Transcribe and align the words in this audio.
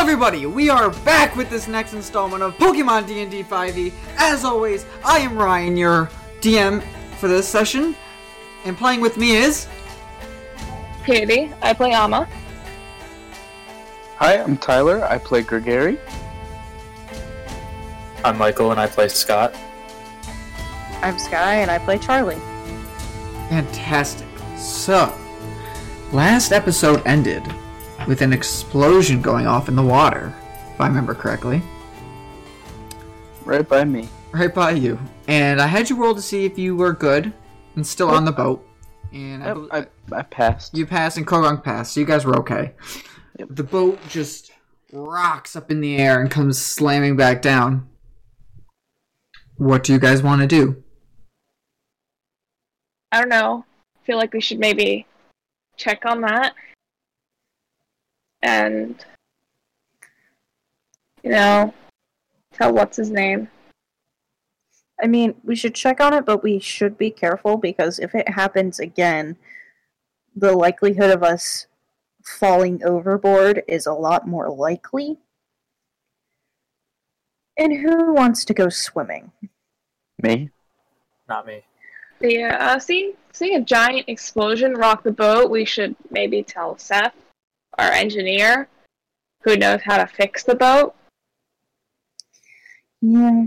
everybody, 0.00 0.46
we 0.46 0.70
are 0.70 0.88
back 1.04 1.36
with 1.36 1.50
this 1.50 1.68
next 1.68 1.92
installment 1.92 2.42
of 2.42 2.54
Pokemon 2.54 3.06
D&D 3.06 3.44
5e. 3.44 3.92
As 4.16 4.46
always, 4.46 4.86
I 5.04 5.18
am 5.18 5.36
Ryan, 5.36 5.76
your 5.76 6.08
DM 6.40 6.82
for 7.18 7.28
this 7.28 7.46
session, 7.46 7.94
and 8.64 8.78
playing 8.78 9.02
with 9.02 9.18
me 9.18 9.36
is 9.36 9.68
Katie, 11.04 11.52
I 11.60 11.74
play 11.74 11.92
Amma. 11.92 12.26
Hi, 14.16 14.38
I'm 14.38 14.56
Tyler. 14.56 15.04
I 15.04 15.18
play 15.18 15.42
Gregory. 15.42 15.98
I'm 18.24 18.38
Michael 18.38 18.70
and 18.70 18.80
I 18.80 18.86
play 18.86 19.08
Scott. 19.08 19.54
I'm 21.02 21.18
Sky 21.18 21.56
and 21.56 21.70
I 21.70 21.78
play 21.78 21.98
Charlie. 21.98 22.40
fantastic. 23.50 24.26
So, 24.56 25.14
last 26.10 26.52
episode 26.52 27.06
ended 27.06 27.42
with 28.06 28.22
an 28.22 28.32
explosion 28.32 29.20
going 29.22 29.46
off 29.46 29.68
in 29.68 29.76
the 29.76 29.82
water, 29.82 30.34
if 30.74 30.80
I 30.80 30.86
remember 30.88 31.14
correctly, 31.14 31.62
Right 33.44 33.66
by 33.68 33.84
me. 33.84 34.08
right 34.32 34.54
by 34.54 34.72
you. 34.72 34.98
And 35.28 35.60
I 35.60 35.66
had 35.66 35.88
you 35.90 35.96
roll 35.96 36.14
to 36.14 36.22
see 36.22 36.44
if 36.44 36.58
you 36.58 36.76
were 36.76 36.92
good 36.92 37.32
and 37.76 37.86
still 37.86 38.08
on 38.10 38.24
the 38.24 38.32
boat. 38.32 38.66
And 39.12 39.42
I, 39.42 39.46
Yep, 39.48 39.54
bel- 39.54 39.68
I, 39.72 39.86
I 40.18 40.22
passed. 40.22 40.76
You 40.76 40.86
passed 40.86 41.16
and 41.16 41.26
Korong 41.26 41.62
passed, 41.62 41.94
so 41.94 42.00
you 42.00 42.06
guys 42.06 42.24
were 42.24 42.36
okay. 42.38 42.72
Yep. 43.38 43.48
The 43.50 43.64
boat 43.64 43.98
just 44.08 44.52
rocks 44.92 45.56
up 45.56 45.70
in 45.70 45.80
the 45.80 45.96
air 45.96 46.20
and 46.20 46.30
comes 46.30 46.60
slamming 46.60 47.16
back 47.16 47.42
down. 47.42 47.88
What 49.56 49.84
do 49.84 49.92
you 49.92 49.98
guys 49.98 50.22
want 50.22 50.40
to 50.42 50.46
do? 50.46 50.82
I 53.12 53.20
don't 53.20 53.28
know. 53.28 53.64
I 54.00 54.06
feel 54.06 54.16
like 54.16 54.32
we 54.32 54.40
should 54.40 54.58
maybe 54.60 55.06
check 55.76 56.04
on 56.06 56.20
that. 56.22 56.54
And, 58.42 59.04
you 61.22 61.30
know, 61.30 61.74
tell 62.52 62.72
what's 62.72 62.96
his 62.96 63.10
name. 63.10 63.48
I 65.02 65.06
mean, 65.06 65.34
we 65.44 65.56
should 65.56 65.74
check 65.74 66.00
on 66.00 66.12
it, 66.12 66.26
but 66.26 66.42
we 66.42 66.58
should 66.58 66.98
be 66.98 67.10
careful 67.10 67.56
because 67.56 67.98
if 67.98 68.14
it 68.14 68.28
happens 68.28 68.78
again, 68.78 69.36
the 70.36 70.52
likelihood 70.52 71.10
of 71.10 71.22
us 71.22 71.66
falling 72.24 72.82
overboard 72.84 73.62
is 73.66 73.86
a 73.86 73.92
lot 73.92 74.28
more 74.28 74.50
likely. 74.50 75.18
And 77.58 77.72
who 77.72 78.12
wants 78.12 78.44
to 78.46 78.54
go 78.54 78.68
swimming? 78.68 79.32
Me? 80.22 80.50
Not 81.28 81.46
me. 81.46 81.62
The 82.20 82.44
uh, 82.44 82.78
seeing 82.78 83.14
seeing 83.32 83.56
a 83.56 83.60
giant 83.60 84.08
explosion 84.08 84.74
rock 84.74 85.02
the 85.02 85.12
boat, 85.12 85.50
we 85.50 85.64
should 85.64 85.96
maybe 86.10 86.42
tell 86.42 86.76
Seth, 86.76 87.14
our 87.78 87.90
engineer, 87.90 88.68
who 89.42 89.56
knows 89.56 89.80
how 89.82 89.96
to 89.96 90.06
fix 90.06 90.44
the 90.44 90.54
boat. 90.54 90.94
Yeah. 93.00 93.46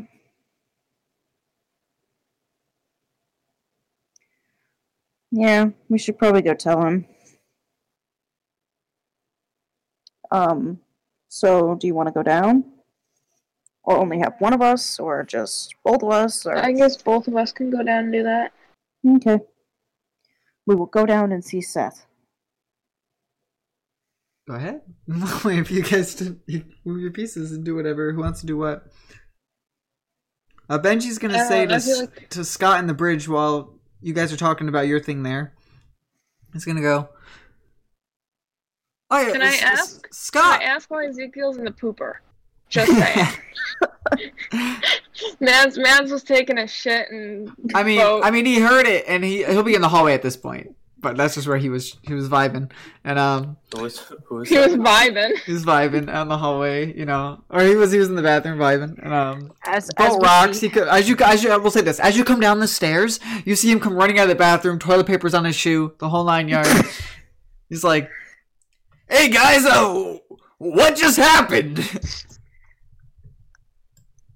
Yeah, 5.35 5.69
we 5.89 5.97
should 5.97 6.19
probably 6.19 6.43
go 6.43 6.53
tell 6.53 6.85
him. 6.85 7.05
Um, 10.31 10.79
so 11.27 11.75
do 11.75 11.87
you 11.87 11.95
want 11.95 12.07
to 12.07 12.13
go 12.13 12.21
down? 12.21 12.65
Or 13.83 13.97
only 13.97 14.19
have 14.19 14.35
one 14.39 14.53
of 14.53 14.61
us, 14.61 14.99
or 14.99 15.23
just 15.23 15.75
both 15.83 16.03
of 16.03 16.11
us, 16.11 16.45
or 16.45 16.55
I 16.57 16.71
guess 16.71 16.95
both 17.01 17.27
of 17.27 17.35
us 17.35 17.51
can 17.51 17.69
go 17.69 17.83
down 17.83 18.05
and 18.05 18.13
do 18.13 18.23
that. 18.23 18.53
okay. 19.15 19.39
We 20.65 20.75
will 20.75 20.85
go 20.85 21.05
down 21.05 21.31
and 21.31 21.43
see 21.43 21.61
Seth. 21.61 22.05
Go 24.47 24.55
ahead. 24.55 24.81
If 25.45 25.71
you 25.71 25.83
guys 25.83 26.15
to 26.15 26.37
move 26.85 27.01
your 27.01 27.11
pieces 27.11 27.51
and 27.51 27.63
do 27.63 27.75
whatever. 27.75 28.11
Who 28.11 28.21
wants 28.21 28.41
to 28.41 28.45
do 28.45 28.57
what? 28.57 28.85
Uh, 30.69 30.79
Benji's 30.79 31.17
gonna 31.19 31.37
Uh, 31.37 31.47
say 31.47 31.65
to, 31.65 31.75
I 31.75 31.79
feel 31.79 31.93
S- 31.93 31.99
like- 32.01 32.29
to 32.31 32.43
Scott 32.43 32.79
in 32.79 32.87
the 32.87 32.93
bridge 32.93 33.27
while 33.27 33.79
you 34.01 34.13
guys 34.13 34.31
are 34.33 34.37
talking 34.37 34.67
about 34.69 34.87
your 34.87 34.99
thing 34.99 35.23
there. 35.23 35.53
He's 36.53 36.65
gonna 36.65 36.81
go. 36.81 37.09
Oh, 39.09 39.19
yeah, 39.21 39.31
Can 39.31 39.41
I 39.43 39.55
ask? 39.57 40.01
Can 40.03 40.11
Scott? 40.13 40.61
I 40.61 40.63
ask 40.63 40.89
why 40.89 41.05
Ezekiel's 41.05 41.57
in 41.57 41.65
the 41.65 41.71
pooper? 41.71 42.13
Just 42.69 42.91
saying. 42.97 43.27
Mans, 45.39 45.77
Mans 45.77 46.11
was 46.11 46.23
taking 46.23 46.57
a 46.57 46.67
shit 46.67 47.09
and 47.11 47.51
I 47.75 47.83
mean, 47.83 47.99
boat. 47.99 48.23
I 48.25 48.31
mean, 48.31 48.45
he 48.45 48.59
heard 48.59 48.87
it, 48.87 49.05
and 49.07 49.23
he 49.23 49.43
he'll 49.43 49.63
be 49.63 49.75
in 49.75 49.81
the 49.81 49.89
hallway 49.89 50.13
at 50.13 50.21
this 50.21 50.35
point. 50.37 50.75
But 51.03 51.17
that's 51.17 51.35
just 51.35 51.47
where 51.49 51.57
he 51.57 51.69
was. 51.69 51.97
He 52.01 52.13
was 52.13 52.29
vibing, 52.29 52.71
and 53.03 53.19
um, 53.19 53.57
Who 53.75 53.81
was 53.83 53.99
who 53.99 54.35
was 54.37 54.47
he 54.47 54.57
was 54.57 54.73
vibing. 54.73 55.37
he 55.45 55.51
was 55.51 55.65
vibing 55.65 56.09
out 56.09 56.21
in 56.23 56.27
the 56.29 56.37
hallway, 56.37 56.97
you 56.97 57.05
know, 57.05 57.43
or 57.49 57.61
he 57.61 57.75
was 57.75 57.91
he 57.91 57.99
was 57.99 58.07
in 58.07 58.15
the 58.15 58.21
bathroom 58.21 58.57
vibing, 58.57 58.97
and 59.03 59.13
um, 59.13 59.51
As, 59.65 59.89
as 59.97 60.15
rocks. 60.21 60.61
He 60.61 60.69
could, 60.69 60.87
as 60.87 61.09
you 61.09 61.17
as 61.19 61.43
you 61.43 61.51
I 61.51 61.57
will 61.57 61.71
say 61.71 61.81
this, 61.81 61.99
as 61.99 62.15
you 62.17 62.23
come 62.23 62.39
down 62.39 62.61
the 62.61 62.69
stairs, 62.69 63.19
you 63.43 63.55
see 63.57 63.69
him 63.69 63.81
come 63.81 63.95
running 63.95 64.17
out 64.17 64.23
of 64.23 64.29
the 64.29 64.35
bathroom, 64.35 64.79
toilet 64.79 65.05
paper's 65.05 65.33
on 65.33 65.43
his 65.43 65.57
shoe, 65.57 65.93
the 65.99 66.07
whole 66.07 66.23
nine 66.23 66.47
yards. 66.47 66.71
He's 67.69 67.83
like, 67.83 68.09
"Hey 69.09 69.27
guys, 69.27 69.63
oh, 69.65 70.21
what 70.57 70.95
just 70.95 71.17
happened?" 71.17 71.81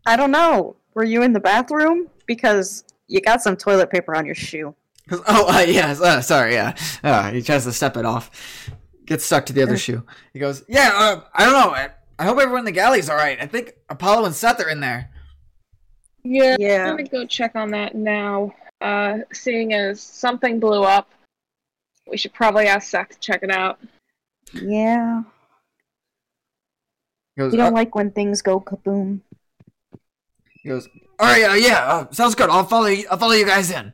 I 0.05 0.17
don't 0.17 0.31
know. 0.31 0.75
Were 0.95 1.05
you 1.05 1.21
in 1.23 1.31
the 1.31 1.39
bathroom? 1.39 2.09
Because 2.25 2.83
you 3.07 3.21
got 3.21 3.41
some 3.41 3.55
toilet 3.55 3.89
paper 3.89 4.15
on 4.15 4.25
your 4.25 4.35
shoe. 4.35 4.75
'Cause- 5.07 5.21
oh, 5.27 5.47
uh, 5.55 5.61
yes, 5.61 6.01
uh, 6.01 6.21
sorry, 6.21 6.53
yeah. 6.53 6.75
Uh, 7.03 7.31
he 7.31 7.41
tries 7.41 7.63
to 7.65 7.71
step 7.73 7.95
it 7.97 8.05
off, 8.05 8.69
gets 9.05 9.25
stuck 9.25 9.45
to 9.47 9.53
the 9.53 9.63
other 9.63 9.77
shoe. 9.77 10.03
He 10.33 10.39
goes, 10.39 10.63
"Yeah, 10.67 10.91
uh, 10.93 11.21
I 11.33 11.45
don't 11.45 11.53
know. 11.53 11.71
I, 11.73 11.89
I 12.19 12.25
hope 12.25 12.37
everyone 12.39 12.59
in 12.59 12.65
the 12.65 12.71
galley's 12.71 13.09
all 13.09 13.15
right. 13.17 13.37
I 13.41 13.45
think 13.45 13.73
Apollo 13.89 14.25
and 14.25 14.35
Seth 14.35 14.59
are 14.59 14.69
in 14.69 14.79
there." 14.81 15.09
Yeah, 16.23 16.57
Yeah. 16.59 16.89
I'm 16.89 16.97
gonna 16.97 17.07
go 17.07 17.25
check 17.25 17.55
on 17.55 17.69
that 17.71 17.95
now. 17.95 18.53
Uh, 18.81 19.19
seeing 19.33 19.73
as 19.73 20.01
something 20.01 20.59
blew 20.59 20.83
up, 20.83 21.09
we 22.09 22.17
should 22.17 22.33
probably 22.33 22.67
ask 22.67 22.89
Seth 22.89 23.09
to 23.09 23.19
check 23.19 23.43
it 23.43 23.49
out. 23.51 23.79
Yeah. 24.53 25.23
He 27.35 27.41
goes, 27.41 27.53
You 27.53 27.57
don't 27.59 27.73
"Uh," 27.73 27.75
like 27.75 27.95
when 27.95 28.11
things 28.11 28.41
go 28.41 28.59
kaboom. 28.59 29.21
He 30.63 30.69
goes, 30.69 30.87
"All 31.19 31.27
right, 31.27 31.43
uh, 31.43 31.53
yeah, 31.53 31.85
uh, 31.87 32.11
sounds 32.11 32.35
good. 32.35 32.49
I'll 32.49 32.65
follow 32.65 32.87
you. 32.87 33.07
I'll 33.09 33.17
follow 33.17 33.33
you 33.33 33.45
guys 33.45 33.71
in." 33.71 33.93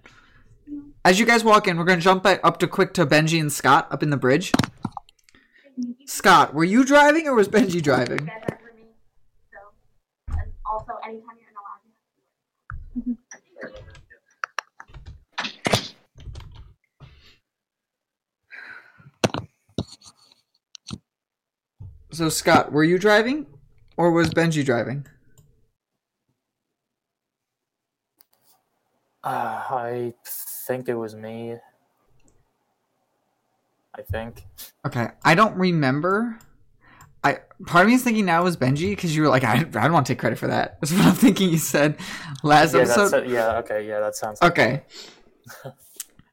As 1.06 1.20
you 1.20 1.26
guys 1.26 1.44
walk 1.44 1.68
in, 1.68 1.78
we're 1.78 1.84
gonna 1.84 2.02
jump 2.02 2.26
up 2.26 2.60
to 2.60 2.68
quick 2.68 2.94
to 2.94 3.06
Benji 3.06 3.40
and 3.40 3.52
Scott 3.52 3.88
up 3.92 4.04
in 4.04 4.10
the 4.10 4.18
bridge. 4.18 4.52
Scott, 6.06 6.54
were 6.54 6.64
you 6.64 6.86
driving 6.86 7.28
or 7.28 7.36
was 7.36 7.50
Benji 7.50 7.82
driving? 7.82 8.30
So 22.14 22.30
Scott, 22.30 22.72
were 22.72 22.84
you 22.84 23.00
driving, 23.00 23.48
or 23.98 24.12
was 24.12 24.30
Benji 24.30 24.64
driving? 24.64 25.08
Uh, 29.24 29.64
I 29.68 30.14
think 30.74 30.90
it 30.90 30.96
was 30.96 31.16
me. 31.16 31.56
I 33.96 34.02
think. 34.02 34.44
Okay, 34.88 35.10
I 35.24 35.36
don't 35.36 35.56
remember. 35.56 36.40
I 37.24 37.40
part 37.68 37.86
of 37.86 37.90
me 37.90 37.94
is 37.94 38.04
thinking 38.04 38.26
now 38.26 38.42
it 38.42 38.44
was 38.44 38.58
Benji 38.58 38.90
because 38.90 39.16
you 39.16 39.22
were 39.22 39.30
like, 39.30 39.44
I, 39.44 39.60
I 39.60 39.64
don't 39.64 39.94
want 39.94 40.08
to 40.08 40.14
take 40.14 40.20
credit 40.20 40.40
for 40.40 40.48
that. 40.48 40.78
That's 40.82 40.92
what 40.92 41.06
I'm 41.06 41.14
thinking. 41.14 41.50
You 41.50 41.60
said 41.60 41.98
last 42.42 42.74
yeah, 42.74 42.82
episode. 42.82 43.30
yeah. 43.30 43.58
Okay, 43.60 43.88
yeah, 43.88 44.00
that 44.00 44.16
sounds. 44.16 44.42
Okay. 44.42 44.84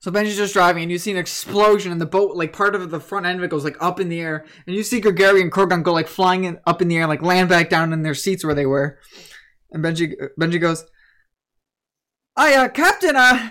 So 0.02 0.10
Benji's 0.10 0.38
just 0.38 0.54
driving, 0.54 0.84
and 0.84 0.90
you 0.90 0.96
see 0.96 1.10
an 1.10 1.18
explosion, 1.18 1.92
and 1.92 2.00
the 2.00 2.06
boat, 2.06 2.34
like 2.34 2.54
part 2.54 2.74
of 2.74 2.90
the 2.90 2.98
front 2.98 3.26
end 3.26 3.38
of 3.38 3.44
it, 3.44 3.50
goes 3.50 3.64
like 3.64 3.76
up 3.82 4.00
in 4.00 4.08
the 4.08 4.18
air, 4.18 4.46
and 4.66 4.74
you 4.74 4.82
see 4.82 4.98
Gregory 4.98 5.42
and 5.42 5.52
Croagunk 5.52 5.82
go 5.82 5.92
like 5.92 6.08
flying 6.08 6.44
in, 6.44 6.58
up 6.66 6.80
in 6.80 6.88
the 6.88 6.96
air, 6.96 7.06
like 7.06 7.20
land 7.20 7.50
back 7.50 7.68
down 7.68 7.92
in 7.92 8.00
their 8.00 8.14
seats 8.14 8.42
where 8.42 8.54
they 8.54 8.64
were. 8.64 8.98
And 9.72 9.84
Benji, 9.84 10.14
Benji 10.40 10.58
goes, 10.58 10.86
"I, 12.34 12.54
uh, 12.54 12.68
Captain, 12.68 13.14
uh, 13.14 13.50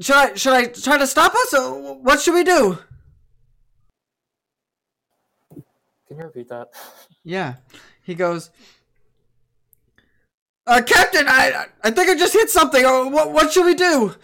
should 0.00 0.14
I 0.16 0.34
should 0.34 0.52
I 0.52 0.66
try 0.66 0.98
to 0.98 1.06
stop 1.06 1.34
us? 1.34 1.54
What 2.02 2.20
should 2.20 2.34
we 2.34 2.44
do?" 2.44 2.78
Can 6.08 6.18
you 6.18 6.24
repeat 6.24 6.48
that? 6.48 6.68
Yeah, 7.24 7.54
he 8.04 8.14
goes. 8.14 8.50
Uh, 10.64 10.80
Captain, 10.86 11.26
I 11.26 11.66
I 11.82 11.90
think 11.90 12.08
I 12.08 12.14
just 12.14 12.32
hit 12.32 12.48
something. 12.50 12.84
Oh, 12.86 13.08
what 13.08 13.32
what 13.32 13.52
should 13.52 13.66
we 13.66 13.74
do? 13.74 14.14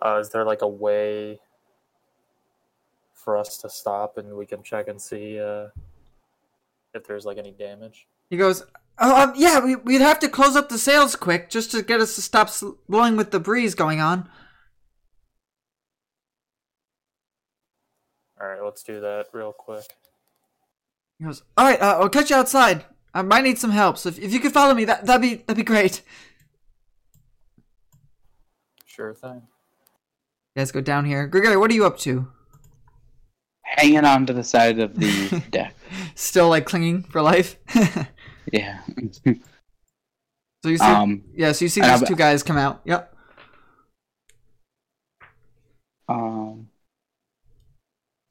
Uh, 0.00 0.16
is 0.18 0.30
there 0.30 0.44
like 0.46 0.62
a 0.62 0.68
way 0.68 1.38
for 3.12 3.36
us 3.36 3.58
to 3.58 3.68
stop 3.68 4.16
and 4.16 4.34
we 4.34 4.46
can 4.46 4.62
check 4.62 4.88
and 4.88 4.98
see 5.00 5.38
uh, 5.38 5.66
if 6.94 7.06
there's 7.06 7.26
like 7.26 7.36
any 7.36 7.50
damage? 7.50 8.06
He 8.30 8.38
goes, 8.38 8.62
"Oh, 8.62 8.79
um, 9.00 9.32
yeah, 9.34 9.64
we, 9.64 9.76
we'd 9.76 10.02
have 10.02 10.18
to 10.20 10.28
close 10.28 10.56
up 10.56 10.68
the 10.68 10.78
sails 10.78 11.16
quick 11.16 11.48
just 11.48 11.70
to 11.70 11.82
get 11.82 12.00
us 12.00 12.14
to 12.16 12.22
stop 12.22 12.50
blowing 12.88 13.16
with 13.16 13.30
the 13.30 13.40
breeze 13.40 13.74
going 13.74 14.00
on." 14.00 14.28
All 18.40 18.46
right, 18.46 18.62
let's 18.62 18.82
do 18.82 19.00
that 19.00 19.26
real 19.32 19.52
quick. 19.52 19.84
He 21.18 21.24
goes, 21.24 21.42
"All 21.56 21.64
right, 21.64 21.80
uh, 21.80 21.98
I'll 22.00 22.08
catch 22.08 22.30
you 22.30 22.36
outside. 22.36 22.84
I 23.14 23.22
might 23.22 23.44
need 23.44 23.58
some 23.58 23.70
help. 23.70 23.98
So 23.98 24.10
if, 24.10 24.18
if 24.18 24.32
you 24.32 24.40
could 24.40 24.52
follow 24.52 24.74
me, 24.74 24.84
that 24.84 25.06
that'd 25.06 25.22
be 25.22 25.36
that'd 25.36 25.56
be 25.56 25.62
great." 25.62 26.02
Sure 28.84 29.14
thing. 29.14 29.42
You 30.54 30.60
guys 30.60 30.72
go 30.72 30.80
down 30.80 31.06
here. 31.06 31.26
Gregory, 31.26 31.56
what 31.56 31.70
are 31.70 31.74
you 31.74 31.86
up 31.86 31.98
to? 32.00 32.28
Hanging 33.62 34.04
on 34.04 34.26
to 34.26 34.32
the 34.32 34.44
side 34.44 34.78
of 34.78 34.98
the 34.98 35.42
deck. 35.50 35.74
Still 36.16 36.48
like 36.50 36.66
clinging 36.66 37.04
for 37.04 37.22
life. 37.22 37.56
Yeah. 38.52 38.80
so 40.62 40.68
you 40.68 40.76
see, 40.78 40.84
um. 40.84 41.22
yeah. 41.34 41.52
So 41.52 41.64
you 41.64 41.68
see 41.68 41.80
these 41.80 42.02
two 42.02 42.16
guys 42.16 42.42
come 42.42 42.56
out. 42.56 42.80
Yep. 42.84 43.14
Um. 46.08 46.68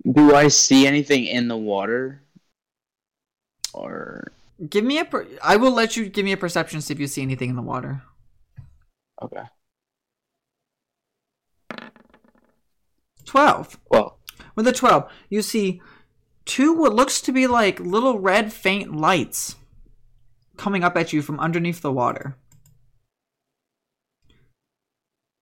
Do 0.10 0.34
I 0.36 0.48
see 0.48 0.88
anything 0.88 1.26
in 1.26 1.48
the 1.48 1.58
water? 1.58 2.24
Or 3.74 4.32
Give 4.70 4.84
me 4.84 4.98
a. 5.00 5.06
Per- 5.06 5.28
I 5.44 5.56
will 5.58 5.72
let 5.72 5.96
you 5.96 6.10
give 6.10 6.26
me 6.26 6.32
a 6.32 6.38
perception 6.38 6.82
see 6.82 6.94
if 6.94 7.00
you 7.00 7.08
see 7.08 7.22
anything 7.22 7.50
in 7.50 7.56
the 7.56 7.62
water. 7.62 8.02
okay. 9.22 9.44
Twelve. 13.26 13.78
Well, 13.90 14.18
With 14.56 14.68
a 14.68 14.72
12, 14.74 15.10
you 15.30 15.42
see 15.44 15.82
two 16.46 16.74
what 16.74 16.96
looks 16.96 17.22
to 17.22 17.32
be 17.32 17.46
like 17.46 17.80
little 17.80 18.18
red 18.20 18.52
faint 18.52 18.96
lights 18.96 19.56
coming 20.60 20.84
up 20.84 20.98
at 20.98 21.14
you 21.14 21.22
from 21.22 21.40
underneath 21.40 21.82
the 21.82 21.92
water. 21.92 22.36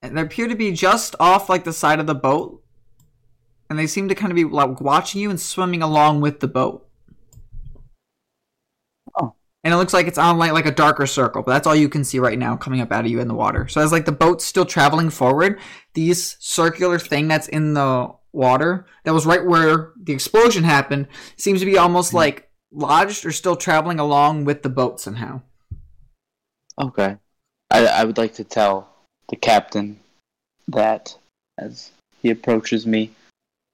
And 0.02 0.16
they 0.16 0.22
appear 0.22 0.48
to 0.48 0.56
be 0.56 0.72
just 0.72 1.16
off 1.20 1.50
like 1.50 1.64
the 1.64 1.74
side 1.74 2.00
of 2.00 2.08
the 2.08 2.16
boat. 2.16 2.64
And 3.70 3.78
they 3.78 3.88
seem 3.88 4.08
to 4.08 4.16
kind 4.16 4.32
of 4.32 4.36
be 4.36 4.46
like 4.46 4.80
watching 4.80 5.20
you 5.20 5.30
and 5.30 5.42
swimming 5.42 5.82
along 5.82 6.22
with 6.22 6.40
the 6.40 6.48
boat. 6.48 6.88
Oh. 9.20 9.34
And 9.64 9.74
it 9.74 9.78
looks 9.78 9.94
like 9.94 10.08
it's 10.08 10.20
on 10.20 10.38
like, 10.38 10.54
like 10.54 10.68
a 10.68 10.72
darker 10.72 11.06
circle, 11.06 11.42
but 11.42 11.52
that's 11.52 11.68
all 11.68 11.76
you 11.76 11.90
can 11.90 12.06
see 12.06 12.20
right 12.20 12.40
now 12.40 12.56
coming 12.56 12.80
up 12.80 12.92
out 12.94 13.04
of 13.04 13.12
you 13.12 13.20
in 13.20 13.28
the 13.28 13.34
water. 13.34 13.68
So 13.68 13.82
as 13.82 13.92
like 13.92 14.06
the 14.06 14.14
boat's 14.14 14.46
still 14.46 14.66
traveling 14.66 15.10
forward, 15.10 15.60
these 15.96 16.38
circular 16.40 17.00
thing 17.00 17.28
that's 17.28 17.50
in 17.50 17.74
the 17.74 18.14
water 18.32 18.86
that 19.04 19.14
was 19.14 19.26
right 19.26 19.44
where 19.44 19.94
the 20.02 20.14
explosion 20.14 20.64
happened 20.64 21.08
seems 21.38 21.60
to 21.60 21.66
be 21.66 21.78
almost 21.78 22.12
hmm. 22.12 22.18
like 22.18 22.47
lodged 22.78 23.26
or 23.26 23.32
still 23.32 23.56
traveling 23.56 24.00
along 24.00 24.46
with 24.46 24.62
the 24.62 24.70
boat 24.70 25.00
somehow. 25.02 25.42
okay. 26.80 27.18
I 27.72 27.86
I 27.86 28.04
would 28.06 28.18
like 28.18 28.36
to 28.36 28.44
tell 28.44 28.88
the 29.30 29.36
captain 29.36 30.00
that 30.70 31.18
as 31.58 31.92
he 32.22 32.30
approaches 32.30 32.86
me 32.86 33.12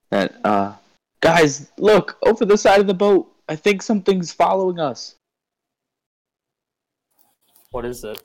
that 0.10 0.34
uh 0.44 0.74
guys, 1.24 1.72
look 1.78 2.18
over 2.26 2.46
the 2.46 2.58
side 2.58 2.82
of 2.82 2.88
the 2.88 2.94
boat. 2.94 3.32
I 3.48 3.56
think 3.56 3.82
something's 3.82 4.32
following 4.32 4.80
us. 4.80 5.16
What 7.72 7.86
is 7.86 8.04
it? 8.04 8.22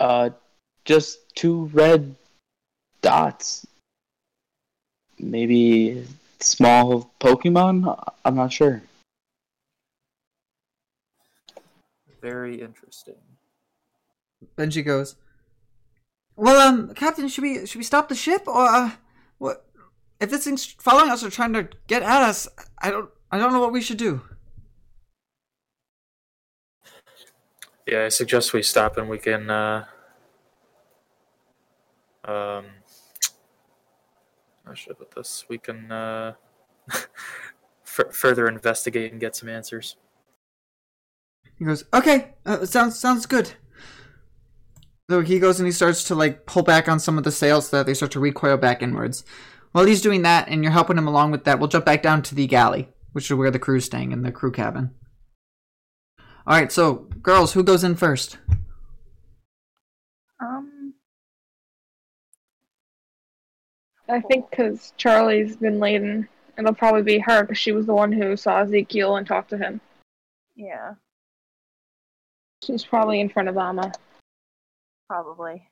Uh, 0.00 0.30
just 0.84 1.34
two 1.34 1.66
red 1.74 2.14
dots. 3.02 3.66
Maybe 5.18 6.06
small 6.42 7.12
Pokemon. 7.20 8.02
I'm 8.24 8.34
not 8.34 8.52
sure. 8.52 8.82
Very 12.20 12.60
interesting. 12.60 13.16
Benji 14.56 14.84
goes, 14.84 15.16
"Well, 16.36 16.60
um, 16.60 16.94
Captain, 16.94 17.28
should 17.28 17.42
we 17.42 17.66
should 17.66 17.78
we 17.78 17.84
stop 17.84 18.08
the 18.08 18.14
ship 18.14 18.42
or 18.46 18.66
uh, 18.66 18.92
what? 19.38 19.66
If 20.20 20.30
this 20.30 20.44
thing's 20.44 20.66
following 20.66 21.10
us 21.10 21.24
or 21.24 21.30
trying 21.30 21.54
to 21.54 21.68
get 21.86 22.02
at 22.02 22.22
us, 22.22 22.48
I 22.78 22.90
don't 22.90 23.10
I 23.30 23.38
don't 23.38 23.52
know 23.52 23.60
what 23.60 23.72
we 23.72 23.80
should 23.80 23.98
do." 23.98 24.22
Yeah, 27.86 28.04
I 28.04 28.08
suggest 28.08 28.52
we 28.52 28.62
stop 28.62 28.98
and 28.98 29.08
we 29.08 29.18
can 29.18 29.50
uh 29.50 29.84
um 32.24 32.66
I 34.70 34.74
should 34.74 34.98
put 34.98 35.14
this. 35.14 35.44
We 35.48 35.58
can 35.58 35.90
uh 35.90 36.34
f- 36.92 38.12
further 38.12 38.48
investigate 38.48 39.12
and 39.12 39.20
get 39.20 39.36
some 39.36 39.48
answers. 39.48 39.96
He 41.58 41.64
goes, 41.64 41.84
"Okay, 41.92 42.34
uh, 42.46 42.64
sounds 42.64 42.98
sounds 42.98 43.26
good." 43.26 43.52
So 45.10 45.22
he 45.22 45.40
goes 45.40 45.58
and 45.58 45.66
he 45.66 45.72
starts 45.72 46.04
to 46.04 46.14
like 46.14 46.46
pull 46.46 46.62
back 46.62 46.88
on 46.88 47.00
some 47.00 47.18
of 47.18 47.24
the 47.24 47.32
sails 47.32 47.68
so 47.68 47.78
that 47.78 47.86
they 47.86 47.94
start 47.94 48.12
to 48.12 48.20
recoil 48.20 48.56
back 48.56 48.80
inwards. 48.80 49.24
While 49.72 49.86
he's 49.86 50.00
doing 50.00 50.22
that, 50.22 50.48
and 50.48 50.62
you're 50.62 50.72
helping 50.72 50.98
him 50.98 51.08
along 51.08 51.32
with 51.32 51.44
that, 51.44 51.58
we'll 51.58 51.68
jump 51.68 51.84
back 51.84 52.02
down 52.02 52.22
to 52.22 52.34
the 52.34 52.46
galley, 52.46 52.88
which 53.12 53.30
is 53.30 53.36
where 53.36 53.50
the 53.50 53.58
crew's 53.58 53.84
staying 53.84 54.12
in 54.12 54.22
the 54.22 54.32
crew 54.32 54.52
cabin. 54.52 54.92
All 56.46 56.56
right, 56.56 56.72
so 56.72 57.08
girls, 57.22 57.52
who 57.52 57.62
goes 57.62 57.84
in 57.84 57.96
first? 57.96 58.38
I 64.10 64.20
think 64.20 64.50
because 64.50 64.92
Charlie's 64.96 65.56
been 65.56 65.78
laden, 65.78 66.28
it'll 66.58 66.74
probably 66.74 67.02
be 67.02 67.18
her 67.18 67.42
because 67.42 67.58
she 67.58 67.72
was 67.72 67.86
the 67.86 67.94
one 67.94 68.10
who 68.12 68.36
saw 68.36 68.62
Ezekiel 68.62 69.16
and 69.16 69.26
talked 69.26 69.50
to 69.50 69.58
him. 69.58 69.80
yeah, 70.56 70.94
She's 72.62 72.84
probably 72.84 73.20
in 73.20 73.28
front 73.30 73.48
of 73.48 73.56
Amma. 73.56 73.92
probably. 75.08 75.68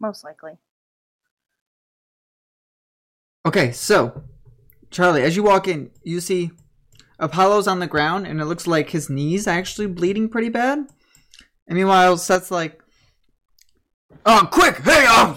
Most 0.00 0.24
likely. 0.24 0.52
Okay, 3.46 3.72
so 3.72 4.22
Charlie, 4.90 5.22
as 5.22 5.36
you 5.36 5.42
walk 5.42 5.66
in, 5.68 5.90
you 6.02 6.20
see 6.20 6.50
Apollo's 7.18 7.68
on 7.68 7.80
the 7.80 7.86
ground, 7.86 8.26
and 8.26 8.40
it 8.40 8.46
looks 8.46 8.66
like 8.66 8.90
his 8.90 9.10
knees 9.10 9.46
actually 9.46 9.86
bleeding 9.88 10.28
pretty 10.28 10.48
bad. 10.48 10.78
And 11.66 11.76
meanwhile, 11.76 12.16
Seth's 12.16 12.50
like, 12.50 12.82
"Oh, 14.24 14.48
quick! 14.50 14.78
Hey, 14.78 15.04
uh, 15.06 15.36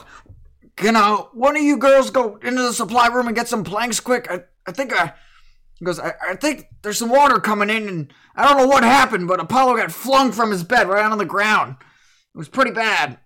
can 0.75 0.95
uh, 0.95 1.17
one 1.33 1.55
of 1.55 1.63
you 1.63 1.77
girls 1.77 2.09
go 2.09 2.37
into 2.37 2.61
the 2.61 2.73
supply 2.73 3.07
room 3.07 3.27
and 3.27 3.35
get 3.35 3.47
some 3.47 3.63
planks 3.63 3.99
quick? 3.99 4.27
I, 4.29 4.41
I 4.67 4.71
think 4.71 4.93
I." 4.93 5.13
He 5.79 5.85
goes, 5.85 5.99
I, 5.99 6.13
I 6.29 6.35
think 6.35 6.67
there's 6.83 6.99
some 6.99 7.09
water 7.09 7.39
coming 7.39 7.69
in, 7.69 7.89
and 7.89 8.13
I 8.35 8.47
don't 8.47 8.57
know 8.57 8.67
what 8.67 8.83
happened, 8.83 9.27
but 9.27 9.39
Apollo 9.39 9.77
got 9.77 9.91
flung 9.91 10.31
from 10.31 10.51
his 10.51 10.63
bed 10.63 10.87
right 10.87 11.03
on 11.03 11.17
the 11.17 11.25
ground. 11.25 11.77
It 12.33 12.37
was 12.37 12.47
pretty 12.47 12.71
bad. 12.71 13.17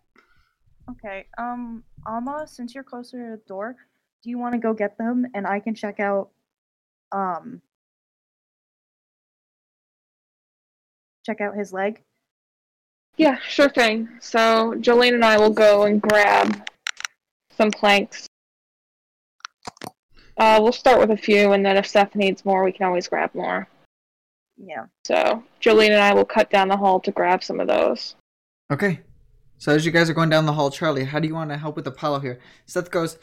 Okay. 0.90 1.26
Um, 1.38 1.84
Alma, 2.06 2.48
since 2.48 2.74
you're 2.74 2.84
closer 2.84 3.18
to 3.18 3.32
the 3.38 3.42
door, 3.48 3.76
do 4.24 4.30
you 4.30 4.38
want 4.38 4.54
to 4.54 4.60
go 4.60 4.74
get 4.74 4.98
them 4.98 5.26
and 5.34 5.46
I 5.46 5.60
can 5.60 5.76
check 5.76 6.00
out 6.00 6.30
um 7.12 7.62
check 11.26 11.42
out 11.42 11.56
his 11.56 11.74
leg? 11.74 12.02
Yeah, 13.18 13.38
sure 13.48 13.70
thing. 13.70 14.10
So 14.20 14.74
Jolene 14.78 15.14
and 15.14 15.26
I 15.26 15.38
will 15.38 15.52
go 15.52 15.84
and 15.84 16.02
grab 16.02 16.68
some 17.58 17.72
planks. 17.72 18.28
Uh, 20.38 20.60
we'll 20.62 20.72
start 20.72 21.00
with 21.00 21.10
a 21.12 21.18
few, 21.18 21.52
and 21.54 21.66
then 21.66 21.78
if 21.78 21.88
Seth 21.88 22.16
needs 22.16 22.46
more, 22.46 22.64
we 22.64 22.72
can 22.72 22.86
always 22.86 23.08
grab 23.08 23.34
more. 23.34 23.68
Yeah. 24.58 24.86
So 25.04 25.44
Jolene 25.62 25.92
and 25.92 26.02
I 26.02 26.14
will 26.14 26.26
cut 26.26 26.50
down 26.50 26.68
the 26.68 26.78
hall 26.78 27.00
to 27.02 27.12
grab 27.12 27.44
some 27.44 27.60
of 27.60 27.68
those. 27.68 28.16
Okay. 28.72 29.02
So 29.58 29.72
as 29.72 29.86
you 29.86 29.92
guys 29.92 30.10
are 30.10 30.14
going 30.14 30.30
down 30.30 30.46
the 30.46 30.54
hall, 30.54 30.70
Charlie, 30.70 31.06
how 31.06 31.20
do 31.20 31.28
you 31.28 31.34
want 31.34 31.50
to 31.50 31.58
help 31.58 31.76
with 31.76 31.88
Apollo 31.88 32.20
here? 32.20 32.40
Seth 32.68 32.92
goes, 32.92 33.18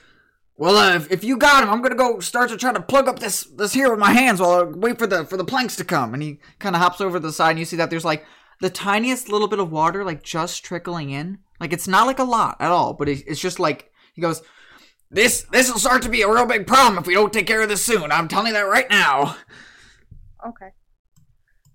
"Well, 0.57 0.77
uh, 0.77 0.97
if, 0.97 1.11
if 1.11 1.25
you 1.25 1.37
got 1.37 1.63
him, 1.63 1.71
I'm 1.71 1.83
gonna 1.83 1.95
go 1.95 2.19
start 2.19 2.51
to 2.51 2.57
try 2.57 2.73
to 2.73 2.83
plug 2.83 3.09
up 3.09 3.21
this 3.21 3.45
this 3.45 3.73
here 3.73 3.91
with 3.91 4.01
my 4.01 4.13
hands 4.13 4.41
while 4.41 4.61
I 4.61 4.63
wait 4.65 4.99
for 4.99 5.07
the 5.07 5.25
for 5.25 5.37
the 5.37 5.45
planks 5.45 5.77
to 5.77 5.85
come." 5.85 6.15
And 6.15 6.23
he 6.23 6.41
kind 6.59 6.75
of 6.75 6.83
hops 6.83 7.01
over 7.01 7.19
to 7.19 7.27
the 7.27 7.33
side, 7.33 7.51
and 7.51 7.59
you 7.61 7.65
see 7.65 7.77
that 7.77 7.91
there's 7.91 8.05
like 8.05 8.25
the 8.61 8.71
tiniest 8.71 9.29
little 9.29 9.49
bit 9.49 9.61
of 9.61 9.71
water, 9.71 10.05
like 10.05 10.25
just 10.25 10.65
trickling 10.65 11.11
in. 11.11 11.39
Like 11.61 11.73
it's 11.73 11.89
not 11.89 12.07
like 12.07 12.19
a 12.19 12.25
lot 12.25 12.57
at 12.59 12.73
all, 12.73 12.95
but 12.95 13.09
it, 13.09 13.23
it's 13.27 13.41
just 13.41 13.61
like 13.61 13.93
he 14.15 14.23
goes, 14.23 14.43
"This 15.11 15.43
this 15.53 15.71
will 15.71 15.79
start 15.79 16.03
to 16.03 16.09
be 16.09 16.23
a 16.23 16.31
real 16.33 16.47
big 16.47 16.67
problem 16.67 16.99
if 16.99 17.07
we 17.07 17.15
don't 17.15 17.33
take 17.33 17.47
care 17.47 17.63
of 17.63 17.69
this 17.69 17.85
soon. 17.85 18.11
I'm 18.11 18.29
telling 18.29 18.49
you 18.49 18.53
that 18.55 18.63
right 18.63 18.89
now." 18.89 19.37
Okay. 20.47 20.71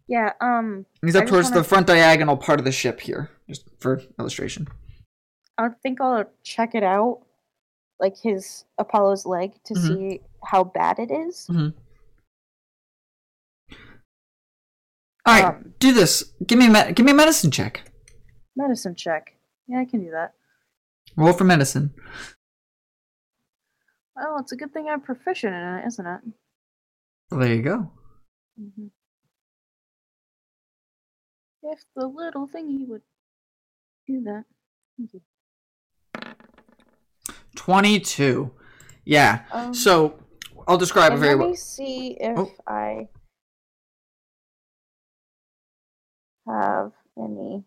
Yeah, 0.07 0.33
um 0.41 0.85
he's 1.03 1.15
up 1.15 1.27
towards 1.27 1.49
wanna- 1.49 1.61
the 1.61 1.67
front 1.67 1.87
diagonal 1.87 2.35
part 2.37 2.59
of 2.59 2.65
the 2.65 2.71
ship 2.71 2.99
here, 2.99 3.29
just 3.47 3.69
for 3.79 4.01
illustration. 4.19 4.67
I 5.57 5.69
think 5.83 5.99
I'll 6.01 6.25
check 6.43 6.73
it 6.73 6.83
out, 6.83 7.21
like 7.99 8.17
his 8.17 8.65
Apollo's 8.77 9.25
leg, 9.25 9.53
to 9.65 9.73
Mhm. 9.73 9.87
see 9.87 10.21
how 10.43 10.63
bad 10.63 10.99
it 10.99 11.11
is. 11.11 11.47
All 15.25 15.35
right, 15.35 15.43
Um, 15.45 15.73
do 15.79 15.91
this. 15.93 16.23
Give 16.45 16.57
me 16.57 16.67
a 16.67 16.69
me- 16.69 16.93
give 16.93 17.05
me 17.05 17.11
a 17.11 17.15
medicine 17.15 17.51
check. 17.51 17.83
Medicine 18.55 18.95
check. 18.95 19.35
Yeah, 19.67 19.79
I 19.79 19.85
can 19.85 20.03
do 20.03 20.11
that. 20.11 20.33
Roll 21.15 21.33
for 21.33 21.43
medicine. 21.43 21.93
Well, 24.15 24.37
it's 24.39 24.51
a 24.51 24.55
good 24.57 24.73
thing 24.73 24.87
I'm 24.89 25.01
proficient 25.01 25.53
in 25.53 25.61
it, 25.61 25.87
isn't 25.87 26.05
it? 26.05 26.19
Well, 27.31 27.39
there 27.41 27.53
you 27.53 27.61
go. 27.61 27.91
hmm 28.57 28.87
If 31.63 31.79
the 31.95 32.07
little 32.07 32.47
thingy 32.47 32.87
would 32.87 33.01
do 34.07 34.21
that. 34.23 34.43
Thank 34.97 35.13
you. 35.13 35.21
22. 37.55 38.51
Yeah. 39.05 39.43
Um, 39.51 39.73
So 39.73 40.19
I'll 40.67 40.77
describe 40.77 41.13
it 41.13 41.17
very 41.17 41.35
let 41.35 41.49
me 41.49 41.55
see 41.55 42.17
if 42.19 42.37
Oh. 42.37 42.51
I 42.67 43.07
have 46.47 46.91
any. 47.17 47.63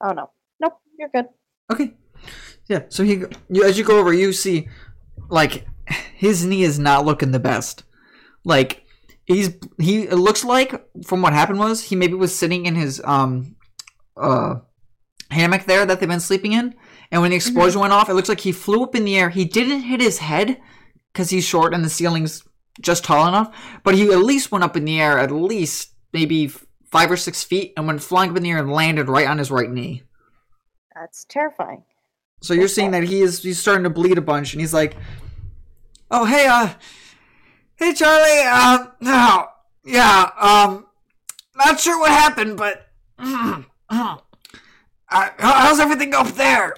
Oh 0.00 0.12
no, 0.12 0.30
nope, 0.60 0.74
you're 0.98 1.08
good. 1.08 1.26
Okay. 1.72 1.94
Yeah. 2.68 2.82
So 2.88 3.02
he, 3.02 3.24
you, 3.48 3.64
as 3.64 3.78
you 3.78 3.84
go 3.84 3.98
over, 3.98 4.12
you 4.12 4.32
see, 4.32 4.68
like, 5.28 5.66
his 5.86 6.44
knee 6.44 6.62
is 6.62 6.78
not 6.78 7.06
looking 7.06 7.30
the 7.30 7.38
best. 7.38 7.84
Like, 8.44 8.84
he's 9.24 9.50
he. 9.78 10.02
It 10.02 10.16
looks 10.16 10.44
like 10.44 10.84
from 11.04 11.22
what 11.22 11.32
happened 11.32 11.58
was 11.58 11.82
he 11.82 11.96
maybe 11.96 12.14
was 12.14 12.34
sitting 12.34 12.66
in 12.66 12.74
his 12.74 13.00
um, 13.04 13.56
uh, 14.16 14.56
hammock 15.30 15.64
there 15.64 15.86
that 15.86 16.00
they've 16.00 16.08
been 16.08 16.20
sleeping 16.20 16.52
in, 16.52 16.74
and 17.10 17.22
when 17.22 17.30
the 17.30 17.36
explosion 17.36 17.80
went 17.80 17.92
off, 17.92 18.08
it 18.08 18.14
looks 18.14 18.28
like 18.28 18.40
he 18.40 18.52
flew 18.52 18.82
up 18.82 18.94
in 18.94 19.04
the 19.04 19.16
air. 19.16 19.30
He 19.30 19.44
didn't 19.44 19.80
hit 19.80 20.00
his 20.00 20.18
head 20.18 20.60
because 21.12 21.30
he's 21.30 21.44
short 21.44 21.74
and 21.74 21.84
the 21.84 21.90
ceiling's 21.90 22.44
just 22.80 23.04
tall 23.04 23.26
enough, 23.26 23.54
but 23.82 23.94
he 23.94 24.12
at 24.12 24.18
least 24.18 24.52
went 24.52 24.64
up 24.64 24.76
in 24.76 24.84
the 24.84 25.00
air 25.00 25.18
at 25.18 25.32
least 25.32 25.94
maybe 26.12 26.46
five 26.90 27.10
or 27.10 27.16
six 27.16 27.42
feet 27.42 27.72
and 27.76 27.86
went 27.86 28.02
flying 28.02 28.30
up 28.30 28.36
in 28.36 28.42
the 28.42 28.50
air 28.50 28.58
and 28.58 28.70
landed 28.70 29.08
right 29.08 29.26
on 29.26 29.38
his 29.38 29.50
right 29.50 29.70
knee. 29.70 30.02
That's 30.94 31.24
terrifying. 31.24 31.82
So 32.40 32.54
you're 32.54 32.68
seeing 32.68 32.92
that 32.92 33.04
he 33.04 33.20
is 33.20 33.42
he's 33.42 33.58
starting 33.58 33.84
to 33.84 33.90
bleed 33.90 34.18
a 34.18 34.22
bunch, 34.22 34.52
and 34.52 34.60
he's 34.60 34.74
like, 34.74 34.96
"Oh 36.10 36.24
hey, 36.24 36.46
uh, 36.46 36.74
hey 37.76 37.92
Charlie, 37.94 38.44
uh, 38.46 38.86
no, 39.00 39.48
yeah, 39.84 40.30
um, 40.38 40.86
not 41.56 41.80
sure 41.80 41.98
what 41.98 42.10
happened, 42.10 42.56
but 42.56 42.88
uh, 43.18 44.16
how's 45.08 45.80
everything 45.80 46.14
up 46.14 46.28
there?" 46.28 46.74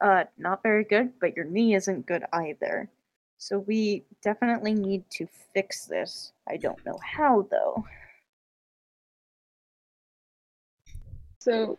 Uh, 0.00 0.24
not 0.36 0.62
very 0.62 0.84
good, 0.84 1.12
but 1.20 1.34
your 1.34 1.46
knee 1.46 1.74
isn't 1.74 2.06
good 2.06 2.24
either. 2.32 2.90
So 3.38 3.58
we 3.60 4.04
definitely 4.22 4.74
need 4.74 5.08
to 5.10 5.26
fix 5.54 5.86
this. 5.86 6.32
I 6.48 6.58
don't 6.58 6.84
know 6.84 6.98
how 7.02 7.46
though. 7.50 7.84
So, 11.38 11.78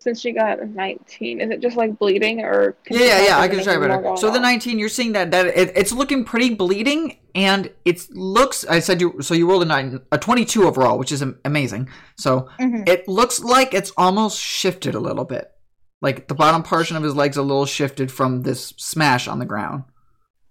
since 0.00 0.20
she 0.20 0.32
got 0.32 0.66
19, 0.66 1.40
is 1.40 1.50
it 1.50 1.60
just 1.60 1.76
like 1.76 1.98
bleeding 1.98 2.40
or? 2.40 2.74
Yeah, 2.90 2.98
yeah, 3.00 3.24
yeah. 3.26 3.38
I 3.38 3.46
can 3.46 3.56
there's 3.56 3.66
try 3.66 3.74
anything 3.74 4.02
better. 4.02 4.16
So 4.16 4.30
the 4.30 4.40
19, 4.40 4.78
you're 4.78 4.88
seeing 4.88 5.12
that 5.12 5.30
that 5.30 5.46
it, 5.46 5.72
it's 5.76 5.92
looking 5.92 6.24
pretty 6.24 6.54
bleeding, 6.54 7.18
and 7.34 7.70
it 7.84 8.10
looks. 8.10 8.64
I 8.64 8.80
said 8.80 9.00
you. 9.00 9.20
So 9.20 9.34
you 9.34 9.48
rolled 9.48 9.62
a 9.62 9.66
nine, 9.66 10.00
a 10.10 10.18
22 10.18 10.66
overall, 10.66 10.98
which 10.98 11.12
is 11.12 11.22
amazing. 11.44 11.88
So 12.16 12.48
Mhm. 12.58 12.88
it 12.88 13.06
looks 13.06 13.40
like 13.40 13.74
it's 13.74 13.92
almost 13.96 14.40
shifted 14.40 14.94
a 14.94 15.00
little 15.00 15.24
bit. 15.24 15.52
Like 16.00 16.28
the 16.28 16.34
bottom 16.34 16.62
portion 16.62 16.96
of 16.96 17.02
his 17.02 17.14
legs 17.14 17.36
a 17.36 17.42
little 17.42 17.66
shifted 17.66 18.10
from 18.10 18.42
this 18.42 18.72
smash 18.78 19.28
on 19.28 19.38
the 19.38 19.44
ground. 19.46 19.84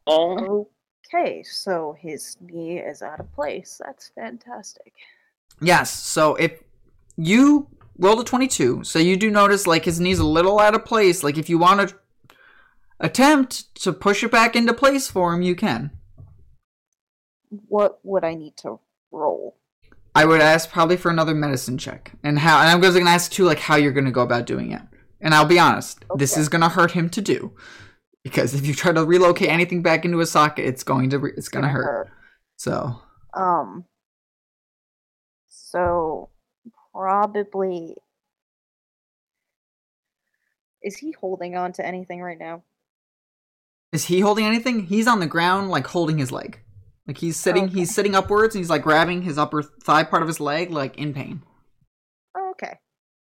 Oh. 0.07 0.69
Okay, 1.11 1.41
so 1.41 1.95
his 1.99 2.37
knee 2.39 2.77
is 2.77 3.01
out 3.01 3.19
of 3.19 3.33
place. 3.33 3.81
That's 3.83 4.11
fantastic. 4.13 4.93
Yes. 5.59 5.91
So 5.91 6.35
if 6.35 6.61
you 7.17 7.67
rolled 7.99 8.21
a 8.21 8.23
22, 8.23 8.83
so 8.83 8.97
you 8.97 9.17
do 9.17 9.29
notice 9.29 9.67
like 9.67 9.85
his 9.85 9.99
knee's 9.99 10.19
a 10.19 10.25
little 10.25 10.59
out 10.59 10.73
of 10.73 10.85
place. 10.85 11.23
Like 11.23 11.37
if 11.37 11.49
you 11.49 11.59
want 11.59 11.89
to 11.89 11.95
attempt 12.99 13.75
to 13.83 13.93
push 13.93 14.23
it 14.23 14.31
back 14.31 14.55
into 14.55 14.73
place 14.73 15.09
for 15.09 15.33
him, 15.33 15.41
you 15.41 15.55
can. 15.55 15.91
What 17.49 17.99
would 18.03 18.23
I 18.23 18.35
need 18.35 18.55
to 18.57 18.79
roll? 19.11 19.57
I 20.15 20.25
would 20.25 20.41
ask 20.41 20.69
probably 20.69 20.97
for 20.97 21.11
another 21.11 21.35
medicine 21.35 21.77
check, 21.77 22.13
and 22.23 22.39
how. 22.39 22.59
And 22.59 22.69
I'm 22.69 22.81
going 22.81 23.05
to 23.05 23.09
ask 23.09 23.31
too, 23.31 23.45
like 23.45 23.59
how 23.59 23.75
you're 23.75 23.91
going 23.91 24.05
to 24.05 24.11
go 24.11 24.21
about 24.21 24.45
doing 24.45 24.71
it. 24.71 24.81
And 25.21 25.33
I'll 25.33 25.45
be 25.45 25.59
honest, 25.59 26.03
this 26.15 26.37
is 26.37 26.49
going 26.49 26.61
to 26.61 26.69
hurt 26.69 26.91
him 26.91 27.09
to 27.09 27.21
do, 27.21 27.53
because 28.23 28.53
if 28.53 28.65
you 28.65 28.73
try 28.73 28.91
to 28.91 29.05
relocate 29.05 29.49
anything 29.49 29.81
back 29.81 30.05
into 30.05 30.19
a 30.19 30.25
socket, 30.25 30.65
it's 30.65 30.83
going 30.83 31.09
to 31.11 31.19
re- 31.19 31.33
it's 31.35 31.49
going 31.49 31.63
to 31.63 31.69
hurt. 31.69 32.09
So 32.57 33.01
Um. 33.33 33.85
So 35.47 35.98
probably 36.93 37.95
is 40.81 40.97
he 40.97 41.11
holding 41.11 41.55
on 41.57 41.73
to 41.73 41.85
anything 41.85 42.21
right 42.21 42.39
now? 42.39 42.63
is 43.91 44.05
he 44.05 44.19
holding 44.19 44.45
anything? 44.45 44.85
He's 44.85 45.07
on 45.07 45.19
the 45.19 45.25
ground, 45.27 45.69
like 45.71 45.87
holding 45.87 46.19
his 46.19 46.31
leg, 46.31 46.59
like 47.07 47.17
he's 47.17 47.37
sitting. 47.37 47.65
Okay. 47.65 47.73
He's 47.79 47.93
sitting 47.93 48.13
upwards, 48.13 48.53
and 48.53 48.59
he's 48.63 48.69
like 48.69 48.83
grabbing 48.83 49.23
his 49.23 49.37
upper 49.37 49.63
thigh 49.63 50.03
part 50.03 50.21
of 50.21 50.27
his 50.27 50.39
leg, 50.39 50.69
like 50.71 50.95
in 50.97 51.13
pain. 51.13 51.41
Okay. 52.37 52.77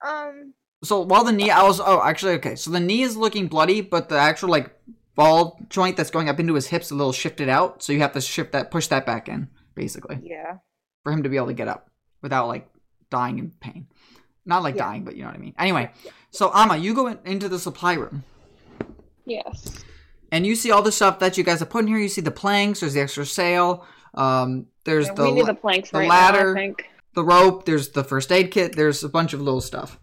Um. 0.05 0.55
So 0.83 1.01
while 1.03 1.25
the 1.25 1.33
knee, 1.33 1.51
I 1.51 1.63
was 1.63 1.79
oh 1.79 2.01
actually 2.03 2.33
okay. 2.35 2.57
So 2.57 2.71
the 2.71 2.81
knee 2.81 3.03
is 3.03 3.17
looking 3.19 3.49
bloody, 3.49 3.81
but 3.83 4.09
the 4.09 4.17
actual 4.17 4.49
like 4.49 4.75
ball 5.15 5.61
joint 5.69 5.97
that's 5.97 6.11
going 6.11 6.29
up 6.31 6.41
into 6.41 6.55
his 6.55 6.67
hips 6.69 6.91
a 6.91 6.95
little 6.95 7.13
shifted 7.13 7.49
out. 7.51 7.83
So 7.83 7.93
you 7.93 8.01
have 8.01 8.13
to 8.13 8.21
shift 8.21 8.53
that, 8.53 8.71
push 8.71 8.87
that 8.89 9.05
back 9.07 9.29
in, 9.29 9.49
basically, 9.75 10.21
Yeah. 10.23 10.59
for 11.03 11.13
him 11.13 11.23
to 11.23 11.29
be 11.29 11.37
able 11.37 11.47
to 11.49 11.55
get 11.55 11.69
up 11.69 11.91
without 12.23 12.49
like 12.49 12.67
dying 13.11 13.39
in 13.39 13.53
pain. 13.61 13.87
Not 14.45 14.63
like 14.63 14.77
Yeah. 14.77 14.85
dying, 14.87 15.05
but 15.05 15.17
you 15.17 15.23
know 15.23 15.29
what 15.29 15.37
I 15.37 15.41
mean. 15.41 15.55
Anyway, 15.59 15.91
so 16.31 16.51
Ama, 16.55 16.77
you 16.77 16.95
go 16.95 17.07
in, 17.09 17.19
into 17.25 17.49
the 17.49 17.59
supply 17.59 17.95
room 17.95 18.23
Yes. 19.25 19.85
and 20.31 20.47
you 20.47 20.55
see 20.55 20.71
all 20.71 20.83
the 20.83 20.93
stuff 20.93 21.19
that 21.19 21.37
you 21.37 21.45
guys 21.45 21.59
have 21.61 21.71
put 21.71 21.81
in 21.83 21.89
here. 21.89 21.99
You 21.99 22.09
see 22.09 22.21
the 22.21 22.31
planks. 22.31 22.81
There's 22.81 22.95
the 22.95 23.01
extra 23.01 23.27
sail. 23.27 23.85
Um, 24.15 24.67
there's 24.85 25.07
Yeah, 25.09 25.15
the 25.15 25.23
we 25.25 25.33
need 25.33 25.41
la- 25.43 25.47
the 25.49 25.55
planks 25.55 25.91
the 25.91 25.99
right 25.99 26.09
ladder. 26.09 26.55
now, 26.55 26.61
I 26.61 26.65
think. 26.67 26.85
the 27.15 27.25
rope. 27.25 27.65
There's 27.65 27.89
the 27.91 28.05
first 28.05 28.31
aid 28.31 28.51
kit. 28.51 28.77
There's 28.77 29.03
a 29.03 29.09
bunch 29.09 29.33
of 29.33 29.41
little 29.41 29.61
stuff. 29.61 29.99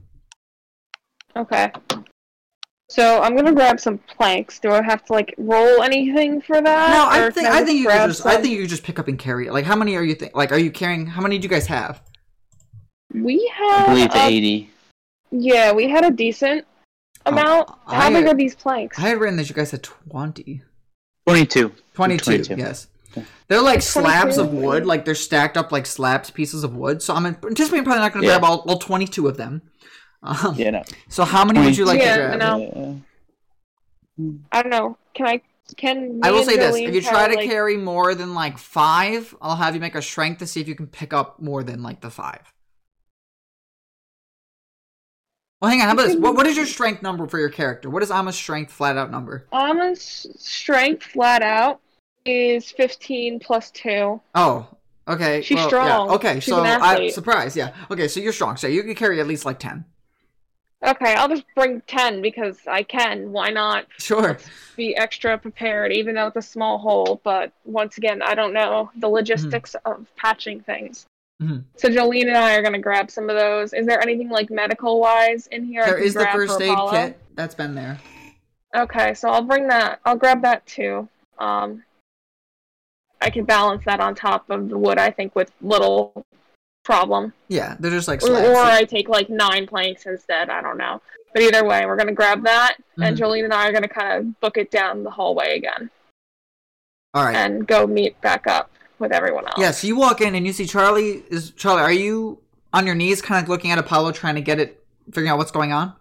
Okay. 1.35 1.71
So 2.89 3.21
I'm 3.21 3.35
gonna 3.35 3.53
grab 3.53 3.79
some 3.79 3.97
planks. 3.97 4.59
Do 4.59 4.71
I 4.71 4.83
have 4.83 5.03
to 5.05 5.13
like 5.13 5.33
roll 5.37 5.81
anything 5.81 6.41
for 6.41 6.61
that? 6.61 6.89
No, 6.91 7.07
I 7.09 7.31
think 7.31 7.47
can 7.47 7.55
I 7.55 7.65
think 7.65 7.79
you 7.79 7.85
just 7.85 8.25
I 8.25 8.39
think 8.41 8.53
you 8.55 8.67
just 8.67 8.83
pick 8.83 8.99
up 8.99 9.07
and 9.07 9.17
carry 9.17 9.47
it. 9.47 9.53
Like 9.53 9.65
how 9.65 9.75
many 9.75 9.95
are 9.95 10.03
you 10.03 10.13
think 10.15 10.35
like 10.35 10.51
are 10.51 10.59
you 10.59 10.69
carrying 10.69 11.07
how 11.07 11.21
many 11.21 11.39
do 11.39 11.43
you 11.43 11.49
guys 11.49 11.65
have? 11.67 12.03
We 13.13 13.51
I 13.59 13.77
had. 13.77 13.85
believe 13.87 14.11
a- 14.15 14.27
80. 14.27 14.69
yeah, 15.31 15.71
we 15.71 15.89
had 15.89 16.05
a 16.05 16.11
decent 16.11 16.65
amount. 17.25 17.69
Oh, 17.69 17.93
How 17.93 18.07
I- 18.07 18.13
big 18.13 18.27
are 18.27 18.33
these 18.33 18.55
planks? 18.55 18.97
I 18.99 19.03
had 19.03 19.19
written 19.19 19.37
that 19.37 19.49
you 19.49 19.55
guys 19.55 19.71
had 19.71 19.83
20. 19.83 20.61
22. 21.27 21.71
22, 21.93 22.23
22. 22.43 22.55
yes. 22.55 22.87
They're 23.47 23.61
like 23.61 23.81
slabs 23.83 24.37
of 24.39 24.51
wood, 24.51 24.85
like 24.87 25.05
they're 25.05 25.13
stacked 25.15 25.55
up 25.55 25.71
like 25.71 25.85
slabs, 25.85 26.31
pieces 26.31 26.63
of 26.63 26.75
wood. 26.75 27.01
So 27.03 27.13
I'm 27.13 27.25
anticipating 27.27 27.83
probably 27.83 28.01
not 28.01 28.11
going 28.13 28.23
to 28.23 28.27
Yeah. 28.27 28.39
grab 28.39 28.49
all, 28.49 28.59
all 28.67 28.79
22 28.79 29.27
of 29.27 29.37
them. 29.37 29.61
Um, 30.23 30.55
Yeah, 30.55 30.71
no. 30.71 30.83
So 31.09 31.23
how 31.25 31.45
many 31.45 31.59
would 31.59 31.77
you 31.77 31.85
like 31.85 31.99
Yeah, 31.99 32.17
to 32.31 32.37
grab? 32.37 32.39
no. 32.39 33.01
I 34.51 34.61
don't 34.63 34.69
know. 34.71 34.97
Can 35.13 35.27
I? 35.27 35.41
Can 35.77 36.19
I 36.23 36.27
me 36.27 36.31
will 36.31 36.37
and 36.39 36.45
say 36.49 36.57
this: 36.57 36.75
if 36.75 36.93
you 36.93 37.01
try 37.01 37.27
to 37.27 37.35
like, 37.35 37.47
carry 37.47 37.77
more 37.77 38.13
than 38.15 38.33
like 38.33 38.57
five, 38.57 39.33
I'll 39.41 39.55
have 39.55 39.75
you 39.75 39.81
make 39.81 39.95
a 39.95 40.01
strength 40.01 40.39
to 40.39 40.47
see 40.47 40.61
if 40.61 40.67
you 40.67 40.75
can 40.75 40.87
pick 40.87 41.13
up 41.13 41.41
more 41.41 41.63
than 41.63 41.81
like 41.83 42.01
the 42.01 42.09
five. 42.09 42.51
Well, 45.63 45.69
hang 45.69 45.79
on. 45.79 45.87
How 45.87 45.93
about 45.93 46.07
this? 46.07 46.17
What, 46.17 46.35
what 46.35 46.45
is 46.45 46.57
your 46.57 46.65
strength 46.65 47.01
number 47.01 47.25
for 47.25 47.39
your 47.39 47.47
character? 47.47 47.89
What 47.89 48.03
is 48.03 48.11
Ama's 48.11 48.35
strength 48.35 48.69
flat 48.69 48.97
out 48.97 49.09
number? 49.09 49.47
Alma's 49.53 50.27
strength 50.35 51.03
flat 51.03 51.41
out 51.41 51.79
is 52.25 52.69
15 52.71 53.39
plus 53.39 53.71
two. 53.71 54.19
Oh, 54.35 54.67
okay. 55.07 55.41
She's 55.41 55.55
well, 55.55 55.67
strong. 55.69 56.09
Yeah. 56.09 56.15
Okay, 56.15 56.33
She's 56.41 56.53
so 56.53 56.59
an 56.59 56.65
I 56.65 56.95
athlete. 56.95 57.13
surprise. 57.13 57.55
Yeah. 57.55 57.73
Okay, 57.89 58.09
so 58.09 58.19
you're 58.19 58.33
strong. 58.33 58.57
So 58.57 58.67
you 58.67 58.83
can 58.83 58.93
carry 58.93 59.21
at 59.21 59.27
least 59.27 59.45
like 59.45 59.57
ten. 59.57 59.85
Okay, 60.85 61.15
I'll 61.15 61.29
just 61.29 61.45
bring 61.55 61.79
10 61.87 62.21
because 62.21 62.57
I 62.67 62.83
can. 62.83 63.31
Why 63.31 63.49
not 63.49 63.85
Sure. 63.99 64.37
be 64.75 64.93
extra 64.97 65.37
prepared, 65.37 65.93
even 65.93 66.15
though 66.15 66.27
it's 66.27 66.35
a 66.35 66.41
small 66.41 66.77
hole? 66.77 67.21
But 67.23 67.53
once 67.63 67.97
again, 67.97 68.21
I 68.21 68.35
don't 68.35 68.51
know 68.51 68.91
the 68.97 69.07
logistics 69.07 69.77
hmm. 69.81 69.89
of 69.89 70.07
patching 70.17 70.59
things. 70.59 71.05
Mhm. 71.43 71.63
So 71.75 71.89
Jolene 71.89 72.27
and 72.27 72.37
I 72.37 72.55
are 72.55 72.61
gonna 72.61 72.79
grab 72.79 73.11
some 73.11 73.29
of 73.29 73.37
those. 73.37 73.73
Is 73.73 73.85
there 73.85 74.01
anything 74.01 74.29
like 74.29 74.49
medical 74.49 74.99
wise 74.99 75.47
in 75.47 75.65
here? 75.65 75.81
I 75.83 75.85
There 75.87 75.95
can 75.95 76.03
is 76.05 76.13
the 76.13 76.27
first 76.27 76.61
aid 76.61 76.71
Apollo? 76.71 76.91
kit 76.91 77.19
that's 77.35 77.55
been 77.55 77.75
there. 77.75 77.99
Okay, 78.75 79.13
so 79.13 79.29
I'll 79.29 79.43
bring 79.43 79.67
that. 79.67 79.99
I'll 80.05 80.15
grab 80.15 80.41
that 80.43 80.65
too. 80.65 81.07
Um, 81.37 81.83
I 83.21 83.29
can 83.29 83.45
balance 83.45 83.83
that 83.85 83.99
on 83.99 84.15
top 84.15 84.49
of 84.49 84.69
the 84.69 84.77
wood. 84.77 84.97
I 84.97 85.11
think 85.11 85.35
with 85.35 85.51
little 85.61 86.25
problem. 86.83 87.33
Yeah, 87.47 87.75
they're 87.79 87.91
just 87.91 88.07
like 88.07 88.21
Or, 88.23 88.27
slabs. 88.27 88.47
or 88.47 88.57
I 88.57 88.83
take 88.83 89.09
like 89.09 89.29
nine 89.29 89.67
planks 89.67 90.05
instead. 90.05 90.49
I 90.49 90.61
don't 90.61 90.77
know. 90.77 91.01
But 91.33 91.41
either 91.43 91.65
way, 91.65 91.85
we're 91.85 91.95
gonna 91.95 92.11
grab 92.13 92.43
that, 92.43 92.77
and 93.01 93.17
Mhm. 93.17 93.19
Jolene 93.19 93.43
and 93.45 93.53
I 93.53 93.67
are 93.67 93.71
gonna 93.71 93.87
kind 93.87 94.13
of 94.17 94.39
book 94.39 94.57
it 94.57 94.69
down 94.71 95.03
the 95.03 95.09
hallway 95.09 95.55
again 95.57 95.89
All 97.13 97.23
right. 97.25 97.35
and 97.35 97.65
go 97.67 97.87
meet 97.87 98.19
back 98.21 98.47
up 98.47 98.69
with 98.99 99.11
everyone 99.11 99.45
else. 99.45 99.55
Yeah, 99.57 99.71
so 99.71 99.87
you 99.87 99.95
walk 99.95 100.21
in 100.21 100.35
and 100.35 100.45
you 100.45 100.53
see 100.53 100.65
Charlie 100.65 101.23
is 101.29 101.51
Charlie, 101.51 101.81
are 101.81 101.91
you 101.91 102.39
on 102.73 102.85
your 102.85 102.95
knees 102.95 103.21
kind 103.21 103.43
of 103.43 103.49
looking 103.49 103.71
at 103.71 103.77
Apollo 103.77 104.13
trying 104.13 104.35
to 104.35 104.41
get 104.41 104.59
it 104.59 104.83
figuring 105.07 105.29
out 105.29 105.37
what's 105.37 105.51
going 105.51 105.71
on? 105.71 105.93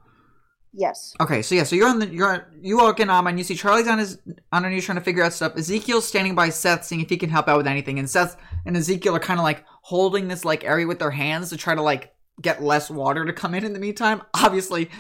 Yes. 0.75 1.15
Okay, 1.21 1.43
so 1.43 1.55
yeah, 1.55 1.65
so 1.65 1.77
you're 1.77 1.89
on 1.89 1.99
the 1.99 2.09
you're 2.09 2.49
you 2.61 2.79
walk 2.79 2.99
in 2.99 3.11
um 3.11 3.27
and 3.27 3.37
you 3.37 3.45
see 3.45 3.55
Charlie's 3.55 3.87
on 3.87 3.99
his 3.99 4.19
on 4.53 4.65
her 4.65 4.71
knees 4.71 4.87
trying 4.87 4.97
to 4.97 5.05
figure 5.05 5.23
out 5.23 5.35
stuff. 5.35 5.57
Ezekiel's 5.57 6.07
standing 6.07 6.35
by 6.35 6.49
Seth 6.49 6.85
seeing 6.85 7.03
if 7.03 7.11
he 7.11 7.19
can 7.19 7.29
help 7.29 7.47
out 7.47 7.59
with 7.59 7.67
anything, 7.67 7.99
and 7.99 8.09
Seth 8.09 8.37
and 8.65 8.77
Ezekiel 8.77 9.15
are 9.15 9.21
kind 9.21 9.39
of 9.39 9.45
like 9.45 9.65
holding 9.83 10.29
this 10.29 10.45
like 10.47 10.65
area 10.65 10.87
with 10.87 10.99
their 10.99 11.11
hands 11.11 11.51
to 11.51 11.59
try 11.59 11.75
to 11.75 11.83
like 11.83 12.15
get 12.41 12.63
less 12.63 12.89
water 12.89 13.27
to 13.27 13.33
come 13.35 13.55
in 13.55 13.65
in 13.65 13.75
the 13.75 13.79
meantime. 13.79 14.23
Obviously, 14.35 14.91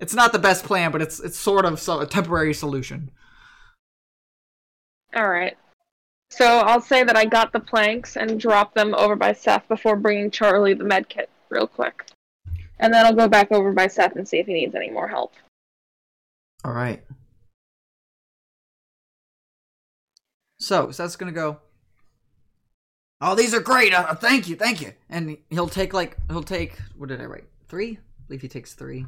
it's 0.00 0.14
not 0.14 0.32
the 0.32 0.40
best 0.40 0.64
plan, 0.64 0.90
but 0.90 1.00
it's 1.00 1.20
it's 1.20 1.38
sort 1.38 1.66
of 1.66 1.78
so, 1.78 2.00
a 2.00 2.06
temporary 2.06 2.52
solution. 2.52 3.12
All 5.14 5.28
right. 5.28 5.56
So 6.32 6.46
I'll 6.46 6.80
say 6.80 7.04
that 7.04 7.14
I 7.14 7.26
got 7.26 7.52
the 7.52 7.60
planks 7.60 8.16
and 8.16 8.40
drop 8.40 8.72
them 8.72 8.94
over 8.94 9.14
by 9.14 9.34
Seth 9.34 9.68
before 9.68 9.96
bringing 9.96 10.30
Charlie 10.30 10.72
the 10.72 10.82
med 10.82 11.10
kit 11.10 11.28
real 11.50 11.66
quick. 11.66 12.06
And 12.78 12.92
then 12.92 13.04
I'll 13.04 13.12
go 13.12 13.28
back 13.28 13.52
over 13.52 13.70
by 13.70 13.86
Seth 13.86 14.16
and 14.16 14.26
see 14.26 14.38
if 14.38 14.46
he 14.46 14.54
needs 14.54 14.74
any 14.74 14.88
more 14.88 15.08
help. 15.08 15.34
All 16.64 16.72
right. 16.72 17.04
So 20.58 20.90
Seth's 20.90 21.16
gonna 21.16 21.32
go. 21.32 21.58
Oh, 23.20 23.34
these 23.34 23.52
are 23.52 23.60
great. 23.60 23.92
Uh, 23.92 24.14
thank 24.14 24.48
you, 24.48 24.56
thank 24.56 24.80
you. 24.80 24.94
And 25.10 25.36
he'll 25.50 25.68
take 25.68 25.92
like 25.92 26.16
he'll 26.30 26.42
take 26.42 26.78
what 26.96 27.10
did 27.10 27.20
I 27.20 27.26
write? 27.26 27.44
Three? 27.68 27.98
I 27.98 28.22
believe 28.26 28.40
he 28.40 28.48
takes 28.48 28.72
three. 28.72 29.04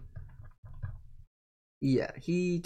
Yeah, 1.80 2.10
he. 2.20 2.62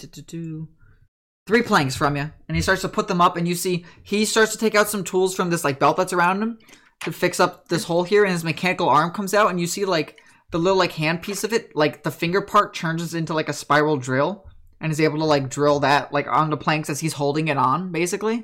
Three 1.49 1.63
planks 1.63 1.95
from 1.95 2.15
you, 2.15 2.31
and 2.47 2.55
he 2.55 2.61
starts 2.61 2.83
to 2.83 2.87
put 2.87 3.07
them 3.07 3.19
up, 3.19 3.35
and 3.35 3.47
you 3.47 3.55
see 3.55 3.83
he 4.03 4.23
starts 4.23 4.51
to 4.51 4.57
take 4.59 4.75
out 4.75 4.87
some 4.87 5.03
tools 5.03 5.33
from 5.33 5.49
this 5.49 5.63
like 5.63 5.79
belt 5.79 5.97
that's 5.97 6.13
around 6.13 6.43
him 6.43 6.59
to 6.99 7.11
fix 7.11 7.39
up 7.39 7.67
this 7.69 7.85
hole 7.85 8.03
here, 8.03 8.23
and 8.23 8.31
his 8.31 8.43
mechanical 8.43 8.87
arm 8.87 9.09
comes 9.09 9.33
out, 9.33 9.49
and 9.49 9.59
you 9.59 9.65
see 9.65 9.83
like 9.83 10.21
the 10.51 10.59
little 10.59 10.77
like 10.77 10.91
hand 10.91 11.23
piece 11.23 11.43
of 11.43 11.51
it, 11.51 11.75
like 11.75 12.03
the 12.03 12.11
finger 12.11 12.39
part 12.39 12.75
turns 12.75 13.15
into 13.15 13.33
like 13.33 13.49
a 13.49 13.53
spiral 13.53 13.97
drill, 13.97 14.45
and 14.79 14.91
is 14.91 15.01
able 15.01 15.17
to 15.17 15.25
like 15.25 15.49
drill 15.49 15.79
that 15.79 16.13
like 16.13 16.27
on 16.27 16.51
the 16.51 16.55
planks 16.55 16.87
as 16.87 16.99
he's 16.99 17.13
holding 17.13 17.47
it 17.47 17.57
on, 17.57 17.91
basically. 17.91 18.43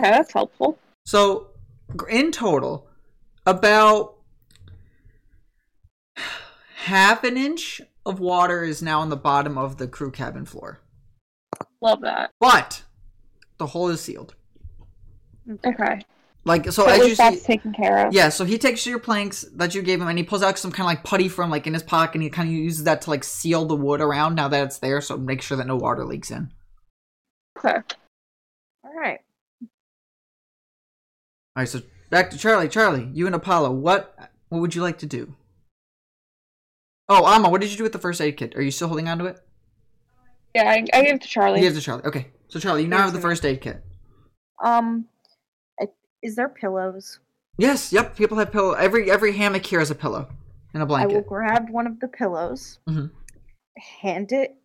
Okay, 0.00 0.10
that's 0.10 0.32
helpful. 0.32 0.80
So, 1.06 1.50
in 2.10 2.32
total, 2.32 2.88
about 3.46 4.16
half 6.74 7.22
an 7.22 7.36
inch 7.36 7.80
of 8.04 8.18
water 8.18 8.64
is 8.64 8.82
now 8.82 9.02
on 9.02 9.08
the 9.08 9.16
bottom 9.16 9.56
of 9.56 9.78
the 9.78 9.86
crew 9.86 10.10
cabin 10.10 10.44
floor. 10.46 10.81
Love 11.82 12.00
that. 12.02 12.30
But 12.40 12.82
the 13.58 13.66
hole 13.66 13.88
is 13.88 14.00
sealed. 14.00 14.34
Okay. 15.66 16.00
Like 16.44 16.64
so, 16.66 16.70
So 16.70 16.86
as 16.86 16.98
you 17.08 17.16
that's 17.16 17.40
see, 17.40 17.46
taken 17.46 17.72
care 17.72 18.06
of. 18.06 18.12
yeah. 18.14 18.28
So 18.28 18.44
he 18.44 18.58
takes 18.58 18.86
your 18.86 18.98
planks 18.98 19.42
that 19.54 19.74
you 19.74 19.82
gave 19.82 20.00
him, 20.00 20.08
and 20.08 20.18
he 20.18 20.24
pulls 20.24 20.42
out 20.42 20.58
some 20.58 20.72
kind 20.72 20.82
of 20.82 20.86
like 20.86 21.04
putty 21.04 21.28
from 21.28 21.50
like 21.50 21.66
in 21.66 21.74
his 21.74 21.82
pocket, 21.82 22.14
and 22.16 22.22
he 22.22 22.30
kind 22.30 22.48
of 22.48 22.54
uses 22.54 22.84
that 22.84 23.02
to 23.02 23.10
like 23.10 23.22
seal 23.24 23.64
the 23.64 23.76
wood 23.76 24.00
around 24.00 24.34
now 24.34 24.48
that 24.48 24.64
it's 24.64 24.78
there, 24.78 25.00
so 25.00 25.16
make 25.16 25.42
sure 25.42 25.56
that 25.56 25.66
no 25.66 25.76
water 25.76 26.04
leaks 26.04 26.30
in. 26.30 26.50
Okay. 27.58 27.78
All 28.84 28.92
right. 28.94 29.20
All 31.54 31.60
right, 31.60 31.68
so 31.68 31.82
back 32.10 32.30
to 32.30 32.38
Charlie. 32.38 32.68
Charlie, 32.68 33.10
you 33.12 33.26
and 33.26 33.34
Apollo, 33.34 33.72
what 33.72 34.16
what 34.48 34.60
would 34.60 34.74
you 34.74 34.82
like 34.82 34.98
to 34.98 35.06
do? 35.06 35.34
Oh, 37.08 37.26
Amma, 37.26 37.50
what 37.50 37.60
did 37.60 37.70
you 37.70 37.76
do 37.76 37.82
with 37.82 37.92
the 37.92 37.98
first 37.98 38.20
aid 38.20 38.36
kit? 38.36 38.56
Are 38.56 38.62
you 38.62 38.70
still 38.70 38.88
holding 38.88 39.06
on 39.08 39.18
to 39.18 39.26
it? 39.26 39.38
Yeah, 40.54 40.70
I, 40.70 40.84
I 40.92 41.04
give 41.04 41.16
it 41.16 41.22
to 41.22 41.28
Charlie. 41.28 41.58
He 41.58 41.64
gave 41.64 41.72
it 41.72 41.76
to 41.76 41.80
Charlie. 41.80 42.04
Okay, 42.04 42.28
so 42.48 42.58
Charlie, 42.58 42.82
you 42.82 42.88
now 42.88 42.98
have 42.98 43.12
the 43.12 43.20
first 43.20 43.44
aid 43.44 43.60
kit. 43.60 43.82
Um, 44.62 45.06
is 46.22 46.36
there 46.36 46.48
pillows? 46.48 47.18
Yes, 47.58 47.92
yep. 47.92 48.16
People 48.16 48.38
have 48.38 48.52
pillow. 48.52 48.72
Every 48.72 49.10
every 49.10 49.32
hammock 49.32 49.66
here 49.66 49.80
has 49.80 49.90
a 49.90 49.94
pillow 49.94 50.28
and 50.72 50.82
a 50.82 50.86
I 50.86 50.86
will 50.86 50.86
blanket. 50.86 51.26
grab 51.26 51.68
one 51.68 51.86
of 51.86 52.00
the 52.00 52.08
pillows, 52.08 52.78
mm-hmm. 52.88 53.06
hand 54.00 54.32
it 54.32 54.56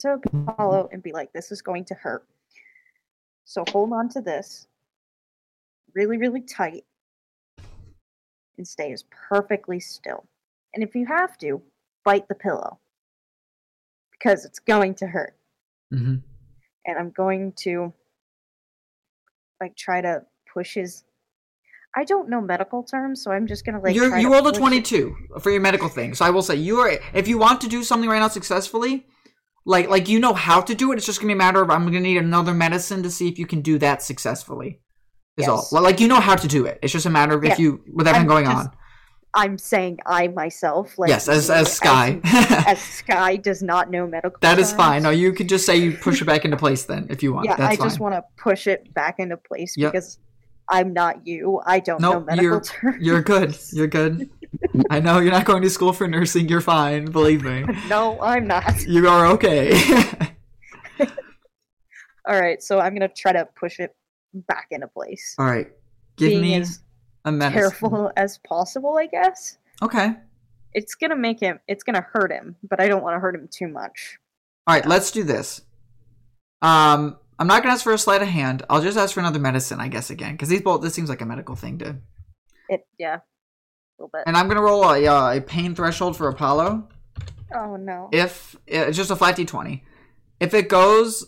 to 0.00 0.20
Apollo, 0.48 0.90
and 0.92 1.02
be 1.02 1.12
like, 1.12 1.32
"This 1.32 1.50
is 1.50 1.62
going 1.62 1.84
to 1.86 1.94
hurt." 1.94 2.26
So 3.44 3.64
hold 3.68 3.92
on 3.92 4.08
to 4.10 4.20
this 4.20 4.68
really, 5.94 6.18
really 6.18 6.42
tight, 6.42 6.84
and 8.58 8.68
stay 8.68 8.92
as 8.92 9.04
perfectly 9.28 9.80
still. 9.80 10.26
And 10.74 10.84
if 10.84 10.94
you 10.94 11.06
have 11.06 11.38
to, 11.38 11.62
bite 12.04 12.28
the 12.28 12.34
pillow 12.34 12.78
because 14.18 14.44
it's 14.44 14.58
going 14.58 14.94
to 14.96 15.06
hurt. 15.06 15.34
hmm 15.92 16.16
and 16.86 16.98
I'm 16.98 17.10
going 17.10 17.52
to 17.64 17.92
like 19.60 19.76
try 19.76 20.00
to 20.00 20.22
push 20.52 20.74
his. 20.74 21.04
I 21.96 22.04
don't 22.04 22.28
know 22.30 22.40
medical 22.40 22.82
terms, 22.82 23.22
so 23.22 23.30
I'm 23.30 23.46
just 23.46 23.64
gonna 23.66 23.80
like. 23.80 23.94
You're, 23.94 24.08
try 24.08 24.20
you 24.20 24.32
rolled 24.32 24.46
a 24.46 24.50
push 24.50 24.56
it- 24.56 24.60
twenty-two 24.60 25.16
for 25.40 25.50
your 25.50 25.60
medical 25.60 25.88
thing, 25.88 26.14
so 26.14 26.24
I 26.24 26.30
will 26.30 26.42
say 26.42 26.54
you 26.56 26.78
are. 26.78 26.92
If 27.12 27.28
you 27.28 27.36
want 27.38 27.60
to 27.62 27.68
do 27.68 27.82
something 27.82 28.08
right 28.08 28.20
now 28.20 28.28
successfully, 28.28 29.06
like 29.66 29.88
like 29.90 30.08
you 30.08 30.18
know 30.20 30.32
how 30.34 30.60
to 30.62 30.74
do 30.74 30.92
it, 30.92 30.96
it's 30.96 31.06
just 31.06 31.20
gonna 31.20 31.28
be 31.28 31.32
a 31.34 31.36
matter 31.36 31.60
of 31.60 31.70
I'm 31.70 31.84
gonna 31.84 32.00
need 32.00 32.16
another 32.18 32.54
medicine 32.54 33.02
to 33.02 33.10
see 33.10 33.28
if 33.28 33.38
you 33.38 33.46
can 33.46 33.60
do 33.60 33.78
that 33.78 34.02
successfully. 34.02 34.80
Is 35.36 35.46
all. 35.48 35.56
Yes. 35.56 35.72
Well, 35.72 35.82
like 35.82 36.00
you 36.00 36.08
know 36.08 36.20
how 36.20 36.36
to 36.36 36.48
do 36.48 36.64
it. 36.66 36.78
It's 36.82 36.92
just 36.92 37.06
a 37.06 37.10
matter 37.10 37.34
of 37.34 37.44
if 37.44 37.58
you 37.58 37.82
with 37.92 38.06
everything 38.06 38.22
I'm 38.22 38.28
going 38.28 38.44
just- 38.46 38.68
on. 38.68 38.72
I'm 39.38 39.56
saying 39.56 39.98
I 40.04 40.28
myself, 40.28 40.98
like 40.98 41.08
yes, 41.10 41.28
as 41.28 41.48
as 41.50 41.72
Sky. 41.72 42.20
as 42.24 42.80
Sky 42.80 43.36
does 43.36 43.62
not 43.62 43.90
know 43.90 44.06
medical. 44.06 44.38
that 44.40 44.58
is 44.58 44.72
fine. 44.72 45.02
No, 45.04 45.10
you 45.10 45.32
could 45.32 45.48
just 45.48 45.64
say 45.64 45.76
you 45.76 45.96
push 45.96 46.20
it 46.20 46.24
back 46.24 46.44
into 46.44 46.56
place 46.56 46.84
then 46.84 47.06
if 47.08 47.22
you 47.22 47.32
want. 47.32 47.46
Yeah, 47.46 47.56
That's 47.56 47.80
I 47.80 47.84
just 47.84 48.00
want 48.00 48.14
to 48.14 48.24
push 48.36 48.66
it 48.66 48.92
back 48.94 49.16
into 49.18 49.36
place 49.36 49.74
Yep. 49.76 49.92
because 49.92 50.18
I'm 50.68 50.92
not 50.92 51.26
you. 51.26 51.60
I 51.64 51.78
don't 51.78 52.00
know 52.00 52.20
medical 52.20 52.42
you're- 52.44 52.60
terms. 52.64 52.96
You're 53.06 53.22
good. 53.22 53.56
You're 53.72 53.86
good. 53.86 54.28
I 54.90 54.98
know 55.00 55.18
you're 55.20 55.32
not 55.32 55.44
going 55.44 55.62
to 55.62 55.70
school 55.70 55.92
for 55.92 56.08
nursing. 56.08 56.48
You're 56.48 56.60
fine. 56.60 57.04
Believe 57.04 57.44
me. 57.44 57.64
no, 57.88 58.20
I'm 58.20 58.46
not. 58.46 58.84
You 58.86 59.08
are 59.08 59.26
okay. 59.28 59.80
All 62.26 62.38
right, 62.38 62.62
so 62.62 62.78
I'm 62.80 62.92
gonna 62.94 63.08
try 63.08 63.32
to 63.32 63.48
push 63.58 63.80
it 63.80 63.94
back 64.34 64.66
into 64.70 64.86
place. 64.88 65.34
All 65.38 65.46
right. 65.46 65.68
Give 66.16 66.30
Being 66.30 66.42
me 66.42 66.54
as 66.56 66.80
a 67.28 67.32
medicine. 67.32 67.60
careful 67.60 68.10
as 68.16 68.38
possible, 68.38 68.96
I 68.98 69.06
guess. 69.06 69.58
Okay. 69.82 70.14
It's 70.74 70.94
gonna 70.94 71.16
make 71.16 71.40
him. 71.40 71.60
It's 71.66 71.82
gonna 71.82 72.06
hurt 72.12 72.30
him, 72.30 72.56
but 72.68 72.80
I 72.80 72.88
don't 72.88 73.02
want 73.02 73.16
to 73.16 73.20
hurt 73.20 73.34
him 73.34 73.48
too 73.50 73.68
much. 73.68 74.18
All 74.66 74.74
right. 74.74 74.86
Let's 74.86 75.10
do 75.10 75.24
this. 75.24 75.62
Um, 76.60 77.16
I'm 77.38 77.46
not 77.46 77.62
gonna 77.62 77.74
ask 77.74 77.84
for 77.84 77.92
a 77.92 77.98
sleight 77.98 78.22
of 78.22 78.28
hand. 78.28 78.64
I'll 78.68 78.82
just 78.82 78.98
ask 78.98 79.14
for 79.14 79.20
another 79.20 79.38
medicine, 79.38 79.80
I 79.80 79.88
guess, 79.88 80.10
again, 80.10 80.32
because 80.32 80.48
these 80.48 80.62
both. 80.62 80.82
This 80.82 80.94
seems 80.94 81.08
like 81.08 81.20
a 81.20 81.26
medical 81.26 81.54
thing 81.54 81.78
to. 81.78 81.96
It, 82.68 82.86
yeah, 82.98 83.16
a 83.16 83.22
little 83.98 84.10
bit. 84.12 84.24
And 84.26 84.36
I'm 84.36 84.48
gonna 84.48 84.62
roll 84.62 84.84
a, 84.84 85.06
uh, 85.06 85.36
a 85.36 85.40
pain 85.40 85.74
threshold 85.74 86.16
for 86.16 86.28
Apollo. 86.28 86.88
Oh 87.54 87.76
no. 87.76 88.08
If 88.12 88.56
it's 88.66 88.96
just 88.96 89.10
a 89.10 89.16
flat 89.16 89.36
d20, 89.36 89.82
if 90.40 90.54
it 90.54 90.68
goes 90.68 91.26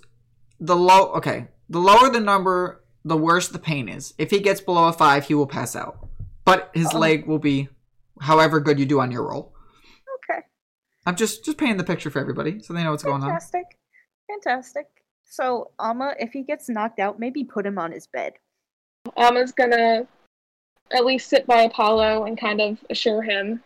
the 0.59 0.77
low, 0.77 1.13
okay, 1.13 1.49
the 1.69 1.79
lower 1.79 2.11
the 2.11 2.21
number, 2.21 2.80
the 3.05 3.17
worse 3.17 3.49
the 3.49 3.59
pain 3.59 3.89
is. 3.89 4.15
If 4.19 4.31
he 4.31 4.41
gets 4.41 4.61
below 4.61 4.89
a 4.89 4.93
five, 4.93 5.27
he 5.27 5.35
will 5.35 5.47
pass 5.47 5.75
out, 5.75 6.09
but 6.45 6.71
his 6.75 6.93
Oh. 6.95 6.99
leg 6.99 7.27
will 7.27 7.39
be, 7.39 7.69
however 8.21 8.61
good 8.61 8.79
you 8.79 8.87
do 8.87 9.01
on 9.01 9.11
your 9.11 9.29
roll. 9.29 9.55
Okay. 10.31 10.41
I'm 11.07 11.17
just 11.17 11.45
just 11.45 11.59
painting 11.59 11.79
the 11.79 11.85
picture 11.85 12.11
for 12.11 12.19
everybody 12.19 12.61
so 12.63 12.73
they 12.75 12.83
know 12.85 12.91
what's 12.91 13.03
going 13.03 13.23
on. 13.23 13.29
Fantastic. 13.31 13.79
Fantastic. 14.29 14.87
So, 15.25 15.71
Alma, 15.79 16.15
if 16.19 16.33
he 16.33 16.43
gets 16.43 16.69
knocked 16.69 16.99
out, 16.99 17.19
maybe 17.19 17.45
put 17.45 17.65
him 17.65 17.79
on 17.79 17.93
his 17.93 18.07
bed. 18.07 18.35
Alma's 19.17 19.53
gonna 19.53 20.07
at 20.93 21.05
least 21.05 21.29
sit 21.29 21.47
by 21.47 21.63
Apollo 21.63 22.25
and 22.25 22.39
kind 22.39 22.61
of 22.61 22.79
assure 22.91 23.23
him 23.23 23.63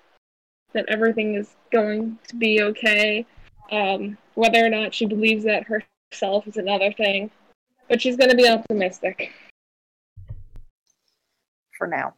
that 0.73 0.85
everything 0.89 1.35
is 1.37 1.57
going 1.73 2.19
to 2.29 2.37
be 2.37 2.63
okay. 2.63 3.25
Um, 3.71 4.19
whether 4.35 4.65
or 4.65 4.69
not 4.69 4.93
she 4.95 5.07
believes 5.07 5.45
that 5.45 5.65
herself 5.65 6.47
is 6.47 6.59
another 6.59 6.93
thing, 6.93 7.31
but 7.89 8.01
she's 8.01 8.17
gonna 8.17 8.35
be 8.35 8.49
optimistic. 8.49 9.33
for 11.77 11.87
now. 11.89 12.15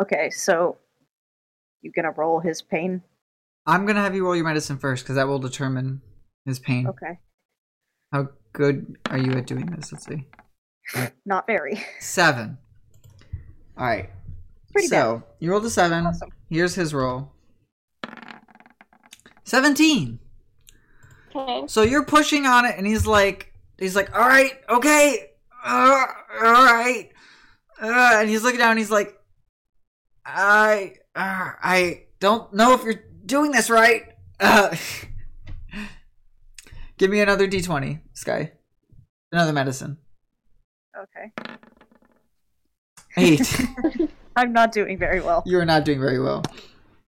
Okay, 0.00 0.30
so 0.30 0.78
you 1.82 1.90
gonna 1.92 2.12
roll 2.12 2.40
his 2.40 2.62
pain? 2.62 3.02
I'm 3.66 3.86
gonna 3.86 4.02
have 4.02 4.14
you 4.14 4.24
roll 4.24 4.36
your 4.36 4.44
medicine 4.44 4.78
first 4.78 5.04
because 5.04 5.16
that 5.16 5.26
will 5.26 5.38
determine 5.38 6.00
his 6.44 6.58
pain. 6.58 6.86
Okay. 6.86 7.18
How 8.12 8.28
good 8.52 8.96
are 9.10 9.18
you 9.18 9.32
at 9.32 9.46
doing 9.46 9.66
this? 9.66 9.92
Let's 9.92 10.06
see. 10.06 10.26
Not 11.24 11.46
very. 11.46 11.82
Seven. 11.98 12.58
All 13.76 13.86
right. 13.86 14.10
Pretty 14.72 14.88
so 14.88 15.22
you 15.40 15.50
rolled 15.50 15.64
a 15.64 15.70
seven. 15.70 16.06
Awesome. 16.06 16.30
Here's 16.50 16.74
his 16.74 16.94
roll. 16.94 17.32
Seventeen. 19.44 20.20
Okay. 21.34 21.64
So 21.66 21.82
you're 21.82 22.04
pushing 22.04 22.46
on 22.46 22.64
it, 22.64 22.76
and 22.76 22.86
he's 22.86 23.06
like, 23.06 23.52
he's 23.78 23.96
like, 23.96 24.14
all 24.14 24.26
right, 24.26 24.52
okay, 24.68 25.30
uh, 25.64 26.06
all 26.42 26.52
right, 26.52 27.10
uh, 27.82 28.10
and 28.16 28.28
he's 28.28 28.42
looking 28.42 28.58
down, 28.60 28.70
and 28.70 28.78
he's 28.78 28.90
like, 28.90 29.14
I, 30.24 30.94
uh, 31.14 31.50
I 31.62 32.04
don't 32.20 32.52
know 32.54 32.74
if 32.74 32.84
you're 32.84 33.02
doing 33.26 33.50
this 33.50 33.68
right. 33.70 34.02
Uh, 34.40 34.74
give 36.98 37.10
me 37.10 37.20
another 37.20 37.46
d20, 37.48 38.00
Sky. 38.12 38.52
Another 39.32 39.52
medicine. 39.52 39.98
Okay. 40.96 41.32
Eight. 43.16 43.66
I'm 44.36 44.52
not 44.52 44.72
doing 44.72 44.98
very 44.98 45.20
well. 45.20 45.42
you 45.46 45.58
are 45.58 45.64
not 45.64 45.84
doing 45.84 46.00
very 46.00 46.20
well. 46.20 46.42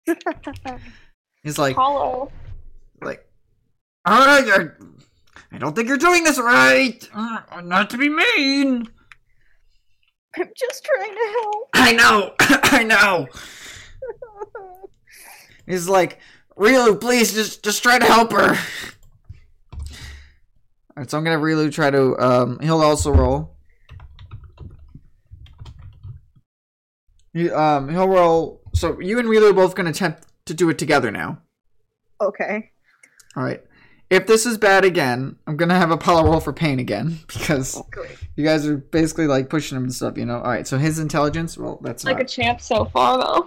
He's 1.43 1.59
like, 1.59 1.73
Apollo. 1.73 2.31
like, 3.03 3.27
all 4.07 4.27
right, 4.27 4.47
you're, 4.47 4.77
I 5.53 5.59
don't 5.59 5.75
think 5.75 5.89
you're 5.89 5.97
doing 5.97 6.25
this 6.25 6.39
right. 6.39 7.09
Uh, 7.15 7.41
not 7.63 7.91
to 7.91 7.99
be 7.99 8.09
mean. 8.09 8.89
I'm 10.37 10.49
just 10.57 10.85
trying 10.85 11.15
to 11.15 11.41
help. 11.43 11.69
I 11.75 11.93
know, 11.93 12.35
I 12.41 12.83
know. 12.83 13.29
He's 15.67 15.89
like, 15.89 16.19
Rilu, 16.57 17.01
please 17.01 17.33
just 17.33 17.65
just 17.65 17.83
try 17.83 17.99
to 17.99 18.05
help 18.05 18.33
her. 18.33 18.57
Alright, 20.97 21.11
so 21.11 21.19
I'm 21.19 21.25
gonna 21.25 21.37
have 21.37 21.41
Rilu 21.41 21.73
try 21.73 21.91
to 21.91 22.19
um 22.19 22.59
he'll 22.61 22.81
also 22.81 23.13
roll. 23.13 23.57
He, 27.33 27.51
um 27.51 27.89
he'll 27.89 28.09
roll 28.09 28.61
so 28.75 29.01
you 29.01 29.19
and 29.19 29.29
Rilu 29.29 29.51
are 29.51 29.55
both 29.55 29.75
gonna 29.75 29.91
attempt 29.91 30.25
to 30.47 30.55
do 30.55 30.69
it 30.69 30.79
together 30.79 31.11
now. 31.11 31.39
Okay. 32.21 32.71
Alright. 33.37 33.65
If 34.15 34.29
this 34.29 34.47
is 34.47 34.59
bad 34.59 34.85
again, 34.85 35.37
I'm 35.49 35.57
gonna 35.57 35.75
have 35.77 35.91
Apollo 35.91 36.31
roll 36.31 36.39
for 36.39 36.53
pain 36.53 36.79
again 36.79 37.19
because 37.27 37.83
Great. 37.91 38.17
you 38.37 38.45
guys 38.45 38.65
are 38.65 38.77
basically 38.77 39.27
like 39.27 39.51
pushing 39.51 39.77
him 39.77 39.83
and 39.83 39.93
stuff, 39.93 40.17
you 40.17 40.25
know. 40.25 40.37
Alright, 40.37 40.69
so 40.69 40.79
his 40.79 41.01
intelligence, 41.01 41.59
well 41.59 41.81
that's 41.83 42.05
Like 42.05 42.19
not. 42.19 42.23
a 42.23 42.29
champ 42.29 42.61
so 42.61 42.85
far, 42.85 43.19
though. 43.19 43.47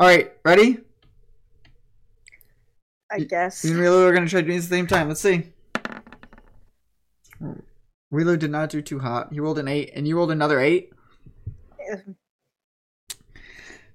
Alright, 0.00 0.32
ready? 0.46 0.78
I 3.12 3.20
guess. 3.20 3.62
You 3.64 3.72
and 3.72 3.80
Rilu 3.80 4.08
are 4.08 4.14
gonna 4.14 4.26
try 4.28 4.40
to 4.40 4.46
do 4.46 4.52
it 4.54 4.56
at 4.56 4.62
the 4.62 4.68
same 4.68 4.86
time. 4.86 5.08
Let's 5.08 5.20
see. 5.20 5.52
Rilu 8.12 8.38
did 8.38 8.50
not 8.50 8.70
do 8.70 8.80
too 8.80 9.00
hot. 9.00 9.28
He 9.30 9.40
rolled 9.40 9.58
an 9.58 9.68
eight, 9.68 9.90
and 9.94 10.08
you 10.08 10.16
rolled 10.16 10.30
another 10.30 10.58
eight. 10.58 10.90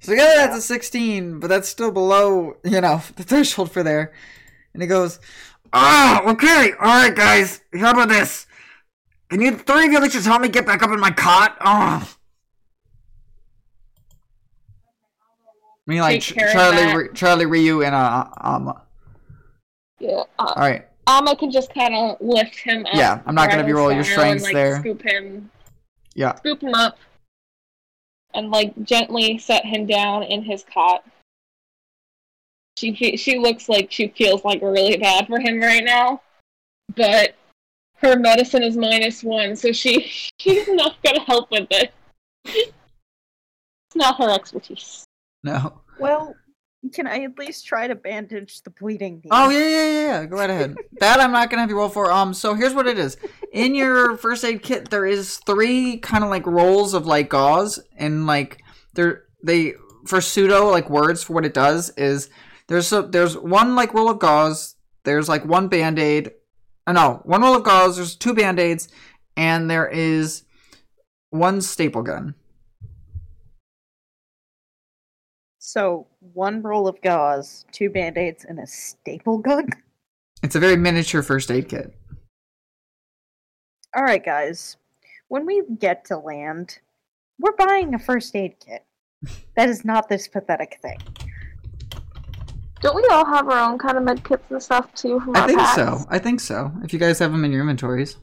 So 0.01 0.12
together 0.13 0.35
that's 0.35 0.57
a 0.57 0.62
sixteen, 0.62 1.39
but 1.39 1.47
that's 1.47 1.67
still 1.67 1.91
below, 1.91 2.55
you 2.63 2.81
know, 2.81 3.01
the 3.15 3.23
threshold 3.23 3.71
for 3.71 3.81
there. 3.81 4.13
And 4.73 4.82
he 4.82 4.88
goes, 4.88 5.19
Ah, 5.73 6.23
okay, 6.32 6.73
alright 6.73 7.15
guys, 7.15 7.62
how 7.73 7.91
about 7.91 8.10
this? 8.10 8.47
Can 9.29 9.41
you 9.41 9.58
three 9.58 9.86
of 9.86 9.91
you 9.91 10.10
just 10.10 10.25
help 10.25 10.41
me 10.41 10.49
get 10.49 10.65
back 10.65 10.82
up 10.82 10.91
in 10.91 10.99
my 10.99 11.12
cot? 11.12 11.58
Oh. 11.62 12.15
Me 15.86 16.01
like 16.01 16.21
Take 16.21 16.38
care 16.38 16.47
of 16.47 16.53
Charlie, 16.53 17.10
Charlie, 17.13 17.45
Ryu, 17.45 17.84
and 17.84 17.95
uh, 17.95 18.25
um. 18.41 18.73
Yeah. 19.99 20.23
Uh, 20.38 20.53
All 20.55 20.55
right, 20.58 20.88
Alma 21.08 21.36
can 21.36 21.51
just 21.51 21.73
kind 21.73 21.95
of 21.95 22.17
lift 22.21 22.55
him 22.55 22.86
up. 22.86 22.93
Yeah, 22.93 23.21
I'm 23.25 23.36
not 23.36 23.49
gonna 23.49 23.63
be 23.63 23.73
rolling 23.73 23.97
your 23.97 24.05
and, 24.05 24.12
strengths 24.12 24.43
like, 24.45 24.53
there. 24.53 24.79
Scoop 24.79 25.01
him. 25.01 25.49
Yeah. 26.13 26.36
Scoop 26.36 26.62
him 26.62 26.75
up. 26.75 26.97
And 28.36 28.51
like 28.51 28.73
gently 28.84 29.39
set 29.39 29.65
him 29.65 29.88
down 29.88 30.23
in 30.23 30.43
his 30.43 30.63
cot. 30.63 31.03
She 32.79 32.95
fe- 32.95 33.17
she 33.17 33.37
looks 33.37 33.67
like 33.67 33.91
she 33.91 34.07
feels 34.07 34.45
like 34.45 34.61
really 34.61 34.95
bad 34.95 35.27
for 35.27 35.37
him 35.37 35.59
right 35.59 35.83
now, 35.83 36.21
but 36.95 37.35
her 37.97 38.17
medicine 38.17 38.63
is 38.63 38.77
minus 38.77 39.21
one, 39.21 39.57
so 39.57 39.73
she 39.73 39.99
she's 40.39 40.65
not 40.69 40.95
gonna 41.03 41.19
help 41.19 41.51
with 41.51 41.67
it. 41.71 41.91
It's 42.45 42.71
not 43.95 44.17
her 44.17 44.29
expertise. 44.29 45.03
no. 45.43 45.81
Well, 45.99 46.33
can 46.93 47.05
I 47.05 47.23
at 47.23 47.37
least 47.37 47.65
try 47.65 47.89
to 47.89 47.95
bandage 47.95 48.61
the 48.61 48.69
bleeding? 48.69 49.15
knee? 49.15 49.29
Oh 49.29 49.49
yeah, 49.49 49.59
yeah, 49.59 49.67
yeah, 49.67 50.21
yeah. 50.21 50.25
Go 50.25 50.37
right 50.37 50.49
ahead. 50.49 50.77
that 51.01 51.19
I'm 51.19 51.33
not 51.33 51.49
gonna 51.49 51.63
have 51.63 51.69
you 51.69 51.75
roll 51.75 51.89
for. 51.89 52.09
Um, 52.09 52.33
so 52.33 52.53
here's 52.53 52.73
what 52.73 52.87
it 52.87 52.97
is. 52.97 53.17
In 53.51 53.75
your 53.75 54.15
first 54.15 54.45
aid 54.45 54.63
kit, 54.63 54.89
there 54.89 55.05
is 55.05 55.35
three 55.45 55.97
kind 55.97 56.23
of 56.23 56.29
like 56.29 56.47
rolls 56.47 56.93
of 56.93 57.05
like 57.05 57.27
gauze, 57.27 57.77
and 57.97 58.25
like 58.25 58.63
there 58.93 59.23
they 59.43 59.73
for 60.05 60.21
pseudo 60.21 60.69
like 60.69 60.89
words 60.89 61.21
for 61.21 61.33
what 61.33 61.43
it 61.43 61.53
does 61.53 61.89
is 61.97 62.29
there's 62.69 62.93
a, 62.93 63.01
there's 63.01 63.36
one 63.36 63.75
like 63.75 63.93
roll 63.93 64.10
of 64.10 64.19
gauze. 64.19 64.75
There's 65.03 65.27
like 65.27 65.43
one 65.43 65.67
band 65.67 65.99
aid. 65.99 66.32
Uh, 66.88 66.93
no, 66.93 67.21
one 67.23 67.41
roll 67.41 67.55
of 67.55 67.63
gauze. 67.63 67.97
There's 67.97 68.15
two 68.15 68.34
band 68.34 68.60
aids, 68.60 68.88
and 69.36 69.69
there 69.69 69.88
is 69.88 70.43
one 71.32 71.62
staple 71.62 72.03
gun. 72.03 72.36
So 75.58 76.08
one 76.34 76.62
roll 76.63 76.88
of 76.88 76.99
gauze, 77.01 77.65
two 77.71 77.91
band-aids, 77.91 78.43
and 78.43 78.60
a 78.60 78.65
staple 78.65 79.38
gun. 79.38 79.69
It's 80.41 80.55
a 80.55 80.60
very 80.60 80.75
miniature 80.75 81.21
first 81.21 81.51
aid 81.51 81.69
kit. 81.69 81.93
All 83.95 84.03
right, 84.03 84.23
guys. 84.23 84.77
When 85.27 85.45
we 85.45 85.62
get 85.77 86.05
to 86.05 86.17
land, 86.17 86.79
we're 87.39 87.55
buying 87.55 87.93
a 87.93 87.99
first 87.99 88.36
aid 88.36 88.55
kit. 88.60 88.84
That 89.55 89.69
is 89.69 89.86
not 89.86 90.10
this 90.10 90.27
pathetic 90.27 90.79
thing. 90.82 90.97
Don't 92.81 92.95
we 92.95 93.05
all 93.11 93.25
have 93.25 93.47
our 93.49 93.69
own 93.69 93.77
kind 93.77 93.97
of 93.97 94.03
med 94.03 94.23
kits 94.23 94.43
and 94.49 94.61
stuff 94.63 94.93
too 94.95 95.19
from 95.19 95.35
I 95.35 95.41
our 95.41 95.47
think 95.47 95.59
packs? 95.59 95.75
so. 95.75 96.05
I 96.09 96.19
think 96.19 96.39
so. 96.39 96.71
If 96.83 96.93
you 96.93 96.99
guys 96.99 97.19
have 97.19 97.31
them 97.31 97.43
in 97.43 97.51
your 97.51 97.61
inventories, 97.61 98.17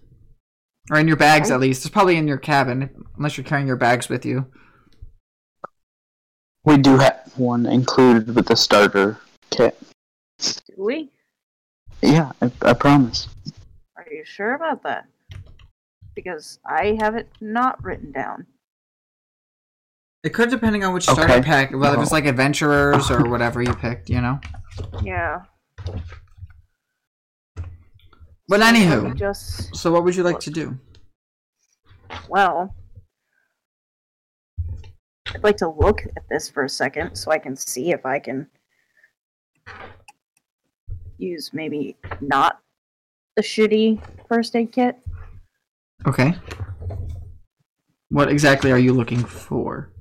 or 0.90 0.98
in 0.98 1.08
your 1.08 1.16
bags 1.16 1.50
at 1.50 1.60
least, 1.60 1.84
it's 1.84 1.92
probably 1.92 2.16
in 2.16 2.26
your 2.28 2.38
cabin, 2.38 3.04
unless 3.16 3.36
you're 3.36 3.44
carrying 3.44 3.66
your 3.66 3.76
bags 3.76 4.08
with 4.08 4.24
you. 4.24 4.46
We 6.64 6.78
do 6.78 6.96
have 6.96 7.32
one 7.36 7.66
included 7.66 8.34
with 8.34 8.46
the 8.46 8.56
starter 8.56 9.18
kit. 9.50 9.78
Do 10.38 10.54
we? 10.76 11.10
Yeah, 12.02 12.32
I, 12.42 12.50
I 12.62 12.72
promise. 12.72 13.28
Are 13.96 14.06
you 14.10 14.24
sure 14.24 14.54
about 14.54 14.82
that? 14.84 15.06
Because 16.14 16.58
I 16.64 16.96
have 17.00 17.14
it 17.14 17.28
not 17.40 17.82
written 17.84 18.10
down. 18.10 18.46
It 20.26 20.34
could 20.34 20.50
depending 20.50 20.82
on 20.82 20.92
which 20.92 21.04
starter 21.04 21.34
Okay. 21.34 21.40
pack, 21.40 21.70
whether 21.70 21.86
uh-huh. 21.94 22.02
it's 22.02 22.10
Oh. 22.10 22.16
like 22.16 22.26
adventurers 22.26 23.12
or 23.12 23.30
whatever 23.30 23.62
you 23.62 23.72
picked, 23.72 24.10
you 24.10 24.20
know. 24.20 24.40
Yeah. 25.00 25.42
But 28.48 28.58
Let 28.58 28.74
anywho, 28.74 29.14
just 29.14 29.76
so 29.76 29.92
what 29.92 30.02
would 30.02 30.16
you 30.16 30.24
like 30.24 30.40
to 30.40 30.50
do? 30.50 30.76
well, 32.28 32.74
I'd 35.32 35.44
like 35.44 35.58
to 35.58 35.68
look 35.68 36.02
at 36.16 36.28
this 36.28 36.48
for 36.48 36.64
a 36.64 36.68
second 36.68 37.14
so 37.14 37.30
I 37.30 37.38
can 37.38 37.54
see 37.54 37.92
if 37.92 38.04
I 38.04 38.18
can 38.18 38.48
use 41.18 41.52
maybe 41.52 41.96
not 42.20 42.58
the 43.36 43.42
shitty 43.42 44.00
first 44.26 44.56
aid 44.56 44.72
kit. 44.72 44.98
Okay. 46.04 46.34
What 48.08 48.28
exactly 48.28 48.72
are 48.72 48.78
you 48.78 48.92
looking 48.92 49.24
for? 49.24 49.92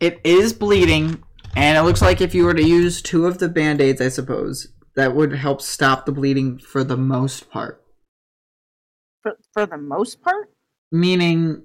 It 0.00 0.20
is 0.24 0.52
bleeding, 0.52 1.22
and 1.54 1.76
it 1.76 1.82
looks 1.82 2.00
like 2.00 2.20
if 2.20 2.34
you 2.34 2.44
were 2.44 2.54
to 2.54 2.62
use 2.62 3.02
two 3.02 3.26
of 3.26 3.38
the 3.38 3.48
band 3.48 3.80
aids, 3.80 4.00
I 4.00 4.08
suppose, 4.08 4.68
that 4.96 5.14
would 5.14 5.32
help 5.34 5.60
stop 5.60 6.06
the 6.06 6.12
bleeding 6.12 6.58
for 6.58 6.82
the 6.82 6.96
most 6.96 7.50
part. 7.50 7.84
For 9.22 9.36
for 9.52 9.66
the 9.66 9.76
most 9.76 10.22
part, 10.22 10.50
Meaning, 10.90 11.62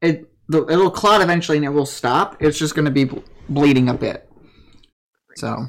it 0.00 0.30
the, 0.48 0.64
it'll 0.68 0.90
clot 0.90 1.20
eventually 1.20 1.58
and 1.58 1.66
it 1.66 1.70
will 1.70 1.86
stop. 1.86 2.36
It's 2.40 2.58
just 2.58 2.74
going 2.74 2.84
to 2.84 2.90
be 2.90 3.04
ble- 3.04 3.24
bleeding 3.48 3.88
a 3.88 3.94
bit. 3.94 4.30
So, 5.36 5.66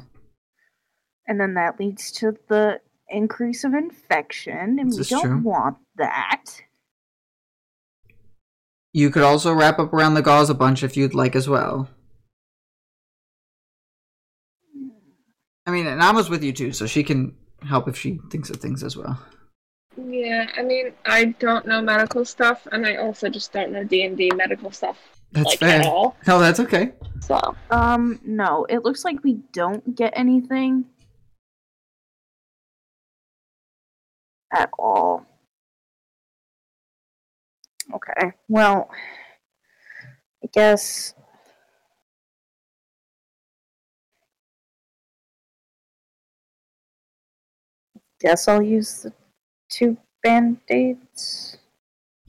and 1.26 1.40
then 1.40 1.54
that 1.54 1.80
leads 1.80 2.12
to 2.12 2.36
the 2.48 2.80
increase 3.08 3.64
of 3.64 3.74
infection, 3.74 4.78
and 4.78 4.90
we 4.90 5.02
don't 5.04 5.22
true. 5.22 5.38
want 5.42 5.78
that. 5.96 6.62
you 8.94 9.10
could 9.10 9.24
also 9.24 9.52
wrap 9.52 9.78
up 9.80 9.92
around 9.92 10.14
the 10.14 10.22
gauze 10.22 10.48
a 10.48 10.54
bunch 10.54 10.82
if 10.82 10.96
you'd 10.96 11.14
like 11.14 11.34
as 11.34 11.48
well. 11.48 11.88
I 15.66 15.70
mean, 15.70 15.86
and 15.86 15.98
Nama's 15.98 16.28
with 16.28 16.42
you 16.42 16.52
too, 16.52 16.72
so 16.72 16.86
she 16.86 17.02
can 17.02 17.34
help 17.66 17.88
if 17.88 17.96
she 17.96 18.20
thinks 18.30 18.50
of 18.50 18.56
things 18.56 18.82
as 18.82 18.96
well. 18.96 19.18
Yeah, 19.96 20.46
I 20.56 20.62
mean, 20.62 20.92
I 21.06 21.26
don't 21.26 21.66
know 21.66 21.80
medical 21.80 22.24
stuff, 22.24 22.66
and 22.72 22.84
I 22.86 22.96
also 22.96 23.28
just 23.28 23.52
don't 23.52 23.72
know 23.72 23.84
D 23.84 24.04
and 24.04 24.16
D 24.16 24.30
medical 24.34 24.70
stuff 24.70 24.98
That's 25.32 25.46
like 25.46 25.58
fair. 25.60 25.80
at 25.80 25.86
all. 25.86 26.16
No, 26.26 26.38
that's 26.38 26.60
okay. 26.60 26.92
So 27.20 27.56
Um, 27.70 28.20
no, 28.24 28.66
it 28.68 28.84
looks 28.84 29.04
like 29.04 29.22
we 29.24 29.34
don't 29.52 29.94
get 29.94 30.12
anything 30.16 30.84
at 34.52 34.68
all. 34.78 35.24
Okay, 37.94 38.32
well, 38.48 38.90
I 40.42 40.48
guess. 40.52 41.14
Guess 48.24 48.48
I'll 48.48 48.62
use 48.62 49.02
the 49.02 49.12
two 49.68 49.98
band 50.22 50.56
aids. 50.70 51.58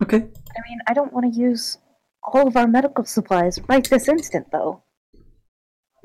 Okay. 0.04 0.18
I 0.18 0.60
mean, 0.68 0.80
I 0.88 0.94
don't 0.94 1.14
want 1.14 1.34
to 1.34 1.40
use 1.40 1.78
all 2.22 2.48
of 2.48 2.58
our 2.58 2.68
medical 2.68 3.06
supplies 3.06 3.60
right 3.70 3.90
this 3.90 4.10
instant, 4.10 4.52
though. 4.52 4.84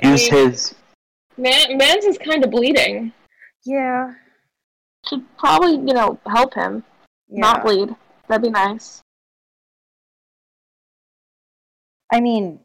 Use 0.01 0.29
his. 0.29 0.75
man, 1.37 1.77
man's 1.77 2.05
is 2.05 2.19
kind 2.19 2.45
of 2.45 2.53
bleeding. 2.53 3.13
Yeah. 3.65 4.15
Should 5.09 5.25
probably 5.37 5.73
you 5.73 5.95
know 5.95 6.21
help 6.27 6.55
him 6.55 6.85
yeah. 7.29 7.41
not 7.41 7.65
bleed. 7.65 7.95
That'd 8.29 8.43
be 8.43 8.51
nice. 8.51 9.03
I 12.13 12.21
mean, 12.21 12.61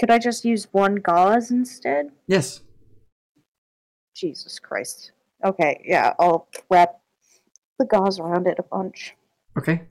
could 0.00 0.10
I 0.10 0.18
just 0.18 0.46
use 0.46 0.68
one 0.72 0.96
gauze 0.96 1.50
instead? 1.50 2.10
Yes. 2.26 2.62
Jesus 4.14 4.58
Christ. 4.58 5.12
Okay, 5.44 5.82
yeah, 5.84 6.14
I'll 6.18 6.48
wrap 6.70 6.94
the 7.78 7.84
gauze 7.84 8.18
around 8.18 8.46
it 8.46 8.58
a 8.58 8.62
bunch. 8.62 9.14
Okay. 9.58 9.82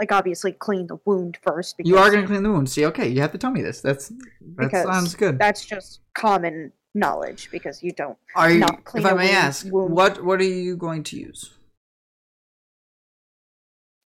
like 0.00 0.10
obviously 0.12 0.52
clean 0.52 0.86
the 0.88 0.98
wound 1.04 1.38
first. 1.42 1.76
Because 1.76 1.88
You 1.88 1.96
are 1.98 2.10
going 2.10 2.22
to 2.22 2.26
clean 2.26 2.42
the 2.42 2.50
wound. 2.50 2.68
See, 2.68 2.84
okay, 2.86 3.08
you 3.08 3.20
have 3.20 3.32
to 3.32 3.38
tell 3.38 3.50
me 3.52 3.62
this. 3.62 3.80
That's 3.80 4.12
that 4.56 4.70
sounds 4.72 5.14
good. 5.14 5.38
That's 5.38 5.64
just 5.64 6.00
common 6.14 6.72
knowledge 6.94 7.50
because 7.52 7.82
you 7.82 7.92
don't. 7.92 8.18
Are 8.34 8.50
you, 8.50 8.58
not 8.58 8.80
if 8.94 9.04
I 9.06 9.12
may 9.12 9.26
wound- 9.26 9.30
ask, 9.30 9.66
wound. 9.70 9.94
what 9.94 10.24
what 10.24 10.40
are 10.40 10.44
you 10.44 10.76
going 10.76 11.04
to 11.04 11.16
use? 11.18 11.50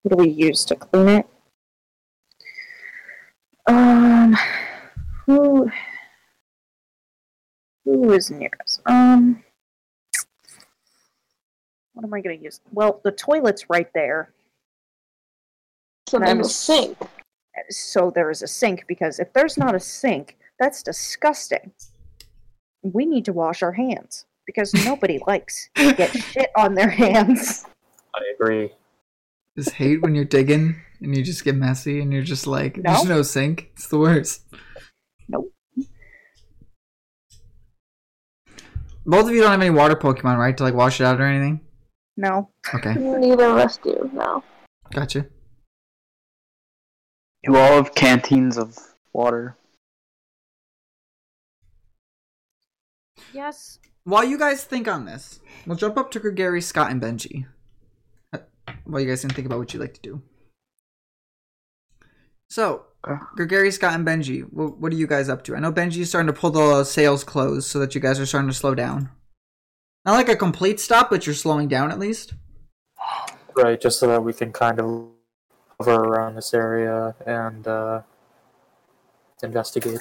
What 0.02 0.18
do 0.18 0.24
we 0.24 0.28
use 0.30 0.64
to 0.66 0.76
clean 0.76 1.08
it? 1.08 1.26
Um, 3.68 4.36
who 5.26 5.70
who 7.84 8.12
is 8.12 8.30
near 8.30 8.50
us? 8.62 8.80
Um, 8.86 9.42
what 11.96 12.04
am 12.04 12.12
I 12.12 12.20
gonna 12.20 12.34
use? 12.36 12.60
Well, 12.72 13.00
the 13.04 13.10
toilet's 13.12 13.70
right 13.70 13.88
there, 13.94 14.34
So 16.06 16.18
there's 16.18 16.30
I'm 16.30 16.40
a 16.40 16.44
s- 16.44 16.54
sink. 16.54 16.98
so 17.70 18.10
there 18.10 18.30
is 18.30 18.42
a 18.42 18.46
sink. 18.46 18.84
Because 18.86 19.18
if 19.18 19.32
there's 19.32 19.56
not 19.56 19.74
a 19.74 19.80
sink, 19.80 20.36
that's 20.60 20.82
disgusting. 20.82 21.72
We 22.82 23.06
need 23.06 23.24
to 23.24 23.32
wash 23.32 23.62
our 23.62 23.72
hands 23.72 24.26
because 24.46 24.74
nobody 24.84 25.18
likes 25.26 25.70
to 25.76 25.94
get 25.94 26.10
shit 26.10 26.50
on 26.54 26.74
their 26.74 26.90
hands. 26.90 27.64
I 28.14 28.20
agree. 28.38 28.72
Just 29.56 29.70
hate 29.70 30.02
when 30.02 30.14
you're 30.14 30.26
digging 30.26 30.76
and 31.00 31.16
you 31.16 31.22
just 31.22 31.44
get 31.44 31.54
messy 31.56 32.02
and 32.02 32.12
you're 32.12 32.22
just 32.22 32.46
like, 32.46 32.76
No. 32.76 32.92
there's 32.92 33.04
no 33.06 33.22
sink. 33.22 33.70
It's 33.72 33.88
the 33.88 33.98
worst. 33.98 34.42
Nope. 35.28 35.50
Both 39.06 39.28
of 39.28 39.30
you 39.34 39.40
don't 39.40 39.50
have 39.50 39.60
any 39.62 39.70
water 39.70 39.96
Pokemon, 39.96 40.36
right? 40.36 40.54
To 40.58 40.62
like 40.62 40.74
wash 40.74 41.00
it 41.00 41.04
out 41.04 41.20
or 41.20 41.24
anything? 41.24 41.60
No, 42.16 42.48
Okay, 42.74 42.94
Neither 42.98 43.44
of 43.46 43.58
us 43.58 43.76
do 43.78 44.10
No. 44.12 44.42
gotcha. 44.92 45.26
You 47.42 47.56
all 47.56 47.74
have 47.82 47.94
canteens 47.94 48.56
of 48.58 48.76
water. 49.12 49.56
yes, 53.32 53.78
While 54.04 54.24
you 54.24 54.38
guys 54.38 54.64
think 54.64 54.88
on 54.88 55.04
this, 55.04 55.40
we'll 55.66 55.76
jump 55.76 55.96
up 55.98 56.10
to 56.12 56.20
Gregory, 56.20 56.60
Scott, 56.60 56.90
and 56.90 57.00
Benji. 57.02 57.46
Uh, 58.32 58.38
While 58.84 59.00
you 59.02 59.08
guys 59.08 59.20
can 59.20 59.30
think 59.30 59.46
about 59.46 59.58
what 59.58 59.72
you'd 59.74 59.80
like 59.80 59.94
to 59.94 60.00
do. 60.00 60.22
So, 62.48 62.86
Gregory, 63.34 63.70
Scott, 63.72 63.94
and 63.94 64.06
Benji, 64.06 64.42
what, 64.52 64.78
what 64.78 64.92
are 64.92 64.96
you 64.96 65.06
guys 65.06 65.28
up 65.28 65.44
to? 65.44 65.56
I 65.56 65.60
know 65.60 65.72
Benji's 65.72 66.08
starting 66.08 66.32
to 66.32 66.38
pull 66.38 66.50
the 66.50 66.84
sails 66.84 67.24
close 67.24 67.66
so 67.66 67.78
that 67.80 67.94
you 67.94 68.00
guys 68.00 68.18
are 68.20 68.26
starting 68.26 68.48
to 68.50 68.54
slow 68.56 68.74
down. 68.74 69.10
Not 70.06 70.12
like 70.12 70.28
a 70.28 70.36
complete 70.36 70.78
stop, 70.78 71.10
but 71.10 71.26
you're 71.26 71.34
slowing 71.34 71.66
down 71.66 71.90
at 71.90 71.98
least. 71.98 72.34
Right, 73.56 73.80
just 73.80 73.98
so 73.98 74.06
that 74.06 74.22
we 74.22 74.32
can 74.32 74.52
kind 74.52 74.78
of 74.78 75.08
hover 75.80 75.94
around 75.94 76.36
this 76.36 76.54
area 76.54 77.16
and 77.26 77.66
uh, 77.66 78.02
investigate. 79.42 79.98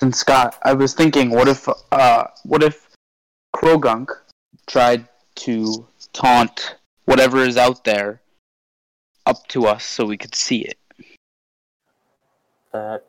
And 0.00 0.12
Scott, 0.12 0.58
I 0.62 0.72
was 0.72 0.94
thinking, 0.94 1.30
what 1.30 1.46
if, 1.46 1.68
uh, 1.92 2.24
what 2.42 2.64
if 2.64 2.88
Croagunk 3.54 4.08
tried 4.66 5.06
to 5.36 5.86
taunt 6.12 6.74
whatever 7.04 7.38
is 7.38 7.56
out 7.56 7.84
there 7.84 8.20
up 9.26 9.46
to 9.48 9.66
us 9.66 9.84
so 9.84 10.04
we 10.04 10.16
could 10.16 10.34
see 10.34 10.62
it? 10.62 10.78
That 12.72 13.04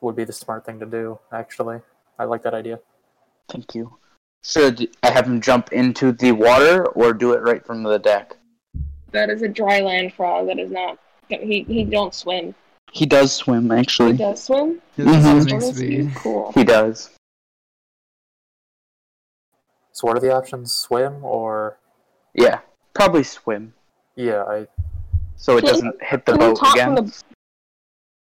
would 0.00 0.16
be 0.16 0.24
the 0.24 0.32
smart 0.32 0.66
thing 0.66 0.80
to 0.80 0.86
do, 0.86 1.20
actually. 1.32 1.80
I 2.18 2.24
like 2.24 2.42
that 2.42 2.54
idea. 2.54 2.80
Thank 3.48 3.74
you. 3.74 3.96
Should 4.44 4.88
I 5.02 5.10
have 5.10 5.26
him 5.26 5.40
jump 5.40 5.72
into 5.72 6.12
the 6.12 6.32
water 6.32 6.86
or 6.86 7.12
do 7.12 7.32
it 7.32 7.42
right 7.42 7.64
from 7.64 7.82
the 7.82 7.98
deck? 7.98 8.36
That 9.12 9.30
is 9.30 9.42
a 9.42 9.48
dry 9.48 9.80
land 9.80 10.12
frog. 10.14 10.46
That 10.48 10.58
is 10.58 10.70
not. 10.70 10.98
He 11.28 11.62
he 11.64 11.84
don't 11.84 12.14
swim. 12.14 12.54
He 12.92 13.04
does 13.04 13.32
swim, 13.32 13.70
actually. 13.70 14.12
He 14.12 14.18
does 14.18 14.42
swim. 14.42 14.80
He 14.96 15.04
has 15.04 15.24
What 15.24 15.42
swimming 15.48 15.56
is 15.68 15.78
he? 15.78 15.86
speed. 16.02 16.14
Cool. 16.16 16.52
He 16.52 16.64
does. 16.64 17.10
So, 19.92 20.06
what 20.06 20.16
are 20.16 20.20
the 20.20 20.34
options? 20.34 20.74
Swim 20.74 21.24
or. 21.24 21.78
Yeah, 22.34 22.60
probably 22.94 23.24
swim 23.24 23.74
Yeah, 24.14 24.44
I. 24.44 24.66
so 25.36 25.56
it 25.56 25.62
Can- 25.62 25.70
doesn't 25.70 26.02
hit 26.04 26.24
the 26.24 26.36
boat 26.36 26.58
again. 26.72 26.96
from 26.96 27.06
the 27.06 27.22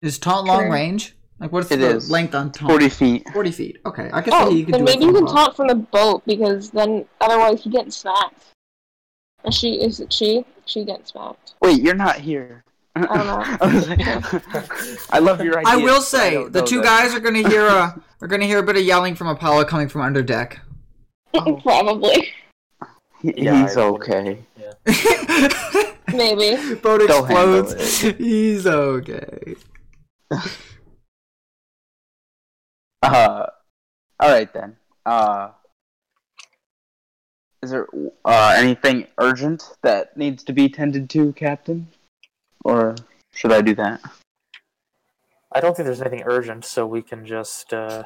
Is 0.01 0.19
taunt 0.19 0.45
long 0.47 0.61
Sure. 0.63 0.71
range? 0.71 1.15
Like, 1.43 1.51
what's 1.51 1.69
It 1.71 1.81
the 1.81 1.97
is. 1.97 2.09
length 2.09 2.33
on 2.35 2.53
taunt? 2.53 2.71
40 2.71 2.87
feet. 2.87 3.29
40 3.33 3.51
feet. 3.51 3.77
Okay, 3.85 4.09
I 4.13 4.21
guess 4.21 4.33
Oh, 4.33 4.49
you 4.49 4.63
can 4.63 4.71
then 4.71 4.79
do 4.79 4.85
maybe 4.85 5.03
it 5.03 5.07
you 5.07 5.13
can 5.13 5.23
above. 5.23 5.35
taunt 5.35 5.55
from 5.57 5.67
the 5.67 5.75
boat 5.75 6.23
because 6.25 6.69
then 6.71 7.05
otherwise 7.19 7.61
he 7.61 7.69
gets 7.69 7.97
smacked. 7.97 8.41
Is 9.43 9.53
she? 9.53 9.73
Is 9.73 9.99
it 9.99 10.13
she? 10.13 10.45
She 10.63 10.85
gets 10.85 11.11
smacked. 11.11 11.55
Wait, 11.61 11.81
you're 11.81 11.95
not 11.95 12.15
here. 12.15 12.63
I 12.95 13.01
don't 13.01 13.27
know. 13.27 13.43
I, 13.61 13.73
was 13.75 13.89
like- 13.89 15.09
I 15.13 15.19
love 15.19 15.41
your 15.43 15.59
idea. 15.59 15.73
I 15.73 15.75
will 15.75 15.99
say 15.99 16.35
don't 16.35 16.53
the 16.53 16.61
two 16.61 16.77
that. 16.77 16.85
guys 16.85 17.13
are 17.13 17.19
gonna 17.19 17.45
hear 17.49 17.67
a 17.67 18.01
are 18.21 18.27
gonna 18.29 18.45
hear 18.45 18.59
a 18.59 18.63
bit 18.63 18.77
of 18.77 18.83
yelling 18.83 19.13
from 19.15 19.27
Apollo 19.27 19.65
coming 19.65 19.89
from 19.89 19.99
under 19.99 20.23
deck. 20.23 20.61
Oh. 21.33 21.57
Probably. 21.61 22.31
He- 23.21 23.33
Yeah, 23.43 23.63
He's 23.67 23.75
I- 23.75 23.81
okay. 23.83 24.37
Maybe. 26.13 26.75
Boat 26.75 27.01
explodes. 27.01 27.99
He's 27.99 28.65
okay. 28.65 29.55
Uh, 33.03 33.45
all 34.19 34.29
right 34.31 34.51
then. 34.53 34.77
Uh, 35.05 35.49
is 37.61 37.71
there 37.71 37.87
uh 38.25 38.53
anything 38.57 39.07
urgent 39.19 39.63
that 39.83 40.15
needs 40.17 40.43
to 40.45 40.53
be 40.53 40.69
tended 40.69 41.09
to, 41.11 41.33
Captain? 41.33 41.87
Or 42.63 42.95
should 43.33 43.51
I 43.51 43.61
do 43.61 43.75
that? 43.75 44.01
I 45.51 45.59
don't 45.59 45.75
think 45.75 45.85
there's 45.85 46.01
anything 46.01 46.23
urgent, 46.25 46.65
so 46.65 46.85
we 46.87 47.01
can 47.01 47.25
just. 47.25 47.73
Uh, 47.73 48.03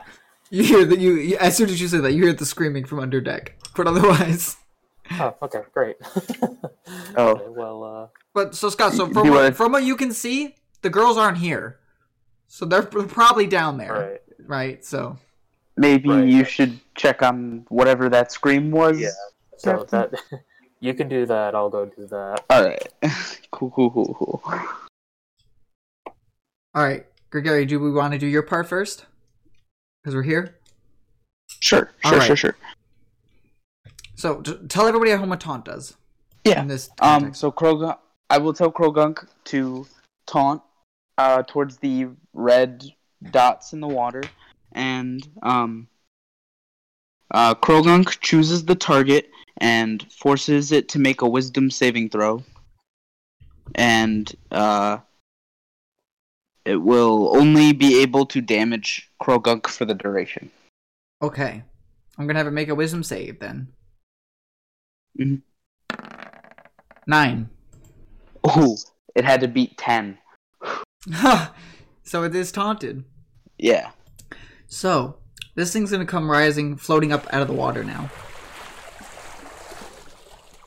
You 0.50 0.64
hear 0.64 0.86
that 0.86 1.00
you, 1.00 1.14
you 1.14 1.38
as 1.38 1.56
soon 1.58 1.70
as 1.70 1.80
you 1.82 1.88
say 1.88 1.98
that 2.00 2.14
you 2.14 2.24
hear 2.24 2.34
the 2.34 2.46
screaming 2.46 2.86
from 2.86 3.00
under 3.00 3.22
deck. 3.22 3.56
But 3.76 3.88
otherwise, 3.88 4.58
oh, 5.12 5.36
okay, 5.44 5.62
great. 5.74 5.98
Oh. 7.18 7.32
Okay, 7.32 7.50
well, 7.50 7.84
uh, 7.84 8.08
but 8.34 8.56
so 8.56 8.70
Scott, 8.70 8.94
so 8.94 9.06
from 9.08 9.14
wanna- 9.28 9.32
what, 9.32 9.56
from 9.56 9.72
what 9.74 9.84
you 9.84 9.96
can 9.96 10.12
see, 10.14 10.56
the 10.84 10.90
girls 10.90 11.18
aren't 11.18 11.38
here, 11.40 11.80
so 12.48 12.66
they're 12.66 12.84
probably 12.84 13.46
down 13.48 13.78
there, 13.78 13.94
right. 13.94 14.22
Right? 14.46 14.84
So 14.86 15.18
Maybe 15.80 16.10
Right. 16.10 16.28
you 16.28 16.44
should 16.44 16.80
check 16.96 17.22
on 17.22 17.66
whatever 17.70 18.10
that 18.10 18.32
scream 18.32 18.72
was. 18.72 19.00
Yeah. 19.00 19.10
So 19.58 19.86
Captain? 19.86 20.10
that 20.32 20.44
you 20.80 20.94
can 20.96 21.08
do 21.08 21.26
that. 21.28 21.54
I'll 21.54 21.70
go 21.70 21.86
do 21.86 22.08
that. 22.08 22.44
All 22.50 22.64
right. 22.66 22.88
cool, 23.52 23.70
cool, 23.72 23.92
cool, 23.92 24.14
cool. 24.16 24.42
all 26.74 26.84
right, 26.84 27.06
Gregory, 27.30 27.66
do 27.66 27.80
we 27.80 27.92
want 27.92 28.14
to 28.14 28.20
do 28.20 28.28
your 28.28 28.44
part 28.44 28.68
first? 28.68 29.06
Because 30.04 30.16
we're 30.16 30.24
here. 30.24 30.56
Sure, 31.60 31.92
sure, 32.06 32.18
right. 32.18 32.26
sure, 32.26 32.36
sure. 32.36 32.56
So 34.16 34.42
t- 34.42 34.58
tell 34.68 34.88
everybody 34.88 35.12
at 35.12 35.20
home 35.20 35.30
what 35.30 35.40
taunt 35.40 35.66
does. 35.66 35.96
Yeah. 36.44 36.62
In 36.62 36.68
this 36.68 36.90
Um. 37.02 37.34
So 37.34 37.52
Croagunk, 37.52 37.98
I 38.30 38.38
will 38.40 38.54
tell 38.54 38.72
Croagunk 38.72 39.28
to 39.46 39.86
taunt 40.26 40.62
uh 41.20 41.44
towards 41.44 41.78
the 41.78 42.08
red 42.34 42.84
dots 43.32 43.74
in 43.74 43.82
the 43.82 43.88
water, 43.88 44.24
and 44.72 45.28
um. 45.42 45.88
Uh, 47.30 47.54
Croagunk 47.54 48.22
chooses 48.22 48.64
the 48.64 48.76
target 48.76 49.30
and 49.58 50.10
forces 50.14 50.72
it 50.72 50.88
to 50.88 50.98
make 51.00 51.22
a 51.22 51.28
Wisdom 51.28 51.70
saving 51.70 52.10
throw, 52.10 52.42
and 53.76 54.34
uh, 54.50 55.00
it 56.64 56.78
will 56.78 57.36
only 57.36 57.74
be 57.74 58.02
able 58.02 58.26
to 58.28 58.42
damage 58.42 59.10
Croagunk 59.22 59.68
for 59.68 59.86
the 59.86 59.94
duration. 59.94 60.52
Okay. 61.22 61.64
I'm 62.18 62.28
gonna 62.28 62.40
have 62.40 62.48
it 62.48 62.52
make 62.52 62.70
a 62.70 62.76
wisdom 62.76 63.04
save 63.04 63.40
then. 63.40 63.68
Mhm. 65.20 65.42
Nine. 67.06 67.50
Oh, 68.44 68.78
it 69.16 69.24
had 69.24 69.42
to 69.42 69.48
beat 69.48 69.78
ten. 69.78 70.18
so 72.08 72.24
it 72.24 72.34
is 72.34 72.52
taunted. 72.52 73.04
Yeah. 73.58 73.92
So 74.68 75.18
this 75.56 75.74
thing's 75.74 75.92
gonna 75.92 76.06
come 76.06 76.30
rising, 76.30 76.78
floating 76.78 77.12
up 77.12 77.28
out 77.34 77.42
of 77.42 77.48
the 77.48 77.54
water 77.54 77.84
now. 77.84 78.10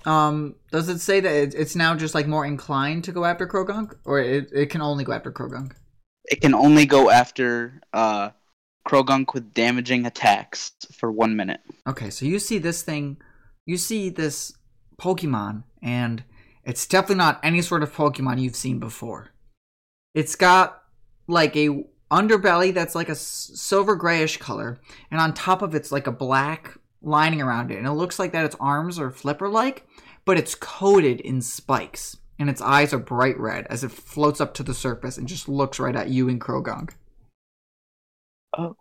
Um, 0.06 0.54
does 0.72 0.88
it 0.88 0.98
say 1.00 1.20
that 1.20 1.32
it- 1.32 1.54
it's 1.54 1.76
now 1.76 1.94
just 1.94 2.14
like 2.14 2.26
more 2.26 2.46
inclined 2.46 3.04
to 3.04 3.12
go 3.12 3.24
after 3.24 3.46
Croagunk, 3.46 3.94
or 4.04 4.18
it, 4.18 4.48
it 4.52 4.66
can 4.70 4.80
only 4.80 5.04
go 5.04 5.12
after 5.12 5.30
Croagunk? 5.30 5.72
It 6.24 6.40
can 6.40 6.54
only 6.54 6.86
go 6.86 7.10
after 7.10 7.80
uh, 7.92 8.30
Croagunk 8.88 9.34
with 9.34 9.52
damaging 9.52 10.06
attacks 10.06 10.72
for 10.92 11.12
one 11.12 11.36
minute. 11.36 11.60
Okay, 11.86 12.08
so 12.08 12.24
you 12.24 12.38
see 12.38 12.58
this 12.58 12.82
thing, 12.82 13.18
you 13.66 13.76
see 13.76 14.08
this 14.08 14.52
Pokemon, 14.98 15.64
and 15.82 16.24
it's 16.64 16.86
definitely 16.86 17.16
not 17.16 17.40
any 17.42 17.60
sort 17.60 17.82
of 17.82 17.92
Pokemon 17.92 18.40
you've 18.40 18.56
seen 18.56 18.78
before. 18.78 19.32
It's 20.14 20.34
got 20.34 20.79
like 21.30 21.56
a 21.56 21.84
underbelly 22.10 22.74
that's 22.74 22.94
like 22.94 23.08
a 23.08 23.12
s- 23.12 23.50
silver 23.54 23.94
grayish 23.96 24.36
color, 24.36 24.78
and 25.10 25.20
on 25.20 25.32
top 25.32 25.62
of 25.62 25.74
it's 25.74 25.92
like 25.92 26.06
a 26.06 26.12
black 26.12 26.76
lining 27.02 27.40
around 27.40 27.70
it, 27.70 27.78
and 27.78 27.86
it 27.86 27.92
looks 27.92 28.18
like 28.18 28.32
that 28.32 28.44
its 28.44 28.56
arms 28.60 28.98
are 28.98 29.10
flipper 29.10 29.48
like, 29.48 29.86
but 30.24 30.36
it's 30.36 30.54
coated 30.54 31.20
in 31.20 31.40
spikes, 31.40 32.16
and 32.38 32.50
its 32.50 32.60
eyes 32.60 32.92
are 32.92 32.98
bright 32.98 33.38
red 33.38 33.66
as 33.70 33.84
it 33.84 33.92
floats 33.92 34.40
up 34.40 34.54
to 34.54 34.62
the 34.62 34.74
surface 34.74 35.16
and 35.16 35.28
just 35.28 35.48
looks 35.48 35.78
right 35.78 35.96
at 35.96 36.08
you 36.10 36.28
and 36.28 36.40
Croagunk. 36.40 36.90
Oh. 38.58 38.76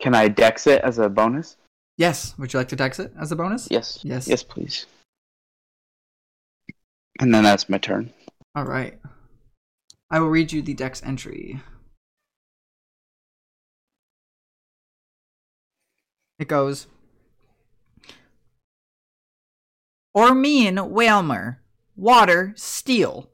Can 0.00 0.14
I 0.14 0.28
dex 0.28 0.66
it 0.66 0.82
as 0.82 0.98
a 0.98 1.08
bonus? 1.08 1.56
Yes, 1.96 2.36
would 2.38 2.52
you 2.52 2.58
like 2.58 2.68
to 2.68 2.76
dex 2.76 2.98
it 2.98 3.12
as 3.20 3.30
a 3.32 3.36
bonus? 3.36 3.68
Yes. 3.70 4.00
Yes. 4.02 4.26
Yes, 4.26 4.42
please. 4.42 4.86
And 7.20 7.32
then 7.32 7.44
that's 7.44 7.68
my 7.68 7.78
turn. 7.78 8.12
All 8.54 8.64
right. 8.64 8.98
I 10.10 10.20
will 10.20 10.28
read 10.28 10.52
you 10.52 10.60
the 10.60 10.74
dex 10.74 11.02
entry. 11.02 11.62
It 16.38 16.48
goes 16.48 16.86
Ormean 20.14 20.90
Whalmer, 20.90 21.60
water, 21.96 22.52
steel. 22.56 23.30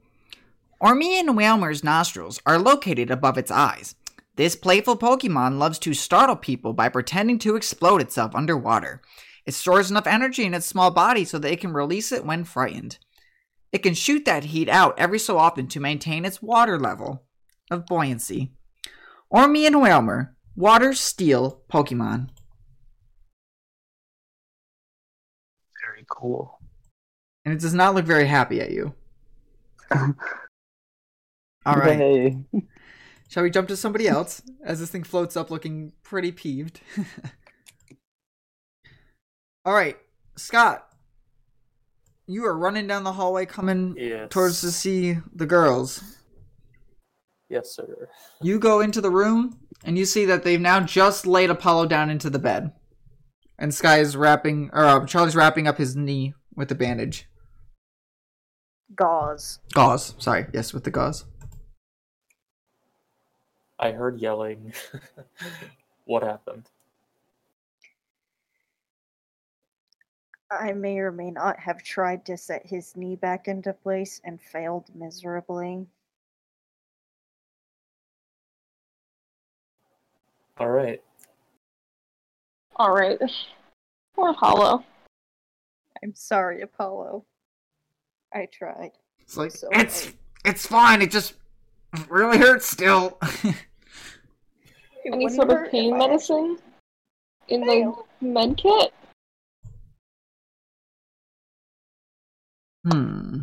Ormean 0.81 1.35
Whalmer's 1.35 1.83
nostrils 1.83 2.39
are 2.45 2.57
located 2.57 3.11
above 3.11 3.37
its 3.37 3.51
eyes. 3.51 3.95
This 4.37 4.55
playful 4.55 4.95
Pokemon 4.95 5.57
loves 5.57 5.77
to 5.79 5.93
startle 5.93 6.37
people 6.37 6.71
by 6.71 6.87
pretending 6.87 7.39
to 7.39 7.57
explode 7.57 7.99
itself 7.99 8.33
underwater. 8.33 9.01
It 9.45 9.53
stores 9.53 9.91
enough 9.91 10.07
energy 10.07 10.45
in 10.45 10.53
its 10.53 10.65
small 10.65 10.91
body 10.91 11.25
so 11.25 11.37
that 11.39 11.51
it 11.51 11.59
can 11.59 11.73
release 11.73 12.13
it 12.13 12.25
when 12.25 12.45
frightened. 12.45 12.99
It 13.71 13.79
can 13.79 13.93
shoot 13.93 14.25
that 14.25 14.45
heat 14.45 14.67
out 14.67 14.97
every 14.97 15.19
so 15.19 15.37
often 15.37 15.67
to 15.67 15.79
maintain 15.79 16.25
its 16.25 16.41
water 16.41 16.79
level 16.79 17.23
of 17.69 17.85
buoyancy. 17.85 18.51
Ormean 19.31 19.79
Whalmer, 19.79 20.35
water 20.55 20.93
steel 20.93 21.61
Pokemon. 21.71 22.29
Very 25.85 26.05
cool. 26.09 26.59
And 27.45 27.53
it 27.53 27.59
does 27.59 27.73
not 27.73 27.95
look 27.95 28.05
very 28.05 28.25
happy 28.25 28.59
at 28.59 28.71
you. 28.71 28.93
All 29.91 31.75
right. 31.75 31.99
Yay. 31.99 32.37
Shall 33.29 33.43
we 33.43 33.51
jump 33.51 33.67
to 33.67 33.77
somebody 33.77 34.07
else 34.07 34.41
as 34.63 34.79
this 34.79 34.89
thing 34.89 35.03
floats 35.03 35.37
up 35.37 35.51
looking 35.51 35.91
pretty 36.01 36.31
peeved? 36.31 36.81
All 39.65 39.73
right, 39.73 39.97
Scott. 40.35 40.88
You 42.29 42.45
are 42.45 42.55
running 42.55 42.85
down 42.85 43.03
the 43.03 43.13
hallway 43.13 43.47
coming 43.47 43.95
Yes. 43.97 44.27
towards 44.29 44.61
to 44.61 44.69
see 44.69 45.17
the 45.33 45.47
girls. 45.47 46.03
Yes, 47.49 47.71
sir. 47.71 48.07
You 48.39 48.59
go 48.59 48.81
into 48.81 49.01
the 49.01 49.09
room 49.09 49.57
and 49.83 49.97
you 49.97 50.05
see 50.05 50.25
that 50.25 50.43
they've 50.43 50.61
now 50.61 50.79
just 50.79 51.25
laid 51.25 51.49
Apollo 51.49 51.87
down 51.87 52.11
into 52.11 52.29
the 52.29 52.37
bed. 52.37 52.71
And 53.57 53.73
Sky 53.73 53.97
is 53.97 54.15
wrapping, 54.15 54.69
or 54.73 54.85
uh, 54.85 55.05
Charlie's 55.07 55.35
wrapping 55.35 55.67
up 55.67 55.79
his 55.79 55.95
knee 55.95 56.35
with 56.55 56.69
the 56.69 56.75
bandage. 56.75 57.27
Gauze. 58.93 59.57
Gauze. 59.73 60.13
Sorry. 60.19 60.45
Yes, 60.53 60.71
with 60.71 60.83
the 60.83 60.91
gauze. 60.91 61.25
I 63.79 63.91
heard 63.91 64.19
yelling. 64.19 64.73
what 66.05 66.21
happened? 66.21 66.69
I 70.51 70.73
may 70.73 70.97
or 70.97 71.11
may 71.11 71.29
not 71.29 71.59
have 71.59 71.83
tried 71.83 72.25
to 72.25 72.35
set 72.37 72.65
his 72.65 72.95
knee 72.95 73.15
back 73.15 73.47
into 73.47 73.71
place 73.73 74.19
and 74.23 74.41
failed 74.41 74.85
miserably. 74.95 75.85
All 80.57 80.69
right. 80.69 81.01
All 82.75 82.91
right. 82.93 83.19
Poor 84.15 84.31
Apollo. 84.31 84.83
I'm 86.03 86.15
sorry, 86.15 86.61
Apollo. 86.61 87.25
I 88.33 88.47
tried. 88.51 88.91
It's 89.19 89.37
like 89.37 89.51
So 89.51 89.67
it's 89.71 90.07
I- 90.07 90.13
it's 90.45 90.65
fine. 90.65 91.01
It 91.01 91.11
just 91.11 91.33
really 92.07 92.37
hurts 92.37 92.65
still. 92.67 93.19
Any 95.05 95.29
sort 95.29 95.49
of 95.51 95.69
pain 95.71 95.97
medicine 95.97 96.57
in 97.49 97.61
the 97.61 97.93
med 98.21 98.57
kit? 98.57 98.93
Hmm. 102.91 103.41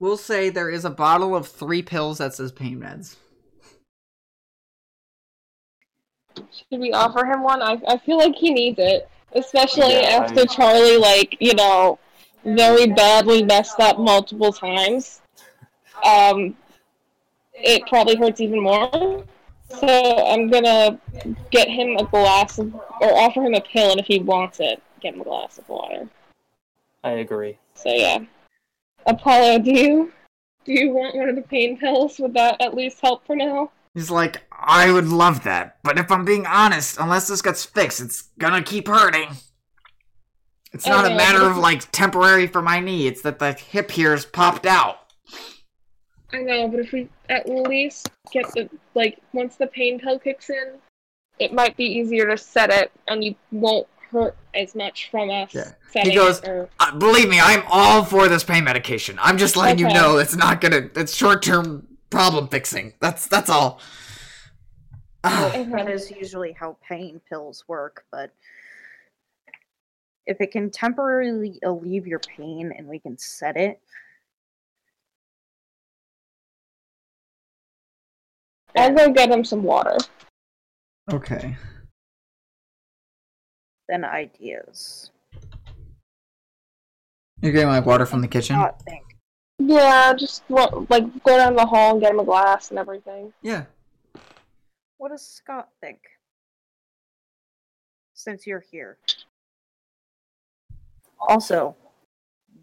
We'll 0.00 0.16
say 0.16 0.50
there 0.50 0.68
is 0.70 0.84
a 0.84 0.90
bottle 0.90 1.34
of 1.36 1.48
three 1.48 1.82
pills 1.82 2.18
that 2.18 2.34
says 2.34 2.52
pain 2.52 2.80
meds. 2.80 3.16
Should 6.36 6.80
we 6.80 6.92
offer 6.92 7.24
him 7.24 7.42
one? 7.42 7.62
I, 7.62 7.80
I 7.88 7.96
feel 7.98 8.18
like 8.18 8.34
he 8.34 8.52
needs 8.52 8.78
it. 8.78 9.08
Especially 9.34 9.92
Yeah, 9.94 10.20
after 10.22 10.40
I- 10.42 10.46
Charlie, 10.46 10.96
like, 10.96 11.36
you 11.40 11.54
know, 11.54 11.98
very 12.44 12.86
badly 12.88 13.42
messed 13.42 13.80
up 13.80 13.98
multiple 13.98 14.52
times. 14.52 15.20
Um, 16.04 16.56
it 17.54 17.82
probably 17.88 18.16
hurts 18.16 18.40
even 18.40 18.60
more. 18.62 19.24
So 19.68 20.26
I'm 20.28 20.50
gonna 20.50 20.98
get 21.50 21.68
him 21.68 21.96
a 21.96 22.04
glass 22.04 22.58
of, 22.58 22.74
or 22.74 23.16
offer 23.16 23.42
him 23.42 23.54
a 23.54 23.60
pill, 23.60 23.90
and 23.92 23.98
if 23.98 24.06
he 24.06 24.18
wants 24.18 24.60
it, 24.60 24.82
get 24.82 24.82
him 25.04 25.20
a 25.20 25.24
glass 25.24 25.58
of 25.58 25.68
water. 25.68 26.08
I 27.02 27.10
agree. 27.10 27.58
So 27.74 27.90
yeah. 27.92 28.18
Apollo, 29.06 29.60
do 29.60 29.72
you 29.72 30.12
do 30.64 30.72
you 30.72 30.90
want 30.90 31.14
one 31.14 31.28
of 31.28 31.36
the 31.36 31.42
pain 31.42 31.78
pills? 31.78 32.18
Would 32.18 32.34
that 32.34 32.60
at 32.60 32.74
least 32.74 33.00
help 33.00 33.26
for 33.26 33.36
now? 33.36 33.70
He's 33.94 34.10
like, 34.10 34.42
I 34.50 34.90
would 34.90 35.06
love 35.06 35.44
that, 35.44 35.76
but 35.84 35.98
if 35.98 36.10
I'm 36.10 36.24
being 36.24 36.46
honest, 36.46 36.98
unless 36.98 37.28
this 37.28 37.42
gets 37.42 37.64
fixed, 37.64 38.00
it's 38.00 38.22
gonna 38.38 38.62
keep 38.62 38.88
hurting. 38.88 39.28
It's 40.72 40.86
not 40.86 41.04
a 41.04 41.12
oh. 41.12 41.16
matter 41.16 41.48
of 41.48 41.56
like 41.56 41.90
temporary 41.92 42.48
for 42.48 42.60
my 42.60 42.80
knee, 42.80 43.06
it's 43.06 43.22
that 43.22 43.38
the 43.38 43.52
hip 43.52 43.92
here's 43.92 44.26
popped 44.26 44.66
out. 44.66 44.98
I 46.32 46.38
know, 46.38 46.66
but 46.66 46.80
if 46.80 46.90
we 46.90 47.08
at 47.28 47.48
least 47.48 48.10
get 48.32 48.46
the 48.54 48.68
like 48.94 49.18
once 49.32 49.54
the 49.54 49.68
pain 49.68 50.00
pill 50.00 50.18
kicks 50.18 50.50
in, 50.50 50.78
it 51.38 51.52
might 51.52 51.76
be 51.76 51.84
easier 51.84 52.26
to 52.26 52.36
set 52.36 52.70
it, 52.70 52.90
and 53.06 53.22
you 53.22 53.36
won't 53.52 53.86
hurt 54.14 54.36
as 54.54 54.74
much 54.74 55.10
from 55.10 55.28
us 55.30 55.52
Yeah. 55.52 55.72
He 55.92 56.14
goes, 56.14 56.38
it. 56.40 56.48
Or, 56.48 56.68
Uh, 56.80 56.96
believe 56.96 57.28
me, 57.28 57.38
I'm 57.40 57.62
all 57.68 58.04
for 58.04 58.28
this 58.28 58.42
pain 58.42 58.64
medication. 58.64 59.18
I'm 59.20 59.36
just 59.36 59.56
letting 59.56 59.78
you 59.78 59.92
know 59.92 60.16
it's 60.18 60.34
not 60.34 60.60
gonna. 60.60 60.88
It's 60.96 61.14
short 61.14 61.42
term 61.42 61.86
problem 62.10 62.48
fixing. 62.48 62.94
That's 63.00 63.26
that's 63.26 63.50
all. 63.50 63.80
Ah, 65.22 65.50
That 65.54 65.88
is 65.88 66.10
usually 66.10 66.52
how 66.52 66.76
pain 66.86 67.20
pills 67.28 67.64
work, 67.66 68.04
but 68.10 68.30
if 70.26 70.40
it 70.40 70.50
can 70.50 70.70
temporarily 70.70 71.58
alleviate 71.64 72.06
your 72.06 72.18
pain 72.18 72.72
and 72.76 72.86
we 72.88 72.98
can 72.98 73.16
set 73.18 73.56
it, 73.56 73.80
I'll 78.76 78.94
go 78.94 79.12
get 79.12 79.30
him 79.30 79.44
some 79.44 79.62
water. 79.62 79.96
okay. 81.12 81.56
Then 83.88 84.04
ideas. 84.04 85.10
You're 87.40 87.52
getting 87.52 87.68
my 87.68 87.80
water 87.80 88.06
from 88.06 88.20
the 88.20 88.28
kitchen. 88.28 88.56
Not 88.56 88.80
think. 88.82 89.04
Yeah, 89.58 90.14
just 90.14 90.42
like 90.48 91.22
go 91.24 91.36
down 91.36 91.56
the 91.56 91.66
hall 91.66 91.92
and 91.92 92.00
get 92.00 92.10
him 92.12 92.20
a 92.20 92.24
glass 92.24 92.70
and 92.70 92.78
everything. 92.78 93.32
Yeah. 93.42 93.64
What 94.96 95.10
does 95.10 95.26
Scott 95.26 95.68
think? 95.80 95.98
Since 98.14 98.46
you're 98.46 98.64
here. 98.70 98.98
Also, 101.20 101.76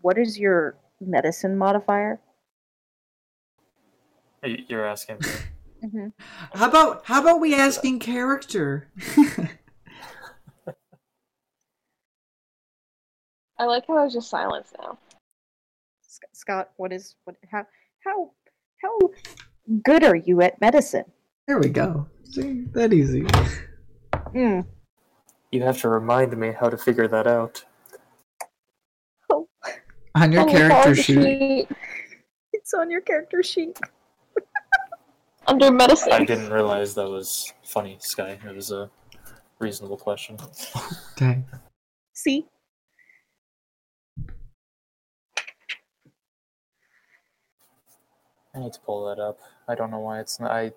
what 0.01 0.17
is 0.17 0.39
your 0.39 0.75
medicine 0.99 1.57
modifier? 1.57 2.19
You're 4.43 4.85
asking. 4.85 5.19
Mm-hmm. 5.83 6.09
How 6.53 6.69
about 6.69 7.01
how 7.05 7.21
about 7.21 7.41
we 7.41 7.55
ask 7.55 7.83
in 7.83 7.97
character? 7.97 8.87
I 13.61 13.65
like 13.65 13.85
how 13.87 13.99
I 13.99 14.05
was 14.05 14.13
just 14.13 14.27
silenced 14.27 14.75
now. 14.81 14.97
Scott, 16.33 16.71
what 16.77 16.91
is 16.91 17.15
what? 17.25 17.35
How 17.51 17.67
how 18.03 18.31
how 18.81 18.97
good 19.83 20.03
are 20.03 20.15
you 20.15 20.41
at 20.41 20.59
medicine? 20.59 21.05
there 21.47 21.59
we 21.59 21.69
go. 21.69 22.07
See, 22.23 22.65
that 22.71 22.91
easy. 22.91 23.21
Mm. 24.33 24.65
You 25.51 25.61
have 25.61 25.79
to 25.81 25.89
remind 25.89 26.35
me 26.35 26.53
how 26.59 26.69
to 26.69 26.77
figure 26.77 27.07
that 27.07 27.27
out. 27.27 27.63
On 30.15 30.31
your 30.31 30.41
On 30.41 30.47
the 30.47 30.51
character 30.51 30.95
character 30.95 30.95
sheet. 30.95 31.67
It's 32.53 32.73
on 32.73 32.89
your 32.89 33.01
character 33.01 33.43
sheet. 33.43 33.79
under 35.47 35.71
medicine. 35.71 36.13
I 36.13 36.25
didn't 36.25 36.51
realize 36.51 36.95
that 36.95 37.09
was 37.09 37.53
funny, 37.63 37.97
Sky. 37.99 38.39
It 38.43 38.55
was 38.55 38.71
a 38.71 38.89
reasonable 39.59 39.97
question. 39.97 40.37
Dang. 41.15 41.45
See, 42.13 42.47
I 48.53 48.59
need 48.59 48.73
to 48.73 48.79
pull 48.81 49.07
that 49.07 49.21
up. 49.21 49.39
I 49.67 49.75
don't 49.75 49.91
know 49.91 49.99
why 49.99 50.19
it's 50.19 50.39
not. 50.39 50.51
I. 50.51 50.73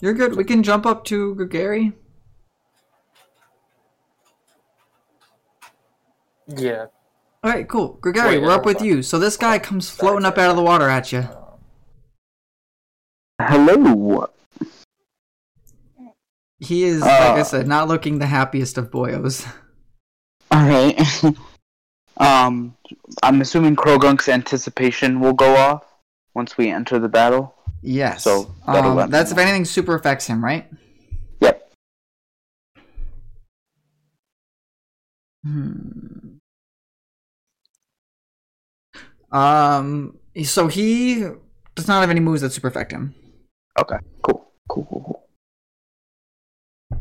You're 0.00 0.14
good. 0.14 0.36
We 0.36 0.44
can 0.44 0.62
jump 0.62 0.86
up 0.86 1.04
to 1.04 1.34
Gregory. 1.34 1.92
Yeah. 6.46 6.86
All 7.44 7.52
right, 7.52 7.68
cool. 7.68 7.98
Gregory. 8.00 8.38
Wait, 8.38 8.42
we're 8.42 8.50
up 8.50 8.64
with 8.64 8.80
you. 8.80 9.02
So 9.02 9.18
this 9.18 9.36
guy 9.36 9.56
oh, 9.56 9.60
comes 9.60 9.90
floating 9.90 10.24
up 10.24 10.38
out 10.38 10.50
of 10.50 10.56
the 10.56 10.62
water 10.62 10.88
at 10.88 11.12
you. 11.12 11.28
Hello. 13.40 14.30
He 16.58 16.84
is, 16.84 17.02
uh, 17.02 17.06
like 17.06 17.38
I 17.38 17.42
said, 17.42 17.68
not 17.68 17.86
looking 17.86 18.18
the 18.18 18.26
happiest 18.26 18.78
of 18.78 18.90
boyos. 18.90 19.46
All 20.50 20.66
right. 20.66 20.98
um, 22.16 22.76
I'm 23.22 23.40
assuming 23.40 23.76
Croagunk's 23.76 24.28
anticipation 24.28 25.20
will 25.20 25.34
go 25.34 25.54
off 25.54 25.87
once 26.34 26.56
we 26.56 26.70
enter 26.70 26.98
the 26.98 27.08
battle. 27.08 27.54
Yes. 27.82 28.24
So, 28.24 28.54
um, 28.66 29.10
that's 29.10 29.30
if 29.32 29.38
anything 29.38 29.64
super 29.64 29.94
affects 29.94 30.26
him, 30.26 30.44
right? 30.44 30.66
Yep. 31.40 31.72
Hmm. 35.44 36.36
Um. 39.30 40.18
So 40.44 40.68
he 40.68 41.24
does 41.74 41.88
not 41.88 42.00
have 42.00 42.10
any 42.10 42.20
moves 42.20 42.40
that 42.42 42.50
super 42.52 42.68
affect 42.68 42.92
him. 42.92 43.14
Okay. 43.78 43.96
Cool. 44.22 44.50
Cool. 44.68 44.84
Cool. 44.84 45.02
cool. 46.90 47.00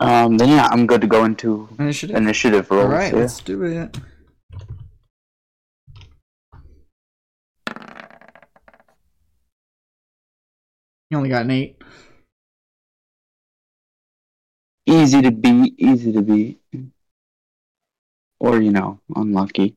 Um. 0.00 0.38
Then 0.38 0.48
yeah, 0.50 0.68
I'm 0.70 0.86
good 0.86 1.00
to 1.00 1.06
go 1.06 1.24
into 1.24 1.68
Initiative. 1.78 2.16
initiative 2.16 2.70
rolls. 2.70 2.84
All 2.84 2.90
right, 2.90 3.12
yeah. 3.12 3.18
let's 3.20 3.40
do 3.40 3.62
it. 3.64 3.96
You 11.14 11.18
only 11.18 11.30
got 11.30 11.44
an 11.44 11.52
eight. 11.52 11.80
Easy 14.84 15.22
to 15.22 15.30
beat. 15.30 15.74
Easy 15.78 16.10
to 16.10 16.22
beat. 16.22 16.60
Or 18.40 18.60
you 18.60 18.72
know, 18.72 18.98
unlucky. 19.14 19.76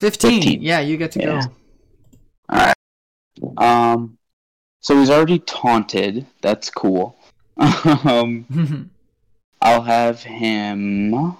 15. 0.00 0.30
15. 0.42 0.62
Yeah, 0.62 0.78
you 0.78 0.96
get 0.96 1.10
to 1.10 1.18
Yeah. 1.20 1.40
Go. 2.48 2.54
Alright. 2.54 2.76
Um. 3.56 4.16
So 4.78 4.96
he's 5.00 5.10
already 5.10 5.40
taunted. 5.40 6.24
That's 6.40 6.70
cool. 6.70 7.18
um. 7.58 8.90
I'll 9.60 9.82
have 9.82 10.22
him 10.22 11.36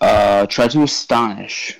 uh 0.00 0.46
try 0.46 0.68
to 0.68 0.84
astonish. 0.84 1.76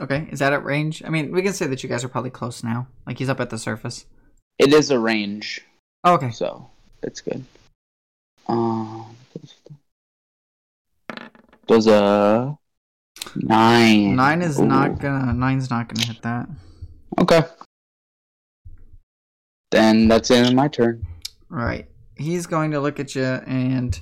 Okay, 0.00 0.28
is 0.30 0.38
that 0.40 0.52
at 0.52 0.64
range? 0.64 1.02
I 1.04 1.10
mean, 1.10 1.32
we 1.32 1.42
can 1.42 1.52
say 1.52 1.66
that 1.66 1.82
you 1.82 1.88
guys 1.88 2.04
are 2.04 2.08
probably 2.08 2.30
close 2.30 2.62
now. 2.62 2.88
Like 3.06 3.18
he's 3.18 3.28
up 3.28 3.40
at 3.40 3.50
the 3.50 3.58
surface. 3.58 4.06
It 4.58 4.72
is 4.72 4.90
a 4.90 4.98
range, 4.98 5.62
Oh, 6.04 6.14
okay. 6.14 6.30
so 6.30 6.70
it's 7.02 7.20
good. 7.20 7.44
Um 8.48 9.16
does 11.66 11.86
a 11.86 12.56
nine. 13.34 14.16
Nine 14.16 14.42
is 14.42 14.60
Ooh. 14.60 14.66
not 14.66 15.00
gonna. 15.00 15.32
Nine's 15.32 15.70
not 15.70 15.88
gonna 15.88 16.06
hit 16.06 16.22
that. 16.22 16.48
Okay. 17.18 17.42
Then 19.70 20.08
that's 20.08 20.30
it 20.30 20.52
my 20.54 20.68
turn. 20.68 21.04
All 21.50 21.58
right. 21.58 21.88
He's 22.14 22.46
going 22.46 22.70
to 22.70 22.80
look 22.80 23.00
at 23.00 23.14
you 23.14 23.24
and. 23.24 24.00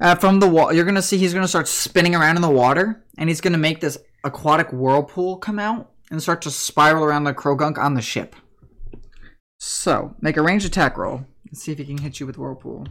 Uh, 0.00 0.16
from 0.16 0.40
the 0.40 0.48
wall, 0.48 0.72
you're 0.72 0.84
gonna 0.84 1.00
see 1.00 1.16
he's 1.16 1.32
gonna 1.32 1.46
start 1.46 1.68
spinning 1.68 2.16
around 2.16 2.34
in 2.34 2.42
the 2.42 2.50
water, 2.50 3.04
and 3.18 3.28
he's 3.28 3.40
gonna 3.40 3.56
make 3.56 3.80
this 3.80 3.96
aquatic 4.24 4.72
whirlpool 4.72 5.36
come 5.36 5.58
out 5.58 5.90
and 6.10 6.22
start 6.22 6.42
to 6.42 6.50
spiral 6.50 7.04
around 7.04 7.24
the 7.24 7.34
Croagunk 7.34 7.78
on 7.78 7.94
the 7.94 8.02
ship. 8.02 8.36
So, 9.58 10.14
make 10.20 10.36
a 10.36 10.42
ranged 10.42 10.66
attack 10.66 10.98
roll. 10.98 11.26
Let's 11.46 11.62
see 11.62 11.72
if 11.72 11.78
he 11.78 11.84
can 11.84 11.98
hit 11.98 12.20
you 12.20 12.26
with 12.26 12.38
whirlpool. 12.38 12.86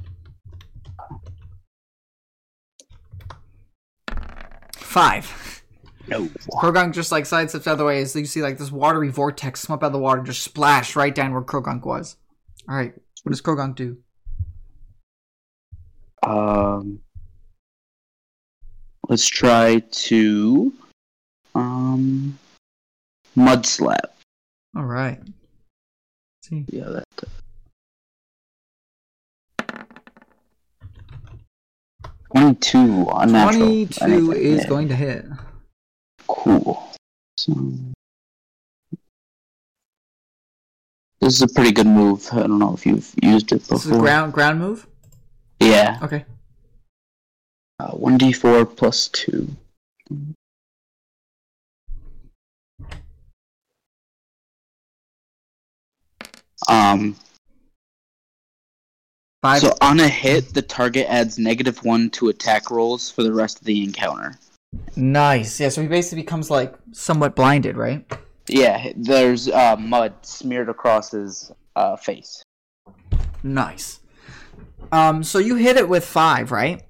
Five. 4.75 5.63
No. 6.07 6.25
Croagunk 6.53 6.93
just 6.93 7.11
like 7.11 7.25
sidesteps 7.25 7.67
out 7.67 7.73
of 7.73 7.77
the 7.77 7.85
way 7.85 8.01
as 8.01 8.15
you 8.15 8.25
see 8.25 8.41
like 8.41 8.57
this 8.57 8.71
watery 8.71 9.09
vortex 9.09 9.65
come 9.65 9.75
up 9.75 9.83
out 9.83 9.87
of 9.87 9.93
the 9.93 9.99
water, 9.99 10.19
and 10.19 10.27
just 10.27 10.43
splash 10.43 10.95
right 10.95 11.13
down 11.13 11.33
where 11.33 11.41
Croagunk 11.41 11.85
was. 11.85 12.17
All 12.67 12.75
right, 12.75 12.93
what 13.23 13.31
does 13.31 13.41
Croagunk 13.41 13.75
do? 13.75 13.97
Um, 16.23 16.99
let's 19.07 19.27
try 19.27 19.79
to 19.79 20.73
um 21.55 22.37
mud 23.35 23.65
slap. 23.65 24.13
All 24.75 24.83
right. 24.85 25.19
Let's 25.19 26.49
see. 26.49 26.65
Yeah, 26.69 26.89
that. 26.89 27.03
Twenty-two 32.31 33.07
unnatural. 33.13 33.59
Twenty-two 33.87 34.31
is 34.31 34.65
going 34.65 34.87
to 34.87 34.95
hit. 34.95 35.25
cool. 36.27 36.81
So 37.37 37.53
this 41.19 41.33
is 41.35 41.41
a 41.41 41.47
pretty 41.47 41.71
good 41.71 41.87
move. 41.87 42.27
I 42.31 42.39
don't 42.47 42.59
know 42.59 42.73
if 42.73 42.85
you've 42.85 43.13
used 43.21 43.51
it 43.51 43.59
before. 43.59 43.77
This 43.77 43.85
is 43.85 43.91
a 43.91 43.99
ground 43.99 44.33
ground 44.33 44.59
move. 44.59 44.87
Yeah, 45.59 45.99
Okay. 46.01 46.25
uh, 47.79 47.91
one 47.91 48.17
d 48.17 48.31
four 48.31 48.65
plus 48.65 49.07
two. 49.09 49.47
Um, 56.69 57.15
Five. 59.41 59.61
So 59.61 59.73
on 59.81 59.99
a 59.99 60.07
hit, 60.07 60.53
the 60.53 60.61
target 60.61 61.07
adds 61.09 61.39
negative 61.39 61.83
one 61.83 62.11
to 62.11 62.29
attack 62.29 62.69
rolls 62.69 63.09
for 63.09 63.23
the 63.23 63.33
rest 63.33 63.59
of 63.59 63.65
the 63.65 63.83
encounter. 63.83 64.35
nice. 64.95 65.59
Yeah. 65.59 65.69
So 65.69 65.81
he 65.81 65.87
basically 65.87 66.21
becomes 66.21 66.51
like 66.51 66.75
somewhat 66.91 67.35
blinded, 67.35 67.75
right? 67.75 68.05
Yeah, 68.47 68.91
there's 68.95 69.49
uh, 69.49 69.77
mud 69.77 70.13
smeared 70.21 70.69
across 70.69 71.11
his 71.11 71.51
uh, 71.75 71.95
face. 71.95 72.43
Nice. 73.41 73.99
Um. 74.91 75.23
So 75.23 75.39
you 75.39 75.55
hit 75.55 75.77
it 75.77 75.89
with 75.89 76.05
five, 76.05 76.51
right? 76.51 76.83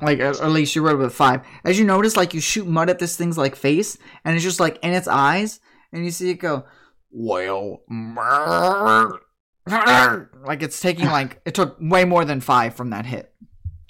Like 0.00 0.18
at 0.18 0.40
at 0.40 0.50
least 0.50 0.74
you 0.74 0.84
rolled 0.84 0.98
with 0.98 1.14
five. 1.14 1.42
As 1.64 1.78
you 1.78 1.84
notice, 1.84 2.16
like 2.16 2.34
you 2.34 2.40
shoot 2.40 2.66
mud 2.66 2.90
at 2.90 2.98
this 2.98 3.16
thing's 3.16 3.38
like 3.38 3.54
face, 3.54 3.96
and 4.24 4.34
it's 4.34 4.42
just 4.42 4.58
like 4.58 4.80
in 4.82 4.92
its 4.92 5.06
eyes, 5.06 5.60
and 5.92 6.04
you 6.04 6.10
see 6.10 6.30
it 6.30 6.40
go, 6.40 6.64
well, 7.12 7.80
like 9.66 10.62
it's 10.62 10.80
taking 10.80 11.06
like 11.10 11.40
it 11.44 11.54
took 11.54 11.76
way 11.80 12.04
more 12.04 12.24
than 12.24 12.40
five 12.40 12.74
from 12.74 12.90
that 12.90 13.06
hit. 13.06 13.32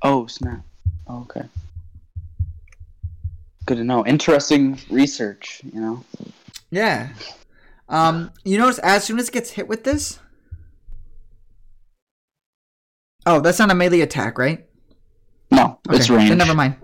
Oh 0.02 0.26
snap! 0.26 0.62
Okay, 1.08 1.42
good 3.66 3.76
to 3.76 3.84
know. 3.84 4.04
Interesting 4.04 4.78
research. 4.90 5.62
You 5.72 5.80
know. 5.80 6.04
Yeah. 6.70 7.10
Um, 7.88 8.30
you 8.44 8.58
notice 8.58 8.78
as 8.78 9.04
soon 9.04 9.18
as 9.18 9.28
it 9.28 9.32
gets 9.32 9.50
hit 9.50 9.68
with 9.68 9.84
this. 9.84 10.18
Oh, 13.26 13.40
that's 13.40 13.58
not 13.58 13.70
a 13.70 13.74
melee 13.74 14.00
attack, 14.00 14.38
right? 14.38 14.66
No, 15.50 15.78
it's 15.90 16.06
Okay, 16.06 16.16
range. 16.16 16.28
Then 16.30 16.38
never 16.38 16.54
mind. 16.54 16.76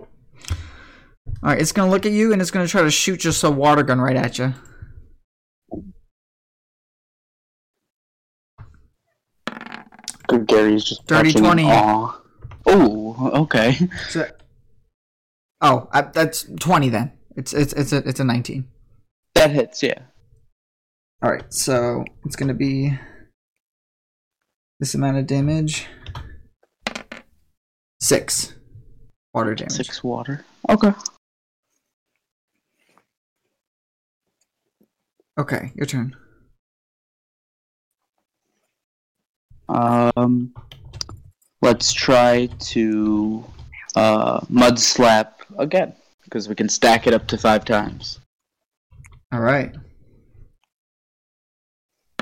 All 1.42 1.50
right, 1.50 1.60
it's 1.60 1.72
gonna 1.72 1.90
look 1.90 2.04
at 2.06 2.12
you 2.12 2.32
and 2.32 2.42
it's 2.42 2.50
gonna 2.50 2.68
try 2.68 2.82
to 2.82 2.90
shoot 2.90 3.18
just 3.20 3.42
a 3.44 3.50
water 3.50 3.82
gun 3.82 4.00
right 4.00 4.16
at 4.16 4.38
you. 4.38 4.54
Good 10.28 10.46
Gary's 10.46 10.84
just 10.84 11.06
Dirty 11.06 11.28
watching 11.28 11.38
in 11.38 11.44
20. 11.44 11.64
awe. 11.64 12.20
Oh, 12.66 13.30
okay. 13.42 13.76
So, 14.10 14.28
oh, 15.62 15.88
I, 15.90 16.02
that's 16.02 16.46
twenty 16.60 16.90
then. 16.90 17.12
It's 17.34 17.52
it's 17.54 17.72
it's 17.72 17.92
a 17.92 18.06
it's 18.08 18.20
a 18.20 18.24
nineteen. 18.24 18.68
That 19.34 19.50
hits. 19.50 19.82
Yeah. 19.82 20.02
All 21.22 21.30
right, 21.30 21.52
so 21.52 22.04
it's 22.26 22.36
gonna 22.36 22.54
be 22.54 22.96
this 24.80 24.94
amount 24.94 25.16
of 25.16 25.26
damage. 25.26 25.86
Six 28.00 28.54
water 29.32 29.54
damage. 29.54 29.72
Six 29.72 30.04
water. 30.04 30.44
Okay. 30.68 30.92
Okay, 35.38 35.72
your 35.74 35.86
turn. 35.86 36.14
Um, 39.68 40.54
let's 41.62 41.92
try 41.92 42.46
to 42.46 43.44
uh, 43.96 44.40
mud 44.48 44.78
slap 44.78 45.42
again 45.58 45.94
because 46.24 46.48
we 46.48 46.54
can 46.54 46.68
stack 46.68 47.06
it 47.06 47.14
up 47.14 47.26
to 47.28 47.38
five 47.38 47.64
times. 47.64 48.20
All 49.32 49.40
right. 49.40 49.74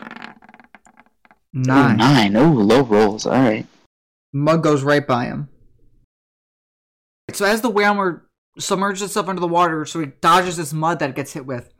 Ooh, 0.00 1.60
Nine. 1.62 1.96
nine. 1.96 2.36
Oh, 2.36 2.50
low 2.52 2.82
rolls. 2.82 3.26
All 3.26 3.32
right. 3.32 3.66
Mud 4.32 4.62
goes 4.62 4.82
right 4.82 5.06
by 5.06 5.24
him. 5.26 5.48
So 7.32 7.44
as 7.44 7.60
the 7.62 7.70
whaler 7.70 8.24
submerges 8.58 9.02
itself 9.02 9.28
under 9.28 9.40
the 9.40 9.46
water, 9.48 9.84
so 9.84 10.00
he 10.00 10.06
dodges 10.20 10.56
this 10.56 10.72
mud 10.72 10.98
that 10.98 11.10
it 11.10 11.16
gets 11.16 11.32
hit 11.32 11.46
with. 11.46 11.72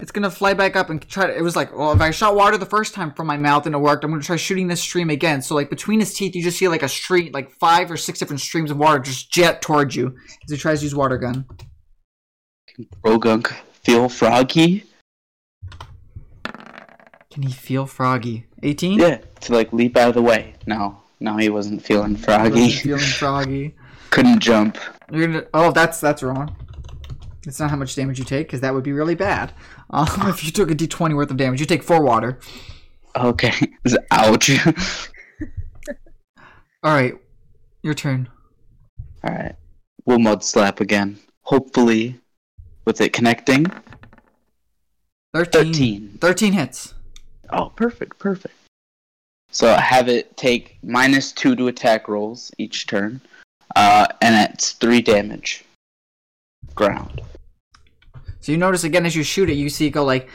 It's 0.00 0.12
gonna 0.12 0.30
fly 0.30 0.54
back 0.54 0.76
up 0.76 0.90
and 0.90 1.06
try 1.08 1.26
to. 1.26 1.36
It 1.36 1.42
was 1.42 1.56
like, 1.56 1.76
well, 1.76 1.92
if 1.92 2.00
I 2.00 2.12
shot 2.12 2.36
water 2.36 2.56
the 2.56 2.66
first 2.66 2.94
time 2.94 3.12
from 3.12 3.26
my 3.26 3.36
mouth 3.36 3.66
and 3.66 3.74
it 3.74 3.78
worked, 3.78 4.04
I'm 4.04 4.10
gonna 4.10 4.22
try 4.22 4.36
shooting 4.36 4.68
this 4.68 4.80
stream 4.80 5.10
again. 5.10 5.42
So 5.42 5.56
like 5.56 5.70
between 5.70 5.98
his 5.98 6.14
teeth, 6.14 6.36
you 6.36 6.42
just 6.42 6.58
see 6.58 6.68
like 6.68 6.84
a 6.84 6.88
stream, 6.88 7.32
like 7.32 7.50
five 7.50 7.90
or 7.90 7.96
six 7.96 8.18
different 8.20 8.40
streams 8.40 8.70
of 8.70 8.76
water 8.76 9.00
just 9.00 9.32
jet 9.32 9.60
towards 9.60 9.96
you 9.96 10.16
as 10.44 10.50
he 10.50 10.56
tries 10.56 10.80
to 10.80 10.84
use 10.84 10.94
water 10.94 11.18
gun. 11.18 11.46
Croagunk 13.04 13.52
feel 13.82 14.08
froggy. 14.08 14.84
Can 17.30 17.42
he 17.42 17.52
feel 17.52 17.86
froggy? 17.86 18.46
18? 18.62 19.00
Yeah, 19.00 19.18
to 19.40 19.52
like 19.52 19.72
leap 19.72 19.96
out 19.96 20.10
of 20.10 20.14
the 20.14 20.22
way. 20.22 20.54
No, 20.66 21.00
no, 21.18 21.36
he 21.36 21.48
wasn't 21.48 21.82
feeling 21.82 22.16
froggy. 22.16 22.70
Feeling 22.70 23.00
froggy. 23.00 23.74
Couldn't 24.10 24.40
jump. 24.40 24.78
You're 25.10 25.26
gonna. 25.26 25.46
Oh, 25.52 25.72
that's 25.72 26.00
that's 26.00 26.22
wrong. 26.22 26.56
It's 27.46 27.58
not 27.58 27.70
how 27.70 27.76
much 27.76 27.94
damage 27.94 28.18
you 28.18 28.24
take 28.24 28.46
because 28.46 28.60
that 28.60 28.74
would 28.74 28.84
be 28.84 28.92
really 28.92 29.14
bad. 29.14 29.52
Um, 29.90 30.06
if 30.28 30.44
you 30.44 30.50
took 30.50 30.70
a 30.70 30.74
d20 30.74 31.14
worth 31.14 31.30
of 31.30 31.36
damage, 31.36 31.60
you 31.60 31.66
take 31.66 31.82
four 31.82 32.02
water. 32.02 32.38
Okay. 33.16 33.52
Ouch. 34.10 34.50
All 36.84 36.94
right, 36.94 37.14
your 37.82 37.94
turn. 37.94 38.28
All 39.24 39.34
right. 39.34 39.56
We'll 40.04 40.20
mud 40.20 40.44
slap 40.44 40.80
again. 40.80 41.18
Hopefully, 41.42 42.20
with 42.84 43.00
it 43.00 43.12
connecting. 43.12 43.66
13. 45.34 45.72
13. 45.72 46.18
13 46.20 46.52
hits. 46.52 46.94
Oh, 47.50 47.70
perfect, 47.74 48.18
perfect. 48.18 48.54
So 49.50 49.74
have 49.74 50.08
it 50.08 50.36
take 50.36 50.78
minus 50.82 51.32
two 51.32 51.56
to 51.56 51.68
attack 51.68 52.08
rolls 52.08 52.50
each 52.58 52.86
turn, 52.86 53.20
uh, 53.74 54.06
and 54.20 54.50
it's 54.50 54.72
three 54.72 55.00
damage. 55.00 55.64
Ground. 56.74 57.22
So 58.48 58.52
you 58.52 58.56
notice 58.56 58.82
again 58.82 59.04
as 59.04 59.14
you 59.14 59.24
shoot 59.24 59.50
it, 59.50 59.56
you 59.56 59.68
see 59.68 59.88
it 59.88 59.90
go 59.90 60.06
like, 60.06 60.30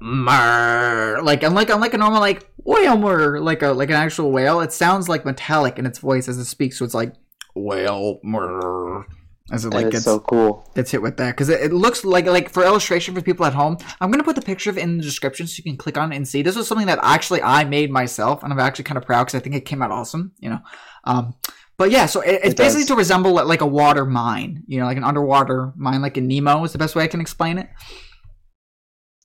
Murr. 0.00 1.20
like 1.22 1.42
unlike 1.42 1.68
unlike 1.68 1.92
a 1.92 1.98
normal 1.98 2.18
like 2.18 2.48
whale 2.56 2.96
murr, 2.96 3.40
like 3.40 3.60
a 3.60 3.72
like 3.72 3.90
an 3.90 3.96
actual 3.96 4.32
whale. 4.32 4.62
It 4.62 4.72
sounds 4.72 5.06
like 5.06 5.26
metallic 5.26 5.78
in 5.78 5.84
its 5.84 5.98
voice 5.98 6.28
as 6.28 6.38
it 6.38 6.46
speaks. 6.46 6.78
So 6.78 6.84
it's 6.86 6.94
like 6.94 7.12
whale 7.54 8.20
murr 8.24 9.04
as 9.52 9.66
it 9.66 9.74
like 9.74 9.90
gets 9.90 10.04
so 10.04 10.18
cool. 10.18 10.66
gets 10.74 10.92
hit 10.92 11.02
with 11.02 11.18
that 11.18 11.32
because 11.32 11.50
it, 11.50 11.60
it 11.60 11.74
looks 11.74 12.06
like 12.06 12.24
like 12.24 12.48
for 12.48 12.64
illustration 12.64 13.14
for 13.14 13.20
people 13.20 13.44
at 13.44 13.52
home. 13.52 13.76
I'm 14.00 14.10
gonna 14.10 14.24
put 14.24 14.36
the 14.36 14.40
picture 14.40 14.70
of 14.70 14.78
it 14.78 14.80
in 14.80 14.96
the 14.96 15.04
description 15.04 15.46
so 15.46 15.58
you 15.58 15.64
can 15.64 15.76
click 15.76 15.98
on 15.98 16.10
it 16.10 16.16
and 16.16 16.26
see. 16.26 16.40
This 16.40 16.56
was 16.56 16.66
something 16.66 16.86
that 16.86 17.00
actually 17.02 17.42
I 17.42 17.64
made 17.64 17.90
myself, 17.90 18.42
and 18.42 18.50
I'm 18.50 18.58
actually 18.58 18.84
kind 18.84 18.96
of 18.96 19.04
proud 19.04 19.24
because 19.24 19.34
I 19.34 19.40
think 19.40 19.56
it 19.56 19.66
came 19.66 19.82
out 19.82 19.90
awesome. 19.90 20.32
You 20.38 20.48
know, 20.48 20.60
um, 21.04 21.34
but 21.76 21.90
yeah, 21.90 22.06
so 22.06 22.20
it, 22.20 22.40
it's 22.42 22.48
It 22.54 22.56
basically 22.56 22.84
to 22.86 22.94
resemble 22.94 23.32
like 23.32 23.60
a 23.60 23.66
water 23.66 24.04
mine. 24.04 24.62
You 24.66 24.80
know, 24.80 24.86
like 24.86 24.96
an 24.96 25.04
underwater 25.04 25.72
mine, 25.76 26.02
like 26.02 26.16
in 26.16 26.28
Nemo 26.28 26.64
is 26.64 26.72
the 26.72 26.78
best 26.78 26.94
way 26.94 27.04
I 27.04 27.08
can 27.08 27.20
explain 27.20 27.58
it. 27.58 27.68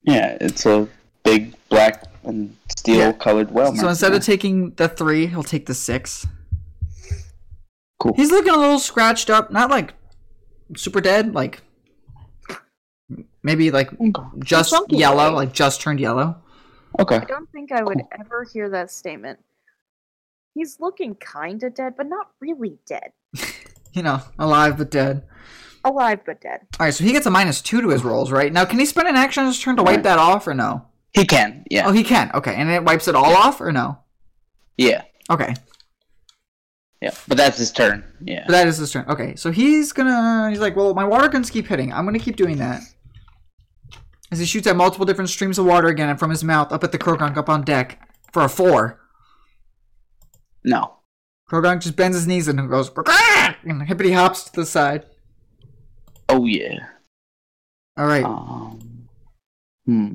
Yeah, 0.03 0.37
it's 0.39 0.65
a 0.65 0.87
big 1.23 1.55
black 1.69 2.03
and 2.23 2.55
steel 2.75 2.97
Yeah. 2.97 3.11
colored 3.13 3.51
well. 3.51 3.75
So 3.75 3.87
instead 3.87 4.11
Yeah. 4.11 4.17
of 4.17 4.23
taking 4.23 4.71
the 4.71 4.87
three, 4.87 5.27
he'll 5.27 5.43
take 5.43 5.65
the 5.65 5.73
six. 5.73 6.25
Cool. 7.99 8.13
He's 8.15 8.31
looking 8.31 8.53
a 8.53 8.57
little 8.57 8.79
scratched 8.79 9.29
up, 9.29 9.51
not 9.51 9.69
like 9.69 9.93
super 10.77 11.01
dead, 11.01 11.33
like 11.35 11.61
maybe 13.43 13.71
like 13.71 13.89
just 14.39 14.71
Chunky 14.71 14.97
yellow, 14.97 15.33
like 15.33 15.53
just 15.53 15.81
turned 15.81 15.99
yellow. 15.99 16.37
Okay. 16.99 17.17
I 17.17 17.25
don't 17.25 17.49
think 17.51 17.71
I 17.71 17.83
would 17.83 18.01
ever 18.19 18.45
hear 18.51 18.69
that 18.69 18.89
statement. 18.89 19.39
He's 20.59 20.77
looking 20.81 21.15
kinda 21.15 21.69
dead, 21.69 21.93
but 21.95 22.07
not 22.09 22.31
really 22.41 22.79
dead. 22.85 23.11
You 23.91 24.03
know, 24.03 24.21
alive 24.37 24.77
but 24.77 24.91
dead. 24.91 25.23
Alive 25.83 26.19
but 26.23 26.39
dead. 26.41 26.59
All 26.79 26.85
right, 26.85 26.93
so 26.93 27.03
he 27.03 27.11
gets 27.11 27.25
a 27.25 27.31
minus 27.31 27.59
two 27.59 27.81
to 27.81 27.89
his 27.89 28.03
rolls, 28.03 28.31
right? 28.31 28.53
Now, 28.53 28.63
can 28.63 28.77
he 28.77 28.85
spend 28.85 29.07
an 29.07 29.15
action 29.15 29.41
on 29.41 29.47
his 29.47 29.59
turn 29.59 29.77
to 29.77 29.83
wipe 29.83 30.03
that 30.03 30.19
off, 30.19 30.45
or 30.45 30.53
no? 30.53 30.85
He 31.11 31.25
can. 31.25 31.65
Yeah. 31.71 31.87
Oh, 31.87 31.91
he 31.91 32.03
can. 32.03 32.29
Okay, 32.35 32.53
and 32.53 32.69
it 32.69 32.83
wipes 32.83 33.07
it 33.07 33.15
all 33.15 33.35
off, 33.35 33.59
or 33.59 33.71
no? 33.71 33.97
Yeah. 34.77 35.05
Okay, 35.31 35.55
Yeah. 37.01 37.11
But 37.27 37.37
that's 37.37 37.57
his 37.57 37.71
turn. 37.71 38.03
Yeah. 38.21 38.43
but 38.45 38.51
that 38.51 38.67
is 38.67 38.77
his 38.77 38.91
turn. 38.91 39.05
Okay, 39.09 39.35
so 39.35 39.49
he's 39.51 39.91
gonna. 39.91 40.49
He's 40.51 40.59
like, 40.59 40.75
well, 40.75 40.93
my 40.93 41.05
water 41.05 41.27
guns 41.27 41.49
keep 41.49 41.65
hitting. 41.65 41.91
I'm 41.91 42.05
gonna 42.05 42.19
keep 42.19 42.35
doing 42.35 42.57
that. 42.57 42.81
As 44.31 44.37
he 44.37 44.45
shoots 44.45 44.67
at 44.67 44.75
multiple 44.75 45.05
different 45.07 45.31
streams 45.31 45.57
of 45.57 45.65
water 45.65 45.87
again 45.87 46.15
from 46.17 46.29
his 46.29 46.43
mouth 46.43 46.71
up 46.71 46.83
at 46.83 46.91
the 46.91 46.99
Croagunk 46.99 47.37
up 47.37 47.49
on 47.49 47.63
deck 47.63 48.07
for 48.31 48.43
a 48.43 48.49
four. 48.49 48.99
No. 50.63 50.95
Croagunk 51.49 51.81
just 51.81 51.95
bends 51.95 52.15
his 52.17 52.27
knees 52.27 52.47
and 52.47 52.69
goes, 52.69 52.89
"Quack!" 52.89 53.57
and 53.63 53.81
hippity 53.83 54.11
hops 54.11 54.43
to 54.43 54.53
the 54.53 54.65
side. 54.65 55.05
Oh 56.27 56.45
yeah. 56.45 56.87
All 57.97 58.05
right. 58.05 58.23
Um. 58.23 59.07
Hmm. 59.85 60.13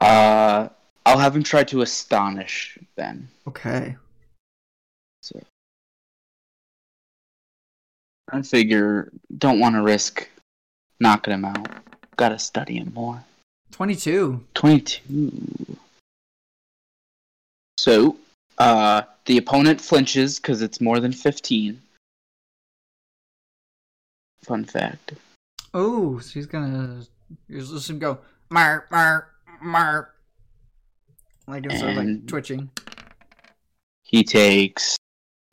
Uh, 0.00 0.68
I'll 1.06 1.18
have 1.18 1.34
him 1.34 1.42
try 1.42 1.64
to 1.64 1.80
astonish 1.80 2.78
then. 2.96 3.28
Okay. 3.46 3.96
So. 5.22 5.40
I 8.30 8.42
figure 8.42 9.10
don't 9.38 9.58
want 9.58 9.74
to 9.74 9.82
risk 9.82 10.28
knocking 11.00 11.32
him 11.32 11.46
out. 11.46 11.68
Gotta 12.16 12.38
study 12.38 12.76
him 12.76 12.92
more. 12.92 13.24
22. 13.72 14.44
22. 14.54 15.78
So, 17.78 18.16
uh, 18.58 19.02
the 19.26 19.38
opponent 19.38 19.80
flinches 19.80 20.38
because 20.38 20.62
it's 20.62 20.80
more 20.80 21.00
than 21.00 21.12
15. 21.12 21.80
Fun 24.42 24.64
fact. 24.64 25.14
Oh, 25.74 26.18
so 26.18 26.30
he's 26.32 26.46
gonna. 26.46 27.02
Just 27.50 27.72
listen 27.72 27.98
go, 27.98 28.18
mar, 28.50 28.86
mar, 28.90 29.28
mar. 29.60 30.14
Like 31.46 31.66
of 31.66 31.72
like 31.72 32.26
twitching. 32.26 32.70
He 34.02 34.24
takes 34.24 34.96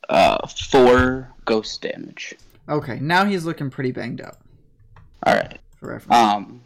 uh, 0.09 0.45
four 0.47 1.29
ghost 1.45 1.81
damage. 1.81 2.35
Okay, 2.69 2.99
now 2.99 3.25
he's 3.25 3.45
looking 3.45 3.69
pretty 3.69 3.91
banged 3.91 4.21
up. 4.21 4.37
Alright. 5.27 5.59
For 5.79 5.89
reference. 5.89 6.15
Um, 6.15 6.61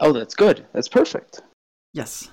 oh, 0.00 0.12
that's 0.12 0.34
good. 0.34 0.66
That's 0.72 0.88
perfect. 0.88 1.40
yes. 1.92 2.30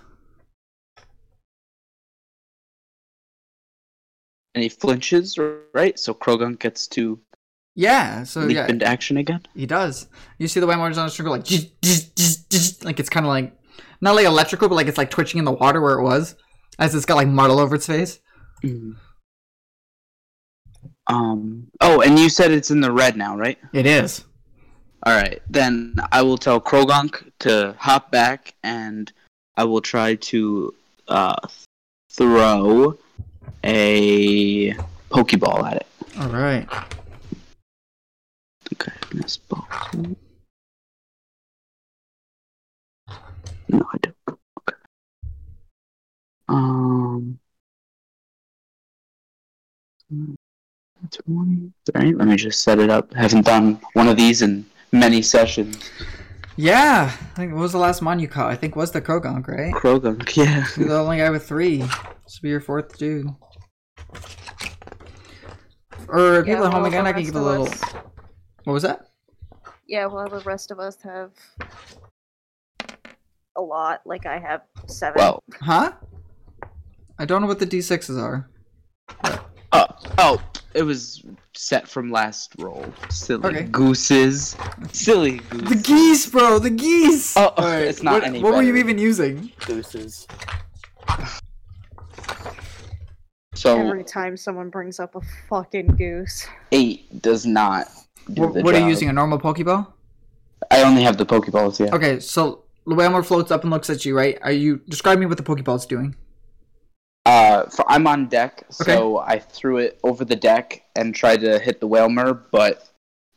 And 4.56 4.64
he 4.64 4.70
flinches, 4.70 5.38
right? 5.74 6.00
So 6.00 6.14
Croagunk 6.14 6.60
gets 6.60 6.88
to 6.88 7.20
Yeah. 7.76 8.24
So 8.24 8.40
leap 8.42 8.56
yeah, 8.56 8.68
into 8.68 8.86
action 8.86 9.18
again. 9.18 9.42
he 9.54 9.66
does. 9.68 10.08
You 10.40 10.48
see 10.48 10.60
the 10.60 10.66
way 10.68 10.76
Martin's 10.76 10.98
on 10.98 11.06
the 11.06 11.12
string 11.12 11.26
go 11.26 11.32
like, 11.32 11.46
zzz, 11.46 11.70
zzz, 11.86 12.12
zzz, 12.18 12.46
zzz, 12.52 12.84
like 12.84 13.00
it's 13.00 13.10
kind 13.10 13.26
of 13.26 13.30
like 13.30 13.52
not 14.02 14.16
like 14.16 14.26
electrical, 14.26 14.68
but 14.70 14.76
like 14.76 14.88
it's 14.88 14.98
like 14.98 15.10
twitching 15.12 15.40
in 15.40 15.46
the 15.46 15.52
water 15.52 15.82
where 15.82 16.00
it 16.00 16.04
was, 16.04 16.36
as 16.80 16.96
it's 16.96 17.06
got 17.06 17.16
like 17.16 17.28
mud 17.28 17.50
all 17.52 17.60
over 17.60 17.76
its 17.76 17.86
face. 17.88 18.20
Um. 21.08 21.68
Oh, 21.82 22.02
and 22.02 22.18
you 22.18 22.30
said 22.30 22.52
it's 22.52 22.72
in 22.72 22.82
the 22.82 22.92
red 22.92 23.16
now, 23.18 23.38
right? 23.38 23.58
It 23.74 23.86
is. 23.86 24.24
All 25.04 25.14
right. 25.16 25.42
Then 25.50 25.96
I 26.12 26.22
will 26.24 26.38
tell 26.38 26.60
Croagunk 26.60 27.32
to 27.40 27.76
hop 27.78 28.12
back, 28.12 28.56
and 28.64 29.12
I 29.56 29.66
will 29.66 29.82
try 29.82 30.16
to 30.16 30.74
uh, 31.08 31.36
throw 32.12 32.98
a 33.66 34.74
Pokeball 35.10 35.64
at 35.66 35.78
it. 35.78 35.88
All 36.20 36.30
right. 36.30 36.68
Okay, 38.74 38.92
ball. 39.50 39.68
No, 43.68 43.84
I 43.94 43.98
don't. 44.02 44.16
Okay. 44.60 44.78
Um. 46.48 47.40
Twenty. 51.12 51.72
Right. 51.94 52.16
Let 52.16 52.28
me 52.28 52.36
just 52.36 52.62
set 52.62 52.80
it 52.80 52.90
up. 52.90 53.14
Haven't 53.14 53.46
done 53.46 53.80
one 53.94 54.08
of 54.08 54.18
these 54.18 54.42
in 54.42 54.66
many 54.92 55.22
sessions. 55.22 55.90
Yeah. 56.56 57.12
I 57.12 57.36
think 57.36 57.54
what 57.54 57.62
was 57.62 57.72
the 57.72 57.78
last 57.78 58.02
mon 58.02 58.20
you 58.20 58.28
caught? 58.28 58.52
I 58.52 58.56
think 58.56 58.76
was 58.76 58.92
the 58.92 59.02
Croagunk, 59.02 59.48
right? 59.48 59.74
Croagunk. 59.74 60.36
Yeah. 60.36 60.66
You're 60.78 60.90
the 60.90 60.98
only 60.98 61.18
guy 61.18 61.30
with 61.30 61.48
three. 61.48 61.78
This 61.78 62.40
will 62.40 62.44
be 62.44 62.50
your 62.50 62.62
fourth 62.62 62.98
dude. 62.98 63.28
Or 66.08 66.44
people 66.44 66.62
Yeah, 66.62 66.66
at 66.68 66.74
home 66.74 66.86
again, 66.86 67.08
I 67.08 67.14
can 67.14 67.24
give 67.24 67.36
a 67.36 67.42
little. 67.42 67.68
us- 67.68 67.82
What 68.64 68.74
was 68.74 68.84
that? 68.84 69.08
Yeah, 69.88 70.06
well, 70.08 70.28
the 70.28 70.40
rest 70.40 70.72
of 70.72 70.80
us 70.80 70.98
have 71.04 71.32
a 73.56 73.62
lot. 73.62 74.02
Like 74.06 74.26
I 74.26 74.38
have 74.40 74.62
seven. 74.88 75.16
Well. 75.18 75.44
Huh? 75.62 75.94
I 77.18 77.26
don't 77.26 77.42
know 77.42 77.48
what 77.48 77.60
the 77.60 77.66
d6s 77.68 78.18
are. 78.22 78.50
Oh. 79.72 79.88
Oh. 80.18 80.42
It 80.74 80.84
was 80.84 81.24
set 81.54 81.88
from 81.88 82.12
last 82.12 82.54
roll. 82.60 82.86
Silly 83.10 83.48
Okay. 83.48 83.64
gooses. 83.64 84.58
Silly 84.92 85.38
goose. 85.50 85.70
The 85.70 85.76
geese, 85.76 86.30
bro. 86.30 86.60
The 86.60 86.70
geese. 86.70 87.38
Oh, 87.38 87.54
Alright, 87.58 87.84
it's 87.84 88.04
not 88.04 88.16
what, 88.16 88.24
any 88.26 88.44
What 88.44 88.54
were 88.56 88.62
you 88.62 88.76
even 88.76 88.98
using? 88.98 89.52
Deuces. 89.66 90.28
So 93.56 93.80
Every 93.80 94.04
time 94.04 94.36
someone 94.38 94.70
brings 94.70 95.00
up 95.00 95.16
a 95.16 95.22
fucking 95.50 95.96
goose. 95.96 96.46
eight 96.72 97.22
does 97.22 97.46
not 97.46 97.88
do 98.34 98.42
What, 98.44 98.54
the 98.54 98.62
what 98.64 98.76
are 98.76 98.80
you 98.80 98.88
using? 98.88 99.10
A 99.10 99.14
normal 99.14 99.40
Pokeball? 99.40 99.88
I 100.72 100.84
only 100.84 101.04
have 101.04 101.18
the 101.18 101.26
Pokeballs, 101.26 101.80
yeah. 101.80 101.94
Okay, 101.96 102.20
so 102.20 102.64
the 102.86 102.96
Whalmer 102.96 103.24
floats 103.24 103.52
up 103.52 103.62
and 103.64 103.72
looks 103.72 103.90
at 103.90 104.04
you. 104.06 104.16
Right? 104.18 104.38
Are 104.42 104.52
you 104.52 104.82
describe 104.90 105.20
me 105.20 105.26
what 105.26 105.38
the 105.38 105.44
Pokeball's 105.44 105.86
doing? 105.86 106.16
Uh, 107.26 107.66
for, 107.70 107.84
I'm 107.90 108.06
on 108.08 108.28
deck, 108.28 108.66
so 108.70 109.18
I 109.18 109.40
threw 109.40 109.78
it 109.78 110.00
over 110.04 110.24
the 110.26 110.36
deck 110.36 110.84
and 110.96 111.16
tried 111.16 111.42
to 111.42 111.58
hit 111.60 111.80
the 111.80 111.88
Whalmer, 111.88 112.44
but 112.52 112.88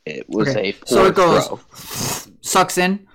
it 0.05 0.29
was 0.29 0.49
Okay, 0.49 0.69
a 0.71 0.73
poor 0.73 0.87
so 0.87 1.07
it 1.07 1.15
goes- 1.15 1.47
throw. 1.47 1.61
Sucks 2.41 2.77
in. 2.77 3.07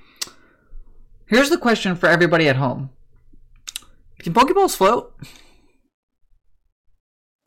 Here's 1.28 1.50
the 1.50 1.58
question 1.58 1.96
for 1.96 2.08
everybody 2.08 2.48
at 2.48 2.56
home: 2.56 2.90
Can 4.20 4.34
Pokeballs 4.34 4.76
float? 4.78 5.14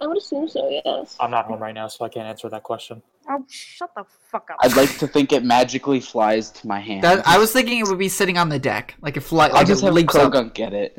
I 0.00 0.06
would 0.06 0.18
assume 0.18 0.46
so, 0.46 0.68
yes. 0.84 1.16
I'm 1.18 1.30
not 1.30 1.46
home 1.46 1.58
right 1.60 1.74
now, 1.74 1.88
so 1.88 2.04
I 2.04 2.08
can't 2.10 2.26
answer 2.26 2.48
that 2.50 2.62
question. 2.62 3.02
Oh, 3.30 3.42
shut 3.48 3.90
the 3.96 4.04
fuck 4.30 4.50
up. 4.50 4.58
I'd 4.60 4.76
like 4.76 4.98
to 4.98 5.06
think 5.06 5.32
it 5.32 5.42
magically 5.42 6.00
flies 6.00 6.50
to 6.50 6.66
my 6.66 6.80
hand. 6.80 7.02
That 7.02 7.26
I 7.26 7.38
was 7.38 7.50
thinking 7.52 7.78
it 7.78 7.86
would 7.88 7.98
be 7.98 8.08
sitting 8.08 8.36
on 8.36 8.50
the 8.50 8.58
deck, 8.58 8.94
like 9.00 9.16
it 9.16 9.20
fly, 9.20 9.46
I'll 9.46 9.54
like 9.54 9.66
just 9.66 9.82
it 9.82 9.86
have 9.86 9.94
leaps 9.94 10.14
up. 10.14 10.32
Croagunk 10.32 10.52
get 10.54 10.74
it. 10.74 10.98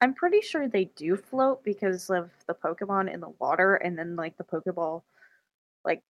I'm 0.00 0.12
pretty 0.12 0.40
sure 0.40 0.66
they 0.66 0.86
do 0.96 1.16
float 1.16 1.62
because 1.62 2.10
of 2.10 2.30
the 2.48 2.54
Pokemon 2.54 3.12
in 3.14 3.20
the 3.20 3.28
water, 3.38 3.76
and 3.76 3.96
then 3.96 4.16
like 4.16 4.36
the 4.36 4.44
Pokeball, 4.44 5.02
like 5.84 6.02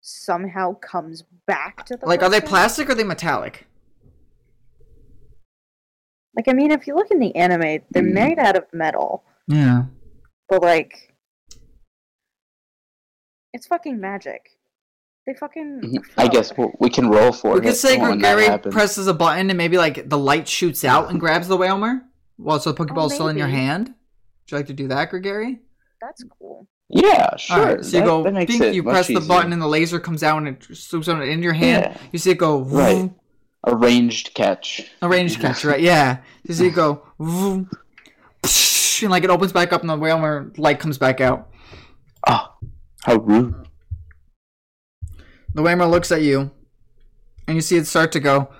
somehow 0.00 0.74
comes 0.74 1.22
back 1.46 1.86
to 1.86 1.96
the. 1.96 2.06
Like, 2.06 2.24
are 2.24 2.28
they 2.30 2.40
plastic 2.40 2.88
or 2.88 2.92
are 2.92 2.94
they 2.96 3.04
metallic? 3.04 3.68
Like, 6.34 6.48
I 6.48 6.52
mean, 6.52 6.72
if 6.72 6.86
you 6.88 6.94
look 6.96 7.10
in 7.12 7.20
the 7.20 7.34
anime, 7.36 7.82
they're 7.92 8.02
Hmm. 8.02 8.14
made 8.14 8.38
out 8.40 8.56
of 8.56 8.64
metal, 8.72 9.22
Yeah. 9.46 9.84
but 10.48 10.62
like, 10.62 11.07
it's 13.58 13.66
fucking 13.66 13.98
magic. 14.00 14.50
They 15.26 15.34
fucking. 15.34 15.80
Mhm. 15.84 16.04
I 16.16 16.28
guess 16.28 16.56
we'll, 16.56 16.70
we 16.78 16.88
can 16.88 17.08
roll 17.10 17.32
for 17.32 17.54
We 17.54 17.58
it. 17.58 17.62
could 17.64 17.76
say 17.76 17.98
when 17.98 18.20
that 18.20 18.38
Gary 18.38 18.70
presses 18.70 19.08
a 19.08 19.12
button 19.14 19.50
and 19.50 19.56
maybe 19.58 19.76
like 19.76 20.08
the 20.08 20.16
light 20.16 20.46
shoots 20.48 20.84
out 20.84 21.10
and 21.10 21.18
grabs 21.20 21.48
the 21.48 21.56
Whalmer 21.58 22.02
while 22.36 22.60
so 22.60 22.70
the 22.72 22.84
Pokeball's 22.84 23.14
still 23.14 23.28
in 23.28 23.36
your 23.36 23.48
hand. 23.48 23.88
Would 23.88 24.50
you 24.52 24.56
like 24.58 24.66
to 24.68 24.72
do 24.72 24.86
that, 24.88 25.10
Gregory? 25.10 25.58
That's 26.00 26.24
cool. 26.38 26.66
Yeah, 26.88 27.36
sure. 27.36 27.58
Alright, 27.58 27.84
so 27.84 27.98
you 27.98 28.02
that, 28.04 28.06
go, 28.06 28.22
that 28.22 28.32
makes 28.32 28.52
bing, 28.56 28.62
it 28.68 28.74
you 28.74 28.82
much 28.84 28.92
press 28.94 29.06
the 29.08 29.20
button 29.20 29.52
and 29.52 29.60
the 29.60 29.66
laser 29.66 29.98
comes 30.00 30.22
out 30.22 30.38
and 30.38 30.48
it 30.48 30.66
swoops 30.74 31.08
on 31.08 31.20
it 31.20 31.28
in 31.28 31.42
your 31.42 31.52
hand. 31.52 31.92
Yeah. 31.94 32.00
You 32.12 32.18
see 32.20 32.30
it 32.30 32.38
go, 32.38 32.60
Right. 32.60 32.94
vroom, 32.96 33.14
A 33.64 33.76
ranged 33.76 34.32
catch. 34.34 34.88
a 35.02 35.08
range 35.08 35.38
catch, 35.42 35.64
right? 35.64 35.80
Yeah. 35.80 36.18
You 36.44 36.54
see 36.54 36.68
it 36.68 36.74
go, 36.74 37.02
vroom, 37.18 37.68
and 39.02 39.10
like 39.10 39.24
it 39.24 39.30
opens 39.30 39.52
back 39.52 39.72
up 39.74 39.82
and 39.82 39.90
the 39.90 39.96
Whalmer 39.98 40.56
light 40.56 40.78
comes 40.80 40.96
back 40.96 41.20
out. 41.20 41.50
Oh, 42.26 42.54
how 43.08 43.16
rude. 43.16 43.54
The 45.54 45.62
Whammer 45.62 45.90
looks 45.90 46.12
at 46.12 46.20
you, 46.20 46.50
and 47.46 47.56
you 47.56 47.62
see 47.62 47.78
it 47.78 47.86
start 47.86 48.12
to 48.12 48.20
go. 48.20 48.50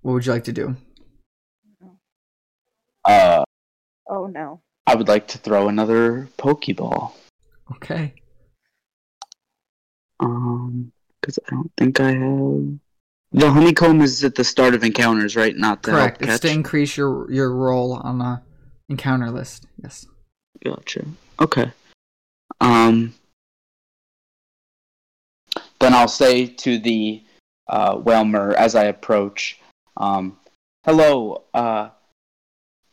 What 0.00 0.12
would 0.14 0.24
you 0.24 0.32
like 0.32 0.44
to 0.44 0.52
do? 0.52 0.76
Uh, 3.04 3.44
Oh 4.08 4.26
no. 4.26 4.62
I 4.86 4.94
would 4.94 5.08
like 5.08 5.28
to 5.28 5.38
throw 5.38 5.68
another 5.68 6.30
Pokeball. 6.38 7.12
Okay. 7.72 8.14
Um, 10.20 10.90
because 11.20 11.38
I 11.46 11.50
don't 11.50 11.70
think 11.76 12.00
I 12.00 12.12
have. 12.12 12.78
The 13.32 13.50
honeycomb 13.50 14.00
is 14.00 14.24
at 14.24 14.34
the 14.34 14.44
start 14.44 14.74
of 14.74 14.82
encounters, 14.84 15.36
right? 15.36 15.54
Not 15.54 15.82
the 15.82 15.90
Correct. 15.90 16.22
It's 16.22 16.32
catch. 16.32 16.40
to 16.42 16.50
increase 16.50 16.96
your 16.96 17.30
your 17.30 17.52
roll 17.52 17.94
on 17.94 18.18
the 18.18 18.40
encounter 18.88 19.30
list. 19.30 19.66
Yes. 19.82 20.06
Gotcha. 20.64 21.04
Okay. 21.38 21.70
Um. 22.60 23.14
Then 25.78 25.94
I'll 25.94 26.08
say 26.08 26.46
to 26.46 26.78
the 26.78 27.22
uh, 27.68 27.96
Whelmer 27.96 28.54
as 28.54 28.74
I 28.74 28.84
approach, 28.84 29.60
um, 29.98 30.38
"Hello. 30.84 31.42
Uh, 31.52 31.90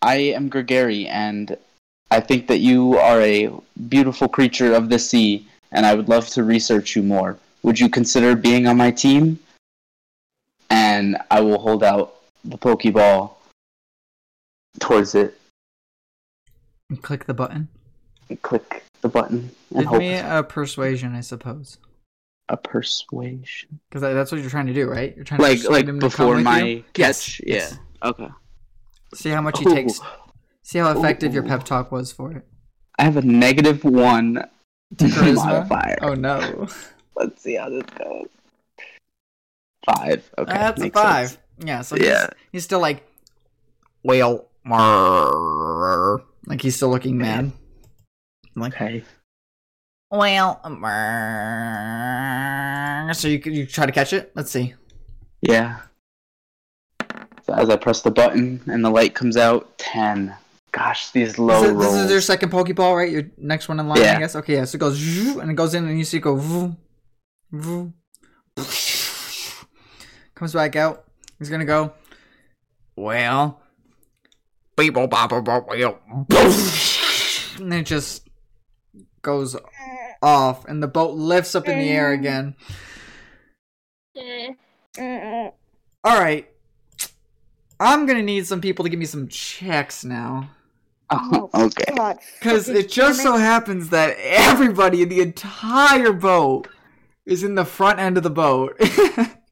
I 0.01 0.15
am 0.15 0.49
Gregory, 0.49 1.07
and 1.07 1.57
I 2.11 2.19
think 2.19 2.47
that 2.47 2.59
you 2.59 2.97
are 2.97 3.21
a 3.21 3.51
beautiful 3.87 4.27
creature 4.27 4.73
of 4.73 4.89
the 4.89 4.99
sea, 4.99 5.47
and 5.71 5.85
I 5.85 5.95
would 5.95 6.09
love 6.09 6.27
to 6.29 6.43
research 6.43 6.95
you 6.95 7.03
more. 7.03 7.37
Would 7.63 7.79
you 7.79 7.89
consider 7.89 8.35
being 8.35 8.67
on 8.67 8.75
my 8.75 8.91
team?" 8.91 9.39
And 10.95 11.17
I 11.29 11.41
will 11.41 11.59
hold 11.59 11.83
out 11.83 12.15
the 12.45 12.57
Pokeball 12.57 13.31
towards 14.79 15.13
it 15.15 15.37
And 16.89 17.01
click 17.01 17.25
the 17.25 17.33
button. 17.33 17.67
and 18.29 18.41
click 18.41 18.83
the 19.01 19.09
button 19.09 19.51
and 19.71 19.79
Give 19.79 19.87
hope 19.87 19.99
me 19.99 20.13
a 20.15 20.41
persuasion, 20.43 21.13
I 21.15 21.21
suppose, 21.21 21.77
a 22.49 22.55
persuasion. 22.57 23.79
because 23.89 24.01
that's 24.01 24.31
what 24.31 24.39
you're 24.41 24.49
trying 24.49 24.67
to 24.67 24.73
do, 24.73 24.87
right? 24.89 25.13
You're 25.15 25.25
trying 25.25 25.39
to 25.39 25.43
Like 25.45 25.57
persuade 25.57 25.71
like 25.73 25.85
him 25.87 25.99
to 25.99 26.09
come 26.09 26.27
before 26.27 26.37
my 26.41 26.63
you? 26.63 26.83
catch. 26.93 26.97
Yes, 26.97 27.39
Yeah. 27.39 27.53
yes. 27.55 27.79
Okay. 28.03 28.29
See 29.15 29.29
how 29.29 29.41
much 29.41 29.59
he 29.59 29.65
takes. 29.65 29.99
See 30.63 30.79
how 30.79 30.97
effective 30.97 31.33
your 31.33 31.43
pep 31.43 31.63
talk 31.63 31.91
was 31.91 32.11
for 32.11 32.31
it. 32.31 32.45
I 32.99 33.03
have 33.03 33.17
a 33.17 33.21
negative 33.21 33.83
one 33.83 34.35
To 34.97 35.05
charisma? 35.05 35.45
modifier. 35.45 35.97
Oh 36.01 36.13
no. 36.13 36.67
Let's 37.15 37.41
see 37.41 37.55
how 37.55 37.69
this 37.69 37.83
goes. 37.97 38.27
Five. 39.85 40.29
Okay. 40.37 40.53
That's 40.53 40.81
a 40.81 40.89
five. 40.89 41.27
sense. 41.29 41.39
Yeah, 41.63 41.81
so 41.81 41.95
Yeah. 41.95 42.21
he's, 42.21 42.29
he's 42.51 42.63
still 42.63 42.79
like, 42.79 43.07
whale. 44.03 44.47
marr. 44.63 46.21
like 46.47 46.61
he's 46.61 46.75
still 46.75 46.89
looking 46.89 47.17
mad. 47.17 47.51
Like, 48.55 48.73
Okay. 48.75 49.03
well, 50.11 50.59
marr. 51.85 53.13
so 53.13 53.27
you 53.27 53.39
you 53.45 53.65
try 53.65 53.85
to 53.85 53.91
catch 53.91 54.11
it? 54.13 54.31
Let's 54.35 54.51
see. 54.51 54.73
Yeah. 55.41 55.81
So 57.45 57.53
as 57.53 57.69
I 57.69 57.75
press 57.75 58.01
the 58.01 58.09
button 58.11 58.59
and 58.67 58.83
the 58.83 58.89
light 58.89 59.13
comes 59.13 59.37
out, 59.37 59.77
ten. 59.77 60.33
Gosh, 60.71 61.11
these 61.11 61.37
low 61.39 61.61
This 61.61 61.69
is, 61.69 61.75
rolls. 61.75 61.93
this 61.93 62.03
is 62.05 62.11
your 62.11 62.21
second 62.21 62.51
Pokeball, 62.51 62.95
right? 62.97 63.09
Your 63.11 63.23
next 63.37 63.69
one 63.69 63.79
in 63.79 63.87
line, 63.87 63.99
I 63.99 64.19
guess. 64.19 64.35
Okay, 64.35 64.55
yeah. 64.55 64.65
So 64.65 64.75
it 64.75 64.79
goes 64.79 64.99
and 65.37 65.49
it 65.51 65.53
goes 65.53 65.73
in, 65.73 65.85
and 65.87 65.97
you 65.97 66.03
see 66.03 66.17
it 66.17 66.21
go 66.21 66.35
voo, 66.35 66.75
voo. 67.51 67.93
Comes 70.35 70.53
back 70.53 70.75
out. 70.75 71.05
He's 71.39 71.49
gonna 71.49 71.65
go. 71.65 71.93
Well, 72.95 73.61
people, 74.77 75.07
bopper, 75.07 75.43
bop, 75.43 75.67
well, 75.67 75.99
and 77.59 77.73
it 77.73 77.85
just 77.85 78.27
goes 79.21 79.55
off, 80.21 80.65
and 80.65 80.81
the 80.81 80.87
boat 80.87 81.15
lifts 81.15 81.55
up 81.55 81.67
in 81.67 81.77
the 81.77 81.89
air 81.89 82.11
again. 82.11 82.55
Eh. 84.15 85.49
All 86.03 86.19
right, 86.19 86.47
I'm 87.79 88.05
gonna 88.05 88.21
need 88.21 88.47
some 88.47 88.61
people 88.61 88.83
to 88.83 88.89
give 88.89 88.99
me 88.99 89.05
some 89.05 89.27
checks 89.27 90.05
now. 90.05 90.51
Oh, 91.09 91.49
Oh, 91.53 91.65
okay. 91.65 91.93
Because 92.39 92.69
it 92.69 92.89
just 92.89 93.21
so 93.21 93.35
happens 93.37 93.89
that 93.89 94.15
everybody 94.19 95.01
in 95.03 95.09
the 95.09 95.21
entire 95.21 96.13
boat 96.13 96.67
is 97.25 97.43
in 97.43 97.55
the 97.55 97.65
front 97.65 97.99
end 97.99 98.17
of 98.17 98.23
the 98.23 98.29
boat. 98.29 98.79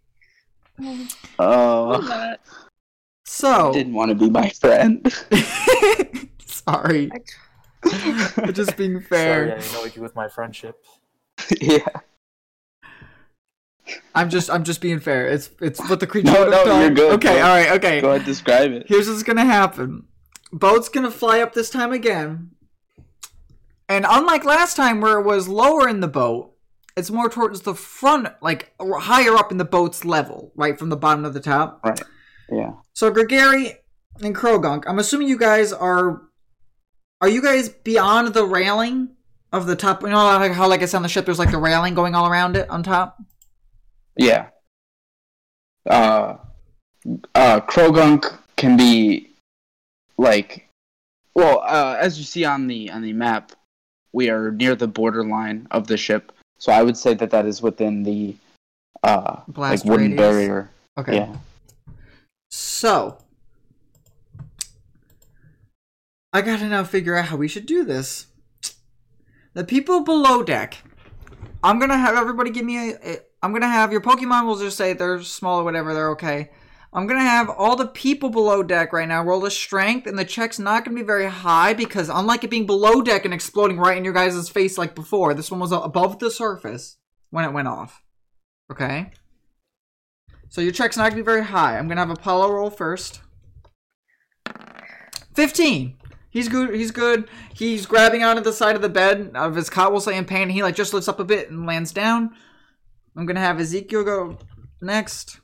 Oh, 1.40 2.02
That. 2.02 2.40
so, 3.26 3.72
didn't 3.74 3.94
want 3.94 4.10
to 4.10 4.16
be 4.16 4.30
my 4.30 4.50
friend. 4.50 5.12
sorry, 6.46 7.12
just 8.52 8.76
being 8.78 9.00
fair. 9.02 9.60
Sorry, 9.60 9.62
fair. 9.62 9.76
I 9.76 9.80
annoyed 9.80 9.96
you 9.96 10.02
with 10.02 10.16
my 10.16 10.28
friendship. 10.28 10.84
yeah. 11.62 11.86
I'm 14.16 14.30
just, 14.30 14.50
I'm 14.50 14.64
just 14.64 14.82
being 14.82 15.00
fair. 15.00 15.28
It's, 15.28 15.50
it's 15.62 15.80
what 15.90 16.00
the 16.00 16.08
creature 16.08 16.32
No, 16.32 16.50
no, 16.50 16.66
done. 16.66 16.82
you're 16.82 16.90
good. 16.92 17.14
Okay, 17.16 17.36
Go- 17.36 17.44
all 17.44 17.56
right, 17.56 17.72
okay. 17.74 18.02
Go 18.02 18.12
ahead, 18.12 18.26
describe 18.26 18.72
it. 18.72 18.86
Here's 18.88 19.08
what's 19.10 19.24
gonna 19.24 19.46
happen. 19.46 20.06
Boat's 20.52 20.90
gonna 20.90 21.12
fly 21.12 21.42
up 21.42 21.54
this 21.54 21.70
time 21.70 21.92
again. 21.92 22.52
And 23.90 24.06
unlike 24.10 24.46
last 24.46 24.76
time 24.76 25.02
where 25.02 25.20
it 25.20 25.24
was 25.24 25.48
lower 25.48 25.88
in 25.90 26.00
the 26.00 26.08
boat, 26.08 26.53
it's 26.96 27.10
more 27.10 27.30
towards 27.30 27.62
the 27.62 27.74
front, 27.74 28.28
like 28.42 28.74
higher 28.80 29.36
up 29.36 29.52
in 29.52 29.58
the 29.58 29.66
boat's 29.66 30.06
level, 30.06 30.52
right 30.56 30.78
from 30.78 30.90
the 30.90 30.98
bottom 30.98 31.26
of 31.26 31.34
the 31.34 31.40
top. 31.40 31.82
Right. 31.84 32.02
Yeah. 32.50 32.74
So 32.94 33.10
Gregory 33.10 33.74
and 34.22 34.36
Croagunk, 34.36 34.84
I'm 34.88 35.00
assuming 35.00 35.28
you 35.28 35.38
guys 35.38 35.74
are 35.74 36.24
are 37.22 37.30
you 37.30 37.42
guys 37.42 37.70
beyond 37.70 38.34
the 38.34 38.46
railing 38.46 39.10
of 39.52 39.66
the 39.66 39.76
top 39.76 40.02
you 40.02 40.10
know 40.10 40.26
like 40.26 40.52
how 40.52 40.68
like 40.68 40.82
it's 40.82 40.94
on 40.94 41.04
the 41.04 41.08
ship 41.08 41.26
there's 41.26 41.40
like 41.40 41.52
the 41.52 41.58
railing 41.58 41.94
going 41.94 42.16
all 42.16 42.28
around 42.28 42.56
it 42.56 42.70
on 42.70 42.84
top? 42.84 43.18
Yeah. 44.18 44.50
Uh, 45.90 46.38
uh, 47.36 47.60
Croagunk 47.62 48.38
can 48.56 48.78
be 48.78 49.30
like, 50.18 50.70
well, 51.36 51.62
uh, 51.62 51.98
as 52.00 52.18
you 52.18 52.24
see 52.24 52.46
on 52.46 52.68
the 52.68 52.92
on 52.92 53.02
the 53.02 53.14
map, 53.14 53.52
we 54.12 54.30
are 54.30 54.52
near 54.52 54.76
the 54.76 54.88
borderline 54.88 55.68
of 55.72 55.88
the 55.88 55.98
ship, 55.98 56.32
so 56.64 56.72
I 56.72 56.82
would 56.82 56.96
say 56.96 57.14
that 57.16 57.30
that 57.32 57.46
is 57.46 57.62
within 57.62 58.04
the 58.04 58.38
uh 59.04 59.42
Blast 59.50 59.84
like 59.84 59.92
wooden 59.92 60.12
radius? 60.12 60.18
barrier. 60.18 60.70
Okay. 60.98 61.18
Yeah. 61.18 61.36
So 62.50 63.18
I 66.32 66.40
gotta 66.42 66.70
now 66.70 66.86
figure 66.86 67.18
out 67.18 67.26
how 67.26 67.36
we 67.36 67.50
should 67.50 67.66
do 67.66 67.84
this. 67.84 68.28
The 69.54 69.66
people 69.66 70.06
below 70.06 70.42
deck, 70.42 70.78
I'm 71.66 71.80
gonna 71.80 71.98
have 71.98 72.16
everybody 72.16 72.50
give 72.50 72.64
me 72.64 72.92
a, 72.92 72.98
a 73.04 73.18
I'm 73.42 73.52
gonna 73.52 73.68
have 73.68 73.92
your 73.92 74.00
Pokemon. 74.00 74.46
will 74.46 74.56
just 74.56 74.78
say 74.78 74.94
they're 74.94 75.22
small 75.22 75.60
or 75.60 75.66
whatever. 75.66 75.94
They're 75.94 76.12
okay. 76.12 76.50
I'm 76.96 77.08
gonna 77.08 77.22
have 77.22 77.50
all 77.50 77.76
the 77.76 77.88
people 77.88 78.30
below 78.30 78.62
deck 78.62 78.94
right 78.94 79.08
now 79.08 79.24
roll 79.24 79.46
a 79.46 79.52
strength, 79.52 80.06
and 80.06 80.18
the 80.18 80.26
check's 80.26 80.60
not 80.60 80.86
gonna 80.86 80.96
be 80.96 81.04
very 81.04 81.26
high 81.26 81.74
because 81.74 82.08
unlike 82.08 82.44
it 82.44 82.52
being 82.52 82.68
below 82.68 83.02
deck 83.02 83.26
and 83.26 83.34
exploding 83.34 83.80
right 83.80 83.98
in 83.98 84.06
your 84.06 84.14
guys' 84.14 84.48
face 84.50 84.78
like 84.78 84.94
before, 84.94 85.34
this 85.34 85.50
one 85.50 85.60
was 85.60 85.72
above 85.72 86.20
the 86.20 86.30
surface 86.30 86.98
when 87.32 87.46
it 87.46 87.54
went 87.54 87.68
off. 87.68 88.04
Okay. 88.72 89.12
So 90.50 90.62
your 90.62 90.72
check's 90.72 90.96
not 90.96 91.10
gonna 91.10 91.22
be 91.22 91.26
very 91.26 91.44
high. 91.44 91.80
I'm 91.80 91.88
gonna 91.88 92.02
have 92.02 92.12
Apollo 92.12 92.52
roll 92.52 92.70
first. 92.70 93.22
Fifteen. 95.34 95.98
He's 96.30 96.48
good. 96.48 96.76
He's 96.76 96.92
good. 96.92 97.28
He's 97.56 97.88
grabbing 97.88 98.24
onto 98.24 98.42
the 98.42 98.54
side 98.54 98.76
of 98.76 98.84
the 98.84 98.90
bed 98.90 99.32
of 99.34 99.56
his 99.56 99.70
cot. 99.70 99.92
We'll 99.92 100.02
say 100.02 100.18
in 100.18 100.26
pain. 100.26 100.50
He 100.50 100.62
like 100.62 100.76
just 100.76 100.94
lifts 100.94 101.08
up 101.08 101.20
a 101.20 101.24
bit 101.24 101.50
and 101.50 101.66
lands 101.66 101.92
down. 101.92 102.36
I'm 103.18 103.26
gonna 103.26 103.40
have 103.40 103.60
Ezekiel 103.60 104.04
go 104.04 104.38
next. 104.80 105.40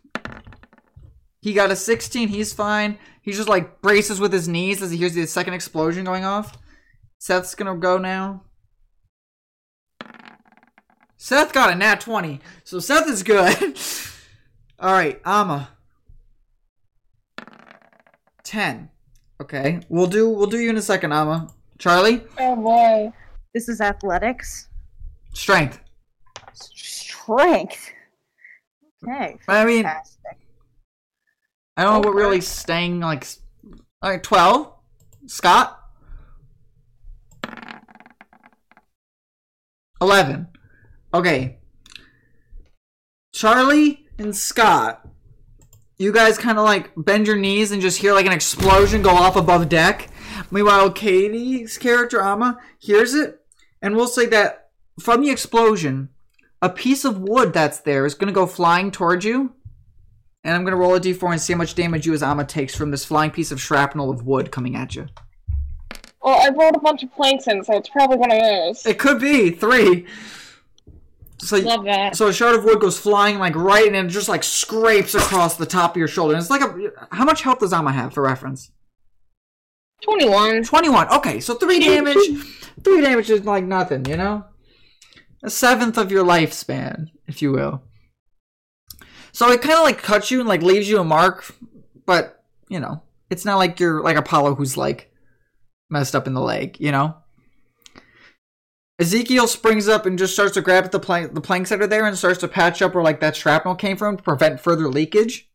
He 1.41 1.53
got 1.53 1.71
a 1.71 1.75
16. 1.75 2.27
He's 2.27 2.53
fine. 2.53 2.97
He 3.21 3.31
just 3.31 3.49
like 3.49 3.81
braces 3.81 4.19
with 4.19 4.33
his 4.33 4.47
knees 4.47 4.81
as 4.81 4.91
he 4.91 4.97
hears 4.97 5.13
the 5.13 5.25
second 5.25 5.53
explosion 5.53 6.03
going 6.03 6.25
off. 6.25 6.57
Seth's 7.17 7.55
gonna 7.55 7.75
go 7.75 7.97
now. 7.97 8.43
Seth 11.17 11.51
got 11.53 11.71
a 11.71 11.75
nat 11.75 11.99
20. 12.01 12.39
So 12.63 12.79
Seth 12.79 13.07
is 13.07 13.23
good. 13.23 13.77
All 14.79 14.93
right, 14.93 15.21
Ama. 15.25 15.69
10. 18.43 18.89
Okay. 19.41 19.79
We'll 19.89 20.07
do 20.07 20.29
we'll 20.29 20.47
do 20.47 20.59
you 20.59 20.69
in 20.69 20.77
a 20.77 20.81
second, 20.81 21.11
Ama. 21.11 21.49
Charlie? 21.77 22.23
Oh 22.37 22.55
boy. 22.55 23.13
This 23.53 23.69
is 23.69 23.81
athletics. 23.81 24.69
Strength. 25.33 25.79
Strength. 26.53 27.91
Okay. 29.03 29.37
I 29.47 29.65
mean, 29.65 29.83
Fantastic. 29.83 30.37
I 31.80 31.84
don't 31.84 32.01
know 32.01 32.09
what 32.09 32.15
really 32.15 32.41
staying 32.41 32.99
like. 32.99 33.25
All 34.01 34.09
right, 34.09 34.21
twelve. 34.21 34.73
Scott. 35.27 35.80
Eleven. 40.01 40.49
Okay. 41.13 41.59
Charlie 43.34 44.05
and 44.17 44.36
Scott. 44.36 45.07
You 45.97 46.11
guys 46.11 46.38
kind 46.38 46.57
of 46.57 46.65
like 46.65 46.91
bend 46.97 47.27
your 47.27 47.38
knees 47.38 47.71
and 47.71 47.82
just 47.82 47.99
hear 47.99 48.13
like 48.13 48.25
an 48.25 48.34
explosion 48.34 49.01
go 49.01 49.11
off 49.11 49.38
above 49.38 49.69
deck. 49.69 50.09
Meanwhile, 50.51 50.91
Katie's 50.91 51.77
character 51.77 52.21
Amma 52.21 52.59
hears 52.77 53.13
it, 53.13 53.39
and 53.82 53.95
we'll 53.95 54.07
say 54.07 54.25
that 54.25 54.71
from 54.99 55.21
the 55.21 55.30
explosion, 55.30 56.09
a 56.61 56.67
piece 56.67 57.05
of 57.05 57.21
wood 57.21 57.53
that's 57.53 57.80
there 57.80 58.05
is 58.05 58.15
going 58.15 58.27
to 58.27 58.34
go 58.34 58.47
flying 58.47 58.91
towards 58.91 59.23
you. 59.23 59.53
And 60.49 60.55
I'm 60.57 60.65
to 60.65 60.75
roll 60.75 60.95
a 60.95 60.99
d4 60.99 61.33
and 61.33 61.39
see 61.39 61.53
how 61.53 61.57
much 61.57 61.75
damage 61.75 62.07
you 62.07 62.13
as 62.15 62.23
Amma 62.23 62.43
takes 62.43 62.73
from 62.73 62.89
this 62.89 63.05
flying 63.05 63.29
piece 63.29 63.51
of 63.51 63.61
shrapnel 63.61 64.09
of 64.09 64.25
wood 64.25 64.51
coming 64.51 64.75
at 64.75 64.95
you. 64.95 65.05
Well, 66.23 66.41
I 66.41 66.49
rolled 66.49 66.75
a 66.75 66.79
bunch 66.79 67.03
of 67.03 67.13
planks 67.13 67.45
in, 67.47 67.63
so 67.63 67.77
it's 67.77 67.89
probably 67.89 68.17
one 68.17 68.31
of 68.31 68.41
those. 68.41 68.83
It 68.83 68.97
could 68.97 69.21
be 69.21 69.51
three. 69.51 70.07
So, 71.37 71.57
Love 71.57 71.85
that. 71.85 72.15
so 72.15 72.29
a 72.29 72.33
shard 72.33 72.55
of 72.55 72.63
wood 72.63 72.79
goes 72.79 72.97
flying 72.97 73.37
like 73.37 73.55
right 73.55 73.85
and 73.85 73.95
it 73.95 74.09
just 74.09 74.27
like 74.27 74.43
scrapes 74.43 75.13
across 75.13 75.55
the 75.55 75.67
top 75.67 75.91
of 75.91 75.97
your 75.97 76.07
shoulder. 76.07 76.33
And 76.33 76.41
it's 76.41 76.49
like 76.49 76.61
a. 76.61 76.93
How 77.11 77.25
much 77.25 77.43
health 77.43 77.59
does 77.59 77.71
Amma 77.71 77.91
have 77.91 78.15
for 78.15 78.23
reference? 78.23 78.71
21. 80.01 80.63
21. 80.63 81.09
Okay, 81.09 81.39
so 81.41 81.53
three 81.53 81.79
damage. 81.79 82.17
Three 82.83 83.01
damage 83.01 83.29
is 83.29 83.45
like 83.45 83.65
nothing, 83.65 84.05
you 84.05 84.17
know? 84.17 84.45
A 85.43 85.51
seventh 85.51 85.99
of 85.99 86.11
your 86.11 86.25
lifespan, 86.25 87.11
if 87.27 87.43
you 87.43 87.51
will. 87.51 87.83
So 89.32 89.51
it 89.51 89.61
kind 89.61 89.75
of 89.75 89.84
like 89.84 90.01
cuts 90.01 90.32
you 90.32 90.39
and 90.39 90.49
like 90.49 90.61
leaves 90.61 90.89
you 90.89 90.99
a 90.99 91.03
mark, 91.03 91.53
but, 92.05 92.43
you 92.67 92.80
know, 92.80 93.01
it's 93.30 93.45
not 93.45 93.57
like 93.57 93.80
you're 93.80 94.01
like 94.01 94.17
Apollo 94.17 94.55
who's 94.55 94.77
like 94.77 95.11
messed 95.89 96.15
up 96.15 96.27
in 96.27 96.34
the 96.34 96.41
leg, 96.41 96.77
you 96.80 96.91
know? 96.91 97.15
Ezekiel 98.99 99.47
springs 99.47 99.88
up 99.88 100.05
and 100.05 100.19
just 100.19 100.34
starts 100.34 100.53
to 100.55 100.61
grab 100.61 100.84
at 100.84 100.91
the, 100.91 101.30
the 101.32 101.41
planks 101.41 101.69
that 101.69 101.82
are 101.82 101.88
there 101.88 102.05
and 102.05 102.17
starts 102.17 102.39
to 102.39 102.47
patch 102.47 102.82
up 102.82 102.93
where 102.93 103.03
like 103.03 103.21
that 103.21 103.36
shrapnel 103.36 103.75
came 103.75 103.95
from 103.95 104.17
to 104.17 104.23
prevent 104.23 104.59
further 104.59 104.89
leakage. 104.89 105.49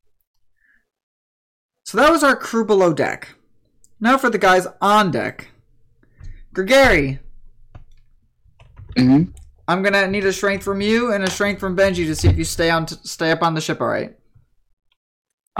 So 1.85 1.99
that 1.99 2.11
was 2.11 2.25
our 2.25 2.37
crew 2.37 2.64
below 2.64 2.95
deck. 2.95 3.35
Now 4.01 4.16
for 4.16 4.31
the 4.31 4.39
guys 4.39 4.66
on 4.81 5.11
deck. 5.11 5.49
Gregory, 6.55 7.20
Mm-hmm. 8.97 9.31
I'm 9.67 9.83
gonna 9.83 10.07
need 10.09 10.25
a 10.27 10.33
strength 10.33 10.62
from 10.65 10.81
you 10.81 11.12
and 11.12 11.25
a 11.25 11.31
strength 11.31 11.59
from 11.61 11.77
Benji 11.77 12.05
to 12.07 12.15
see 12.15 12.29
if 12.29 12.37
you 12.37 12.45
stay 12.45 12.71
on 12.71 12.87
t- 12.87 12.97
stay 13.03 13.31
up 13.31 13.43
on 13.43 13.55
the 13.55 13.61
ship. 13.61 13.81
All 13.81 13.87
right. 13.87 14.15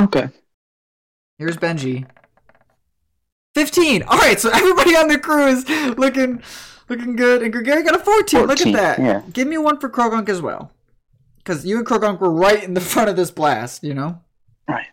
Okay. 0.01 0.29
Here's 1.39 1.57
Benji. 1.57 2.07
Fifteen. 3.55 4.03
All 4.03 4.19
right. 4.19 4.39
So 4.39 4.51
everybody 4.51 4.97
on 4.97 5.09
the 5.09 5.19
crew 5.19 5.47
is 5.47 5.69
looking 5.97 6.43
looking 6.89 7.17
good, 7.17 7.43
and 7.43 7.53
Gregory 7.53 7.83
got 7.83 7.95
a 7.97 7.99
fourteen. 7.99 8.47
Look 8.47 8.61
at 8.61 8.73
that. 8.75 8.99
yeah. 8.99 9.23
Give 9.33 9.49
me 9.49 9.57
one 9.59 9.79
for 9.79 9.89
Croagunk 9.89 10.29
as 10.29 10.43
well, 10.43 10.71
because 11.39 11.65
you 11.65 11.79
and 11.79 11.87
Croagunk 11.87 12.21
were 12.21 12.31
right 12.33 12.63
in 12.63 12.75
the 12.75 12.81
front 12.93 13.09
of 13.09 13.17
this 13.17 13.31
blast. 13.31 13.83
You 13.85 13.95
know. 13.95 14.21
Right. 14.69 14.87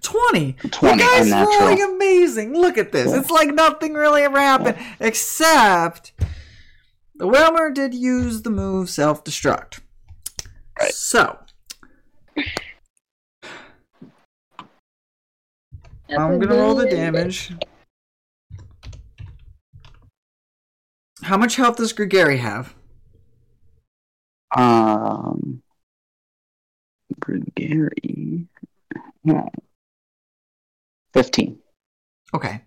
20. 0.00 0.52
20 0.70 1.02
You 1.02 1.08
guys 1.08 1.30
rolling 1.30 1.82
amazing. 1.82 2.54
Look 2.54 2.78
at 2.78 2.92
this. 2.92 3.12
It's 3.12 3.30
like 3.30 3.52
nothing 3.52 3.94
really 3.94 4.22
ever 4.22 4.38
happened, 4.38 4.78
except 5.00 6.12
the 7.18 7.26
Whelmer 7.26 7.70
did 7.70 7.94
use 7.94 8.42
the 8.42 8.50
move 8.50 8.88
self 8.88 9.24
destruct. 9.24 9.80
Right. 10.80 10.92
So, 10.92 11.38
I'm 16.08 16.38
going 16.38 16.40
to 16.40 16.54
roll 16.54 16.76
the 16.76 16.88
damage. 16.88 17.52
How 21.22 21.36
much 21.36 21.56
health 21.56 21.76
does 21.76 21.92
Gregory 21.92 22.38
have? 22.38 22.74
Um, 24.56 25.62
Gregory. 27.18 28.46
Hmm. 29.24 29.40
15. 31.12 31.58
Okay. 32.32 32.62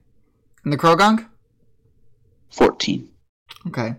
And 0.63 0.73
the 0.73 0.77
Croagunk? 0.77 1.27
14. 2.51 3.09
Okay. 3.67 3.95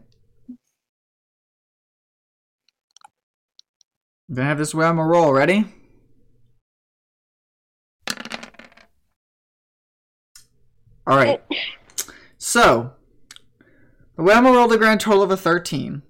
I'm 4.29 4.35
gonna 4.37 4.49
have 4.49 4.59
this 4.59 4.73
Whelmer 4.73 5.07
roll. 5.07 5.33
Ready? 5.33 5.64
All 11.07 11.16
right. 11.16 11.43
Oh. 11.51 11.57
So, 12.39 12.93
the 14.16 14.23
Whammo 14.23 14.55
rolled 14.55 14.73
a 14.73 14.79
grand 14.79 15.01
total 15.01 15.23
of 15.23 15.31
a 15.31 15.37
13. 15.37 16.03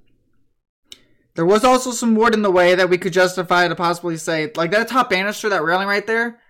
There 1.35 1.47
was 1.47 1.65
also 1.65 1.93
some 1.93 2.15
wood 2.15 2.35
in 2.35 2.43
the 2.43 2.51
way 2.51 2.75
that 2.75 2.91
we 2.91 2.99
could 2.99 3.13
justify 3.13 3.67
to 3.67 3.75
possibly 3.75 4.17
say, 4.19 4.51
like 4.55 4.71
that 4.73 4.89
top 4.89 5.09
banister, 5.11 5.49
that 5.49 5.63
railing 5.65 5.89
right 5.89 6.07
there, 6.07 6.41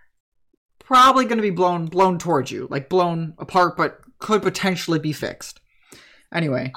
probably 0.80 1.24
going 1.24 1.38
to 1.38 1.42
be 1.42 1.50
blown 1.50 1.86
blown 1.86 2.18
towards 2.18 2.50
you, 2.50 2.66
like 2.68 2.88
blown 2.88 3.34
apart, 3.38 3.76
but 3.76 4.00
could 4.18 4.42
potentially 4.42 4.98
be 4.98 5.12
fixed. 5.12 5.60
Anyway, 6.34 6.72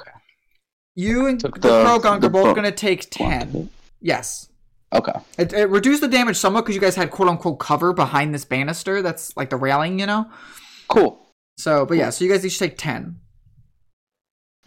you 0.94 1.26
and 1.26 1.40
Took 1.40 1.56
the, 1.60 1.68
the- 1.68 1.84
Croagunk 1.84 2.20
the 2.20 2.28
are 2.28 2.30
both 2.30 2.44
book. 2.44 2.56
going 2.56 2.70
to 2.70 2.76
take 2.76 3.10
10. 3.10 3.70
Yes. 4.00 4.48
Okay. 4.92 5.12
It, 5.38 5.52
it 5.52 5.68
reduced 5.68 6.00
the 6.00 6.08
damage 6.08 6.36
somewhat 6.36 6.62
because 6.62 6.74
you 6.74 6.80
guys 6.80 6.94
had 6.94 7.10
quote 7.10 7.28
unquote 7.28 7.58
cover 7.58 7.92
behind 7.92 8.34
this 8.34 8.44
banister 8.44 9.02
that's 9.02 9.36
like 9.36 9.50
the 9.50 9.56
railing, 9.56 9.98
you 9.98 10.06
know? 10.06 10.30
Cool. 10.88 11.20
So, 11.58 11.86
but 11.86 11.96
yeah, 11.96 12.10
so 12.10 12.24
you 12.24 12.30
guys 12.30 12.44
each 12.44 12.58
take 12.58 12.78
10. 12.78 13.18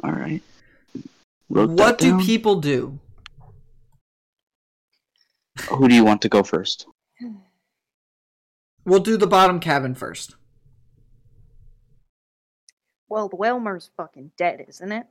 All 0.04 0.12
right. 0.12 0.42
Wrote 1.50 1.72
what 1.72 1.98
do 1.98 2.12
down. 2.12 2.22
people 2.22 2.56
do? 2.56 3.00
Who 5.70 5.88
do 5.88 5.96
you 5.96 6.06
want 6.06 6.22
to 6.22 6.30
go 6.30 6.44
first? 6.44 6.86
We'll 8.86 9.02
do 9.02 9.18
the 9.18 9.28
bottom 9.28 9.60
cabin 9.60 9.94
first. 9.94 10.36
Well, 13.08 13.30
the 13.30 13.36
Whelmer's 13.36 13.92
fucking 13.98 14.32
dead, 14.38 14.66
isn't 14.68 14.92
it? 14.92 15.08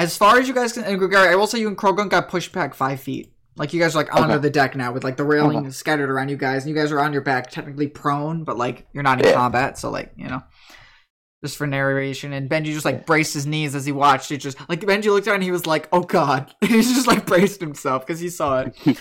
As 0.00 0.16
far 0.16 0.38
as 0.38 0.48
you 0.48 0.54
guys 0.54 0.72
can, 0.72 0.82
and 0.84 0.98
Gregory, 0.98 1.28
I 1.28 1.34
will 1.34 1.46
say 1.46 1.60
you 1.60 1.68
and 1.68 1.76
Croagunk 1.76 2.08
got 2.08 2.28
pushed 2.30 2.52
back 2.52 2.72
five 2.72 3.00
feet. 3.00 3.34
Like 3.56 3.74
you 3.74 3.80
guys 3.80 3.94
are 3.94 3.98
like 3.98 4.14
onto 4.14 4.32
Okay. 4.32 4.38
the 4.42 4.48
deck 4.50 4.74
now 4.74 4.92
with 4.92 5.04
like 5.04 5.18
the 5.18 5.24
railing 5.24 5.58
Okay. 5.58 5.70
scattered 5.70 6.08
around 6.08 6.30
you 6.30 6.36
guys, 6.38 6.64
and 6.64 6.74
you 6.74 6.80
guys 6.80 6.90
are 6.90 7.00
on 7.00 7.12
your 7.12 7.20
back, 7.20 7.50
technically 7.50 7.86
prone, 7.86 8.42
but 8.44 8.56
like 8.56 8.86
you're 8.94 9.02
not 9.02 9.20
in 9.20 9.26
Yeah. 9.26 9.34
combat, 9.34 9.76
so 9.78 9.90
like 9.90 10.12
you 10.16 10.26
know, 10.26 10.42
just 11.44 11.58
for 11.58 11.66
narration. 11.66 12.32
And 12.32 12.48
Benji 12.48 12.66
just 12.72 12.86
like 12.86 13.04
braced 13.04 13.34
his 13.34 13.44
knees 13.46 13.74
as 13.74 13.84
he 13.84 13.92
watched 13.92 14.30
it. 14.32 14.38
Just 14.38 14.56
like 14.70 14.80
Benji 14.80 15.06
looked 15.12 15.26
down 15.26 15.34
and 15.34 15.44
he 15.44 15.50
was 15.50 15.66
like, 15.66 15.86
"Oh 15.92 16.00
God!" 16.00 16.50
he 16.62 16.68
just 16.80 17.06
like 17.06 17.26
braced 17.26 17.60
himself 17.60 18.06
because 18.06 18.20
he 18.20 18.30
saw 18.30 18.60
it. 18.60 18.74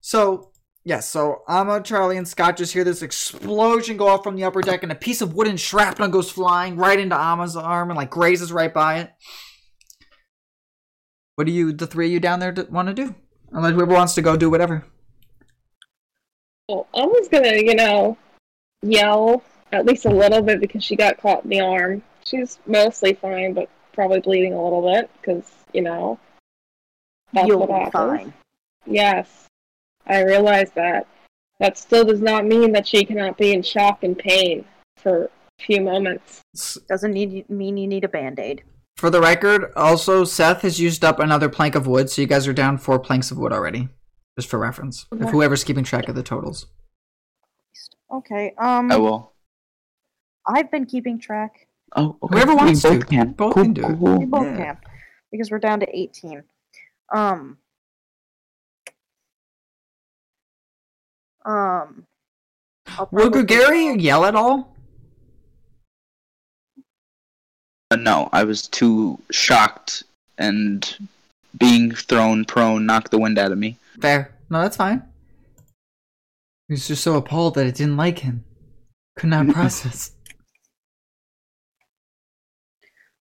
so 0.00 0.50
yes, 0.84 1.08
so 1.08 1.42
Amma, 1.48 1.82
Charlie, 1.82 2.16
and 2.16 2.26
Scott 2.26 2.56
just 2.56 2.72
hear 2.72 2.82
this 2.82 3.02
explosion 3.02 3.96
go 3.96 4.08
off 4.08 4.24
from 4.24 4.34
the 4.34 4.42
upper 4.44 4.62
deck, 4.62 4.82
and 4.82 4.90
a 4.90 4.96
piece 4.96 5.20
of 5.20 5.34
wooden 5.34 5.56
shrapnel 5.56 6.08
goes 6.08 6.30
flying 6.32 6.74
right 6.76 6.98
into 6.98 7.14
Amma's 7.16 7.54
arm 7.56 7.90
and 7.90 7.96
like 7.96 8.10
grazes 8.10 8.50
right 8.50 8.74
by 8.74 8.98
it. 9.00 9.10
What 11.36 11.46
do 11.46 11.52
you, 11.52 11.72
the 11.72 11.86
three 11.86 12.06
of 12.06 12.12
you 12.12 12.20
down 12.20 12.40
there, 12.40 12.54
want 12.70 12.88
to 12.88 12.94
do? 12.94 13.14
Unless 13.52 13.74
whoever 13.74 13.94
wants 13.94 14.14
to 14.14 14.22
go 14.22 14.36
do 14.36 14.50
whatever. 14.50 14.84
Well, 16.68 16.88
I 16.94 17.04
was 17.06 17.28
gonna, 17.28 17.56
you 17.56 17.74
know, 17.74 18.18
yell 18.82 19.42
at 19.70 19.86
least 19.86 20.06
a 20.06 20.10
little 20.10 20.42
bit 20.42 20.60
because 20.60 20.82
she 20.82 20.96
got 20.96 21.18
caught 21.18 21.44
in 21.44 21.50
the 21.50 21.60
arm. 21.60 22.02
She's 22.24 22.58
mostly 22.66 23.12
fine, 23.14 23.52
but 23.52 23.68
probably 23.92 24.20
bleeding 24.20 24.54
a 24.54 24.62
little 24.62 24.82
bit 24.82 25.10
because, 25.20 25.44
you 25.72 25.82
know, 25.82 26.18
that's 27.32 27.46
You'll 27.46 27.60
what 27.60 27.68
be 27.68 27.74
happens. 27.74 27.92
fine. 27.92 28.32
Yes, 28.86 29.46
I 30.06 30.22
realize 30.22 30.70
that. 30.72 31.06
That 31.60 31.78
still 31.78 32.04
does 32.04 32.20
not 32.20 32.44
mean 32.44 32.72
that 32.72 32.86
she 32.86 33.04
cannot 33.04 33.38
be 33.38 33.52
in 33.52 33.62
shock 33.62 34.04
and 34.04 34.18
pain 34.18 34.64
for 34.96 35.24
a 35.24 35.62
few 35.62 35.80
moments. 35.80 36.42
Doesn't 36.88 37.12
need 37.12 37.48
mean 37.48 37.76
you 37.76 37.86
need 37.86 38.04
a 38.04 38.08
band 38.08 38.38
aid. 38.38 38.62
For 38.96 39.10
the 39.10 39.20
record, 39.20 39.72
also, 39.76 40.24
Seth 40.24 40.62
has 40.62 40.80
used 40.80 41.04
up 41.04 41.18
another 41.20 41.48
plank 41.50 41.74
of 41.74 41.86
wood, 41.86 42.08
so 42.08 42.22
you 42.22 42.26
guys 42.26 42.48
are 42.48 42.54
down 42.54 42.78
four 42.78 42.98
planks 42.98 43.30
of 43.30 43.36
wood 43.36 43.52
already. 43.52 43.88
Just 44.38 44.48
for 44.48 44.58
reference. 44.58 45.06
If 45.12 45.30
whoever's 45.30 45.64
keeping 45.64 45.84
track 45.84 46.08
of 46.08 46.14
the 46.14 46.22
totals. 46.22 46.66
Okay. 48.12 48.54
Um, 48.58 48.90
I 48.90 48.96
will. 48.96 49.32
I've 50.46 50.70
been 50.70 50.86
keeping 50.86 51.18
track. 51.18 51.66
Oh, 51.94 52.16
okay. 52.22 52.36
Whoever 52.36 52.52
We 52.52 52.56
wants 52.56 52.82
both 52.82 53.00
to. 53.00 53.06
Can. 53.06 53.32
Both 53.32 53.54
Cool, 53.54 53.62
can 53.64 53.72
do 53.74 53.82
it. 53.86 53.98
cool. 53.98 54.18
We 54.18 54.24
both 54.26 54.46
Yeah. 54.46 54.56
can 54.56 54.78
because 55.30 55.50
we're 55.50 55.58
down 55.58 55.80
to 55.80 55.96
eighteen. 55.98 56.42
Um. 57.14 57.58
Um. 61.44 62.06
I'll 62.86 63.08
Will 63.10 63.30
probably- 63.30 63.44
Gary 63.44 63.94
yell 63.98 64.24
at 64.24 64.34
all? 64.36 64.75
Uh, 67.90 67.96
no, 67.96 68.28
I 68.32 68.44
was 68.44 68.66
too 68.66 69.20
shocked 69.30 70.02
and 70.38 70.96
being 71.56 71.92
thrown 71.92 72.44
prone 72.44 72.84
knocked 72.84 73.10
the 73.10 73.18
wind 73.18 73.38
out 73.38 73.52
of 73.52 73.58
me. 73.58 73.78
Fair. 74.00 74.34
No, 74.50 74.60
that's 74.60 74.76
fine. 74.76 75.02
He 76.68 76.74
was 76.74 76.88
just 76.88 77.04
so 77.04 77.14
appalled 77.14 77.54
that 77.54 77.66
it 77.66 77.76
didn't 77.76 77.96
like 77.96 78.20
him. 78.20 78.44
Could 79.16 79.30
not 79.30 79.48
process. 79.54 80.12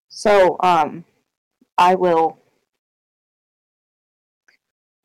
So, 0.09 0.57
um, 0.61 1.05
I 1.77 1.95
will 1.95 2.39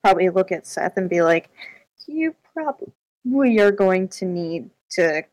probably 0.03 0.31
look 0.31 0.53
at 0.53 0.67
Seth 0.67 0.97
and 0.97 1.11
be 1.11 1.21
like, 1.21 1.51
"You 2.07 2.35
probably 2.55 3.59
are 3.59 3.73
going 3.73 4.09
to 4.09 4.25
need 4.25 4.71
to 4.93 5.25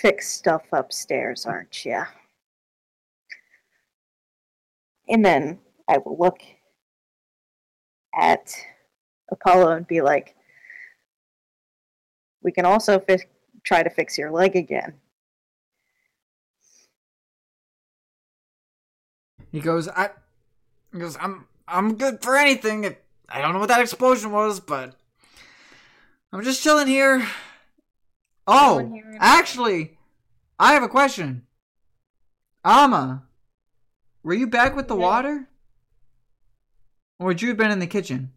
fix 0.00 0.28
stuff 0.30 0.62
upstairs, 0.72 1.46
aren't 1.46 1.84
you?" 1.84 2.04
And 5.08 5.24
then 5.24 5.58
I 5.88 5.98
will 5.98 6.16
look 6.18 6.38
at 8.18 8.50
Apollo 9.30 9.72
and 9.72 9.86
be 9.86 10.00
like, 10.00 10.34
"We 12.42 12.52
can 12.52 12.64
also 12.64 12.98
fi- 13.00 13.26
try 13.64 13.82
to 13.82 13.90
fix 13.90 14.16
your 14.16 14.30
leg 14.30 14.56
again." 14.56 14.94
He 19.50 19.60
goes, 19.60 19.88
I. 19.88 20.10
He 20.92 20.98
goes, 20.98 21.16
I'm. 21.20 21.46
I'm 21.68 21.94
good 21.94 22.22
for 22.22 22.36
anything. 22.36 22.84
If, 22.84 22.96
I 23.28 23.40
don't 23.40 23.52
know 23.52 23.60
what 23.60 23.68
that 23.68 23.80
explosion 23.80 24.32
was, 24.32 24.58
but 24.60 24.96
I'm 26.32 26.42
just 26.42 26.62
chilling 26.62 26.88
here. 26.88 27.24
Oh, 28.46 28.80
Chilling 28.80 28.94
here. 28.94 29.16
actually, 29.20 29.96
I 30.58 30.72
have 30.72 30.82
a 30.82 30.88
question. 30.88 31.46
Alma, 32.64 33.22
were 34.24 34.34
you 34.34 34.46
back 34.46 34.74
with 34.74 34.88
the 34.88 34.96
water, 34.96 35.48
or 37.20 37.26
would 37.26 37.42
you 37.42 37.48
have 37.48 37.56
been 37.56 37.70
in 37.70 37.78
the 37.78 37.86
kitchen? 37.86 38.32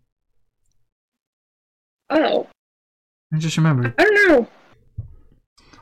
Oh, 2.09 2.47
I 3.33 3.38
just 3.39 3.57
remembered. 3.57 3.93
I 3.97 4.03
don't 4.03 4.29
know. 4.29 4.47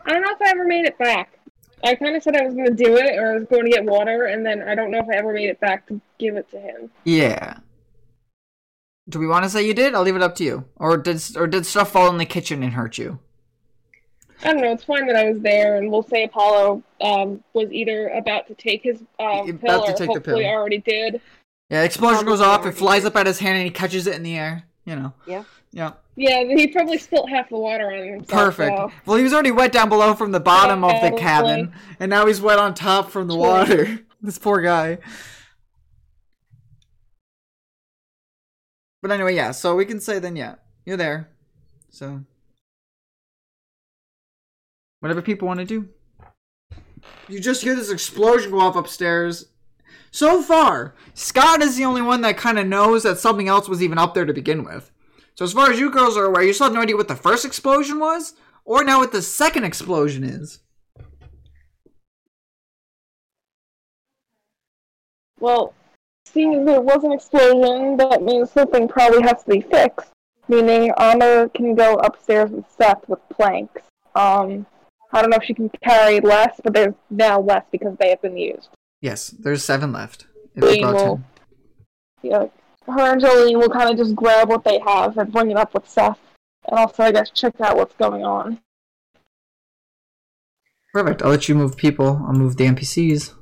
I 0.05 0.11
don't 0.11 0.21
know 0.21 0.31
if 0.31 0.41
I 0.41 0.51
ever 0.51 0.65
made 0.65 0.85
it 0.85 0.97
back. 0.97 1.39
I 1.83 1.95
kind 1.95 2.15
of 2.15 2.23
said 2.23 2.35
I 2.35 2.45
was 2.45 2.53
going 2.53 2.67
to 2.67 2.73
do 2.73 2.95
it, 2.97 3.17
or 3.17 3.31
I 3.31 3.33
was 3.35 3.45
going 3.45 3.65
to 3.65 3.71
get 3.71 3.83
water, 3.83 4.25
and 4.25 4.45
then 4.45 4.61
I 4.61 4.75
don't 4.75 4.91
know 4.91 4.99
if 4.99 5.09
I 5.11 5.15
ever 5.17 5.33
made 5.33 5.49
it 5.49 5.59
back 5.59 5.87
to 5.87 5.99
give 6.17 6.35
it 6.35 6.49
to 6.51 6.59
him. 6.59 6.89
Yeah. 7.03 7.57
Do 9.07 9.19
we 9.19 9.27
want 9.27 9.43
to 9.43 9.49
say 9.49 9.67
you 9.67 9.73
did? 9.73 9.93
I'll 9.93 10.01
leave 10.01 10.15
it 10.15 10.23
up 10.23 10.35
to 10.35 10.43
you. 10.43 10.65
Or 10.77 10.97
did 10.97 11.21
or 11.35 11.45
did 11.45 11.65
stuff 11.65 11.91
fall 11.91 12.09
in 12.09 12.17
the 12.17 12.25
kitchen 12.25 12.63
and 12.63 12.73
hurt 12.73 12.97
you? 12.97 13.19
I 14.43 14.53
don't 14.53 14.61
know. 14.61 14.71
It's 14.71 14.83
fine 14.83 15.07
that 15.07 15.15
I 15.15 15.29
was 15.31 15.41
there, 15.41 15.77
and 15.77 15.89
we'll 15.91 16.03
say 16.03 16.23
Apollo 16.25 16.83
um, 17.01 17.43
was 17.53 17.71
either 17.71 18.09
about 18.09 18.47
to 18.47 18.55
take 18.55 18.83
his 18.83 19.01
um, 19.19 19.49
About 19.49 19.61
pill 19.61 19.85
to 19.85 19.91
or 19.91 19.93
take 19.93 19.97
the 19.97 20.05
hopefully 20.13 20.43
pill. 20.43 20.51
already 20.51 20.77
did. 20.79 21.21
Yeah, 21.69 21.83
explosion 21.83 22.25
goes 22.25 22.41
off. 22.41 22.65
It 22.65 22.73
flies 22.73 23.03
did. 23.03 23.07
up 23.09 23.15
at 23.15 23.27
his 23.27 23.39
hand 23.39 23.57
and 23.57 23.65
he 23.65 23.71
catches 23.71 24.07
it 24.07 24.15
in 24.15 24.23
the 24.23 24.37
air. 24.37 24.63
You 24.85 24.95
know. 24.97 25.13
Yeah. 25.25 25.43
Yeah. 25.71 25.93
Yeah, 26.15 26.43
he 26.43 26.67
probably 26.67 26.97
spilt 26.97 27.29
half 27.29 27.49
the 27.49 27.57
water 27.57 27.91
on 27.91 28.07
himself. 28.07 28.27
Perfect. 28.29 28.77
so- 28.77 28.91
Well, 29.05 29.17
he 29.17 29.23
was 29.23 29.33
already 29.33 29.51
wet 29.51 29.71
down 29.71 29.89
below 29.89 30.13
from 30.13 30.31
the 30.31 30.39
bottom 30.39 30.83
of 30.83 30.91
the 30.93 30.99
Probably. 31.09 31.19
cabin, 31.19 31.73
and 31.99 32.09
now 32.09 32.25
he's 32.27 32.39
wet 32.39 32.57
on 32.59 32.73
top 32.73 33.09
from 33.09 33.27
the 33.27 33.33
True. 33.33 33.41
water. 33.41 33.99
this 34.21 34.37
poor 34.37 34.61
guy. 34.61 34.99
But 39.01 39.11
anyway, 39.11 39.35
yeah. 39.35 39.51
So 39.51 39.75
we 39.75 39.85
can 39.85 39.99
say 39.99 40.19
then, 40.19 40.35
yeah, 40.35 40.55
you're 40.85 40.97
there. 40.97 41.29
So 41.89 42.23
whatever 45.05 45.21
people 45.21 45.47
want 45.47 45.59
to 45.59 45.65
do. 45.65 45.87
You 47.27 47.39
just 47.39 47.61
hear 47.61 47.75
this 47.75 47.91
explosion 47.91 48.49
go 48.49 48.59
off 48.59 48.75
upstairs. 48.75 49.49
So 50.09 50.41
far, 50.41 50.95
Scott 51.13 51.61
is 51.61 51.77
the 51.77 51.85
only 51.85 52.01
one 52.01 52.21
that 52.21 52.37
kind 52.37 52.57
of 52.57 52.65
knows 52.65 53.03
that 53.03 53.19
something 53.19 53.47
else 53.47 53.69
was 53.69 53.83
even 53.83 53.99
up 53.99 54.15
there 54.15 54.25
to 54.25 54.33
begin 54.33 54.63
with. 54.63 54.91
So 55.35 55.45
as 55.45 55.53
far 55.53 55.69
as 55.69 55.79
you 55.79 55.91
girls 55.91 56.17
are 56.17 56.25
aware, 56.25 56.41
you 56.41 56.53
still 56.53 56.65
have 56.65 56.73
no 56.73 56.81
idea 56.81 56.97
what 56.97 57.07
the 57.07 57.15
first 57.15 57.45
explosion 57.45 57.99
was, 57.99 58.33
or 58.63 58.83
now 58.83 58.97
what 58.97 59.11
the 59.11 59.21
second 59.21 59.63
explosion 59.63 60.23
is. 60.23 60.61
Well, 65.39 65.75
seeing 66.25 66.55
as 66.55 66.65
there 66.65 66.81
was 66.81 67.03
an 67.03 67.11
explosion, 67.11 67.97
that 67.97 68.23
means 68.23 68.49
something 68.49 68.87
probably 68.87 69.21
has 69.21 69.43
to 69.43 69.51
be 69.51 69.61
fixed. 69.61 70.09
Meaning, 70.47 70.91
Anna 70.97 71.47
can 71.53 71.75
go 71.75 71.93
upstairs 71.97 72.49
with 72.49 72.65
Seth 72.75 73.07
with 73.07 73.19
planks. 73.29 73.83
Um, 74.15 74.65
I 75.11 75.21
don't 75.21 75.29
know 75.29 75.37
if 75.37 75.43
she 75.43 75.53
can 75.53 75.69
carry 75.83 76.19
less, 76.19 76.59
but 76.63 76.73
there's 76.73 76.93
now 77.09 77.39
less 77.39 77.63
because 77.71 77.95
they 77.99 78.09
have 78.09 78.21
been 78.21 78.37
used. 78.37 78.69
Yes, 79.01 79.29
there's 79.29 79.63
seven 79.63 79.91
left. 79.93 80.27
If 80.55 80.63
you 80.63 80.69
We 80.69 80.81
brought 80.81 80.95
will- 80.95 81.21
Yeah, 82.21 82.45
her 82.87 83.11
and 83.13 83.21
Jolene 83.21 83.57
will 83.59 83.69
kind 83.69 83.89
of 83.89 83.97
just 83.97 84.15
grab 84.15 84.49
what 84.49 84.63
they 84.63 84.79
have 84.79 85.17
and 85.17 85.31
bring 85.31 85.51
it 85.51 85.57
up 85.57 85.73
with 85.73 85.87
Seth, 85.87 86.19
and 86.67 86.79
also 86.79 87.03
I 87.03 87.11
guess 87.11 87.29
check 87.29 87.59
out 87.61 87.77
what's 87.77 87.95
going 87.95 88.23
on. 88.23 88.59
Perfect. 90.93 91.21
I'll 91.21 91.29
let 91.29 91.49
you 91.49 91.55
move 91.55 91.75
people. 91.75 92.23
I'll 92.25 92.33
move 92.33 92.55
the 92.57 92.65
NPCs. 92.65 93.33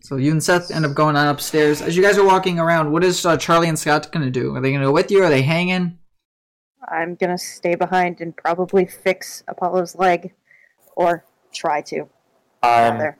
So 0.00 0.16
you 0.16 0.30
and 0.32 0.42
Seth 0.42 0.70
end 0.70 0.84
up 0.84 0.94
going 0.94 1.16
on 1.16 1.28
upstairs. 1.28 1.80
As 1.80 1.96
you 1.96 2.02
guys 2.02 2.18
are 2.18 2.24
walking 2.24 2.58
around, 2.58 2.92
what 2.92 3.04
is 3.04 3.24
uh, 3.24 3.36
Charlie 3.36 3.68
and 3.68 3.78
Scott 3.78 4.10
gonna 4.12 4.30
do? 4.30 4.54
Are 4.54 4.60
they 4.60 4.72
gonna 4.72 4.84
go 4.86 4.92
with 4.92 5.10
you? 5.10 5.22
Are 5.22 5.28
they 5.30 5.42
hanging? 5.42 5.98
I'm 6.88 7.14
gonna 7.16 7.38
stay 7.38 7.74
behind 7.74 8.20
and 8.20 8.36
probably 8.36 8.86
fix 8.86 9.42
Apollo's 9.48 9.96
leg, 9.96 10.32
or 10.96 11.24
try 11.52 11.80
to. 11.82 12.08
I'm 12.62 12.94
rather. 12.94 13.18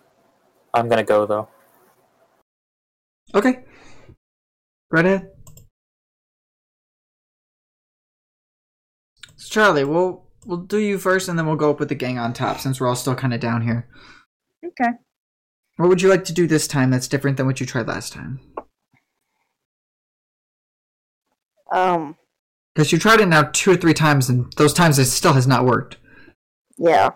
I'm 0.75 0.89
gonna 0.89 1.05
go 1.05 1.27
though. 1.27 1.49
Okay. 3.35 3.65
Right 4.91 5.05
ahead. 5.05 5.31
So 9.37 9.49
Charlie, 9.49 9.85
we'll 9.85 10.27
we'll 10.45 10.59
do 10.59 10.79
you 10.79 10.99
first, 10.99 11.29
and 11.29 11.39
then 11.39 11.47
we'll 11.47 11.57
go 11.57 11.71
up 11.71 11.79
with 11.79 11.89
the 11.89 11.95
gang 11.95 12.19
on 12.19 12.33
top, 12.33 12.59
since 12.59 12.81
we're 12.81 12.89
all 12.89 12.97
still 12.97 13.15
kind 13.15 13.35
of 13.35 13.41
down 13.41 13.63
here. 13.63 13.89
Okay. 14.65 14.91
What 15.77 15.89
would 15.89 16.03
you 16.03 16.09
like 16.09 16.25
to 16.25 16.33
do 16.33 16.47
this 16.47 16.67
time 16.67 16.91
that's 16.91 17.09
different 17.09 17.37
than 17.37 17.47
what 17.47 17.61
you 17.61 17.67
tried 17.67 17.87
last 17.87 18.13
time? 18.13 18.41
Um. 21.71 22.17
Because 22.75 22.93
you 22.93 22.99
tried 22.99 23.21
it 23.21 23.27
now 23.27 23.51
two 23.53 23.73
or 23.73 23.77
three 23.77 23.95
times, 23.95 24.29
and 24.29 24.53
those 24.57 24.73
times 24.75 24.99
it 24.99 25.07
still 25.07 25.33
has 25.33 25.47
not 25.47 25.65
worked. 25.65 25.97
Yeah. 26.79 27.11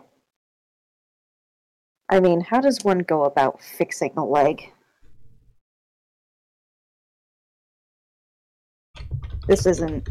I 2.10 2.18
mean, 2.20 2.40
how 2.40 2.60
does 2.60 2.82
one 2.82 2.98
go 3.00 3.24
about 3.24 3.62
fixing 3.62 4.12
a 4.16 4.24
leg? 4.24 4.72
This 9.46 9.66
isn't 9.66 10.08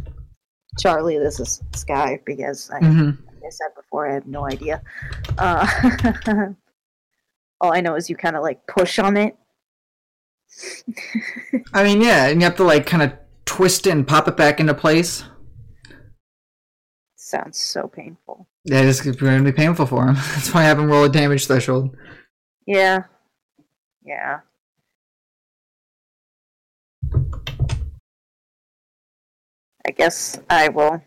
Charlie. 0.77 1.17
This 1.19 1.39
is 1.39 1.61
Sky 1.75 2.19
because 2.25 2.69
I, 2.71 2.79
Mm-hmm. 2.79 3.25
like 3.27 3.43
I 3.45 3.49
said 3.49 3.75
before, 3.75 4.09
I 4.09 4.13
have 4.13 4.27
no 4.27 4.45
idea. 4.45 4.81
Uh, 5.37 5.67
all 7.61 7.73
I 7.73 7.81
know 7.81 7.95
is 7.95 8.09
you 8.09 8.15
kind 8.15 8.35
of 8.35 8.43
like 8.43 8.65
push 8.67 8.99
on 8.99 9.17
it. 9.17 9.35
I 11.73 11.83
mean, 11.83 12.01
yeah, 12.01 12.27
and 12.27 12.41
you 12.41 12.45
have 12.45 12.55
to 12.57 12.63
like 12.63 12.85
kind 12.85 13.03
of 13.03 13.13
twist 13.45 13.87
it 13.87 13.91
and 13.91 14.07
pop 14.07 14.27
it 14.27 14.37
back 14.37 14.59
into 14.59 14.73
place. 14.73 15.23
Sounds 17.15 17.57
so 17.57 17.87
painful. 17.87 18.47
Yeah, 18.65 18.81
it's 18.81 19.01
going 19.01 19.15
to 19.15 19.43
be 19.43 19.51
painful 19.51 19.85
for 19.85 20.07
him. 20.07 20.15
That's 20.35 20.53
why 20.53 20.61
I 20.61 20.65
have 20.65 20.79
him 20.79 20.89
roll 20.89 21.05
a 21.05 21.09
damage 21.09 21.47
threshold. 21.47 21.95
Yeah. 22.65 23.03
Yeah. 24.03 24.39
I 29.87 29.91
guess 29.91 30.39
I 30.49 30.69
will 30.69 31.01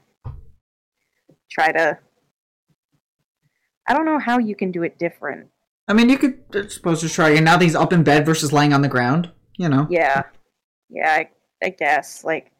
try 1.51 1.73
to. 1.73 1.99
I 3.89 3.95
don't 3.95 4.07
know 4.07 4.19
how 4.19 4.39
you 4.39 4.57
can 4.57 4.71
do 4.73 4.83
it 4.83 4.99
different. 4.99 5.49
I 5.89 5.93
mean, 5.95 6.09
you 6.09 6.19
could 6.19 6.43
I 6.55 6.69
suppose 6.69 7.01
just 7.01 7.15
try. 7.15 7.31
And 7.31 7.45
now 7.45 7.57
that 7.57 7.65
he's 7.65 7.75
up 7.75 7.93
in 7.93 8.03
bed 8.03 8.25
versus 8.25 8.53
laying 8.53 8.73
on 8.73 8.83
the 8.83 8.89
ground, 8.89 9.31
you 9.59 9.69
know. 9.69 9.87
Yeah, 9.91 10.23
yeah, 10.89 11.11
I, 11.11 11.29
I 11.63 11.71
guess 11.71 12.25
like 12.25 12.52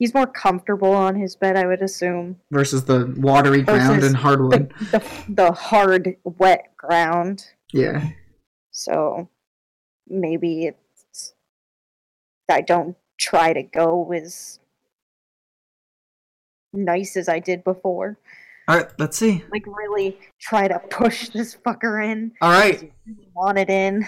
he's 0.00 0.14
more 0.14 0.26
comfortable 0.26 0.90
on 0.90 1.14
his 1.14 1.36
bed. 1.36 1.56
I 1.56 1.66
would 1.66 1.82
assume 1.82 2.36
Versus 2.50 2.84
the 2.84 3.14
watery 3.18 3.62
ground 3.62 4.02
and 4.02 4.14
the 4.14 4.18
hardwood. 4.18 4.72
the, 4.90 5.04
the 5.28 5.52
hard, 5.52 6.16
wet 6.24 6.76
ground. 6.76 7.44
Yeah. 7.72 8.08
So 8.72 9.28
maybe 10.08 10.66
it's 10.66 11.34
I 12.50 12.62
don't 12.62 12.96
try 13.16 13.52
to 13.52 13.62
go 13.62 14.10
as 14.12 14.58
nice 16.72 17.16
as 17.16 17.28
I 17.28 17.38
did 17.38 17.62
before. 17.62 18.18
All 18.66 18.76
right. 18.76 18.88
Let's 18.98 19.18
see. 19.18 19.44
Like 19.52 19.66
really 19.66 20.18
try 20.40 20.66
to 20.66 20.78
push 20.78 21.28
this 21.28 21.54
fucker 21.54 22.04
in. 22.04 22.32
All 22.40 22.50
right. 22.50 22.92
Want 23.34 23.58
it 23.58 23.68
in. 23.70 24.06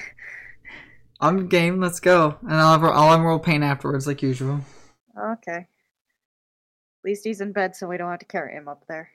I'm 1.21 1.49
game. 1.49 1.81
Let's 1.81 2.01
go. 2.01 2.37
And 2.43 2.55
I'll 2.55 2.81
have, 2.81 2.85
I'll 2.85 3.13
unroll 3.15 3.39
pain 3.39 3.63
afterwards, 3.63 4.07
like 4.07 4.23
usual. 4.23 4.61
Okay. 5.17 5.67
At 7.05 7.09
least 7.09 7.25
he's 7.25 7.41
in 7.41 7.53
bed, 7.53 7.75
so 7.75 7.89
we 7.89 7.97
don't 7.97 8.11
have 8.11 8.21
to 8.21 8.27
carry 8.27 8.55
him 8.55 8.69
up 8.69 8.85
there. 8.89 9.11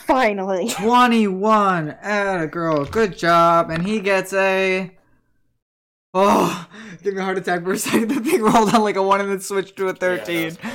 Finally. 0.00 0.68
21. 0.76 1.90
Atta 2.02 2.46
girl. 2.46 2.84
Good 2.84 3.16
job. 3.16 3.70
And 3.70 3.86
he 3.86 4.00
gets 4.00 4.32
a. 4.34 4.90
Oh, 6.12 6.68
give 7.02 7.14
me 7.14 7.20
a 7.20 7.24
heart 7.24 7.38
attack 7.38 7.62
for 7.64 7.72
a 7.72 7.78
second. 7.78 8.08
The 8.08 8.20
thing 8.20 8.42
rolled 8.42 8.74
on 8.74 8.82
like 8.82 8.96
a 8.96 9.02
1 9.02 9.20
and 9.20 9.30
then 9.30 9.40
switched 9.40 9.76
to 9.76 9.88
a 9.88 9.94
13. 9.94 10.56
Yeah, 10.62 10.70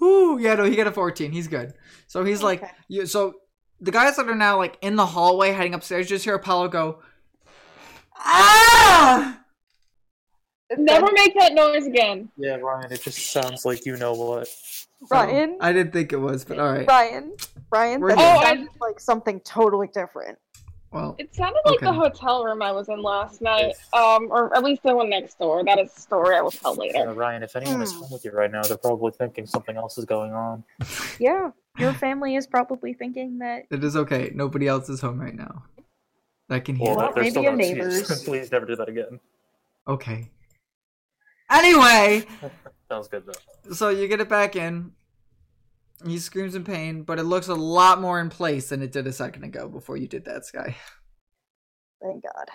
Whoo, 0.00 0.38
yeah, 0.38 0.54
no, 0.54 0.64
he 0.64 0.74
got 0.74 0.88
a 0.88 0.92
14. 0.92 1.30
He's 1.30 1.46
good. 1.46 1.72
So 2.08 2.24
he's 2.24 2.42
like, 2.42 2.62
Okay. 2.62 2.72
you. 2.88 3.06
so 3.06 3.34
the 3.80 3.92
guys 3.92 4.16
that 4.16 4.28
are 4.28 4.34
now 4.34 4.58
like 4.58 4.76
in 4.82 4.96
the 4.96 5.06
hallway 5.06 5.52
heading 5.52 5.74
upstairs 5.74 6.08
just 6.08 6.24
hear 6.24 6.34
Apollo 6.34 6.68
go, 6.68 6.98
Ah! 8.16 9.41
Never 10.78 11.08
make 11.12 11.34
that 11.38 11.52
noise 11.54 11.86
again. 11.86 12.30
Yeah, 12.36 12.56
Ryan, 12.56 12.92
it 12.92 13.02
just 13.02 13.30
sounds 13.32 13.64
like 13.64 13.84
you 13.86 13.96
know 13.96 14.12
what. 14.14 14.48
Ryan. 15.10 15.58
I 15.60 15.72
didn't 15.72 15.92
think 15.92 16.12
it 16.12 16.16
was, 16.18 16.44
but 16.44 16.58
alright. 16.58 16.86
Ryan. 16.88 17.32
Ryan, 17.70 18.00
We're 18.00 18.10
that 18.10 18.18
here. 18.18 18.26
Oh, 18.26 18.38
I- 18.38 18.44
sounded 18.54 18.68
like 18.80 19.00
something 19.00 19.40
totally 19.40 19.88
different. 19.88 20.38
Well, 20.92 21.16
It 21.18 21.34
sounded 21.34 21.60
like 21.64 21.80
the 21.80 21.90
hotel 21.92 22.44
room 22.44 22.60
I 22.60 22.70
was 22.70 22.90
in 22.90 23.00
last 23.02 23.40
night, 23.40 23.72
um, 23.94 24.28
or 24.30 24.54
at 24.54 24.62
least 24.62 24.82
the 24.82 24.94
one 24.94 25.08
next 25.08 25.38
door. 25.38 25.64
That 25.64 25.78
is 25.78 25.90
a 25.96 26.00
story 26.00 26.36
I 26.36 26.42
will 26.42 26.50
tell 26.50 26.74
later. 26.74 27.10
Ryan, 27.14 27.42
if 27.42 27.56
anyone 27.56 27.80
is 27.80 27.92
Hmm. 27.94 28.00
home 28.00 28.10
with 28.12 28.26
you 28.26 28.30
right 28.30 28.52
now, 28.52 28.60
they're 28.62 28.76
probably 28.76 29.10
thinking 29.12 29.46
something 29.46 29.74
else 29.74 29.96
is 29.96 30.04
going 30.04 30.32
on. 30.34 30.64
Yeah, 31.18 31.50
your 31.78 31.94
family 31.94 32.36
is 32.36 32.46
probably 32.46 32.92
thinking 32.92 33.38
that. 33.38 33.64
it 33.70 33.82
is 33.82 33.96
okay. 33.96 34.32
Nobody 34.34 34.68
else 34.68 34.90
is 34.90 35.00
home 35.00 35.18
right 35.18 35.34
now. 35.34 35.62
I 36.50 36.60
can 36.60 36.76
hear. 36.76 36.88
Well, 36.88 36.96
Well, 36.98 37.12
they're 37.14 37.22
maybe 37.24 37.30
still 37.30 37.42
your 37.44 37.52
not- 37.52 37.58
neighbors. 37.62 38.24
Please 38.24 38.52
never 38.52 38.66
do 38.66 38.76
that 38.76 38.90
again. 38.90 39.18
Okay. 39.88 40.28
Anyway, 41.52 42.24
Sounds 42.90 43.08
good 43.08 43.24
though. 43.26 43.72
so 43.74 43.88
you 43.90 44.08
get 44.08 44.20
it 44.20 44.28
back 44.28 44.56
in. 44.56 44.92
He 46.06 46.18
screams 46.18 46.54
in 46.54 46.64
pain, 46.64 47.02
but 47.04 47.18
it 47.18 47.24
looks 47.24 47.48
a 47.48 47.54
lot 47.54 48.00
more 48.00 48.20
in 48.20 48.28
place 48.28 48.70
than 48.70 48.82
it 48.82 48.90
did 48.90 49.06
a 49.06 49.12
second 49.12 49.44
ago 49.44 49.68
before 49.68 49.96
you 49.96 50.08
did 50.08 50.24
that, 50.24 50.44
Sky. 50.44 50.76
Thank 52.02 52.24
God. 52.24 52.48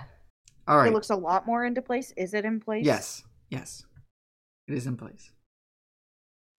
All 0.68 0.78
right. 0.78 0.90
It 0.90 0.94
looks 0.94 1.12
a 1.12 1.16
lot 1.16 1.46
more 1.46 1.64
into 1.64 1.82
place. 1.82 2.12
Is 2.18 2.34
it 2.34 2.44
in 2.44 2.60
place? 2.60 2.86
Yes. 2.86 3.24
Yes. 3.50 3.86
It 4.68 4.74
is 4.74 4.86
in 4.86 4.98
place. 4.98 5.32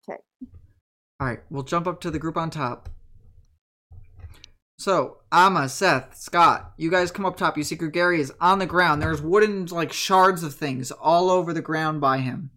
Okay. 0.08 0.18
All 1.20 1.26
right. 1.26 1.40
We'll 1.50 1.62
jump 1.62 1.86
up 1.86 2.00
to 2.00 2.10
the 2.10 2.18
group 2.18 2.38
on 2.38 2.48
top. 2.48 2.88
So, 4.78 5.18
Amma, 5.32 5.68
Seth, 5.68 6.16
Scott, 6.16 6.72
you 6.76 6.90
guys 6.90 7.10
come 7.10 7.26
up 7.26 7.36
top. 7.36 7.56
You 7.56 7.64
see 7.64 7.76
Gary 7.76 8.20
is 8.20 8.32
on 8.40 8.58
the 8.60 8.66
ground. 8.66 9.02
There's 9.02 9.20
wooden, 9.20 9.66
like, 9.66 9.92
shards 9.92 10.42
of 10.42 10.54
things 10.54 10.90
all 10.92 11.30
over 11.30 11.52
the 11.52 11.60
ground 11.60 12.00
by 12.00 12.18
him. 12.18 12.50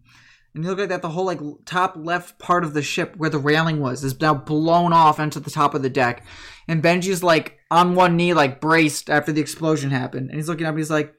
And 0.54 0.62
you 0.62 0.70
look 0.70 0.78
at 0.78 0.88
that, 0.90 1.02
the 1.02 1.10
whole, 1.10 1.24
like, 1.24 1.40
top 1.64 1.94
left 1.96 2.38
part 2.38 2.62
of 2.62 2.74
the 2.74 2.82
ship 2.82 3.16
where 3.16 3.30
the 3.30 3.38
railing 3.38 3.80
was 3.80 4.04
is 4.04 4.20
now 4.20 4.34
blown 4.34 4.92
off 4.92 5.18
onto 5.18 5.40
the 5.40 5.50
top 5.50 5.74
of 5.74 5.82
the 5.82 5.90
deck. 5.90 6.24
And 6.68 6.82
Benji's, 6.82 7.24
like, 7.24 7.58
on 7.70 7.96
one 7.96 8.16
knee, 8.16 8.34
like, 8.34 8.60
braced 8.60 9.10
after 9.10 9.32
the 9.32 9.40
explosion 9.40 9.90
happened. 9.90 10.28
And 10.28 10.36
he's 10.36 10.48
looking 10.48 10.66
up 10.66 10.70
and 10.70 10.78
he's 10.78 10.90
like, 10.90 11.14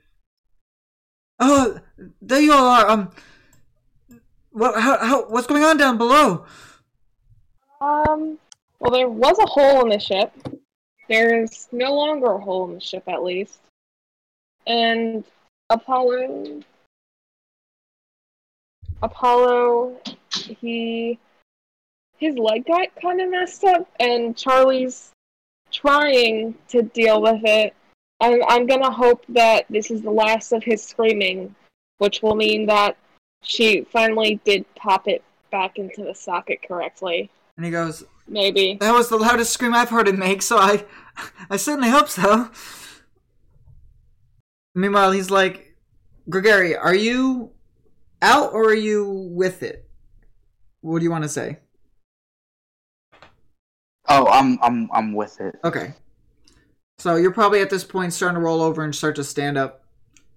Oh, 1.39 1.80
there 2.22 2.39
you 2.39 2.54
all 2.54 2.66
are. 2.66 2.89
Um, 2.89 3.12
what? 4.51 4.80
How? 4.80 4.97
How? 4.99 5.26
What's 5.28 5.47
going 5.47 5.64
on 5.64 5.78
down 5.78 5.97
below? 5.97 6.45
Um, 7.82 8.38
well, 8.80 8.91
there 8.91 9.10
was 9.10 9.38
a 9.39 9.45
hole 9.45 9.82
in 9.82 9.89
the 9.89 9.99
ship. 9.99 10.32
There 11.10 11.43
is 11.43 11.68
no 11.72 11.93
longer 11.95 12.34
a 12.34 12.39
hole 12.39 12.66
in 12.70 12.76
the 12.76 12.80
ship, 12.80 13.04
at 13.08 13.24
least. 13.24 13.60
And 14.66 15.24
Apollo. 15.70 16.62
Apollo, 19.01 19.99
he. 20.32 21.20
His 22.18 22.38
leg 22.38 22.66
got 22.66 22.88
kind 23.01 23.20
of 23.20 23.30
messed 23.30 23.66
up, 23.66 23.89
and 23.99 24.38
Charlie's 24.38 25.12
trying 25.72 26.56
to 26.70 26.84
deal 26.84 27.22
with 27.22 27.41
it. 27.43 27.74
I'm, 28.22 28.41
I'm 28.47 28.66
gonna 28.66 28.91
hope 28.91 29.26
that 29.30 29.66
this 29.70 29.91
is 29.91 30.01
the 30.01 30.12
last 30.12 30.54
of 30.54 30.64
his 30.64 30.82
screaming, 30.82 31.54
which 31.97 32.22
will 32.22 32.36
mean 32.36 32.68
that 32.68 32.95
she 33.41 33.82
finally 33.91 34.39
did 34.45 34.66
pop 34.76 35.08
it 35.10 35.22
back 35.51 35.78
into 35.78 36.04
the 36.04 36.16
socket 36.16 36.60
correctly. 36.66 37.30
And 37.58 37.66
he 37.66 37.72
goes, 37.72 38.04
Maybe. 38.28 38.78
"That 38.80 38.93
was 38.93 39.10
the 39.10 39.18
loudest 39.18 39.51
scream 39.54 39.74
I've 39.74 39.89
heard 39.89 40.08
him 40.08 40.20
make, 40.20 40.41
so 40.41 40.58
I, 40.58 40.86
I 41.49 41.58
certainly 41.58 41.89
hope 41.89 42.10
so." 42.10 42.49
Meanwhile, 44.76 45.12
he's 45.12 45.30
like, 45.30 45.76
"Gregory, 46.30 46.76
are 46.76 46.95
you 46.95 47.51
out 48.22 48.54
or 48.54 48.66
are 48.66 48.74
you 48.74 49.10
with 49.10 49.62
it? 49.62 49.88
What 50.82 50.99
do 50.99 51.06
you 51.06 51.12
want 51.12 51.24
to 51.24 51.30
say?" 51.30 51.60
Oh, 54.08 54.28
I'm 54.28 54.60
I'm 54.62 54.89
I'm 54.91 55.14
with 55.14 55.39
it. 55.41 55.56
Okay. 55.64 55.93
So 56.99 57.16
you're 57.16 57.32
probably 57.34 57.62
at 57.62 57.70
this 57.70 57.84
point 57.84 58.14
starting 58.14 58.36
to 58.36 58.41
roll 58.41 58.62
over 58.62 58.84
and 58.84 58.95
start 58.95 59.16
to 59.16 59.24
stand 59.24 59.58
up. 59.58 59.84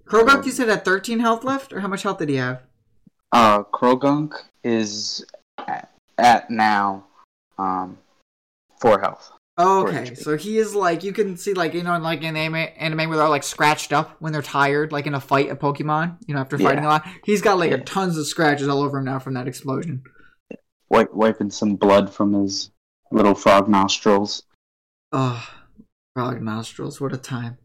Croagunk, 0.07 0.47
you 0.47 0.53
said 0.53 0.69
had 0.69 0.85
13 0.85 1.19
health 1.19 1.45
left, 1.45 1.73
or 1.73 1.81
how 1.81 1.89
much 1.89 2.03
health 2.03 2.19
did 2.19 2.29
he 2.29 2.37
have? 2.37 2.63
Uh, 3.33 3.63
Croagunk 3.65 4.35
is 4.63 5.25
at, 5.59 5.91
at 6.19 6.51
now 6.51 7.05
um 7.59 7.99
four 8.81 9.01
health. 9.01 9.33
Oh, 9.59 9.87
okay. 9.87 10.11
HP. 10.11 10.19
So 10.19 10.37
he 10.37 10.59
is 10.59 10.75
like 10.75 11.03
you 11.03 11.13
can 11.15 11.37
see 11.39 11.55
like 11.55 11.73
you 11.73 11.83
know 11.83 11.95
in 11.95 12.03
like 12.03 12.23
an 12.23 12.37
anime, 12.37 12.69
anime 12.77 13.09
where 13.09 13.17
they're 13.19 13.29
like 13.29 13.43
scratched 13.43 13.93
up 13.93 14.17
when 14.21 14.33
they're 14.33 14.43
tired, 14.43 14.93
like 14.93 15.07
in 15.07 15.15
a 15.15 15.21
fight 15.21 15.51
a 15.51 15.57
Pokemon. 15.57 16.19
You 16.27 16.35
know 16.35 16.41
after 16.41 16.59
fighting 16.59 16.85
Yeah. 16.85 16.89
a 16.89 16.93
lot, 16.93 17.07
he's 17.25 17.41
got 17.41 17.59
like 17.59 17.71
Yeah. 17.71 17.79
tons 17.85 18.19
of 18.19 18.27
scratches 18.27 18.69
all 18.69 18.83
over 18.83 18.99
him 18.99 19.05
now 19.07 19.19
from 19.19 19.35
that 19.35 19.49
explosion. 19.49 20.03
Wipe, 20.91 21.13
wiping 21.15 21.51
some 21.51 21.75
blood 21.77 22.13
from 22.13 22.33
his 22.35 22.71
little 23.11 23.35
frog 23.35 23.69
nostrils. 23.69 24.43
Oh, 25.13 25.49
frog 26.15 26.43
nostrils! 26.43 27.01
What 27.01 27.13
a 27.15 27.17
time. 27.17 27.57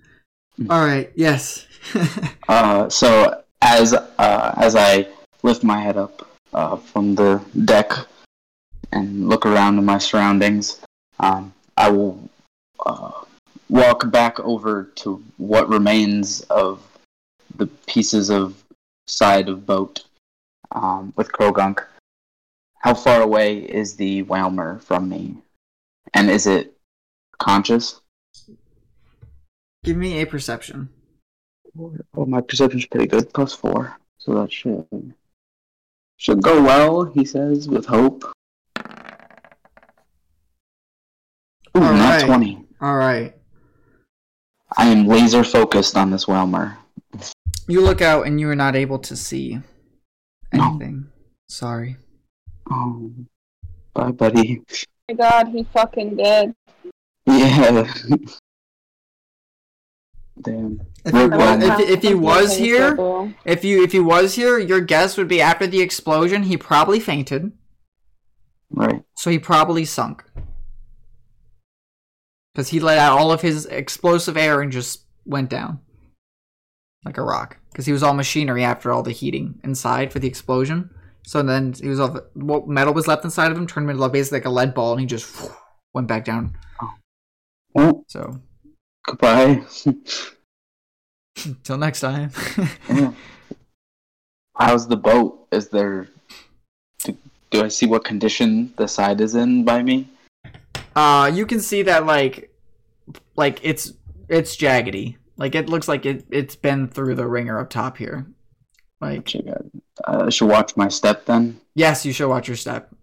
Mm. 0.60 0.68
All 0.72 0.86
right. 0.86 1.12
Yes. 1.16 1.68
Uh, 2.50 2.90
so 2.90 3.42
as 3.62 3.94
uh, 3.94 4.54
as 4.58 4.76
I 4.76 5.08
lift 5.42 5.64
my 5.64 5.80
head 5.80 5.96
up 5.96 6.28
uh, 6.54 6.76
from 6.76 7.16
the 7.16 7.42
deck 7.64 7.92
and 8.92 9.30
look 9.30 9.46
around 9.46 9.78
in 9.78 9.86
my 9.86 9.98
surroundings, 9.98 10.82
um, 11.20 11.54
I 11.78 11.90
will 11.90 12.30
uh, 12.86 13.12
walk 13.70 14.12
back 14.12 14.40
over 14.40 14.84
to 14.96 15.24
what 15.38 15.70
remains 15.70 16.42
of 16.42 16.82
the 17.56 17.68
pieces 17.88 18.30
of 18.30 18.64
side 19.08 19.50
of 19.50 19.66
boat 19.66 20.04
um, 20.72 21.14
with 21.16 21.32
Croagunk. 21.32 21.84
How 22.80 22.94
far 22.94 23.22
away 23.22 23.60
is 23.60 23.96
the 23.96 24.24
Wailmer 24.24 24.80
from 24.80 25.08
me? 25.08 25.38
And 26.14 26.30
is 26.30 26.48
it 26.48 26.74
conscious? 27.38 28.02
Give 29.84 29.98
me 29.98 30.22
a 30.22 30.26
perception. 30.26 30.90
Oh, 31.80 32.26
my 32.26 32.42
perception's 32.42 32.86
pretty 32.86 33.08
good, 33.08 33.34
plus 33.34 33.54
four, 33.54 33.98
so 34.18 34.34
that 34.36 34.52
should 34.52 34.86
should 36.18 36.42
go 36.44 36.62
well. 36.62 37.06
He 37.06 37.24
says 37.26 37.68
with 37.68 37.86
hope. 37.86 38.24
Ooh, 41.78 41.82
All 41.82 41.94
not 41.94 42.01
right. 42.18 42.26
twenty. 42.26 42.66
All 42.82 42.96
right. 42.98 43.36
I 44.78 44.88
am 44.88 45.06
laser 45.06 45.44
focused 45.44 45.98
on 45.98 46.12
this 46.12 46.28
Wailmer. 46.28 46.78
You 47.68 47.82
look 47.82 48.02
out 48.02 48.26
and 48.26 48.40
you 48.40 48.50
are 48.50 48.56
not 48.56 48.76
able 48.76 49.00
to 49.00 49.16
see 49.16 49.60
No. 50.54 50.70
anything. 50.70 51.08
Sorry. 51.50 51.98
Oh, 52.70 53.12
bye, 53.94 54.12
buddy. 54.12 54.62
my 55.10 55.16
god, 55.16 55.48
he 55.50 55.64
fucking 55.74 56.16
did. 56.16 56.56
Yeah. 57.26 57.92
Damn. 60.42 60.82
If 61.06 61.14
he, 61.14 61.28
was, 61.28 61.64
if, 61.64 61.90
if 61.90 62.02
he 62.02 62.14
was 62.14 62.58
here, 62.58 63.34
if 63.46 63.64
you 63.64 63.84
if 63.84 63.92
he 63.92 64.00
was 64.00 64.36
here, 64.36 64.58
your 64.58 64.82
guess 64.82 65.18
would 65.18 65.28
be 65.28 65.42
after 65.42 65.68
the 65.68 65.82
explosion, 65.82 66.44
he 66.44 66.58
probably 66.58 67.00
fainted, 67.00 67.52
Right. 68.70 69.04
so 69.16 69.30
he 69.30 69.38
probably 69.40 69.84
sunk. 69.86 70.24
Because 72.54 72.70
he 72.70 72.80
let 72.80 72.98
out 72.98 73.18
all 73.18 73.32
of 73.32 73.42
his 73.42 73.66
explosive 73.66 74.36
air 74.38 74.62
and 74.62 74.72
just 74.72 75.06
went 75.26 75.50
down 75.50 75.80
like 77.06 77.18
a 77.18 77.24
rock. 77.24 77.58
Because 77.72 77.86
he 77.86 77.92
was 77.94 78.04
all 78.04 78.14
machinery 78.14 78.64
after 78.64 78.92
all 78.92 79.04
the 79.04 79.12
heating 79.12 79.60
inside 79.64 80.12
for 80.12 80.20
the 80.20 80.28
explosion. 80.28 80.90
So 81.24 81.42
then 81.42 81.74
he 81.74 81.88
was 81.88 82.00
all 82.00 82.20
what 82.34 82.68
metal 82.68 82.94
was 82.94 83.08
left 83.08 83.24
inside 83.24 83.52
of 83.52 83.58
him 83.58 83.68
turned 83.68 83.86
him 83.86 83.92
into 83.96 84.10
basically 84.10 84.40
like 84.40 84.46
a 84.46 84.50
lead 84.50 84.74
ball, 84.74 84.92
and 84.92 85.02
he 85.02 85.06
just 85.06 85.50
went 85.94 86.08
back 86.08 86.26
down. 86.26 86.58
Well, 87.74 88.04
So 88.08 88.42
goodbye. 89.06 89.64
till 91.64 91.78
next 91.78 92.02
time. 92.02 92.32
Yeah. 92.90 93.14
How's 94.58 94.88
the 94.88 94.98
boat? 94.98 95.48
Is 95.52 95.70
there? 95.70 96.08
Do, 97.04 97.18
do 97.50 97.64
I 97.64 97.70
see 97.70 97.86
what 97.86 98.04
condition 98.04 98.74
the 98.76 98.88
side 98.88 99.22
is 99.22 99.34
in 99.34 99.64
by 99.64 99.82
me? 99.82 100.08
Uh, 100.96 101.32
you 101.34 101.46
can 101.46 101.60
see 101.60 101.84
that 101.84 102.06
like, 102.06 102.54
like 103.36 103.60
it's 103.64 103.94
it's 104.28 104.56
jaggedy. 104.56 105.18
Like 105.38 105.56
it 105.56 105.70
looks 105.70 105.88
like 105.88 106.06
it 106.06 106.26
it's 106.30 106.56
been 106.56 106.88
through 106.88 107.16
the 107.16 107.28
ringer 107.28 107.60
up 107.60 107.70
top 107.70 107.98
here. 107.98 108.28
Like 109.00 109.34
I 110.08 110.30
should 110.30 110.48
watch 110.50 110.78
my 110.78 110.88
step 110.88 111.26
then. 111.26 111.60
yes, 111.74 112.06
you 112.06 112.14
should 112.14 112.30
watch 112.30 112.48
your 112.48 112.58
step. 112.58 112.94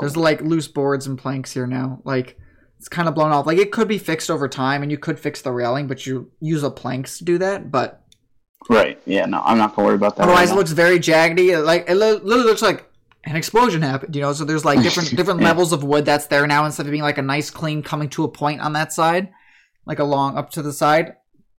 There's 0.00 0.16
like 0.16 0.40
loose 0.40 0.68
boards 0.68 1.06
and 1.06 1.18
planks 1.18 1.52
here 1.52 1.66
now. 1.66 2.00
Like 2.04 2.38
it's 2.78 2.88
kind 2.88 3.08
of 3.08 3.14
blown 3.14 3.30
off. 3.30 3.46
Like 3.46 3.58
it 3.58 3.70
could 3.72 3.88
be 3.88 3.98
fixed 3.98 4.30
over 4.30 4.48
time, 4.48 4.82
and 4.82 4.90
you 4.90 4.98
could 4.98 5.18
fix 5.20 5.42
the 5.42 5.52
railing, 5.52 5.86
but 5.86 6.06
you 6.06 6.30
use 6.40 6.62
a 6.62 6.70
planks 6.70 7.18
to 7.18 7.24
do 7.24 7.38
that. 7.38 7.70
But 7.70 7.98
Right. 8.70 8.98
Yeah. 9.06 9.26
No, 9.26 9.42
I'm 9.44 9.58
not 9.58 9.74
gonna 9.76 9.86
worry 9.86 9.96
about 9.96 10.16
that. 10.16 10.22
otherwise, 10.22 10.48
right 10.48 10.54
it 10.54 10.58
looks 10.58 10.70
very 10.72 10.98
jaggedy. 10.98 11.62
Like 11.64 11.84
it 11.88 11.94
li- 11.94 12.12
literally 12.22 12.44
looks 12.44 12.62
like 12.62 12.88
an 13.24 13.36
explosion 13.36 13.82
happened. 13.82 14.14
You 14.16 14.22
know, 14.22 14.32
so 14.32 14.44
there's 14.44 14.64
like 14.64 14.82
different 14.82 15.10
different 15.16 15.40
Yeah. 15.40 15.46
levels 15.48 15.72
of 15.72 15.84
wood 15.84 16.04
that's 16.04 16.26
there 16.26 16.46
now 16.46 16.64
instead 16.64 16.86
of 16.86 16.90
being 16.92 17.02
like 17.02 17.18
a 17.18 17.22
nice 17.22 17.50
clean 17.50 17.82
coming 17.82 18.08
to 18.10 18.24
a 18.24 18.28
point 18.28 18.60
on 18.60 18.72
that 18.74 18.92
side, 18.92 19.30
like 19.86 19.98
along 19.98 20.36
up 20.36 20.50
to 20.50 20.62
the 20.62 20.72
side. 20.72 21.16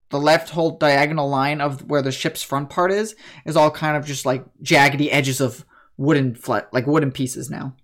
The 0.09 0.19
left 0.19 0.49
whole 0.49 0.77
diagonal 0.77 1.27
line 1.27 1.59
of 1.59 1.89
where 1.89 2.03
the 2.03 2.11
ship's 2.11 2.43
front 2.43 2.69
part 2.69 2.91
is 2.91 3.15
is 3.45 3.55
all 3.57 3.71
kind 3.71 3.97
of 3.97 4.05
just 4.05 4.25
like 4.25 4.45
jaggedy 4.61 5.09
edges 5.11 5.41
of 5.41 5.65
wooden 5.97 6.35
flat 6.35 6.71
like 6.73 6.85
wooden 6.85 7.11
pieces 7.11 7.49
now. 7.49 7.75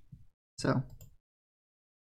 So. 0.60 0.84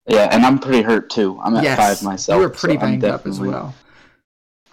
Yeah, 0.08 0.28
and 0.32 0.44
I'm 0.46 0.58
pretty 0.60 0.82
hurt 0.82 1.10
too. 1.12 1.40
I'm 1.42 1.56
at 1.56 1.64
yes, 1.64 1.78
five 1.78 2.04
myself. 2.04 2.36
you 2.38 2.42
were 2.42 2.50
pretty 2.50 2.76
so 2.76 2.82
banged 2.82 3.06
up 3.06 3.26
as 3.28 3.40
well. 3.40 3.74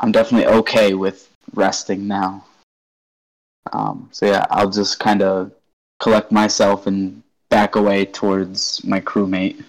I'm 0.01 0.11
definitely 0.11 0.47
okay 0.61 0.95
with 0.95 1.29
resting 1.55 2.09
now. 2.09 2.45
Um, 3.73 4.09
so 4.11 4.27
yeah, 4.27 4.47
I'll 4.51 4.71
just 4.71 4.99
kind 4.99 5.23
of 5.23 5.53
collect 6.01 6.33
myself 6.33 6.87
and 6.87 7.23
back 7.49 7.77
away 7.77 8.05
towards 8.07 8.85
my 8.85 9.01
crewmate, 9.01 9.65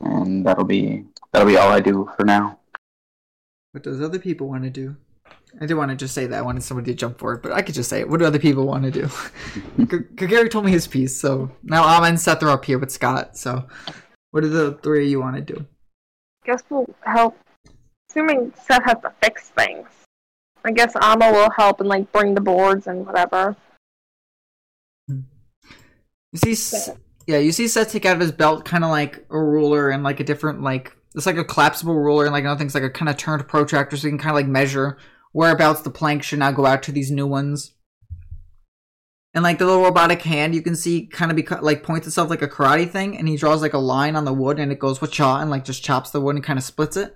and 0.00 0.44
that'll 0.46 0.64
be 0.64 1.04
that'll 1.32 1.48
be 1.48 1.56
all 1.56 1.70
I 1.70 1.80
do 1.80 2.10
for 2.16 2.24
now. 2.24 2.58
What 3.72 3.82
does 3.82 4.00
other 4.00 4.18
people 4.18 4.48
want 4.48 4.64
to 4.64 4.70
do? 4.70 4.96
I 5.56 5.60
didn't 5.60 5.78
want 5.78 5.90
to 5.90 5.96
just 5.96 6.14
say 6.14 6.26
that. 6.26 6.38
I 6.38 6.42
wanted 6.42 6.62
somebody 6.62 6.92
to 6.92 6.96
jump 6.96 7.18
for 7.18 7.32
it, 7.32 7.42
but 7.42 7.52
I 7.52 7.62
could 7.62 7.74
just 7.74 7.88
say 7.88 8.00
it. 8.00 8.08
What 8.08 8.20
do 8.20 8.26
other 8.26 8.38
people 8.38 8.66
want 8.66 8.84
to 8.84 8.90
do? 8.90 9.08
G- 10.16 10.26
Gary 10.26 10.48
told 10.48 10.64
me 10.64 10.70
his 10.70 10.86
piece, 10.86 11.18
so 11.18 11.50
now 11.62 11.84
Amma 11.84 12.06
and 12.06 12.20
Seth 12.20 12.42
are 12.42 12.50
up 12.50 12.64
here 12.64 12.78
with 12.78 12.90
Scott. 12.90 13.36
So, 13.36 13.66
what 14.30 14.42
do 14.42 14.48
the 14.48 14.72
three 14.82 15.04
of 15.04 15.10
you 15.10 15.20
want 15.20 15.36
to 15.36 15.42
do? 15.42 15.66
guess 16.48 16.62
we'll 16.70 16.88
help. 17.02 17.36
Assuming 18.08 18.52
Seth 18.56 18.84
has 18.84 18.96
to 19.02 19.12
fix 19.22 19.50
things. 19.50 19.86
I 20.64 20.72
guess 20.72 20.94
Amma 21.00 21.30
will 21.30 21.50
help 21.50 21.80
and 21.80 21.88
like 21.88 22.10
bring 22.10 22.34
the 22.34 22.40
boards 22.40 22.86
and 22.86 23.06
whatever. 23.06 23.54
You 26.32 26.54
see, 26.54 26.92
yeah, 27.26 27.38
you 27.38 27.52
see 27.52 27.68
Seth 27.68 27.92
take 27.92 28.04
out 28.04 28.16
of 28.16 28.20
his 28.20 28.32
belt 28.32 28.64
kind 28.64 28.84
of 28.84 28.90
like 28.90 29.24
a 29.30 29.38
ruler 29.38 29.90
and 29.90 30.02
like 30.02 30.20
a 30.20 30.24
different 30.24 30.62
like 30.62 30.94
it's 31.14 31.26
like 31.26 31.36
a 31.36 31.44
collapsible 31.44 31.94
ruler 31.94 32.24
and 32.24 32.32
like 32.32 32.44
another 32.44 32.58
thing's 32.58 32.74
like 32.74 32.82
a 32.82 32.90
kind 32.90 33.08
of 33.08 33.16
turned 33.16 33.46
protractor, 33.48 33.96
so 33.96 34.06
you 34.06 34.12
can 34.12 34.18
kind 34.18 34.30
of 34.30 34.36
like 34.36 34.46
measure 34.46 34.98
whereabouts 35.32 35.82
the 35.82 35.90
plank 35.90 36.22
should 36.22 36.38
now 36.38 36.50
go 36.50 36.66
out 36.66 36.82
to 36.82 36.92
these 36.92 37.10
new 37.10 37.26
ones. 37.26 37.74
And 39.34 39.42
like 39.42 39.58
the 39.58 39.66
little 39.66 39.82
robotic 39.82 40.22
hand, 40.22 40.54
you 40.54 40.62
can 40.62 40.74
see 40.74 41.06
kind 41.06 41.30
of 41.30 41.36
be 41.36 41.46
like 41.60 41.82
points 41.82 42.06
itself 42.06 42.30
like 42.30 42.42
a 42.42 42.48
karate 42.48 42.90
thing, 42.90 43.16
and 43.16 43.28
he 43.28 43.36
draws 43.36 43.62
like 43.62 43.74
a 43.74 43.78
line 43.78 44.16
on 44.16 44.24
the 44.24 44.32
wood, 44.32 44.58
and 44.58 44.72
it 44.72 44.78
goes 44.78 45.00
with 45.00 45.12
chaw 45.12 45.40
and 45.40 45.50
like 45.50 45.64
just 45.64 45.84
chops 45.84 46.10
the 46.10 46.20
wood 46.20 46.34
and 46.34 46.44
kind 46.44 46.58
of 46.58 46.64
splits 46.64 46.96
it 46.96 47.14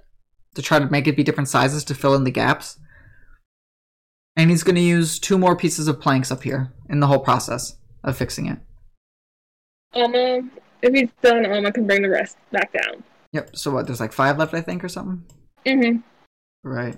to 0.54 0.62
try 0.62 0.78
to 0.78 0.90
make 0.90 1.06
it 1.06 1.16
be 1.16 1.24
different 1.24 1.48
sizes 1.48 1.84
to 1.84 1.94
fill 1.94 2.14
in 2.14 2.24
the 2.24 2.30
gaps. 2.30 2.78
And 4.36 4.50
he's 4.50 4.62
going 4.62 4.76
to 4.76 4.80
use 4.80 5.18
two 5.18 5.38
more 5.38 5.56
pieces 5.56 5.88
of 5.88 6.00
planks 6.00 6.30
up 6.30 6.42
here 6.42 6.72
in 6.88 7.00
the 7.00 7.06
whole 7.06 7.18
process 7.18 7.76
of 8.04 8.16
fixing 8.16 8.46
it. 8.46 8.58
Amma, 9.94 10.48
if 10.82 10.94
he's 10.94 11.10
done, 11.22 11.46
Alma, 11.46 11.72
can 11.72 11.86
bring 11.86 12.02
the 12.02 12.08
rest 12.08 12.36
back 12.50 12.72
down. 12.72 13.02
Yep. 13.32 13.56
So 13.56 13.70
what? 13.70 13.86
There's 13.86 14.00
like 14.00 14.12
five 14.12 14.38
left, 14.38 14.54
I 14.54 14.60
think, 14.60 14.84
or 14.84 14.88
something. 14.88 15.24
Mm-hmm. 15.66 15.98
Right. 16.68 16.96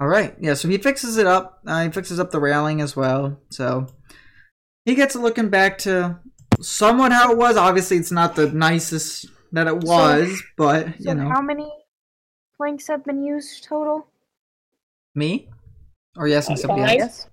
All 0.00 0.08
right. 0.08 0.34
Yeah. 0.40 0.54
So 0.54 0.68
he 0.68 0.78
fixes 0.78 1.16
it 1.16 1.26
up. 1.26 1.60
Uh, 1.66 1.84
he 1.84 1.90
fixes 1.90 2.20
up 2.20 2.30
the 2.30 2.40
railing 2.40 2.80
as 2.80 2.94
well. 2.96 3.40
So 3.50 3.86
he 4.84 4.94
gets 4.94 5.14
looking 5.14 5.48
back 5.48 5.78
to 5.78 6.18
somewhat 6.60 7.12
how 7.12 7.32
it 7.32 7.38
was. 7.38 7.56
Obviously, 7.56 7.96
it's 7.96 8.12
not 8.12 8.36
the 8.36 8.50
nicest 8.50 9.26
that 9.52 9.66
it 9.66 9.78
was, 9.78 10.42
but 10.56 10.86
So 11.00 11.10
you 11.10 11.14
know, 11.14 11.28
how 11.28 11.40
many 11.40 11.70
planks 12.56 12.86
have 12.88 13.04
been 13.04 13.22
used 13.24 13.64
total? 13.64 14.06
me 15.14 15.48
or 16.16 16.28
yes, 16.28 16.48
and 16.48 16.58
somebody 16.58 16.82
else. 16.82 16.94
Yes. 16.98 17.28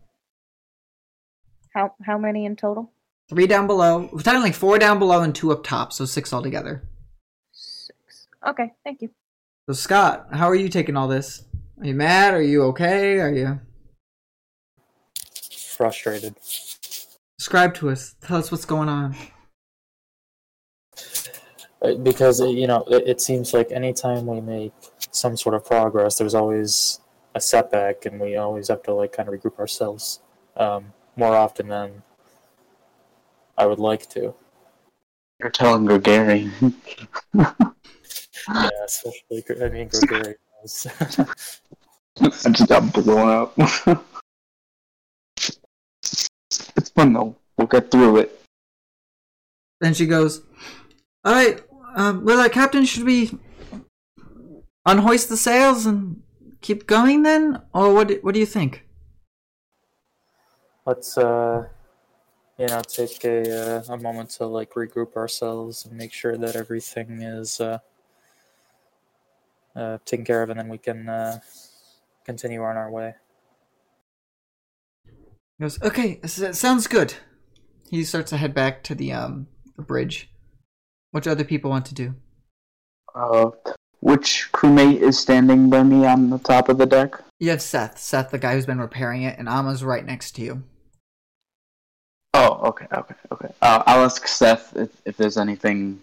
How 1.73 1.93
how 2.03 2.17
many 2.17 2.45
in 2.45 2.55
total? 2.55 2.91
Three 3.29 3.47
down 3.47 3.65
below. 3.67 4.07
Technically, 4.23 4.51
four 4.51 4.77
down 4.77 4.99
below 4.99 5.21
and 5.21 5.33
two 5.33 5.51
up 5.51 5.63
top, 5.63 5.91
so 5.93 6.05
six 6.05 6.31
altogether. 6.31 6.83
Six. 7.51 8.27
Okay, 8.47 8.71
thank 8.83 9.01
you. 9.01 9.09
So 9.67 9.73
Scott, 9.73 10.27
how 10.31 10.47
are 10.47 10.55
you 10.55 10.69
taking 10.69 10.95
all 10.95 11.07
this? 11.07 11.43
Are 11.79 11.87
you 11.87 11.95
mad? 11.95 12.33
Are 12.33 12.41
you 12.41 12.63
okay? 12.65 13.19
Are 13.19 13.33
you 13.33 13.59
Frustrated. 15.75 16.35
describe 17.37 17.73
to 17.75 17.89
us? 17.89 18.15
Tell 18.21 18.37
us 18.37 18.51
what's 18.51 18.65
going 18.65 18.87
on. 18.89 19.15
Uh, 21.81 21.95
Because, 21.95 22.39
uh, 22.41 22.45
you 22.47 22.67
know, 22.67 22.83
it, 22.87 23.07
it 23.07 23.21
seems 23.21 23.53
like 23.53 23.71
anytime 23.71 24.25
we 24.25 24.39
make 24.39 24.73
some 25.11 25.35
sort 25.35 25.55
of 25.55 25.65
progress, 25.65 26.17
there's 26.17 26.35
always 26.35 26.99
a 27.33 27.41
setback, 27.41 28.05
and 28.05 28.19
we 28.19 28.37
always 28.37 28.69
have 28.69 28.83
to, 28.83 28.93
like, 28.93 29.11
kind 29.11 29.27
of 29.27 29.35
regroup 29.35 29.59
ourselves 29.59 30.21
um, 30.55 30.93
more 31.17 31.35
often 31.35 31.67
than 31.67 32.03
I 33.57 33.65
would 33.65 33.79
like 33.79 34.07
to. 34.09 34.33
You're 35.39 35.49
telling 35.51 35.85
Gregary. 35.85 36.49
Yeah, 38.47 38.69
especially, 38.85 39.43
I 39.63 39.69
mean, 39.69 39.87
Gregory. 39.87 40.35
I 40.61 42.49
just 42.51 42.67
got 42.67 42.93
blown 42.93 43.27
up. 43.29 43.53
it's 46.77 46.89
fun 46.95 47.13
though. 47.13 47.35
We'll 47.57 47.65
get 47.67 47.89
through 47.89 48.17
it. 48.17 48.39
Then 49.81 49.93
she 49.95 50.05
goes, 50.05 50.41
"All 51.23 51.33
right, 51.33 51.59
um, 51.95 52.23
well, 52.23 52.39
uh, 52.39 52.49
Captain, 52.49 52.85
should 52.85 53.03
we 53.05 53.31
unhoist 54.85 55.29
the 55.29 55.37
sails 55.37 55.87
and 55.87 56.21
keep 56.61 56.85
going 56.85 57.23
then, 57.23 57.61
or 57.73 57.93
what? 57.93 58.09
do- 58.09 58.19
What 58.21 58.33
do 58.35 58.39
you 58.39 58.45
think?" 58.45 58.85
Let's, 60.85 61.17
uh, 61.17 61.67
you 62.57 62.67
know, 62.67 62.81
take 62.87 63.23
a, 63.25 63.79
uh, 63.89 63.93
a 63.93 63.97
moment 63.97 64.29
to, 64.31 64.45
like, 64.45 64.73
regroup 64.73 65.15
ourselves 65.15 65.85
and 65.85 65.97
make 65.97 66.13
sure 66.13 66.37
that 66.37 66.55
everything 66.55 67.21
is 67.21 67.59
uh, 67.59 67.79
uh, 69.75 69.97
taken 70.05 70.25
care 70.25 70.41
of, 70.41 70.49
and 70.49 70.59
then 70.59 70.69
we 70.69 70.77
can 70.77 71.09
uh, 71.09 71.39
continue 72.25 72.63
on 72.63 72.77
our 72.77 72.89
way. 72.89 73.15
He 75.57 75.63
goes, 75.63 75.81
"Okay, 75.81 76.19
sounds 76.25 76.87
good." 76.87 77.13
He 77.89 78.03
starts 78.03 78.31
to 78.31 78.37
head 78.37 78.53
back 78.53 78.83
to 78.83 78.95
the 78.95 79.13
um 79.13 79.47
the 79.75 79.83
bridge. 79.83 80.29
What 81.11 81.23
do 81.23 81.31
other 81.31 81.43
people 81.45 81.69
want 81.69 81.85
to 81.85 81.93
do? 81.93 82.15
Uh, 83.13 83.51
which 84.01 84.49
crewmate 84.51 84.99
is 84.99 85.17
standing 85.17 85.69
by 85.69 85.83
me 85.83 86.05
on 86.05 86.29
the 86.29 86.39
top 86.39 86.67
of 86.67 86.77
the 86.77 86.85
deck? 86.85 87.15
You 87.39 87.51
have 87.51 87.61
Seth, 87.61 87.97
Seth, 87.97 88.31
the 88.31 88.37
guy 88.37 88.53
who's 88.53 88.65
been 88.65 88.79
repairing 88.79 89.23
it, 89.23 89.39
and 89.39 89.47
Amma's 89.47 89.83
right 89.83 90.05
next 90.05 90.33
to 90.33 90.41
you. 90.41 90.63
Okay, 92.65 92.87
okay, 92.91 93.15
okay. 93.31 93.49
Uh, 93.61 93.83
I'll 93.85 94.03
ask 94.05 94.27
Seth 94.27 94.75
if, 94.75 94.89
if 95.05 95.17
there's 95.17 95.37
anything 95.37 95.99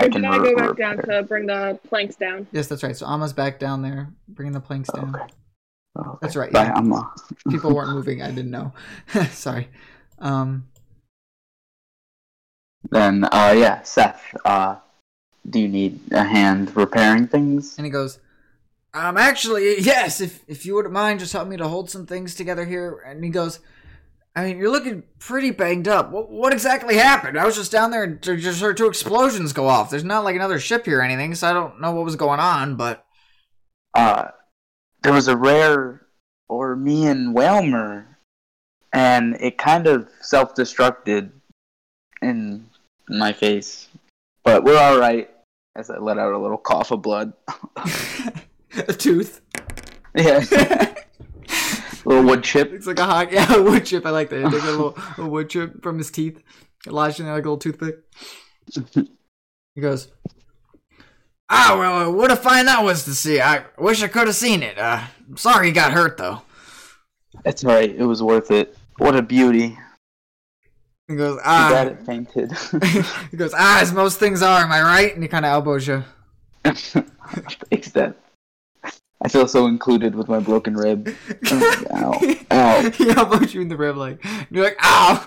I 0.00 0.06
Or 0.06 0.08
can 0.08 0.22
can 0.22 0.32
I 0.32 0.36
re- 0.38 0.54
go 0.54 0.68
back 0.68 0.76
down 0.78 0.96
to 1.06 1.22
bring 1.22 1.46
the 1.46 1.78
planks 1.88 2.16
down? 2.16 2.46
Yes, 2.52 2.68
that's 2.68 2.82
right. 2.82 2.96
So 2.96 3.06
Amma's 3.06 3.32
back 3.34 3.58
down 3.58 3.82
there, 3.82 4.08
bringing 4.28 4.52
the 4.52 4.60
planks 4.60 4.90
down. 4.90 5.14
Okay. 5.14 5.24
Okay. 5.98 6.18
That's 6.22 6.36
right, 6.36 6.52
Bye, 6.52 6.64
yeah. 6.64 6.74
I'm, 6.74 6.92
uh, 6.92 7.02
People 7.50 7.74
weren't 7.74 7.90
moving. 7.94 8.22
I 8.22 8.28
didn't 8.30 8.50
know. 8.50 8.72
Sorry. 9.30 9.68
Um, 10.20 10.68
Then, 12.90 13.24
uh, 13.24 13.54
yeah, 13.56 13.82
Seth, 13.82 14.22
uh, 14.44 14.76
do 15.50 15.60
you 15.60 15.68
need 15.68 16.00
a 16.12 16.24
hand 16.24 16.74
repairing 16.76 17.26
things? 17.26 17.76
and 17.76 17.84
he 17.84 17.90
goes, 17.90 18.18
Um, 18.94 19.16
actually, 19.18 19.80
yes. 19.80 20.20
If 20.20 20.42
if 20.46 20.64
you 20.64 20.74
wouldn't 20.74 20.94
mind, 20.94 21.20
just 21.20 21.32
help 21.32 21.48
me 21.48 21.56
to 21.56 21.68
hold 21.68 21.90
some 21.90 22.06
things 22.06 22.34
together 22.34 22.64
here. 22.64 23.02
And 23.04 23.22
he 23.24 23.30
goes, 23.30 23.60
I 24.36 24.44
mean, 24.44 24.58
you're 24.58 24.70
looking 24.70 25.02
pretty 25.18 25.50
banged 25.50 25.88
up. 25.88 26.10
What, 26.10 26.30
what 26.30 26.52
exactly 26.52 26.96
happened? 26.96 27.38
I 27.38 27.44
was 27.44 27.56
just 27.56 27.72
down 27.72 27.90
there 27.90 28.04
and 28.04 28.22
just 28.22 28.60
heard 28.60 28.76
two 28.76 28.86
explosions 28.86 29.52
go 29.52 29.66
off. 29.66 29.90
There's 29.90 30.04
not 30.04 30.22
like 30.24 30.36
another 30.36 30.60
ship 30.60 30.84
here 30.86 31.00
or 31.00 31.02
anything, 31.02 31.34
so 31.34 31.48
I 31.48 31.52
don't 31.52 31.80
know 31.80 31.92
what 31.92 32.04
was 32.04 32.16
going 32.16 32.40
on. 32.40 32.76
But 32.76 33.04
Uh, 33.94 34.28
there 35.02 35.12
was 35.12 35.28
a 35.28 35.36
rare, 35.36 36.06
or 36.48 36.76
me 36.76 37.06
and 37.06 37.34
Wailmer, 37.34 38.18
and 38.92 39.36
it 39.40 39.58
kind 39.58 39.86
of 39.86 40.08
self-destructed 40.20 41.30
in 42.22 42.68
my 43.08 43.32
face. 43.32 43.88
But 44.44 44.64
we're 44.64 44.78
all 44.78 44.98
right. 44.98 45.30
As 45.76 45.90
I 45.90 45.98
let 45.98 46.18
out 46.18 46.32
a 46.32 46.38
little 46.38 46.58
cough 46.58 46.90
of 46.90 47.02
blood. 47.02 47.32
a 47.76 48.92
tooth. 48.92 49.40
yeah, 50.14 50.44
little 52.08 52.24
wood 52.24 52.42
chip. 52.42 52.72
It's 52.72 52.86
like 52.86 52.98
a 52.98 53.04
hot, 53.04 53.32
yeah, 53.32 53.54
a 53.54 53.62
wood 53.62 53.84
chip. 53.84 54.06
I 54.06 54.10
like 54.10 54.30
that. 54.30 54.44
He 54.44 54.50
took 54.50 54.62
a 54.62 54.66
little 54.70 54.98
a 55.18 55.26
wood 55.26 55.48
chip 55.50 55.82
from 55.82 55.98
his 55.98 56.10
teeth, 56.10 56.42
lodged 56.86 57.20
in 57.20 57.26
there 57.26 57.34
like 57.34 57.44
a 57.44 57.50
little 57.50 57.58
toothpick. 57.58 57.96
He 59.74 59.80
goes, 59.80 60.08
Ah, 61.50 61.76
well, 61.78 62.12
what 62.12 62.30
a 62.30 62.36
find 62.36 62.68
that 62.68 62.82
was 62.84 63.04
to 63.04 63.14
see. 63.14 63.40
I 63.40 63.64
wish 63.78 64.02
I 64.02 64.08
could 64.08 64.26
have 64.26 64.36
seen 64.36 64.62
it. 64.62 64.78
Uh, 64.78 65.02
I'm 65.28 65.36
sorry 65.36 65.68
you 65.68 65.72
got 65.74 65.92
hurt, 65.92 66.18
though. 66.18 66.42
That's 67.44 67.64
alright. 67.64 67.94
It 67.94 68.04
was 68.04 68.22
worth 68.22 68.50
it. 68.50 68.76
What 68.98 69.16
a 69.16 69.22
beauty. 69.22 69.78
He 71.06 71.16
goes, 71.16 71.40
Ah. 71.44 71.70
bad 71.70 71.86
it 71.88 72.02
fainted. 72.04 72.52
he 73.30 73.36
goes, 73.36 73.54
Ah, 73.56 73.80
as 73.80 73.92
most 73.92 74.18
things 74.18 74.42
are, 74.42 74.60
am 74.60 74.72
I 74.72 74.82
right? 74.82 75.14
And 75.14 75.22
he 75.22 75.28
kind 75.28 75.46
of 75.46 75.50
elbows 75.52 75.86
you. 75.86 76.04
Thanks, 76.64 77.92
Dad. 77.92 78.14
I 79.20 79.28
feel 79.28 79.48
so 79.48 79.66
included 79.66 80.14
with 80.14 80.28
my 80.28 80.38
broken 80.38 80.74
rib. 80.74 81.14
Ow. 81.50 82.20
Ow. 82.50 82.90
he 82.90 83.10
elbows 83.10 83.52
you 83.52 83.60
in 83.60 83.68
the 83.68 83.76
rib, 83.76 83.96
like, 83.96 84.24
you're 84.50 84.64
like, 84.64 84.78
Ow! 84.82 85.26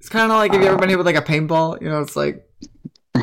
It's 0.00 0.08
kind 0.08 0.30
of 0.30 0.38
like 0.38 0.52
if 0.52 0.60
you 0.60 0.66
ever 0.66 0.76
been 0.76 0.90
hit 0.90 0.98
with 0.98 1.06
like 1.06 1.16
a 1.16 1.22
paintball, 1.22 1.80
you 1.80 1.88
know, 1.88 2.00
it's 2.02 2.16
like, 2.16 2.46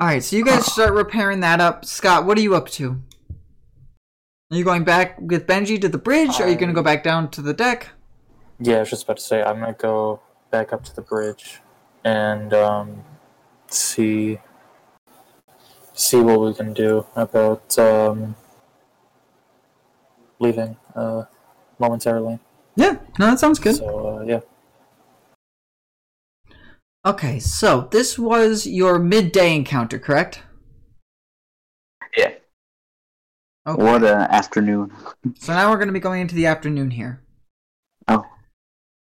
Alright, 0.00 0.22
so 0.22 0.36
you 0.36 0.44
guys 0.44 0.64
start 0.72 0.92
repairing 0.92 1.40
that 1.40 1.60
up. 1.60 1.84
Scott, 1.84 2.24
what 2.26 2.38
are 2.38 2.40
you 2.42 2.54
up 2.54 2.68
to? 2.70 3.02
Are 4.50 4.56
you 4.56 4.64
going 4.64 4.84
back 4.84 5.20
with 5.20 5.46
Benji 5.46 5.80
to 5.80 5.88
the 5.88 5.98
bridge? 5.98 6.38
Or 6.38 6.44
are 6.44 6.48
you 6.48 6.54
going 6.54 6.68
to 6.68 6.74
go 6.74 6.82
back 6.82 7.02
down 7.02 7.30
to 7.32 7.42
the 7.42 7.52
deck? 7.52 7.90
Yeah, 8.60 8.76
I 8.76 8.80
was 8.80 8.90
just 8.90 9.04
about 9.04 9.16
to 9.16 9.22
say 9.22 9.42
I'm 9.42 9.60
gonna 9.60 9.72
go 9.72 10.20
back 10.50 10.72
up 10.72 10.84
to 10.84 10.94
the 10.94 11.02
bridge 11.02 11.60
and 12.04 12.54
um, 12.54 13.04
see 13.68 14.38
see 15.94 16.20
what 16.20 16.40
we 16.40 16.52
can 16.52 16.74
do 16.74 17.06
about 17.16 17.78
um, 17.78 18.36
leaving 20.38 20.76
uh, 20.94 21.24
momentarily. 21.78 22.38
Yeah, 22.76 22.98
no, 23.18 23.26
that 23.30 23.40
sounds 23.40 23.58
good. 23.58 23.76
So 23.76 24.18
uh, 24.18 24.24
yeah, 24.24 24.40
Okay, 27.06 27.38
so 27.38 27.88
this 27.90 28.18
was 28.18 28.66
your 28.66 28.98
midday 28.98 29.54
encounter, 29.54 29.98
correct? 29.98 30.42
Yeah. 32.16 32.32
Okay. 33.66 33.82
What 33.82 34.02
an 34.04 34.22
afternoon. 34.22 34.90
So 35.38 35.52
now 35.52 35.70
we're 35.70 35.76
going 35.76 35.88
to 35.88 35.92
be 35.92 36.00
going 36.00 36.22
into 36.22 36.34
the 36.34 36.46
afternoon 36.46 36.92
here. 36.92 37.22
Oh. 38.08 38.24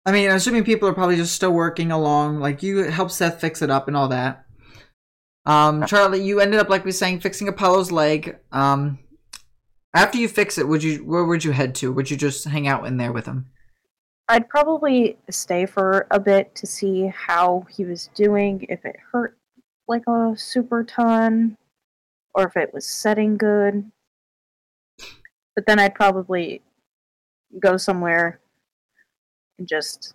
I 0.06 0.12
mean, 0.12 0.30
assuming 0.30 0.64
people 0.64 0.88
are 0.88 0.94
probably 0.94 1.16
just 1.16 1.34
still 1.34 1.52
working 1.52 1.92
along, 1.92 2.40
like 2.40 2.62
you 2.62 2.78
helped 2.84 3.12
Seth 3.12 3.40
fix 3.40 3.60
it 3.60 3.70
up 3.70 3.88
and 3.88 3.96
all 3.96 4.08
that. 4.08 4.46
Um, 5.44 5.86
Charlie, 5.86 6.22
you 6.22 6.40
ended 6.40 6.60
up, 6.60 6.68
like 6.68 6.84
we 6.84 6.88
were 6.88 6.92
saying, 6.92 7.20
fixing 7.20 7.48
Apollo's 7.48 7.90
leg. 7.90 8.38
Um, 8.52 8.98
after 9.94 10.18
you 10.18 10.28
fix 10.28 10.58
it, 10.58 10.68
would 10.68 10.82
you 10.82 11.04
where 11.04 11.24
would 11.24 11.44
you 11.44 11.52
head 11.52 11.74
to? 11.76 11.92
Would 11.92 12.10
you 12.10 12.16
just 12.16 12.44
hang 12.44 12.66
out 12.66 12.86
in 12.86 12.96
there 12.96 13.12
with 13.12 13.26
him? 13.26 13.46
I'd 14.28 14.48
probably 14.48 15.18
stay 15.28 15.66
for 15.66 16.06
a 16.10 16.18
bit 16.20 16.54
to 16.54 16.66
see 16.66 17.08
how 17.08 17.66
he 17.68 17.84
was 17.84 18.08
doing, 18.14 18.64
if 18.68 18.84
it 18.84 18.96
hurt 19.10 19.36
like 19.88 20.06
a 20.08 20.34
super 20.36 20.84
ton, 20.84 21.58
or 22.34 22.46
if 22.46 22.56
it 22.56 22.72
was 22.72 22.86
setting 22.86 23.36
good. 23.36 23.90
But 25.54 25.66
then 25.66 25.78
I'd 25.78 25.94
probably 25.94 26.62
go 27.60 27.76
somewhere 27.76 28.40
and 29.58 29.68
just 29.68 30.14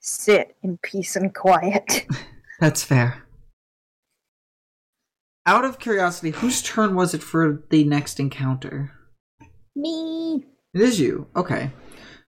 sit 0.00 0.56
in 0.62 0.78
peace 0.78 1.14
and 1.14 1.32
quiet. 1.32 2.06
That's 2.60 2.82
fair. 2.82 3.22
Out 5.44 5.64
of 5.64 5.78
curiosity, 5.78 6.30
whose 6.30 6.62
turn 6.62 6.94
was 6.94 7.14
it 7.14 7.22
for 7.22 7.62
the 7.70 7.84
next 7.84 8.20
encounter? 8.20 8.92
Me. 9.74 10.44
It 10.74 10.80
is 10.80 11.00
you. 11.00 11.26
Okay. 11.34 11.70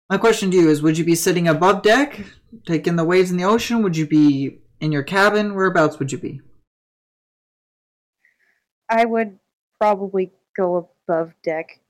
My 0.08 0.16
question 0.18 0.50
to 0.50 0.56
you 0.56 0.68
is 0.70 0.82
would 0.82 0.96
you 0.98 1.04
be 1.04 1.14
sitting 1.14 1.46
above 1.48 1.82
deck, 1.82 2.20
taking 2.66 2.96
the 2.96 3.04
waves 3.04 3.30
in 3.30 3.36
the 3.36 3.44
ocean? 3.44 3.82
Would 3.82 3.96
you 3.96 4.06
be 4.06 4.60
in 4.80 4.92
your 4.92 5.02
cabin? 5.02 5.54
Whereabouts 5.54 5.98
would 5.98 6.10
you 6.12 6.18
be? 6.18 6.40
I 8.88 9.04
would 9.04 9.38
probably 9.80 10.32
go 10.56 10.90
above 11.08 11.32
deck 11.42 11.80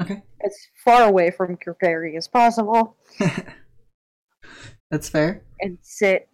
Okay. 0.00 0.22
as 0.44 0.56
far 0.84 1.02
away 1.02 1.30
from 1.30 1.56
Kirkari 1.56 2.16
as 2.16 2.26
possible 2.26 2.96
That's 4.90 5.08
fair. 5.08 5.42
and 5.60 5.78
sit 5.82 6.28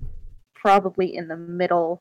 probably 0.54 1.14
in 1.14 1.28
the 1.28 1.36
middle, 1.36 2.00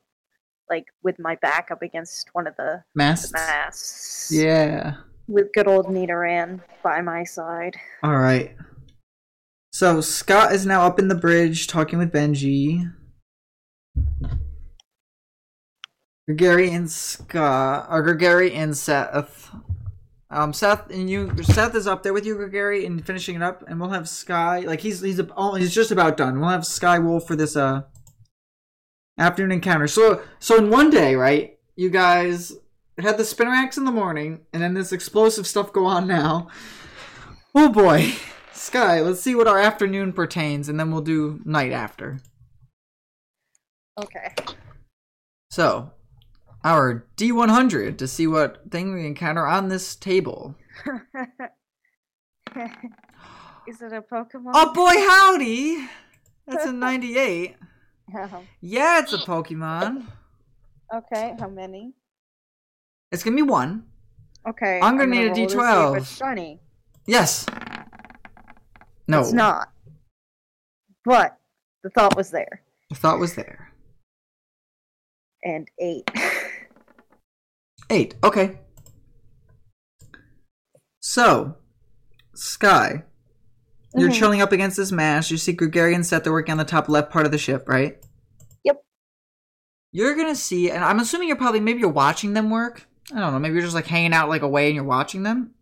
like 0.70 0.86
with 1.04 1.20
my 1.20 1.36
back 1.42 1.70
up 1.72 1.82
against 1.82 2.30
one 2.34 2.48
of 2.48 2.56
the 2.58 2.84
Masts? 2.96 3.32
masts. 3.34 4.32
Yeah. 4.32 4.96
With 5.28 5.54
good 5.54 5.68
old 5.68 5.88
Nidoran 5.88 6.62
by 6.84 7.02
my 7.02 7.24
side. 7.24 7.76
All 8.04 8.18
right. 8.18 8.56
So 9.74 10.00
Scott 10.02 10.54
is 10.54 10.66
now 10.66 10.84
up 10.84 11.00
in 11.00 11.08
the 11.08 11.16
bridge 11.16 11.68
talking 11.68 12.00
with 12.00 12.12
Benji. 12.12 12.92
Gregary 16.28 16.72
and 16.72 16.90
Scott, 16.90 17.88
or 17.90 18.02
Gregary 18.02 18.54
and 18.54 18.76
Seth. 18.76 19.52
Um, 20.32 20.54
Seth 20.54 20.90
and 20.90 21.10
you, 21.10 21.32
Seth 21.44 21.76
is 21.76 21.86
up 21.86 22.02
there 22.02 22.14
with 22.14 22.26
you, 22.26 22.36
Gregary, 22.36 22.86
and 22.86 23.06
finishing 23.06 23.36
it 23.36 23.44
up, 23.44 23.64
and 23.68 23.80
we'll 23.80 23.92
have 23.92 24.10
Sky. 24.10 24.60
Like 24.62 24.80
he's 24.82 25.02
he's 25.02 25.22
oh, 25.38 25.54
he's 25.54 25.74
just 25.74 25.92
about 25.92 26.18
done. 26.18 26.40
We'll 26.40 26.50
have 26.50 26.66
Sky 26.66 26.98
Wolf 26.98 27.28
for 27.28 27.36
this 27.36 27.56
uh 27.56 27.84
afternoon 29.18 29.52
encounter. 29.52 29.88
So 29.88 30.22
so 30.40 30.58
in 30.58 30.70
one 30.70 30.90
day, 30.90 31.16
right? 31.16 31.58
You 31.76 31.90
guys 31.90 32.54
had 32.98 33.18
the 33.18 33.24
Spinarak 33.24 33.78
in 33.78 33.86
the 33.86 33.92
morning, 33.92 34.42
and 34.54 34.64
then 34.64 34.74
this 34.74 34.92
explosive 34.92 35.46
stuff 35.46 35.74
go 35.74 35.86
on 35.86 36.08
now. 36.08 36.48
Oh 37.54 37.70
boy. 37.70 38.14
Sky, 38.54 39.02
let's 39.02 39.22
see 39.22 39.36
what 39.36 39.48
our 39.48 39.60
afternoon 39.60 40.14
pertains, 40.14 40.70
and 40.70 40.80
then 40.80 40.92
we'll 40.92 41.02
do 41.02 41.42
night 41.44 41.74
after. 41.74 42.20
Okay. 44.02 44.34
So, 45.50 45.92
our 46.64 47.06
D100 47.18 47.98
to 47.98 48.08
see 48.08 48.28
what 48.28 48.72
thing 48.72 48.94
we 48.94 49.06
encounter 49.06 49.46
on 49.46 49.68
this 49.68 49.96
table. 49.96 50.56
Is 53.68 53.82
it 53.82 53.94
a 53.94 54.02
Pokemon? 54.02 54.52
Oh 54.54 54.74
boy, 54.74 54.94
howdy! 55.08 55.88
That's 56.48 56.66
a 56.66 56.74
98. 56.74 57.56
Yeah, 58.61 58.99
it's 58.99 59.14
a 59.14 59.18
Pokemon. 59.18 60.06
okay, 60.94 61.36
how 61.40 61.48
many? 61.49 61.94
It's 63.11 63.23
gonna 63.23 63.36
be 63.36 63.41
one. 63.41 63.86
Okay. 64.48 64.80
I'm 64.82 64.98
gonna 64.98 65.11
need 65.11 65.26
a 65.26 65.27
roll 65.27 65.36
to 65.36 65.49
see 65.49 65.57
if 65.57 65.61
D12. 65.64 65.98
it's 65.98 66.18
shiny. 66.18 66.60
Yes. 67.07 67.45
No. 69.07 69.22
It's 69.22 69.34
not. 69.34 69.69
But 71.03 71.38
the 71.84 71.90
thought 71.91 72.15
was 72.15 72.32
there. 72.32 72.61
The 72.90 72.95
thought 72.95 73.19
was 73.19 73.36
there. 73.36 73.72
And 75.44 75.68
eight. 75.80 76.10
Eight. 77.91 78.15
Okay. 78.23 78.57
So, 81.02 81.56
Sky, 82.34 83.03
you're 83.98 84.10
Mhm. 84.10 84.14
chilling 84.14 84.42
up 84.42 84.52
against 84.52 84.78
this 84.78 84.92
mast. 84.92 85.32
You 85.32 85.38
see 85.38 85.56
Gregarian 85.56 86.04
set. 86.04 86.24
they're 86.24 86.34
working 86.34 86.52
on 86.54 86.58
the 86.58 86.66
top 86.66 86.90
left 86.90 87.12
part 87.12 87.26
of 87.26 87.32
the 87.32 87.38
ship, 87.38 87.68
right? 87.70 87.98
Yep. 88.64 88.84
You're 89.92 90.16
gonna 90.16 90.36
see, 90.36 90.70
and 90.72 90.84
I'm 90.84 91.00
assuming 91.00 91.28
you're 91.28 91.38
probably 91.38 91.60
maybe 91.60 91.80
you're 91.80 91.90
watching 91.90 92.34
them 92.34 92.50
work. 92.50 92.88
I 93.14 93.20
don't 93.20 93.34
know. 93.34 93.40
Maybe 93.40 93.54
you're 93.54 93.62
just 93.64 93.76
like 93.76 93.88
hanging 93.88 94.14
out 94.14 94.30
like 94.30 94.42
away 94.42 94.68
and 94.68 94.76
you're 94.76 94.84
watching 94.84 95.24
them. 95.24 95.54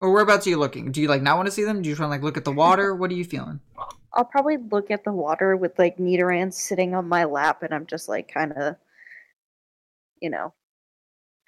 Or 0.00 0.10
whereabouts 0.12 0.46
are 0.46 0.50
you 0.50 0.56
looking? 0.56 0.92
Do 0.92 1.02
you 1.02 1.08
like 1.08 1.20
not 1.20 1.36
want 1.36 1.46
to 1.46 1.52
see 1.52 1.64
them? 1.64 1.82
Do 1.82 1.88
you 1.88 1.94
try 1.96 2.06
to 2.06 2.10
like 2.10 2.22
look 2.22 2.36
at 2.36 2.44
the 2.44 2.52
water? 2.52 2.94
What 2.96 3.10
are 3.10 3.14
you 3.14 3.24
feeling? 3.24 3.60
I'll 4.12 4.24
probably 4.24 4.56
look 4.56 4.90
at 4.90 5.04
the 5.04 5.12
water 5.12 5.56
with 5.56 5.78
like 5.78 5.98
Nidoran 5.98 6.52
sitting 6.52 6.94
on 6.94 7.08
my 7.08 7.24
lap 7.24 7.62
and 7.62 7.72
I'm 7.74 7.86
just 7.86 8.08
like 8.08 8.32
kind 8.32 8.52
of, 8.52 8.76
you 10.20 10.30
know, 10.30 10.52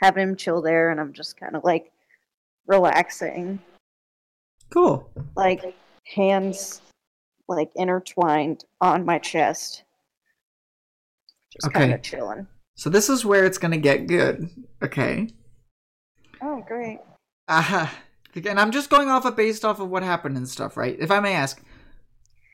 having 0.01 0.23
him 0.29 0.37
chill 0.37 0.61
there 0.63 0.91
and 0.91 1.01
I'm 1.01 1.13
just 1.13 1.39
kind 1.41 1.57
of 1.57 1.65
like 1.65 1.91
relaxing. 2.67 3.59
Cool. 4.73 5.11
Like 5.37 5.75
hands 6.07 6.81
like 7.49 7.71
intertwined 7.77 8.65
on 8.81 9.05
my 9.05 9.19
chest. 9.19 9.85
Just 11.53 11.73
kind 11.73 11.93
of 11.93 12.03
chilling. 12.03 12.47
So 12.77 12.89
this 12.89 13.09
is 13.11 13.25
where 13.25 13.45
it's 13.45 13.59
gonna 13.59 13.77
get 13.77 14.07
good. 14.07 14.49
Okay. 14.83 15.29
Oh, 16.41 16.65
great. 16.67 16.99
Uh-huh. 17.49 17.87
and 18.35 18.59
I'm 18.59 18.71
just 18.71 18.91
going 18.91 19.09
off 19.09 19.25
of 19.25 19.37
based 19.37 19.65
off 19.65 19.79
of 19.79 19.91
what 19.91 20.03
happened 20.03 20.37
and 20.37 20.49
stuff, 20.49 20.77
right? 20.77 20.97
If 20.99 21.11
I 21.11 21.21
may 21.21 21.35
ask, 21.35 21.63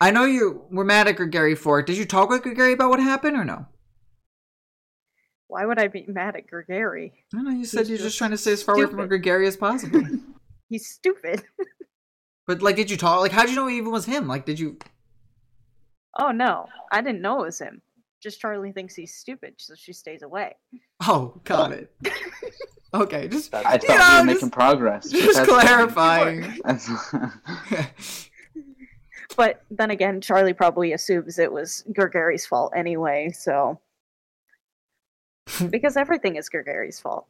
I 0.01 0.11
know 0.11 0.25
you 0.25 0.63
were 0.71 0.85
mad 0.85 1.09
at 1.09 1.17
Gregary 1.17 1.55
for 1.55 1.79
it. 1.79 1.87
Did 1.87 1.97
you 1.97 2.05
talk 2.05 2.29
with 2.31 2.43
Gregary 2.43 2.73
about 2.73 2.91
what 2.91 3.01
happened 3.01 3.37
or 3.37 3.45
no? 3.45 3.67
Why 5.47 5.65
would 5.65 5.79
I 5.79 5.89
be 5.89 6.05
mad 6.09 6.37
at 6.37 6.47
Gregory? 6.47 7.13
I 7.33 7.37
don't 7.37 7.45
know. 7.45 7.51
You 7.53 7.65
said 7.65 7.81
He's 7.81 7.89
you're 7.91 7.97
just 7.99 8.09
just 8.09 8.19
trying 8.19 8.33
to 8.33 8.39
stay 8.39 8.53
as 8.53 8.63
far 8.63 8.75
away 8.75 8.85
from 8.85 8.95
stupid. 8.95 9.09
Gregary 9.09 9.47
as 9.47 9.57
possible. 9.57 10.03
He's 10.69 10.89
stupid. 10.89 11.45
but 12.49 12.63
like, 12.63 12.75
did 12.75 12.91
you 12.91 12.97
talk? 12.97 13.21
Like, 13.21 13.31
how 13.31 13.43
did 13.43 13.51
you 13.51 13.57
know 13.57 13.69
it 13.69 13.75
even 13.75 13.93
was 13.93 14.05
him? 14.07 14.27
Like, 14.27 14.45
did 14.45 14.59
you? 14.59 14.77
Oh 16.19 16.33
no, 16.33 16.67
I 16.91 17.01
didn't 17.01 17.23
know 17.23 17.43
it 17.43 17.47
was 17.47 17.61
him. 17.61 17.81
Just 18.21 18.41
Charlie 18.41 18.73
thinks 18.73 18.97
he's 18.97 19.15
stupid, 19.15 19.55
so 19.59 19.75
she 19.77 19.93
stays 19.93 20.23
away. 20.23 20.57
Oh, 21.07 21.41
got 21.45 21.71
it. 21.71 21.93
Okay, 22.93 23.29
just 23.29 23.55
I 23.55 23.75
You 23.75 23.79
thought 23.81 23.89
know, 23.89 24.23
we 24.23 24.29
were 24.29 24.33
just- 24.33 24.43
making 24.43 24.51
progress. 24.51 25.13
but 25.13 25.21
just 25.21 25.45
clarifying. 25.45 26.59
But 29.37 29.63
then 29.71 29.91
again, 29.93 30.21
Charlie 30.21 30.53
probably 30.55 30.93
assumes 30.95 31.39
it 31.39 31.53
was 31.53 31.85
Gregory's 31.95 32.45
fault 32.45 32.73
anyway, 32.75 33.31
so 33.31 33.79
because 35.71 35.97
everything 35.97 36.35
is 36.37 36.49
Gregory's 36.49 36.99
fault. 36.99 37.27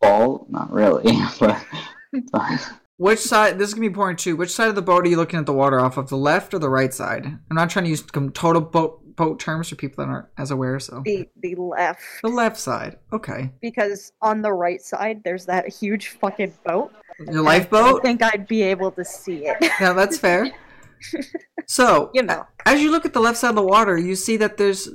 Fault? 0.00 0.48
Not 0.48 0.72
really, 0.72 1.12
but 2.32 2.70
Which 3.00 3.20
side? 3.20 3.58
This 3.58 3.68
is 3.68 3.74
gonna 3.74 3.80
be 3.80 3.86
important 3.86 4.18
too. 4.18 4.36
Which 4.36 4.52
side 4.52 4.68
of 4.68 4.74
the 4.74 4.82
boat 4.82 5.06
are 5.06 5.08
you 5.08 5.16
looking 5.16 5.38
at 5.40 5.46
the 5.46 5.54
water 5.54 5.80
off 5.80 5.96
of? 5.96 6.10
The 6.10 6.18
left 6.18 6.52
or 6.52 6.58
the 6.58 6.68
right 6.68 6.92
side? 6.92 7.24
I'm 7.24 7.56
not 7.56 7.70
trying 7.70 7.86
to 7.86 7.90
use 7.90 8.02
total 8.34 8.60
boat 8.60 8.98
boat 9.16 9.40
terms 9.40 9.70
for 9.70 9.76
people 9.76 10.04
that 10.04 10.10
aren't 10.10 10.28
as 10.36 10.50
aware. 10.50 10.78
So 10.78 11.00
The 11.06 11.26
the 11.42 11.54
left. 11.54 12.02
the 12.22 12.28
left 12.28 12.58
side. 12.58 12.98
Okay. 13.10 13.52
Because 13.62 14.12
on 14.20 14.42
the 14.42 14.52
right 14.52 14.82
side 14.82 15.22
there's 15.24 15.46
that 15.46 15.66
huge 15.66 16.08
fucking 16.08 16.52
boat. 16.66 16.92
Your 17.20 17.38
I 17.38 17.58
lifeboat. 17.58 18.02
think 18.02 18.22
I'd 18.22 18.46
be 18.46 18.60
able 18.62 18.90
to 18.92 19.04
see 19.04 19.46
it. 19.46 19.56
Yeah, 19.80 19.94
that's 19.94 20.18
fair. 20.18 20.50
So 21.66 22.10
You 22.12 22.22
know. 22.22 22.44
as 22.66 22.82
you 22.82 22.90
look 22.90 23.06
at 23.06 23.12
the 23.14 23.20
left 23.20 23.38
side 23.38 23.50
of 23.50 23.54
the 23.56 23.62
water, 23.62 23.96
you 23.96 24.14
see 24.16 24.36
that 24.38 24.56
there's 24.58 24.90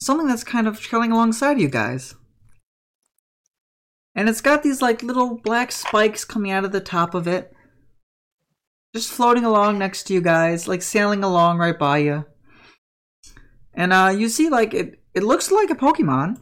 something 0.00 0.28
that's 0.28 0.44
kind 0.44 0.68
of 0.68 0.78
trailing 0.78 1.10
alongside 1.12 1.58
you 1.60 1.68
guys. 1.68 2.14
And 4.14 4.28
it's 4.28 4.40
got 4.40 4.62
these 4.62 4.82
like 4.82 5.02
little 5.02 5.38
black 5.38 5.70
spikes 5.72 6.24
coming 6.24 6.50
out 6.50 6.64
of 6.64 6.72
the 6.72 6.80
top 6.80 7.14
of 7.14 7.26
it. 7.28 7.52
Just 8.94 9.10
floating 9.12 9.44
along 9.44 9.78
next 9.78 10.04
to 10.04 10.14
you 10.14 10.20
guys, 10.20 10.66
like 10.66 10.82
sailing 10.82 11.22
along 11.22 11.58
right 11.58 11.78
by 11.78 11.98
you. 11.98 12.24
And 13.72 13.92
uh 13.92 14.12
you 14.16 14.28
see 14.28 14.48
like 14.48 14.74
it 14.74 15.00
it 15.14 15.22
looks 15.22 15.50
like 15.50 15.70
a 15.70 15.74
Pokemon. 15.76 16.38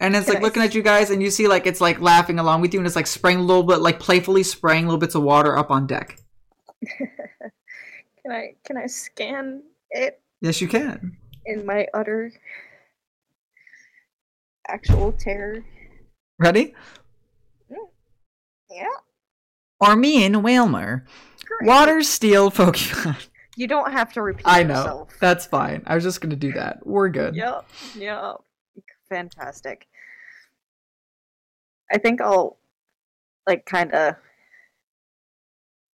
And 0.00 0.14
it's 0.14 0.28
like 0.28 0.42
looking 0.42 0.62
at 0.62 0.74
you 0.74 0.82
guys 0.82 1.10
and 1.10 1.22
you 1.22 1.30
see 1.30 1.48
like 1.48 1.66
it's 1.66 1.80
like 1.80 2.00
laughing 2.00 2.38
along 2.38 2.60
with 2.60 2.74
you 2.74 2.80
and 2.80 2.86
it's 2.86 2.96
like 2.96 3.06
spraying 3.06 3.38
a 3.38 3.42
little 3.42 3.62
bit 3.62 3.78
like 3.78 3.98
playfully 4.00 4.42
spraying 4.42 4.84
little 4.84 4.98
bits 4.98 5.14
of 5.14 5.22
water 5.22 5.56
up 5.56 5.70
on 5.70 5.86
deck. 5.86 6.18
Can 8.22 8.32
I 8.32 8.54
can 8.64 8.76
I 8.78 8.86
scan 8.86 9.62
it 9.90 10.18
Yes 10.40 10.60
you 10.62 10.68
can. 10.68 11.16
in 11.44 11.66
my 11.66 11.86
utter 11.92 12.32
actual 14.68 15.12
terror? 15.12 15.62
Ready? 16.38 16.74
Mm. 17.70 17.76
Yeah. 18.70 18.86
Army 19.80 20.24
and 20.24 20.42
Wailmer. 20.42 21.04
Great. 21.44 21.68
Water 21.68 22.02
steel 22.02 22.50
Pokemon. 22.50 23.16
You 23.56 23.68
don't 23.68 23.92
have 23.92 24.12
to 24.14 24.22
repeat 24.22 24.42
I 24.46 24.64
know. 24.64 24.74
yourself. 24.74 25.10
That's 25.20 25.46
fine. 25.46 25.84
I 25.86 25.94
was 25.94 26.02
just 26.02 26.20
gonna 26.20 26.34
do 26.34 26.50
that. 26.54 26.84
We're 26.84 27.08
good. 27.08 27.36
Yep. 27.36 27.64
Yep. 27.96 28.36
Fantastic. 29.08 29.86
I 31.92 31.98
think 31.98 32.20
I'll 32.20 32.56
like 33.46 33.64
kind 33.64 33.92
of 33.92 34.16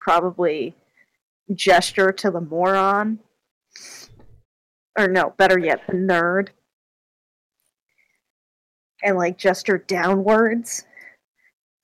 probably 0.00 0.74
gesture 1.54 2.12
to 2.12 2.30
the 2.30 2.40
moron. 2.40 3.18
Or 4.98 5.06
no, 5.06 5.34
better 5.36 5.58
yet, 5.58 5.82
the 5.86 5.92
nerd. 5.96 6.48
And 9.02 9.16
like 9.16 9.38
gesture 9.38 9.78
downwards. 9.78 10.84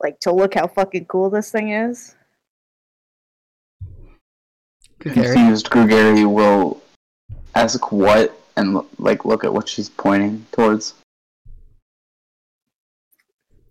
Like 0.01 0.21
to 0.21 0.33
look 0.33 0.55
how 0.55 0.67
fucking 0.67 1.07
cool 1.07 1.31
this 1.31 1.51
thing 1.51 1.71
is. 1.71 2.15
Good 4.99 5.15
confused 5.15 5.71
Gregory 5.71 6.25
will 6.25 6.83
ask 7.55 7.93
what 7.93 8.39
and 8.57 8.81
like 8.99 9.25
look 9.25 9.45
at 9.45 9.53
what 9.53 9.69
she's 9.69 9.89
pointing 9.89 10.47
towards. 10.53 10.95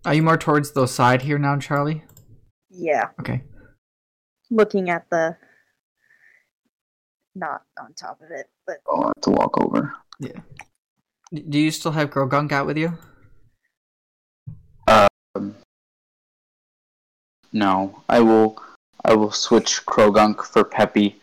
Are 0.04 0.14
you 0.14 0.22
more 0.22 0.36
towards 0.36 0.72
the 0.72 0.86
side 0.86 1.22
here 1.22 1.38
now, 1.38 1.58
Charlie? 1.58 2.04
Yeah. 2.70 3.08
Okay. 3.20 3.42
Looking 4.50 4.88
at 4.88 5.10
the 5.10 5.36
not 7.34 7.62
on 7.78 7.92
top 7.94 8.20
of 8.22 8.30
it, 8.30 8.46
but 8.66 8.76
oh, 8.88 9.02
I'll 9.02 9.06
have 9.08 9.20
to 9.22 9.30
walk 9.30 9.60
over. 9.60 9.92
Yeah. 10.20 10.40
Do 11.34 11.58
you 11.58 11.70
still 11.70 11.92
have 11.92 12.10
Croagunk 12.10 12.52
out 12.52 12.66
with 12.66 12.78
you? 12.78 12.96
Um, 15.36 15.54
no, 17.52 18.02
I 18.08 18.20
will. 18.20 18.58
I 19.04 19.14
will 19.14 19.30
switch 19.32 19.86
Croagunk 19.86 20.44
for 20.44 20.64
Peppy. 20.64 21.20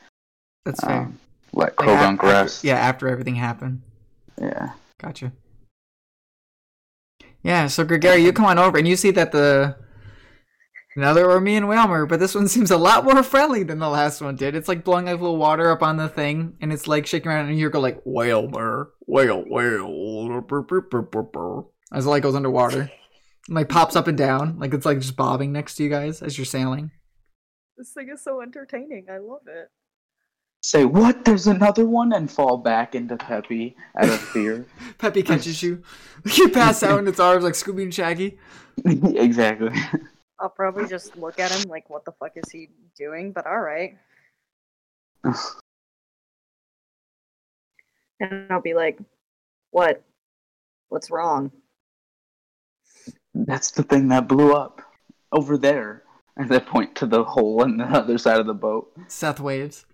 That's 0.65 0.79
fair. 0.79 1.01
Um, 1.01 1.19
let 1.53 1.67
Like, 1.67 1.75
Croagunk 1.75 2.13
after- 2.15 2.27
rest. 2.27 2.63
yeah, 2.63 2.75
after 2.75 3.07
everything 3.09 3.35
happened. 3.35 3.81
Yeah. 4.39 4.71
Gotcha. 5.01 5.33
Yeah, 7.43 7.67
so 7.67 7.83
Gregory, 7.83 8.23
you 8.23 8.31
come 8.31 8.45
on 8.45 8.57
over 8.57 8.77
and 8.77 8.87
you 8.87 8.95
see 8.95 9.11
that 9.11 9.33
the 9.33 9.75
another 10.95 11.29
or 11.29 11.41
me 11.41 11.57
and 11.57 11.67
Wailmer, 11.67 12.05
but 12.05 12.19
this 12.21 12.33
one 12.33 12.47
seems 12.55 12.71
a 12.71 12.77
lot 12.77 13.03
more 13.03 13.21
friendly 13.21 13.63
than 13.63 13.79
the 13.79 13.89
last 13.89 14.21
one 14.21 14.37
did. 14.37 14.55
It's 14.55 14.69
like 14.69 14.85
blowing 14.85 15.05
like 15.05 15.19
little 15.19 15.37
water 15.37 15.69
up 15.69 15.83
on 15.83 15.97
the 15.97 16.07
thing, 16.07 16.55
and 16.61 16.71
it's 16.71 16.87
like 16.87 17.05
shaking 17.05 17.29
around, 17.29 17.49
and 17.49 17.59
you 17.59 17.69
go 17.69 17.81
like 17.81 18.01
Wailmer, 18.05 18.91
whale, 19.07 19.43
whale, 19.45 20.41
burr, 20.41 20.61
burr, 20.61 20.81
burr, 20.81 21.01
burr, 21.01 21.21
burr," 21.23 21.63
as 21.91 22.05
it 22.05 22.09
like 22.09 22.23
goes 22.23 22.35
underwater, 22.35 22.89
and 23.47 23.55
like 23.55 23.69
pops 23.69 23.95
up 23.95 24.07
and 24.07 24.17
down, 24.17 24.57
like 24.59 24.73
it's 24.73 24.85
like 24.85 24.99
just 24.99 25.15
bobbing 25.15 25.51
next 25.51 25.75
to 25.75 25.83
you 25.83 25.89
guys 25.89 26.21
as 26.21 26.37
you're 26.37 26.45
sailing. 26.45 26.91
this 27.77 27.91
thing 27.91 28.09
is 28.13 28.23
so 28.23 28.41
entertaining. 28.41 29.07
I 29.11 29.17
love 29.17 29.47
it. 29.47 29.69
Say 30.61 30.85
what? 30.85 31.25
There's 31.25 31.47
another 31.47 31.85
one, 31.85 32.13
and 32.13 32.31
fall 32.31 32.57
back 32.57 32.95
into 32.95 33.17
Peppy 33.17 33.75
out 33.97 34.07
of 34.07 34.19
fear. 34.19 34.65
Peppy 34.97 35.21
catches 35.21 35.61
you, 35.61 35.83
you 36.25 36.49
pass 36.49 36.83
out 36.83 36.99
in 36.99 37.07
its 37.07 37.19
arms 37.19 37.43
like 37.43 37.53
Scooby 37.53 37.83
and 37.83 37.93
Shaggy. 37.93 38.37
exactly. 38.85 39.71
I'll 40.39 40.49
probably 40.49 40.87
just 40.87 41.17
look 41.17 41.39
at 41.39 41.51
him 41.51 41.69
like, 41.69 41.89
what 41.89 42.05
the 42.05 42.13
fuck 42.13 42.31
is 42.35 42.49
he 42.49 42.69
doing? 42.97 43.31
But 43.31 43.45
alright. 43.45 43.97
And 48.19 48.47
I'll 48.51 48.61
be 48.61 48.73
like, 48.73 48.99
what? 49.71 50.01
What's 50.87 51.11
wrong? 51.11 51.51
That's 53.33 53.71
the 53.71 53.83
thing 53.83 54.07
that 54.09 54.27
blew 54.27 54.53
up 54.53 54.81
over 55.31 55.57
there. 55.57 56.03
And 56.35 56.49
they 56.49 56.59
point 56.59 56.95
to 56.95 57.05
the 57.05 57.23
hole 57.23 57.63
in 57.63 57.77
the 57.77 57.85
other 57.85 58.17
side 58.17 58.39
of 58.39 58.47
the 58.47 58.53
boat. 58.53 58.91
Seth 59.07 59.39
waves. 59.39 59.85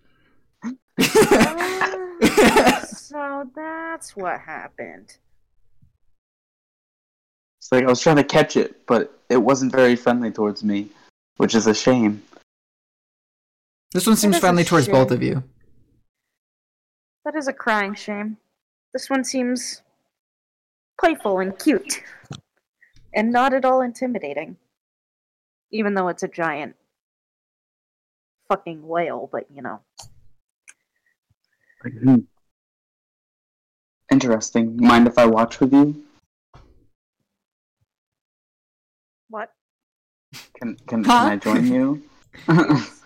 Ah, 1.01 2.85
so 2.87 3.49
that's 3.55 4.15
what 4.15 4.39
happened. 4.39 5.17
It's 7.59 7.71
like 7.71 7.83
I 7.83 7.87
was 7.87 8.01
trying 8.01 8.15
to 8.17 8.23
catch 8.23 8.55
it, 8.55 8.85
but 8.85 9.19
it 9.29 9.37
wasn't 9.37 9.71
very 9.73 9.95
friendly 9.95 10.31
towards 10.31 10.63
me, 10.63 10.89
which 11.37 11.55
is 11.55 11.67
a 11.67 11.73
shame. 11.73 12.23
This 13.91 14.07
one 14.07 14.15
seems 14.15 14.39
friendly 14.39 14.63
towards 14.63 14.87
both 14.87 15.11
of 15.11 15.21
you. 15.21 15.43
That 17.25 17.35
is 17.35 17.47
a 17.47 17.53
crying 17.53 17.95
shame. 17.95 18.37
This 18.93 19.09
one 19.09 19.23
seems 19.23 19.81
playful 20.99 21.39
and 21.39 21.57
cute. 21.59 22.01
And 23.13 23.31
not 23.31 23.53
at 23.53 23.65
all 23.65 23.81
intimidating. 23.81 24.57
Even 25.71 25.93
though 25.93 26.07
it's 26.07 26.23
a 26.23 26.27
giant 26.27 26.75
fucking 28.47 28.85
whale, 28.85 29.29
but 29.31 29.45
you 29.53 29.61
know. 29.61 29.81
Hmm. 31.81 32.15
Interesting. 34.11 34.75
Mind 34.77 35.07
if 35.07 35.17
I 35.17 35.25
watch 35.27 35.59
with 35.59 35.71
you? 35.71 36.03
What? 39.29 39.53
Can 40.59 40.75
can, 40.87 41.03
Huh? 41.03 41.19
can 41.19 41.31
I 41.31 41.35
join 41.37 41.67
you? 41.67 42.03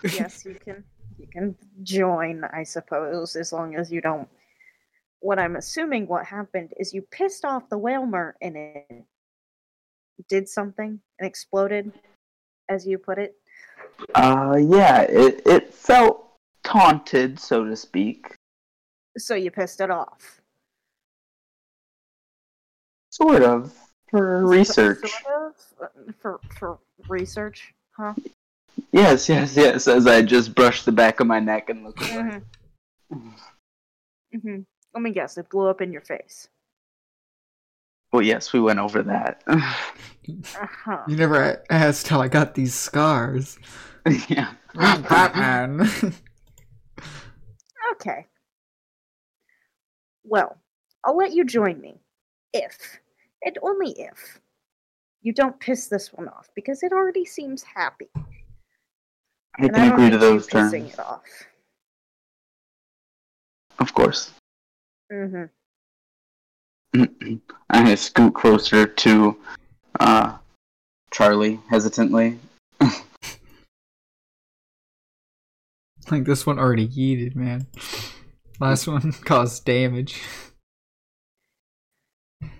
yes, 0.02 0.44
you 0.44 0.56
can 0.64 0.82
you 1.18 1.26
can 1.32 1.54
join, 1.82 2.44
I 2.44 2.62
suppose, 2.62 3.36
as 3.36 3.52
long 3.52 3.76
as 3.76 3.92
you 3.92 4.00
don't 4.00 4.28
what 5.20 5.38
I'm 5.38 5.56
assuming 5.56 6.06
what 6.06 6.26
happened 6.26 6.72
is 6.78 6.92
you 6.92 7.02
pissed 7.02 7.44
off 7.44 7.68
the 7.70 7.78
Wailmer 7.78 8.36
and 8.42 8.56
it 8.56 9.04
did 10.28 10.48
something 10.48 11.00
and 11.18 11.26
exploded, 11.26 11.92
as 12.68 12.86
you 12.86 12.98
put 12.98 13.18
it. 13.18 13.34
uh, 14.14 14.56
yeah. 14.60 15.02
It 15.02 15.42
it 15.46 15.74
felt 15.74 16.26
taunted, 16.62 17.38
so 17.38 17.64
to 17.64 17.76
speak. 17.76 18.34
So 19.18 19.34
you 19.34 19.50
pissed 19.50 19.80
it 19.80 19.90
off. 19.90 20.40
Sort 23.10 23.42
of. 23.42 23.72
For 24.10 24.46
research. 24.46 24.98
Sort 25.22 25.52
of, 25.78 26.14
for 26.20 26.40
for 26.58 26.78
research, 27.08 27.72
huh? 27.96 28.14
Yes, 28.92 29.28
yes, 29.28 29.56
yes. 29.56 29.86
As 29.88 30.06
I 30.06 30.22
just 30.22 30.54
brush 30.54 30.82
the 30.84 30.92
back 30.92 31.20
of 31.20 31.26
my 31.26 31.40
neck 31.40 31.70
and 31.70 31.84
look 31.84 32.00
away. 32.00 32.40
Mm-hmm. 33.12 33.28
hmm 34.40 34.60
Let 34.94 35.02
me 35.02 35.10
guess. 35.10 35.38
It 35.38 35.48
blew 35.48 35.68
up 35.68 35.80
in 35.80 35.92
your 35.92 36.00
face. 36.02 36.48
Well, 38.14 38.22
yes, 38.22 38.52
we 38.52 38.60
went 38.60 38.78
over 38.78 39.02
that. 39.02 39.42
Uh-huh. 40.26 41.02
You 41.06 41.16
never 41.18 41.62
asked 41.68 42.08
how 42.08 42.22
I 42.22 42.28
got 42.28 42.54
these 42.54 42.74
scars. 42.74 43.58
yeah. 44.28 44.54
I'm 44.74 45.02
Batman. 45.02 45.90
Okay. 47.92 48.26
Well, 50.24 50.56
I'll 51.04 51.16
let 51.16 51.34
you 51.34 51.44
join 51.44 51.78
me. 51.78 52.00
If, 52.54 52.98
and 53.44 53.58
only 53.62 53.90
if, 53.90 54.40
you 55.20 55.34
don't 55.34 55.60
piss 55.60 55.88
this 55.88 56.10
one 56.14 56.28
off, 56.28 56.48
because 56.54 56.82
it 56.82 56.92
already 56.92 57.26
seems 57.26 57.62
happy. 57.62 58.08
I 58.16 58.22
and 59.58 59.74
can 59.74 59.90
don't 59.90 59.92
agree 59.92 60.10
to 60.10 60.18
those 60.18 60.46
terms. 60.46 60.72
pissing 60.72 60.90
it 60.90 60.98
off. 60.98 61.22
Of 63.78 63.92
course. 63.92 64.32
hmm 65.12 65.44
I 67.70 67.94
scoot 67.94 68.34
closer 68.34 68.86
to 68.86 69.36
uh, 70.00 70.36
Charlie 71.10 71.60
hesitantly. 71.70 72.38
like 76.10 76.24
this 76.24 76.46
one 76.46 76.58
already 76.58 76.88
yeeted, 76.88 77.34
man. 77.34 77.66
Last 78.60 78.86
one 78.86 79.12
caused 79.24 79.64
damage. 79.64 80.22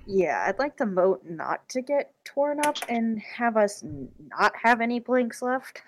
Yeah, 0.07 0.45
I'd 0.47 0.59
like 0.59 0.77
the 0.77 0.87
moat 0.87 1.23
not 1.25 1.69
to 1.71 1.81
get 1.81 2.13
torn 2.25 2.61
up 2.65 2.77
and 2.89 3.21
have 3.21 3.57
us 3.57 3.83
not 3.83 4.53
have 4.63 4.81
any 4.81 5.01
blinks 5.01 5.41
left. 5.41 5.81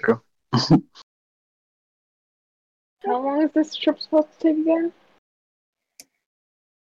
True. 0.00 0.22
How 0.52 0.80
long 3.06 3.42
is 3.42 3.50
this 3.52 3.74
trip 3.74 4.00
supposed 4.00 4.28
to 4.40 4.48
take 4.48 4.58
again? 4.62 4.92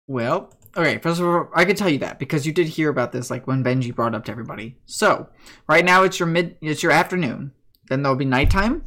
Well, 0.07 0.53
okay, 0.75 0.97
first 0.99 1.19
of 1.19 1.27
all, 1.27 1.49
I 1.53 1.65
can 1.65 1.75
tell 1.75 1.89
you 1.89 1.99
that 1.99 2.19
because 2.19 2.45
you 2.45 2.53
did 2.53 2.67
hear 2.67 2.89
about 2.89 3.11
this 3.11 3.29
like 3.29 3.45
when 3.45 3.63
Benji 3.63 3.93
brought 3.93 4.15
up 4.15 4.25
to 4.25 4.31
everybody. 4.31 4.77
So, 4.85 5.27
right 5.67 5.85
now 5.85 6.03
it's 6.03 6.19
your 6.19 6.27
mid 6.27 6.57
it's 6.61 6.81
your 6.81 6.91
afternoon. 6.91 7.51
Then 7.89 8.01
there'll 8.01 8.17
be 8.17 8.25
nighttime, 8.25 8.83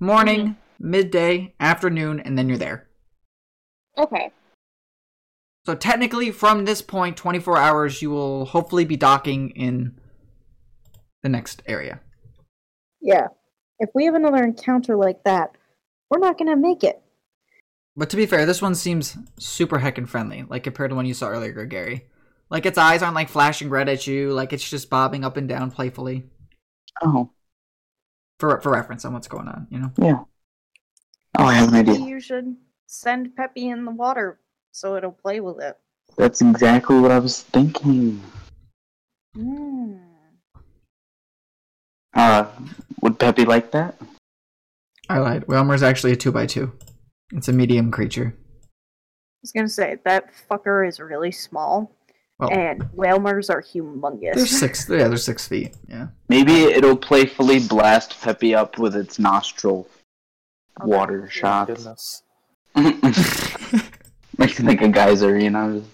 morning, 0.00 0.40
mm-hmm. 0.40 0.90
midday, 0.90 1.54
afternoon, 1.60 2.20
and 2.20 2.36
then 2.36 2.48
you're 2.48 2.58
there. 2.58 2.88
Okay. 3.96 4.30
So 5.66 5.74
technically 5.74 6.30
from 6.30 6.64
this 6.64 6.82
point 6.82 7.16
24 7.16 7.56
hours 7.56 8.02
you 8.02 8.10
will 8.10 8.44
hopefully 8.44 8.84
be 8.84 8.96
docking 8.96 9.50
in 9.50 9.98
the 11.22 11.28
next 11.28 11.62
area. 11.66 12.00
Yeah. 13.00 13.28
If 13.78 13.90
we 13.94 14.04
have 14.04 14.14
another 14.14 14.44
encounter 14.44 14.94
like 14.96 15.24
that, 15.24 15.56
we're 16.10 16.18
not 16.18 16.38
gonna 16.38 16.56
make 16.56 16.84
it. 16.84 17.00
But 17.96 18.10
to 18.10 18.16
be 18.16 18.26
fair, 18.26 18.44
this 18.44 18.60
one 18.60 18.74
seems 18.74 19.16
super 19.38 19.78
heckin' 19.78 20.08
friendly, 20.08 20.44
like 20.48 20.64
compared 20.64 20.90
to 20.90 20.96
one 20.96 21.06
you 21.06 21.14
saw 21.14 21.28
earlier, 21.28 21.64
Gary. 21.64 22.06
Like 22.50 22.66
its 22.66 22.78
eyes 22.78 23.02
aren't 23.02 23.14
like 23.14 23.28
flashing 23.28 23.70
red 23.70 23.88
at 23.88 24.06
you, 24.06 24.32
like 24.32 24.52
it's 24.52 24.68
just 24.68 24.90
bobbing 24.90 25.24
up 25.24 25.36
and 25.36 25.48
down 25.48 25.70
playfully. 25.70 26.24
Oh, 27.02 27.30
For 28.38 28.60
for 28.60 28.72
reference 28.72 29.04
on 29.04 29.12
what's 29.12 29.28
going 29.28 29.48
on, 29.48 29.66
you 29.70 29.78
know? 29.78 29.92
yeah. 29.98 30.24
Oh, 31.38 31.44
I 31.44 31.54
have 31.54 31.68
an 31.68 31.74
idea. 31.74 31.94
Maybe 31.94 32.04
you 32.04 32.20
should 32.20 32.56
send 32.86 33.34
Peppy 33.34 33.68
in 33.68 33.84
the 33.84 33.90
water 33.90 34.40
so 34.72 34.96
it'll 34.96 35.12
play 35.12 35.40
with 35.40 35.60
it. 35.60 35.76
That's 36.16 36.40
exactly 36.40 37.00
what 37.00 37.10
I 37.10 37.18
was 37.18 37.42
thinking. 37.42 38.20
Mm. 39.36 40.00
Uh, 42.12 42.46
would 43.00 43.18
Peppy 43.18 43.44
like 43.44 43.70
that? 43.72 43.96
I 45.08 45.18
lied. 45.18 45.46
Wailmer's 45.48 45.82
actually 45.82 46.12
a 46.12 46.16
two 46.16 46.30
by 46.32 46.46
two. 46.46 46.72
It's 47.32 47.48
a 47.48 47.52
medium 47.52 47.90
creature. 47.90 48.34
I 48.36 49.40
was 49.42 49.52
gonna 49.52 49.68
say 49.68 49.98
that 50.04 50.30
fucker 50.50 50.86
is 50.86 51.00
really 51.00 51.32
small, 51.32 51.94
Well, 52.38 52.50
and 52.52 52.82
Wailmers 52.96 53.50
are 53.50 53.62
humongous. 53.62 54.34
they're 54.34 54.46
six. 54.46 54.88
Yeah, 54.90 55.08
they're 55.08 55.16
six 55.16 55.46
feet. 55.48 55.74
Yeah. 55.88 56.08
Maybe 56.28 56.62
it'll 56.64 56.96
playfully 56.96 57.60
blast 57.60 58.20
Peppy 58.20 58.54
up 58.54 58.78
with 58.78 58.94
its 58.96 59.18
nostril 59.18 59.88
Okay. 60.80 60.90
water 60.90 61.28
shots. 61.30 61.68
Goodness. 61.68 62.22
like, 64.38 64.58
like 64.60 64.82
a 64.82 64.88
geyser, 64.88 65.38
you 65.38 65.50
know? 65.50 65.84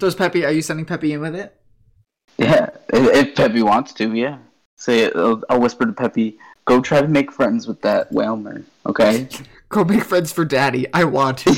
So 0.00 0.06
is 0.06 0.14
Peppy? 0.14 0.44
Are 0.46 0.50
you 0.52 0.62
sending 0.62 0.86
Peppy 0.86 1.12
in 1.12 1.20
with 1.20 1.34
it? 1.34 1.54
Yeah, 2.38 2.70
if 2.88 3.14
if 3.28 3.34
Peppy 3.36 3.62
wants 3.62 3.92
to, 3.94 4.12
yeah. 4.14 4.38
Say, 4.76 5.10
I'll, 5.12 5.42
I'll 5.48 5.60
whisper 5.60 5.84
to 5.86 5.92
Peppy, 5.92 6.38
go 6.64 6.80
try 6.80 7.00
to 7.00 7.06
make 7.08 7.30
friends 7.30 7.68
with 7.68 7.80
that 7.82 8.10
Wailmer, 8.12 8.64
okay? 8.86 9.28
Go 9.74 9.82
make 9.82 10.04
friends 10.04 10.32
for 10.32 10.44
Daddy. 10.44 10.86
I 10.94 11.02
want 11.02 11.38
to. 11.38 11.50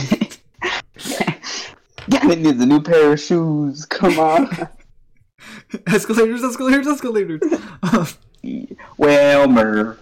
yeah, 2.08 2.30
it 2.30 2.38
needs 2.38 2.58
a 2.58 2.64
new 2.64 2.80
pair 2.80 3.12
of 3.12 3.20
shoes. 3.20 3.84
Come 3.84 4.18
on. 4.18 4.48
escalators, 5.86 6.42
escalators, 6.42 6.86
escalators. 6.86 7.42
Wailmer. 8.96 9.98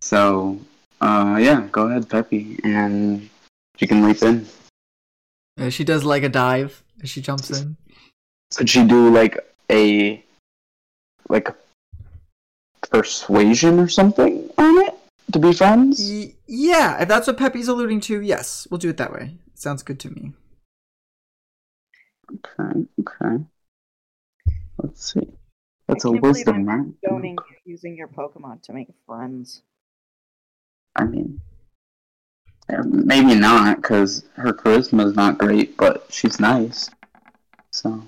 So, 0.00 0.60
uh, 1.00 1.38
yeah, 1.40 1.66
go 1.72 1.88
ahead, 1.88 2.08
Peppy, 2.08 2.60
and 2.62 3.28
she 3.74 3.88
can 3.88 4.06
leap 4.06 4.22
in. 4.22 4.46
Yeah, 5.56 5.70
she 5.70 5.82
does 5.82 6.04
like 6.04 6.22
a 6.22 6.28
dive 6.28 6.84
as 7.02 7.10
she 7.10 7.20
jumps 7.20 7.50
in. 7.50 7.76
Could 8.54 8.70
she 8.70 8.84
do 8.84 9.12
like 9.12 9.36
a 9.68 10.22
like 11.28 11.52
persuasion 12.88 13.80
or 13.80 13.88
something 13.88 14.48
on 14.56 14.78
it 14.86 14.97
to 15.32 15.38
be 15.38 15.52
friends? 15.52 16.00
Y- 16.00 16.34
yeah, 16.46 17.02
if 17.02 17.08
that's 17.08 17.26
what 17.26 17.36
Peppy's 17.38 17.68
alluding 17.68 18.00
to, 18.02 18.20
yes, 18.20 18.66
we'll 18.70 18.78
do 18.78 18.90
it 18.90 18.96
that 18.96 19.12
way. 19.12 19.36
Sounds 19.54 19.82
good 19.82 20.00
to 20.00 20.10
me. 20.10 20.32
Okay, 22.32 22.86
okay. 23.00 23.44
Let's 24.82 25.12
see. 25.12 25.28
That's 25.86 26.04
a 26.04 26.12
wisdom, 26.12 26.56
I'm 26.56 26.66
right? 26.66 26.86
Condoning 27.04 27.38
using 27.64 27.96
your 27.96 28.08
Pokemon 28.08 28.62
to 28.64 28.72
make 28.72 28.88
friends. 29.06 29.62
I 30.94 31.04
mean, 31.04 31.40
maybe 32.84 33.34
not, 33.34 33.76
because 33.76 34.24
her 34.34 34.52
charisma 34.52 35.06
is 35.06 35.14
not 35.14 35.38
great, 35.38 35.76
but 35.76 36.06
she's 36.10 36.38
nice. 36.38 36.90
So, 37.70 38.02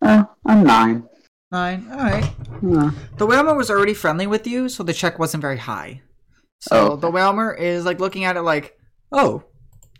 uh, 0.00 0.24
I'm 0.46 0.64
nine. 0.64 1.08
Nine. 1.50 1.86
All 1.90 1.98
right. 1.98 2.32
Uh, 2.64 2.90
The 3.18 3.26
Wailmer 3.26 3.54
was 3.54 3.70
already 3.70 3.92
friendly 3.92 4.26
with 4.26 4.46
you, 4.46 4.70
so 4.70 4.82
the 4.82 4.94
check 4.94 5.18
wasn't 5.18 5.42
very 5.42 5.58
high. 5.58 6.00
So 6.62 6.76
Oh, 6.76 6.86
okay. 6.92 7.00
the 7.00 7.10
Wailmer 7.10 7.52
is 7.52 7.84
like 7.84 7.98
looking 8.00 8.24
at 8.24 8.36
it 8.36 8.42
like, 8.42 8.78
"Oh, 9.10 9.42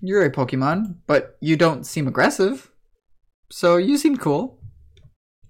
you're 0.01 0.24
a 0.24 0.30
Pokemon, 0.32 0.97
but 1.09 1.36
you 1.40 1.56
don't 1.56 1.84
seem 1.84 2.06
aggressive. 2.06 2.70
So 3.51 3.76
you 3.76 3.98
seem 3.98 4.16
cool." 4.16 4.59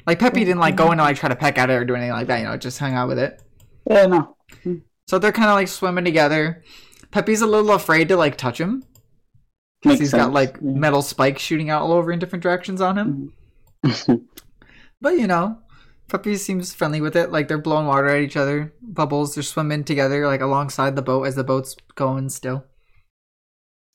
Like 0.06 0.18
Peppy 0.18 0.40
didn't 0.40 0.58
like 0.60 0.74
go 0.74 0.86
in 0.86 0.92
and 0.92 1.02
like 1.02 1.16
try 1.16 1.28
to 1.28 1.36
peck 1.36 1.58
at 1.58 1.70
it 1.70 1.74
or 1.74 1.84
do 1.84 1.94
anything 1.94 2.12
like 2.12 2.26
that. 2.28 2.38
You 2.38 2.46
know, 2.46 2.56
just 2.56 2.78
hang 2.78 2.94
out 2.94 3.08
with 3.08 3.18
it. 3.18 3.40
yeah, 3.88 4.06
no. 4.06 4.36
So 5.06 5.18
they're 5.18 5.32
kind 5.32 5.48
of 5.50 5.54
like 5.54 5.68
swimming 5.68 6.04
together. 6.04 6.64
Peppy's 7.10 7.42
a 7.42 7.46
little 7.46 7.72
afraid 7.72 8.08
to 8.08 8.16
like 8.16 8.36
touch 8.36 8.58
him 8.58 8.82
because 9.82 9.98
he's 10.00 10.12
got 10.12 10.32
like 10.32 10.56
yeah. 10.62 10.72
metal 10.72 11.02
spikes 11.02 11.42
shooting 11.42 11.68
out 11.70 11.82
all 11.82 11.92
over 11.92 12.10
in 12.10 12.18
different 12.18 12.42
directions 12.42 12.80
on 12.80 12.96
him. 12.98 13.32
Mm-hmm. 13.84 14.14
But 15.00 15.18
you 15.18 15.26
know, 15.26 15.58
Peppy 16.12 16.36
seems 16.36 16.74
friendly 16.74 17.00
with 17.00 17.16
it. 17.16 17.32
Like 17.32 17.48
they're 17.48 17.56
blowing 17.56 17.86
water 17.86 18.08
at 18.08 18.20
each 18.20 18.36
other, 18.36 18.74
bubbles. 18.82 19.34
They're 19.34 19.42
swimming 19.42 19.82
together, 19.82 20.26
like 20.26 20.42
alongside 20.42 20.94
the 20.94 21.00
boat 21.00 21.22
as 21.24 21.36
the 21.36 21.42
boat's 21.42 21.74
going 21.94 22.28
still. 22.28 22.66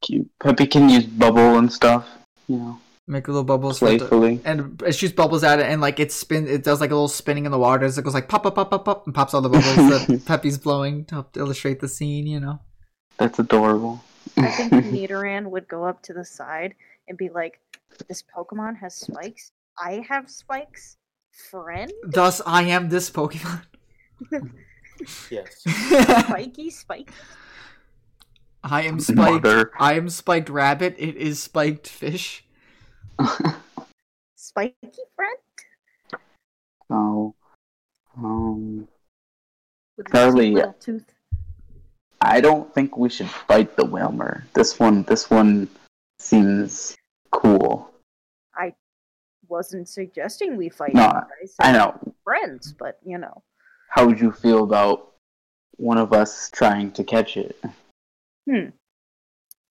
Cute. 0.02 0.28
Peppy 0.42 0.66
can 0.66 0.90
use 0.90 1.06
bubble 1.06 1.58
and 1.60 1.72
stuff, 1.72 2.08
you 2.48 2.58
know, 2.58 2.80
Make 3.08 3.28
little 3.28 3.44
bubbles. 3.44 3.80
with 3.82 3.94
the- 3.94 3.98
playfully. 4.00 4.42
and 4.46 4.82
it 4.86 4.94
shoots 4.94 5.14
bubbles 5.14 5.44
at 5.44 5.60
it, 5.60 5.68
and 5.68 5.80
like 5.80 6.00
it 6.00 6.12
spin. 6.12 6.48
It 6.48 6.64
does 6.64 6.82
like 6.82 6.90
a 6.90 6.96
little 6.96 7.08
spinning 7.08 7.46
in 7.46 7.52
the 7.52 7.60
water 7.60 7.86
as 7.86 7.98
it 8.00 8.04
goes 8.04 8.16
like 8.16 8.28
pop, 8.30 8.42
pop, 8.44 8.56
pop, 8.56 8.72
pop, 8.72 8.84
pop, 8.86 9.06
and 9.06 9.14
pops 9.14 9.36
all 9.36 9.42
the 9.42 9.50
bubbles 9.50 9.76
that 10.08 10.24
Peppy's 10.26 10.58
blowing 10.58 11.06
to 11.06 11.16
help 11.16 11.38
illustrate 11.38 11.80
the 11.82 11.88
scene. 11.88 12.26
You 12.26 12.40
know. 12.40 12.60
That's 13.20 13.38
adorable. 13.40 14.04
I 14.38 14.50
think 14.70 14.86
Nidoran 14.86 15.52
would 15.52 15.68
go 15.68 15.86
up 15.86 16.02
to 16.04 16.14
the 16.14 16.26
side 16.26 16.74
and 17.08 17.16
be 17.18 17.30
like, 17.30 17.60
"This 18.08 18.24
Pokemon 18.24 18.78
has 18.80 18.96
spikes. 18.96 19.52
I 19.80 20.04
have 20.10 20.30
spikes. 20.30 20.98
Friend, 21.38 21.92
Thus, 22.04 22.42
I 22.46 22.64
am 22.64 22.90
this 22.90 23.10
Pokemon. 23.10 23.62
Yes. 25.30 25.64
spiky, 26.26 26.72
Spike. 26.72 27.12
I 28.64 28.82
am 28.82 29.00
spiked. 29.00 29.44
Mother. 29.44 29.72
I 29.80 29.94
am 29.94 30.10
spiked 30.10 30.50
rabbit. 30.50 30.96
It 30.98 31.16
is 31.16 31.42
spiked 31.42 31.88
fish. 31.88 32.44
Spiky 34.36 34.76
friend? 35.16 35.38
so, 36.88 37.36
um, 38.18 38.88
With 39.98 40.12
Charlie, 40.12 40.56
tooth. 40.80 41.06
I 42.22 42.42
don't 42.42 42.74
think 42.74 42.98
we 42.98 43.10
should 43.10 43.30
fight 43.30 43.76
the 43.76 43.86
Wailmer. 43.86 44.46
This 44.54 44.80
one, 44.80 45.04
this 45.04 45.30
one 45.30 45.68
seems 46.20 46.96
cool. 47.32 47.92
Wasn't 49.50 49.88
suggesting 49.88 50.58
we 50.58 50.70
fight. 50.70 50.94
No, 50.94 51.06
you 51.06 51.12
guys. 51.12 51.56
I 51.60 51.72
know. 51.72 51.98
friends, 52.24 52.74
but 52.78 53.00
you 53.06 53.18
know. 53.18 53.44
How 53.90 54.06
would 54.06 54.20
you 54.20 54.32
feel 54.32 54.64
about 54.64 55.14
one 55.78 55.98
of 55.98 56.14
us 56.14 56.50
trying 56.52 56.92
to 56.94 57.04
catch 57.04 57.38
it? 57.38 57.58
Hmm. 58.50 58.70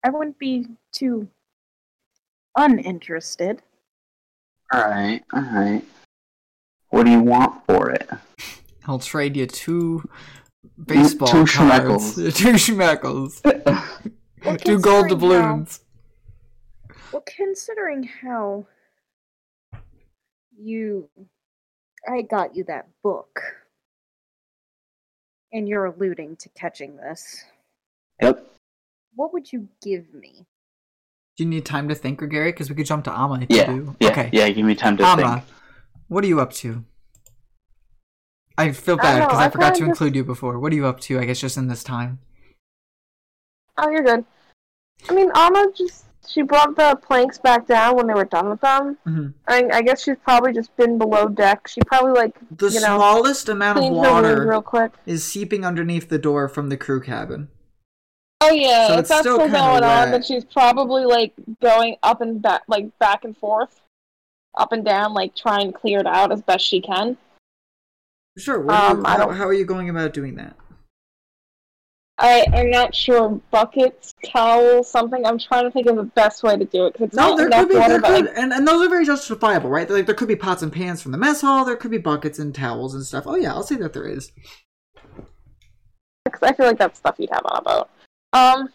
I 0.05 0.11
wouldn't 0.11 0.39
be 0.39 0.67
too 0.93 1.29
uninterested. 2.57 3.63
Alright, 4.75 5.25
alright. 5.35 5.85
What 6.91 7.05
do 7.05 7.11
you 7.13 7.21
want 7.21 7.65
for 7.67 7.91
it? 7.91 8.09
I'll 8.87 8.99
trade 8.99 9.37
you 9.37 9.47
two 9.47 10.09
baseball 10.83 11.29
two 11.29 11.45
cards. 11.45 11.53
schmeckles. 11.53 12.15
two 12.37 12.53
schmeckles. 12.53 14.05
Well, 14.45 14.57
two 14.59 14.79
gold 14.79 15.09
doubloons. 15.09 15.81
How, 16.89 16.95
well, 17.13 17.25
considering 17.27 18.05
how 18.05 18.67
you, 20.59 21.09
I 22.09 22.23
got 22.23 22.55
you 22.57 22.65
that 22.65 22.89
book, 23.03 23.41
and 25.53 25.69
you're 25.69 25.87
alluding 25.87 26.37
to 26.37 26.49
catching 26.51 26.97
this. 26.97 27.45
Yep. 28.23 28.45
What 29.15 29.33
would 29.33 29.53
you 29.53 29.69
give 29.83 30.13
me? 30.15 30.47
Do 31.37 31.45
you 31.45 31.51
need 31.51 31.67
time 31.67 31.89
to 31.89 31.95
think, 31.95 32.23
or 32.23 32.27
Gary? 32.27 32.53
Because 32.53 32.71
we 32.71 32.77
could 32.77 32.87
jump 32.87 33.05
to 33.05 33.13
Amma 33.13 33.41
if 33.43 33.47
Yeah. 33.51 33.71
you 33.71 33.81
do. 33.83 33.97
Yeah. 34.01 34.11
okay. 34.11 34.31
Yeah, 34.33 34.49
give 34.51 34.65
me 34.65 34.75
time 34.75 34.97
to 34.97 35.05
Amma, 35.05 35.35
think. 35.35 35.45
what 36.09 36.25
are 36.25 36.27
you 36.29 36.41
up 36.41 36.53
to? 36.55 36.85
I 38.59 38.73
feel 38.73 38.97
bad 38.97 39.21
because 39.27 39.39
I, 39.39 39.47
I 39.47 39.51
forgot 39.51 39.75
to 39.75 39.81
just- 39.81 39.89
include 39.89 40.17
you 40.17 40.25
before. 40.25 40.59
What 40.59 40.73
are 40.73 40.77
you 40.77 40.87
up 40.87 41.01
to? 41.01 41.19
I 41.21 41.27
guess 41.27 41.41
just 41.41 41.59
in 41.59 41.69
this 41.69 41.85
time. 41.85 42.21
Oh, 43.77 43.91
you're 43.91 44.03
good. 44.03 44.25
I 45.11 45.15
mean, 45.15 45.31
Alma 45.35 45.67
just 45.77 46.07
she 46.29 46.43
brought 46.43 46.77
the 46.77 46.97
planks 47.07 47.39
back 47.39 47.67
down 47.67 47.97
when 47.97 48.07
they 48.07 48.15
were 48.15 48.25
done 48.25 48.49
with 48.51 48.61
them. 48.61 48.97
hmm 49.05 49.27
I, 49.47 49.69
I 49.73 49.83
guess 49.83 50.03
she's 50.03 50.17
probably 50.23 50.53
just 50.53 50.75
been 50.77 50.99
below 50.99 51.29
deck. 51.29 51.69
She 51.69 51.81
probably 51.87 52.13
like 52.13 52.35
The 52.57 52.69
You 52.69 52.81
know, 52.81 52.97
smallest 52.97 53.49
amount 53.49 53.79
of 53.79 53.83
cleaned 53.83 53.97
her 53.97 54.03
wound 54.13 54.25
water 54.27 54.49
real 54.49 54.63
quick. 54.63 54.93
is 55.07 55.25
seeping 55.25 55.65
underneath 55.65 56.09
the 56.09 56.19
door 56.19 56.49
from 56.49 56.69
the 56.69 56.77
crew 56.77 57.01
cabin. 57.01 57.49
Oh 58.43 58.51
yeah, 58.51 58.89
So 58.89 58.93
if 58.95 58.99
it's 59.01 59.09
that's 59.09 59.21
still 59.23 59.37
still 59.37 59.49
going 59.49 59.57
on, 59.57 59.81
wet. 59.83 60.11
then 60.13 60.23
she's 60.23 60.45
probably 60.45 61.05
like 61.05 61.33
going 61.63 61.97
up 62.03 62.21
and 62.21 62.43
back, 62.43 62.63
like 62.69 62.97
back 62.99 63.25
and 63.25 63.37
forth, 63.37 63.81
up 64.57 64.73
and 64.73 64.85
down, 64.85 65.15
like 65.15 65.35
trying 65.35 65.73
to 65.73 65.79
clear 65.79 66.01
it 66.01 66.07
out 66.07 66.31
as 66.33 66.43
best 66.43 66.65
she 66.67 66.81
can. 66.81 67.17
Sure. 68.37 68.63
You- 68.63 68.69
Um, 68.71 69.07
I 69.07 69.13
how, 69.13 69.17
don't- 69.27 69.35
how 69.37 69.47
are 69.47 69.55
you 69.55 69.65
going 69.65 69.89
about 69.89 70.13
doing 70.13 70.35
that? 70.37 70.55
I 72.19 72.47
I'm 72.55 72.71
not 72.71 72.95
sure 72.95 73.29
buckets, 73.51 74.15
towels, 74.25 74.91
something. 74.91 75.27
I'm 75.27 75.39
trying 75.39 75.65
to 75.65 75.71
think 75.71 75.87
of 75.87 75.97
the 75.97 76.05
best 76.05 76.43
way 76.43 76.57
to 76.57 76.65
do 76.65 76.87
it 76.87 76.95
because 76.95 77.09
it's 77.09 77.17
No, 77.17 77.37
there 77.37 77.51
could 77.51 77.69
be, 77.69 77.75
there 77.75 78.01
could, 78.01 78.25
like, 78.25 78.35
and, 78.37 78.53
and 78.53 78.67
those 78.67 78.87
are 78.87 78.89
very 78.89 79.05
justifiable, 79.05 79.69
right? 79.69 79.89
Like 79.89 80.07
there 80.07 80.15
could 80.15 80.29
be 80.29 80.37
pots 80.37 80.63
and 80.63 80.73
pans 80.73 81.03
from 81.03 81.13
the 81.13 81.19
mess 81.19 81.43
hall. 81.43 81.65
There 81.65 81.77
could 81.77 81.91
be 81.91 81.99
buckets 81.99 82.39
and 82.39 82.55
towels 82.55 82.95
and 82.95 83.05
stuff. 83.05 83.25
Oh 83.27 83.37
yeah, 83.37 83.53
I'll 83.53 83.63
say 83.63 83.77
that 83.77 83.93
there 83.93 84.07
is. 84.07 84.33
because 86.25 86.43
I 86.43 86.53
feel 86.55 86.67
like 86.67 86.79
that's 86.79 86.99
stuff 86.99 87.17
you'd 87.19 87.31
have 87.31 87.45
on 87.45 87.59
a 87.59 87.63
boat. 87.63 87.89
Um, 88.33 88.69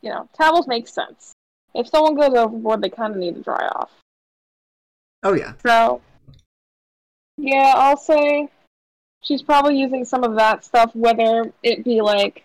you 0.00 0.10
know, 0.10 0.28
towels 0.36 0.68
make 0.68 0.86
sense. 0.86 1.32
If 1.74 1.88
someone 1.88 2.14
goes 2.14 2.34
overboard, 2.34 2.80
they 2.80 2.90
kind 2.90 3.12
of 3.12 3.18
need 3.18 3.34
to 3.34 3.42
dry 3.42 3.66
off. 3.74 3.90
Oh 5.24 5.34
yeah. 5.34 5.54
So, 5.64 6.00
yeah, 7.36 7.72
I'll 7.76 7.96
say 7.96 8.48
she's 9.26 9.42
probably 9.42 9.78
using 9.78 10.04
some 10.04 10.24
of 10.24 10.36
that 10.36 10.64
stuff, 10.64 10.94
whether 10.94 11.52
it 11.62 11.84
be 11.84 12.00
like 12.00 12.44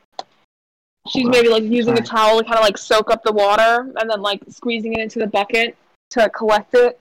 she's 1.10 1.28
maybe 1.28 1.48
like 1.48 1.64
using 1.64 1.98
a 1.98 2.02
towel 2.02 2.40
to 2.40 2.44
kind 2.44 2.58
of 2.58 2.64
like 2.64 2.78
soak 2.78 3.10
up 3.12 3.24
the 3.24 3.32
water 3.32 3.92
and 3.96 4.10
then 4.10 4.22
like 4.22 4.42
squeezing 4.50 4.94
it 4.94 5.00
into 5.00 5.20
the 5.20 5.28
bucket 5.28 5.76
to 6.10 6.30
collect 6.30 6.74
it 6.74 7.00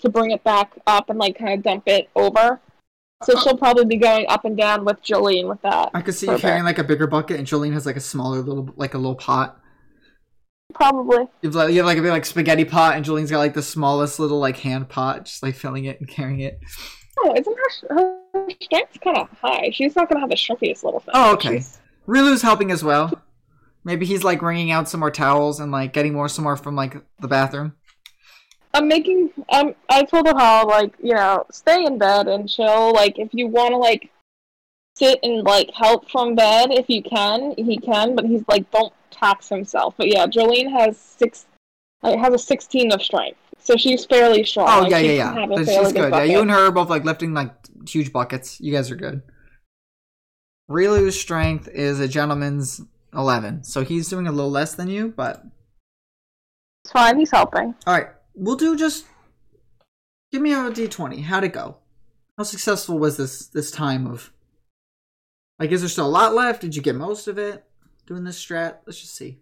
to 0.00 0.08
bring 0.08 0.30
it 0.30 0.42
back 0.44 0.72
up 0.86 1.10
and 1.10 1.18
like 1.18 1.38
kind 1.38 1.54
of 1.54 1.62
dump 1.62 1.84
it 1.86 2.08
over. 2.16 2.60
So 3.22 3.38
she'll 3.40 3.56
probably 3.56 3.86
be 3.86 3.96
going 3.96 4.26
up 4.28 4.44
and 4.44 4.56
down 4.56 4.84
with 4.84 5.02
Jolene 5.02 5.48
with 5.48 5.62
that. 5.62 5.90
I 5.94 6.02
could 6.02 6.14
see 6.14 6.26
you 6.26 6.36
carrying 6.36 6.64
like 6.64 6.78
a 6.78 6.84
bigger 6.84 7.06
bucket, 7.06 7.38
and 7.38 7.46
Jolene 7.46 7.72
has 7.72 7.86
like 7.86 7.96
a 7.96 8.00
smaller 8.00 8.40
little, 8.40 8.68
like 8.76 8.92
a 8.92 8.98
little 8.98 9.14
pot. 9.14 9.58
Probably. 10.74 11.26
You 11.40 11.48
have 11.48 11.54
like, 11.54 11.70
you 11.70 11.78
have 11.78 11.86
like 11.86 11.96
a 11.96 12.02
big 12.02 12.10
like 12.10 12.26
spaghetti 12.26 12.66
pot, 12.66 12.96
and 12.96 13.04
Jolene's 13.04 13.30
got 13.30 13.38
like 13.38 13.54
the 13.54 13.62
smallest 13.62 14.18
little 14.18 14.40
like 14.40 14.58
hand 14.58 14.90
pot, 14.90 15.24
just 15.24 15.42
like 15.42 15.54
filling 15.54 15.86
it 15.86 16.00
and 16.00 16.08
carrying 16.08 16.40
it. 16.40 16.58
Oh, 17.20 17.34
isn't 17.36 17.56
her, 17.56 17.96
her 18.34 18.48
strength's 18.62 18.98
kind 18.98 19.16
of 19.18 19.28
high? 19.40 19.70
She's 19.72 19.94
not 19.96 20.08
gonna 20.08 20.20
have 20.20 20.30
the 20.30 20.36
shrimpiest 20.36 20.82
little 20.82 21.00
thing. 21.00 21.12
Oh, 21.14 21.32
okay. 21.34 21.56
she's- 21.56 21.80
Riolu's 22.06 22.42
helping 22.42 22.70
as 22.70 22.84
well. 22.84 23.22
Maybe 23.84 24.06
he's 24.06 24.24
like 24.24 24.42
wringing 24.42 24.70
out 24.70 24.88
some 24.88 25.00
more 25.00 25.10
towels 25.10 25.60
and 25.60 25.70
like 25.70 25.92
getting 25.92 26.12
more 26.12 26.28
some 26.28 26.44
more 26.44 26.56
from 26.56 26.74
like 26.74 26.96
the 27.20 27.28
bathroom. 27.28 27.74
I'm 28.72 28.88
making. 28.88 29.30
Um, 29.50 29.74
I 29.88 30.02
told 30.02 30.26
her 30.26 30.36
how 30.36 30.66
like 30.66 30.94
you 31.02 31.14
know 31.14 31.46
stay 31.52 31.84
in 31.84 31.98
bed 31.98 32.26
and 32.26 32.48
chill. 32.48 32.92
Like 32.92 33.18
if 33.18 33.28
you 33.32 33.46
want 33.46 33.70
to 33.70 33.76
like 33.76 34.10
sit 34.96 35.18
and 35.22 35.44
like 35.44 35.70
help 35.74 36.10
from 36.10 36.34
bed 36.34 36.72
if 36.72 36.88
you 36.88 37.02
can, 37.02 37.54
he 37.56 37.78
can. 37.78 38.14
But 38.16 38.24
he's 38.26 38.42
like 38.48 38.70
don't 38.70 38.92
tax 39.10 39.48
himself. 39.48 39.94
But 39.96 40.08
yeah, 40.08 40.26
Jolene 40.26 40.70
has 40.70 40.98
six. 40.98 41.46
Like, 42.02 42.18
has 42.18 42.34
a 42.34 42.38
16 42.38 42.92
of 42.92 43.00
strength, 43.02 43.38
so 43.64 43.76
she's 43.76 44.04
fairly 44.04 44.44
strong. 44.44 44.68
Oh 44.68 44.80
Like, 44.82 44.90
yeah, 44.92 44.98
yeah, 44.98 45.34
yeah. 45.34 45.46
But 45.46 45.66
She's 45.66 45.92
good. 45.92 46.12
Yeah, 46.12 46.22
you 46.22 46.40
and 46.40 46.50
her 46.50 46.66
are 46.68 46.72
both 46.72 46.88
like 46.88 47.04
lifting 47.04 47.34
like 47.34 47.50
huge 47.88 48.12
buckets. 48.12 48.60
You 48.60 48.72
guys 48.72 48.90
are 48.90 48.96
good. 48.96 49.22
Riolu's 50.70 51.18
strength 51.20 51.68
is 51.68 51.98
a 51.98 52.06
gentleman's 52.08 52.80
eleven, 53.12 53.64
so 53.64 53.82
he's 53.84 54.08
doing 54.08 54.26
a 54.26 54.32
little 54.32 54.50
less 54.50 54.74
than 54.74 54.88
you. 54.88 55.12
But 55.16 55.44
It's 56.84 56.92
fine. 56.92 57.18
He's 57.18 57.30
helping. 57.30 57.74
all 57.86 57.94
right, 57.94 58.08
we'll 58.34 58.56
do 58.56 58.76
just. 58.76 59.06
Give 60.32 60.42
me 60.42 60.52
a 60.52 60.70
d 60.70 60.86
twenty. 60.88 61.20
How'd 61.22 61.44
it 61.44 61.52
go? 61.52 61.78
How 62.36 62.44
successful 62.44 62.98
was 62.98 63.16
this 63.16 63.46
this 63.46 63.70
time 63.70 64.06
of? 64.06 64.32
Like, 65.58 65.70
is 65.70 65.80
there 65.82 65.88
still 65.88 66.06
a 66.06 66.08
lot 66.08 66.34
left? 66.34 66.60
Did 66.62 66.74
you 66.74 66.82
get 66.82 66.96
most 66.96 67.28
of 67.28 67.38
it 67.38 67.64
doing 68.06 68.24
this 68.24 68.44
strat? 68.44 68.78
Let's 68.86 69.00
just 69.00 69.14
see. 69.14 69.38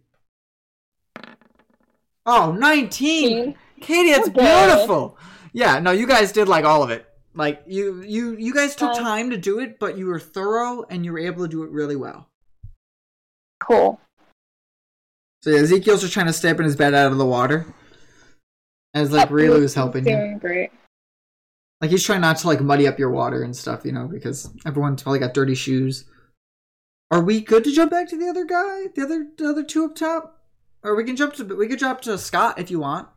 Oh, 2.27 2.53
19! 2.53 3.55
Katie, 3.82 4.12
that's 4.12 4.28
Okay. 4.28 4.66
beautiful. 4.66 5.18
Yeah, 5.52 5.78
no, 5.80 5.90
you 5.90 6.06
guys 6.06 6.32
did 6.32 6.48
like 6.48 6.64
all 6.64 6.82
of 6.82 6.90
it. 6.90 7.06
Like 7.34 7.62
you, 7.66 8.02
you, 8.02 8.36
you 8.36 8.54
guys 8.54 8.74
took 8.76 8.90
Um, 8.90 9.02
time 9.02 9.30
to 9.30 9.36
do 9.36 9.59
it, 9.59 9.78
but 9.78 9.96
you 9.98 10.06
were 10.06 10.20
thorough 10.20 10.84
and 10.88 11.04
you 11.04 11.12
were 11.12 11.18
able 11.18 11.44
to 11.44 11.48
do 11.48 11.62
it 11.62 11.70
really 11.70 11.96
well. 11.96 12.28
Cool. 13.60 14.00
So 15.42 15.50
yeah, 15.50 15.60
Ezekiel's 15.60 16.02
just 16.02 16.12
trying 16.12 16.26
to 16.26 16.32
step 16.32 16.59
in 16.59 16.64
his 16.64 16.76
bed 16.76 16.94
out 16.94 17.10
of 17.10 17.18
the 17.18 17.26
water, 17.26 17.66
as 18.94 19.10
like 19.10 19.28
Riolu's 19.28 19.74
helping 19.74 20.04
him. 20.04 20.18
Doing 20.18 20.38
great. 20.38 20.70
Like 21.80 21.90
he's 21.90 22.04
trying 22.04 22.20
not 22.20 22.36
to 22.38 22.46
like 22.46 22.60
muddy 22.60 22.86
up 22.86 22.98
your 22.98 23.10
water 23.10 23.42
and 23.42 23.56
stuff, 23.56 23.84
you 23.84 23.92
know, 23.92 24.06
because 24.06 24.50
everyone's 24.64 25.02
probably 25.02 25.18
got 25.18 25.34
dirty 25.34 25.54
shoes. 25.56 26.04
Are 27.10 27.20
we 27.20 27.40
good 27.40 27.64
to 27.64 27.72
jump 27.72 27.90
back 27.90 28.09
to 28.09 28.16
the 28.16 28.28
other 28.28 28.44
guy, 28.44 28.86
the 28.94 29.02
other, 29.02 29.26
the 29.36 29.48
other 29.48 29.64
two 29.64 29.84
up 29.84 29.96
top, 29.96 30.44
or 30.82 30.94
we 30.94 31.04
can 31.04 31.16
jump 31.16 31.34
to 31.34 31.44
we 31.44 31.66
could 31.66 31.78
jump 31.80 32.00
to 32.02 32.16
Scott 32.18 32.59
if 32.59 32.70
you 32.70 32.78
want. 32.78 33.09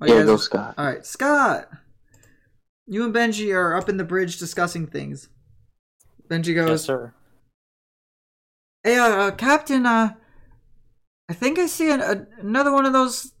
Oh, 0.00 0.06
you 0.06 0.12
Yeah, 0.14 0.18
guys- 0.20 0.26
go 0.26 0.36
Scott. 0.36 0.74
All 0.78 0.84
right, 0.86 1.04
Scott. 1.04 1.68
You 2.86 3.04
and 3.04 3.14
Benji 3.14 3.54
are 3.54 3.74
up 3.76 3.88
in 3.88 3.96
the 3.96 4.04
bridge 4.04 4.38
discussing 4.38 4.86
things. 4.86 5.28
Benji 6.28 6.54
goes, 6.54 6.56
Yes, 6.56 6.66
goes, 6.68 6.84
sir. 6.84 7.14
"Hey, 8.82 8.96
uh, 8.98 9.08
uh, 9.08 9.30
Captain. 9.32 9.84
Uh, 9.86 10.14
I 11.28 11.34
think 11.34 11.58
I 11.58 11.66
see 11.66 11.90
an, 11.90 12.00
a, 12.00 12.26
another 12.38 12.72
one 12.72 12.86
of 12.86 12.92
those 12.92 13.32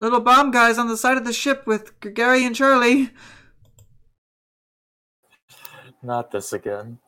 little 0.00 0.20
bomb 0.20 0.50
guys 0.52 0.78
on 0.78 0.86
the 0.88 0.96
side 0.96 1.16
of 1.16 1.24
the 1.24 1.32
ship 1.32 1.66
with 1.66 1.98
G- 2.00 2.10
Gary 2.10 2.44
and 2.44 2.54
Charlie." 2.54 3.10
Not 6.02 6.30
this 6.30 6.52
again. 6.52 6.98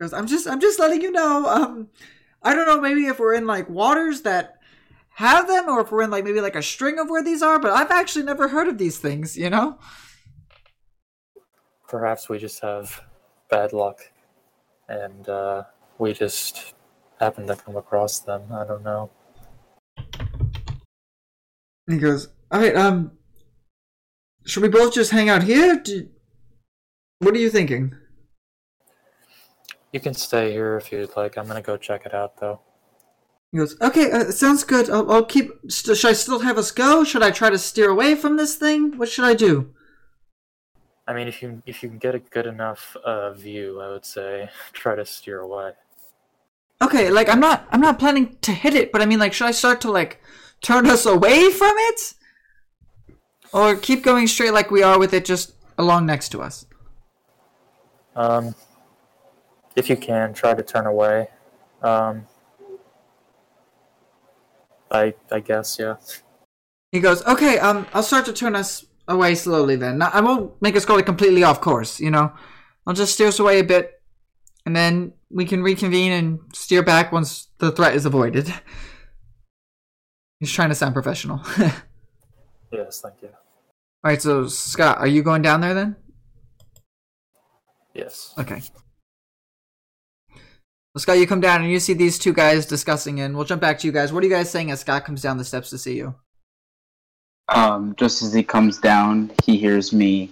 Goes, 0.00 0.12
I'm 0.12 0.26
just, 0.26 0.48
I'm 0.48 0.60
just 0.60 0.78
letting 0.80 1.02
you 1.02 1.12
know. 1.12 1.46
Um, 1.46 1.88
I 2.42 2.54
don't 2.54 2.66
know, 2.66 2.80
maybe 2.80 3.06
if 3.06 3.18
we're 3.18 3.34
in 3.34 3.46
like 3.46 3.68
waters 3.68 4.22
that 4.22 4.59
have 5.20 5.46
them, 5.46 5.68
or 5.68 5.82
if 5.82 5.92
we're 5.92 6.02
in 6.02 6.10
like 6.10 6.24
maybe 6.24 6.40
like 6.40 6.56
a 6.56 6.62
string 6.62 6.98
of 6.98 7.10
where 7.10 7.22
these 7.22 7.42
are. 7.42 7.58
But 7.58 7.72
I've 7.72 7.90
actually 7.90 8.24
never 8.24 8.48
heard 8.48 8.68
of 8.68 8.78
these 8.78 8.98
things. 8.98 9.36
You 9.36 9.50
know? 9.50 9.78
Perhaps 11.88 12.28
we 12.28 12.38
just 12.38 12.60
have 12.62 13.02
bad 13.50 13.72
luck, 13.72 14.00
and 14.88 15.28
uh, 15.28 15.64
we 15.98 16.14
just 16.14 16.74
happen 17.20 17.46
to 17.46 17.56
come 17.56 17.76
across 17.76 18.20
them. 18.20 18.42
I 18.50 18.64
don't 18.64 18.82
know. 18.82 19.10
He 21.86 21.98
goes, 21.98 22.28
"All 22.50 22.60
right, 22.60 22.74
um, 22.74 23.12
should 24.46 24.62
we 24.62 24.68
both 24.70 24.94
just 24.94 25.10
hang 25.10 25.28
out 25.28 25.42
here? 25.42 25.76
Do, 25.76 26.08
what 27.18 27.34
are 27.34 27.38
you 27.38 27.50
thinking?" 27.50 27.94
You 29.92 29.98
can 29.98 30.14
stay 30.14 30.52
here 30.52 30.76
if 30.76 30.92
you'd 30.92 31.16
like. 31.16 31.36
I'm 31.36 31.46
gonna 31.46 31.60
go 31.60 31.76
check 31.76 32.06
it 32.06 32.14
out, 32.14 32.40
though. 32.40 32.60
He 33.52 33.58
goes, 33.58 33.80
"Okay, 33.80 34.10
uh, 34.10 34.30
sounds 34.30 34.62
good. 34.62 34.88
I'll, 34.88 35.10
I'll 35.10 35.24
keep. 35.24 35.50
St- 35.68 35.96
should 35.96 36.10
I 36.10 36.12
still 36.12 36.40
have 36.40 36.56
us 36.56 36.70
go? 36.70 37.02
Should 37.04 37.22
I 37.22 37.30
try 37.30 37.50
to 37.50 37.58
steer 37.58 37.90
away 37.90 38.14
from 38.14 38.36
this 38.36 38.54
thing? 38.54 38.96
What 38.96 39.08
should 39.08 39.24
I 39.24 39.34
do?" 39.34 39.74
I 41.08 41.12
mean, 41.12 41.26
if 41.26 41.42
you 41.42 41.60
if 41.66 41.82
you 41.82 41.88
can 41.88 41.98
get 41.98 42.14
a 42.14 42.20
good 42.20 42.46
enough 42.46 42.96
uh, 43.04 43.32
view, 43.32 43.80
I 43.80 43.88
would 43.88 44.04
say 44.04 44.48
try 44.72 44.94
to 44.94 45.04
steer 45.04 45.40
away. 45.40 45.72
Okay, 46.82 47.10
like 47.10 47.28
I'm 47.28 47.40
not, 47.40 47.66
I'm 47.70 47.80
not 47.80 47.98
planning 47.98 48.36
to 48.40 48.52
hit 48.52 48.74
it, 48.74 48.90
but 48.90 49.02
I 49.02 49.06
mean, 49.06 49.18
like, 49.18 49.34
should 49.34 49.46
I 49.46 49.50
start 49.50 49.80
to 49.82 49.90
like 49.90 50.22
turn 50.62 50.86
us 50.86 51.04
away 51.04 51.50
from 51.50 51.74
it? 51.76 52.14
Or 53.52 53.76
keep 53.76 54.02
going 54.02 54.28
straight 54.28 54.52
like 54.52 54.70
we 54.70 54.82
are 54.82 54.98
with 54.98 55.12
it 55.12 55.24
just 55.24 55.52
along 55.76 56.06
next 56.06 56.30
to 56.30 56.40
us? 56.40 56.66
Um, 58.16 58.54
if 59.76 59.90
you 59.90 59.96
can, 59.96 60.32
try 60.32 60.54
to 60.54 60.62
turn 60.62 60.86
away. 60.86 61.28
Um, 61.82 62.26
I 64.90 65.14
I 65.30 65.40
guess 65.40 65.78
yeah. 65.78 65.96
He 66.92 67.00
goes, 67.00 67.24
okay, 67.24 67.58
um, 67.58 67.86
I'll 67.94 68.02
start 68.02 68.24
to 68.26 68.32
turn 68.32 68.56
us 68.56 68.84
away 69.06 69.36
slowly 69.36 69.76
then. 69.76 69.98
Not, 69.98 70.14
I 70.14 70.20
won't 70.20 70.60
make 70.60 70.74
us 70.74 70.84
go 70.84 70.96
like 70.96 71.06
completely 71.06 71.44
off 71.44 71.60
course, 71.60 72.00
you 72.00 72.10
know? 72.10 72.32
I'll 72.86 72.94
just 72.94 73.14
steer 73.14 73.28
us 73.28 73.38
away 73.38 73.60
a 73.60 73.64
bit, 73.64 74.02
and 74.66 74.74
then 74.74 75.12
we 75.30 75.44
can 75.44 75.62
reconvene 75.62 76.10
and 76.10 76.40
steer 76.52 76.82
back 76.82 77.12
once 77.12 77.48
the 77.58 77.70
threat 77.70 77.94
is 77.94 78.06
avoided. 78.06 78.52
He's 80.40 80.50
trying 80.50 80.70
to 80.70 80.74
sound 80.74 80.94
professional. 80.94 81.40
Yes, 82.72 83.00
thank 83.00 83.14
you. 83.22 83.30
Alright, 84.04 84.22
so 84.22 84.46
Scott, 84.46 84.98
are 84.98 85.06
you 85.06 85.22
going 85.22 85.42
down 85.42 85.60
there 85.60 85.74
then? 85.74 85.96
Yes. 87.94 88.32
Okay. 88.38 88.62
Scott, 91.00 91.18
you 91.18 91.26
come 91.26 91.40
down 91.40 91.62
and 91.62 91.70
you 91.70 91.80
see 91.80 91.94
these 91.94 92.18
two 92.18 92.32
guys 92.32 92.66
discussing, 92.66 93.20
and 93.20 93.34
we'll 93.34 93.46
jump 93.46 93.60
back 93.60 93.78
to 93.78 93.86
you 93.86 93.92
guys. 93.92 94.12
What 94.12 94.22
are 94.22 94.26
you 94.26 94.32
guys 94.32 94.50
saying 94.50 94.70
as 94.70 94.80
Scott 94.80 95.04
comes 95.04 95.22
down 95.22 95.38
the 95.38 95.44
steps 95.44 95.70
to 95.70 95.78
see 95.78 95.96
you? 95.96 96.14
Um, 97.48 97.94
just 97.96 98.22
as 98.22 98.32
he 98.32 98.42
comes 98.42 98.78
down, 98.78 99.32
he 99.44 99.56
hears 99.56 99.92
me. 99.92 100.30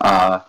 Uh, 0.00 0.40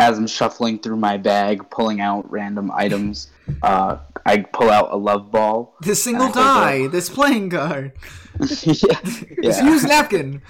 as 0.00 0.18
I'm 0.18 0.26
shuffling 0.26 0.78
through 0.78 0.96
my 0.96 1.16
bag, 1.16 1.68
pulling 1.70 2.00
out 2.00 2.30
random 2.30 2.70
items. 2.72 3.28
Uh, 3.62 3.98
I 4.24 4.38
pull 4.38 4.70
out 4.70 4.92
a 4.92 4.96
love 4.96 5.32
ball. 5.32 5.74
This 5.82 6.02
single 6.02 6.30
die, 6.30 6.86
this 6.86 7.10
playing 7.10 7.50
card, 7.50 7.92
yeah, 8.40 8.40
this 8.40 8.64
yeah. 9.36 9.64
used 9.64 9.86
napkin. 9.88 10.40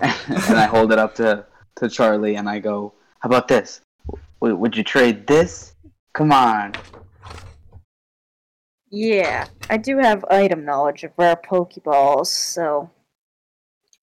and 0.00 0.58
I 0.58 0.66
hold 0.66 0.92
it 0.92 0.98
up 0.98 1.14
to 1.14 1.46
to 1.76 1.88
Charlie, 1.88 2.34
and 2.34 2.48
I 2.48 2.58
go, 2.58 2.92
"How 3.20 3.28
about 3.28 3.46
this? 3.46 3.80
W- 4.40 4.56
would 4.56 4.76
you 4.76 4.82
trade 4.82 5.28
this? 5.28 5.74
Come 6.14 6.32
on." 6.32 6.74
Yeah, 8.96 9.46
I 9.68 9.76
do 9.76 9.98
have 9.98 10.24
item 10.30 10.64
knowledge 10.64 11.04
of 11.04 11.10
rare 11.18 11.36
Pokeballs, 11.36 12.28
so. 12.28 12.90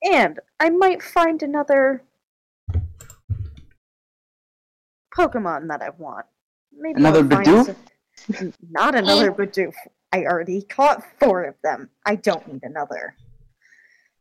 And 0.03 0.39
I 0.59 0.69
might 0.69 1.01
find 1.01 1.41
another 1.41 2.03
Pokemon 5.17 5.67
that 5.69 5.81
I 5.81 5.89
want. 5.97 6.27
Maybe 6.71 6.99
Another 6.99 7.21
I'll 7.21 7.25
Bidoof? 7.25 7.75
some- 8.15 8.53
Not 8.69 8.93
another 8.93 9.31
Bidoof. 9.39 9.73
I 10.11 10.25
already 10.25 10.61
caught 10.61 11.01
four 11.19 11.43
of 11.45 11.55
them. 11.63 11.89
I 12.05 12.13
don't 12.15 12.45
need 12.53 12.61
another. 12.61 13.15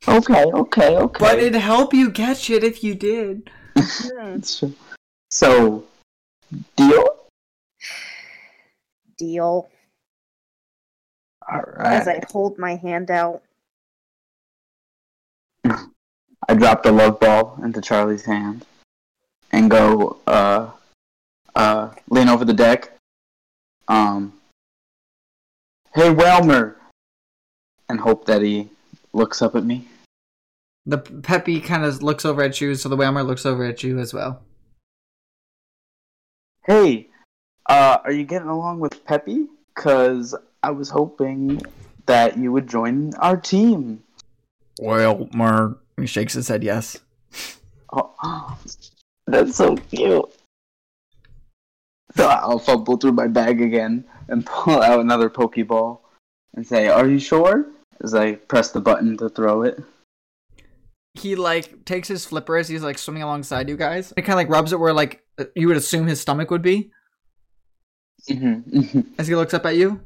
Okay, 0.09 0.45
okay, 0.45 0.97
okay. 0.97 1.19
But 1.21 1.39
it'd 1.39 1.61
help 1.61 1.93
you 1.93 2.11
catch 2.11 2.49
it 2.49 2.65
if 2.65 2.83
you 2.83 2.95
did. 2.95 3.51
Hmm, 3.77 4.41
so, 5.31 5.85
deal. 6.77 7.27
Deal. 9.19 9.69
All 11.51 11.63
As. 11.79 12.09
I 12.09 12.23
hold 12.31 12.59
my 12.59 12.77
hand 12.77 13.11
out. 13.11 13.43
I 15.65 16.55
drop 16.55 16.83
the 16.83 16.93
love 16.93 17.21
ball 17.21 17.59
into 17.63 17.81
Charlie's 17.81 18.25
hand 18.25 18.67
and 19.53 19.71
go 19.71 20.19
uh 20.27 20.71
uh 21.55 21.91
lean 22.09 22.29
over 22.29 22.45
the 22.45 22.53
deck. 22.53 22.93
Um 23.89 24.35
Hey 25.95 26.11
Wailmer 26.11 26.77
and 27.89 28.01
hope 28.01 28.25
that 28.27 28.43
he 28.43 28.71
looks 29.13 29.43
up 29.43 29.55
at 29.55 29.65
me. 29.65 29.87
The 30.85 30.99
Peppy 30.99 31.61
kind 31.61 31.85
of 31.85 32.03
looks 32.03 32.25
over 32.25 32.43
at 32.43 32.61
you, 32.61 32.75
so 32.75 32.89
the 32.89 32.97
Wailmer 32.97 33.23
looks 33.23 33.47
over 33.47 33.65
at 33.65 33.83
you 33.85 33.99
as 33.99 34.13
well. 34.13 34.43
Hey, 36.65 37.09
uh 37.69 37.99
are 38.05 38.13
you 38.13 38.25
getting 38.25 38.49
along 38.49 38.81
with 38.81 39.05
Peppy? 39.05 39.47
Cause 39.75 40.35
I 40.63 40.71
was 40.71 40.91
hoping 40.91 41.61
that 42.07 42.37
you 42.39 42.53
would 42.53 42.69
join 42.69 43.15
our 43.15 43.37
team. 43.37 44.03
Well, 44.81 45.29
Mer. 45.35 45.77
He 45.99 46.07
shakes 46.07 46.35
his 46.35 46.49
head 46.49 46.63
yes. 46.65 46.99
Oh, 47.93 48.59
that's 49.27 49.57
so 49.57 49.77
cute. 49.77 50.25
So 52.17 52.29
I'll 52.29 52.59
fumble 52.59 52.97
through 52.97 53.13
my 53.13 53.27
bag 53.27 53.61
again 53.61 54.05
and 54.29 54.45
pull 54.47 54.83
out 54.83 55.01
another 55.01 55.31
Pokeball 55.31 56.01
and 56.55 56.67
say, 56.67 56.89
Are 56.89 57.09
you 57.09 57.19
sure? 57.19 57.67
As 58.03 58.15
I 58.15 58.35
press 58.35 58.71
the 58.73 58.81
button 58.81 59.17
to 59.19 59.29
throw 59.29 59.63
it. 59.63 59.81
He 61.15 61.37
like 61.37 61.85
takes 61.85 62.09
his 62.09 62.25
flipper 62.25 62.57
as 62.57 62.69
he's 62.69 62.83
like 62.83 62.99
swimming 62.99 63.23
alongside 63.23 63.69
you 63.69 63.77
guys. 63.77 64.13
It 64.17 64.23
kind 64.23 64.33
of 64.33 64.37
like 64.39 64.49
rubs 64.49 64.73
it 64.73 64.81
where 64.81 64.95
like 64.95 65.23
you 65.55 65.69
would 65.69 65.77
assume 65.77 66.07
his 66.07 66.21
stomach 66.21 66.51
would 66.51 66.63
be 66.63 66.91
Mm-hmm. 68.31 69.01
as 69.19 69.27
he 69.27 69.35
looks 69.35 69.53
up 69.53 69.67
at 69.67 69.77
you. 69.77 70.01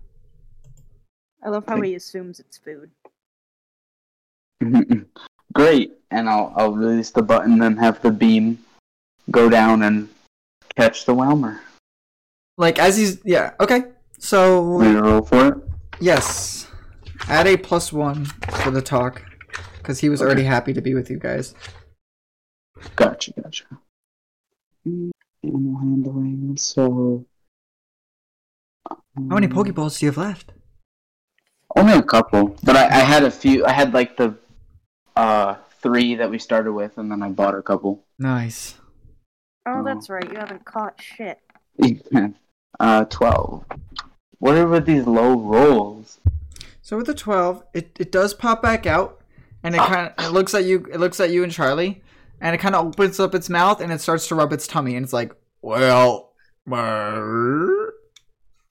I 1.42 1.48
love 1.50 1.64
how 1.66 1.80
he 1.80 1.94
assumes 1.94 2.40
it's 2.40 2.58
food. 2.58 2.90
Great. 5.54 5.92
And 6.10 6.28
I'll, 6.28 6.52
I'll 6.56 6.72
release 6.72 7.10
the 7.10 7.22
button 7.22 7.62
and 7.62 7.78
have 7.78 8.00
the 8.02 8.10
beam 8.10 8.58
go 9.30 9.48
down 9.48 9.82
and 9.82 10.08
catch 10.76 11.04
the 11.04 11.14
Wailmer. 11.14 11.60
Like 12.58 12.78
as 12.78 12.96
he's 12.96 13.18
yeah 13.24 13.52
okay. 13.60 13.84
So 14.18 14.62
We 14.76 14.94
roll 14.94 15.22
for 15.22 15.48
it? 15.48 15.54
yes, 16.00 16.68
add 17.28 17.46
a 17.46 17.56
plus 17.56 17.92
one 17.92 18.24
for 18.62 18.70
the 18.70 18.80
talk 18.80 19.22
because 19.78 19.98
he 20.00 20.08
was 20.08 20.22
already 20.22 20.44
happy 20.44 20.72
to 20.72 20.80
be 20.80 20.94
with 20.94 21.10
you 21.10 21.18
guys. 21.18 21.54
Gotcha, 22.96 23.32
gotcha. 23.32 23.64
Animal 24.86 25.78
handling, 25.80 26.56
so. 26.56 27.24
How 28.88 28.96
many 29.16 29.46
um, 29.46 29.52
Pokeballs 29.52 29.98
do 29.98 30.06
you 30.06 30.12
have 30.12 30.18
left? 30.18 30.52
Only 31.76 31.92
a 31.92 32.02
couple, 32.02 32.56
but 32.64 32.74
I, 32.74 32.86
I 32.86 33.00
had 33.00 33.22
a 33.22 33.30
few. 33.30 33.66
I 33.66 33.72
had 33.72 33.92
like 33.92 34.16
the 34.16 34.34
uh 35.14 35.56
three 35.82 36.14
that 36.16 36.30
we 36.30 36.38
started 36.38 36.72
with, 36.72 36.96
and 36.98 37.10
then 37.10 37.22
I 37.22 37.28
bought 37.28 37.54
a 37.54 37.62
couple. 37.62 38.04
Nice. 38.18 38.76
Oh, 39.66 39.84
that's 39.84 40.08
right. 40.08 40.30
You 40.30 40.38
haven't 40.38 40.64
caught 40.64 41.00
shit. 41.00 41.40
uh, 42.80 43.04
twelve. 43.04 43.64
What 44.38 44.56
are 44.56 44.66
with 44.66 44.86
these 44.86 45.06
low 45.06 45.38
rolls? 45.38 46.18
So 46.80 46.96
with 46.96 47.06
the 47.06 47.14
twelve, 47.14 47.62
it, 47.74 47.90
it 47.98 48.10
does 48.10 48.32
pop 48.32 48.62
back 48.62 48.86
out, 48.86 49.20
and 49.62 49.74
it 49.74 49.78
kind 49.78 50.12
of 50.16 50.24
it 50.24 50.30
looks 50.30 50.54
at 50.54 50.64
you. 50.64 50.86
It 50.90 50.98
looks 50.98 51.20
at 51.20 51.30
you 51.30 51.42
and 51.42 51.52
Charlie, 51.52 52.02
and 52.40 52.54
it 52.54 52.58
kind 52.58 52.74
of 52.74 52.86
opens 52.86 53.20
up 53.20 53.34
its 53.34 53.50
mouth 53.50 53.80
and 53.80 53.92
it 53.92 54.00
starts 54.00 54.28
to 54.28 54.34
rub 54.34 54.52
its 54.52 54.66
tummy, 54.66 54.96
and 54.96 55.04
it's 55.04 55.12
like, 55.12 55.32
well, 55.62 56.32
brr." 56.66 57.92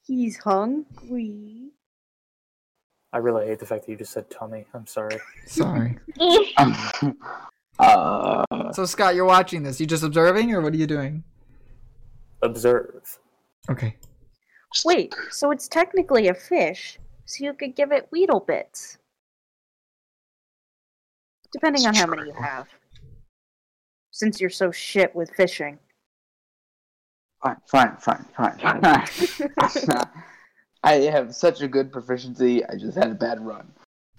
He's 0.07 0.37
hungry. 0.37 1.64
I 3.15 3.19
really 3.19 3.47
hate 3.47 3.59
the 3.59 3.65
fact 3.65 3.85
that 3.85 3.91
you 3.93 3.97
just 3.97 4.11
said 4.11 4.29
tummy. 4.29 4.65
I'm 4.73 4.85
sorry. 4.85 5.17
sorry. 5.45 5.97
uh, 7.79 8.43
So 8.73 8.85
Scott, 8.85 9.15
you're 9.15 9.23
watching 9.23 9.63
this. 9.63 9.79
You 9.79 9.85
just 9.85 10.03
observing, 10.03 10.53
or 10.53 10.59
what 10.59 10.73
are 10.73 10.77
you 10.77 10.85
doing? 10.85 11.23
Observe. 12.41 13.17
Okay. 13.69 13.95
Wait, 14.83 15.15
so 15.31 15.51
it's 15.51 15.69
technically 15.69 16.27
a 16.27 16.33
fish, 16.33 16.99
so 17.23 17.45
you 17.45 17.53
could 17.53 17.73
give 17.73 17.93
it 17.93 18.09
Weedle 18.11 18.41
bits. 18.41 18.97
Depending 21.53 21.87
on 21.87 21.95
how 21.95 22.07
many 22.07 22.23
you 22.27 22.33
have. 22.33 22.67
Since 24.11 24.41
you're 24.41 24.49
so 24.49 24.71
shit 24.71 25.15
with 25.15 25.31
fishing. 25.37 25.79
fine, 27.41 27.55
fine, 27.71 27.95
fine, 27.97 28.25
fine. 28.35 28.59
I 30.85 30.93
have 31.11 31.35
such 31.35 31.61
a 31.61 31.67
good 31.67 31.91
proficiency. 31.91 32.63
I 32.65 32.75
just 32.77 32.95
had 32.97 33.09
a 33.11 33.15
bad 33.15 33.45
run, 33.45 33.71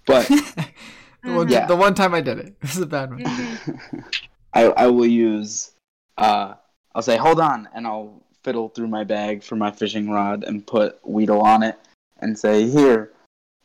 but 0.05 0.27
the, 1.23 1.33
one, 1.33 1.49
Yeah. 1.49 1.65
the 1.65 1.75
one 1.75 1.93
time 1.95 2.13
I 2.13 2.21
did 2.21 2.37
it, 2.39 2.47
it 2.61 2.61
was 2.61 2.77
a 2.77 2.85
bad 2.85 3.09
one. 3.11 3.23
I 4.53 4.63
I 4.65 4.87
will 4.87 5.05
use. 5.07 5.71
Uh, 6.17 6.55
I'll 6.93 7.01
say, 7.01 7.15
hold 7.17 7.39
on, 7.39 7.69
and 7.73 7.85
I'll 7.87 8.21
fiddle 8.43 8.69
through 8.69 8.87
my 8.87 9.03
bag 9.03 9.43
for 9.43 9.55
my 9.55 9.71
fishing 9.71 10.09
rod 10.09 10.43
and 10.43 10.65
put 10.65 10.99
Weedle 11.05 11.41
on 11.41 11.61
it, 11.63 11.77
and 12.19 12.37
say, 12.37 12.67
here, 12.67 13.11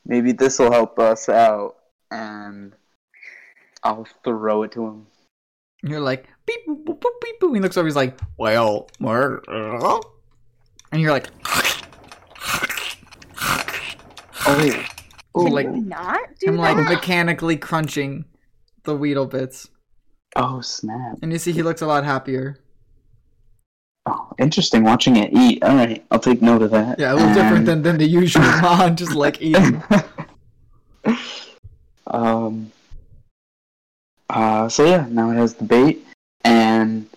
maybe 0.04 0.32
this 0.32 0.58
will 0.58 0.70
help 0.70 0.98
us 0.98 1.28
out, 1.28 1.76
and 2.10 2.74
I'll 3.82 4.06
throw 4.22 4.64
it 4.64 4.72
to 4.72 4.86
him. 4.86 5.06
And 5.82 5.90
You're 5.90 6.00
like 6.00 6.28
beep 6.46 6.60
boop 6.68 6.84
boop 6.84 7.00
boop 7.00 7.20
beep 7.22 7.40
boop. 7.40 7.54
He 7.54 7.60
looks 7.60 7.76
over. 7.76 7.88
He's 7.88 7.96
like, 7.96 8.20
well, 8.36 8.88
uh," 9.02 10.00
and 10.92 11.00
you're 11.00 11.10
like, 11.10 11.28
Oh, 14.44 14.84
oh, 15.34 15.44
Can 15.44 15.52
like 15.52 15.66
you 15.66 15.82
not 15.82 16.20
do 16.40 16.48
I'm 16.48 16.56
like 16.56 16.76
mechanically 16.76 17.56
crunching 17.56 18.24
the 18.84 18.96
Weedle 18.96 19.26
bits, 19.26 19.68
oh 20.36 20.60
snap! 20.60 21.18
and 21.22 21.32
you 21.32 21.38
see 21.38 21.52
he 21.52 21.62
looks 21.62 21.82
a 21.82 21.86
lot 21.86 22.04
happier. 22.04 22.58
Oh, 24.06 24.32
interesting 24.38 24.82
watching 24.82 25.16
it 25.16 25.32
eat. 25.32 25.62
All 25.62 25.76
right, 25.76 26.04
I'll 26.10 26.18
take 26.18 26.42
note 26.42 26.62
of 26.62 26.72
that. 26.72 26.98
Yeah, 26.98 27.12
a 27.12 27.14
little 27.14 27.34
different 27.34 27.66
than, 27.66 27.82
than 27.82 27.98
the 27.98 28.04
usual 28.04 28.42
Mon 28.62 28.96
just 28.96 29.14
like 29.14 29.40
eating. 29.40 29.82
Um. 32.06 32.70
Uh. 34.28 34.68
So 34.68 34.84
yeah, 34.84 35.06
now 35.08 35.30
it 35.30 35.34
has 35.34 35.54
the 35.54 35.64
bait, 35.64 36.04
and 36.44 37.08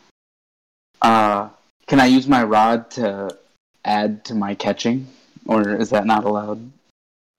uh, 1.01 1.49
can 1.87 1.99
I 1.99 2.05
use 2.05 2.27
my 2.27 2.43
rod 2.43 2.89
to 2.91 3.37
add 3.83 4.23
to 4.25 4.35
my 4.35 4.55
catching, 4.55 5.07
or 5.47 5.75
is 5.75 5.89
that 5.89 6.05
not 6.05 6.23
allowed? 6.23 6.71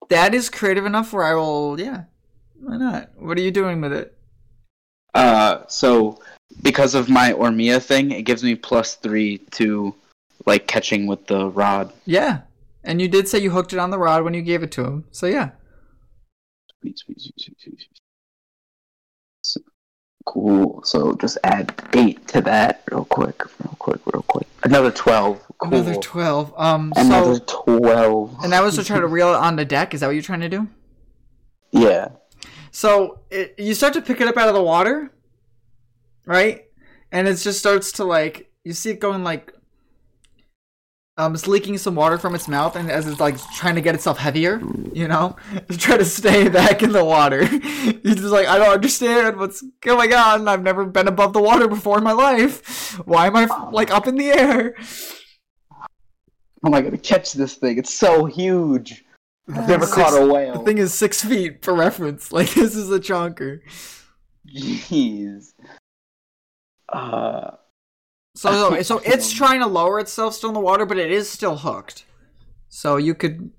That 0.09 0.33
is 0.33 0.49
creative 0.49 0.85
enough 0.85 1.13
where 1.13 1.23
I 1.23 1.33
will. 1.33 1.79
Yeah, 1.79 2.03
why 2.59 2.77
not? 2.77 3.11
What 3.17 3.37
are 3.37 3.41
you 3.41 3.51
doing 3.51 3.81
with 3.81 3.93
it? 3.93 4.17
Uh. 5.13 5.63
So 5.67 6.19
because 6.61 6.95
of 6.95 7.09
my 7.09 7.33
Ormia 7.33 7.81
thing, 7.81 8.11
it 8.11 8.23
gives 8.23 8.43
me 8.43 8.55
plus 8.55 8.95
three 8.95 9.39
to 9.51 9.93
like 10.45 10.67
catching 10.67 11.07
with 11.07 11.27
the 11.27 11.49
rod. 11.49 11.91
Yeah, 12.05 12.41
and 12.83 13.01
you 13.01 13.07
did 13.07 13.27
say 13.27 13.39
you 13.39 13.51
hooked 13.51 13.73
it 13.73 13.79
on 13.79 13.89
the 13.89 13.99
rod 13.99 14.23
when 14.23 14.33
you 14.33 14.41
gave 14.41 14.63
it 14.63 14.71
to 14.73 14.83
him. 14.85 15.05
So 15.11 15.27
yeah. 15.27 15.51
Sweet, 16.81 16.99
sweet, 16.99 17.19
sweet, 17.19 17.39
sweet, 17.39 17.59
sweet, 19.41 19.65
cool. 20.27 20.83
So 20.83 21.13
just 21.15 21.37
add 21.43 21.73
eight 21.93 22.27
to 22.29 22.41
that 22.41 22.83
real 22.91 23.05
quick, 23.05 23.43
real 23.63 23.75
quick, 23.79 24.01
real 24.13 24.21
quick. 24.23 24.47
Another 24.63 24.91
twelve. 24.91 25.41
Cool. 25.59 25.73
Another 25.73 25.95
twelve. 25.95 26.53
Um. 26.57 26.93
Another 26.95 27.35
So 27.35 27.43
twelve. 27.65 28.35
and 28.43 28.51
that 28.53 28.63
was 28.63 28.75
to 28.75 28.83
try 28.83 28.99
to 28.99 29.07
reel 29.17 29.29
it 29.33 29.37
on 29.37 29.55
the 29.55 29.65
deck. 29.65 29.93
Is 29.93 30.01
that 30.01 30.07
what 30.07 30.13
you're 30.13 30.21
trying 30.23 30.41
to 30.41 30.49
do? 30.49 30.67
yeah. 31.71 32.09
So 32.71 33.21
it, 33.31 33.55
you 33.57 33.73
start 33.73 33.93
to 33.93 34.01
pick 34.01 34.21
it 34.21 34.27
up 34.27 34.37
out 34.37 34.49
of 34.49 34.53
the 34.53 34.61
water, 34.61 35.11
right? 36.25 36.65
And 37.11 37.27
it 37.27 37.35
just 37.37 37.57
starts 37.57 37.93
to 37.93 38.03
like 38.03 38.51
you 38.63 38.73
see 38.73 38.91
it 38.91 38.99
going 38.99 39.23
like 39.23 39.53
um 41.17 41.33
it's 41.33 41.47
leaking 41.47 41.77
some 41.77 41.95
water 41.95 42.17
from 42.17 42.35
its 42.35 42.47
mouth 42.47 42.75
and 42.75 42.91
as 42.91 43.07
it's 43.07 43.19
like 43.19 43.37
trying 43.55 43.75
to 43.75 43.81
get 43.81 43.95
itself 43.95 44.17
heavier, 44.17 44.61
you 44.93 45.07
know? 45.07 45.35
To 45.69 45.77
try 45.77 45.97
to 45.97 46.05
stay 46.05 46.47
back 46.61 46.83
in 46.83 46.91
the 46.91 47.03
water. 47.03 47.43
You're 47.43 48.15
just 48.15 48.23
like, 48.25 48.47
I 48.47 48.57
don't 48.57 48.69
understand 48.73 49.37
what's 49.37 49.61
going 49.81 50.13
on. 50.13 50.47
I've 50.47 50.63
never 50.63 50.85
been 50.85 51.07
above 51.07 51.33
the 51.33 51.41
water 51.41 51.67
before 51.67 51.97
in 51.97 52.03
my 52.03 52.11
life. 52.13 52.99
Why 53.05 53.27
am 53.27 53.35
I 53.35 53.45
like 53.71 53.91
up 53.91 54.07
in 54.07 54.15
the 54.15 54.29
air? 54.29 54.75
How 55.71 56.69
am 56.69 56.73
I 56.73 56.81
gonna 56.81 56.97
catch 56.97 57.33
this 57.33 57.55
thing? 57.55 57.77
It's 57.77 57.93
so 57.93 58.25
huge. 58.25 59.03
I've 59.49 59.67
never 59.67 59.85
Six- 59.85 59.95
caught 59.95 60.21
a 60.21 60.25
whale. 60.25 60.59
The 60.59 60.65
thing 60.65 60.77
is 60.77 60.93
six 60.93 61.23
feet 61.23 61.63
for 61.63 61.73
reference. 61.73 62.31
Like 62.31 62.53
this 62.53 62.75
is 62.75 62.91
a 62.91 62.99
chonker. 62.99 63.59
Jeez. 64.47 65.53
Uh. 66.91 67.51
So, 68.37 68.51
so, 68.51 68.81
so 68.83 69.01
it's 69.03 69.31
trying 69.31 69.61
to 69.61 69.65
lower 69.65 69.99
itself 69.99 70.35
still 70.35 70.51
in 70.51 70.53
the 70.53 70.59
water, 70.59 70.85
but 70.85 70.99
it 70.99 71.11
is 71.11 71.27
still 71.27 71.57
hooked. 71.57 72.05
So 72.69 72.97
you 72.97 73.15
could 73.15 73.49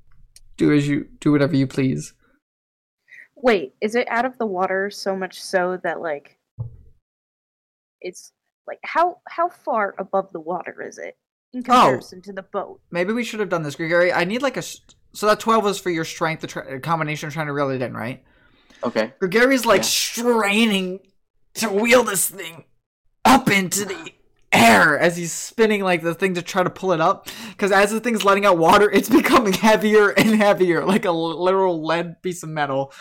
do 0.56 0.72
as 0.72 0.86
you 0.86 1.08
do 1.18 1.32
whatever 1.32 1.56
you 1.56 1.66
please. 1.66 2.14
Wait, 3.34 3.74
is 3.80 3.96
it 3.96 4.06
out 4.08 4.24
of 4.24 4.38
the 4.38 4.46
water 4.46 4.88
so 4.88 5.16
much 5.16 5.42
so 5.42 5.80
that 5.82 6.00
like 6.00 6.38
it's 8.00 8.32
like 8.68 8.78
how 8.84 9.18
how 9.28 9.48
far 9.48 9.96
above 9.98 10.30
the 10.32 10.38
water 10.38 10.80
is 10.86 10.98
it 10.98 11.16
in 11.52 11.60
oh. 11.60 11.62
comparison 11.64 12.22
to 12.22 12.32
the 12.32 12.42
boat? 12.42 12.80
Maybe 12.92 13.12
we 13.12 13.24
should 13.24 13.40
have 13.40 13.48
done 13.48 13.64
this, 13.64 13.74
Gregory. 13.74 14.12
I 14.12 14.22
need 14.22 14.42
like 14.42 14.56
a 14.56 14.62
So 14.62 15.26
that 15.26 15.40
twelve 15.40 15.64
was 15.64 15.80
for 15.80 15.90
your 15.90 16.04
strength, 16.04 16.42
the 16.42 16.46
tr- 16.46 16.60
a 16.60 16.78
combination 16.78 17.26
of 17.26 17.32
trying 17.32 17.48
to 17.48 17.52
reel 17.52 17.70
it 17.70 17.82
in, 17.82 17.94
right? 17.94 18.22
Okay. 18.84 19.12
Gregory's 19.18 19.66
like 19.66 19.80
Yeah. 19.80 19.88
straining 19.88 21.00
to 21.54 21.68
wheel 21.68 22.04
this 22.04 22.30
thing 22.30 22.64
up 23.24 23.50
into 23.50 23.84
the 23.84 24.12
air 24.52 24.98
as 24.98 25.16
he's 25.16 25.32
spinning 25.32 25.82
like 25.82 26.02
the 26.02 26.14
thing 26.14 26.34
to 26.34 26.42
try 26.42 26.62
to 26.62 26.70
pull 26.70 26.92
it 26.92 27.00
up. 27.00 27.28
Because 27.50 27.72
as 27.72 27.90
the 27.90 28.00
thing's 28.00 28.24
letting 28.24 28.46
out 28.46 28.58
water, 28.58 28.90
it's 28.92 29.08
becoming 29.08 29.52
heavier 29.52 30.10
and 30.10 30.34
heavier, 30.34 30.84
like 30.84 31.04
a 31.04 31.12
literal 31.12 31.84
lead 31.84 32.22
piece 32.22 32.42
of 32.42 32.48
metal. 32.48 32.92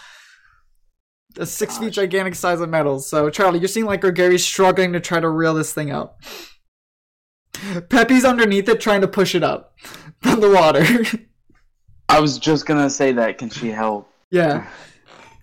A 1.40 1.46
six 1.46 1.78
feet 1.78 1.94
gigantic 1.94 2.34
size 2.34 2.60
of 2.62 2.70
metal. 2.70 3.00
So 3.00 3.30
Charlie, 3.30 3.60
you're 3.60 3.68
seeing 3.68 3.86
like 3.86 4.02
Gregory's 4.02 4.44
struggling 4.44 4.94
to 4.94 5.00
try 5.00 5.20
to 5.20 5.30
reel 5.30 5.54
this 5.54 5.72
thing 5.74 5.92
up. 5.92 6.22
Peppy's 7.90 8.26
underneath 8.26 8.70
it 8.70 8.82
trying 8.82 9.02
to 9.02 9.08
push 9.08 9.36
it 9.36 9.44
up 9.44 9.76
from 10.22 10.40
the 10.40 10.50
water. 10.50 10.86
I 12.10 12.20
was 12.20 12.40
just 12.40 12.66
gonna 12.66 12.90
say 12.90 13.12
that. 13.14 13.38
Can 13.38 13.50
she 13.50 13.70
help? 13.70 14.10
yeah. 14.32 14.68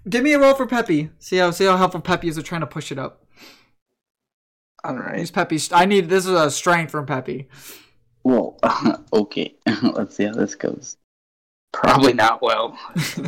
Give 0.08 0.22
me 0.22 0.34
a 0.34 0.38
roll 0.38 0.54
for 0.54 0.66
Peppy. 0.66 1.10
See 1.18 1.38
how 1.38 1.50
see 1.50 1.64
how 1.64 1.76
helpful 1.76 2.00
Peppy 2.00 2.28
is 2.28 2.36
at 2.36 2.44
trying 2.44 2.60
to 2.60 2.66
push 2.66 2.92
it 2.92 2.98
up. 2.98 3.24
All 4.84 4.96
right. 4.96 5.18
Use 5.18 5.30
Peppy. 5.30 5.58
I 5.72 5.86
need 5.86 6.10
this 6.10 6.26
is 6.26 6.32
a 6.32 6.50
strength 6.50 6.90
from 6.90 7.06
Peppy. 7.06 7.48
Well, 8.22 8.58
okay. 9.12 9.54
Let's 9.82 10.16
see 10.16 10.24
how 10.24 10.32
this 10.32 10.54
goes. 10.54 10.98
Probably 11.72 12.12
not 12.12 12.42
well. 12.42 12.78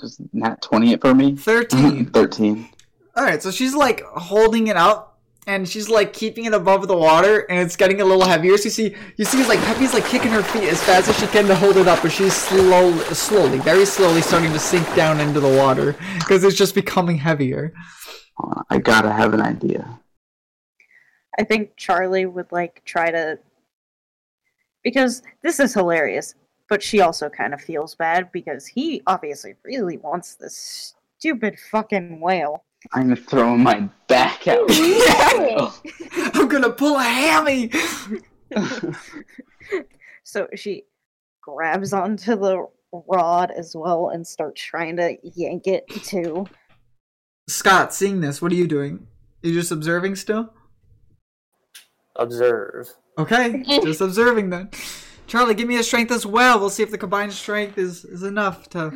Just 0.00 0.20
not 0.32 0.62
20 0.62 0.92
it 0.92 1.00
for 1.00 1.14
me? 1.14 1.36
Thirteen. 1.36 2.06
13. 2.06 2.68
All 3.16 3.24
right, 3.24 3.42
so 3.42 3.50
she's 3.50 3.74
like 3.74 4.02
holding 4.02 4.68
it 4.68 4.76
up, 4.76 5.09
and 5.50 5.68
she's 5.68 5.88
like 5.88 6.12
keeping 6.12 6.44
it 6.44 6.54
above 6.54 6.86
the 6.86 6.96
water, 6.96 7.40
and 7.50 7.58
it's 7.58 7.74
getting 7.74 8.00
a 8.00 8.04
little 8.04 8.24
heavier. 8.24 8.56
So 8.56 8.64
you 8.64 8.70
see, 8.70 8.94
you 9.16 9.24
see, 9.24 9.44
like 9.46 9.58
Peppy's 9.60 9.92
like 9.92 10.06
kicking 10.06 10.30
her 10.30 10.44
feet 10.44 10.68
as 10.68 10.80
fast 10.84 11.08
as 11.08 11.18
she 11.18 11.26
can 11.26 11.46
to 11.46 11.56
hold 11.56 11.76
it 11.76 11.88
up, 11.88 12.02
but 12.02 12.12
she's 12.12 12.34
slowly, 12.34 13.02
slowly, 13.14 13.58
very 13.58 13.84
slowly 13.84 14.22
starting 14.22 14.52
to 14.52 14.60
sink 14.60 14.86
down 14.94 15.18
into 15.18 15.40
the 15.40 15.56
water 15.56 15.96
because 16.20 16.44
it's 16.44 16.56
just 16.56 16.74
becoming 16.74 17.18
heavier. 17.18 17.74
I 18.70 18.78
gotta 18.78 19.10
have 19.10 19.34
an 19.34 19.40
idea. 19.40 19.98
I 21.38 21.42
think 21.42 21.76
Charlie 21.76 22.26
would 22.26 22.52
like 22.52 22.82
try 22.84 23.10
to 23.10 23.38
because 24.84 25.22
this 25.42 25.58
is 25.58 25.74
hilarious, 25.74 26.36
but 26.68 26.80
she 26.80 27.00
also 27.00 27.28
kind 27.28 27.54
of 27.54 27.60
feels 27.60 27.96
bad 27.96 28.30
because 28.30 28.66
he 28.66 29.02
obviously 29.08 29.54
really 29.64 29.96
wants 29.96 30.36
this 30.36 30.94
stupid 31.18 31.58
fucking 31.58 32.20
whale. 32.20 32.62
I'm 32.92 33.02
gonna 33.02 33.16
throw 33.16 33.56
my 33.56 33.88
back 34.08 34.48
out. 34.48 34.70
I'm 36.34 36.48
gonna 36.48 36.70
pull 36.70 36.96
a 36.96 37.02
hammy. 37.02 37.70
So 40.30 40.46
she 40.54 40.84
grabs 41.42 41.92
onto 41.92 42.36
the 42.36 42.68
rod 42.92 43.50
as 43.50 43.74
well 43.74 44.10
and 44.10 44.24
starts 44.24 44.62
trying 44.62 44.96
to 44.98 45.16
yank 45.22 45.66
it 45.66 45.88
too. 45.88 46.46
Scott, 47.48 47.92
seeing 47.92 48.20
this, 48.20 48.40
what 48.40 48.52
are 48.52 48.56
you 48.56 48.68
doing? 48.68 49.08
You 49.42 49.52
just 49.52 49.72
observing 49.72 50.14
still? 50.14 50.52
Observe. 52.14 52.90
Okay, 53.18 53.64
just 53.82 54.00
observing 54.00 54.50
then. 54.50 54.70
Charlie, 55.26 55.54
give 55.54 55.66
me 55.66 55.78
a 55.78 55.82
strength 55.82 56.12
as 56.12 56.24
well. 56.24 56.60
We'll 56.60 56.70
see 56.70 56.84
if 56.84 56.92
the 56.92 56.98
combined 56.98 57.32
strength 57.32 57.76
is, 57.76 58.04
is 58.04 58.22
enough 58.22 58.68
to. 58.70 58.92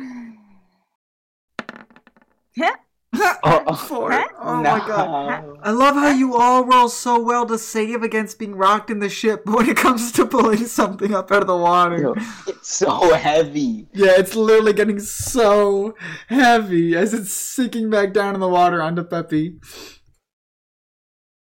Oh, 3.43 3.75
Four. 3.75 4.11
Huh? 4.11 4.27
Oh 4.39 4.55
my 4.57 4.79
god. 4.79 5.59
I 5.61 5.71
love 5.71 5.95
how 5.95 6.11
you 6.11 6.35
all 6.35 6.63
roll 6.65 6.89
so 6.89 7.19
well 7.19 7.45
to 7.47 7.57
save 7.57 8.03
against 8.03 8.39
being 8.39 8.55
rocked 8.55 8.89
in 8.89 8.99
the 8.99 9.09
ship, 9.09 9.43
but 9.45 9.55
when 9.57 9.69
it 9.69 9.77
comes 9.77 10.11
to 10.13 10.25
pulling 10.25 10.65
something 10.65 11.13
up 11.13 11.31
out 11.31 11.41
of 11.41 11.47
the 11.47 11.55
water, 11.57 12.01
Yo, 12.01 12.13
It's 12.47 12.75
so 12.75 13.13
heavy. 13.13 13.87
yeah, 13.93 14.13
it's 14.17 14.35
literally 14.35 14.73
getting 14.73 14.99
so 14.99 15.95
heavy 16.27 16.95
as 16.95 17.13
it's 17.13 17.31
sinking 17.31 17.89
back 17.89 18.13
down 18.13 18.33
in 18.35 18.39
the 18.41 18.47
water 18.49 18.81
onto 18.81 19.03
Peppy. 19.03 19.59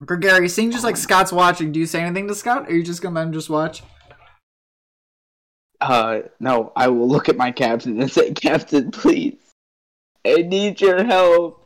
Gregary, 0.05 0.47
seeing 0.47 0.71
just 0.71 0.83
like 0.85 0.95
Scott's 0.97 1.31
watching, 1.33 1.71
do 1.73 1.79
you 1.79 1.85
say 1.85 2.01
anything 2.01 2.27
to 2.29 2.35
Scott, 2.35 2.63
or 2.63 2.65
are 2.67 2.71
you 2.73 2.83
just 2.83 3.01
gonna 3.01 3.15
let 3.15 3.27
him 3.27 3.33
just 3.33 3.49
watch? 3.49 3.83
Uh, 5.81 6.21
no, 6.39 6.71
I 6.75 6.87
will 6.87 7.07
look 7.07 7.29
at 7.29 7.37
my 7.37 7.51
captain 7.51 7.99
and 8.01 8.11
say, 8.11 8.31
Captain, 8.33 8.91
please, 8.91 9.37
I 10.25 10.41
need 10.41 10.79
your 10.81 11.03
help. 11.03 11.58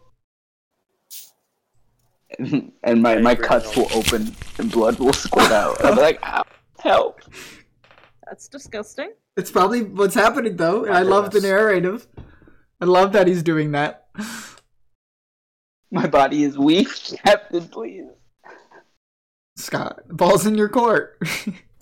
And, 2.40 2.72
and 2.84 3.02
my, 3.02 3.18
my 3.18 3.36
cuts 3.36 3.76
will 3.76 3.88
open 3.94 4.36
and 4.58 4.72
blood 4.72 5.00
will 5.00 5.14
squirt 5.14 5.52
out. 5.52 5.84
I'll 5.84 5.96
be 5.96 6.02
like, 6.02 6.20
"Ow, 6.24 6.44
help. 6.80 7.22
That's 8.26 8.48
disgusting. 8.48 9.12
It's 9.36 9.52
probably 9.52 9.84
what's 9.84 10.16
happening 10.16 10.56
though, 10.56 10.86
and 10.86 10.96
I 10.96 11.02
love 11.02 11.32
the 11.32 11.42
narrative. 11.42 12.08
I 12.80 12.86
love 12.86 13.14
that 13.14 13.28
he's 13.28 13.44
doing 13.44 13.72
that. 13.72 14.08
My 15.92 16.08
body 16.08 16.44
is 16.44 16.58
weak. 16.58 16.88
Captain, 17.26 17.68
please. 17.68 18.06
Scott, 19.56 20.02
balls 20.10 20.46
in 20.46 20.56
your 20.56 20.70
court. 20.70 21.22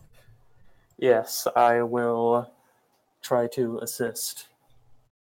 Yes, 1.01 1.47
I 1.55 1.81
will 1.81 2.53
try 3.23 3.47
to 3.53 3.79
assist. 3.81 4.45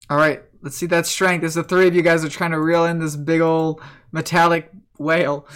All 0.10 0.18
right, 0.18 0.42
let's 0.64 0.76
see 0.76 0.88
that 0.88 1.06
strength. 1.06 1.44
As 1.44 1.54
the 1.54 1.64
three 1.64 1.88
of 1.88 1.96
you 1.96 2.02
guys 2.02 2.26
are 2.26 2.30
trying 2.30 2.52
to 2.52 2.60
reel 2.60 2.86
in 2.86 2.98
this 2.98 3.16
big 3.16 3.40
old 3.40 3.80
metallic 4.12 4.72
whale. 5.00 5.48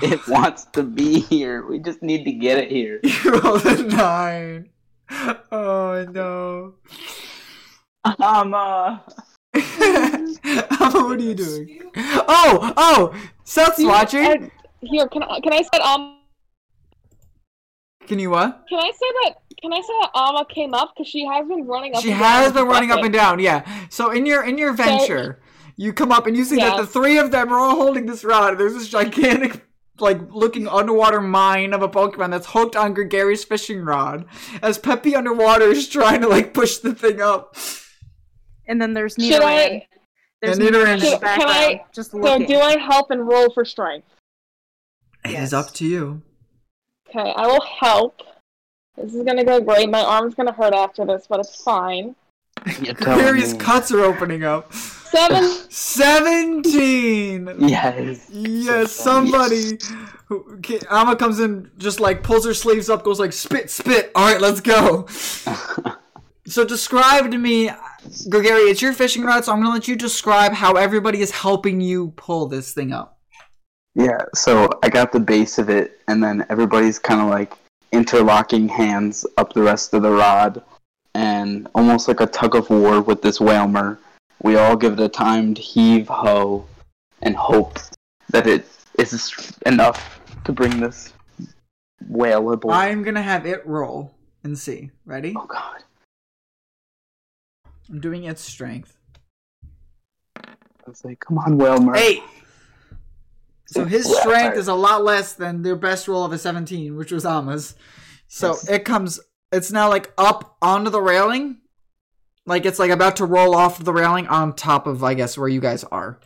It 0.00 0.26
wants 0.28 0.66
to 0.66 0.82
be 0.82 1.20
here. 1.20 1.66
We 1.66 1.80
just 1.80 2.02
need 2.02 2.24
to 2.24 2.32
get 2.32 2.58
it 2.58 2.70
here. 2.70 3.00
You 3.24 3.38
rolled 3.40 3.66
a 3.66 3.82
nine. 3.82 4.70
Oh 5.50 6.06
no. 6.10 6.74
Um, 8.04 8.54
uh, 8.54 8.98
Emma, 9.54 10.28
what 10.92 11.18
are 11.18 11.22
you 11.22 11.34
doing? 11.34 11.80
Oh, 11.96 12.72
oh, 12.76 13.14
Seth's 13.44 13.78
You- 13.78 13.88
watching. 13.88 14.24
I- 14.24 14.50
here, 14.84 15.06
can 15.06 15.22
I 15.22 15.38
can 15.40 15.52
I 15.52 15.62
set 15.62 15.80
um 15.80 16.18
Can 18.06 18.18
you 18.18 18.30
what? 18.30 18.64
Can 18.68 18.78
I 18.80 18.90
say 18.90 19.06
that? 19.22 19.34
Can 19.60 19.72
I 19.72 19.80
say 19.80 19.92
that 20.00 20.10
Alma 20.14 20.44
came 20.48 20.74
up 20.74 20.92
because 20.96 21.08
she 21.08 21.24
has 21.24 21.46
been 21.46 21.66
running 21.66 21.94
up? 21.94 22.02
She 22.02 22.10
and 22.10 22.18
down 22.20 22.42
has 22.42 22.52
been 22.52 22.64
the 22.64 22.66
running 22.66 22.90
up 22.90 23.04
and 23.04 23.12
down. 23.12 23.38
Yeah. 23.38 23.64
So 23.90 24.10
in 24.10 24.26
your 24.26 24.42
in 24.44 24.58
your 24.58 24.72
venture, 24.72 25.40
you 25.76 25.92
come 25.92 26.12
up 26.12 26.26
and 26.26 26.36
you 26.36 26.44
see 26.44 26.56
that 26.56 26.76
the 26.76 26.86
three 26.86 27.18
of 27.18 27.30
them 27.30 27.52
are 27.52 27.58
all 27.58 27.76
holding 27.76 28.06
this 28.06 28.24
rod. 28.24 28.58
There's 28.58 28.74
this 28.74 28.88
gigantic. 28.88 29.64
Like 30.00 30.18
looking 30.32 30.66
underwater 30.66 31.20
mine 31.20 31.74
of 31.74 31.82
a 31.82 31.88
Pokemon 31.88 32.30
that's 32.30 32.46
hooked 32.48 32.74
on 32.76 32.94
Gregary's 32.94 33.44
fishing 33.44 33.82
rod, 33.84 34.24
as 34.62 34.78
Peppy 34.78 35.14
underwater 35.14 35.66
is 35.66 35.86
trying 35.88 36.22
to 36.22 36.28
like 36.28 36.54
push 36.54 36.78
the 36.78 36.94
thing 36.94 37.20
up. 37.20 37.54
And 38.66 38.80
then 38.80 38.94
there's 38.94 39.14
Should 39.14 39.42
Nidoran. 39.42 39.44
I? 39.44 39.86
There's 40.40 40.58
And 40.58 40.66
Nidoran 40.66 40.72
Nidoran- 40.86 40.92
in 40.94 40.98
the 41.00 41.06
Should- 41.10 41.20
can 41.20 41.48
I- 41.48 41.84
just 41.94 42.10
So 42.12 42.16
looking. 42.16 42.46
do 42.46 42.58
I 42.58 42.78
help 42.78 43.10
and 43.10 43.28
roll 43.28 43.50
for 43.52 43.64
strength? 43.66 44.08
It 45.26 45.32
Yes. 45.32 45.48
is 45.48 45.54
up 45.54 45.72
to 45.74 45.84
you. 45.86 46.22
Okay, 47.10 47.32
I 47.36 47.46
will 47.46 47.60
help. 47.80 48.22
This 48.96 49.14
is 49.14 49.22
gonna 49.24 49.44
go 49.44 49.60
great. 49.60 49.90
My 49.90 50.02
arm's 50.02 50.34
gonna 50.34 50.52
hurt 50.52 50.72
after 50.74 51.04
this, 51.04 51.26
but 51.28 51.38
it's 51.38 51.62
fine. 51.62 52.16
You're 52.80 52.94
Gregary's 52.94 53.52
cuts 53.52 53.92
are 53.92 54.00
opening 54.02 54.42
up. 54.42 54.72
Seven. 55.12 55.44
Seventeen. 55.68 57.50
Yes. 57.58 58.30
Yes, 58.30 58.92
somebody. 58.92 59.78
Who, 60.26 60.54
okay, 60.54 60.80
Alma 60.90 61.16
comes 61.16 61.38
in, 61.38 61.70
just 61.76 62.00
like 62.00 62.22
pulls 62.22 62.46
her 62.46 62.54
sleeves 62.54 62.88
up, 62.88 63.04
goes 63.04 63.20
like 63.20 63.34
spit, 63.34 63.70
spit. 63.70 64.10
All 64.14 64.32
right, 64.32 64.40
let's 64.40 64.60
go. 64.60 65.06
So 66.44 66.64
describe 66.64 67.30
to 67.30 67.38
me, 67.38 67.70
Gregory. 68.28 68.62
It's 68.62 68.82
your 68.82 68.92
fishing 68.92 69.22
rod, 69.22 69.44
so 69.44 69.52
I'm 69.52 69.60
gonna 69.60 69.74
let 69.74 69.86
you 69.86 69.94
describe 69.94 70.52
how 70.52 70.72
everybody 70.72 71.20
is 71.20 71.30
helping 71.30 71.80
you 71.80 72.12
pull 72.16 72.46
this 72.46 72.74
thing 72.74 72.92
up. 72.92 73.16
Yeah, 73.94 74.18
so 74.34 74.68
I 74.82 74.88
got 74.88 75.12
the 75.12 75.20
base 75.20 75.58
of 75.58 75.70
it, 75.70 76.00
and 76.08 76.22
then 76.22 76.44
everybody's 76.50 76.98
kind 76.98 77.20
of 77.20 77.28
like 77.28 77.54
interlocking 77.92 78.68
hands 78.68 79.24
up 79.38 79.52
the 79.52 79.62
rest 79.62 79.94
of 79.94 80.02
the 80.02 80.10
rod, 80.10 80.62
and 81.14 81.68
almost 81.76 82.08
like 82.08 82.18
a 82.18 82.26
tug 82.26 82.56
of 82.56 82.68
war 82.70 83.00
with 83.00 83.22
this 83.22 83.40
Wailmer. 83.40 84.00
We 84.42 84.56
all 84.56 84.76
give 84.76 84.94
it 84.94 85.00
a 85.00 85.08
timed 85.08 85.58
heave 85.58 86.08
ho, 86.08 86.66
and 87.22 87.36
hope 87.36 87.78
that 88.30 88.46
it 88.46 88.66
is 88.98 89.56
enough 89.66 90.20
to 90.44 90.52
bring 90.52 90.80
this 90.80 91.12
whale 92.08 92.50
aboard. 92.52 92.74
I'm 92.74 93.02
gonna 93.02 93.22
have 93.22 93.46
it 93.46 93.64
roll 93.66 94.14
and 94.42 94.58
see. 94.58 94.90
Ready? 95.06 95.34
Oh 95.36 95.46
god. 95.46 95.84
I'm 97.88 98.00
doing 98.00 98.24
its 98.24 98.42
strength. 98.42 98.96
I 100.36 100.88
was 100.88 101.04
like, 101.04 101.20
come 101.20 101.38
on, 101.38 101.58
whale 101.58 101.74
Wailmer. 101.74 101.94
Eight. 101.96 102.22
So 103.66 103.84
his 103.84 104.06
Yeah, 104.08 104.20
strength 104.20 104.42
alright. 104.44 104.58
is 104.58 104.68
a 104.68 104.74
lot 104.74 105.04
less 105.04 105.34
than 105.34 105.62
their 105.62 105.76
best 105.76 106.08
roll 106.08 106.24
of 106.24 106.32
a 106.32 106.38
17, 106.38 106.96
which 106.96 107.12
was 107.12 107.24
Alma's. 107.24 107.74
So 108.26 108.48
Yes. 108.48 108.68
it 108.68 108.84
comes, 108.84 109.20
it's 109.52 109.70
now 109.70 109.88
like 109.88 110.12
up 110.18 110.56
onto 110.60 110.90
the 110.90 111.00
railing. 111.00 111.58
Like 112.46 112.66
it's 112.66 112.78
like 112.78 112.90
about 112.90 113.16
to 113.16 113.24
roll 113.24 113.54
off 113.54 113.82
the 113.82 113.92
railing 113.92 114.26
on 114.26 114.54
top 114.54 114.86
of, 114.86 115.04
I 115.04 115.14
guess, 115.14 115.38
where 115.38 115.48
you 115.48 115.60
guys 115.60 115.84
are. 115.84 116.18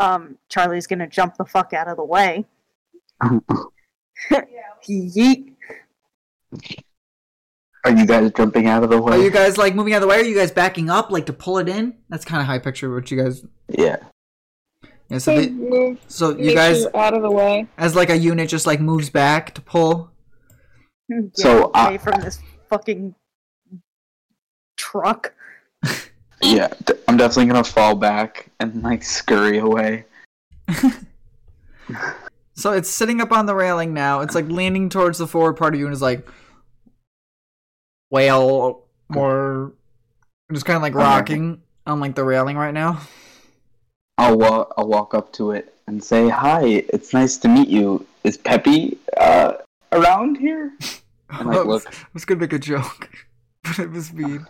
um, 0.00 0.38
Charlie's 0.48 0.86
gonna 0.86 1.06
jump 1.06 1.36
the 1.36 1.44
fuck 1.44 1.72
out 1.72 1.88
of 1.88 1.96
the 1.96 2.04
way. 2.04 2.44
Yeet. 4.88 5.52
Are 7.84 7.92
you 7.92 8.06
guys 8.06 8.32
jumping 8.36 8.66
out 8.66 8.82
of 8.82 8.90
the 8.90 9.00
way? 9.00 9.16
Are 9.18 9.22
you 9.22 9.30
guys 9.30 9.56
like 9.58 9.74
moving 9.74 9.92
out 9.94 9.98
of 9.98 10.02
the 10.02 10.08
way? 10.08 10.20
Are 10.20 10.24
you 10.24 10.34
guys 10.36 10.50
backing 10.50 10.90
up 10.90 11.10
like 11.10 11.26
to 11.26 11.32
pull 11.32 11.58
it 11.58 11.68
in? 11.68 11.94
That's 12.08 12.24
kind 12.24 12.40
of 12.40 12.46
high 12.46 12.58
picture 12.58 12.92
what 12.92 13.10
you 13.10 13.22
guys. 13.22 13.44
Yeah. 13.68 13.96
Yeah, 15.08 15.18
so 15.18 15.36
So 15.36 15.40
they, 15.40 15.50
move. 15.50 15.98
so 16.08 16.36
you 16.36 16.52
guys 16.54 16.80
you're 16.82 16.96
out 16.96 17.14
of 17.14 17.22
the 17.22 17.30
way. 17.30 17.68
as 17.78 17.94
like 17.94 18.10
a 18.10 18.16
unit 18.16 18.48
just 18.48 18.66
like 18.66 18.80
moves 18.80 19.08
back 19.08 19.54
to 19.54 19.60
pull. 19.60 20.10
Get 21.08 21.36
So, 21.38 21.70
uh, 21.74 21.86
away 21.88 21.98
from 21.98 22.20
this 22.20 22.40
fucking 22.68 23.14
truck. 24.76 25.32
Yeah, 26.42 26.68
d- 26.84 26.94
I'm 27.08 27.16
definitely 27.16 27.46
gonna 27.46 27.64
fall 27.64 27.94
back 27.96 28.48
and 28.60 28.82
like 28.82 29.02
scurry 29.02 29.58
away. 29.58 30.04
So 32.58 32.72
it's 32.72 32.88
sitting 32.88 33.20
up 33.20 33.32
on 33.32 33.44
the 33.44 33.54
railing 33.54 33.92
now. 33.92 34.20
It's 34.22 34.34
like 34.34 34.46
leaning 34.48 34.88
towards 34.88 35.18
the 35.18 35.26
forward 35.26 35.58
part 35.58 35.74
of 35.74 35.78
you 35.78 35.84
and 35.86 35.92
is 35.92 36.00
like, 36.00 36.26
well, 38.10 38.82
more 39.10 39.72
just 40.50 40.64
kind 40.64 40.76
of 40.76 40.82
like 40.82 40.94
Okay. 40.94 41.02
rocking 41.04 41.60
on 41.86 42.00
like 42.00 42.14
the 42.14 42.24
railing 42.24 42.56
right 42.56 42.72
now. 42.72 43.00
I'll 44.16 44.38
walk. 44.38 44.72
I'll 44.78 44.88
walk 44.88 45.12
up 45.14 45.32
to 45.34 45.50
it 45.50 45.74
and 45.86 46.02
say, 46.02 46.30
"Hi, 46.30 46.84
it's 46.88 47.12
nice 47.12 47.36
to 47.38 47.48
meet 47.48 47.68
you. 47.68 48.06
Is 48.24 48.38
Peppy 48.38 48.96
uh, 49.18 49.54
around 49.92 50.38
here?" 50.38 50.72
And 51.28 51.48
like, 51.48 51.58
I 51.58 51.62
was, 51.62 51.84
look. 51.84 51.94
I 51.94 52.06
was 52.14 52.24
gonna 52.24 52.40
make 52.40 52.52
a 52.54 52.58
joke, 52.58 53.10
but 53.64 53.78
it 53.80 53.90
was 53.90 54.12
mean. 54.12 54.46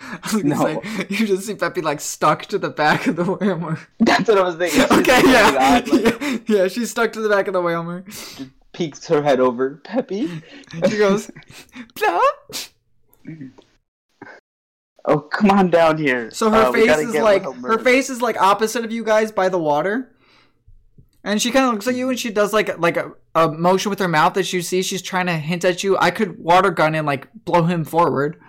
I 0.12 0.18
was 0.32 0.42
gonna 0.42 0.54
No. 0.54 0.82
say 0.82 1.06
you 1.10 1.26
just 1.26 1.46
see 1.46 1.54
Peppy 1.54 1.80
like 1.82 2.00
stuck 2.00 2.46
to 2.46 2.58
the 2.58 2.70
back 2.70 3.06
of 3.06 3.16
the 3.16 3.24
Wailmer. 3.34 3.78
That's 4.00 4.28
what 4.28 4.38
I 4.38 4.42
was 4.42 4.56
thinking. 4.56 4.80
She 4.80 5.00
okay, 5.00 5.20
yeah, 5.30 5.78
it, 5.78 5.88
like, 5.88 6.22
yeah, 6.48 6.56
yeah. 6.62 6.68
She's 6.68 6.90
stuck 6.90 7.12
to 7.12 7.20
the 7.20 7.28
back 7.28 7.46
of 7.48 7.52
the 7.52 7.60
Wailmer. 7.60 8.04
peeks 8.72 9.06
her 9.08 9.22
head 9.22 9.40
over. 9.40 9.76
Peppy. 9.84 10.42
She 10.88 10.96
goes, 10.98 11.30
"Plop." 11.94 12.24
"Oh, 15.04 15.20
come 15.20 15.50
on 15.50 15.70
down 15.70 15.98
here." 15.98 16.30
So 16.30 16.50
her 16.50 16.64
Uh, 16.66 16.72
face 16.72 16.98
is 16.98 17.14
like 17.14 17.42
her 17.62 17.78
face 17.78 18.10
is 18.10 18.22
like 18.22 18.40
opposite 18.40 18.84
of 18.84 18.92
you 18.92 19.04
guys 19.04 19.32
by 19.32 19.48
the 19.48 19.58
water. 19.58 20.12
And 21.22 21.40
she 21.42 21.50
kind 21.50 21.66
of 21.66 21.72
looks 21.74 21.86
at 21.86 21.94
you 21.96 22.08
and 22.08 22.18
she 22.18 22.30
does 22.30 22.54
like 22.54 22.78
like 22.78 22.96
a, 22.96 23.12
a 23.34 23.48
motion 23.52 23.90
with 23.90 23.98
her 23.98 24.08
mouth 24.08 24.32
that 24.34 24.50
you 24.54 24.62
see 24.62 24.80
she's 24.82 25.02
trying 25.02 25.26
to 25.26 25.34
hint 25.36 25.64
at 25.66 25.84
you. 25.84 25.98
I 25.98 26.10
could 26.10 26.38
water 26.38 26.70
gun 26.70 26.94
and 26.94 27.06
like 27.06 27.28
blow 27.44 27.64
him 27.64 27.84
forward 27.84 28.40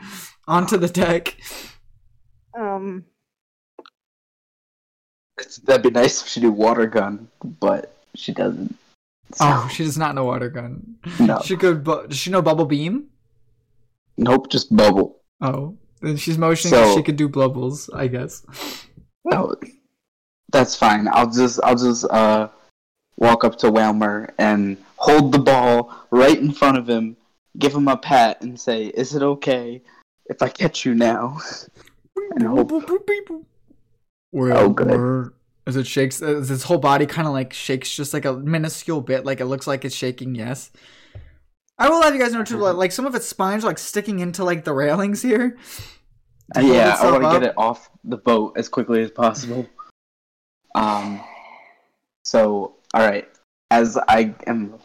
onto 0.48 0.78
the 0.78 0.88
deck. 0.90 1.38
Um, 2.58 3.06
It's- 5.40 5.58
That'd 5.58 5.84
be 5.84 5.90
nice 5.90 6.22
if 6.22 6.28
she 6.28 6.40
did 6.40 6.50
water 6.50 6.86
gun, 6.86 7.28
but 7.44 7.96
she 8.16 8.32
doesn't. 8.34 8.76
So, 9.34 9.46
Oh, 9.48 9.70
she 9.72 9.84
does 9.84 9.98
not 9.98 10.14
know 10.14 10.26
water 10.26 10.50
gun. 10.50 10.98
no. 11.20 11.40
She 11.44 11.56
could. 11.56 11.84
Bu- 11.84 12.08
does 12.08 12.18
she 12.18 12.30
know 12.30 12.42
bubble 12.42 12.66
beam? 12.66 13.08
Nope, 14.18 14.50
just 14.52 14.76
bubble. 14.76 15.22
Oh, 15.40 15.78
then 16.02 16.18
she's 16.18 16.38
motioning. 16.38 16.76
So- 16.78 16.90
that 16.90 16.96
she 16.96 17.02
could 17.04 17.16
do 17.16 17.28
bubbles. 17.30 17.90
I 17.90 18.08
guess. 18.08 18.46
No, 19.26 19.56
that's 20.52 20.76
fine. 20.76 21.08
I'll 21.08 21.32
just 21.32 21.60
I'll 21.64 21.76
just 21.78 22.04
uh 22.12 22.50
walk 23.18 23.44
up 23.44 23.58
to 23.60 23.72
Wailmer 23.72 24.34
and 24.38 24.78
hold 24.98 25.32
the 25.32 25.40
ball 25.40 25.92
right 26.12 26.38
in 26.38 26.52
front 26.52 26.78
of 26.78 26.88
him, 26.90 27.16
give 27.58 27.74
him 27.74 27.88
a 27.88 27.98
pat, 27.98 28.42
and 28.44 28.60
say, 28.60 28.88
"Is 28.88 29.16
it 29.16 29.24
okay 29.24 29.82
if 30.32 30.42
I 30.42 30.50
catch 30.50 30.86
you 30.86 30.96
now?" 30.96 31.38
And 32.36 32.44
hope. 32.48 32.72
Well, 34.32 34.58
Oh, 34.58 34.70
good. 34.70 34.88
we're- 34.88 35.30
As 35.68 35.76
it 35.76 35.86
shakes, 35.86 36.22
as 36.24 36.50
his 36.50 36.64
whole 36.64 36.80
body 36.80 37.06
kind 37.06 37.28
of 37.28 37.34
like 37.34 37.54
shakes 37.54 37.94
just 37.96 38.14
like 38.16 38.26
a 38.26 38.34
minuscule 38.34 39.00
bit, 39.02 39.26
like 39.26 39.40
it 39.42 39.46
looks 39.46 39.68
like 39.68 39.86
it's 39.86 39.94
shaking. 39.96 40.34
Yes. 40.34 40.72
I 41.78 41.88
will 41.90 42.02
have 42.02 42.16
you 42.16 42.20
guys 42.20 42.34
know 42.34 42.44
too, 42.44 42.58
like, 42.58 42.76
like 42.76 42.92
some 42.92 43.06
of 43.06 43.14
its 43.14 43.28
spines 43.28 43.64
are 43.64 43.68
like 43.68 43.78
sticking 43.78 44.20
into 44.20 44.44
like 44.44 44.64
the 44.64 44.74
railings 44.74 45.22
here. 45.22 45.58
yeah, 46.56 46.98
I 47.00 47.12
want 47.12 47.24
to 47.24 47.30
get 47.40 47.44
it 47.44 47.54
off 47.58 47.90
the 48.04 48.18
boat 48.18 48.54
as 48.58 48.70
quickly 48.70 49.04
as 49.04 49.12
possible. 49.12 49.68
Um. 50.74 51.22
So, 52.24 52.78
all 52.94 53.02
right. 53.06 53.28
As 53.70 53.98
I 54.08 54.34
am 54.48 54.80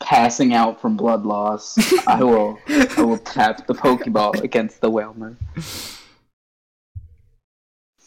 passing 0.00 0.54
out 0.54 0.80
from 0.80 0.96
blood 0.96 1.24
loss, 1.24 1.76
I 2.06 2.22
will 2.22 2.58
I 2.68 3.02
will 3.02 3.18
tap 3.18 3.66
the 3.66 3.74
Pokeball 3.74 4.42
against 4.42 4.80
the 4.80 4.90
Wailmer. 4.90 5.36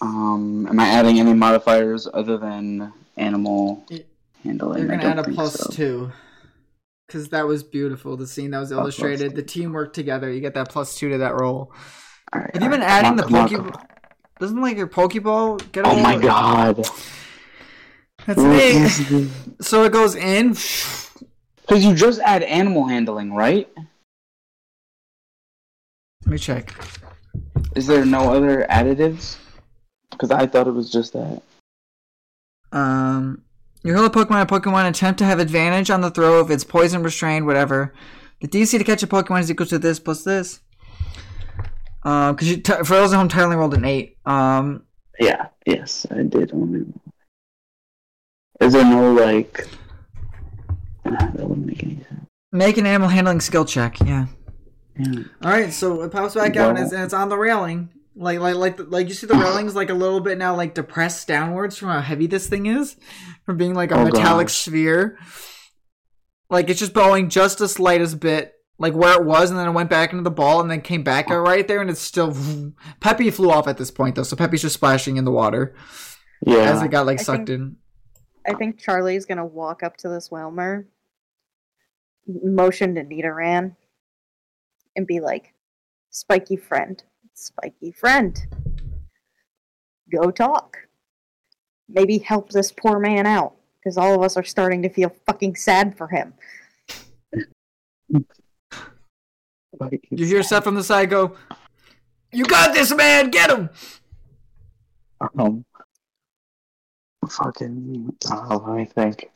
Um, 0.02 0.68
am 0.68 0.80
I 0.80 0.88
adding 0.88 1.20
any 1.20 1.34
modifiers 1.34 2.08
other 2.12 2.38
than 2.38 2.92
animal 3.18 3.86
Y- 3.90 4.04
handling? 4.44 4.80
You're 4.88 4.98
gonna 4.98 5.04
add 5.04 5.20
a 5.20 5.24
plus 5.24 5.54
so. 5.54 5.70
two. 5.70 6.12
Cause 7.10 7.30
that 7.30 7.46
was 7.46 7.62
beautiful. 7.62 8.16
The 8.16 8.26
scene 8.26 8.52
that 8.52 8.60
was 8.60 8.72
illustrated. 8.72 9.36
The 9.36 9.44
team 9.44 9.74
worked 9.74 9.94
together. 9.96 10.32
You 10.32 10.40
get 10.40 10.54
that 10.54 10.70
plus 10.70 10.96
two 10.96 11.10
to 11.10 11.18
that 11.20 11.36
roll. 11.36 11.74
Right, 12.34 12.50
Have 12.54 12.64
you 12.64 12.70
been 12.70 12.80
right, 12.80 12.90
adding 12.90 13.18
the 13.18 13.24
come 13.24 13.36
on, 13.36 13.50
Poke? 13.50 13.82
Doesn't 14.40 14.62
like 14.62 14.78
your 14.78 14.88
Pokeball 14.88 15.72
get 15.74 15.86
a 15.86 15.90
Oh 15.90 16.00
my 16.02 16.18
god! 16.18 16.88
That's 18.26 18.40
eight. 18.42 19.28
So 19.62 19.84
it 19.84 19.92
goes 19.92 20.16
in. 20.16 20.56
Because 21.72 21.86
you 21.86 21.96
just 21.96 22.20
add 22.20 22.44
animal 22.44 22.86
handling, 22.86 23.32
right? 23.34 23.66
Let 26.26 26.32
me 26.34 26.38
check. 26.38 26.76
Is 27.78 27.88
there 27.88 28.04
no 28.04 28.34
other 28.34 28.68
additives? 28.70 29.38
Because 30.10 30.32
I 30.32 30.48
thought 30.48 30.68
it 30.68 30.72
was 30.72 30.92
just 30.92 31.14
that. 31.14 31.42
Um, 32.74 33.44
your 33.84 33.96
heal 33.96 34.04
a 34.04 34.10
Pokemon. 34.10 34.42
A 34.42 34.46
Pokemon 34.46 34.90
attempt 34.90 35.20
to 35.20 35.24
have 35.26 35.40
advantage 35.40 35.90
on 35.90 36.02
the 36.02 36.12
throw 36.12 36.42
if 36.42 36.50
it's 36.50 36.66
poison 36.66 37.04
restrained, 37.04 37.46
whatever. 37.46 37.94
The 38.42 38.50
DC 38.50 38.78
to 38.78 38.84
catch 38.84 39.02
a 39.02 39.08
Pokemon 39.08 39.40
is 39.40 39.50
equal 39.50 39.68
to 39.68 39.80
this 39.80 39.98
plus 39.98 40.26
this. 40.26 40.60
Um, 42.04 42.36
because 42.36 42.50
you 42.50 42.58
t- 42.58 42.74
for 42.84 42.96
those 42.96 43.14
at 43.14 43.18
home, 43.18 43.30
Tyler 43.30 43.56
rolled 43.56 43.76
an 43.76 43.86
eight. 43.86 44.18
Um, 44.26 44.84
Yeah. 45.22 45.48
Yes, 45.66 46.06
I 46.12 46.24
did. 46.24 46.52
only- 46.52 46.92
Is 48.60 48.74
there 48.74 48.84
no 48.84 49.14
like? 49.14 49.70
That 51.04 51.34
wouldn't 51.36 51.66
make 51.66 51.84
any 51.84 51.96
sense. 51.98 52.26
Make 52.52 52.78
an 52.78 52.86
animal 52.86 53.10
handling 53.10 53.40
skill 53.42 53.66
check. 53.66 54.00
Yeah. 54.02 54.28
Yeah. 55.00 55.24
All 55.44 55.52
right, 55.52 55.72
so 55.72 56.02
it 56.04 56.12
pops 56.12 56.36
back 56.36 56.56
out 56.58 56.72
and 56.72 56.80
it's, 56.80 56.92
and 56.94 57.04
it's 57.04 57.14
on 57.14 57.30
the 57.30 57.38
railing. 57.38 57.90
Like, 58.16 58.40
like, 58.40 58.56
like, 58.56 58.78
like 58.92 59.08
you 59.08 59.14
see 59.14 59.26
the 59.26 59.36
railings 59.36 59.74
like 59.74 59.90
a 59.90 59.94
little 59.94 60.20
bit 60.20 60.38
now, 60.38 60.54
like 60.56 60.74
depressed 60.74 61.28
downwards 61.30 61.78
from 61.78 61.88
how 61.90 62.02
heavy 62.02 62.28
this 62.28 62.48
thing 62.48 62.66
is, 62.66 62.98
from 63.46 63.56
being 63.58 63.74
like 63.74 63.92
a 63.92 63.96
Oh, 63.96 64.04
metallic 64.04 64.48
gosh. 64.48 64.56
sphere. 64.58 65.18
Like 66.50 66.70
it's 66.70 66.80
just 66.80 66.94
bowing 66.94 67.30
just 67.30 67.60
the 67.60 67.70
slightest 67.70 68.20
bit, 68.20 68.52
like 68.78 68.94
where 68.94 69.14
it 69.20 69.26
was, 69.26 69.50
and 69.50 69.58
then 69.58 69.68
it 69.70 69.72
went 69.72 69.90
back 69.90 70.12
into 70.12 70.24
the 70.24 70.30
ball, 70.30 70.60
and 70.60 70.70
then 70.70 70.82
came 70.82 71.04
back 71.04 71.32
out 71.32 71.48
right 71.48 71.66
there, 71.66 71.80
and 71.80 71.90
it's 71.90 72.02
still. 72.02 72.36
Peppy 73.00 73.32
flew 73.32 73.50
off 73.50 73.70
at 73.70 73.78
this 73.78 73.90
point 73.92 74.16
though, 74.16 74.24
so 74.24 74.36
Peppy's 74.36 74.62
just 74.62 74.76
splashing 74.76 75.16
in 75.16 75.24
the 75.24 75.32
water 75.32 75.74
Yeah, 76.46 76.58
as 76.74 76.82
it 76.82 76.92
got 76.92 77.06
like 77.06 77.20
I 77.22 77.24
sucked 77.24 77.48
think- 77.48 77.50
in. 77.62 77.76
I 78.46 78.54
think 78.54 78.80
Charlie's 78.80 79.26
gonna 79.26 79.46
walk 79.46 79.84
up 79.84 79.98
to 79.98 80.10
this 80.10 80.32
Wailmer, 80.32 80.88
motion 82.28 82.96
to 82.96 83.04
Nidoran, 83.04 83.76
and 84.96 85.06
be 85.08 85.20
like, 85.20 85.54
"Spiky 86.10 86.56
friend, 86.56 87.04
spiky 87.34 87.92
friend, 87.92 88.38
go 90.12 90.32
talk. 90.32 90.88
Maybe 91.88 92.18
help 92.18 92.50
this 92.50 92.72
poor 92.72 93.00
man 93.00 93.26
out, 93.26 93.56
because 93.80 93.98
all 93.98 94.16
of 94.16 94.22
us 94.22 94.38
are 94.38 94.44
starting 94.44 94.82
to 94.84 94.90
feel 94.90 95.10
fucking 95.26 95.56
sad 95.56 95.98
for 95.98 96.08
him." 96.08 96.34
You 100.10 100.26
hear 100.26 100.44
Seth 100.44 100.64
from 100.64 100.76
the 100.76 100.84
side 100.84 101.10
go, 101.10 101.38
"You 102.32 102.46
got 102.46 102.74
this, 102.74 102.94
man! 102.94 103.30
Get 103.30 103.50
him!" 103.50 103.70
Um, 105.38 105.66
fucking. 107.30 108.16
Oh, 108.30 108.64
let 108.68 108.78
me 108.78 108.86
think. 108.86 109.30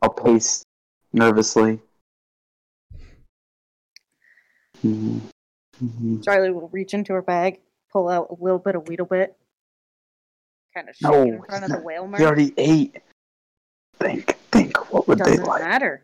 I'll 0.00 0.10
pace 0.10 0.62
nervously. 1.12 1.80
Hmm. 4.80 5.18
Hmm. 5.78 6.20
Charlie 6.22 6.50
will 6.50 6.68
reach 6.68 6.94
into 6.94 7.12
her 7.12 7.22
bag, 7.22 7.60
pull 7.90 8.08
out 8.08 8.28
a 8.30 8.42
little 8.42 8.58
bit 8.58 8.74
of 8.74 8.88
Weedle-Bit, 8.88 9.36
kind 10.74 10.88
of 10.88 10.96
No, 11.02 11.22
in 11.22 11.42
front 11.42 11.64
of 11.64 11.70
the 11.70 11.80
whale. 11.80 12.10
He 12.16 12.24
already 12.24 12.52
ate. 12.56 12.96
Think, 13.98 14.36
think. 14.50 14.92
What 14.92 15.06
would 15.08 15.18
they 15.18 15.24
Doesn't 15.24 15.44
like? 15.44 15.62
matter. 15.62 16.02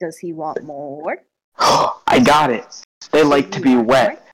Does 0.00 0.18
he 0.18 0.32
want 0.32 0.62
more? 0.62 1.22
I 1.58 2.20
got 2.24 2.50
it. 2.50 2.82
They 3.10 3.22
like 3.24 3.50
to 3.52 3.60
be 3.60 3.76
wet. 3.76 4.26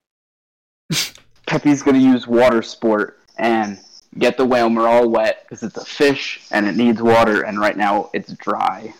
Peppy's 1.46 1.82
gonna 1.82 1.98
use 1.98 2.26
water 2.26 2.62
sport 2.62 3.20
and 3.38 3.78
get 4.18 4.36
the 4.36 4.44
Wailmer 4.44 4.86
all 4.86 5.08
wet 5.08 5.42
because 5.42 5.62
it's 5.62 5.76
a 5.76 5.84
fish 5.84 6.46
and 6.50 6.66
it 6.66 6.76
needs 6.76 7.02
water, 7.02 7.42
and 7.42 7.58
right 7.58 7.76
now 7.76 8.10
it's 8.12 8.32
dry. 8.34 8.94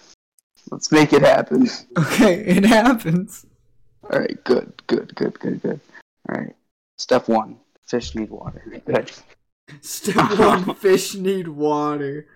Let's 0.71 0.91
make 0.91 1.13
it 1.13 1.23
happen. 1.23 1.69
Okay, 1.99 2.41
it 2.41 2.65
happens. 2.65 3.47
All 4.11 4.19
right, 4.19 4.43
good, 4.45 4.73
good, 4.87 5.15
good, 5.15 5.39
good, 5.39 5.63
good. 5.63 5.81
All 6.29 6.41
right, 6.41 6.55
step 6.99 7.29
one: 7.29 7.59
fish 7.87 8.15
need 8.15 8.31
water. 8.31 8.83
Good. 8.85 9.13
Step 9.81 10.39
one: 10.39 10.75
fish 10.77 11.15
need 11.15 11.49
water. 11.49 12.27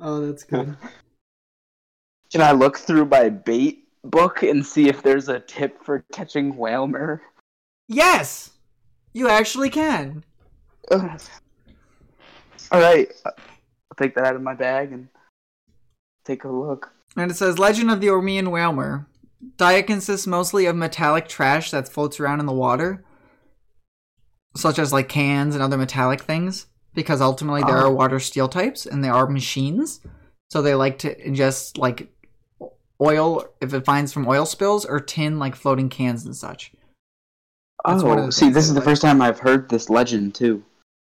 Oh, 0.00 0.26
that's 0.26 0.44
good. 0.44 0.76
Can 2.32 2.40
I 2.40 2.52
look 2.52 2.78
through 2.78 3.04
my 3.06 3.28
bait 3.28 3.86
book 4.02 4.42
and 4.42 4.64
see 4.64 4.88
if 4.88 5.02
there's 5.02 5.28
a 5.28 5.40
tip 5.40 5.82
for 5.84 6.04
catching 6.12 6.56
Wailmer? 6.56 7.22
Yes, 7.88 8.50
you 9.12 9.28
actually 9.28 9.70
can. 9.70 10.24
Ugh. 10.90 11.20
All 12.72 12.80
right, 12.80 13.10
I'll 13.24 13.32
take 13.96 14.14
that 14.14 14.24
out 14.24 14.36
of 14.36 14.42
my 14.42 14.54
bag 14.54 14.92
and 14.92 15.08
take 16.24 16.44
a 16.44 16.48
look. 16.48 16.92
And 17.16 17.30
it 17.30 17.34
says 17.34 17.58
Legend 17.58 17.90
of 17.90 18.00
the 18.00 18.08
Ormean 18.08 18.48
Wailmer. 18.50 19.06
Diet 19.56 19.86
consists 19.86 20.26
mostly 20.26 20.66
of 20.66 20.74
metallic 20.74 21.28
trash 21.28 21.70
that 21.70 21.88
floats 21.88 22.18
around 22.18 22.40
in 22.40 22.46
the 22.46 22.52
water, 22.52 23.04
such 24.56 24.78
as 24.78 24.92
like 24.92 25.08
cans 25.08 25.54
and 25.54 25.62
other 25.62 25.76
metallic 25.76 26.22
things, 26.22 26.66
because 26.94 27.20
ultimately 27.20 27.62
there 27.62 27.76
Oh. 27.78 27.88
are 27.88 27.92
water 27.92 28.18
steel 28.18 28.48
types 28.48 28.86
and 28.86 29.04
they 29.04 29.08
are 29.08 29.28
machines. 29.28 30.00
So 30.50 30.62
they 30.62 30.74
like 30.74 30.98
to 31.00 31.14
ingest 31.22 31.78
like 31.78 32.08
oil 33.00 33.44
if 33.60 33.74
it 33.74 33.84
finds 33.84 34.12
from 34.12 34.26
oil 34.26 34.46
spills 34.46 34.84
or 34.84 34.98
tin 35.00 35.38
like 35.38 35.54
floating 35.56 35.88
cans 35.88 36.24
and 36.24 36.34
such. 36.34 36.72
That's 37.84 38.02
oh, 38.02 38.30
see, 38.30 38.48
this 38.48 38.64
is 38.64 38.72
the 38.72 38.80
like. 38.80 38.84
first 38.88 39.02
time 39.02 39.20
I've 39.20 39.40
heard 39.40 39.68
this 39.68 39.90
legend 39.90 40.34
too. 40.34 40.64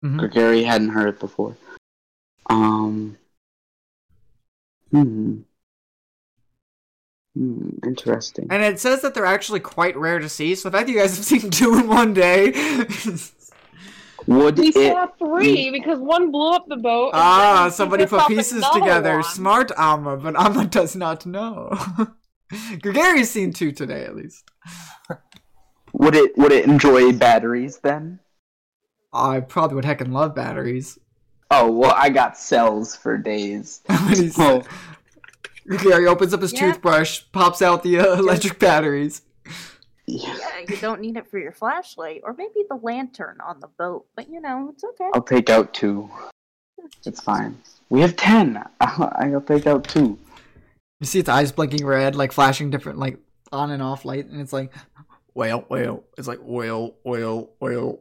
Mhm. 0.04 0.18
Gregory 0.20 0.64
hadn't 0.64 0.90
heard 0.90 1.10
it 1.10 1.20
before. 1.20 1.56
Um. 2.50 3.18
Hmm. 4.92 5.42
Hmm. 7.36 7.70
Interesting. 7.86 8.48
And 8.50 8.64
it 8.64 8.80
says 8.80 9.02
that 9.02 9.14
they're 9.14 9.26
actually 9.26 9.60
quite 9.60 9.98
rare 9.98 10.20
to 10.20 10.30
see. 10.30 10.56
So 10.56 10.70
the 10.70 10.78
fact 10.78 10.88
that 10.88 10.94
you 10.94 11.00
guys 11.00 11.16
have 11.18 11.26
seen 11.42 11.50
two 11.52 11.76
in 11.78 11.88
one 11.88 12.14
day. 12.14 12.52
Would 14.28 14.58
We 14.58 14.70
it? 14.70 14.74
saw 14.94 15.08
three 15.20 15.70
because 15.70 16.00
one 16.00 16.32
blew 16.32 16.52
up 16.52 16.66
the 16.68 16.78
boat. 16.78 17.12
ah, 17.14 17.70
somebody 17.72 18.06
put 18.08 18.26
pieces 18.28 18.64
together. 18.74 19.16
one. 19.16 19.24
Smart 19.24 19.72
Amma, 19.78 20.18
but 20.18 20.36
Amma 20.40 20.66
does 20.66 20.96
not 20.96 21.26
know. 21.28 21.72
Gregary's 22.82 23.30
seen 23.30 23.54
two 23.54 23.72
today 23.72 24.04
at 24.06 24.16
least. 24.16 24.44
Would 25.94 26.16
it? 26.16 26.38
Would 26.38 26.52
it 26.52 26.66
enjoy 26.66 27.12
batteries 27.14 27.78
then? 27.80 28.20
I 29.16 29.40
probably 29.40 29.76
would 29.76 29.86
heckin' 29.86 30.12
love 30.12 30.36
batteries. 30.36 31.00
Oh 31.52 31.72
well, 31.72 31.94
I 31.96 32.10
got 32.10 32.38
cells 32.38 32.96
for 32.96 33.18
days. 33.18 33.82
When 33.88 34.16
he's- 34.16 34.36
Oh. 34.38 34.64
Gary 35.82 36.06
opens 36.06 36.34
up 36.34 36.42
his 36.42 36.54
Yeah. 36.54 36.72
toothbrush, 36.74 37.24
pops 37.32 37.62
out 37.62 37.82
the 37.82 38.00
uh, 38.00 38.16
electric 38.20 38.60
batteries. 38.60 39.22
Yeah. 40.06 40.36
Yeah, 40.38 40.60
you 40.70 40.78
don't 40.78 41.02
need 41.02 41.18
it 41.18 41.28
for 41.28 41.40
your 41.40 41.52
flashlight 41.52 42.22
or 42.24 42.34
maybe 42.38 42.64
the 42.70 42.76
lantern 42.76 43.38
on 43.42 43.60
the 43.60 43.68
boat, 43.80 44.06
but 44.16 44.30
you 44.30 44.40
know, 44.42 44.70
it's 44.72 44.84
okay. 44.84 45.10
I'll 45.16 45.24
take 45.24 45.50
out 45.50 45.74
two. 45.74 46.10
It's 47.06 47.22
fine. 47.22 47.58
We 47.90 48.02
have 48.02 48.16
ten. 48.16 48.64
I'll, 48.80 49.12
I'll 49.18 49.42
take 49.42 49.66
out 49.66 49.86
two. 49.86 50.20
You 51.00 51.08
see 51.08 51.20
its 51.20 51.30
eyes 51.30 51.52
blinking 51.52 51.84
red, 51.86 52.16
like 52.16 52.32
flashing 52.32 52.70
different, 52.70 53.00
like 53.00 53.18
on 53.52 53.72
and 53.72 53.82
off 53.82 54.06
light, 54.06 54.28
and 54.28 54.40
it's 54.40 54.54
like, 54.54 54.72
whale, 55.34 55.66
whale. 55.70 56.04
It's 56.18 56.28
like 56.28 56.40
whale, 56.44 56.94
whale, 57.04 57.50
whale. 57.60 58.00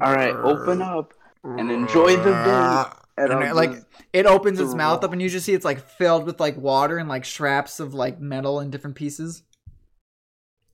All 0.00 0.12
right, 0.14 0.34
open 0.34 0.80
up 0.82 1.14
and 1.44 1.70
enjoy 1.70 2.16
the 2.16 2.32
bait. 2.32 2.98
And 3.18 3.30
And 3.30 3.42
it, 3.44 3.54
like 3.54 3.72
just- 3.72 3.86
it 4.12 4.26
opens 4.26 4.58
its 4.58 4.74
mouth 4.74 5.04
up, 5.04 5.12
and 5.12 5.20
you 5.20 5.28
just 5.28 5.44
see 5.44 5.52
it's 5.52 5.64
like 5.66 5.80
filled 5.80 6.24
with 6.24 6.40
like 6.40 6.56
water 6.56 6.96
and 6.98 7.08
like 7.08 7.24
straps 7.24 7.78
of 7.78 7.92
like 7.94 8.18
metal 8.20 8.58
and 8.60 8.72
different 8.72 8.96
pieces. 8.96 9.42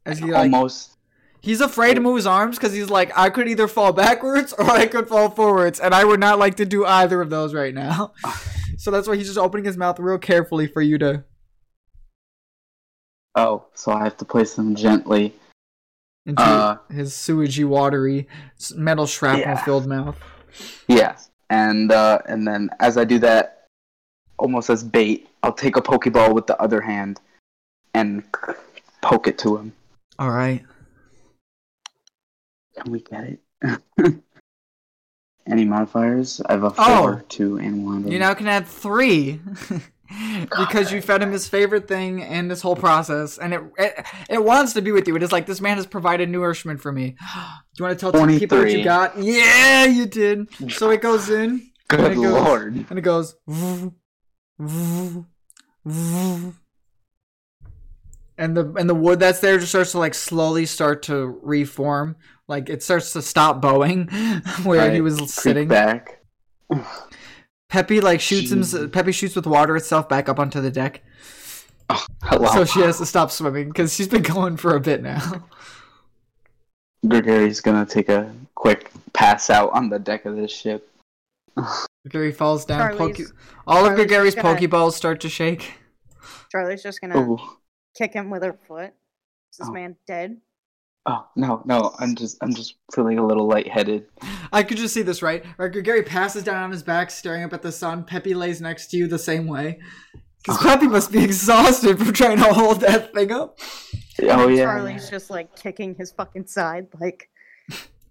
As 0.07 0.19
he 0.21 0.27
like 0.27 0.53
almost. 0.53 0.97
he's 1.41 1.61
afraid 1.61 1.95
to 1.95 2.01
move 2.01 2.17
his 2.17 2.27
arms 2.27 2.57
because 2.57 2.73
he's 2.73 2.89
like 2.91 3.11
I 3.19 3.29
could 3.31 3.49
either 3.49 3.67
fall 3.69 3.93
backwards 3.93 4.53
or 4.53 4.71
I 4.71 4.87
could 4.87 5.09
fall 5.09 5.31
forwards, 5.31 5.81
and 5.81 5.93
I 5.95 6.05
would 6.05 6.21
not 6.21 6.39
like 6.39 6.57
to 6.57 6.65
do 6.65 6.87
either 6.87 7.21
of 7.21 7.29
those 7.29 7.53
right 7.55 7.75
now. 7.75 8.13
so 8.79 8.91
that's 8.93 9.09
why 9.09 9.17
he's 9.17 9.27
just 9.27 9.39
opening 9.39 9.65
his 9.65 9.77
mouth 9.77 9.99
real 9.99 10.19
carefully 10.19 10.69
for 10.69 10.81
you 10.81 10.97
to. 10.99 11.25
Oh, 13.35 13.67
so 13.75 13.93
I 13.93 14.05
have 14.05 14.17
to 14.19 14.25
place 14.25 14.55
them 14.55 14.75
gently. 14.75 15.35
Into 16.29 16.43
Uh, 16.43 16.77
his 16.91 17.13
sewagey, 17.15 17.65
watery, 17.65 18.29
metal 18.77 19.07
shrapnel 19.07 19.41
Yeah. 19.57 19.65
filled 19.65 19.87
mouth. 19.87 20.17
Yeah, 20.87 21.17
and 21.51 21.91
uh, 21.91 22.19
and 22.27 22.47
then 22.47 22.71
as 22.81 22.97
I 22.97 23.05
do 23.05 23.19
that, 23.21 23.67
almost 24.39 24.71
as 24.71 24.85
bait, 24.85 25.29
I'll 25.43 25.53
take 25.53 25.77
a 25.77 25.83
pokeball 25.83 26.35
with 26.35 26.47
the 26.47 26.61
other 26.61 26.81
hand 26.83 27.21
and 27.95 28.23
poke 29.03 29.27
it 29.27 29.39
to 29.39 29.57
him. 29.57 29.73
All 30.19 30.31
right. 30.31 30.65
Can 32.77 32.93
we 32.93 33.01
get 33.01 33.39
it? 33.63 34.23
Any 35.47 35.65
modifiers? 35.65 36.41
I 36.47 36.53
have 36.53 36.63
a 36.65 36.71
four, 36.71 36.85
Oh. 36.87 37.21
two, 37.29 37.57
and 37.57 37.85
one. 37.85 38.07
You 38.11 38.19
now 38.19 38.35
can 38.35 38.47
add 38.49 38.67
three 38.67 39.41
because 40.59 40.91
you 40.93 41.01
fed 41.03 41.23
him 41.23 41.33
his 41.33 41.49
favorite 41.49 41.87
thing 41.89 42.21
in 42.21 42.49
this 42.49 42.63
whole 42.63 42.77
process, 42.77 43.39
and 43.39 43.53
it, 43.55 43.61
it 43.79 44.07
it 44.31 44.45
wants 44.45 44.73
to 44.75 44.81
be 44.83 44.93
with 44.93 45.07
you. 45.09 45.17
It 45.17 45.23
is 45.23 45.33
like 45.33 45.47
this 45.47 45.61
man 45.61 45.77
has 45.77 45.87
provided 45.87 46.29
nourishment 46.31 46.81
for 46.81 46.93
me. 46.93 47.17
Do 47.35 47.39
you 47.79 47.85
want 47.85 47.99
to 47.99 48.01
tell 48.01 48.13
two 48.13 48.39
people 48.39 48.59
what 48.59 48.71
you 48.71 48.83
got? 48.85 49.19
Yeah, 49.19 49.85
you 49.85 50.07
did. 50.07 50.49
So 50.73 50.91
it 50.91 51.01
goes 51.03 51.29
in 51.31 51.71
Good 51.89 52.01
and 52.01 52.13
it 52.13 52.17
goes- 52.17 52.33
lord. 52.33 52.75
and 52.91 52.99
it 52.99 53.03
goes. 53.03 53.35
"Vroom, 53.47 53.95
vroom, 54.59 55.27
vroom." 55.85 56.57
And 58.37 58.57
the 58.57 58.73
and 58.75 58.89
the 58.89 58.95
wood 58.95 59.19
that's 59.19 59.41
there 59.41 59.59
just 59.59 59.71
starts 59.73 59.93
to 59.93 59.99
like 59.99 60.15
slowly 60.15 60.65
start 60.65 61.03
to 61.05 61.39
reform, 61.43 62.17
like 62.47 62.69
it 62.71 62.83
starts 62.85 63.13
to 63.15 63.23
stop 63.23 63.61
bowing 63.61 64.07
where 64.63 64.91
he 64.93 65.01
was 65.01 65.17
Creep 65.17 65.29
sitting. 65.29 65.69
back. 65.69 66.23
Peppy 67.69 68.01
like 68.01 68.21
shoots 68.21 68.51
him. 68.51 68.61
Jeez. 68.63 68.93
Peppy 68.93 69.13
shoots 69.13 69.37
with 69.37 69.47
water 69.47 69.77
itself 69.77 70.09
back 70.09 70.29
up 70.29 70.39
onto 70.39 70.61
the 70.61 70.71
deck, 70.71 71.03
oh, 71.91 72.05
Hello. 72.23 72.49
so 72.53 72.65
she 72.65 72.81
has 72.81 72.97
to 72.99 73.05
stop 73.07 73.31
swimming 73.31 73.69
because 73.69 73.95
she's 73.95 74.09
been 74.09 74.23
going 74.35 74.57
for 74.57 74.75
a 74.75 74.81
bit 74.81 75.03
now. 75.03 75.45
Gregory's 77.07 77.61
gonna 77.61 77.85
take 77.87 78.09
a 78.09 78.33
quick 78.55 78.91
pass 79.13 79.51
out 79.51 79.71
on 79.73 79.89
the 79.91 79.99
deck 79.99 80.25
of 80.25 80.35
this 80.37 80.51
ship. 80.51 80.91
Gregory 82.09 82.33
falls 82.33 82.65
down. 82.65 82.97
Poke- 82.97 83.17
Charlie's- 83.17 83.33
all 83.67 83.85
of 83.85 83.95
Gregory's 83.95 84.35
gonna- 84.35 84.57
Pokeballs 84.59 84.93
start 84.93 85.21
to 85.21 85.29
shake. 85.29 85.75
Charlie's 86.51 86.83
just 86.83 87.01
gonna 87.01 87.19
Ooh. 87.19 87.39
kick 87.97 88.15
him 88.15 88.31
with 88.31 88.43
her 88.43 88.59
foot. 88.67 88.93
Is 89.53 89.59
this 89.59 89.69
Oh. 89.69 89.73
man 89.73 89.97
dead? 90.07 90.39
Oh 91.07 91.27
no, 91.37 91.63
no, 91.65 91.95
I'm 91.99 92.15
just 92.15 92.37
I'm 92.43 92.55
just 92.55 92.75
feeling 92.95 93.19
a 93.19 93.27
little 93.27 93.47
lightheaded. 93.47 94.07
I 94.53 94.63
could 94.63 94.77
just 94.77 94.93
see 94.93 95.03
this, 95.03 95.23
right? 95.23 95.45
Right, 95.57 95.73
Gary 95.73 96.03
passes 96.03 96.45
down 96.45 96.63
on 96.63 96.71
his 96.71 96.83
back, 96.83 97.11
staring 97.11 97.45
up 97.45 97.53
at 97.53 97.63
the 97.63 97.73
sun. 97.73 98.05
Peppy 98.05 98.35
lays 98.35 98.61
next 98.61 98.89
to 98.89 98.97
you 98.97 99.07
the 99.07 99.19
same 99.19 99.47
way. 99.47 99.79
Because 100.43 100.59
Peppy 100.59 100.87
must 100.87 101.11
be 101.11 101.25
exhausted 101.25 101.99
from 101.99 102.13
trying 102.13 102.39
to 102.39 102.53
hold 102.53 102.81
that 102.81 103.15
thing 103.15 103.33
up. 103.33 103.59
Oh 104.23 104.49
yeah. 104.49 104.65
Charlie's 104.65 105.09
just 105.09 105.31
like 105.31 105.55
kicking 105.57 105.95
his 105.95 106.13
fucking 106.13 106.47
side, 106.47 106.89
like 107.01 107.29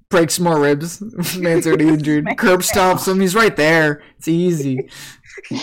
Breaks 0.09 0.39
more 0.39 0.59
ribs. 0.59 1.01
Man's 1.38 1.68
already 1.68 1.89
injured. 1.89 2.38
Curb 2.38 2.64
stops 2.64 3.07
him. 3.07 3.19
He's 3.19 3.35
right 3.35 3.55
there. 3.55 4.01
It's 4.18 4.30
easy. 4.30 4.89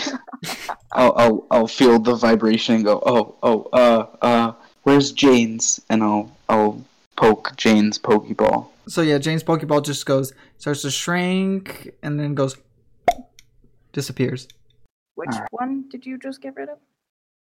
I'll, 0.92 1.14
I'll 1.16 1.46
I'll 1.51 1.66
feel 1.66 1.98
the 1.98 2.14
vibration 2.14 2.74
and 2.74 2.84
go, 2.84 3.02
oh, 3.06 3.36
oh, 3.42 3.68
uh, 3.72 4.06
uh, 4.20 4.52
where's 4.82 5.12
Jane's? 5.12 5.80
And 5.88 6.02
I'll 6.02 6.36
I'll 6.51 6.84
poke 7.16 7.57
Jane's 7.57 7.99
Pokeball. 7.99 8.69
So 8.86 9.01
yeah, 9.03 9.19
James 9.19 9.43
Pokeball 9.43 9.85
just 9.85 10.05
goes, 10.07 10.32
starts 10.59 10.82
to 10.82 10.91
shrink, 10.91 11.91
and 12.03 12.19
then 12.20 12.35
goes, 12.35 12.57
disappears. 13.93 14.47
which 15.15 15.31
Alright. 15.32 15.49
one 15.53 15.85
did 15.91 16.05
you 16.05 16.19
just 16.19 16.41
get 16.43 16.55
rid 16.57 16.69
of? 16.69 16.78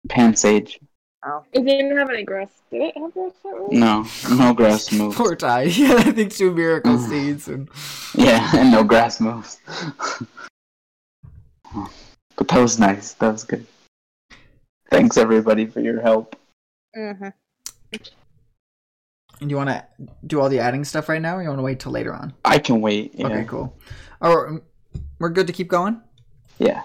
Pansage. 0.10 0.80
Oh, 1.24 1.44
It 1.54 1.64
didn't 1.66 1.96
have 1.98 2.10
any 2.10 2.24
grass. 2.24 2.50
Did 2.72 2.82
it 2.82 2.98
have 2.98 3.14
grass? 3.14 3.32
that? 3.44 3.68
No, 3.72 4.06
no 4.36 4.54
grass 4.54 4.92
moves. 4.98 5.16
Poor 5.16 5.36
Ty. 5.36 5.64
Yeah, 5.78 5.96
I 5.98 6.12
think 6.12 6.34
two 6.34 6.52
miracle 6.52 6.98
Mm. 6.98 7.10
seeds 7.10 7.48
and 7.48 7.70
Yeah, 8.16 8.50
and 8.56 8.72
no 8.72 8.84
grass 8.84 9.20
moves. 9.20 9.60
but 12.36 12.48
that 12.48 12.60
was 12.60 12.80
nice. 12.80 13.14
That 13.14 13.32
was 13.32 13.44
good. 13.44 13.66
Thanks 14.90 15.16
everybody 15.18 15.66
for 15.68 15.80
your 15.80 16.02
help. 16.02 16.36
mm-hmm. 16.98 17.30
And 19.42 19.50
you 19.50 19.58
want 19.58 19.70
to 19.70 19.86
do 20.26 20.40
all 20.40 20.50
the 20.50 20.60
adding 20.60 20.86
stuff 20.86 21.10
right 21.10 21.22
now, 21.22 21.36
or 21.36 21.42
you 21.42 21.50
want 21.50 21.60
to 21.60 21.64
wait 21.64 21.80
till 21.80 21.92
later 21.92 22.14
on? 22.14 22.34
I 22.46 22.60
can 22.60 22.80
wait. 22.80 23.16
Yeah. 23.16 23.26
Okay, 23.26 23.44
cool. 23.46 23.78
Oh, 24.22 24.60
we're 25.20 25.30
good 25.30 25.48
to 25.48 25.54
keep 25.54 25.68
going. 25.68 26.00
Yeah. 26.60 26.84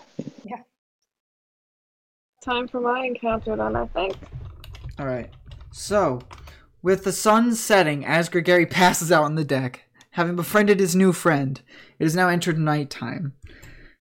Time 2.46 2.68
for 2.68 2.80
my 2.80 3.04
encounter 3.04 3.56
then, 3.56 3.74
I 3.74 3.86
think. 3.86 4.14
All 5.00 5.06
right. 5.06 5.28
So, 5.72 6.20
with 6.80 7.02
the 7.02 7.10
sun 7.10 7.56
setting, 7.56 8.06
as 8.06 8.28
Gregory 8.28 8.66
passes 8.70 9.10
out 9.10 9.24
on 9.24 9.34
the 9.34 9.44
deck, 9.44 9.82
having 10.10 10.36
befriended 10.36 10.78
his 10.78 10.94
new 10.94 11.12
friend, 11.12 11.60
it 11.98 12.04
has 12.04 12.14
now 12.14 12.28
entered 12.28 12.56
nighttime. 12.56 13.32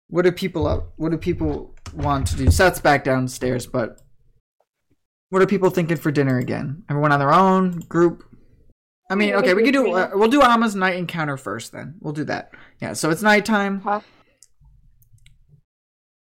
What 0.08 0.24
do 0.24 0.32
people 0.32 0.66
up? 0.66 0.94
What 0.96 1.12
do 1.12 1.18
people 1.18 1.76
want 1.94 2.26
to 2.28 2.38
do? 2.38 2.50
Seth's 2.50 2.80
back 2.80 3.04
downstairs, 3.04 3.68
but 3.68 4.00
what 5.28 5.42
are 5.42 5.48
people 5.48 5.70
thinking 5.70 5.98
for 5.98 6.10
dinner 6.10 6.38
again? 6.38 6.84
Everyone 6.90 7.12
on 7.12 7.20
their 7.20 7.34
own 7.34 7.80
group. 7.82 8.24
I 9.12 9.16
mean, 9.16 9.34
okay, 9.36 9.54
we 9.54 9.64
we 9.64 9.72
can 9.72 9.74
could 9.74 9.86
do. 9.86 9.92
do 9.92 9.98
Uh, 9.98 10.10
we'll 10.14 10.30
do 10.30 10.42
Alma's 10.42 10.76
night 10.76 10.96
encounter 10.96 11.38
first. 11.38 11.72
Then 11.72 11.96
we'll 12.00 12.14
do 12.14 12.24
that. 12.26 12.52
Yeah. 12.82 12.94
So 12.94 13.10
it's 13.10 13.22
nighttime. 13.22 13.82
Huh? 13.82 14.02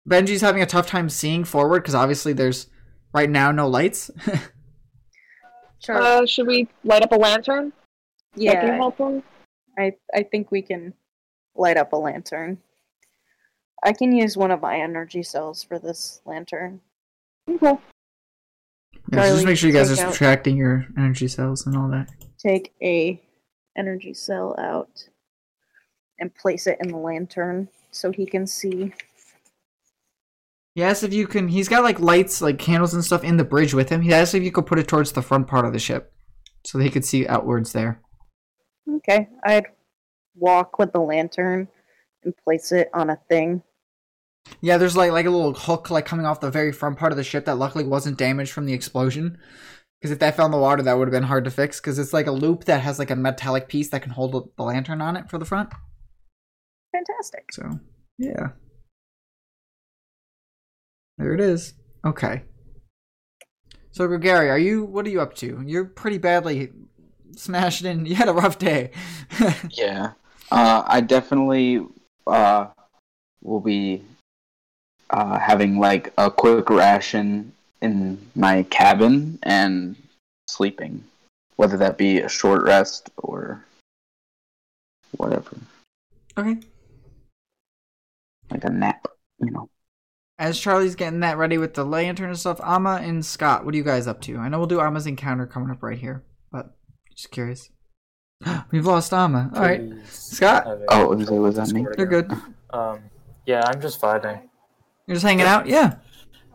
Benji's 0.09 0.41
having 0.41 0.63
a 0.63 0.67
tough 0.67 0.87
time 0.87 1.09
seeing 1.09 1.45
forward 1.45 1.81
because 1.81 1.95
obviously 1.95 2.33
there's 2.33 2.69
right 3.13 3.29
now 3.29 3.51
no 3.51 3.67
lights. 3.67 4.11
Charlie. 5.81 6.07
Uh, 6.07 6.27
should 6.27 6.47
we 6.47 6.69
light 6.85 7.03
up 7.03 7.13
a 7.13 7.17
lantern? 7.17 7.73
That 8.37 8.61
can 8.61 8.69
yeah, 8.69 8.77
help 8.77 8.99
him? 8.99 9.23
I 9.79 9.93
I 10.15 10.23
think 10.23 10.51
we 10.51 10.63
can 10.63 10.95
light 11.55 11.77
up 11.77 11.93
a 11.93 11.97
lantern. 11.97 12.59
I 13.83 13.93
can 13.93 14.13
use 14.13 14.37
one 14.37 14.51
of 14.51 14.61
my 14.61 14.79
energy 14.79 15.23
cells 15.23 15.63
for 15.63 15.79
this 15.79 16.21
lantern. 16.25 16.81
Okay. 17.49 17.79
Yeah, 19.13 19.23
so 19.23 19.35
just 19.35 19.47
make 19.47 19.57
sure 19.57 19.69
you 19.69 19.75
guys 19.75 19.91
are 19.91 19.97
take 19.97 20.05
out- 20.07 20.13
subtracting 20.13 20.57
your 20.57 20.87
energy 20.99 21.29
cells 21.29 21.67
and 21.67 21.77
all 21.77 21.89
that. 21.91 22.09
Take 22.47 22.75
a 22.81 23.21
energy 23.77 24.15
cell 24.15 24.55
out 24.57 25.09
and 26.21 26.33
place 26.33 26.69
it 26.69 26.79
in 26.81 26.93
the 26.93 26.97
lantern 26.97 27.69
so 27.91 28.13
he 28.13 28.25
can 28.25 28.47
see. 28.47 28.93
Yes, 30.77 31.03
if 31.03 31.13
you 31.13 31.27
can. 31.27 31.49
He's 31.49 31.69
got 31.69 31.83
like 31.83 31.99
lights, 31.99 32.41
like 32.41 32.61
candles 32.61 32.95
and 32.95 33.05
stuff 33.05 33.25
in 33.25 33.37
the 33.37 33.45
bridge 33.45 33.75
with 33.75 33.89
him. 33.89 34.01
He 34.01 34.15
asked 34.15 34.35
if 34.35 34.45
you 34.45 34.53
could 34.53 34.67
put 34.67 34.79
it 34.79 34.87
towards 34.87 35.11
the 35.11 35.23
front 35.23 35.49
part 35.49 35.65
of 35.65 35.73
the 35.73 35.81
ship, 35.81 36.13
so 36.65 36.79
that 36.79 36.85
he 36.85 36.91
could 36.91 37.05
see 37.05 37.27
outwards 37.27 37.73
there. 37.73 38.01
Okay, 38.89 39.29
I'd 39.43 39.67
walk 40.37 40.79
with 40.79 40.93
the 40.93 41.01
lantern 41.01 41.67
and 42.23 42.35
place 42.45 42.71
it 42.71 42.91
on 42.95 43.11
a 43.11 43.19
thing. 43.29 43.61
Yeah, 44.61 44.79
there's 44.79 44.97
like 44.97 45.11
like 45.11 45.27
a 45.27 45.31
little 45.31 45.55
hook 45.55 45.91
like 45.91 46.07
coming 46.07 46.27
off 46.27 46.41
the 46.41 46.51
very 46.51 46.71
front 46.71 46.97
part 46.97 47.11
of 47.11 47.17
the 47.17 47.25
ship 47.25 47.47
that 47.47 47.59
luckily 47.59 47.85
wasn't 47.85 48.19
damaged 48.19 48.53
from 48.53 48.67
the 48.67 48.75
explosion. 48.75 49.39
Because 50.01 50.13
if 50.13 50.19
that 50.19 50.37
fell 50.37 50.47
in 50.47 50.53
the 50.53 50.59
water, 50.59 50.83
that 50.83 50.99
would 50.99 51.09
have 51.09 51.13
been 51.13 51.25
hard 51.25 51.45
to 51.45 51.51
fix. 51.51 51.81
Because 51.81 51.99
it's 51.99 52.13
like 52.13 52.27
a 52.27 52.33
loop 52.33 52.65
that 52.65 52.83
has 52.83 52.99
like 52.99 53.11
a 53.11 53.17
metallic 53.17 53.69
piece 53.69 53.89
that 53.91 54.03
can 54.03 54.13
hold 54.13 54.51
the 54.57 54.63
lantern 54.63 55.01
on 55.01 55.17
it 55.17 55.31
for 55.31 55.39
the 55.39 55.45
front. 55.45 55.71
Fantastic. 56.93 57.53
So 57.53 57.81
yeah, 58.19 58.49
there 61.19 61.35
it 61.35 61.41
is. 61.41 61.75
Okay. 62.05 62.43
So 63.93 64.07
Gary, 64.19 64.51
are 64.51 64.59
you? 64.59 64.85
What 64.85 65.07
are 65.07 65.11
you 65.11 65.21
up 65.21 65.35
to? 65.37 65.63
You're 65.67 65.87
pretty 65.87 66.19
badly 66.19 66.73
smashed 67.37 67.85
in. 67.85 68.07
You 68.07 68.15
had 68.15 68.29
a 68.29 68.33
rough 68.33 68.59
day. 68.59 68.91
Yeah. 69.71 70.13
Uh, 70.51 70.85
I 70.87 71.01
definitely 71.01 71.85
uh, 72.27 72.67
will 73.43 73.61
be 73.61 74.03
uh, 75.11 75.39
having 75.39 75.79
like 75.79 76.13
a 76.17 76.31
quick 76.31 76.71
ration 76.71 77.53
in 77.83 78.19
my 78.35 78.63
cabin 78.65 79.39
and 79.43 79.97
sleeping, 80.49 81.05
whether 81.57 81.77
that 81.77 81.99
be 81.99 82.21
a 82.21 82.29
short 82.29 82.63
rest 82.63 83.11
or 83.19 83.65
whatever, 85.17 85.57
okay. 86.37 86.59
like 88.51 88.65
a 88.65 88.71
nap, 88.71 89.07
you 89.41 89.51
know. 89.51 89.69
As 90.39 90.61
Charlie's 90.61 90.97
getting 90.97 91.21
that 91.21 91.39
ready 91.39 91.57
with 91.57 91.75
the 91.75 91.85
lantern 91.85 92.29
and 92.29 92.39
stuff, 92.39 92.61
Amma 92.63 93.01
and 93.03 93.25
Scott, 93.25 93.65
what 93.65 93.73
are 93.73 93.77
you 93.79 93.85
guys 93.85 94.07
up 94.07 94.21
to? 94.23 94.37
I 94.37 94.49
know 94.49 94.59
we'll 94.59 94.67
do 94.67 94.81
Amma's 94.81 95.07
encounter 95.07 95.47
coming 95.47 95.71
up 95.71 95.83
right 95.83 95.99
here, 95.99 96.25
but 96.53 96.77
just 97.15 97.31
curious. 97.31 97.71
We've 98.71 98.85
lost 98.85 99.15
Amma. 99.15 99.51
All 99.55 99.63
right, 99.63 99.81
Please 99.81 100.11
Scott? 100.11 100.67
Oh, 100.89 101.15
was 101.15 101.27
that- 101.27 101.35
was 101.35 101.57
that 101.57 101.69
me? 101.69 101.81
Discord 101.85 101.99
you're 101.99 102.23
good. 102.23 102.33
Um, 102.71 103.01
yeah, 103.47 103.63
I'm 103.67 103.81
just 103.81 104.01
vibing. 104.01 104.43
You're 105.07 105.15
just 105.15 105.25
hanging 105.25 105.47
out. 105.47 105.67
Yeah. 105.67 105.95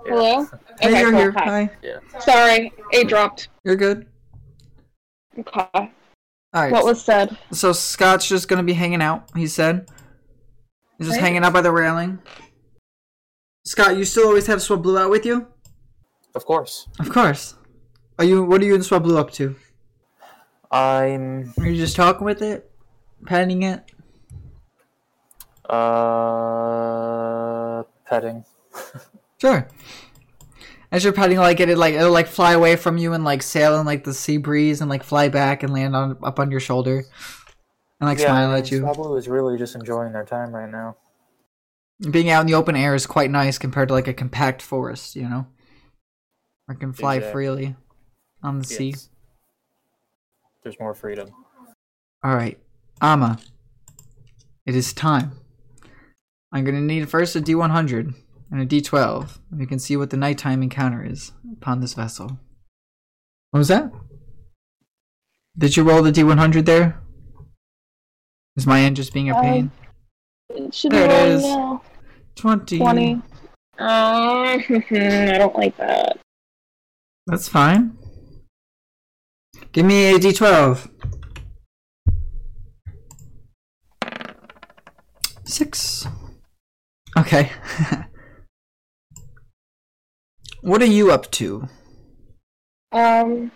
Yeah. 0.06 0.12
Hello? 0.14 0.48
Hey, 0.80 1.00
you're 1.00 1.12
cool. 1.12 1.20
here. 1.20 1.32
Hi. 1.38 1.70
Hi. 1.84 2.20
Sorry, 2.20 2.74
A 2.94 3.04
dropped. 3.04 3.50
You're 3.64 3.76
good. 3.76 4.08
Okay. 5.38 5.68
All 5.74 5.90
right. 6.54 6.72
What 6.72 6.86
was 6.86 7.04
said? 7.04 7.38
So 7.52 7.72
Scott's 7.72 8.28
just 8.28 8.48
gonna 8.48 8.64
be 8.64 8.74
hanging 8.74 9.02
out. 9.02 9.30
He 9.36 9.48
said. 9.48 9.88
He's 10.98 11.08
just 11.08 11.20
Right. 11.20 11.26
hanging 11.28 11.44
out 11.44 11.54
by 11.54 11.62
the 11.62 11.72
railing. 11.72 12.20
Scott, 13.66 13.98
you 13.98 14.06
still 14.06 14.28
always 14.28 14.48
have 14.48 14.60
Swablu 14.60 15.00
out 15.00 15.10
with 15.10 15.26
you? 15.26 15.48
Of 16.36 16.46
course. 16.46 16.88
Of 17.00 17.10
course. 17.10 17.56
Are 18.20 18.26
you? 18.26 18.44
What 18.44 18.62
are 18.62 18.66
you 18.66 18.76
and 18.76 18.84
Swablu 18.84 19.18
up 19.18 19.32
to? 19.34 19.56
I'm 20.72 21.54
Are 21.60 21.68
you 21.68 21.76
just 21.78 21.96
talking 21.96 22.26
with 22.26 22.42
it, 22.42 22.70
petting 23.26 23.64
it? 23.64 23.84
uh 25.70 27.84
petting. 28.06 28.44
Sure. 29.42 29.68
As 30.92 31.04
you're 31.04 31.14
petting 31.14 31.40
like 31.40 31.60
it, 31.60 31.76
like 31.76 31.96
it'll 31.96 32.12
like 32.12 32.28
fly 32.28 32.52
away 32.54 32.76
from 32.76 33.00
you 33.00 33.14
and 33.14 33.24
like 33.24 33.42
sail 33.42 33.80
in 33.80 33.88
like 33.88 34.04
the 34.04 34.14
sea 34.14 34.38
breeze 34.38 34.82
and 34.82 34.90
like 34.90 35.04
fly 35.04 35.30
back 35.30 35.64
and 35.64 35.74
land 35.74 35.96
on 35.96 36.16
up 36.22 36.40
on 36.40 36.52
your 36.52 36.60
shoulder 36.60 37.04
and 38.00 38.08
like 38.08 38.20
smile 38.20 38.54
at 38.54 38.70
you. 38.70 38.84
Pablo 38.84 39.16
is 39.16 39.28
really 39.28 39.58
just 39.58 39.74
enjoying 39.74 40.14
their 40.14 40.26
time 40.26 40.54
right 40.54 40.70
now. 40.70 40.96
Being 42.12 42.30
out 42.30 42.42
in 42.42 42.48
the 42.48 42.54
open 42.54 42.76
air 42.76 42.94
is 42.94 43.08
quite 43.08 43.32
nice 43.32 43.58
compared 43.58 43.88
to 43.88 43.96
like 43.96 44.08
a 44.08 44.14
compact 44.14 44.62
forest, 44.62 45.16
you 45.16 45.28
know. 45.28 45.48
It 46.70 46.80
can 46.80 46.94
fly 46.94 47.16
Exactly. 47.16 47.32
freely 47.32 47.76
on 48.44 48.60
the 48.60 48.66
sea. 48.66 48.94
There's 50.62 50.80
more 50.80 50.94
freedom. 50.94 51.30
All 52.24 52.36
right, 52.36 52.60
Amma. 53.02 53.40
It 54.68 54.76
is 54.76 54.94
time. 54.94 55.32
I'm 56.52 56.64
gonna 56.64 56.82
need 56.82 57.10
first 57.10 57.36
a 57.36 57.42
D100 57.42 58.14
and 58.52 58.62
a 58.62 58.66
D12. 58.66 59.40
And 59.50 59.60
we 59.60 59.66
can 59.66 59.80
see 59.80 59.96
what 59.98 60.10
the 60.10 60.18
nighttime 60.18 60.62
encounter 60.62 61.04
is 61.04 61.32
upon 61.54 61.80
this 61.80 61.94
vessel. 61.94 62.40
What 63.52 63.60
was 63.60 63.70
that? 63.70 63.92
Did 65.58 65.76
you 65.76 65.84
roll 65.84 66.02
the 66.02 66.12
D100 66.12 66.66
there? 66.66 67.02
Is 68.56 68.68
my 68.68 68.82
end 68.82 68.98
just 68.98 69.14
being 69.14 69.30
a 69.30 69.36
Um, 69.36 69.42
pain? 69.42 69.72
It 70.50 70.74
should 70.74 70.92
There 70.92 71.08
be 71.08 71.14
it 71.14 71.42
now. 71.42 71.82
20. 72.36 72.80
20. 72.80 73.22
Uh, 73.80 73.82
I 74.60 75.36
don't 75.38 75.56
like 75.56 75.76
that. 75.78 76.20
That's 77.28 77.48
fine. 77.48 77.98
Give 79.72 79.86
me 79.86 80.14
a 80.16 80.20
D12. 80.20 80.90
Six. 85.46 86.08
Okay. 87.18 87.52
What 90.62 90.82
are 90.82 90.86
you 90.86 91.12
up 91.12 91.30
to? 91.32 91.68
Um, 92.92 93.52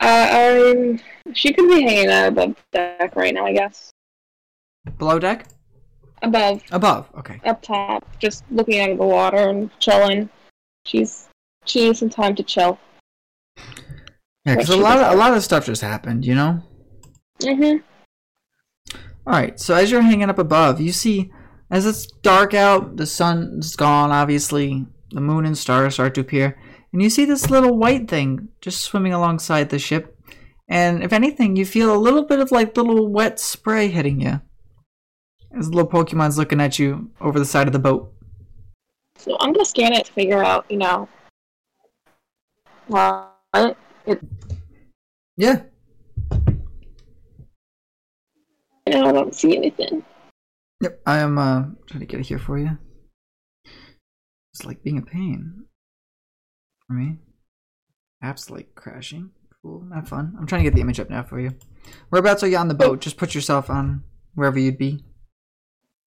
uh, 0.00 0.28
I'm. 0.30 1.00
She 1.32 1.52
could 1.52 1.68
be 1.68 1.82
hanging 1.82 2.10
out 2.10 2.28
above 2.28 2.56
deck 2.72 3.16
right 3.16 3.34
now, 3.34 3.46
I 3.46 3.52
guess. 3.52 3.92
Below 4.98 5.18
deck? 5.18 5.48
Above, 6.22 6.62
Above. 6.70 7.08
Okay. 7.18 7.40
up 7.44 7.60
top, 7.62 8.06
just 8.18 8.44
looking 8.50 8.80
out 8.80 8.90
of 8.90 8.98
the 8.98 9.04
water 9.04 9.50
and 9.50 9.70
chilling. 9.78 10.28
She's 10.84 11.28
she 11.64 11.86
needs 11.86 11.98
some 11.98 12.10
time 12.10 12.34
to 12.36 12.42
chill. 12.42 12.78
Yeah, 14.44 14.54
because 14.54 14.70
a 14.70 14.76
lot 14.76 14.98
of, 14.98 15.12
a 15.12 15.16
lot 15.16 15.34
of 15.34 15.42
stuff 15.42 15.66
just 15.66 15.82
happened, 15.82 16.24
you 16.24 16.34
know. 16.34 16.62
Mhm. 17.40 17.82
All 19.26 19.32
right. 19.32 19.58
So 19.58 19.74
as 19.74 19.90
you're 19.90 20.02
hanging 20.02 20.30
up 20.30 20.38
above, 20.38 20.80
you 20.80 20.92
see, 20.92 21.32
as 21.70 21.84
it's 21.84 22.06
dark 22.06 22.54
out, 22.54 22.96
the 22.96 23.06
sun's 23.06 23.74
gone. 23.76 24.10
Obviously, 24.10 24.86
the 25.16 25.20
moon 25.22 25.46
and 25.46 25.58
stars 25.58 25.94
start 25.94 26.14
to 26.14 26.20
appear, 26.20 26.56
and 26.92 27.02
you 27.02 27.10
see 27.10 27.24
this 27.24 27.50
little 27.50 27.76
white 27.76 28.06
thing 28.06 28.48
just 28.60 28.82
swimming 28.82 29.12
alongside 29.12 29.70
the 29.70 29.78
ship. 29.78 30.16
And 30.68 31.02
if 31.02 31.12
anything, 31.12 31.56
you 31.56 31.64
feel 31.64 31.94
a 31.94 31.96
little 31.96 32.24
bit 32.24 32.38
of 32.38 32.52
like 32.52 32.76
little 32.76 33.08
wet 33.08 33.40
spray 33.40 33.88
hitting 33.88 34.20
you. 34.20 34.42
As 35.56 35.70
little 35.70 35.90
Pokemon's 35.90 36.36
looking 36.36 36.60
at 36.60 36.78
you 36.78 37.10
over 37.20 37.38
the 37.38 37.44
side 37.44 37.66
of 37.66 37.72
the 37.72 37.78
boat. 37.78 38.12
So 39.16 39.36
I'm 39.40 39.52
gonna 39.52 39.64
scan 39.64 39.94
it 39.94 40.04
to 40.04 40.12
figure 40.12 40.44
out, 40.44 40.66
you 40.68 40.76
know, 40.76 41.08
what 42.88 43.32
it. 44.04 44.20
Yeah. 45.38 45.62
You 48.86 48.92
know, 48.92 49.06
I 49.06 49.12
don't 49.12 49.34
see 49.34 49.56
anything. 49.56 50.04
Yep. 50.82 51.00
I 51.06 51.18
am 51.18 51.38
uh 51.38 51.62
trying 51.86 52.00
to 52.00 52.06
get 52.06 52.20
it 52.20 52.26
here 52.26 52.38
for 52.38 52.58
you. 52.58 52.76
It's 54.56 54.64
like 54.64 54.82
being 54.82 54.96
a 54.96 55.02
pain 55.02 55.66
for 56.86 56.94
me. 56.94 57.18
Apps 58.24 58.50
like 58.50 58.74
crashing. 58.74 59.30
Cool. 59.60 59.84
Not 59.86 60.08
fun. 60.08 60.34
I'm 60.38 60.46
trying 60.46 60.64
to 60.64 60.70
get 60.70 60.74
the 60.74 60.80
image 60.80 60.98
up 60.98 61.10
now 61.10 61.24
for 61.24 61.38
you. 61.38 61.54
Whereabouts 62.08 62.42
are 62.42 62.48
you 62.48 62.56
on 62.56 62.68
the 62.68 62.74
boat? 62.74 63.02
Just 63.02 63.18
put 63.18 63.34
yourself 63.34 63.68
on 63.68 64.02
wherever 64.34 64.58
you'd 64.58 64.78
be. 64.78 65.04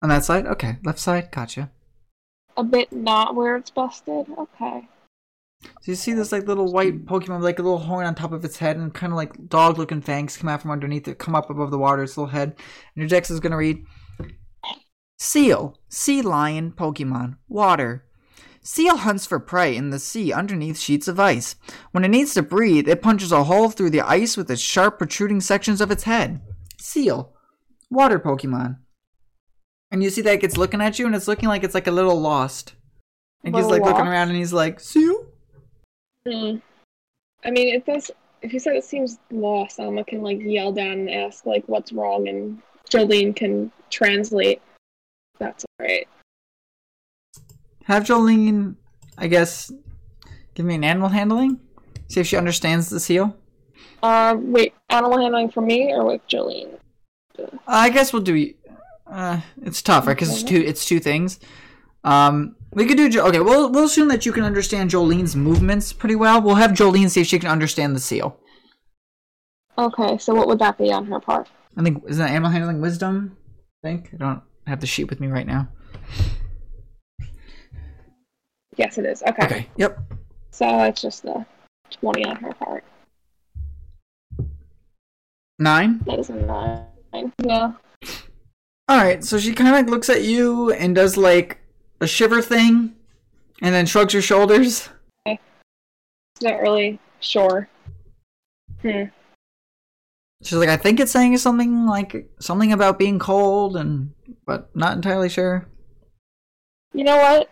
On 0.01 0.09
that 0.09 0.25
side? 0.25 0.47
Okay. 0.47 0.77
Left 0.83 0.97
side? 0.97 1.29
Gotcha. 1.31 1.69
A 2.57 2.63
bit 2.63 2.91
not 2.91 3.35
where 3.35 3.57
it's 3.57 3.69
busted. 3.69 4.25
Okay. 4.35 4.87
So 5.61 5.91
you 5.91 5.95
see 5.95 6.13
this 6.13 6.31
like 6.31 6.47
little 6.47 6.73
white 6.73 7.05
Pokemon 7.05 7.35
with 7.35 7.43
like 7.43 7.59
a 7.59 7.63
little 7.63 7.77
horn 7.77 8.07
on 8.07 8.15
top 8.15 8.31
of 8.31 8.43
its 8.43 8.57
head 8.57 8.75
and 8.75 8.91
kind 8.91 9.13
of 9.13 9.17
like 9.17 9.49
dog 9.49 9.77
looking 9.77 10.01
fangs 10.01 10.35
come 10.35 10.49
out 10.49 10.63
from 10.63 10.71
underneath 10.71 11.07
it, 11.07 11.19
come 11.19 11.35
up 11.35 11.51
above 11.51 11.69
the 11.69 11.77
water, 11.77 12.01
its 12.01 12.17
little 12.17 12.31
head. 12.31 12.55
And 12.95 13.01
your 13.03 13.07
dex 13.07 13.29
is 13.29 13.39
gonna 13.39 13.57
read 13.57 13.85
Seel, 15.19 15.77
sea 15.89 16.23
lion, 16.23 16.71
Pokemon, 16.71 17.37
water. 17.47 18.05
Seel 18.63 18.97
hunts 18.97 19.25
for 19.25 19.39
prey 19.39 19.75
in 19.75 19.89
the 19.89 19.99
sea 19.99 20.31
underneath 20.31 20.77
sheets 20.79 21.07
of 21.07 21.19
ice. 21.19 21.55
When 21.91 22.03
it 22.03 22.09
needs 22.09 22.33
to 22.35 22.43
breathe, 22.43 22.87
it 22.87 23.01
punches 23.01 23.31
a 23.31 23.43
hole 23.45 23.69
through 23.69 23.89
the 23.89 24.01
ice 24.01 24.37
with 24.37 24.51
its 24.51 24.61
sharp 24.61 24.99
protruding 24.99 25.41
sections 25.41 25.81
of 25.81 25.89
its 25.89 26.03
head. 26.03 26.41
Seel, 26.79 27.33
water 27.89 28.19
Pokemon. 28.19 28.77
And 29.91 30.03
you 30.03 30.09
see 30.09 30.21
that 30.21 30.43
it's 30.43 30.57
looking 30.57 30.79
at 30.79 30.99
you 30.99 31.05
and 31.05 31.15
it's 31.15 31.27
looking 31.27 31.49
like 31.49 31.63
it's 31.63 31.73
like 31.73 31.87
a 31.87 31.91
little 31.91 32.19
lost. 32.19 32.75
And 33.43 33.55
he's 33.55 33.65
Little 33.65 33.79
like 33.79 33.91
looking 33.91 34.07
around 34.07 34.29
and 34.29 34.37
he's 34.37 34.53
like, 34.53 34.79
Seel? 34.79 35.25
Hmm. 36.27 36.57
I 37.43 37.49
mean, 37.49 37.73
if 37.75 37.85
this, 37.85 38.11
If 38.43 38.53
you 38.53 38.59
said 38.59 38.75
it 38.75 38.83
seems 38.83 39.19
lost, 39.31 39.79
Alma 39.79 40.03
can 40.03 40.21
like 40.21 40.39
yell 40.39 40.71
down 40.71 40.91
and 40.91 41.09
ask 41.09 41.45
like 41.45 41.63
what's 41.67 41.91
wrong, 41.91 42.27
and 42.27 42.61
Jolene 42.89 43.35
can 43.35 43.71
translate. 43.89 44.61
That's 45.39 45.65
alright. 45.79 46.07
Have 47.91 48.03
Jolene, 48.05 48.75
I 49.17 49.27
guess, 49.27 49.69
give 50.55 50.65
me 50.65 50.75
an 50.75 50.83
animal 50.85 51.09
handling. 51.09 51.59
See 52.07 52.21
if 52.21 52.27
she 52.27 52.37
understands 52.37 52.89
the 52.89 53.01
seal. 53.01 53.35
Um, 54.01 54.53
wait, 54.53 54.73
animal 54.89 55.19
handling 55.19 55.51
for 55.51 55.59
me 55.59 55.91
or 55.91 56.05
with 56.05 56.25
Jolene? 56.25 56.79
I 57.67 57.89
guess 57.89 58.13
we'll 58.13 58.21
do. 58.21 58.53
Uh, 59.05 59.41
it's 59.63 59.81
tough, 59.81 60.07
right? 60.07 60.15
Because 60.15 60.29
it's 60.31 60.43
two. 60.43 60.61
It's 60.61 60.85
two 60.85 61.01
things. 61.01 61.37
Um, 62.05 62.55
we 62.71 62.85
could 62.85 62.95
do. 62.95 63.09
Jo- 63.09 63.27
Okay, 63.27 63.41
we'll 63.41 63.69
we'll 63.69 63.83
assume 63.83 64.07
that 64.07 64.25
you 64.25 64.31
can 64.31 64.43
understand 64.45 64.89
Jolene's 64.89 65.35
movements 65.35 65.91
pretty 65.91 66.15
well. 66.15 66.41
We'll 66.41 66.55
have 66.55 66.71
Jolene 66.71 67.09
see 67.09 67.19
if 67.21 67.27
she 67.27 67.39
can 67.39 67.49
understand 67.49 67.93
the 67.93 67.99
seal. 67.99 68.37
Okay, 69.77 70.17
so 70.17 70.33
what 70.33 70.47
would 70.47 70.59
that 70.59 70.77
be 70.77 70.93
on 70.93 71.07
her 71.07 71.19
part? 71.19 71.49
I 71.75 71.83
think 71.83 72.03
isn't 72.07 72.23
that 72.25 72.31
animal 72.31 72.51
handling 72.51 72.79
wisdom? 72.79 73.35
I 73.83 73.87
think 73.89 74.11
I 74.13 74.17
don't 74.17 74.41
have 74.65 74.79
the 74.79 74.87
sheet 74.87 75.09
with 75.09 75.19
me 75.19 75.27
right 75.27 75.45
now. 75.47 75.67
Yes, 78.77 78.97
it 78.97 79.05
is. 79.05 79.21
Okay. 79.23 79.45
Okay. 79.45 79.67
Yep. 79.77 79.99
So 80.51 80.83
it's 80.83 81.01
just 81.01 81.25
a 81.25 81.45
20 81.91 82.25
on 82.25 82.35
her 82.37 82.53
part. 82.53 82.83
Nine. 85.59 85.99
That 86.05 86.19
is 86.19 86.29
a 86.29 86.35
9. 86.35 87.33
Yeah. 87.43 87.73
All 88.87 88.97
right. 88.97 89.23
So 89.23 89.37
she 89.37 89.53
kind 89.53 89.75
of 89.75 89.89
looks 89.89 90.09
at 90.09 90.23
you 90.23 90.71
and 90.71 90.95
does 90.95 91.17
like 91.17 91.59
a 91.99 92.07
shiver 92.07 92.41
thing, 92.41 92.95
and 93.61 93.75
then 93.75 93.85
shrugs 93.85 94.13
her 94.13 94.21
shoulders. 94.21 94.89
It's 95.25 95.39
not 96.41 96.61
really 96.61 96.99
sure. 97.19 97.67
Hmm. 98.81 99.03
She's 100.41 100.57
like, 100.57 100.69
I 100.69 100.77
think 100.77 100.99
it's 100.99 101.11
saying 101.11 101.37
something 101.37 101.85
like 101.85 102.27
something 102.39 102.73
about 102.73 102.97
being 102.97 103.19
cold, 103.19 103.77
and 103.77 104.13
but 104.45 104.75
not 104.75 104.95
entirely 104.95 105.29
sure. 105.29 105.67
You 106.93 107.03
know 107.03 107.17
what? 107.17 107.49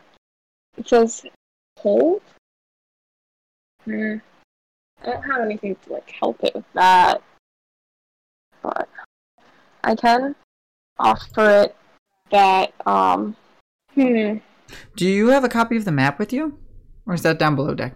It 0.80 0.88
says 0.88 1.26
cold? 1.78 2.22
Hmm. 3.84 4.16
I 5.02 5.06
don't 5.06 5.24
have 5.24 5.42
anything 5.42 5.76
to 5.84 5.94
like 5.94 6.10
help 6.10 6.42
it 6.42 6.56
with 6.56 6.66
that. 6.74 7.22
But 8.64 8.88
I 9.84 9.96
can 9.96 10.36
offer 10.98 11.64
it 11.64 11.76
that 12.32 12.74
um 12.88 13.36
hmm. 13.94 14.38
Do 14.96 15.08
you 15.08 15.28
have 15.28 15.44
a 15.44 15.50
copy 15.50 15.76
of 15.76 15.84
the 15.84 15.92
map 15.92 16.18
with 16.18 16.32
you, 16.32 16.58
or 17.06 17.14
is 17.14 17.24
that 17.24 17.40
down 17.40 17.56
below 17.56 17.74
deck? 17.74 17.96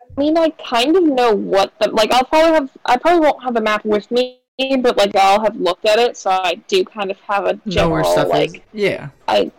I 0.00 0.20
mean 0.20 0.36
I 0.36 0.50
kind 0.50 0.96
of 0.96 1.04
know 1.04 1.32
what 1.34 1.72
the 1.80 1.90
like 1.90 2.12
I'll 2.12 2.24
probably 2.24 2.52
have 2.52 2.70
I 2.84 2.98
probably 2.98 3.20
won't 3.20 3.42
have 3.42 3.54
the 3.54 3.62
map 3.62 3.86
with 3.86 4.10
me, 4.10 4.40
but 4.58 4.98
like 4.98 5.16
I'll 5.16 5.42
have 5.42 5.56
looked 5.56 5.86
at 5.86 5.98
it 5.98 6.18
so 6.18 6.30
I 6.30 6.56
do 6.68 6.84
kind 6.84 7.10
of 7.10 7.18
have 7.20 7.44
a 7.46 7.54
know 7.64 7.88
where 7.88 8.02
general 8.02 8.12
stuff 8.12 8.28
like 8.28 8.56
is. 8.56 8.62
Yeah. 8.74 9.08
I 9.28 9.50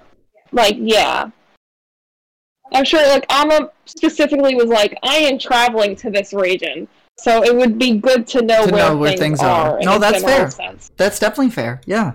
like 0.52 0.76
yeah. 0.78 1.32
I'm 2.74 2.86
sure 2.86 3.06
like 3.08 3.26
Amma 3.32 3.70
specifically 3.86 4.56
was 4.56 4.68
like, 4.68 4.98
I 5.04 5.18
am 5.18 5.38
traveling 5.38 5.96
to 5.98 6.10
this 6.10 6.34
region. 6.34 6.88
So 7.18 7.44
it 7.44 7.56
would 7.56 7.78
be 7.78 7.98
good 7.98 8.26
to 8.28 8.42
know, 8.42 8.66
To 8.66 8.74
where, 8.74 8.90
know 8.90 8.98
where 8.98 9.10
things 9.12 9.20
things 9.22 9.40
are. 9.42 9.78
are. 9.78 9.82
No, 9.82 10.00
that's 10.00 10.24
fair. 10.24 10.50
Sense. 10.50 10.92
That's 10.98 11.20
definitely 11.20 11.52
fair. 11.52 11.82
Yeah. 11.86 12.14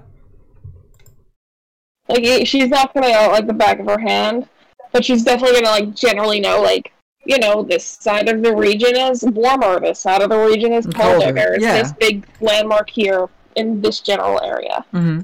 Like 2.08 2.46
she's 2.46 2.68
not 2.68 2.94
gonna 2.94 3.12
know 3.12 3.28
like 3.30 3.46
the 3.46 3.52
back 3.52 3.78
of 3.80 3.86
her 3.86 3.98
hand, 3.98 4.48
but 4.92 5.04
she's 5.04 5.24
definitely 5.24 5.60
gonna 5.60 5.70
like 5.84 5.94
generally 5.94 6.40
know 6.40 6.62
like 6.62 6.92
you 7.24 7.38
know 7.38 7.62
this 7.64 7.84
side 7.84 8.28
of 8.28 8.42
the 8.42 8.54
region 8.54 8.96
is 8.96 9.24
warmer, 9.24 9.80
this 9.80 9.98
side 9.98 10.22
of 10.22 10.30
the 10.30 10.38
region 10.38 10.72
is 10.72 10.86
colder. 10.86 11.24
Colder, 11.26 11.32
There's 11.32 11.62
yeah. 11.62 11.82
this 11.82 11.92
big 11.92 12.24
landmark 12.40 12.88
here 12.88 13.28
in 13.56 13.80
this 13.80 14.00
general 14.00 14.40
area. 14.42 14.84
hmm 14.92 15.20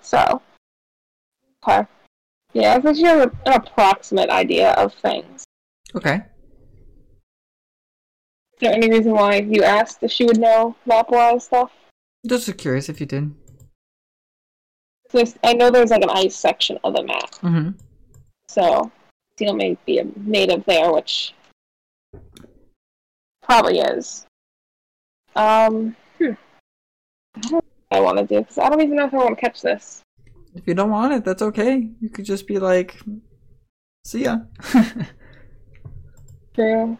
So, 0.00 0.40
okay, 1.66 1.86
yeah, 2.56 2.74
I 2.74 2.80
think 2.80 2.96
she 2.96 3.02
has 3.02 3.26
an 3.26 3.52
approximate 3.52 4.30
idea 4.30 4.72
of 4.72 4.94
things. 4.94 5.44
Okay. 5.94 6.22
Is 8.54 8.60
there 8.60 8.72
any 8.72 8.90
reason 8.90 9.12
why 9.12 9.36
you 9.36 9.62
asked 9.62 10.02
if 10.02 10.10
she 10.10 10.24
would 10.24 10.38
know 10.38 10.74
map-wise 10.86 11.44
stuff? 11.44 11.70
Just 12.26 12.56
curious 12.56 12.88
if 12.88 12.98
you 12.98 13.04
did. 13.04 13.34
I 15.44 15.52
know 15.52 15.70
there's 15.70 15.90
like 15.90 16.02
an 16.02 16.10
ice 16.10 16.34
section 16.34 16.78
of 16.82 16.94
the 16.94 17.02
map, 17.02 17.34
hmm 17.36 17.70
so 18.48 18.90
Seel 19.38 19.54
may 19.54 19.76
be 19.84 19.98
a 19.98 20.06
native 20.16 20.64
there, 20.64 20.92
which 20.92 21.34
probably 23.42 23.80
is. 23.80 24.26
Um, 25.34 25.94
hmm. 26.18 26.32
I 27.34 27.40
don't 27.40 27.52
know 27.52 27.56
what 27.56 27.64
I 27.90 28.00
want 28.00 28.18
to 28.18 28.24
do 28.24 28.40
because 28.40 28.56
I 28.58 28.68
don't 28.70 28.80
even 28.80 28.96
know 28.96 29.06
if 29.06 29.14
I 29.14 29.18
want 29.18 29.36
to 29.36 29.40
catch 29.40 29.60
this. 29.60 30.02
If 30.56 30.66
you 30.66 30.74
don't 30.74 30.90
want 30.90 31.12
it, 31.12 31.24
that's 31.24 31.42
okay. 31.42 31.90
You 32.00 32.08
could 32.08 32.24
just 32.24 32.46
be 32.46 32.58
like, 32.58 32.98
"See 34.04 34.24
ya." 34.24 34.38
True. 36.54 36.98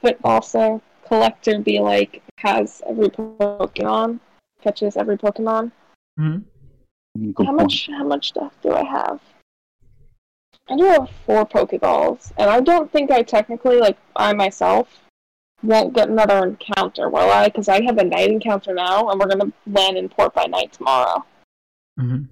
But 0.00 0.18
also, 0.22 0.80
collector 1.04 1.58
be 1.58 1.80
like 1.80 2.22
has 2.38 2.80
every 2.88 3.08
Pokemon, 3.08 4.20
catches 4.62 4.96
every 4.96 5.18
Pokemon. 5.18 5.72
hmm 6.16 6.38
Good 7.18 7.46
how 7.46 7.52
point. 7.52 7.56
much 7.56 7.88
how 7.90 8.04
much 8.04 8.28
stuff 8.28 8.54
do 8.62 8.72
I 8.72 8.84
have? 8.84 9.20
I 10.70 10.76
do 10.76 10.84
have 10.84 11.10
four 11.26 11.44
Pokeballs, 11.46 12.30
and 12.38 12.48
I 12.48 12.60
don't 12.60 12.92
think 12.92 13.10
I 13.10 13.22
technically 13.22 13.78
like 13.78 13.98
I 14.14 14.32
myself 14.34 15.00
won't 15.64 15.94
get 15.94 16.08
another 16.08 16.46
encounter, 16.46 17.08
will 17.08 17.28
I? 17.30 17.48
Because 17.48 17.68
I 17.68 17.82
have 17.82 17.98
a 17.98 18.04
night 18.04 18.30
encounter 18.30 18.72
now, 18.72 19.08
and 19.08 19.18
we're 19.18 19.26
gonna 19.26 19.52
land 19.66 19.96
in 19.98 20.08
Port 20.08 20.32
by 20.32 20.44
Night 20.44 20.72
tomorrow. 20.72 21.24
Hmm 21.98 22.22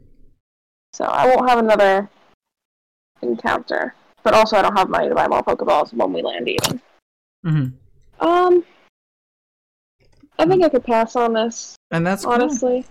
So 0.93 1.05
I 1.05 1.27
won't 1.27 1.49
have 1.49 1.59
another 1.59 2.09
encounter. 3.23 3.95
But 4.23 4.35
also, 4.35 4.57
I 4.57 4.63
don't 4.63 4.77
have 4.77 4.89
money 4.89 5.09
to 5.09 5.15
buy 5.15 5.29
more 5.29 5.43
Pokeballs 5.43 5.93
when 5.93 6.13
we 6.13 6.23
land 6.23 6.49
even. 6.49 6.81
hmm 7.45 7.67
Um, 8.21 8.65
I 10.39 10.47
think 10.47 10.65
I 10.65 10.69
could 10.69 10.85
pass 10.85 11.15
on 11.17 11.33
this, 11.33 11.77
And 11.91 12.07
that's 12.07 12.25
cool. 12.25 12.35
honestly. 12.35 12.85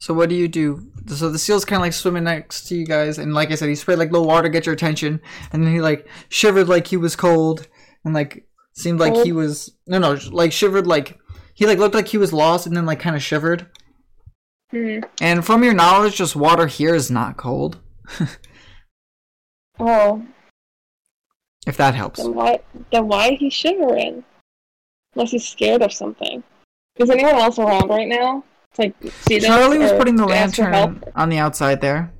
So 0.00 0.14
what 0.14 0.28
do 0.28 0.34
you 0.34 0.46
do? 0.46 0.86
So 1.08 1.30
the 1.30 1.38
seal's 1.38 1.64
kind 1.64 1.80
of 1.80 1.82
like 1.82 1.94
swimming 1.94 2.24
next 2.24 2.68
to 2.68 2.76
you 2.76 2.86
guys, 2.86 3.18
and 3.18 3.34
like 3.34 3.50
I 3.50 3.54
said, 3.54 3.68
he 3.68 3.74
sprayed 3.74 3.98
like 3.98 4.12
little 4.12 4.26
water, 4.26 4.48
get 4.48 4.66
your 4.66 4.74
attention, 4.74 5.20
and 5.52 5.64
then 5.64 5.72
he 5.72 5.80
like 5.80 6.06
shivered 6.28 6.68
like 6.68 6.86
he 6.86 6.96
was 6.96 7.16
cold, 7.16 7.66
and 8.04 8.12
like 8.14 8.46
seemed 8.74 9.00
like 9.00 9.16
he 9.16 9.32
was 9.32 9.72
no 9.86 9.98
no 9.98 10.18
like 10.30 10.52
shivered 10.52 10.86
like 10.86 11.18
he 11.54 11.66
like 11.66 11.78
looked 11.78 11.94
like 11.94 12.08
he 12.08 12.18
was 12.18 12.32
lost, 12.32 12.66
and 12.66 12.76
then 12.76 12.84
like 12.86 13.00
kind 13.00 13.16
of 13.16 13.22
shivered. 13.22 13.66
Hmm. 14.70 15.00
And 15.20 15.44
from 15.44 15.62
your 15.62 15.74
knowledge, 15.74 16.16
just 16.16 16.34
water 16.36 16.66
here 16.66 16.94
is 16.94 17.10
not 17.10 17.36
cold, 17.36 17.78
Oh, 19.78 20.24
if 21.66 21.76
that 21.76 21.94
helps. 21.94 22.22
then 22.22 22.34
why? 22.34 22.60
Then 22.90 23.08
why 23.08 23.32
is 23.32 23.38
he 23.38 23.50
shivering? 23.50 24.24
Unless 25.14 25.30
he's 25.32 25.46
scared 25.48 25.82
of 25.82 25.92
something. 25.92 26.42
Is 26.96 27.10
anyone 27.10 27.34
else 27.34 27.58
around 27.58 27.88
right 27.88 28.08
now? 28.08 28.42
It's 28.70 28.78
like 28.78 28.94
see 29.22 29.38
this 29.38 29.44
Charlie 29.46 29.78
was 29.78 29.92
putting 29.92 30.16
the 30.16 30.26
lantern 30.26 31.02
on 31.14 31.28
the 31.28 31.38
outside 31.38 31.80
there, 31.80 32.12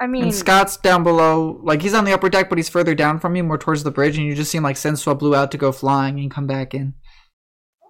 I 0.00 0.06
mean, 0.06 0.24
and 0.24 0.34
Scott's 0.34 0.76
down 0.76 1.02
below. 1.02 1.60
Like 1.62 1.82
he's 1.82 1.94
on 1.94 2.04
the 2.04 2.12
upper 2.12 2.28
deck, 2.28 2.48
but 2.48 2.58
he's 2.58 2.68
further 2.68 2.94
down 2.94 3.18
from 3.18 3.36
you, 3.36 3.44
more 3.44 3.58
towards 3.58 3.84
the 3.84 3.90
bridge, 3.90 4.16
and 4.16 4.26
you 4.26 4.34
just 4.34 4.50
seem 4.50 4.62
like 4.62 4.76
Sensua 4.76 5.14
blew 5.14 5.34
out 5.34 5.50
to 5.52 5.58
go 5.58 5.70
flying 5.72 6.18
and 6.18 6.30
come 6.30 6.46
back 6.46 6.72
in. 6.74 6.94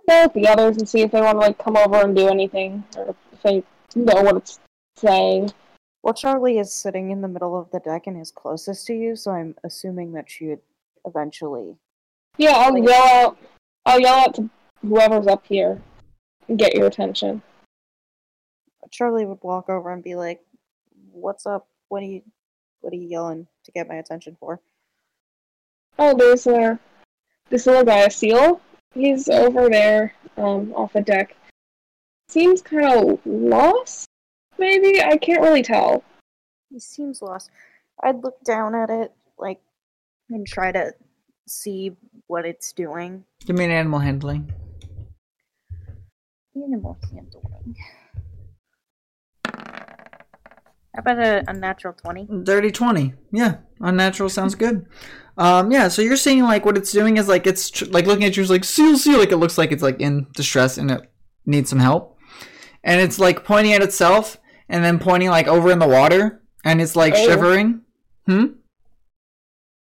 Go 0.09 0.23
with 0.23 0.33
the 0.33 0.49
others 0.49 0.79
and 0.79 0.89
see 0.89 1.03
if 1.03 1.11
they 1.11 1.21
want 1.21 1.35
to 1.35 1.41
like 1.41 1.59
come 1.59 1.77
over 1.77 1.97
and 1.97 2.17
do 2.17 2.29
anything, 2.29 2.83
or 2.97 3.15
if 3.33 3.43
they 3.43 3.63
know 3.95 4.23
what 4.23 4.37
it's 4.37 4.59
saying. 4.97 5.53
well, 6.03 6.15
Charlie 6.15 6.59
is 6.59 6.73
sitting 6.73 7.11
in 7.11 7.21
the 7.21 7.29
middle 7.29 7.59
of 7.59 7.71
the 7.71 7.81
deck 7.81 8.07
and 8.07 8.19
is 8.19 8.31
closest 8.31 8.87
to 8.87 8.95
you, 8.95 9.17
so 9.17 9.33
I'm 9.33 9.55
assuming 9.65 10.13
that 10.13 10.31
she 10.31 10.47
would 10.47 10.61
eventually. 11.05 11.77
Yeah, 12.39 12.53
I'll 12.53 12.79
yell 12.79 13.27
out. 13.27 13.39
I'll 13.85 14.01
yell 14.01 14.15
out 14.15 14.35
to 14.37 14.49
whoever's 14.81 15.27
up 15.27 15.45
here 15.47 15.83
and 16.49 16.59
get 16.59 16.75
your 16.75 16.87
attention. 16.87 17.43
Charlie 18.91 19.27
would 19.27 19.43
walk 19.43 19.69
over 19.69 19.93
and 19.93 20.03
be 20.03 20.15
like, 20.15 20.41
"What's 21.13 21.45
up? 21.45 21.69
What 21.89 22.03
are 22.03 22.07
you? 22.07 22.23
What 22.81 22.95
are 22.95 22.97
you 22.97 23.09
yelling 23.09 23.47
to 23.65 23.73
get 23.73 23.89
my 23.89 23.97
attention 23.97 24.39
for?" 24.41 24.61
Oh, 25.99 26.17
there's 26.17 26.47
a 26.47 26.79
this 27.51 27.67
little 27.67 27.85
guy, 27.85 28.01
a 28.01 28.11
seal. 28.11 28.63
He's 28.95 29.29
over 29.29 29.69
there, 29.69 30.15
um, 30.37 30.73
off 30.75 30.93
the 30.93 31.03
deck. 31.03 31.37
Seems 32.29 32.63
kind 32.63 32.87
of 32.87 33.21
lost. 33.25 34.07
Maybe 34.59 35.03
I 35.03 35.17
can't 35.17 35.41
really 35.41 35.63
tell. 35.63 36.03
He 36.71 36.81
seems 36.81 37.23
lost. 37.23 37.51
I'd 38.03 38.23
look 38.23 38.43
down 38.45 38.75
at 38.75 38.91
it, 38.91 39.13
like, 39.39 39.61
and 40.31 40.47
try 40.47 40.73
to 40.73 40.93
see 41.47 41.93
what 42.27 42.45
it's 42.45 42.73
doing. 42.73 43.25
Give 43.47 43.57
me 43.57 43.65
an 43.65 43.71
animal 43.71 44.01
handling. 44.01 44.53
Animal 46.55 46.99
handling. 47.11 47.77
How 50.99 51.13
about 51.13 51.25
a, 51.25 51.49
a 51.49 51.53
natural 51.53 51.93
20? 51.95 52.43
Dirty 52.43 52.73
20. 52.73 53.15
Yeah, 53.31 53.59
unnatural 53.81 54.29
sounds 54.29 54.57
good. 54.57 54.85
Um, 55.37 55.71
yeah, 55.71 55.87
so 55.87 56.03
you're 56.03 56.17
seeing 56.17 56.43
like 56.43 56.65
what 56.65 56.77
it's 56.77 56.91
doing 56.91 57.19
is 57.19 57.29
like 57.29 57.47
it's 57.47 57.71
tr- 57.71 57.85
like 57.85 58.07
looking 58.07 58.25
at 58.25 58.37
you 58.37 58.43
is 58.43 58.51
like 58.51 58.65
seal 58.65 58.99
seal 58.99 59.17
like 59.21 59.31
it 59.31 59.37
looks 59.37 59.57
like 59.57 59.71
it's 59.71 59.83
like 59.85 60.01
in 60.01 60.27
distress 60.35 60.77
and 60.77 60.91
it 60.91 61.09
needs 61.47 61.71
some 61.71 61.79
help. 61.79 62.19
And 62.83 63.01
it's 63.01 63.21
like 63.21 63.45
pointing 63.45 63.75
at 63.75 63.81
itself 63.83 64.39
and 64.69 64.85
then 64.85 64.99
pointing 64.99 65.29
like 65.31 65.47
over 65.47 65.71
in 65.71 65.79
the 65.79 65.87
water 65.87 66.43
and 66.65 66.81
it's 66.81 66.97
like 66.97 67.15
Oh. 67.15 67.25
shivering. 67.29 67.83
Hmm? 68.27 68.47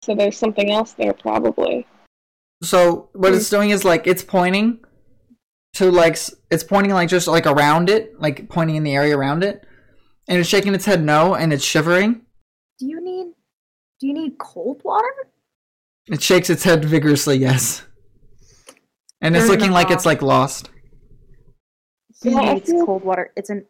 So 0.02 0.16
there's 0.16 0.36
something 0.36 0.72
else 0.72 0.94
there, 0.94 1.12
probably. 1.12 1.86
So 2.64 3.10
what 3.12 3.32
it's 3.32 3.48
doing 3.48 3.70
is 3.70 3.84
like 3.84 4.08
it's 4.08 4.24
pointing 4.24 4.80
to 5.74 5.88
like 5.92 6.18
it's 6.50 6.64
pointing 6.64 6.92
like 6.94 7.08
just 7.08 7.28
like 7.28 7.46
around 7.46 7.90
it, 7.90 8.20
like 8.20 8.48
pointing 8.48 8.74
in 8.74 8.82
the 8.82 8.96
area 8.96 9.16
around 9.16 9.44
it. 9.44 9.64
And 10.28 10.38
it's 10.38 10.48
shaking 10.48 10.74
its 10.74 10.84
head 10.84 11.04
no 11.04 11.34
and 11.34 11.52
it's 11.52 11.64
shivering. 11.64 12.22
Do 12.78 12.86
you 12.86 13.00
need 13.02 13.32
do 14.00 14.06
you 14.06 14.12
need 14.12 14.38
cold 14.38 14.82
water? 14.84 15.28
It 16.08 16.22
shakes 16.22 16.50
its 16.50 16.62
head 16.62 16.84
vigorously, 16.84 17.36
yes. 17.38 17.82
And 19.20 19.34
it's 19.36 19.48
looking 19.48 19.70
like 19.70 19.90
it's 19.90 20.04
like 20.06 20.22
lost. 20.22 20.70
He 22.22 22.30
Yeah, 22.30 22.38
I 22.40 22.54
needs 22.54 22.70
feel- 22.70 22.84
cold 22.86 23.04
water. 23.04 23.32
It's 23.36 23.50
an 23.50 23.66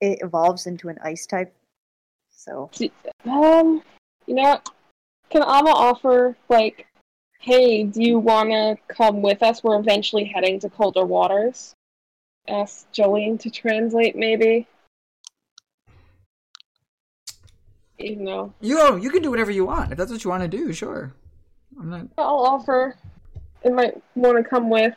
it 0.00 0.18
evolves 0.22 0.66
into 0.66 0.88
an 0.88 0.98
ice 1.02 1.26
type. 1.26 1.54
So 2.30 2.70
Um, 3.24 3.82
you 4.26 4.34
know 4.34 4.42
what? 4.42 4.68
Can 5.30 5.42
Ama 5.42 5.70
offer 5.70 6.36
like, 6.48 6.86
hey, 7.40 7.84
do 7.84 8.02
you 8.02 8.18
want 8.18 8.50
to 8.50 8.76
come 8.94 9.22
with 9.22 9.42
us? 9.42 9.64
We're 9.64 9.78
eventually 9.80 10.24
heading 10.24 10.60
to 10.60 10.68
colder 10.68 11.04
waters. 11.06 11.74
Ask 12.48 12.92
Jolene 12.92 13.40
to 13.40 13.50
translate, 13.50 14.14
maybe. 14.16 14.66
Even 17.98 18.24
though 18.24 18.52
You 18.60 18.78
oh, 18.80 18.96
you 18.96 19.10
can 19.10 19.22
do 19.22 19.30
whatever 19.30 19.50
you 19.50 19.66
want 19.66 19.92
if 19.92 19.98
that's 19.98 20.10
what 20.10 20.24
you 20.24 20.30
want 20.30 20.42
to 20.42 20.48
do. 20.48 20.72
Sure, 20.72 21.12
I'm 21.78 21.90
not. 21.90 22.06
I'll 22.18 22.40
offer, 22.40 22.96
it 23.62 23.72
might 23.72 24.00
want 24.14 24.36
to 24.36 24.48
come 24.48 24.68
with. 24.68 24.94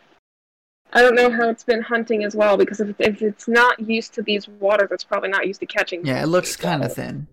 I 0.93 1.01
don't 1.01 1.15
know 1.15 1.29
how 1.29 1.49
it's 1.49 1.63
been 1.63 1.81
hunting 1.81 2.23
as 2.23 2.35
well 2.35 2.57
because 2.57 2.79
if, 2.79 2.95
if 2.99 3.21
it's 3.21 3.47
not 3.47 3.79
used 3.79 4.13
to 4.13 4.21
these 4.21 4.47
waters, 4.47 4.89
it's 4.91 5.03
probably 5.03 5.29
not 5.29 5.45
used 5.45 5.59
to 5.59 5.65
catching. 5.65 6.05
Yeah, 6.05 6.23
it 6.23 6.27
looks 6.27 6.55
kind 6.55 6.83
of 6.83 6.93
thin. 6.93 7.27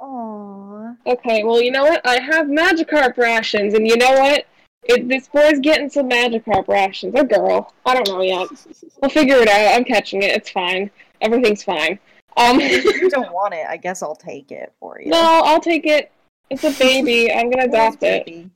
Aww. 0.00 0.96
Okay, 1.06 1.44
well, 1.44 1.60
you 1.62 1.70
know 1.70 1.84
what? 1.84 2.06
I 2.06 2.20
have 2.20 2.46
Magikarp 2.46 3.16
rations, 3.18 3.74
and 3.74 3.86
you 3.86 3.96
know 3.96 4.12
what? 4.12 4.46
It, 4.84 5.08
this 5.08 5.28
boy's 5.28 5.60
getting 5.60 5.90
some 5.90 6.08
Magikarp 6.08 6.68
rations. 6.68 7.14
Or 7.14 7.24
girl. 7.24 7.72
I 7.84 7.94
don't 7.94 8.08
know 8.08 8.22
yet. 8.22 8.48
We'll 9.00 9.10
figure 9.10 9.36
it 9.36 9.48
out. 9.48 9.76
I'm 9.76 9.84
catching 9.84 10.22
it. 10.22 10.30
It's 10.30 10.50
fine. 10.50 10.90
Everything's 11.20 11.62
fine. 11.62 11.98
Um, 12.36 12.60
if 12.60 12.84
you 12.84 13.08
don't 13.16 13.32
want 13.32 13.54
it, 13.54 13.66
I 13.68 13.76
guess 13.76 14.02
I'll 14.02 14.16
take 14.16 14.50
it 14.50 14.72
for 14.80 15.00
you. 15.00 15.10
no, 15.10 15.42
I'll 15.44 15.60
take 15.60 15.86
it. 15.86 16.10
It's 16.50 16.64
a 16.64 16.72
baby. 16.72 17.32
I'm 17.34 17.50
gonna 17.50 17.64
adopt 17.66 18.02
it. 18.02 18.26
Baby. 18.26 18.50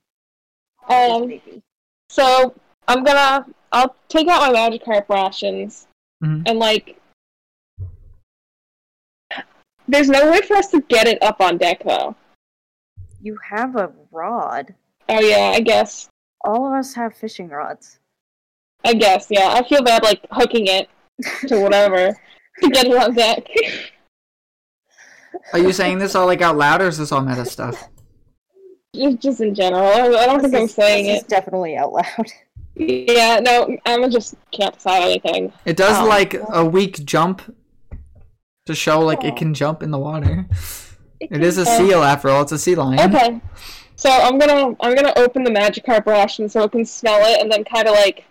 Um, 0.89 1.29
baby. 1.29 1.63
so 2.09 2.55
I'm 2.87 3.05
gonna. 3.05 3.47
I'll 3.73 3.95
take 4.09 4.29
out 4.29 4.53
my 4.53 4.59
Magikarp 4.59 5.09
rations, 5.09 5.87
Mhm. 6.23 6.43
and 6.47 6.59
like. 6.59 7.01
There's 9.91 10.09
no 10.11 10.31
way 10.31 10.41
for 10.43 10.55
us 10.57 10.71
to 10.73 10.83
get 10.83 11.07
it 11.09 11.23
up 11.23 11.41
on 11.41 11.57
deck, 11.57 11.83
though. 11.83 12.15
You 13.23 13.39
have 13.43 13.75
a 13.77 13.91
rod. 14.13 14.75
Oh 15.09 15.21
yeah, 15.21 15.53
I 15.55 15.61
guess. 15.61 16.09
All 16.45 16.67
of 16.67 16.73
us 16.75 16.93
have 16.95 17.17
fishing 17.17 17.49
rods. 17.49 17.99
I 18.85 18.93
guess, 18.95 19.27
yeah. 19.31 19.49
I 19.55 19.67
feel 19.67 19.83
bad, 19.83 20.03
like, 20.03 20.21
hooking 20.31 20.67
it 20.67 20.89
to 21.49 21.59
whatever 21.63 22.15
to 22.63 22.71
get 22.71 22.87
it 22.87 22.97
on 22.97 23.15
deck. 23.15 23.47
Are 25.53 25.59
you 25.59 25.73
saying 25.73 25.99
this 25.99 26.15
all 26.15 26.27
like 26.27 26.43
out 26.43 26.57
loud, 26.57 26.83
or 26.83 26.89
is 26.89 26.99
this 26.99 27.13
all 27.13 27.23
meta 27.23 27.45
stuff? 27.45 27.89
just, 28.95 29.19
just 29.21 29.41
in 29.41 29.55
general. 29.55 29.83
I, 29.83 30.23
I 30.23 30.27
don't 30.27 30.41
think 30.41 30.53
This 30.53 30.63
I'm 30.63 30.69
saying 30.69 31.07
this 31.07 31.17
is 31.19 31.23
it. 31.25 31.29
definitely 31.29 31.77
out 31.77 31.93
loud. 31.93 32.05
Yeah, 32.81 33.41
no, 33.41 33.77
I 33.87 34.09
just 34.09 34.37
can't 34.53 34.73
decide 34.73 35.03
anything. 35.03 35.53
It 35.65 35.77
does 35.77 35.99
Oh. 35.99 36.07
like 36.07 36.37
a 36.49 36.65
weak 36.65 37.05
jump 37.05 37.43
to 38.67 38.75
show 38.77 39.01
like 39.01 39.25
it 39.25 39.33
oh. 39.33 39.37
can 39.37 39.53
jump 39.53 39.83
in 39.83 39.91
the 39.91 39.99
water. 39.99 40.47
It 41.21 41.43
is 41.43 41.59
a 41.59 41.63
Oh. 41.63 41.77
seal 41.77 42.05
after 42.05 42.29
all. 42.29 42.43
It's 42.43 42.53
a 42.53 42.59
sea 42.59 42.77
lion. 42.77 43.01
Okay, 43.13 43.41
so 43.97 44.09
I'm 44.09 44.39
gonna 44.39 44.77
I'm 44.79 44.95
gonna 44.95 45.13
open 45.17 45.43
the 45.43 45.51
Magikarp 45.51 46.07
and 46.39 46.53
so 46.53 46.63
it 46.63 46.71
can 46.71 46.85
smell 46.85 47.19
it, 47.27 47.43
and 47.43 47.51
then 47.51 47.65
kind 47.65 47.89
of 47.89 47.95
like 47.95 48.25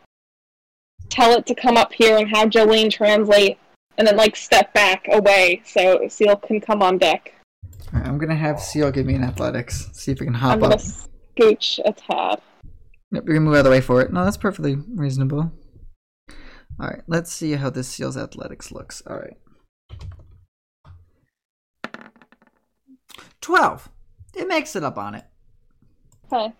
tell 1.09 1.33
it 1.37 1.45
to 1.47 1.53
come 1.53 1.75
up 1.75 1.91
here 1.91 2.17
and 2.17 2.29
have 2.29 2.49
Jolene 2.49 2.89
translate, 2.89 3.57
and 3.97 4.07
then 4.07 4.15
like 4.15 4.35
step 4.35 4.73
back 4.73 5.07
away 5.11 5.61
so 5.65 6.07
Seel 6.07 6.35
can 6.35 6.61
come 6.61 6.81
on 6.81 6.97
deck. 6.97 7.33
Alright, 7.93 8.07
I'm 8.07 8.17
gonna 8.17 8.35
have 8.35 8.59
seal 8.59 8.91
give 8.91 9.05
me 9.05 9.15
an 9.15 9.23
athletics. 9.23 9.89
See 9.93 10.11
if 10.11 10.19
we 10.19 10.25
can 10.25 10.33
hop 10.33 10.53
I'm 10.53 10.59
hop 10.61 10.69
gonna 10.69 10.75
up. 10.75 10.81
scooch 11.37 11.79
a 11.85 11.93
tad. 11.93 12.41
Yep, 13.11 13.23
you're 13.25 13.35
gonna 13.35 13.41
move 13.41 13.55
out 13.55 13.59
of 13.59 13.65
the 13.65 13.71
way 13.71 13.81
for 13.81 14.01
it. 14.01 14.11
No, 14.11 14.23
that's 14.23 14.37
perfectly 14.37 14.75
reasonable. 14.95 15.51
All 16.79 16.87
right, 16.87 17.01
let's 17.07 17.31
see 17.31 17.53
how 17.53 17.69
this 17.69 17.87
seal's 17.87 18.17
athletics 18.17 18.71
looks. 18.71 19.01
All 19.07 19.17
right, 19.17 19.37
twelve. 23.41 23.89
It 24.35 24.47
makes 24.47 24.75
it 24.75 24.83
up 24.83 24.97
on 24.97 25.15
it. 25.15 25.25
Okay. 26.31 26.53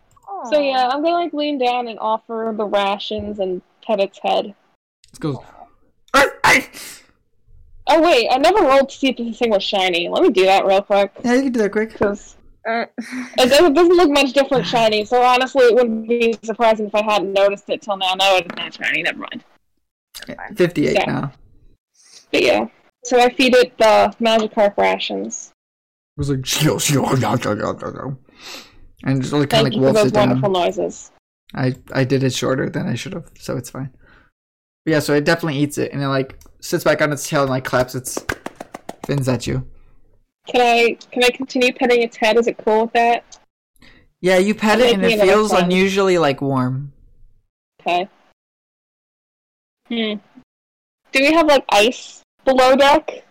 So 0.50 0.60
yeah, 0.60 0.88
I'm 0.88 1.04
gonna 1.04 1.16
like 1.16 1.34
lean 1.34 1.58
down 1.58 1.88
and 1.88 2.00
offer 2.00 2.54
the 2.56 2.66
rations 2.66 3.40
and 3.40 3.62
pet 3.86 4.00
its 4.00 4.20
head. 4.20 4.56
It 5.14 5.20
goes. 5.20 5.38
"Ay, 7.88 7.94
ay." 7.94 7.98
Oh 7.98 8.02
wait, 8.02 8.28
I 8.32 8.38
never 8.38 8.60
rolled 8.62 8.90
to 8.90 8.98
see 8.98 9.10
if 9.10 9.18
this 9.18 9.40
thing 9.40 9.52
was 9.52 9.64
shiny. 9.64 10.08
Let 10.10 10.24
me 10.24 10.30
do 10.30 10.46
that 10.46 10.66
real 10.66 10.82
quick 10.82 11.12
Yeah, 11.24 11.34
you 11.36 11.44
can 11.44 11.52
do 11.54 11.60
that 11.62 11.72
quick. 11.72 11.92
because 11.94 12.36
Uh, 12.68 12.86
it 13.38 13.50
doesn't, 13.50 13.66
it 13.72 13.76
doesn't 13.76 13.96
look 13.96 14.10
much 14.10 14.34
different 14.34 14.66
shiny. 14.66 15.06
So 15.06 15.22
honestly, 15.22 15.64
it 15.66 15.76
wouldn't 15.76 16.08
be 16.08 16.38
surprising 16.44 16.88
if 16.88 16.96
I 16.96 17.02
hadn't 17.04 17.32
noticed 17.34 17.70
it 17.70 17.82
till 17.82 17.96
now. 17.98 18.14
No, 18.16 18.36
it's 18.38 18.54
not 18.56 18.74
shiny. 18.74 19.04
Never 19.04 19.20
mind. 19.20 19.44
Fifty-eight 20.56 20.96
Yeah. 20.96 21.06
now. 21.06 21.32
But 22.32 22.44
yeah, 22.44 22.68
so 23.06 23.20
I 23.20 23.30
feed 23.34 23.56
it 23.56 23.78
the 23.78 24.14
Magikarp 24.20 24.76
rations. 24.78 25.54
It 26.18 26.20
was 26.20 26.30
like 26.30 26.46
seal, 26.46 26.80
seal, 26.80 27.04
yeah, 27.04 27.36
yeah, 27.36 27.38
yeah, 27.44 27.56
yeah, 27.56 27.92
yeah. 27.94 28.12
and 29.06 29.22
just 29.22 29.32
like 29.32 29.50
kind 29.50 29.68
of 29.68 29.72
like 29.72 29.74
you 29.74 29.80
for 29.80 29.84
wolfs 29.86 30.00
those 30.02 30.12
it 30.12 30.14
down. 30.16 30.30
wonderful 30.30 30.50
noises. 30.52 31.12
I 31.56 31.76
I 31.94 32.04
did 32.04 32.24
it 32.24 32.34
shorter 32.34 32.70
than 32.70 32.88
I 32.88 32.96
should 32.96 33.14
have, 33.14 33.30
so 33.40 33.56
it's 33.56 33.70
fine. 33.70 33.92
But 34.84 34.92
yeah, 34.92 35.00
so 35.00 35.14
it 35.14 35.24
definitely 35.24 35.60
eats 35.60 35.78
it, 35.78 35.94
and 35.94 36.02
it 36.02 36.08
like 36.08 36.40
sits 36.60 36.84
back 36.84 37.02
on 37.02 37.12
its 37.12 37.28
tail 37.28 37.42
and 37.42 37.50
like 37.50 37.64
claps 37.64 37.96
its 37.96 38.18
fins 39.06 39.28
at 39.28 39.48
you. 39.48 39.66
Can 40.48 40.62
I 40.62 40.98
can 41.12 41.24
I 41.24 41.30
continue 41.30 41.74
petting 41.74 42.02
its 42.02 42.18
head? 42.18 42.38
Is 42.38 42.48
it 42.48 42.58
cool 42.58 42.84
with 42.84 42.94
that? 42.94 43.40
Yeah, 44.22 44.38
you 44.38 44.56
pet 44.56 44.80
it, 44.80 44.94
and 44.94 45.06
it 45.06 45.14
it 45.14 45.22
feels 45.22 45.52
fun. 45.52 45.66
unusually 45.66 46.18
like 46.18 46.42
warm. 46.42 46.94
Okay. 47.82 48.10
Hmm. 49.88 50.14
Do 51.12 51.22
we 51.22 51.32
have 51.34 51.48
like 51.48 51.66
ice 51.70 52.24
below 52.46 52.76
deck? 52.76 53.24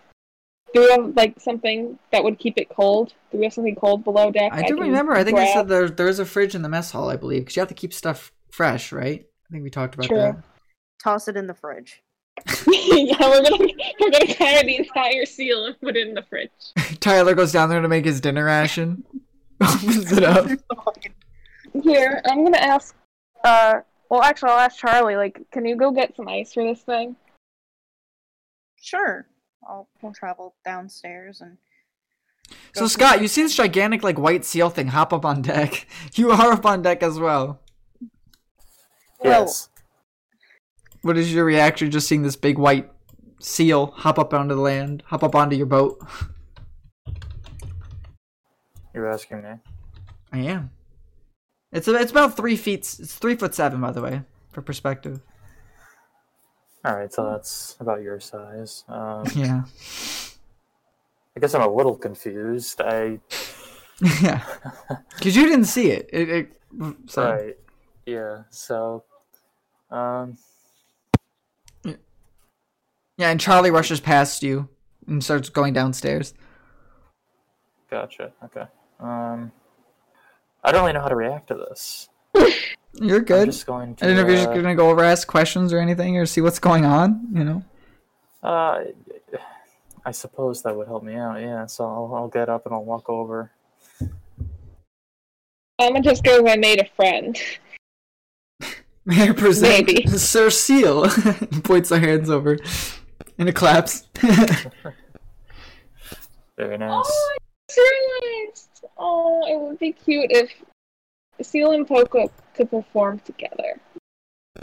Do 0.73 0.81
we 0.81 0.89
have 0.91 1.15
like 1.15 1.39
something 1.39 1.97
that 2.11 2.23
would 2.23 2.39
keep 2.39 2.57
it 2.57 2.69
cold? 2.69 3.13
Do 3.31 3.37
we 3.37 3.45
have 3.45 3.53
something 3.53 3.75
cold 3.75 4.03
below 4.03 4.31
deck? 4.31 4.51
I 4.53 4.63
do 4.63 4.79
remember. 4.79 5.13
I 5.13 5.23
think 5.23 5.37
I 5.37 5.47
said 5.47 5.67
grab? 5.67 5.67
there 5.67 5.89
there's 5.89 6.19
a 6.19 6.25
fridge 6.25 6.55
in 6.55 6.61
the 6.61 6.69
mess 6.69 6.91
hall, 6.91 7.09
I 7.09 7.15
believe, 7.15 7.41
because 7.41 7.55
you 7.55 7.61
have 7.61 7.69
to 7.69 7.75
keep 7.75 7.93
stuff 7.93 8.31
fresh, 8.51 8.91
right? 8.91 9.25
I 9.49 9.51
think 9.51 9.63
we 9.63 9.69
talked 9.69 9.95
about 9.95 10.07
True. 10.07 10.43
Toss 11.01 11.27
it 11.27 11.37
in 11.37 11.47
the 11.47 11.53
fridge. 11.53 12.01
Yeah, 12.67 13.15
we're 13.19 13.43
gonna 13.43 13.67
we're 13.99 14.11
gonna 14.11 14.33
carry 14.33 14.65
the 14.65 14.77
entire 14.77 15.25
seal 15.25 15.65
and 15.65 15.79
put 15.81 15.95
it 15.97 16.07
in 16.07 16.13
the 16.13 16.21
fridge. 16.23 16.49
Tyler 16.99 17.33
goes 17.35 17.51
down 17.51 17.69
there 17.69 17.81
to 17.81 17.87
make 17.87 18.05
his 18.05 18.21
dinner 18.21 18.45
ration. 18.45 19.03
Opens 19.61 20.11
it 20.11 20.23
up. 20.23 20.47
Here, 21.83 22.21
I'm 22.25 22.43
gonna 22.43 22.57
ask. 22.57 22.95
Uh, 23.43 23.81
well, 24.09 24.21
actually, 24.21 24.51
I'll 24.51 24.59
ask 24.59 24.77
Charlie. 24.77 25.15
Like, 25.15 25.41
can 25.51 25.65
you 25.65 25.75
go 25.75 25.91
get 25.91 26.15
some 26.15 26.27
ice 26.27 26.53
for 26.53 26.63
this 26.63 26.81
thing? 26.81 27.15
Sure. 28.81 29.25
I'll 29.67 29.87
we'll 30.01 30.13
travel 30.13 30.55
downstairs 30.63 31.41
and. 31.41 31.57
So 32.73 32.87
Scott, 32.87 33.21
you 33.21 33.27
see 33.27 33.41
this 33.41 33.55
gigantic 33.55 34.03
like 34.03 34.17
white 34.17 34.45
seal 34.45 34.69
thing 34.69 34.87
hop 34.87 35.11
up 35.11 35.25
on 35.25 35.41
deck. 35.41 35.87
You 36.13 36.31
are 36.31 36.53
up 36.53 36.65
on 36.65 36.81
deck 36.81 37.03
as 37.03 37.19
well. 37.19 37.59
Well- 39.19 39.41
Yes. 39.41 39.69
What 41.01 41.17
is 41.17 41.33
your 41.33 41.45
reaction 41.45 41.91
just 41.91 42.07
seeing 42.07 42.23
this 42.23 42.35
big 42.35 42.57
white 42.57 42.91
seal 43.39 43.87
hop 43.87 44.17
up 44.19 44.33
onto 44.33 44.55
the 44.55 44.61
land, 44.61 45.03
hop 45.05 45.23
up 45.23 45.35
onto 45.35 45.55
your 45.55 45.65
boat? 45.65 46.01
You're 48.93 49.11
asking 49.11 49.43
me. 49.43 49.49
I 50.31 50.39
am. 50.39 50.71
It's 51.71 51.87
a, 51.87 51.95
it's 51.95 52.11
about 52.11 52.35
three 52.35 52.55
feet. 52.55 52.79
It's 52.99 53.15
three 53.15 53.35
foot 53.35 53.53
seven, 53.53 53.79
by 53.81 53.91
the 53.91 54.01
way, 54.01 54.21
for 54.51 54.61
perspective. 54.61 55.21
All 56.85 56.95
right, 56.95 57.11
so 57.11 57.29
that's 57.29 57.75
about 57.79 58.01
your 58.01 58.19
size. 58.19 58.83
Um, 58.87 59.25
Yeah, 59.35 59.63
I 61.35 61.39
guess 61.39 61.53
I'm 61.53 61.61
a 61.61 61.71
little 61.71 61.95
confused. 61.95 62.81
I 62.81 63.19
yeah. 64.21 64.43
Because 65.15 65.35
you 65.35 65.45
didn't 65.45 65.65
see 65.65 65.91
it. 65.91 66.09
It. 66.13 66.29
it 66.29 66.51
so, 67.07 67.23
right, 67.23 67.57
yeah. 68.05 68.43
So, 68.49 69.03
um, 69.91 70.37
Yeah, 73.17 73.29
and 73.31 73.39
Charlie 73.39 73.71
rushes 73.71 73.99
past 73.99 74.43
you 74.43 74.69
and 75.07 75.23
starts 75.23 75.49
going 75.49 75.73
downstairs. 75.73 76.33
gotcha. 77.89 78.31
Okay. 78.45 78.65
Um, 78.99 79.51
I 80.63 80.71
don't 80.71 80.81
really 80.81 80.93
know 80.93 81.01
how 81.01 81.09
to 81.09 81.15
react 81.15 81.47
to 81.47 81.55
this. 81.55 82.09
You're 82.93 83.21
good. 83.21 83.43
I'm 83.43 83.51
just 83.51 83.65
going 83.65 83.95
to. 83.95 84.05
I 84.05 84.07
don't 84.07 84.17
know 84.17 84.21
if 84.23 84.27
you're 84.27 84.37
just 84.37 84.49
uh, 84.49 84.55
gonna 84.55 84.75
go 84.75 84.89
over 84.89 85.03
ask 85.03 85.27
questions 85.27 85.71
or 85.71 85.79
anything, 85.79 86.17
or 86.17 86.25
see 86.25 86.41
what's 86.41 86.57
going 86.57 86.83
on. 86.83 87.27
You 87.31 87.43
know. 87.43 87.63
Uh, 88.41 88.85
I 90.03 90.11
suppose 90.11 90.63
that 90.63 90.75
would 90.75 90.87
help 90.87 91.03
me 91.03 91.15
out. 91.15 91.39
Yeah. 91.39 91.67
So 91.67 91.85
I'll, 91.85 92.11
I'll 92.15 92.27
get 92.27 92.49
up 92.49 92.65
and 92.65 92.73
I'll 92.73 92.83
walk 92.83 93.07
over. 93.09 93.51
I'm 95.79 95.93
gonna 95.93 96.01
just 96.01 96.23
go. 96.23 96.47
I 96.47 96.55
made 96.55 96.79
a 96.79 96.87
friend. 96.95 97.39
May 99.05 99.29
I 99.29 99.31
present 99.31 99.87
Maybe. 99.87 100.07
Sir 100.07 100.49
Seal? 100.49 101.07
Points 101.63 101.89
their 101.89 101.99
hands 101.99 102.29
over, 102.29 102.57
and 103.39 103.49
it 103.49 103.55
claps. 103.55 104.07
Very 106.57 106.73
oh, 106.73 106.77
nice. 106.77 107.05
Oh, 107.05 107.37
it's 107.67 107.77
really. 107.77 108.51
Oh, 108.97 109.45
it 109.47 109.59
would 109.59 109.77
be 109.79 109.91
cute 109.91 110.31
if 110.31 110.51
Seel 111.41 111.71
and 111.71 111.87
Poco 111.87 112.31
could 112.55 112.71
perform 112.71 113.19
together. 113.19 113.79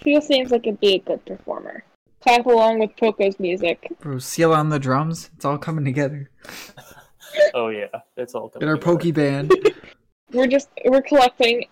Seel 0.03 0.21
seems 0.21 0.51
like 0.51 0.67
it'd 0.67 0.81
be 0.81 0.95
a 0.95 0.99
good 0.99 1.25
performer. 1.25 1.85
Clap 2.21 2.47
along 2.47 2.81
with 2.81 2.97
Poco's 2.97 3.39
music. 3.39 3.93
Bro, 4.01 4.19
Seel 4.19 4.53
on 4.53 4.71
the 4.71 4.79
drums. 4.79 5.31
It's 5.37 5.45
all 5.45 5.59
coming 5.59 5.85
together. 5.85 6.31
Oh 7.53 7.69
yeah, 7.69 7.87
it's 8.17 8.35
all. 8.37 8.53
In 8.61 8.69
our 8.69 8.77
coming 8.77 8.99
pokey 8.99 9.11
band. 9.11 9.53
We're 10.33 10.47
just 10.47 10.69
we're 10.85 11.03
collecting 11.03 11.67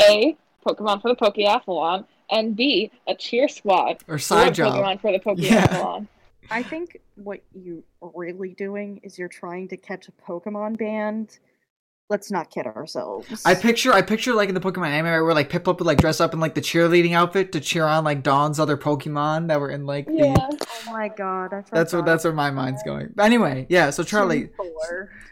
A 0.00 0.36
Pokemon 0.66 1.02
for 1.02 1.14
the 1.14 1.16
Pokeathlon 1.16 2.06
and 2.30 2.56
B 2.56 2.90
a 3.08 3.14
cheer 3.14 3.48
squad. 3.48 3.98
Or 4.08 4.14
for 4.14 4.18
side 4.18 4.54
job. 4.54 4.74
Pokemon 4.74 5.00
for 5.00 5.12
the 5.12 5.42
Yeah. 5.42 5.66
Pokeathlon. 5.66 6.08
I 6.50 6.62
think 6.62 7.00
what 7.14 7.40
you 7.54 7.84
are 8.02 8.10
really 8.14 8.54
doing 8.54 9.00
is 9.04 9.18
you're 9.18 9.28
trying 9.28 9.68
to 9.68 9.76
catch 9.76 10.08
a 10.08 10.12
Pokemon 10.12 10.78
band. 10.78 11.38
Let's 12.08 12.28
not 12.28 12.50
kid 12.50 12.66
ourselves. 12.66 13.44
I 13.46 13.54
picture, 13.54 13.92
I 13.92 14.02
picture 14.02 14.34
like 14.34 14.48
in 14.48 14.56
the 14.56 14.60
Pokemon 14.60 14.88
anime 14.88 15.04
where 15.24 15.32
like 15.32 15.48
Piplup 15.48 15.78
would 15.78 15.86
like 15.86 15.98
dress 15.98 16.20
up 16.20 16.34
in 16.34 16.40
like 16.40 16.56
the 16.56 16.60
cheerleading 16.60 17.12
outfit 17.12 17.52
to 17.52 17.60
cheer 17.60 17.84
on 17.84 18.02
like 18.02 18.24
Dawn's 18.24 18.58
other 18.58 18.76
Pokemon 18.76 19.46
that 19.46 19.60
were 19.60 19.70
in 19.70 19.86
like 19.86 20.06
the. 20.06 20.14
Yeah. 20.14 20.34
oh 20.50 20.92
my 20.92 21.06
god, 21.06 21.52
I 21.54 21.62
That's 21.70 21.92
what 21.92 22.04
that's 22.04 22.24
where 22.24 22.32
my 22.32 22.50
mind's 22.50 22.82
going. 22.82 23.10
But 23.14 23.26
anyway, 23.26 23.66
yeah. 23.68 23.90
So 23.90 24.02
Charlie, 24.02 24.50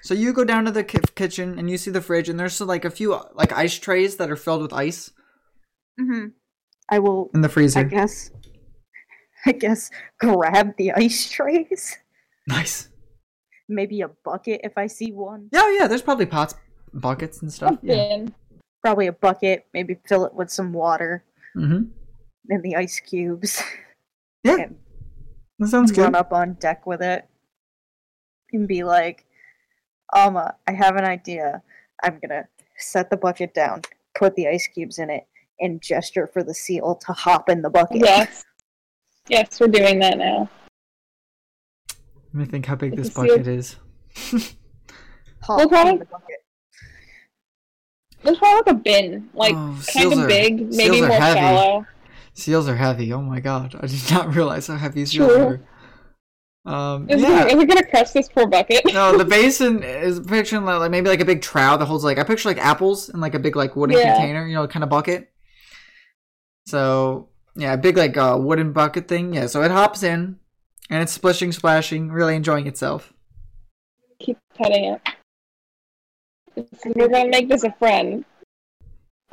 so 0.02 0.14
you 0.14 0.32
go 0.32 0.44
down 0.44 0.66
to 0.66 0.70
the 0.70 0.84
ki- 0.84 1.00
kitchen 1.16 1.58
and 1.58 1.68
you 1.68 1.78
see 1.78 1.90
the 1.90 2.00
fridge 2.00 2.28
and 2.28 2.38
there's 2.38 2.60
like 2.60 2.84
a 2.84 2.90
few 2.90 3.18
like 3.34 3.50
ice 3.52 3.76
trays 3.76 4.18
that 4.18 4.30
are 4.30 4.36
filled 4.36 4.62
with 4.62 4.72
ice 4.72 5.10
Mhm. 6.00 6.30
I 6.90 6.98
will. 6.98 7.30
in 7.34 7.40
the 7.42 7.48
freezer. 7.48 7.80
I 7.80 7.82
freezer. 7.82 7.96
guess. 7.96 8.30
I 9.46 9.52
guess 9.52 9.90
grab 10.18 10.76
the 10.76 10.92
ice 10.92 11.30
trays. 11.30 11.96
Nice. 12.46 12.88
Maybe 13.68 14.00
a 14.00 14.08
bucket 14.08 14.62
if 14.64 14.76
I 14.78 14.86
see 14.86 15.12
one. 15.12 15.48
Yeah, 15.52 15.70
yeah. 15.78 15.86
There's 15.86 16.02
probably 16.02 16.26
pots, 16.26 16.54
buckets 16.94 17.42
and 17.42 17.52
stuff. 17.52 17.78
A 17.82 17.86
Yeah. 17.86 18.26
Probably 18.82 19.06
a 19.06 19.12
bucket. 19.12 19.66
Maybe 19.74 19.98
fill 20.08 20.24
it 20.24 20.34
with 20.34 20.50
some 20.50 20.72
water 20.72 21.24
Mm-hmm. 21.56 21.84
and 22.50 22.62
the 22.62 22.76
ice 22.76 23.00
cubes. 23.00 23.62
Yeah. 24.44 24.56
and 24.56 24.76
That 25.58 25.68
sounds 25.68 25.90
run 25.98 26.12
good. 26.12 26.18
up 26.18 26.32
on 26.32 26.54
deck 26.54 26.86
with 26.86 27.02
it 27.02 27.26
and 28.52 28.68
be 28.68 28.84
like, 28.84 29.24
Alma, 30.12 30.54
I 30.66 30.72
have 30.72 30.96
an 30.96 31.04
idea. 31.04 31.62
I'm 32.02 32.18
gonna 32.20 32.46
set 32.78 33.10
the 33.10 33.16
bucket 33.16 33.52
down, 33.54 33.82
put 34.16 34.36
the 34.36 34.46
ice 34.48 34.68
cubes 34.68 34.98
in 35.00 35.10
it, 35.10 35.26
and 35.60 35.80
gesture 35.82 36.26
for 36.26 36.42
the 36.42 36.54
seal 36.54 36.94
to 37.06 37.12
hop 37.12 37.48
in 37.48 37.62
the 37.62 37.70
bucket. 37.70 37.98
Yes. 37.98 38.44
Yes, 39.28 39.60
we're 39.60 39.66
doing 39.68 39.98
that 40.00 40.18
now. 40.18 40.48
Let 42.32 42.34
me 42.34 42.44
think 42.46 42.66
how 42.66 42.76
big 42.76 42.92
It's 42.94 43.02
this 43.02 43.08
a 43.08 43.20
seal. 43.20 43.26
bucket 43.38 43.46
is. 43.46 43.76
Hop 45.42 45.58
We'll 45.58 45.68
probably- 45.68 45.92
in 45.94 45.98
the 46.00 46.04
bucket. 46.06 46.36
There's 48.22 48.38
probably 48.38 48.56
like 48.56 48.66
a 48.66 48.74
bin, 48.74 49.28
like 49.32 49.54
Oh, 49.54 49.80
kind 49.94 50.12
of 50.12 50.18
are- 50.20 50.26
big, 50.26 50.58
seals 50.58 50.76
maybe 50.76 51.02
are 51.02 51.08
more 51.08 51.20
heavy. 51.20 51.38
shallow. 51.40 51.86
Seals 52.34 52.68
are 52.68 52.76
heavy. 52.76 53.12
Oh 53.12 53.22
my 53.22 53.40
god, 53.40 53.76
I 53.80 53.86
did 53.86 54.10
not 54.10 54.34
realize 54.34 54.66
how 54.66 54.76
heavy 54.76 55.06
seals 55.06 55.32
True. 55.32 55.44
were. 55.46 55.60
Um, 56.72 57.08
Is, 57.08 57.22
yeah. 57.22 57.46
it, 57.46 57.56
is 57.56 57.62
it 57.62 57.66
gonna 57.68 57.86
crush 57.86 58.10
this 58.10 58.28
poor 58.28 58.46
bucket? 58.46 58.82
no, 58.92 59.16
the 59.16 59.24
basin 59.36 59.82
is 59.82 60.20
picturing 60.20 60.64
like 60.64 60.80
like, 60.80 60.90
maybe 60.90 61.08
like 61.08 61.20
a 61.20 61.24
big 61.24 61.40
trough 61.40 61.78
that 61.78 61.86
holds 61.86 62.04
like 62.04 62.18
I 62.18 62.24
picture 62.24 62.48
like 62.48 62.58
apples 62.58 63.08
in 63.08 63.20
like 63.20 63.34
a 63.34 63.38
big 63.38 63.56
like 63.56 63.74
wooden 63.76 63.96
Yeah. 63.96 64.14
container, 64.16 64.46
you 64.46 64.54
know, 64.54 64.66
kind 64.66 64.82
of 64.82 64.90
bucket. 64.90 65.30
So 66.68 67.28
yeah, 67.56 67.72
a 67.72 67.76
big 67.78 67.96
like 67.96 68.16
uh, 68.18 68.36
wooden 68.38 68.72
bucket 68.72 69.08
thing. 69.08 69.32
Yeah, 69.32 69.46
so 69.46 69.62
it 69.62 69.70
hops 69.70 70.02
in 70.02 70.38
and 70.90 71.02
it's 71.02 71.12
splishing, 71.12 71.50
splashing, 71.50 72.12
really 72.12 72.36
enjoying 72.36 72.66
itself. 72.66 73.14
Keep 74.20 74.36
petting 74.54 74.84
it. 74.84 75.00
It's- 76.56 76.92
We're 76.94 77.08
gonna 77.08 77.30
make 77.30 77.48
this 77.48 77.64
a 77.64 77.72
friend. 77.72 78.22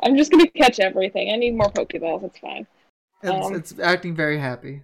I'm 0.01 0.15
just 0.15 0.31
gonna 0.31 0.47
catch 0.51 0.79
everything. 0.79 1.29
I 1.31 1.35
need 1.35 1.55
more 1.57 1.69
Pokeballs. 1.69 2.23
It's 2.23 2.39
fine. 2.39 2.65
It's, 3.21 3.45
Um, 3.47 3.53
it's 3.55 3.79
acting 3.79 4.15
very 4.15 4.37
happy. 4.39 4.83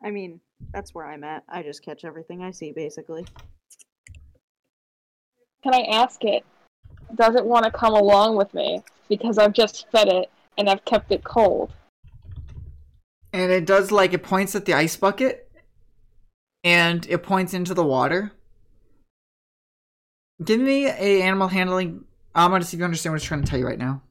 I 0.00 0.12
mean, 0.12 0.40
that's 0.72 0.94
where 0.94 1.06
I'm 1.06 1.24
at. 1.24 1.42
I 1.48 1.64
just 1.64 1.82
catch 1.84 2.04
everything 2.04 2.40
I 2.42 2.52
see, 2.52 2.70
basically. 2.72 3.26
Can 5.64 5.74
I 5.74 5.80
ask 5.90 6.22
it? 6.22 6.44
Does 7.16 7.34
it 7.34 7.44
want 7.44 7.64
to 7.64 7.70
come 7.72 7.94
along 7.94 8.36
with 8.36 8.54
me? 8.54 8.82
Because 9.08 9.38
I've 9.38 9.54
just 9.54 9.90
fed 9.90 10.08
it 10.08 10.30
and 10.56 10.68
I've 10.68 10.84
kept 10.84 11.12
it 11.12 11.24
cold. 11.24 11.72
And 13.32 13.50
it 13.50 13.66
does 13.66 13.90
like 13.90 14.12
it 14.12 14.22
points 14.22 14.54
at 14.54 14.64
the 14.64 14.74
ice 14.74 14.96
bucket 14.96 15.50
and 16.62 17.06
it 17.08 17.22
points 17.22 17.52
into 17.52 17.74
the 17.74 17.84
water. 17.84 18.32
Give 20.42 20.60
me 20.60 20.86
a 20.86 21.22
animal 21.22 21.48
handling. 21.48 22.04
I'm 22.34 22.50
gonna 22.50 22.64
see 22.64 22.76
if 22.76 22.78
you 22.78 22.84
understand 22.84 23.12
what 23.12 23.16
it's 23.16 23.24
trying 23.24 23.42
to 23.42 23.50
tell 23.50 23.58
you 23.58 23.66
right 23.66 23.78
now. 23.78 24.02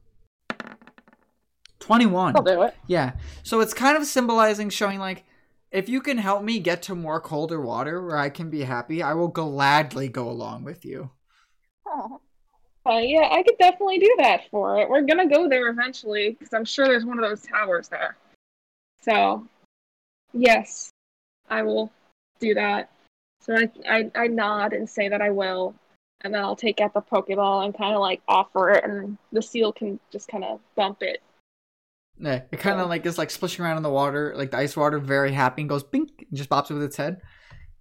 Twenty-one. 1.80 2.36
I'll 2.36 2.42
do 2.42 2.62
it. 2.62 2.74
Yeah. 2.86 3.12
So 3.42 3.60
it's 3.60 3.74
kind 3.74 3.96
of 3.96 4.06
symbolizing, 4.06 4.70
showing 4.70 4.98
like 4.98 5.24
if 5.70 5.88
you 5.88 6.00
can 6.00 6.18
help 6.18 6.42
me 6.42 6.60
get 6.60 6.82
to 6.82 6.94
more 6.94 7.20
colder 7.20 7.60
water 7.60 8.00
where 8.00 8.16
I 8.16 8.30
can 8.30 8.48
be 8.48 8.62
happy, 8.62 9.02
I 9.02 9.14
will 9.14 9.28
gladly 9.28 10.08
go 10.08 10.30
along 10.30 10.64
with 10.64 10.84
you. 10.84 11.10
Oh, 11.86 12.20
Uh, 12.86 12.98
yeah, 12.98 13.28
I 13.30 13.42
could 13.42 13.56
definitely 13.58 13.98
do 13.98 14.14
that 14.18 14.42
for 14.50 14.78
it. 14.78 14.88
We're 14.88 15.02
gonna 15.02 15.28
go 15.28 15.48
there 15.48 15.68
eventually 15.68 16.30
because 16.38 16.52
I'm 16.52 16.66
sure 16.66 16.86
there's 16.86 17.06
one 17.06 17.18
of 17.18 17.28
those 17.28 17.42
towers 17.42 17.88
there. 17.88 18.16
So, 19.00 19.46
yes, 20.32 20.90
I 21.48 21.62
will 21.62 21.90
do 22.40 22.54
that. 22.54 22.90
So 23.40 23.54
I, 23.54 23.70
I, 23.88 24.10
I 24.14 24.26
nod 24.26 24.72
and 24.72 24.88
say 24.88 25.08
that 25.08 25.22
I 25.22 25.30
will, 25.30 25.74
and 26.22 26.34
then 26.34 26.42
I'll 26.42 26.56
take 26.56 26.80
out 26.80 26.94
the 26.94 27.02
Pokeball 27.02 27.64
and 27.64 27.76
kind 27.76 27.94
of 27.94 28.00
like 28.00 28.22
offer 28.28 28.70
it, 28.70 28.84
and 28.84 29.16
the 29.32 29.42
seal 29.42 29.72
can 29.72 29.98
just 30.10 30.28
kind 30.28 30.44
of 30.44 30.60
bump 30.74 31.02
it. 31.02 31.22
Yeah, 32.18 32.42
it 32.52 32.60
kind 32.60 32.80
of 32.80 32.88
like 32.88 33.04
is 33.06 33.18
like 33.18 33.30
splishing 33.30 33.64
around 33.64 33.78
in 33.78 33.82
the 33.82 33.90
water, 33.90 34.34
like 34.36 34.50
the 34.50 34.58
ice 34.58 34.76
water, 34.76 34.98
very 34.98 35.32
happy, 35.32 35.62
and 35.62 35.68
goes 35.68 35.82
bink, 35.82 36.10
and 36.28 36.36
just 36.36 36.50
bops 36.50 36.70
it 36.70 36.74
with 36.74 36.84
its 36.84 36.96
head. 36.96 37.20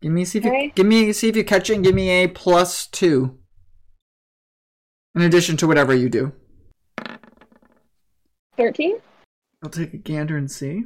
Give 0.01 0.11
me 0.11 0.25
see 0.25 0.39
if 0.39 0.45
you 0.45 0.71
give 0.75 0.85
me 0.85 1.13
see 1.13 1.29
if 1.29 1.35
you 1.35 1.43
catch 1.43 1.69
it, 1.69 1.75
and 1.75 1.83
give 1.83 1.95
me 1.95 2.09
a 2.09 2.27
plus 2.27 2.87
two. 2.87 3.39
In 5.15 5.21
addition 5.21 5.57
to 5.57 5.67
whatever 5.67 5.93
you 5.93 6.09
do, 6.09 6.33
Thirteen. 8.57 8.99
I'll 9.63 9.69
take 9.69 9.93
a 9.93 9.97
gander 9.97 10.37
and 10.37 10.49
see. 10.49 10.85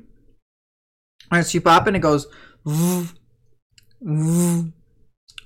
All 1.31 1.39
right, 1.39 1.45
so 1.45 1.57
you 1.57 1.61
pop 1.61 1.87
and 1.87 1.95
it 1.95 1.99
goes. 1.99 2.27
"Vroom, 2.65 3.09
vroom, 4.01 4.73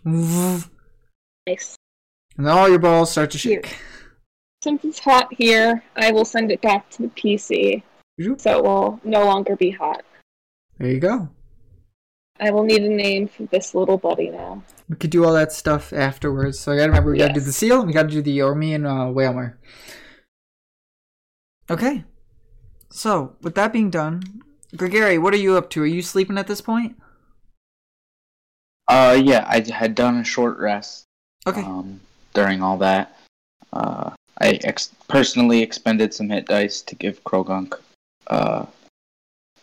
vroom," 0.03 0.63
Nice. 1.47 1.75
And 2.37 2.45
then 2.45 2.53
all 2.53 2.69
your 2.69 2.79
balls 2.79 3.11
start 3.11 3.31
to 3.31 3.37
shake. 3.37 3.77
Since 4.63 4.85
it's 4.85 4.99
hot 4.99 5.33
here, 5.33 5.83
I 5.95 6.11
will 6.11 6.25
send 6.25 6.51
it 6.51 6.61
back 6.61 6.89
to 6.91 7.01
the 7.03 7.07
PC, 7.09 7.83
so 8.37 8.57
it 8.57 8.63
will 8.63 8.99
no 9.03 9.25
longer 9.25 9.55
be 9.55 9.71
hot. 9.71 10.03
There 10.77 10.89
you 10.89 10.99
go. 10.99 11.29
I 12.41 12.49
will 12.49 12.63
need 12.63 12.83
a 12.83 12.89
name 12.89 13.27
for 13.27 13.43
this 13.43 13.75
little 13.75 13.97
buddy 13.97 14.31
now. 14.31 14.63
We 14.89 14.95
could 14.95 15.11
do 15.11 15.23
all 15.23 15.33
that 15.33 15.51
stuff 15.51 15.93
afterwards. 15.93 16.59
So 16.59 16.71
I 16.71 16.75
gotta 16.75 16.89
remember 16.89 17.11
we 17.11 17.19
gotta 17.19 17.33
do 17.33 17.39
the 17.39 17.53
seal 17.53 17.85
we 17.85 17.93
gotta 17.93 18.09
do 18.09 18.21
the 18.21 18.39
Ormi 18.39 18.73
and 18.73 18.87
uh, 18.87 19.11
Wailmer. 19.13 19.59
Okay. 21.69 22.03
So 22.89 23.35
with 23.41 23.55
that 23.55 23.71
being 23.71 23.91
done, 23.91 24.41
Gregory, 24.75 25.19
what 25.19 25.33
are 25.35 25.37
you 25.37 25.55
up 25.55 25.69
to? 25.71 25.83
Are 25.83 25.85
you 25.85 26.01
sleeping 26.01 26.37
at 26.37 26.47
this 26.47 26.61
point? 26.61 26.99
Uh, 28.87 29.21
yeah, 29.23 29.45
I 29.47 29.61
had 29.71 29.95
done 29.95 30.17
a 30.17 30.23
short 30.23 30.57
rest. 30.57 31.05
Okay. 31.47 31.61
Um, 31.61 32.01
during 32.33 32.61
all 32.61 32.77
that, 32.77 33.17
uh, 33.71 34.11
I 34.39 34.59
ex- 34.63 34.93
personally 35.07 35.61
expended 35.61 36.13
some 36.13 36.29
hit 36.29 36.47
dice 36.47 36.81
to 36.81 36.95
give 36.95 37.23
Croagunk 37.23 37.75
uh, 38.27 38.65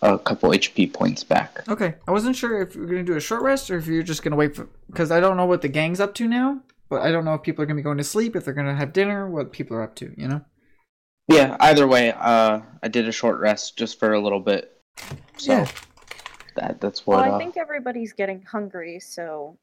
a 0.03 0.19
couple 0.19 0.51
HP 0.51 0.93
points 0.93 1.25
back. 1.25 1.69
Okay. 1.69 1.95
I 2.07 2.11
wasn't 2.11 2.37
sure 2.37 2.62
if 2.62 2.75
you 2.75 2.83
are 2.83 2.87
gonna 2.87 3.03
do 3.03 3.16
a 3.16 3.20
short 3.20 3.43
rest 3.43 3.70
or 3.70 3.79
if 3.79 3.87
you're 3.87 4.03
just 4.03 4.23
gonna 4.23 4.37
wait 4.37 4.55
for 4.55 4.69
because 4.89 5.11
I 5.11 5.20
don't 5.20 5.37
know 5.37 5.47
what 5.47 5.62
the 5.62 5.69
gang's 5.69 6.01
up 6.01 6.15
to 6.15 6.29
now. 6.29 6.61
But 6.89 7.03
I 7.03 7.11
don't 7.11 7.25
know 7.25 7.35
if 7.35 7.43
people 7.43 7.62
are 7.62 7.66
gonna 7.66 7.77
be 7.77 7.83
going 7.83 7.99
to 7.99 8.05
sleep, 8.05 8.35
if 8.35 8.45
they're 8.45 8.55
gonna 8.55 8.75
have 8.75 8.93
dinner, 8.93 9.29
what 9.29 9.53
people 9.53 9.77
are 9.77 9.83
up 9.83 9.95
to. 9.97 10.15
You 10.16 10.29
know. 10.29 10.45
Yeah, 11.29 11.57
either 11.61 11.87
way, 11.87 12.12
uh, 12.12 12.61
I 12.83 12.89
did 12.89 13.07
a 13.07 13.12
short 13.12 13.39
rest 13.39 13.77
just 13.77 13.99
for 13.99 14.15
a 14.15 14.20
little 14.20 14.41
bit. 14.41 14.81
So 15.37 15.53
Yeah. 15.53 15.69
that 16.57 16.81
that's 16.81 17.07
well, 17.07 17.19
what. 17.19 17.29
I 17.29 17.33
uh, 17.33 17.39
think 17.39 17.59
everybody's 17.59 18.15
getting 18.15 18.43
hungry, 18.43 18.99
so 19.01 19.59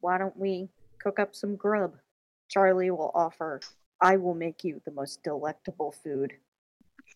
why 0.00 0.16
don't 0.16 0.36
we 0.36 0.70
cook 0.98 1.18
up 1.18 1.34
some 1.34 1.56
grub? 1.56 1.96
Charlie 2.48 2.90
will 2.90 3.12
offer. 3.14 3.60
I 4.00 4.16
will 4.16 4.34
make 4.34 4.64
you 4.64 4.80
the 4.84 4.90
most 4.90 5.22
delectable 5.22 5.92
food. 5.92 6.32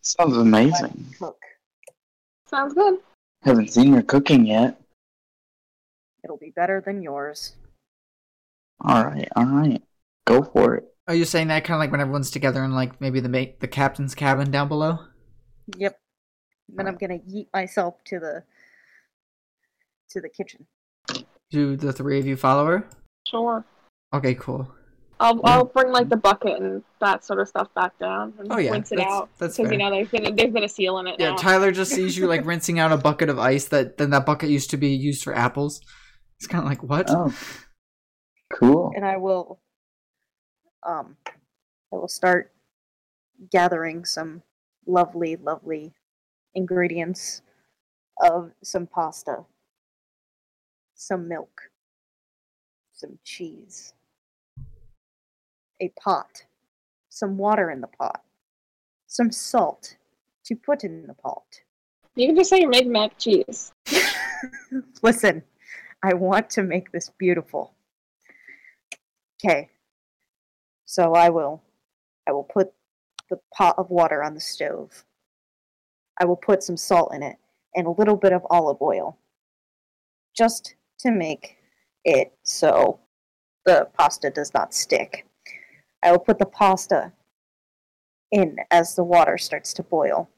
Sounds 0.05 0.37
amazing. 0.37 1.05
Cook. 1.19 1.37
Sounds 2.47 2.73
good. 2.73 2.99
Haven't 3.43 3.71
seen 3.71 3.93
your 3.93 4.03
cooking 4.03 4.45
yet. 4.45 4.79
It'll 6.23 6.37
be 6.37 6.53
better 6.55 6.81
than 6.81 7.01
yours. 7.01 7.53
All 8.81 9.03
right, 9.05 9.27
all 9.35 9.45
right, 9.45 9.81
go 10.25 10.43
for 10.43 10.75
it. 10.75 10.83
Oh, 11.07 11.13
Are 11.13 11.15
you 11.15 11.25
saying 11.25 11.47
that 11.47 11.63
kind 11.63 11.75
of 11.75 11.79
like 11.79 11.91
when 11.91 12.01
everyone's 12.01 12.31
together 12.31 12.63
in 12.63 12.73
like 12.73 12.99
maybe 12.99 13.19
the 13.19 13.29
mate 13.29 13.59
the 13.59 13.67
captain's 13.67 14.15
cabin 14.15 14.51
down 14.51 14.67
below? 14.67 14.99
Yep. 15.77 15.99
Then 16.69 16.87
I'm 16.87 16.97
gonna 16.97 17.19
yeet 17.19 17.47
myself 17.53 18.03
to 18.05 18.19
the 18.19 18.43
to 20.09 20.21
the 20.21 20.29
kitchen. 20.29 20.65
Do 21.51 21.75
the 21.75 21.93
three 21.93 22.19
of 22.19 22.25
you 22.25 22.35
follow 22.35 22.65
her? 22.65 22.89
Sure. 23.27 23.63
Okay, 24.13 24.33
cool. 24.35 24.73
I'll 25.19 25.39
I'll 25.45 25.65
bring 25.65 25.91
like 25.91 26.09
the 26.09 26.17
bucket 26.17 26.61
and 26.61 26.83
that 26.99 27.23
sort 27.23 27.39
of 27.39 27.47
stuff 27.47 27.73
back 27.73 27.97
down 27.99 28.33
and 28.37 28.51
Oh, 28.51 28.57
yeah, 28.57 28.71
rinse 28.71 28.91
it 28.91 28.97
that's- 28.97 29.13
out 29.13 29.29
that's 29.37 29.55
because 29.57 29.71
you 29.71 29.77
know 29.77 29.89
there's 29.89 30.09
been 30.09 30.25
a, 30.25 30.31
there's 30.31 30.51
been 30.51 30.63
a 30.65 30.69
seal 30.69 30.97
in 30.99 31.07
it 31.07 31.15
Yeah, 31.19 31.31
now. 31.31 31.35
Tyler 31.37 31.71
just 31.71 31.91
sees 31.95 32.17
you 32.17 32.27
like 32.27 32.45
rinsing 32.45 32.79
out 32.79 32.91
a 32.91 32.97
bucket 32.97 33.29
of 33.29 33.39
ice 33.39 33.65
that 33.69 33.97
then 33.97 34.09
that 34.09 34.25
bucket 34.25 34.49
used 34.49 34.69
to 34.71 34.77
be 34.77 34.89
used 34.89 35.23
for 35.23 35.33
apples. 35.35 35.79
It's 36.37 36.47
kind 36.47 36.63
of 36.63 36.69
like 36.69 36.83
what? 36.83 37.05
Oh, 37.09 37.33
cool. 38.53 38.91
And 38.95 39.05
I 39.05 39.17
will 39.17 39.59
um 40.85 41.15
I 41.93 41.95
will 41.95 42.07
start 42.09 42.51
gathering 43.51 44.05
some 44.05 44.43
lovely, 44.85 45.35
lovely 45.37 45.93
ingredients 46.53 47.41
of 48.21 48.51
some 48.63 48.87
pasta, 48.87 49.45
some 50.93 51.27
milk, 51.27 51.61
some 52.93 53.17
cheese, 53.23 53.93
a 55.81 55.89
pot, 56.01 56.43
some 57.09 57.37
water 57.37 57.69
in 57.69 57.81
the 57.81 57.87
pot, 57.87 58.21
some 59.07 59.31
salt 59.31 59.97
to 60.45 60.55
put 60.55 60.83
in 60.83 61.07
the 61.07 61.13
pot. 61.13 61.61
You 62.15 62.27
can 62.27 62.35
just 62.35 62.49
say 62.49 62.59
you're 62.59 62.69
making 62.69 62.91
mac 62.91 63.11
and 63.11 63.19
cheese. 63.19 63.73
Listen, 65.01 65.43
I 66.01 66.13
want 66.13 66.49
to 66.51 66.63
make 66.63 66.91
this 66.91 67.11
beautiful. 67.17 67.73
Okay. 69.43 69.69
So 70.85 71.13
I 71.13 71.29
will 71.29 71.61
I 72.27 72.31
will 72.31 72.43
put 72.43 72.71
the 73.29 73.39
pot 73.53 73.75
of 73.77 73.89
water 73.89 74.23
on 74.23 74.33
the 74.33 74.39
stove. 74.39 75.03
I 76.19 76.25
will 76.25 76.37
put 76.37 76.63
some 76.63 76.77
salt 76.77 77.13
in 77.13 77.21
it 77.21 77.37
and 77.75 77.87
a 77.87 77.91
little 77.91 78.15
bit 78.15 78.31
of 78.31 78.45
olive 78.49 78.81
oil. 78.81 79.17
Just 80.35 80.75
to 80.99 81.11
make 81.11 81.57
it 82.05 82.33
so 82.43 82.99
the 83.65 83.89
pasta 83.97 84.29
does 84.29 84.53
not 84.53 84.73
stick. 84.73 85.25
I 86.03 86.11
will 86.11 86.19
put 86.19 86.39
the 86.39 86.45
pasta 86.45 87.13
in 88.31 88.57
as 88.71 88.95
the 88.95 89.03
water 89.03 89.37
starts 89.37 89.73
to 89.73 89.83
boil. 89.83 90.29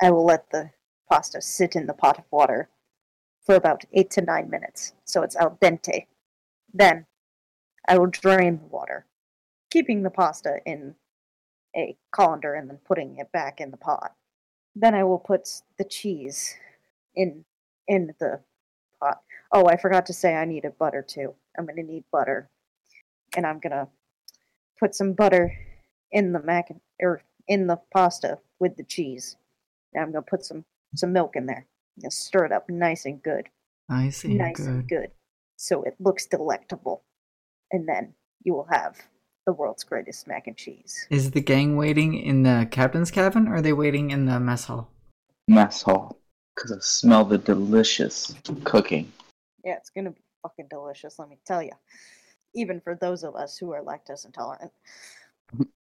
I 0.00 0.10
will 0.10 0.24
let 0.24 0.50
the 0.50 0.70
pasta 1.10 1.40
sit 1.40 1.76
in 1.76 1.86
the 1.86 1.94
pot 1.94 2.18
of 2.18 2.24
water 2.30 2.68
for 3.44 3.54
about 3.54 3.84
eight 3.92 4.10
to 4.12 4.22
nine 4.22 4.50
minutes, 4.50 4.94
so 5.04 5.22
it's 5.22 5.36
al 5.36 5.58
dente. 5.62 6.06
Then 6.72 7.06
I 7.86 7.98
will 7.98 8.06
drain 8.06 8.58
the 8.58 8.66
water, 8.66 9.06
keeping 9.70 10.02
the 10.02 10.10
pasta 10.10 10.58
in 10.64 10.94
a 11.76 11.96
colander 12.10 12.54
and 12.54 12.68
then 12.68 12.78
putting 12.84 13.18
it 13.18 13.30
back 13.32 13.60
in 13.60 13.70
the 13.70 13.76
pot. 13.76 14.14
Then 14.74 14.94
I 14.94 15.04
will 15.04 15.18
put 15.18 15.48
the 15.78 15.84
cheese 15.84 16.54
in 17.14 17.44
in 17.86 18.14
the 18.18 18.40
pot. 19.00 19.22
Oh, 19.52 19.66
I 19.66 19.76
forgot 19.76 20.06
to 20.06 20.12
say 20.12 20.34
I 20.34 20.44
needed 20.44 20.78
butter 20.78 21.02
too. 21.02 21.34
I'm 21.56 21.66
gonna 21.66 21.82
need 21.82 22.04
butter, 22.10 22.50
and 23.36 23.46
I'm 23.46 23.60
gonna 23.60 23.88
put 24.78 24.94
some 24.94 25.12
butter 25.12 25.52
in 26.12 26.32
the 26.32 26.42
mac 26.42 26.70
and- 26.70 26.80
or 27.00 27.22
in 27.48 27.66
the 27.66 27.76
pasta 27.92 28.38
with 28.58 28.76
the 28.76 28.84
cheese. 28.84 29.36
And 29.92 30.02
I'm 30.02 30.12
gonna 30.12 30.22
put 30.22 30.44
some 30.44 30.64
some 30.94 31.12
milk 31.12 31.36
in 31.36 31.46
there. 31.46 31.66
and 32.02 32.12
stir 32.12 32.44
it 32.46 32.50
up 32.52 32.68
nice 32.68 33.04
and 33.04 33.22
good 33.22 33.48
I 33.88 34.10
see. 34.10 34.34
nice 34.34 34.56
Good. 34.56 34.66
and 34.68 34.88
good 34.88 35.10
so 35.56 35.82
it 35.84 35.94
looks 36.00 36.26
delectable 36.26 37.04
and 37.70 37.88
then 37.88 38.14
you 38.42 38.52
will 38.52 38.64
have 38.64 38.96
the 39.46 39.52
world's 39.52 39.84
greatest 39.84 40.26
mac 40.26 40.48
and 40.48 40.56
cheese 40.56 41.06
Is 41.10 41.30
the 41.30 41.40
gang 41.40 41.76
waiting 41.76 42.14
in 42.14 42.42
the 42.42 42.66
captain's 42.70 43.12
cabin 43.12 43.46
or 43.46 43.56
are 43.56 43.62
they 43.62 43.72
waiting 43.72 44.10
in 44.10 44.24
the 44.26 44.40
mess 44.40 44.64
hall? 44.64 44.90
Mess 45.46 45.82
hall, 45.82 46.18
because 46.56 46.72
I 46.72 46.78
smell 46.80 47.24
the 47.24 47.38
delicious 47.38 48.34
cooking. 48.64 49.12
yeah 49.64 49.76
it's 49.76 49.90
gonna 49.90 50.10
be 50.10 50.24
fucking 50.42 50.66
delicious 50.68 51.18
let 51.20 51.28
me 51.28 51.38
tell 51.46 51.62
you 51.62 51.72
even 52.54 52.80
for 52.80 52.94
those 52.94 53.24
of 53.24 53.34
us 53.34 53.56
who 53.58 53.72
are 53.72 53.82
lactose 53.82 54.24
intolerant 54.24 54.72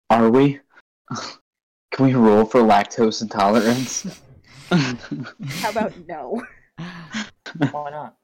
Are 0.10 0.30
we? 0.30 0.60
Can 1.92 2.06
we 2.06 2.14
roll 2.14 2.46
for 2.46 2.62
lactose 2.62 3.22
intolerance? 3.22 4.06
how 4.70 5.70
about 5.72 5.94
no 6.08 6.42
Why 7.72 7.90
not? 7.90 8.16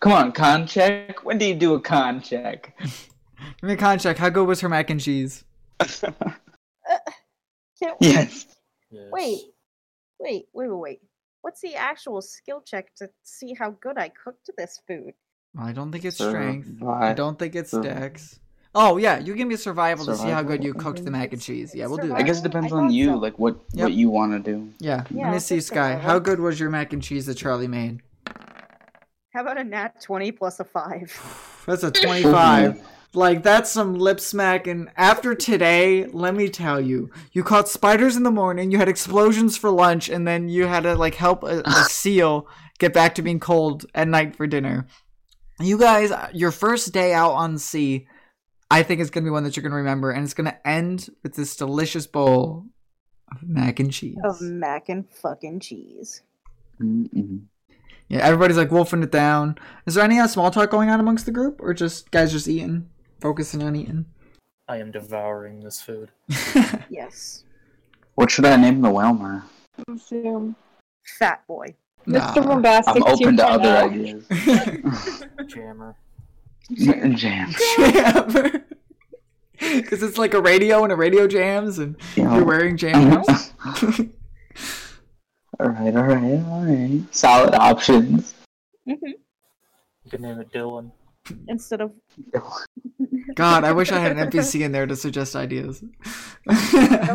Come 0.00 0.12
on, 0.12 0.32
con 0.32 0.66
check. 0.66 1.24
When 1.24 1.38
do 1.38 1.46
you 1.46 1.54
do 1.54 1.74
a 1.74 1.80
con 1.80 2.20
check? 2.20 2.74
Give 2.80 3.62
me 3.62 3.72
a 3.72 3.76
con 3.76 3.98
check. 3.98 4.18
How 4.18 4.28
good 4.28 4.46
was 4.46 4.60
her 4.60 4.68
mac 4.68 4.90
and 4.90 5.00
cheese? 5.00 5.44
Uh, 5.80 6.98
can't 7.80 7.96
yes. 8.00 8.46
Yes. 8.90 9.08
wait 9.12 9.40
wait 10.18 10.46
wait 10.54 10.68
wait 10.70 10.78
wait 10.78 11.00
what's 11.42 11.60
the 11.60 11.74
actual 11.74 12.22
skill 12.22 12.62
check 12.62 12.94
to 12.96 13.08
see 13.22 13.54
how 13.54 13.70
good 13.82 13.98
i 13.98 14.08
cooked 14.08 14.50
this 14.56 14.80
food 14.86 15.04
Well, 15.04 15.27
I 15.56 15.72
don't 15.72 15.92
think 15.92 16.04
it's 16.04 16.16
strength. 16.16 16.82
I 16.82 17.12
don't 17.14 17.38
think 17.38 17.54
it's 17.54 17.70
Sur- 17.70 17.82
dex. 17.82 18.40
Oh 18.74 18.96
yeah, 18.96 19.18
you 19.18 19.34
give 19.34 19.48
me 19.48 19.54
a 19.54 19.58
survival, 19.58 20.04
to 20.06 20.14
see 20.16 20.28
how 20.28 20.42
good 20.42 20.62
you 20.62 20.74
cooked 20.74 21.04
the 21.04 21.10
mac 21.10 21.32
and 21.32 21.40
cheese. 21.40 21.74
Yeah, 21.74 21.86
we'll 21.86 21.96
do 21.96 22.08
that. 22.08 22.16
I 22.18 22.22
guess 22.22 22.40
it 22.40 22.42
depends 22.42 22.72
on 22.72 22.90
you, 22.90 23.06
so. 23.06 23.16
like 23.16 23.38
what 23.38 23.56
Yep. 23.72 23.84
what 23.84 23.92
you 23.92 24.10
want 24.10 24.32
to 24.32 24.38
do. 24.52 24.68
Yeah. 24.78 25.04
Yeah, 25.10 25.24
Let 25.24 25.32
me 25.32 25.38
see, 25.38 25.60
Sky. 25.60 25.92
survival. 25.92 26.00
How 26.10 26.18
good 26.18 26.40
was 26.40 26.60
your 26.60 26.70
mac 26.70 26.92
and 26.92 27.02
cheese 27.02 27.26
that 27.26 27.36
Charlie 27.36 27.66
made? 27.66 28.02
How 29.34 29.42
about 29.42 29.58
a 29.58 29.64
nat 29.64 30.00
20 30.02 30.32
plus 30.32 30.60
a 30.60 30.64
5? 30.64 31.62
That's 31.66 31.82
a 31.82 31.90
25. 32.04 32.80
Like 33.14 33.42
that's 33.42 33.70
some 33.70 33.94
lip 33.94 34.20
smack. 34.20 34.66
And 34.66 34.90
After 34.96 35.34
today, 35.34 36.04
let 36.06 36.34
me 36.34 36.48
tell 36.50 36.78
you, 36.80 37.10
you 37.32 37.42
caught 37.42 37.68
spiders 37.68 38.16
in 38.16 38.22
the 38.22 38.30
morning, 38.30 38.70
you 38.70 38.76
had 38.78 38.88
explosions 38.88 39.56
for 39.56 39.70
lunch, 39.70 40.10
and 40.10 40.26
then 40.28 40.48
you 40.50 40.66
had 40.66 40.82
to 40.82 40.94
like 40.94 41.14
help 41.14 41.42
a, 41.42 41.62
a 41.64 41.72
seal 41.88 42.46
get 42.78 42.92
back 42.92 43.14
to 43.14 43.22
being 43.22 43.40
cold 43.40 43.86
at 43.94 44.08
night 44.08 44.36
for 44.36 44.46
dinner. 44.46 44.86
You 45.60 45.76
guys, 45.78 46.12
your 46.32 46.52
first 46.52 46.92
day 46.92 47.12
out 47.12 47.32
on 47.32 47.58
sea, 47.58 48.06
I 48.70 48.82
think 48.82 49.00
is 49.00 49.10
gonna 49.10 49.24
be 49.24 49.30
one 49.30 49.44
that 49.44 49.56
you're 49.56 49.62
gonna 49.62 49.74
remember, 49.74 50.10
and 50.10 50.24
it's 50.24 50.34
gonna 50.34 50.58
end 50.64 51.08
with 51.22 51.34
this 51.34 51.56
delicious 51.56 52.06
bowl 52.06 52.66
of 53.32 53.42
mac 53.42 53.80
and 53.80 53.92
cheese. 53.92 54.16
Of 54.24 54.40
mac 54.40 54.88
and 54.88 55.08
fucking 55.10 55.60
cheese. 55.60 56.22
Mm-mm. 56.80 57.42
Yeah, 58.08 58.20
everybody's 58.20 58.56
like 58.56 58.70
wolfing 58.70 59.02
it 59.02 59.10
down. 59.10 59.58
Is 59.86 59.94
there 59.94 60.04
any 60.04 60.18
uh, 60.18 60.26
small 60.28 60.50
talk 60.50 60.70
going 60.70 60.90
on 60.90 61.00
amongst 61.00 61.26
the 61.26 61.32
group, 61.32 61.60
or 61.60 61.74
just 61.74 62.10
guys 62.10 62.32
just 62.32 62.48
eating, 62.48 62.88
focusing 63.20 63.62
on 63.62 63.76
eating? 63.76 64.06
I 64.68 64.78
am 64.78 64.90
devouring 64.90 65.60
this 65.60 65.80
food. 65.80 66.10
Yes. 66.90 67.44
What 68.14 68.30
should 68.30 68.46
I 68.46 68.56
name 68.56 68.80
the 68.80 68.90
Wailmer? 68.90 69.44
Zoom. 69.98 70.56
Fat 71.18 71.46
boy. 71.46 71.76
Nah. 72.06 72.32
Mr. 72.34 72.44
Bombastic 72.46 72.96
I'm 72.96 73.02
open 73.02 73.36
to 73.36 73.42
2.0. 73.42 73.50
other 73.50 73.76
ideas. 73.76 75.24
Jammer. 75.46 75.96
Jam. 77.16 77.52
Because 79.58 80.02
it's 80.02 80.18
like 80.18 80.34
a 80.34 80.40
radio 80.40 80.84
and 80.84 80.92
a 80.92 80.96
radio 80.96 81.26
jams, 81.26 81.78
and 81.78 81.96
Yeah. 82.16 82.34
you're 82.36 82.44
wearing 82.44 82.76
jams. 82.76 83.26
all 85.58 85.68
right, 85.68 85.96
all 85.96 86.04
right, 86.04 86.44
all 86.46 86.64
right. 86.64 87.02
Solid 87.10 87.54
options. 87.54 88.34
Mm-hmm. 88.88 89.06
You 90.04 90.10
can 90.10 90.22
name 90.22 90.40
it 90.40 90.52
Dylan. 90.52 90.92
Instead 91.48 91.80
of 91.82 91.92
God, 93.34 93.64
I 93.64 93.72
wish 93.72 93.92
I 93.92 93.98
had 93.98 94.16
an 94.16 94.30
NPC 94.30 94.62
in 94.62 94.72
there 94.72 94.86
to 94.86 94.96
suggest 94.96 95.36
ideas. 95.36 95.82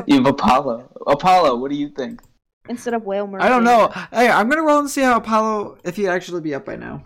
You 0.05 0.15
have 0.17 0.25
Apollo. 0.27 0.91
Apollo, 1.07 1.55
what 1.57 1.71
do 1.71 1.77
you 1.77 1.89
think? 1.89 2.21
Instead 2.69 2.93
of 2.93 3.03
whale 3.05 3.27
murder. 3.27 3.43
I 3.43 3.49
don't 3.49 3.63
know. 3.63 3.89
Hey, 4.11 4.29
I'm 4.29 4.49
gonna 4.49 4.63
roll 4.63 4.79
and 4.79 4.89
see 4.89 5.01
how 5.01 5.17
Apollo, 5.17 5.79
if 5.83 5.95
he'd 5.95 6.07
actually 6.07 6.41
be 6.41 6.53
up 6.55 6.65
by 6.65 6.75
now. 6.75 7.03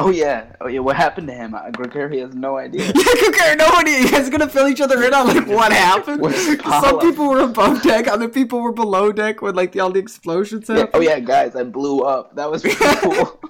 Oh 0.00 0.10
yeah, 0.10 0.52
oh 0.60 0.68
yeah. 0.68 0.78
What 0.78 0.94
happened 0.94 1.26
to 1.26 1.34
him? 1.34 1.54
Uh, 1.54 1.70
Gregory 1.72 2.20
has 2.20 2.32
no 2.32 2.56
idea. 2.56 2.88
okay, 3.28 3.56
nobody. 3.58 3.90
You 3.90 4.08
guys 4.10 4.28
are 4.28 4.30
gonna 4.30 4.48
fill 4.48 4.68
each 4.68 4.80
other 4.80 5.02
in 5.02 5.12
on 5.12 5.26
like 5.26 5.48
what 5.48 5.72
happened. 5.86 6.22
Some 6.62 7.00
people 7.00 7.28
were 7.28 7.40
above 7.40 7.82
deck, 7.82 8.06
other 8.06 8.28
people 8.28 8.60
were 8.60 8.70
below 8.72 9.10
deck 9.10 9.42
when 9.42 9.56
like 9.56 9.72
the, 9.72 9.80
all 9.80 9.90
the 9.90 9.98
explosions 9.98 10.68
Yeah, 10.68 10.76
happened. 10.76 10.94
oh 10.94 11.00
yeah, 11.00 11.18
guys, 11.18 11.56
I 11.56 11.64
blew 11.64 12.02
up. 12.02 12.36
That 12.36 12.48
was 12.48 12.62
pretty 12.62 12.76
cool. 13.00 13.40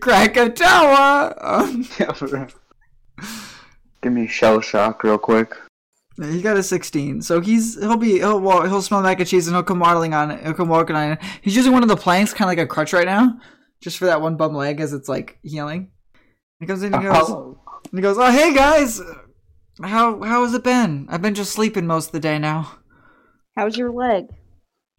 Krakatoa. 0.00 1.34
Um, 1.40 1.86
Yeah. 1.98 2.46
Give 4.02 4.12
me 4.12 4.26
shell 4.26 4.60
shock 4.60 5.02
real 5.02 5.18
quick. 5.18 5.54
He 6.22 6.40
got 6.42 6.56
a 6.56 6.62
16, 6.62 7.22
so 7.22 7.40
he's 7.40 7.78
he'll 7.80 7.96
be 7.96 8.18
he'll 8.18 8.40
wa- 8.40 8.66
he'll 8.66 8.82
smell 8.82 9.02
mac 9.02 9.18
and 9.18 9.28
cheese 9.28 9.46
and 9.48 9.56
he'll 9.56 9.62
come 9.64 9.80
waddling 9.80 10.14
on 10.14 10.30
it. 10.30 10.42
He'll 10.44 10.54
come 10.54 10.68
walking 10.68 10.94
on 10.96 11.12
it. 11.12 11.18
He's 11.42 11.56
using 11.56 11.72
one 11.72 11.82
of 11.82 11.88
the 11.88 11.96
planks, 11.96 12.32
kind 12.32 12.48
of 12.48 12.56
like 12.56 12.64
a 12.64 12.68
crutch 12.68 12.92
right 12.92 13.06
now, 13.06 13.38
just 13.82 13.98
for 13.98 14.06
that 14.06 14.20
one 14.20 14.36
bum 14.36 14.54
leg 14.54 14.80
as 14.80 14.92
it's 14.92 15.08
like 15.08 15.38
healing. 15.42 15.90
He 16.60 16.66
comes 16.66 16.82
in 16.82 16.94
and 16.94 17.02
he 17.02 17.08
goes, 17.08 17.28
Apollo. 17.28 17.60
and 17.90 17.98
he 17.98 18.02
goes, 18.02 18.16
"Oh 18.18 18.30
hey 18.30 18.54
guys, 18.54 19.00
how 19.82 20.22
how 20.22 20.42
has 20.44 20.54
it 20.54 20.62
been? 20.64 21.06
I've 21.10 21.22
been 21.22 21.34
just 21.34 21.52
sleeping 21.52 21.86
most 21.86 22.06
of 22.06 22.12
the 22.12 22.20
day 22.20 22.38
now." 22.38 22.78
How's 23.56 23.76
your 23.76 23.92
leg? 23.92 24.26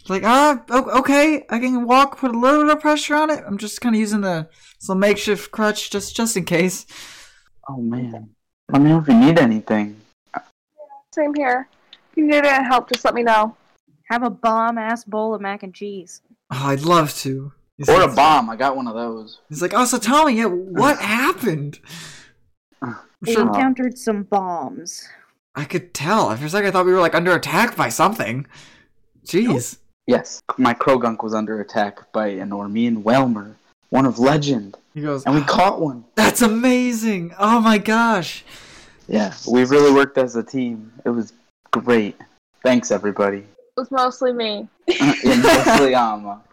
It's 0.01 0.09
like, 0.09 0.23
ah, 0.23 0.63
okay, 0.99 1.45
I 1.49 1.59
can 1.59 1.87
walk, 1.87 2.19
put 2.19 2.33
a 2.33 2.37
little 2.37 2.63
bit 2.65 2.75
of 2.75 2.79
pressure 2.79 3.15
on 3.15 3.31
it. 3.31 3.43
I'm 3.45 3.57
just 3.57 3.81
kind 3.81 3.95
of 3.95 3.99
using 3.99 4.21
the 4.21 4.47
some 4.79 4.99
makeshift 4.99 5.51
crutch 5.51 5.89
just 5.89 6.15
just 6.15 6.37
in 6.37 6.45
case. 6.45 6.85
Oh 7.67 7.77
man. 7.81 8.29
Let 8.71 8.81
me 8.81 8.89
know 8.89 8.99
if 8.99 9.07
you 9.07 9.15
need 9.15 9.39
anything. 9.39 9.99
Same 11.15 11.33
here. 11.33 11.69
If 12.11 12.17
you 12.17 12.25
need 12.27 12.45
any 12.45 12.65
help, 12.65 12.89
just 12.91 13.05
let 13.05 13.13
me 13.13 13.23
know. 13.23 13.55
Have 14.09 14.23
a 14.23 14.29
bomb 14.29 14.77
ass 14.77 15.05
bowl 15.05 15.33
of 15.33 15.39
mac 15.41 15.63
and 15.63 15.73
cheese. 15.73 16.21
Oh, 16.51 16.67
I'd 16.67 16.81
love 16.81 17.13
to. 17.19 17.53
He's 17.77 17.87
Or 17.89 18.01
a 18.01 18.13
bomb. 18.13 18.49
I 18.49 18.55
got 18.57 18.75
one 18.75 18.87
of 18.87 18.95
those. 18.95 19.39
He's 19.49 19.61
like, 19.61 19.73
oh, 19.73 19.85
so 19.85 19.97
tell 19.97 20.25
me, 20.25 20.33
yeah, 20.37 20.45
what 20.45 20.99
happened? 20.99 21.79
We 23.21 23.33
sure 23.33 23.41
encountered 23.47 23.97
some 23.97 24.23
bombs. 24.23 25.07
I 25.55 25.63
could 25.63 25.93
tell. 25.93 26.35
For 26.35 26.45
a 26.45 26.49
second, 26.49 26.67
I 26.67 26.71
thought 26.71 26.85
we 26.85 26.91
were 26.93 26.99
like 26.99 27.15
under 27.15 27.33
attack 27.33 27.75
by 27.77 27.87
something. 27.89 28.45
Jeez. 29.25 29.77
Yes. 30.05 30.41
My 30.57 30.73
Croagunk 30.73 31.23
was 31.23 31.33
under 31.33 31.61
attack 31.61 32.11
by 32.11 32.27
an 32.27 32.49
Ormean 32.51 33.01
Wailmer, 33.03 33.55
one 33.89 34.05
of 34.05 34.19
legend, 34.19 34.77
He 34.93 35.01
goes, 35.01 35.23
and 35.25 35.33
we 35.33 35.41
caught 35.47 35.79
one. 35.81 36.03
that's 36.15 36.41
amazing. 36.41 37.33
Oh 37.39 37.59
my 37.61 37.77
gosh. 37.77 38.43
Yeah, 39.07 39.33
we 39.47 39.63
really 39.65 39.91
worked 39.93 40.17
as 40.17 40.35
a 40.35 40.43
team. 40.43 40.91
It 41.05 41.09
was 41.09 41.33
great. 41.71 42.15
Thanks, 42.63 42.91
everybody. 42.91 43.39
It 43.39 43.77
was 43.77 43.91
mostly 43.91 44.33
me. 44.33 44.67
Uh, 44.87 45.13
and 45.25 45.43
mostly 45.43 45.95
um, 45.95 46.25
Alma. 46.25 46.41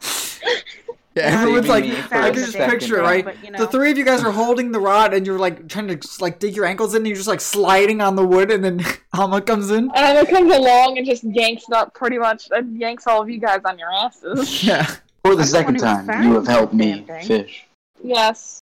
Yeah, 1.15 1.25
everyone's 1.25 1.67
Saving 1.67 1.91
like, 1.91 1.99
me 1.99 2.03
for 2.09 2.15
I 2.15 2.29
a 2.29 2.33
can 2.33 2.45
just 2.45 2.57
picture 2.57 2.99
it, 2.99 3.03
right? 3.03 3.23
But, 3.23 3.45
you 3.45 3.53
The 3.55 3.67
three 3.67 3.91
of 3.91 3.99
you 3.99 4.05
guys 4.05 4.25
are 4.25 4.31
holding 4.33 4.73
the 4.73 4.81
rod, 4.81 5.13
and 5.13 5.27
you're 5.27 5.39
like 5.39 5.69
trying 5.69 5.89
to 5.89 5.97
just, 5.97 6.23
like 6.23 6.39
dig 6.39 6.57
your 6.57 6.65
ankles 6.65 6.95
in, 6.95 6.99
and 7.03 7.07
you're 7.07 7.17
just 7.17 7.29
like 7.29 7.43
sliding 7.43 8.01
on 8.01 8.17
the 8.17 8.27
wood, 8.27 8.51
and 8.51 8.65
then 8.65 8.83
Alma 9.13 9.43
comes 9.43 9.71
in. 9.71 9.91
And 9.95 10.17
Emma 10.17 10.27
comes 10.27 10.55
along 10.55 10.97
and 10.97 11.07
just 11.07 11.23
yanks 11.23 11.65
it 11.69 11.75
up 11.75 11.93
pretty 11.93 12.17
much, 12.17 12.49
and 12.51 12.81
yanks 12.81 13.07
all 13.07 13.21
of 13.21 13.29
you 13.29 13.39
guys 13.39 13.61
on 13.67 13.79
your 13.79 13.93
asses. 13.93 14.65
Yeah, 14.65 14.87
For 15.23 15.35
the 15.35 15.43
I'm 15.43 15.49
second 15.49 15.83
one 15.83 16.07
time, 16.07 16.23
you 16.23 16.33
have 16.33 16.47
helped 16.47 16.73
me 16.73 17.03
thing. 17.03 17.27
fish. 17.27 17.67
Yes. 18.03 18.61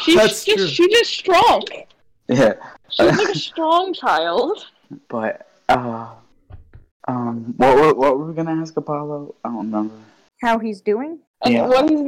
She's 0.00 0.14
That's 0.14 0.44
just, 0.44 0.56
true. 0.56 0.68
She 0.68 0.88
just 0.90 1.10
strong. 1.10 1.64
Yeah, 2.28 2.52
She's 2.90 3.16
like 3.18 3.28
a 3.28 3.34
strong 3.38 3.92
child. 3.92 4.66
but 5.08 5.46
uh, 5.68 6.08
um, 7.06 7.54
what 7.56 7.76
were 7.76 7.94
what 7.94 8.18
were 8.18 8.26
we 8.26 8.34
gonna 8.34 8.60
ask 8.60 8.76
Apollo? 8.76 9.34
I 9.44 9.48
don't 9.48 9.58
remember. 9.58 9.94
How 10.42 10.58
he's 10.58 10.80
doing? 10.80 11.18
And 11.44 11.54
Yeah. 11.54 11.66
what 11.66 11.88
he's 11.90 12.00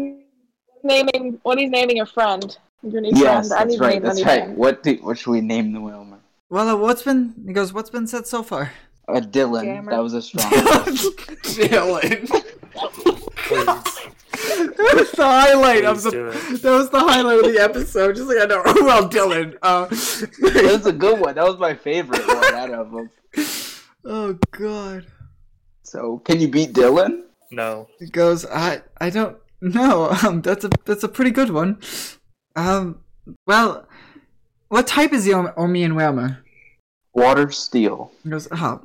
naming, 0.83 1.39
what 1.42 1.59
he's 1.59 1.70
naming 1.70 2.00
a 2.00 2.07
friend. 2.07 2.57
Your 2.83 3.02
new 3.02 3.10
Yes, 3.15 3.49
friend. 3.49 3.70
That's 3.70 3.78
right. 3.78 4.00
That's 4.02 4.20
anything. 4.20 4.49
right. 4.50 4.57
What 4.57 4.83
do, 4.83 4.94
what 5.02 5.18
should 5.18 5.33
we 5.33 5.41
name 5.42 5.73
the 5.73 5.81
Wailmer? 5.81 6.18
Well, 6.49 6.68
uh, 6.68 6.76
what's 6.76 7.02
been? 7.02 7.34
He 7.47 7.52
goes, 7.52 7.73
what's 7.73 7.91
been 7.91 8.07
said 8.07 8.26
so 8.26 8.42
far? 8.42 8.73
Uh, 9.07 9.20
Dylan. 9.20 9.65
Jammer. 9.65 9.91
That 9.91 10.02
was 10.02 10.15
a 10.15 10.23
strong. 10.23 10.50
Dylan. 10.50 12.26
Please, 13.51 13.67
that 14.77 14.93
was 14.97 15.11
the 15.12 15.25
highlight 15.25 15.85
of 15.85 16.03
the. 16.03 16.11
That 16.62 16.70
was 16.70 16.91
the 16.91 17.01
highlight 17.01 17.45
of 17.45 17.53
the 17.53 17.61
episode. 17.61 18.17
Just 18.17 18.29
like 18.29 18.39
I 18.41 18.47
know. 18.47 18.62
Well, 18.87 19.09
Dylan. 19.09 19.57
Uh, 19.62 19.87
that 19.87 20.70
was 20.73 20.87
a 20.87 20.93
good 20.93 21.19
one. 21.20 21.35
That 21.35 21.45
was 21.45 21.59
my 21.59 21.75
favorite 21.75 22.27
one 22.27 22.55
out 22.55 22.70
of 22.70 22.91
them. 22.93 23.11
oh 24.05 24.39
God. 24.53 25.07
So, 25.83 26.19
can 26.19 26.41
you 26.41 26.49
beat 26.49 26.73
Dylan? 26.73 27.25
No. 27.51 27.89
He 27.99 28.07
goes, 28.07 28.47
I 28.47 28.83
I 29.01 29.11
don't 29.11 29.37
No. 29.61 30.11
Um, 30.23 30.41
that's 30.43 30.65
a 30.65 30.70
that's 30.85 31.03
a 31.03 31.09
pretty 31.09 31.33
good 31.33 31.51
one. 31.51 31.81
Um, 32.57 33.01
well, 33.47 33.89
what 34.69 34.87
type 34.87 35.12
is 35.12 35.25
the 35.25 35.33
Om- 35.33 35.53
Omian 35.59 35.97
Wailmer? 35.97 36.45
Water 37.12 37.51
steel. 37.51 38.12
He 38.23 38.31
goes, 38.31 38.47
oh, 38.53 38.83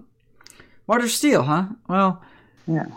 water 0.88 1.08
steel, 1.08 1.44
huh? 1.44 1.66
Well, 1.88 2.24
Yeah. 2.68 2.88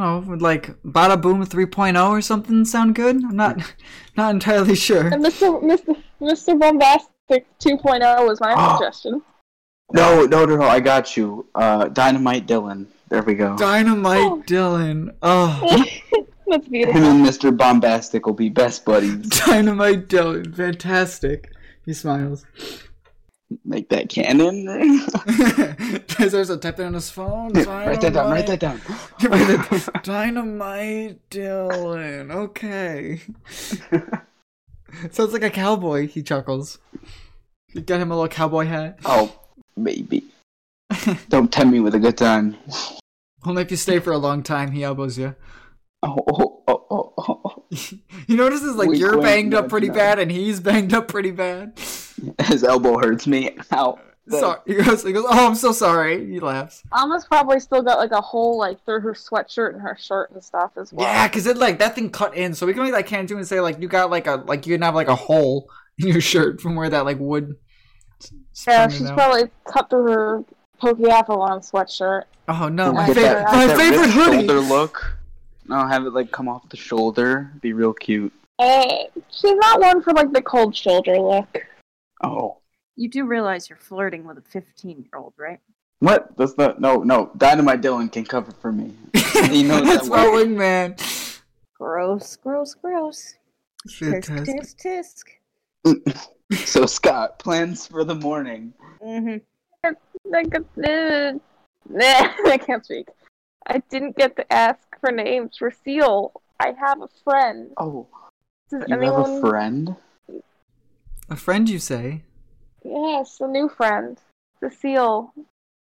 I 0.00 0.04
don't 0.04 0.24
know, 0.24 0.30
would 0.30 0.42
like 0.42 0.80
Bada 0.82 1.20
Boom 1.20 1.44
3.0 1.44 2.08
or 2.10 2.20
something 2.20 2.64
sound 2.64 2.94
good? 2.94 3.16
I'm 3.24 3.36
not 3.36 3.58
not 4.16 4.34
entirely 4.34 4.74
sure. 4.74 5.08
And 5.08 5.24
Mr. 5.24 5.62
Mr. 5.62 5.96
Mr. 6.20 6.58
Bombastic 6.58 7.46
2.0 7.60 8.26
was 8.26 8.40
my 8.40 8.54
Oh. 8.56 8.76
suggestion. 8.78 9.22
No, 9.92 10.24
no, 10.24 10.44
no, 10.46 10.56
no. 10.56 10.64
I 10.66 10.80
got 10.80 11.16
you. 11.16 11.46
Uh, 11.54 11.88
Dynamite 11.88 12.46
Dylan. 12.46 12.86
There 13.10 13.22
we 13.22 13.34
go. 13.34 13.56
Dynamite 13.56 14.18
Oh. 14.20 14.42
Dylan. 14.46 15.14
Oh, 15.22 15.60
That's 16.46 16.66
Him 16.66 16.72
beautiful. 16.72 17.02
and 17.02 17.24
Mr. 17.26 17.56
Bombastic 17.56 18.26
will 18.26 18.34
be 18.34 18.48
best 18.50 18.84
buddies. 18.84 19.28
Dynamite 19.46 20.08
Dylan. 20.08 20.54
Fantastic. 20.54 21.50
He 21.86 21.92
smiles. 21.94 22.44
Make 23.64 23.88
that 23.90 24.08
canon. 24.08 24.64
There's 26.18 26.50
a 26.50 26.56
typing 26.56 26.86
on 26.86 26.94
his 26.94 27.10
phone. 27.10 27.52
write 27.52 28.00
that 28.00 28.14
down. 28.14 28.30
Write 28.30 28.46
that 28.46 28.60
down. 28.60 28.80
Write 29.22 29.46
that 29.46 29.70
down. 29.70 30.02
Dynamite 30.02 31.30
Dylan. 31.30 32.30
Okay. 32.32 33.20
Sounds 35.10 35.32
like 35.32 35.42
a 35.42 35.50
cowboy. 35.50 36.08
He 36.08 36.22
chuckles. 36.22 36.78
You 37.72 37.82
got 37.82 38.00
him 38.00 38.10
a 38.10 38.14
little 38.14 38.28
cowboy 38.28 38.66
hat. 38.66 38.98
oh, 39.04 39.38
maybe. 39.76 40.24
Don't 41.28 41.52
tempt 41.52 41.72
me 41.72 41.80
with 41.80 41.94
a 41.94 41.98
good 41.98 42.16
time. 42.16 42.56
Only 43.44 43.62
if 43.62 43.70
you 43.70 43.76
stay 43.76 43.98
for 43.98 44.12
a 44.12 44.18
long 44.18 44.42
time, 44.42 44.70
he 44.70 44.84
elbows 44.84 45.18
you. 45.18 45.34
Oh, 46.02 46.16
oh, 46.28 46.62
oh. 46.68 46.73
oh, 47.12 47.12
oh, 47.18 47.64
notices 48.28 48.76
like 48.76 48.88
Wink, 48.88 49.00
you're 49.00 49.20
banged 49.20 49.54
up 49.54 49.68
pretty 49.68 49.88
nudge. 49.88 49.96
bad 49.96 50.18
and 50.18 50.30
he's 50.30 50.60
banged 50.60 50.94
up 50.94 51.08
pretty 51.08 51.30
bad. 51.30 51.78
His 52.44 52.62
elbow 52.64 52.98
hurts 52.98 53.26
me. 53.26 53.56
Ow. 53.72 53.98
Sorry. 54.28 54.58
He 54.66 54.74
goes, 54.74 55.02
he 55.04 55.12
goes, 55.12 55.24
Oh, 55.28 55.46
I'm 55.48 55.54
so 55.54 55.72
sorry. 55.72 56.26
He 56.30 56.40
laughs. 56.40 56.82
Alma's 56.92 57.26
probably 57.26 57.60
still 57.60 57.82
got 57.82 57.98
like 57.98 58.12
a 58.12 58.20
hole 58.22 58.56
like 58.58 58.82
through 58.86 59.00
her 59.00 59.12
sweatshirt 59.12 59.74
and 59.74 59.82
her 59.82 59.96
shirt 60.00 60.30
and 60.30 60.42
stuff 60.42 60.70
as 60.78 60.92
well. 60.92 61.06
Yeah, 61.06 61.28
because 61.28 61.46
it 61.46 61.58
like 61.58 61.78
that 61.80 61.94
thing 61.94 62.08
cut 62.08 62.34
in, 62.34 62.54
so 62.54 62.64
we 62.66 62.72
can 62.72 62.82
make 62.84 62.92
that 62.92 63.06
can 63.06 63.26
too 63.26 63.36
and 63.36 63.46
say 63.46 63.60
like 63.60 63.80
you 63.80 63.88
got 63.88 64.08
like 64.10 64.26
a 64.26 64.36
like 64.46 64.66
you 64.66 64.74
can 64.76 64.82
have 64.82 64.94
like 64.94 65.08
a 65.08 65.14
hole 65.14 65.68
in 65.98 66.08
your 66.08 66.22
shirt 66.22 66.60
from 66.60 66.74
where 66.74 66.88
that 66.88 67.04
like 67.04 67.18
wood. 67.18 67.56
Yeah, 68.66 68.88
she's 68.88 69.06
out. 69.10 69.14
probably 69.18 69.50
cut 69.70 69.90
through 69.90 70.10
her 70.10 70.44
Pokeathlon 70.80 71.70
sweatshirt. 71.70 72.24
Oh 72.48 72.68
no, 72.68 72.92
my, 72.92 73.06
Get 73.08 73.16
fa- 73.16 73.20
that- 73.20 73.52
my 73.52 73.74
favorite 73.76 74.00
ripped 74.06 74.12
hoodie. 74.14 74.46
Shoulder 74.46 74.60
look. 74.60 75.18
No, 75.66 75.86
have 75.86 76.06
it 76.06 76.12
like 76.12 76.30
come 76.30 76.48
off 76.48 76.68
the 76.68 76.76
shoulder. 76.76 77.52
Be 77.60 77.72
real 77.72 77.92
cute. 77.92 78.32
Uh, 78.58 79.04
she's 79.30 79.54
not 79.56 79.80
one 79.80 80.02
for 80.02 80.12
like 80.12 80.32
the 80.32 80.42
cold 80.42 80.76
shoulder 80.76 81.18
look. 81.18 81.48
Oh. 82.22 82.58
You 82.96 83.08
do 83.08 83.24
realize 83.24 83.68
you're 83.68 83.78
flirting 83.78 84.24
with 84.24 84.38
a 84.38 84.42
15 84.42 84.98
year 84.98 85.10
old, 85.16 85.34
right? 85.36 85.58
What? 85.98 86.36
That's 86.36 86.56
not. 86.58 86.80
No, 86.80 87.02
no. 87.02 87.30
Dynamite 87.36 87.80
Dylan 87.80 88.12
can 88.12 88.24
cover 88.24 88.52
for 88.52 88.70
me. 88.72 88.92
He 89.48 89.62
knows 89.62 89.82
That's 89.84 90.08
that 90.08 90.10
my 90.10 90.28
well. 90.28 90.44
wingman. 90.44 91.40
Gross, 91.78 92.36
gross, 92.36 92.74
gross. 92.74 93.34
Tisk, 93.88 94.26
Fantastic. 94.26 94.82
tisk, 94.84 95.24
tisk. 95.84 96.28
So 96.66 96.84
Scott, 96.86 97.38
plans 97.38 97.86
for 97.86 98.04
the 98.04 98.14
morning. 98.14 98.74
Mm-hmm. 99.02 99.38
Like, 100.26 100.54
uh, 100.54 101.32
I 102.46 102.58
can't 102.58 102.84
speak. 102.84 103.08
I 103.66 103.78
didn't 103.90 104.16
get 104.16 104.36
to 104.36 104.52
ask 104.52 104.78
for 105.04 105.12
names 105.12 105.56
for 105.58 105.70
Seal. 105.84 106.32
I 106.58 106.72
have 106.80 107.02
a 107.02 107.08
friend. 107.24 107.70
Oh, 107.76 108.06
Does 108.70 108.84
you 108.88 108.94
anyone? 108.96 109.20
have 109.24 109.30
a 109.36 109.40
friend? 109.40 109.96
A 111.28 111.36
friend, 111.36 111.68
you 111.68 111.78
say? 111.78 112.22
Yes, 112.82 113.38
a 113.40 113.46
new 113.46 113.68
friend. 113.68 114.18
The 114.62 114.70
Seal. 114.70 115.32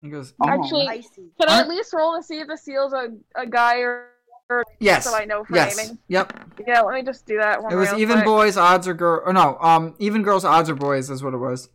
He 0.00 0.08
goes, 0.08 0.32
Oh. 0.40 0.48
Actually, 0.48 0.88
Icy. 0.88 1.28
can 1.38 1.50
I 1.50 1.60
at 1.60 1.68
least 1.68 1.92
roll 1.92 2.16
to 2.16 2.22
see 2.22 2.38
if 2.38 2.48
the 2.48 2.56
Seal's 2.56 2.94
a, 2.94 3.08
a 3.34 3.46
guy 3.46 3.80
or, 3.80 4.06
or 4.48 4.64
yes, 4.78 5.04
that 5.04 5.20
I 5.20 5.26
know 5.26 5.44
for 5.44 5.54
yes, 5.54 5.76
naming? 5.76 5.98
yep. 6.08 6.32
Yeah, 6.66 6.80
let 6.80 6.94
me 6.94 7.02
just 7.02 7.26
do 7.26 7.36
that 7.36 7.62
one 7.62 7.70
It 7.72 7.76
was 7.76 7.92
even 7.94 8.16
quick. 8.18 8.24
boys, 8.24 8.56
odds 8.56 8.88
or 8.88 8.94
girl, 8.94 9.20
or 9.26 9.34
no, 9.34 9.58
um, 9.60 9.94
even 9.98 10.22
girls, 10.22 10.46
odds 10.46 10.70
or 10.70 10.74
boys 10.74 11.10
is 11.10 11.22
what 11.22 11.34
it 11.34 11.38
was. 11.38 11.68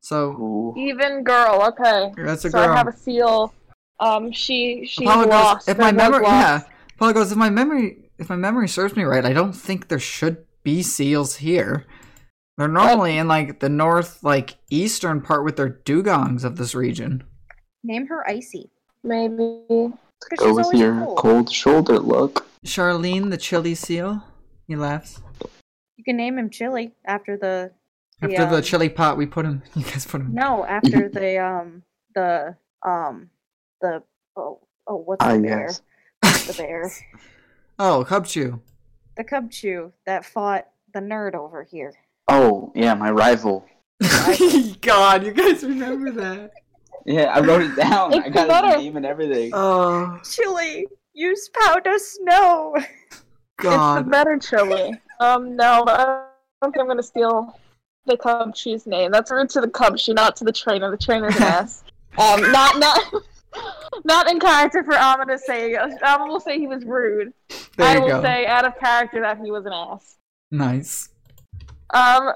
So 0.00 0.30
Ooh. 0.30 0.74
Even 0.76 1.24
girl, 1.24 1.64
okay. 1.68 2.12
that's 2.16 2.44
a 2.44 2.50
so 2.50 2.58
girl. 2.58 2.70
I 2.70 2.76
have 2.76 2.86
a 2.86 2.92
Seal. 2.96 3.52
Um, 3.98 4.30
she 4.30 4.84
she's 4.86 5.08
Apollo 5.08 5.24
goes, 5.24 5.30
lost. 5.30 5.68
if 5.68 5.78
my 5.78 5.90
There 5.90 6.10
memory, 6.10 6.24
yeah, 6.26 6.60
Apollo 6.96 7.12
goes, 7.12 7.32
if 7.32 7.38
my 7.38 7.50
memory, 7.50 8.10
if 8.18 8.28
my 8.30 8.36
memory 8.36 8.68
serves 8.68 8.96
me 8.96 9.04
right, 9.04 9.24
I 9.24 9.32
don't 9.32 9.52
think 9.52 9.88
there 9.88 9.98
should 9.98 10.46
be 10.62 10.82
seals 10.82 11.36
here. 11.36 11.84
They're 12.56 12.68
normally 12.68 13.18
in 13.18 13.28
like 13.28 13.60
the 13.60 13.68
north, 13.68 14.22
like 14.24 14.56
eastern 14.70 15.20
part 15.20 15.44
with 15.44 15.56
their 15.56 15.68
Dewgongs 15.68 16.42
of 16.42 16.56
this 16.56 16.74
region. 16.74 17.22
Name 17.84 18.06
her 18.06 18.26
Icy. 18.28 18.70
Maybe. 19.04 19.36
Go 20.38 20.54
with 20.54 20.72
your 20.72 21.04
cold. 21.04 21.18
cold 21.18 21.52
shoulder 21.52 21.98
look. 21.98 22.46
Charlene, 22.64 23.30
the 23.30 23.36
chili 23.36 23.74
seal. 23.74 24.24
He 24.66 24.74
laughs. 24.74 25.20
You 25.96 26.02
can 26.04 26.16
name 26.16 26.38
him 26.38 26.48
Chili 26.50 26.94
after 27.04 27.36
the. 27.36 27.70
the, 28.20 28.26
After 28.26 28.46
the 28.50 28.56
um, 28.56 28.62
chili 28.62 28.88
pot, 28.88 29.16
we 29.18 29.26
put 29.26 29.44
him. 29.44 29.62
You 29.76 29.84
guys 29.84 30.06
put 30.06 30.22
him. 30.22 30.32
No, 30.32 30.64
after 30.64 31.08
the 31.10 31.38
um 31.38 31.82
the 32.14 32.56
um 32.84 33.28
the 33.82 34.02
oh 34.36 34.60
oh 34.86 34.96
what's 34.96 35.22
the 35.22 35.30
Ah, 35.30 35.38
bear? 35.38 35.66
yes. 35.66 35.82
The 36.46 36.54
bear. 36.56 36.90
Oh, 37.78 38.04
Cubchoo. 38.08 38.60
The 39.16 39.24
Cubchoo 39.24 39.92
that 40.06 40.24
fought 40.24 40.66
the 40.92 41.00
nerd 41.00 41.34
over 41.34 41.62
here. 41.64 41.92
Oh, 42.28 42.72
yeah, 42.74 42.94
my 42.94 43.10
rival. 43.10 43.64
God, 44.80 45.24
you 45.24 45.32
guys 45.32 45.62
remember 45.62 46.10
that? 46.12 46.52
Yeah, 47.06 47.24
I 47.34 47.40
wrote 47.40 47.62
it 47.62 47.76
down. 47.76 48.12
I 48.14 48.28
got 48.28 48.48
better. 48.48 48.66
his 48.68 48.76
name 48.78 48.96
and 48.96 49.06
everything. 49.06 49.52
Oh 49.54 50.18
Chili, 50.28 50.86
use 51.14 51.48
powder 51.54 51.98
snow. 51.98 52.76
God. 53.58 53.98
It's 53.98 54.04
the 54.04 54.10
better 54.10 54.38
chili. 54.38 54.92
Um, 55.20 55.54
no, 55.56 55.84
I 55.86 56.26
don't 56.60 56.72
think 56.72 56.80
I'm 56.80 56.88
gonna 56.88 57.02
steal 57.04 57.58
the 58.06 58.16
Cubchoo's 58.16 58.86
name. 58.86 59.12
That's 59.12 59.30
rude 59.30 59.48
to 59.50 59.60
the 59.60 59.68
Cubchoo, 59.68 60.14
not 60.14 60.34
to 60.36 60.44
the 60.44 60.52
trainer. 60.52 60.90
The 60.90 60.96
trainer's 60.96 61.36
an 61.36 61.42
ass. 61.44 61.84
Um, 62.18 62.50
not 62.50 62.78
not 62.78 62.98
not 64.06 64.30
in 64.30 64.38
character 64.38 64.82
for 64.84 64.94
Amma 64.94 65.26
to 65.26 65.38
say. 65.38 65.74
Amma 65.74 66.26
will 66.26 66.40
say 66.40 66.58
he 66.58 66.66
was 66.66 66.84
rude. 66.84 67.32
There 67.76 67.86
I 67.86 67.98
will 67.98 68.08
go. 68.08 68.22
say 68.22 68.46
out 68.46 68.64
of 68.64 68.78
character 68.78 69.20
that 69.20 69.38
he 69.38 69.50
was 69.50 69.66
an 69.66 69.72
ass. 69.74 70.16
Nice. 70.50 71.08
Um, 71.90 72.32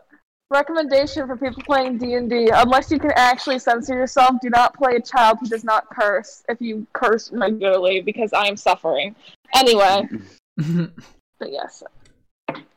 recommendation 0.51 1.27
for 1.27 1.37
people 1.37 1.63
playing 1.63 1.99
D 1.99 2.15
and 2.15 2.29
D: 2.29 2.51
unless 2.53 2.91
you 2.91 2.99
can 2.99 3.13
actually 3.15 3.59
censor 3.61 3.95
yourself, 3.95 4.37
do 4.43 4.51
not 4.51 4.77
play 4.77 4.97
a 4.97 5.01
child 5.01 5.39
who 5.41 5.47
does 5.47 5.65
not 5.65 5.89
curse. 5.89 6.43
If 6.49 6.61
you 6.61 6.87
curse 6.93 7.31
regularly, 7.33 8.01
because 8.01 8.33
I 8.33 8.47
am 8.47 8.57
suffering. 8.57 9.15
Anyway, 9.55 10.09
but 10.57 11.51
yes. 11.53 11.83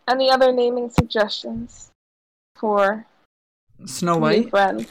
Any 0.07 0.29
other 0.29 0.51
naming 0.51 0.89
suggestions 0.89 1.89
for 2.55 3.05
Snow 3.85 4.17
White. 4.17 4.49
friend? 4.49 4.87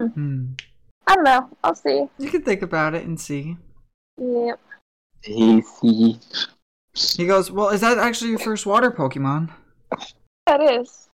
Hmm. 0.00 0.52
I 1.08 1.14
don't 1.14 1.24
know. 1.24 1.48
I'll 1.64 1.74
see. 1.74 2.06
You 2.18 2.28
can 2.30 2.42
think 2.42 2.60
about 2.62 2.94
it 2.94 3.04
and 3.06 3.18
see. 3.18 3.56
Yep. 4.18 4.60
Stacy. 5.22 6.20
He 6.94 7.26
goes, 7.26 7.50
Well, 7.50 7.70
is 7.70 7.80
that 7.80 7.98
actually 7.98 8.30
your 8.30 8.38
first 8.38 8.66
water 8.66 8.90
Pokemon? 8.90 9.50
That 10.46 10.60
is. 10.62 11.08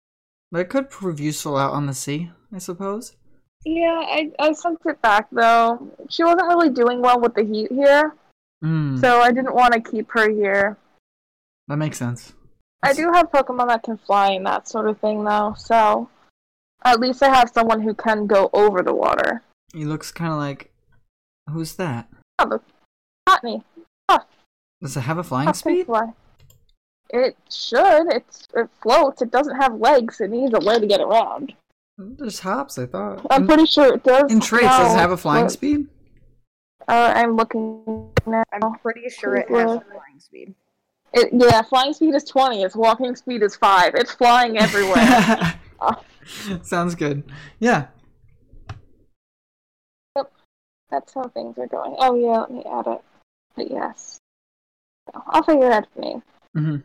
That 0.52 0.70
could 0.70 0.90
prove 0.90 1.20
useful 1.20 1.58
out 1.58 1.74
on 1.74 1.86
the 1.86 1.94
sea, 1.94 2.32
I 2.54 2.58
suppose. 2.58 3.16
Yeah, 3.66 4.02
I 4.04 4.32
I 4.40 4.52
sent 4.54 4.80
it 4.86 5.02
back 5.02 5.28
though. 5.32 5.88
She 6.10 6.24
wasn't 6.24 6.48
really 6.48 6.70
doing 6.70 7.02
well 7.02 7.20
with 7.20 7.34
the 7.34 7.44
heat 7.44 7.72
here, 7.72 8.14
Hmm. 8.62 8.98
so 8.98 9.22
I 9.22 9.32
didn't 9.32 9.56
want 9.56 9.74
to 9.74 9.80
keep 9.80 10.12
her 10.12 10.30
here. 10.30 10.78
that 11.70 11.78
makes 11.78 11.98
sense. 11.98 12.34
I 12.84 12.92
do 12.94 13.10
have 13.14 13.32
Pokemon 13.32 13.70
that 13.70 13.84
can 13.84 13.98
fly 13.98 14.32
and 14.32 14.46
that 14.46 14.68
sort 14.68 14.90
of 14.90 15.00
thing, 15.00 15.24
though, 15.24 15.56
so 15.58 16.10
at 16.84 17.00
least 17.00 17.24
I 17.24 17.30
have 17.34 17.50
someone 17.54 17.80
who 17.82 17.94
can 17.94 18.28
go 18.28 18.50
over 18.52 18.82
the 18.82 18.94
water. 18.94 19.42
He 19.74 19.86
looks 19.86 20.12
kind 20.12 20.32
of 20.32 20.38
like. 20.40 20.72
Who's 21.50 21.74
that? 21.76 22.08
Oh, 22.40 22.48
the 22.50 22.62
Botany. 23.26 23.64
Does 24.82 24.98
it 24.98 25.02
have 25.02 25.18
a 25.18 25.24
flying 25.24 25.46
How 25.48 25.52
can 25.54 25.60
speed? 25.60 25.86
fly? 25.86 26.14
It 27.10 27.36
should. 27.50 28.12
It's 28.14 28.48
it 28.56 28.70
floats. 28.82 29.22
It 29.22 29.32
doesn't 29.32 29.56
have 29.60 29.76
legs. 29.76 30.20
It 30.22 30.30
needs 30.32 30.54
a 30.54 30.60
way 30.66 30.80
to 30.80 30.88
get 30.88 31.00
around. 31.02 31.54
There's 31.98 32.40
hops, 32.40 32.78
I 32.78 32.86
thought. 32.86 33.26
I'm 33.30 33.42
In- 33.44 33.48
pretty 33.48 33.66
sure 33.66 33.94
it 33.94 34.04
does. 34.04 34.32
In 34.32 34.40
traits, 34.40 34.66
does 34.66 34.92
it 34.92 34.96
no, 34.96 35.00
have 35.00 35.12
a 35.12 35.18
flying 35.18 35.46
but- 35.46 35.52
speed? 35.52 35.88
Uh, 36.88 37.14
I'm 37.16 37.36
looking 37.38 38.10
now. 38.26 38.44
I'm 38.52 38.74
pretty 38.80 39.08
sure 39.10 39.36
it 39.38 39.48
has 39.50 39.72
a 39.72 39.80
flying 39.82 40.20
speed. 40.20 40.54
It, 41.14 41.30
yeah, 41.32 41.62
flying 41.62 41.94
speed 41.94 42.14
is 42.16 42.26
20. 42.26 42.64
Its 42.64 42.76
walking 42.76 43.16
speed 43.16 43.42
is 43.44 43.56
5. 43.56 43.96
It's 43.96 44.12
flying 44.12 44.58
everywhere. 44.58 45.54
Sounds 46.64 46.96
good. 46.96 47.24
Yeah. 47.60 47.88
That's 50.94 51.12
how 51.16 51.28
things 51.30 51.58
are 51.58 51.66
going. 51.66 51.96
Oh, 51.98 52.14
yeah, 52.14 52.42
let 52.42 52.52
me 52.52 52.64
add 52.72 52.86
it. 52.86 53.02
But 53.56 53.72
yes. 53.72 54.20
So, 55.12 55.24
I'll 55.26 55.42
figure 55.42 55.66
it 55.66 55.72
out 55.74 55.88
for 55.92 56.00
me. 56.02 56.22
hmm 56.54 56.76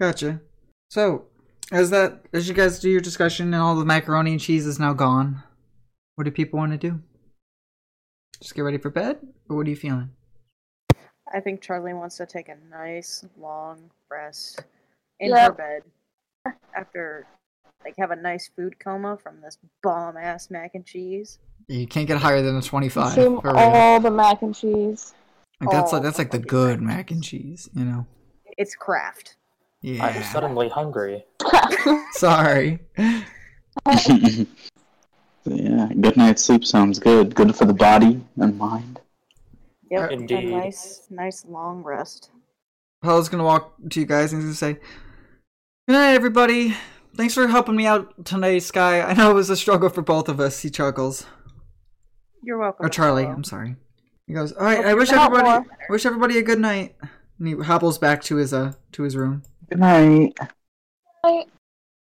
Gotcha. 0.00 0.40
So, 0.88 1.26
as 1.70 1.90
that 1.90 2.22
as 2.32 2.48
you 2.48 2.54
guys 2.54 2.80
do 2.80 2.88
your 2.88 3.02
discussion 3.02 3.52
and 3.52 3.62
all 3.62 3.76
the 3.76 3.84
macaroni 3.84 4.32
and 4.32 4.40
cheese 4.40 4.64
is 4.66 4.80
now 4.80 4.94
gone, 4.94 5.42
what 6.16 6.24
do 6.24 6.30
people 6.30 6.58
want 6.58 6.72
to 6.72 6.78
do? 6.78 6.98
Just 8.40 8.54
get 8.54 8.62
ready 8.62 8.78
for 8.78 8.88
bed, 8.88 9.18
or 9.50 9.56
what 9.56 9.66
are 9.66 9.70
you 9.70 9.76
feeling? 9.76 10.10
I 11.30 11.40
think 11.40 11.60
Charlie 11.60 11.92
wants 11.92 12.16
to 12.16 12.26
take 12.26 12.48
a 12.48 12.56
nice 12.70 13.22
long 13.38 13.90
rest 14.10 14.64
in 15.20 15.30
Yeah. 15.30 15.48
her 15.48 15.52
bed 15.52 15.82
after 16.74 17.26
like 17.84 17.96
have 17.98 18.12
a 18.12 18.16
nice 18.16 18.48
food 18.56 18.78
coma 18.78 19.18
from 19.18 19.42
this 19.42 19.58
bomb 19.82 20.16
ass 20.16 20.50
mac 20.50 20.74
and 20.74 20.86
cheese. 20.86 21.38
You 21.68 21.86
can't 21.86 22.06
get 22.06 22.18
higher 22.18 22.42
than 22.42 22.56
a 22.56 22.62
twenty-five. 22.62 23.14
Consume 23.14 23.40
for 23.40 23.52
real. 23.52 23.58
all 23.58 24.00
the 24.00 24.10
mac 24.10 24.42
and 24.42 24.54
cheese. 24.54 25.14
Like 25.60 25.70
that's 25.70 25.92
all 25.92 25.98
like 25.98 26.02
that's 26.02 26.18
like 26.18 26.30
the 26.30 26.38
good 26.38 26.80
mac 26.82 27.10
and 27.10 27.22
cheese, 27.22 27.68
you 27.74 27.84
know. 27.84 28.06
It's 28.58 28.74
craft. 28.74 29.36
Yeah. 29.80 30.04
I'm 30.04 30.22
suddenly 30.24 30.68
hungry. 30.68 31.24
Sorry. 32.12 32.80
Yeah, 35.46 35.88
good 36.00 36.16
night's 36.16 36.42
sleep 36.42 36.64
sounds 36.64 36.98
good. 36.98 37.34
Good 37.34 37.54
for 37.54 37.66
the 37.66 37.74
body 37.74 38.22
and 38.38 38.56
mind. 38.56 39.00
Yep, 39.90 40.10
Indeed. 40.10 40.44
a 40.44 40.50
nice, 40.50 41.02
nice 41.10 41.44
long 41.44 41.82
rest. 41.82 42.30
Paul's 43.02 43.28
gonna 43.28 43.44
walk 43.44 43.74
to 43.90 44.00
you 44.00 44.06
guys 44.06 44.32
and 44.32 44.40
he's 44.40 44.58
gonna 44.58 44.74
say, 44.74 44.80
"Good 45.86 45.92
night, 45.92 46.14
everybody. 46.14 46.74
Thanks 47.14 47.34
for 47.34 47.46
helping 47.46 47.76
me 47.76 47.86
out 47.86 48.24
tonight, 48.24 48.60
Sky. 48.60 49.02
I 49.02 49.12
know 49.12 49.30
it 49.30 49.34
was 49.34 49.50
a 49.50 49.56
struggle 49.56 49.90
for 49.90 50.00
both 50.00 50.30
of 50.30 50.40
us." 50.40 50.62
He 50.62 50.70
chuckles. 50.70 51.26
You're 52.44 52.58
welcome. 52.58 52.84
Or 52.84 52.88
Charlie, 52.88 53.22
Apollo. 53.22 53.36
I'm 53.36 53.44
sorry. 53.44 53.76
He 54.26 54.34
goes, 54.34 54.52
"All 54.52 54.64
right. 54.64 54.76
Hope 54.78 54.86
I 54.86 54.94
wish 54.94 55.10
everybody, 55.12 55.44
more. 55.44 55.66
I 55.88 55.92
wish 55.92 56.06
everybody 56.06 56.38
a 56.38 56.42
good 56.42 56.60
night." 56.60 56.96
And 57.38 57.48
he 57.48 57.54
hobbles 57.56 57.98
back 57.98 58.22
to 58.24 58.36
his 58.36 58.52
uh 58.52 58.72
to 58.92 59.02
his 59.02 59.16
room. 59.16 59.42
Good 59.68 59.80
night. 59.80 60.32
I, 61.24 61.44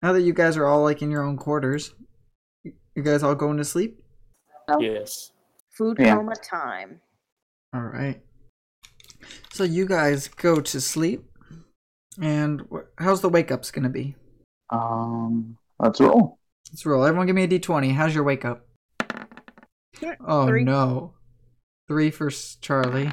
Now 0.02 0.14
that 0.14 0.22
you 0.22 0.34
guys 0.34 0.58
are 0.58 0.66
all 0.66 0.84
like 0.84 1.02
in 1.02 1.10
your 1.10 1.24
own 1.24 1.38
quarters, 1.38 1.94
you 2.64 3.02
guys 3.04 3.24
all 3.24 3.36
going 3.36 3.58
to 3.58 3.66
sleep? 3.66 4.02
Oh. 4.68 4.80
Yes. 4.80 5.32
Food 5.72 5.98
Yeah. 6.00 6.16
coma 6.16 6.36
time. 6.36 7.02
All 7.74 7.82
right. 7.82 8.22
So 9.52 9.64
you 9.64 9.86
guys 9.86 10.28
go 10.28 10.60
to 10.62 10.82
sleep, 10.82 11.26
and 12.22 12.62
wh- 12.72 12.88
how's 13.02 13.22
the 13.22 13.30
wake 13.30 13.52
up's 13.52 13.72
gonna 13.72 13.90
be? 13.90 14.16
Um, 14.70 15.58
let's 15.80 16.00
roll. 16.00 16.40
Let's 16.72 16.86
roll. 16.86 17.04
Everyone, 17.04 17.28
give 17.28 17.36
me 17.36 17.44
a 17.44 17.48
d20. 17.48 17.94
How's 17.94 18.14
your 18.14 18.24
wake 18.24 18.46
up? 18.46 18.65
Oh 20.26 20.48
Three. 20.48 20.64
no, 20.64 21.14
three 21.88 22.12
for 22.12 22.30
Charlie. 22.62 23.12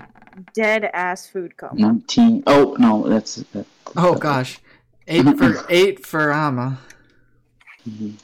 Dead 0.55 0.85
ass 0.95 1.27
food 1.29 1.57
coma. 1.57 1.75
Nineteen. 1.81 2.43
Oh 2.47 2.77
no, 2.79 3.09
that's. 3.09 3.37
That, 3.53 3.67
Oh 3.97 4.15
gosh, 4.15 4.59
eight 5.07 5.25
for 5.39 5.65
eight 5.69 6.05
for 6.07 6.33
Ama. 6.33 6.79
Mhm. 7.89 8.15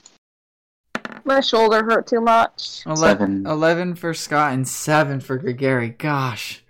my 1.25 1.41
shoulder 1.41 1.85
hurt 1.85 2.07
too 2.07 2.21
much. 2.21 2.83
Eleven, 2.87 3.43
Seven. 3.45 3.47
11 3.47 3.95
for 3.97 4.15
Scott 4.15 4.53
and 4.55 4.67
seven 4.67 5.21
for 5.21 5.37
Gregary. 5.37 5.91
Gosh. 5.91 6.65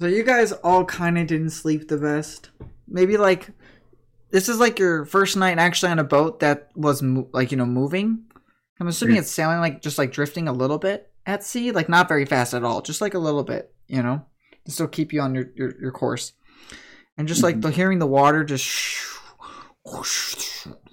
So 0.00 0.06
you 0.06 0.22
guys 0.22 0.52
all 0.52 0.84
kind 0.86 1.18
of 1.18 1.26
didn't 1.26 1.50
sleep 1.50 1.88
the 1.88 1.98
best. 1.98 2.50
Maybe 2.88 3.16
like 3.18 3.48
this 4.30 4.48
is 4.48 4.58
like 4.58 4.78
your 4.78 5.04
first 5.04 5.36
night 5.36 5.58
actually 5.58 5.92
on 5.92 5.98
a 5.98 6.04
boat 6.04 6.40
that 6.40 6.70
was 6.74 7.02
mo- 7.02 7.28
like 7.32 7.50
you 7.50 7.58
know 7.58 7.66
moving. 7.66 8.24
I'm 8.80 8.88
assuming 8.88 9.16
Yeah. 9.16 9.22
it's 9.22 9.30
sailing 9.30 9.58
like 9.60 9.82
just 9.82 9.98
like 9.98 10.12
drifting 10.12 10.48
a 10.48 10.52
little 10.54 10.78
bit 10.78 11.09
at 11.26 11.42
sea, 11.44 11.72
like 11.72 11.88
not 11.88 12.08
very 12.08 12.24
fast 12.26 12.54
at 12.54 12.64
all, 12.64 12.82
just 12.82 13.00
like 13.00 13.14
a 13.14 13.18
little 13.18 13.44
bit, 13.44 13.72
you 13.86 14.02
know, 14.02 14.24
to 14.64 14.70
still 14.72 14.88
keep 14.88 15.12
you 15.12 15.20
on 15.20 15.34
your 15.34 15.46
your, 15.54 15.72
your 15.80 15.92
course. 15.92 16.32
And 17.18 17.28
just 17.28 17.42
like 17.42 17.56
Mhm. 17.56 17.62
the 17.62 17.70
hearing 17.70 17.98
the 17.98 18.06
water 18.06 18.44
just 18.44 18.66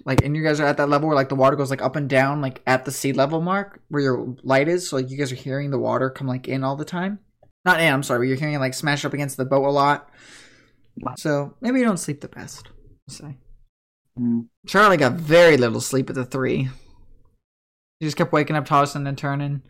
like 0.04 0.24
and 0.24 0.34
you 0.36 0.42
guys 0.42 0.60
are 0.60 0.66
at 0.66 0.76
that 0.78 0.88
level 0.88 1.08
where 1.08 1.14
like 1.16 1.28
the 1.28 1.34
water 1.34 1.56
goes 1.56 1.70
like 1.70 1.82
up 1.82 1.94
and 1.96 2.08
down 2.08 2.40
like 2.40 2.62
at 2.66 2.84
the 2.84 2.90
sea 2.90 3.12
level 3.12 3.40
mark 3.40 3.80
where 3.88 4.02
your 4.02 4.34
light 4.42 4.66
is 4.68 4.88
so 4.88 4.96
like 4.96 5.10
you 5.10 5.16
guys 5.18 5.30
are 5.30 5.36
hearing 5.36 5.70
the 5.70 5.78
water 5.78 6.08
come 6.10 6.26
like 6.26 6.48
in 6.48 6.64
all 6.64 6.74
the 6.76 6.84
time 6.86 7.18
not 7.64 7.80
in 7.80 7.92
i'm 7.92 8.02
sorry 8.02 8.20
but 8.20 8.28
you're 8.28 8.36
hearing 8.38 8.54
it 8.54 8.58
like 8.60 8.72
smash 8.74 9.04
up 9.04 9.12
against 9.12 9.36
the 9.36 9.44
boat 9.44 9.66
a 9.66 9.70
lot 9.70 10.08
so 11.18 11.54
maybe 11.60 11.78
you 11.78 11.84
don't 11.84 11.98
sleep 11.98 12.20
the 12.20 12.28
best 12.28 12.68
I'll 13.08 13.14
say 13.14 13.36
Mm. 14.18 14.46
charlie 14.66 14.96
got 14.96 15.12
very 15.12 15.56
little 15.56 15.80
sleep 15.80 16.08
at 16.10 16.16
the 16.16 16.24
three 16.24 16.68
he 18.00 18.06
just 18.06 18.16
kept 18.16 18.32
waking 18.32 18.56
up 18.56 18.64
tossing 18.64 19.06
and 19.06 19.16
turning 19.16 19.62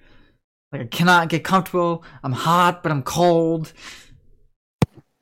like 0.73 0.83
i 0.83 0.85
cannot 0.85 1.29
get 1.29 1.45
comfortable 1.45 2.05
i'm 2.23 2.33
hot 2.33 2.83
but 2.83 2.93
i'm 2.93 3.03
cold 3.03 3.73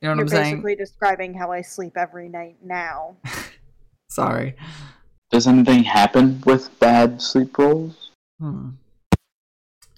you 0.00 0.08
know 0.08 0.10
what 0.10 0.16
You're 0.16 0.25
i'm 0.25 0.28
saying 0.28 0.55
basically 0.57 0.76
describing 0.76 1.34
how 1.34 1.50
I 1.52 1.62
sleep 1.62 1.97
every 1.97 2.28
night 2.28 2.57
now. 2.62 3.16
sorry 4.08 4.55
Does 5.31 5.47
anything 5.47 5.84
happen 5.84 6.42
with 6.44 6.78
bad 6.78 7.20
sleep 7.20 7.57
rolls? 7.58 8.10
Hmm. 8.39 8.70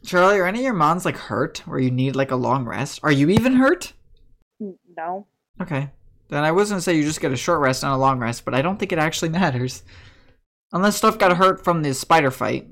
Charlie, 0.04 0.38
are 0.38 0.46
any 0.46 0.60
of 0.60 0.64
your 0.64 0.74
mons 0.74 1.04
like 1.04 1.16
hurt 1.16 1.62
or 1.68 1.78
you 1.78 1.90
need 1.90 2.16
like 2.16 2.30
a 2.30 2.36
long 2.36 2.64
rest? 2.64 3.00
Are 3.02 3.12
you 3.12 3.28
even 3.28 3.54
hurt? 3.54 3.92
No. 4.96 5.26
Okay. 5.60 5.90
Then 6.28 6.44
I 6.44 6.52
was 6.52 6.70
gonna 6.70 6.80
say 6.80 6.96
you 6.96 7.02
just 7.02 7.20
get 7.20 7.32
a 7.32 7.36
short 7.36 7.60
rest 7.60 7.82
and 7.82 7.92
a 7.92 7.96
long 7.96 8.18
rest, 8.18 8.44
but 8.44 8.54
I 8.54 8.62
don't 8.62 8.78
think 8.78 8.92
it 8.92 8.98
actually 8.98 9.28
matters. 9.40 9.82
Unless 10.72 10.96
stuff 10.96 11.18
got 11.18 11.36
hurt 11.36 11.64
from 11.64 11.82
the 11.82 11.92
spider 11.92 12.30
fight. 12.30 12.68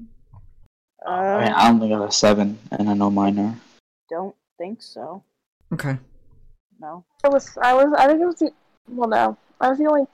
I, 1.06 1.44
mean, 1.44 1.52
Uh, 1.52 1.56
I 1.56 1.68
don't 1.68 1.80
think 1.80 1.92
I 1.92 1.98
have 2.00 2.08
a 2.08 2.12
seven, 2.12 2.58
and 2.72 2.88
I 2.90 2.94
know 2.94 3.10
mine 3.10 3.38
are. 3.38 3.54
don't 4.10 4.34
think 4.58 4.82
so. 4.82 5.22
Okay. 5.72 5.98
No. 6.80 7.04
I 7.24 7.28
was, 7.28 7.56
I 7.62 7.72
was, 7.74 7.92
I 7.98 8.06
think 8.06 8.20
it 8.20 8.26
was 8.26 8.38
the, 8.38 8.50
well, 8.88 9.08
no, 9.08 9.36
I 9.60 9.68
was 9.68 9.78
the 9.78 9.86
only, 9.86 10.06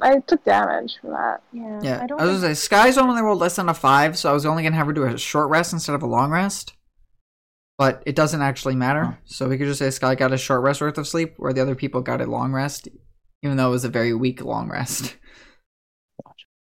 I 0.00 0.18
took 0.20 0.44
damage 0.44 0.98
from 1.00 1.10
that. 1.10 1.42
Yeah. 1.52 1.80
Yeah. 1.82 1.98
I 2.00 2.04
I, 2.04 2.06
don't. 2.06 2.20
was 2.20 2.30
think- 2.30 2.42
gonna 2.42 2.54
say 2.54 2.60
Sky's 2.64 2.98
only 2.98 3.20
rolled 3.22 3.40
less 3.40 3.56
than 3.56 3.68
a 3.68 3.74
five, 3.74 4.16
so 4.18 4.30
I 4.30 4.32
was 4.32 4.46
only 4.46 4.62
gonna 4.62 4.76
have 4.76 4.86
her 4.86 4.92
do 4.92 5.04
a 5.04 5.18
short 5.18 5.48
rest 5.50 5.72
instead 5.72 5.94
of 5.94 6.02
a 6.02 6.06
long 6.06 6.30
rest. 6.30 6.74
But 7.76 8.02
it 8.06 8.14
doesn't 8.14 8.40
actually 8.42 8.76
matter. 8.76 9.04
Huh. 9.04 9.12
So 9.24 9.48
we 9.48 9.58
could 9.58 9.66
just 9.66 9.80
say 9.80 9.90
Sky 9.90 10.14
got 10.14 10.32
a 10.32 10.38
short 10.38 10.62
rest 10.62 10.80
worth 10.80 10.96
of 10.98 11.08
sleep, 11.08 11.34
where 11.38 11.52
the 11.52 11.60
other 11.62 11.74
people 11.74 12.02
got 12.02 12.20
a 12.20 12.26
long 12.26 12.52
rest, 12.52 12.86
even 13.42 13.56
though 13.56 13.66
it 13.68 13.72
was 13.72 13.84
a 13.84 13.88
very 13.88 14.14
weak 14.14 14.44
long 14.44 14.68
rest. 14.70 15.16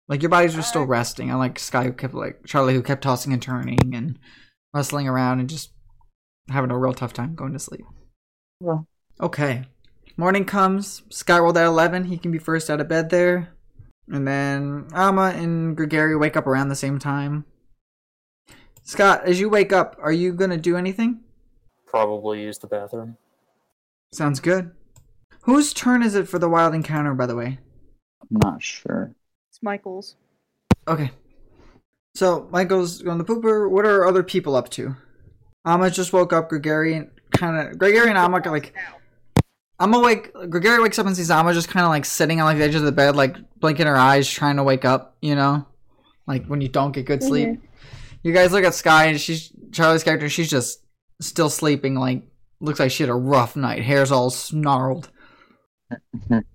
Gotcha. 0.07 0.13
Like 0.13 0.21
your 0.21 0.29
bodies 0.29 0.55
were 0.55 0.61
still 0.61 0.83
uh, 0.83 0.85
resting, 0.85 1.31
unlike 1.31 1.57
Sky 1.59 1.83
who 1.83 1.93
kept 1.93 2.13
like 2.13 2.45
Charlie 2.45 2.73
who 2.73 2.83
kept 2.83 3.03
tossing 3.03 3.33
and 3.33 3.41
turning 3.41 3.95
and 3.95 4.19
wrestling 4.73 5.07
around 5.07 5.39
and 5.39 5.49
just 5.49 5.71
having 6.49 6.71
a 6.71 6.77
real 6.77 6.93
tough 6.93 7.13
time 7.13 7.35
going 7.35 7.53
to 7.53 7.59
sleep. 7.59 7.85
Well. 8.59 8.87
Okay. 9.19 9.63
Morning 10.17 10.45
comes. 10.45 11.01
Sky 11.09 11.39
rolled 11.39 11.57
at 11.57 11.65
eleven. 11.65 12.05
He 12.05 12.17
can 12.17 12.31
be 12.31 12.37
first 12.37 12.69
out 12.69 12.81
of 12.81 12.87
bed 12.87 13.09
there. 13.09 13.55
And 14.07 14.27
then 14.27 14.87
Amma 14.93 15.33
and 15.35 15.75
Gregory 15.75 16.15
wake 16.15 16.37
up 16.37 16.45
around 16.45 16.69
the 16.69 16.75
same 16.75 16.99
time. 16.99 17.45
Scott, 18.83 19.23
as 19.25 19.39
you 19.39 19.49
wake 19.49 19.73
up, 19.73 19.97
are 19.99 20.11
you 20.11 20.31
gonna 20.33 20.57
do 20.57 20.77
anything? 20.77 21.21
Probably 21.87 22.43
use 22.43 22.59
the 22.59 22.67
bathroom. 22.67 23.17
Sounds 24.13 24.39
good. 24.39 24.71
Whose 25.41 25.73
turn 25.73 26.03
is 26.03 26.13
it 26.13 26.27
for 26.27 26.37
the 26.37 26.49
wild 26.49 26.75
encounter, 26.75 27.15
by 27.15 27.25
the 27.25 27.35
way? 27.35 27.59
I'm 28.21 28.37
not 28.43 28.61
sure. 28.61 29.15
It's 29.55 29.63
Michael's. 29.63 30.17
Okay. 30.85 31.11
So 32.13 32.49
Michael's 32.51 33.01
on 33.07 33.17
the 33.17 33.23
pooper. 33.23 33.69
What 33.69 33.85
are 33.85 34.05
other 34.05 34.21
people 34.21 34.53
up 34.53 34.67
to? 34.71 34.97
Amma 35.63 35.89
just 35.89 36.11
woke 36.11 36.33
up. 36.33 36.49
Gregarian 36.49 37.09
kind 37.31 37.55
of 37.55 37.77
Gregarian 37.77 38.09
and 38.09 38.17
Amma 38.17 38.41
like. 38.51 38.73
I'm 39.79 39.93
awake. 39.93 40.33
Gregory 40.49 40.81
wakes 40.81 40.99
up 40.99 41.05
and 41.05 41.15
sees 41.15 41.31
Amma 41.31 41.53
just 41.53 41.69
kind 41.69 41.85
of 41.85 41.89
like 41.89 42.03
sitting 42.03 42.41
on 42.41 42.47
like 42.47 42.57
the 42.57 42.65
edge 42.65 42.75
of 42.75 42.81
the 42.81 42.91
bed, 42.91 43.15
like 43.15 43.37
blinking 43.61 43.87
her 43.87 43.95
eyes, 43.95 44.29
trying 44.29 44.57
to 44.57 44.63
wake 44.63 44.83
up. 44.83 45.15
You 45.21 45.35
know, 45.35 45.65
like 46.27 46.45
when 46.47 46.59
you 46.59 46.67
don't 46.67 46.91
get 46.91 47.05
good 47.05 47.21
mm-hmm. 47.21 47.29
sleep. 47.29 47.61
You 48.23 48.33
guys 48.33 48.51
look 48.51 48.65
at 48.65 48.73
Sky 48.73 49.05
and 49.05 49.21
she's 49.21 49.53
Charlie's 49.71 50.03
character. 50.03 50.27
She's 50.27 50.49
just 50.49 50.83
still 51.21 51.49
sleeping. 51.49 51.95
Like 51.95 52.23
looks 52.59 52.81
like 52.81 52.91
she 52.91 53.03
had 53.03 53.09
a 53.09 53.15
rough 53.15 53.55
night. 53.55 53.83
Hair's 53.83 54.11
all 54.11 54.31
snarled. 54.31 55.09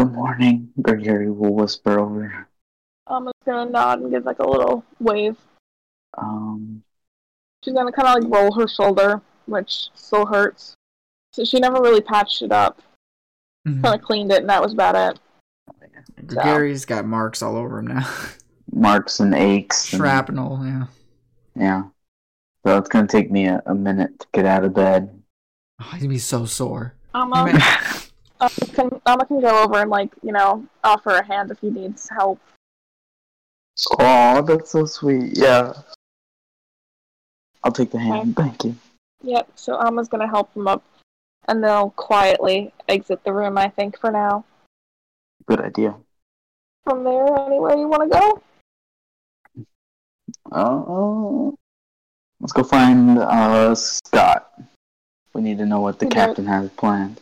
Good 0.00 0.14
morning, 0.14 0.70
Gregory 0.80 1.30
will 1.30 1.52
whisper 1.52 2.00
over. 2.00 2.48
I'm 3.06 3.24
just 3.26 3.34
gonna 3.44 3.70
nod 3.70 4.00
and 4.00 4.10
give 4.10 4.24
like 4.24 4.38
a 4.38 4.48
little 4.48 4.82
wave. 4.98 5.36
Um, 6.16 6.82
She's 7.62 7.74
gonna 7.74 7.92
kind 7.92 8.08
of 8.08 8.24
like 8.24 8.32
roll 8.32 8.50
her 8.54 8.66
shoulder, 8.66 9.20
which 9.44 9.88
still 9.94 10.24
hurts. 10.24 10.72
So 11.34 11.44
she 11.44 11.60
never 11.60 11.82
really 11.82 12.00
patched 12.00 12.40
it 12.40 12.50
up. 12.50 12.80
Mhm. 13.68 13.82
Kind 13.82 13.94
of 13.94 14.00
cleaned 14.00 14.32
it, 14.32 14.38
and 14.40 14.48
that 14.48 14.62
was 14.62 14.72
about 14.72 14.96
it. 14.96 15.20
Gregory's 16.26 16.86
got 16.86 17.04
marks 17.04 17.42
all 17.42 17.54
over 17.54 17.80
him 17.80 17.88
now. 17.88 18.08
marks 18.72 19.20
and 19.20 19.34
aches. 19.34 19.92
and- 19.92 20.00
Shrapnel. 20.00 20.60
Yeah. 20.64 20.86
yeah. 21.54 21.82
So 22.64 22.78
it's 22.78 22.88
gonna 22.88 23.06
take 23.06 23.30
me 23.30 23.48
a, 23.48 23.62
a 23.66 23.74
minute 23.74 24.18
to 24.20 24.26
get 24.32 24.46
out 24.46 24.64
of 24.64 24.72
bed. 24.72 25.22
Oh, 25.78 25.84
he's 25.92 26.00
gonna 26.00 26.08
be 26.08 26.18
so 26.18 26.46
sore. 26.46 26.94
Um, 27.12 27.34
You 27.48 27.58
um, 28.40 28.50
can, 28.72 28.90
Alma 29.06 29.26
can 29.26 29.40
go 29.40 29.62
over 29.62 29.80
and 29.80 29.90
like 29.90 30.12
you 30.22 30.32
know 30.32 30.66
offer 30.84 31.10
a 31.10 31.24
hand 31.24 31.50
if 31.50 31.60
he 31.60 31.70
needs 31.70 32.08
help. 32.08 32.40
Oh, 33.98 34.42
that's 34.42 34.70
so 34.70 34.84
sweet. 34.84 35.36
Yeah. 35.36 35.72
I'll 37.62 37.72
take 37.72 37.90
the 37.90 37.98
hand. 37.98 38.36
Thank 38.36 38.64
you. 38.64 38.76
Yep. 39.22 39.52
So 39.54 39.76
Alma's 39.76 40.08
gonna 40.08 40.28
help 40.28 40.54
him 40.54 40.66
up, 40.66 40.82
and 41.48 41.62
they'll 41.62 41.90
quietly 41.90 42.72
exit 42.88 43.22
the 43.24 43.32
room. 43.32 43.58
I 43.58 43.68
think 43.68 43.98
for 43.98 44.10
now. 44.10 44.44
Good 45.46 45.60
idea. 45.60 45.94
From 46.84 47.04
there, 47.04 47.26
anywhere 47.46 47.76
you 47.76 47.88
want 47.88 48.10
to 48.10 48.18
go. 48.18 48.42
Uh, 50.52 50.84
oh 50.88 51.58
let's 52.40 52.52
go 52.52 52.62
find 52.62 53.18
uh, 53.18 53.74
Scott. 53.74 54.60
We 55.34 55.42
need 55.42 55.58
to 55.58 55.66
know 55.66 55.80
what 55.80 55.98
the 55.98 56.06
Okay. 56.06 56.14
captain 56.14 56.46
has 56.46 56.70
planned. 56.70 57.20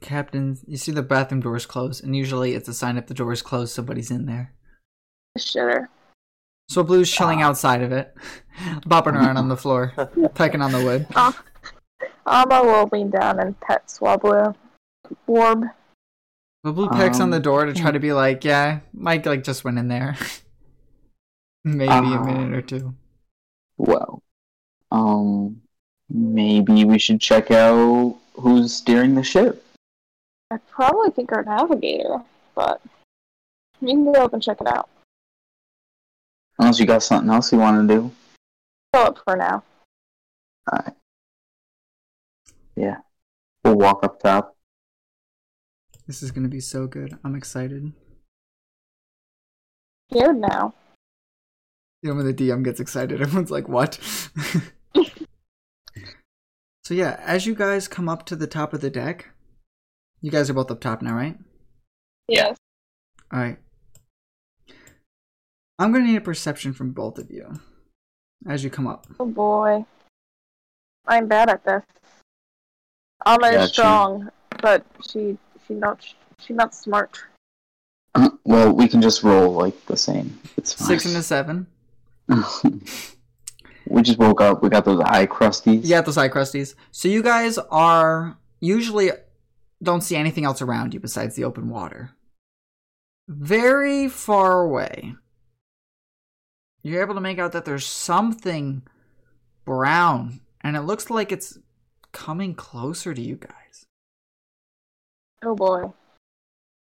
Captain, 0.00 0.58
you 0.66 0.76
see 0.76 0.92
the 0.92 1.02
bathroom 1.02 1.40
doors 1.40 1.66
close, 1.66 2.00
and 2.00 2.14
usually 2.16 2.54
it's 2.54 2.68
a 2.68 2.74
sign 2.74 2.96
if 2.96 3.06
the 3.06 3.14
doors 3.14 3.42
closed, 3.42 3.72
somebody's 3.74 4.10
in 4.10 4.26
there. 4.26 4.52
Shitter. 5.38 5.86
So 6.68 6.82
Blue's 6.82 7.10
chilling 7.10 7.42
outside 7.42 7.82
of 7.82 7.92
it, 7.92 8.14
bopping 8.86 9.14
around 9.14 9.36
on 9.36 9.48
the 9.48 9.56
floor, 9.56 9.92
pecking 10.34 10.62
on 10.62 10.72
the 10.72 10.82
wood. 10.82 11.06
Alma 12.26 12.62
will 12.62 12.88
lean 12.92 13.10
down 13.10 13.38
and 13.40 13.58
pet 13.60 13.86
Swablu. 13.88 14.54
Warb. 15.28 15.70
But 16.62 16.72
Blue 16.72 16.88
pecks 16.88 17.20
on 17.20 17.28
the 17.28 17.36
Um, 17.36 17.42
door 17.42 17.66
to 17.66 17.74
try 17.74 17.90
to 17.90 18.00
be 18.00 18.14
like, 18.14 18.42
yeah, 18.44 18.80
Mike 18.94 19.26
like 19.26 19.44
just 19.44 19.64
went 19.64 19.78
in 19.78 19.88
there. 19.88 20.16
Maybe 21.64 21.92
a 21.92 21.96
Uh, 21.96 22.24
minute 22.24 22.54
or 22.54 22.62
two. 22.62 22.94
Well, 23.76 24.22
um, 24.90 25.62
maybe 26.08 26.84
we 26.84 26.98
should 26.98 27.20
check 27.20 27.50
out 27.50 28.16
who's 28.34 28.72
steering 28.74 29.14
the 29.14 29.22
ship. 29.22 29.63
I 30.50 30.58
probably 30.70 31.10
think 31.10 31.32
our 31.32 31.42
navigator, 31.42 32.22
but 32.54 32.80
we 33.80 33.92
can 33.92 34.04
go 34.04 34.24
up 34.24 34.32
and 34.32 34.42
check 34.42 34.60
it 34.60 34.66
out. 34.66 34.88
Unless 36.58 36.78
you 36.78 36.86
got 36.86 37.02
something 37.02 37.32
else 37.32 37.52
you 37.52 37.58
want 37.58 37.88
to 37.88 37.94
do. 37.94 38.12
Go 38.92 39.02
up 39.02 39.18
for 39.24 39.36
now. 39.36 39.64
Alright. 40.70 40.94
Yeah. 42.76 42.98
We'll 43.64 43.74
walk 43.76 44.04
up 44.04 44.20
top. 44.20 44.56
This 46.06 46.22
is 46.22 46.30
gonna 46.30 46.48
be 46.48 46.60
so 46.60 46.86
good. 46.86 47.18
I'm 47.24 47.34
excited. 47.34 47.92
Scared 50.10 50.36
now. 50.36 50.74
You 52.02 52.10
know 52.10 52.16
when 52.16 52.26
the 52.26 52.34
DM 52.34 52.62
gets 52.62 52.78
excited, 52.78 53.22
everyone's 53.22 53.50
like, 53.50 53.68
"What?" 53.68 53.94
so 56.84 56.92
yeah, 56.92 57.18
as 57.24 57.46
you 57.46 57.54
guys 57.54 57.88
come 57.88 58.08
up 58.08 58.26
to 58.26 58.36
the 58.36 58.46
top 58.46 58.74
of 58.74 58.82
the 58.82 58.90
deck, 58.90 59.30
you 60.24 60.30
guys 60.30 60.48
are 60.48 60.54
both 60.54 60.70
up 60.70 60.80
top 60.80 61.02
now, 61.02 61.14
right? 61.14 61.36
Yes. 62.28 62.56
All 63.30 63.40
right. 63.40 63.58
I'm 65.78 65.92
gonna 65.92 66.06
need 66.06 66.16
a 66.16 66.22
perception 66.22 66.72
from 66.72 66.92
both 66.92 67.18
of 67.18 67.30
you 67.30 67.60
as 68.48 68.64
you 68.64 68.70
come 68.70 68.86
up. 68.86 69.06
Oh 69.20 69.26
boy. 69.26 69.84
I'm 71.06 71.28
bad 71.28 71.50
at 71.50 71.62
this. 71.66 71.82
Alma 73.26 73.50
Gotcha. 73.50 73.62
is 73.64 73.72
strong, 73.72 74.30
but 74.62 74.86
she 75.06 75.36
she 75.68 75.74
not 75.74 76.02
she 76.38 76.54
not 76.54 76.74
smart. 76.74 77.22
well, 78.44 78.72
we 78.72 78.88
can 78.88 79.02
just 79.02 79.22
roll 79.24 79.52
like 79.52 79.84
the 79.84 79.96
same. 79.98 80.40
It's 80.56 80.72
fine. 80.72 80.88
Six 80.88 81.04
and 81.04 81.16
a 81.16 81.22
seven. 81.22 81.66
we 83.86 84.00
just 84.00 84.18
woke 84.18 84.40
up. 84.40 84.62
We 84.62 84.70
got 84.70 84.86
those 84.86 85.00
eye 85.00 85.26
crusties. 85.26 85.82
You 85.82 85.90
got 85.90 86.06
those 86.06 86.16
eye 86.16 86.30
crusties. 86.30 86.76
So 86.92 87.08
you 87.08 87.22
guys 87.22 87.58
are 87.58 88.38
usually 88.60 89.10
don't 89.82 90.02
see 90.02 90.16
anything 90.16 90.44
else 90.44 90.62
around 90.62 90.94
you 90.94 91.00
besides 91.00 91.34
the 91.36 91.44
open 91.44 91.68
water. 91.68 92.10
Very 93.28 94.08
far 94.08 94.62
away. 94.62 95.14
You're 96.82 97.02
able 97.02 97.14
to 97.14 97.20
make 97.20 97.38
out 97.38 97.52
that 97.52 97.64
there's 97.64 97.86
something 97.86 98.82
brown, 99.64 100.40
and 100.60 100.76
it 100.76 100.82
looks 100.82 101.08
like 101.08 101.32
it's 101.32 101.58
coming 102.12 102.54
closer 102.54 103.14
to 103.14 103.20
you 103.20 103.36
guys. 103.36 103.86
Oh 105.42 105.54
boy. 105.54 105.92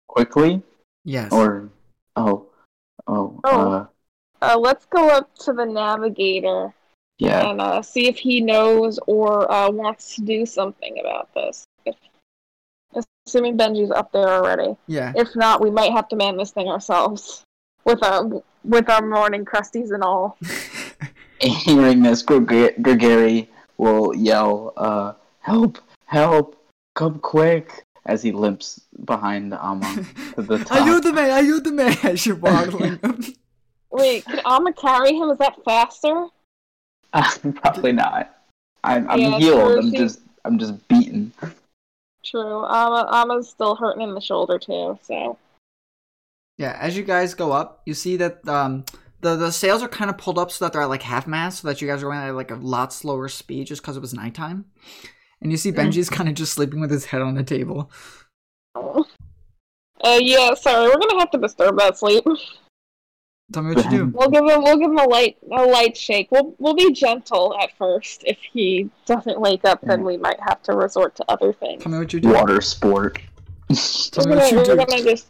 Quickly 0.07 0.61
Yes. 1.05 1.31
or 1.31 1.69
oh 2.15 2.47
oh 3.07 3.39
Oh. 3.43 3.71
uh 3.71 3.85
Uh, 4.41 4.57
let's 4.59 4.85
go 4.87 5.09
up 5.09 5.33
to 5.35 5.53
the 5.53 5.65
navigator 5.65 6.73
yeah. 7.17 7.49
and 7.49 7.61
uh, 7.61 7.81
see 7.81 8.07
if 8.07 8.17
he 8.17 8.41
knows 8.41 8.99
or 9.07 9.49
uh, 9.51 9.69
wants 9.71 10.15
to 10.15 10.21
do 10.21 10.45
something 10.45 10.99
about 10.99 11.33
this. 11.33 11.65
If, 12.95 13.05
assuming 13.27 13.57
Benji's 13.57 13.91
up 13.91 14.11
there 14.11 14.27
already. 14.27 14.75
yeah. 14.87 15.13
If 15.15 15.35
not, 15.35 15.61
we 15.61 15.71
might 15.71 15.91
have 15.91 16.07
to 16.09 16.15
man 16.15 16.37
this 16.37 16.51
thing 16.51 16.67
ourselves 16.67 17.43
with 17.85 18.03
our 18.03 18.29
with 18.63 18.89
our 18.89 19.05
morning 19.05 19.45
crusties 19.45 19.91
and 19.91 20.03
all. 20.03 20.37
Hearing 21.39 22.03
this, 22.03 22.21
Greg- 22.21 22.81
Gregory 22.81 23.49
will 23.77 24.15
yell, 24.15 24.73
uh, 24.77 25.13
"Help! 25.39 25.79
Help! 26.05 26.55
Come 26.95 27.19
quick!" 27.19 27.83
as 28.05 28.21
he 28.21 28.31
limps 28.31 28.81
behind 29.05 29.53
Amma 29.53 30.05
to 30.35 30.41
the 30.41 30.57
top. 30.59 30.77
Ayúdame, 30.77 31.23
ayúdame 31.39 32.03
as 32.03 32.25
you're 32.25 32.35
waddling. 32.35 32.99
Wait, 33.91 34.25
can 34.25 34.41
Alma 34.45 34.73
carry 34.73 35.13
him? 35.15 35.29
Is 35.29 35.37
that 35.37 35.55
faster? 35.63 36.27
Probably 37.13 37.91
not. 37.93 38.35
I'm, 38.83 39.09
I'm 39.09 39.19
Yeah, 39.19 39.37
healed. 39.39 39.77
I'm 39.79 39.93
just 39.93 40.19
I'm 40.45 40.59
just 40.59 40.85
beaten. 40.87 41.31
True. 42.23 42.63
Alma 42.65 43.07
Alma's 43.11 43.49
still 43.49 43.75
hurting 43.75 44.01
in 44.01 44.13
the 44.13 44.21
shoulder 44.21 44.57
too. 44.57 44.97
So 45.01 45.37
Yeah, 46.57 46.77
as 46.79 46.95
you 46.97 47.03
guys 47.03 47.33
go 47.33 47.51
up, 47.51 47.81
you 47.85 47.93
see 47.93 48.17
that 48.17 48.47
um 48.47 48.85
the 49.21 49.35
the 49.35 49.51
sails 49.51 49.81
are 49.81 49.87
kind 49.87 50.09
of 50.09 50.17
pulled 50.17 50.37
up 50.37 50.51
so 50.51 50.65
that 50.65 50.73
they're 50.73 50.81
at 50.81 50.89
like 50.89 51.03
half 51.03 51.27
mast, 51.27 51.61
so 51.61 51.67
that 51.67 51.81
you 51.81 51.87
guys 51.87 52.01
are 52.03 52.07
going 52.07 52.19
at 52.19 52.35
like 52.35 52.51
a 52.51 52.55
lot 52.55 52.93
slower 52.93 53.27
speed 53.29 53.67
just 53.67 53.81
because 53.81 53.97
it 53.97 54.01
was 54.01 54.13
nighttime. 54.13 54.65
And 55.41 55.51
you 55.51 55.57
see 55.57 55.71
Benji's 55.73 56.09
kind 56.09 56.29
of 56.29 56.35
just 56.35 56.53
sleeping 56.53 56.79
with 56.79 56.91
his 56.91 57.05
head 57.05 57.21
on 57.21 57.35
the 57.35 57.43
table. 57.43 57.91
Uh, 58.75 59.03
yeah, 60.21 60.53
sorry, 60.53 60.87
we're 60.87 60.97
gonna 60.99 61.19
have 61.19 61.31
to 61.31 61.37
disturb 61.37 61.77
that 61.79 61.97
sleep. 61.97 62.23
Tell 63.53 63.61
me 63.61 63.75
what 63.75 63.85
you 63.85 63.91
do. 63.91 64.05
We'll 64.07 64.29
give 64.29 64.43
him, 64.43 64.63
we'll 64.63 64.77
give 64.77 64.89
him 64.89 64.97
a 64.97 65.03
light, 65.03 65.37
a 65.51 65.63
light 65.63 65.95
shake. 65.95 66.31
We'll, 66.31 66.55
we'll 66.57 66.73
be 66.73 66.91
gentle 66.91 67.55
at 67.61 67.69
first. 67.77 68.23
If 68.25 68.39
he 68.39 68.89
doesn't 69.05 69.39
wake 69.39 69.63
up, 69.63 69.79
then 69.83 70.03
we 70.03 70.17
might 70.17 70.39
have 70.39 70.63
to 70.63 70.73
resort 70.73 71.15
to 71.17 71.25
other 71.29 71.53
things. 71.53 71.83
Tell 71.83 71.91
me 71.91 71.99
what 71.99 72.11
you 72.11 72.19
do. 72.19 72.33
Water 72.33 72.61
sport. 72.61 73.19
Tell 73.69 74.25
We're 74.25 74.31
me 74.31 74.35
what 74.35 74.41
gonna, 74.41 74.49
you 74.49 74.57
we're 74.57 74.63
do. 74.63 74.75
gonna 74.75 75.03
just, 75.03 75.27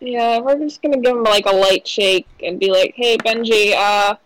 yeah, 0.00 0.38
we're 0.40 0.58
just 0.58 0.80
gonna 0.80 1.00
give 1.00 1.14
him 1.14 1.22
like 1.22 1.44
a 1.44 1.54
light 1.54 1.86
shake 1.86 2.26
and 2.42 2.58
be 2.58 2.70
like, 2.70 2.94
"Hey, 2.96 3.18
Benji, 3.18 3.74
uh, 3.74 4.16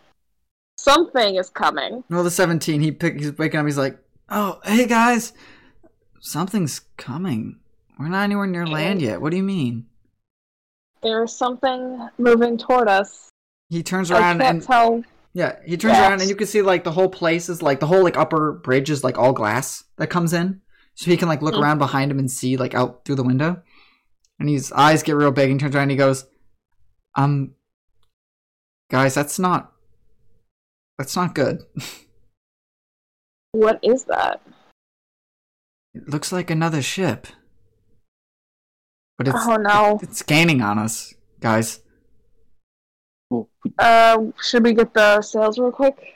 something 0.79 1.35
is 1.35 1.51
coming." 1.51 2.05
No, 2.09 2.23
the 2.23 2.31
seventeen. 2.31 2.81
He 2.81 2.93
pick. 2.93 3.19
He's 3.19 3.37
waking 3.37 3.59
up. 3.59 3.67
He's 3.67 3.79
like, 3.79 3.99
"Oh, 4.29 4.61
hey 4.65 4.87
guys, 4.87 5.33
something's 6.21 6.81
coming. 6.97 7.59
We're 7.99 8.09
not 8.09 8.23
anywhere 8.23 8.47
near 8.47 8.67
land 8.67 9.03
yet. 9.03 9.21
What 9.21 9.31
do 9.31 9.37
you 9.37 9.43
mean?" 9.43 9.87
There's 11.05 11.33
something 11.33 12.09
moving 12.19 12.59
toward 12.59 12.89
us. 12.89 13.29
He 13.69 13.83
turns 13.83 14.11
around 14.11 14.43
and 14.43 14.63
tell. 14.63 15.05
yeah, 15.35 15.57
he 15.65 15.77
turns 15.77 15.93
Yes. 15.97 16.01
around 16.09 16.21
and 16.21 16.29
you 16.31 16.35
can 16.37 16.47
see 16.47 16.63
like 16.63 16.83
the 16.85 16.93
whole 16.93 17.09
place 17.09 17.49
is 17.49 17.63
like 17.63 17.79
the 17.81 17.87
whole 17.87 18.03
like 18.03 18.17
upper 18.17 18.53
bridge 18.53 18.91
is 18.91 19.05
like 19.05 19.19
all 19.19 19.33
glass 19.33 19.85
that 19.99 20.09
comes 20.09 20.33
in, 20.33 20.61
so 20.95 21.11
he 21.11 21.17
can 21.17 21.29
like 21.29 21.43
look 21.43 21.55
Hmm. 21.55 21.63
around 21.63 21.79
behind 21.79 22.11
him 22.11 22.19
and 22.19 22.31
see 22.31 22.57
like 22.57 22.75
out 22.75 23.05
through 23.05 23.17
the 23.17 23.23
window. 23.23 23.63
And 24.41 24.49
his 24.49 24.73
eyes 24.73 25.03
get 25.05 25.15
real 25.15 25.31
big 25.31 25.51
and 25.51 25.61
turns 25.61 25.75
around 25.77 25.85
and 25.85 25.91
he 25.93 25.97
goes, 25.97 26.27
"Um, 27.15 27.55
guys, 28.91 29.15
that's 29.15 29.39
not 29.39 29.73
that's 30.99 31.15
not 31.17 31.35
good. 31.35 31.61
What 33.53 33.79
is 33.83 34.05
that? 34.05 34.41
It 35.95 36.09
looks 36.09 36.33
like 36.33 36.51
another 36.51 36.83
ship, 36.83 37.27
but 39.19 39.29
it's 39.29 39.37
oh 39.41 39.57
no. 39.57 39.99
it's 40.03 40.19
scanning 40.19 40.63
on 40.63 40.79
us, 40.79 41.15
guys." 41.41 41.81
Uh, 43.79 44.19
should 44.41 44.63
we 44.65 44.75
get 44.75 44.95
the 44.95 45.21
sails 45.23 45.59
real 45.59 45.73
quick? 45.73 46.15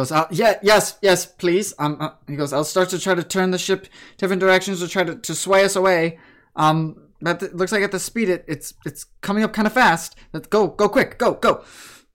goes 0.00 0.12
out. 0.12 0.32
Yeah, 0.32 0.58
yes, 0.62 0.98
yes, 1.02 1.26
please. 1.26 1.74
Um, 1.78 1.96
uh, 2.00 2.10
he 2.26 2.36
goes. 2.36 2.52
I'll 2.52 2.64
start 2.64 2.88
to 2.90 2.98
try 2.98 3.14
to 3.14 3.22
turn 3.22 3.50
the 3.50 3.58
ship 3.58 3.86
different 4.16 4.40
directions 4.40 4.80
to 4.80 4.88
try 4.88 5.04
to, 5.04 5.16
to 5.16 5.34
sway 5.34 5.64
us 5.64 5.76
away. 5.76 6.18
Um, 6.56 7.08
but 7.20 7.42
it 7.42 7.54
looks 7.54 7.70
like 7.70 7.82
at 7.82 7.92
the 7.92 7.98
speed 7.98 8.28
it, 8.28 8.44
it's 8.48 8.72
it's 8.86 9.04
coming 9.20 9.44
up 9.44 9.52
kind 9.52 9.66
of 9.66 9.72
fast. 9.72 10.16
Let's 10.32 10.48
go, 10.48 10.68
go 10.68 10.88
quick, 10.88 11.18
go, 11.18 11.34
go. 11.34 11.64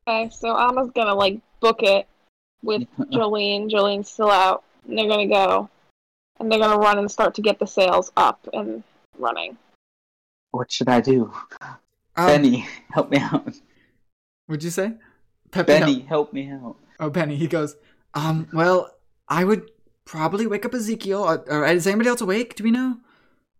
Okay, 0.07 0.29
so 0.29 0.49
Alma's 0.49 0.91
gonna 0.91 1.13
like 1.13 1.39
book 1.59 1.83
it 1.83 2.07
with 2.63 2.83
Jolene. 2.99 3.69
Jolene's 3.69 4.09
still 4.09 4.31
out. 4.31 4.63
And 4.87 4.97
they're 4.97 5.07
gonna 5.07 5.27
go, 5.27 5.69
and 6.39 6.51
they're 6.51 6.59
gonna 6.59 6.77
run 6.77 6.99
and 6.99 7.09
start 7.09 7.35
to 7.35 7.41
get 7.41 7.59
the 7.59 7.67
sails 7.67 8.11
up 8.17 8.39
and 8.53 8.83
running. 9.17 9.57
What 10.55 10.71
should 10.71 10.89
I 10.89 11.01
do? 11.01 11.31
Um, 11.61 12.27
Benny, 12.27 12.65
help 12.91 13.09
me 13.11 13.17
out. 13.19 13.53
what'd 14.47 14.63
you 14.63 14.69
say? 14.69 14.93
Pepe. 15.51 15.67
Benny, 15.67 15.99
help 16.01 16.33
me 16.33 16.49
out. 16.49 16.77
Oh, 16.99 17.09
Benny. 17.09 17.35
He 17.35 17.47
goes. 17.47 17.75
Um, 18.13 18.47
well, 18.53 18.95
I 19.27 19.43
would 19.43 19.69
probably 20.05 20.47
wake 20.47 20.65
up 20.65 20.73
Ezekiel. 20.73 21.23
Or, 21.23 21.37
or 21.51 21.65
is 21.67 21.85
anybody 21.87 22.09
else 22.09 22.21
awake? 22.21 22.55
Do 22.55 22.63
we 22.63 22.71
know? 22.71 22.97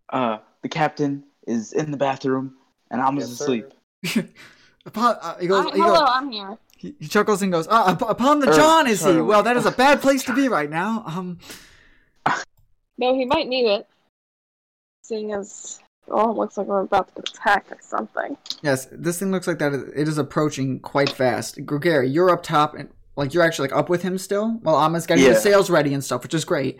Uh, 0.10 0.38
the 0.62 0.70
captain 0.70 1.24
is 1.48 1.74
in 1.74 1.92
the 1.92 1.98
bathroom, 1.98 2.56
and 2.92 3.02
I'm 3.02 3.18
Yes, 3.18 3.32
asleep. 3.32 3.74
upon, 4.86 5.18
uh, 5.22 5.38
he 5.40 5.48
goes. 5.48 5.66
Uh, 5.66 5.72
he, 5.72 5.82
hello, 5.82 6.00
goes 6.00 6.10
I'm 6.12 6.32
here. 6.32 6.58
he, 6.78 6.96
he 7.00 7.08
chuckles 7.08 7.42
and 7.42 7.52
goes. 7.52 7.68
Uh, 7.68 7.96
upon 8.08 8.40
the 8.40 8.50
Er, 8.50 8.54
John 8.54 8.88
is 8.88 9.04
he? 9.04 9.20
Well, 9.20 9.44
that 9.44 9.58
is 9.58 9.66
a 9.66 9.72
bad 9.84 10.02
place 10.02 10.24
to 10.26 10.34
be 10.34 10.48
right 10.48 10.70
now. 10.70 11.04
Um, 11.06 11.40
No, 12.98 13.14
he 13.16 13.26
might 13.26 13.48
need 13.48 13.68
it. 13.68 13.88
Seeing 15.04 15.34
as 15.34 15.80
oh, 16.10 16.32
it 16.32 16.38
looks 16.38 16.58
like 16.58 16.68
we're 16.68 16.82
about 16.82 17.08
to 17.10 17.22
get 17.22 17.30
attacked 17.30 17.72
or 17.72 17.78
something. 17.82 18.38
Yes, 18.62 18.88
this 18.92 19.20
thing 19.20 19.32
looks 19.32 19.48
like 19.48 19.60
that. 19.60 19.74
It 19.74 20.08
is 20.08 20.18
approaching 20.18 20.80
quite 20.80 21.10
fast. 21.10 21.66
Gregary, 21.66 22.10
you're 22.10 22.30
up 22.30 22.44
top, 22.44 22.74
and 22.76 22.90
like 23.16 23.34
you're 23.34 23.44
actually 23.44 23.70
like 23.70 23.78
up 23.78 23.90
with 23.90 24.02
him 24.04 24.18
still. 24.18 24.52
While 24.62 24.76
Ama's 24.76 25.06
getting 25.06 25.24
the 25.24 25.32
Yeah. 25.32 25.38
sails 25.40 25.70
ready 25.70 25.94
and 25.94 26.04
stuff, 26.04 26.24
which 26.24 26.34
is 26.34 26.46
great. 26.46 26.78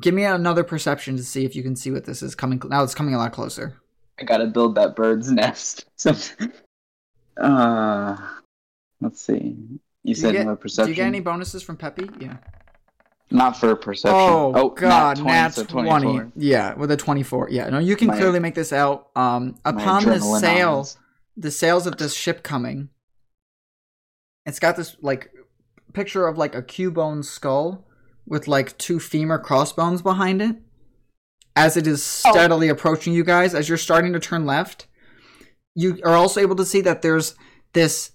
Give 0.00 0.14
me 0.14 0.24
another 0.24 0.64
perception 0.64 1.16
to 1.16 1.22
see 1.24 1.44
if 1.44 1.54
you 1.54 1.62
can 1.62 1.76
see 1.76 1.90
what 1.90 2.04
this 2.04 2.22
is 2.22 2.34
coming. 2.34 2.60
Now 2.66 2.82
it's 2.82 2.94
coming 2.94 3.14
a 3.14 3.18
lot 3.18 3.32
closer. 3.32 3.76
I 4.20 4.24
gotta 4.24 4.46
build 4.46 4.74
that 4.76 4.94
bird's 4.96 5.30
nest. 5.30 5.86
So, 5.96 6.14
uh, 7.40 8.16
let's 9.00 9.20
see. 9.22 9.34
You 9.34 9.44
Do 9.44 9.78
you 10.04 10.14
said 10.14 10.32
get- 10.32 10.46
no 10.46 10.54
Do 10.54 10.60
perception. 10.60 10.88
you 10.90 10.94
get 10.96 11.06
any 11.06 11.20
bonuses 11.20 11.62
from 11.62 11.76
Peppy? 11.76 12.08
Yeah. 12.20 12.36
Not 13.32 13.56
for 13.58 13.74
perception. 13.74 14.18
Oh, 14.18 14.68
God, 14.70 15.18
nat 15.18 15.24
nat 15.24 15.54
20, 15.54 15.88
20. 15.88 16.06
so 16.06 16.10
24. 16.12 16.32
Yeah, 16.36 16.74
with 16.74 16.90
a 16.90 16.96
24. 16.96 17.48
Yeah, 17.50 17.68
no, 17.70 17.78
you 17.78 17.96
can 17.96 18.08
My- 18.08 18.16
clearly 18.16 18.38
make 18.40 18.54
this 18.54 18.72
out. 18.72 19.08
Um, 19.16 19.56
upon 19.64 20.04
the 20.04 20.10
eyes. 20.12 20.98
the 21.36 21.50
sails 21.50 21.86
of 21.86 21.96
this 21.96 22.14
ship 22.14 22.42
coming, 22.42 22.90
it's 24.44 24.58
got 24.58 24.76
this 24.76 24.96
like 25.00 25.30
picture 25.92 26.26
of 26.26 26.36
like 26.38 26.54
a 26.54 26.62
cubone 26.62 27.24
skull 27.24 27.86
with 28.26 28.48
like 28.48 28.76
two 28.78 29.00
femur 29.00 29.38
crossbones 29.38 30.02
behind 30.02 30.42
it. 30.42 30.56
As 31.54 31.76
it 31.76 31.86
is 31.86 32.02
steadily 32.02 32.68
approaching 32.68 33.12
you 33.12 33.24
guys, 33.24 33.54
as 33.54 33.68
you're 33.68 33.76
starting 33.78 34.12
to 34.14 34.20
turn 34.20 34.46
left, 34.46 34.86
you 35.74 36.00
are 36.04 36.14
also 36.14 36.40
able 36.40 36.56
to 36.56 36.64
see 36.64 36.80
that 36.80 37.02
there's 37.02 37.34
this 37.74 38.10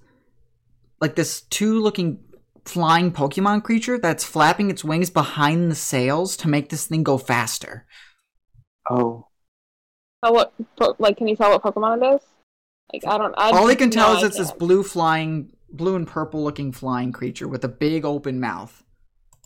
like 1.00 1.16
this 1.16 1.42
two 1.42 1.80
looking 1.80 2.20
flying 2.68 3.12
Pokemon 3.12 3.64
creature 3.64 3.98
that's 3.98 4.24
flapping 4.24 4.70
its 4.70 4.84
wings 4.84 5.10
behind 5.10 5.72
the 5.72 5.76
sails 5.76 6.36
to 6.38 6.48
make 6.48 6.70
this 6.70 6.88
thing 6.88 7.04
go 7.04 7.18
faster. 7.18 7.86
Oh, 8.90 9.28
Oh, 10.24 10.32
what? 10.32 10.54
po- 10.78 10.96
Like, 11.00 11.18
can 11.18 11.28
you 11.28 11.36
tell 11.36 11.52
what 11.52 11.62
Pokemon 11.64 12.02
it 12.02 12.16
is? 12.16 12.22
Like, 12.94 13.06
I 13.06 13.18
don't. 13.18 13.34
I 13.38 13.52
All 13.52 13.68
he 13.68 13.76
can 13.76 13.90
no, 13.90 13.94
tell 13.96 14.16
is 14.16 14.24
I 14.24 14.28
it's 14.28 14.38
this 14.38 14.48
can't. 14.48 14.60
blue 14.60 14.84
flying, 14.84 15.52
blue 15.72 15.96
and 15.96 16.08
purple 16.08 16.44
looking 16.44 16.72
flying 16.72 17.12
creature 17.12 17.48
with 17.48 17.64
a 17.64 17.68
big 17.70 18.06
open 18.06 18.40
mouth. 18.40 18.84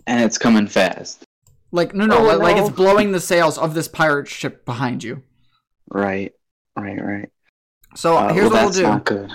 And 0.07 0.21
it's 0.23 0.37
coming 0.37 0.67
fast. 0.67 1.23
Like 1.71 1.93
no, 1.93 2.05
no, 2.05 2.19
Oh, 2.19 2.23
like, 2.37 2.39
like 2.39 2.57
it's 2.57 2.69
blowing 2.69 3.11
the 3.11 3.19
sails 3.19 3.57
of 3.57 3.73
this 3.73 3.87
pirate 3.87 4.27
ship 4.27 4.65
behind 4.65 5.03
you. 5.03 5.23
Right. 5.89 6.33
Right, 6.77 7.01
right. 7.03 7.29
So 7.95 8.17
Uh, 8.17 8.33
here's 8.33 8.49
well, 8.49 8.51
what 8.51 8.59
we'll 8.61 8.65
that's 8.67 8.77
do. 8.77 8.83
not 8.83 9.05
good. 9.05 9.31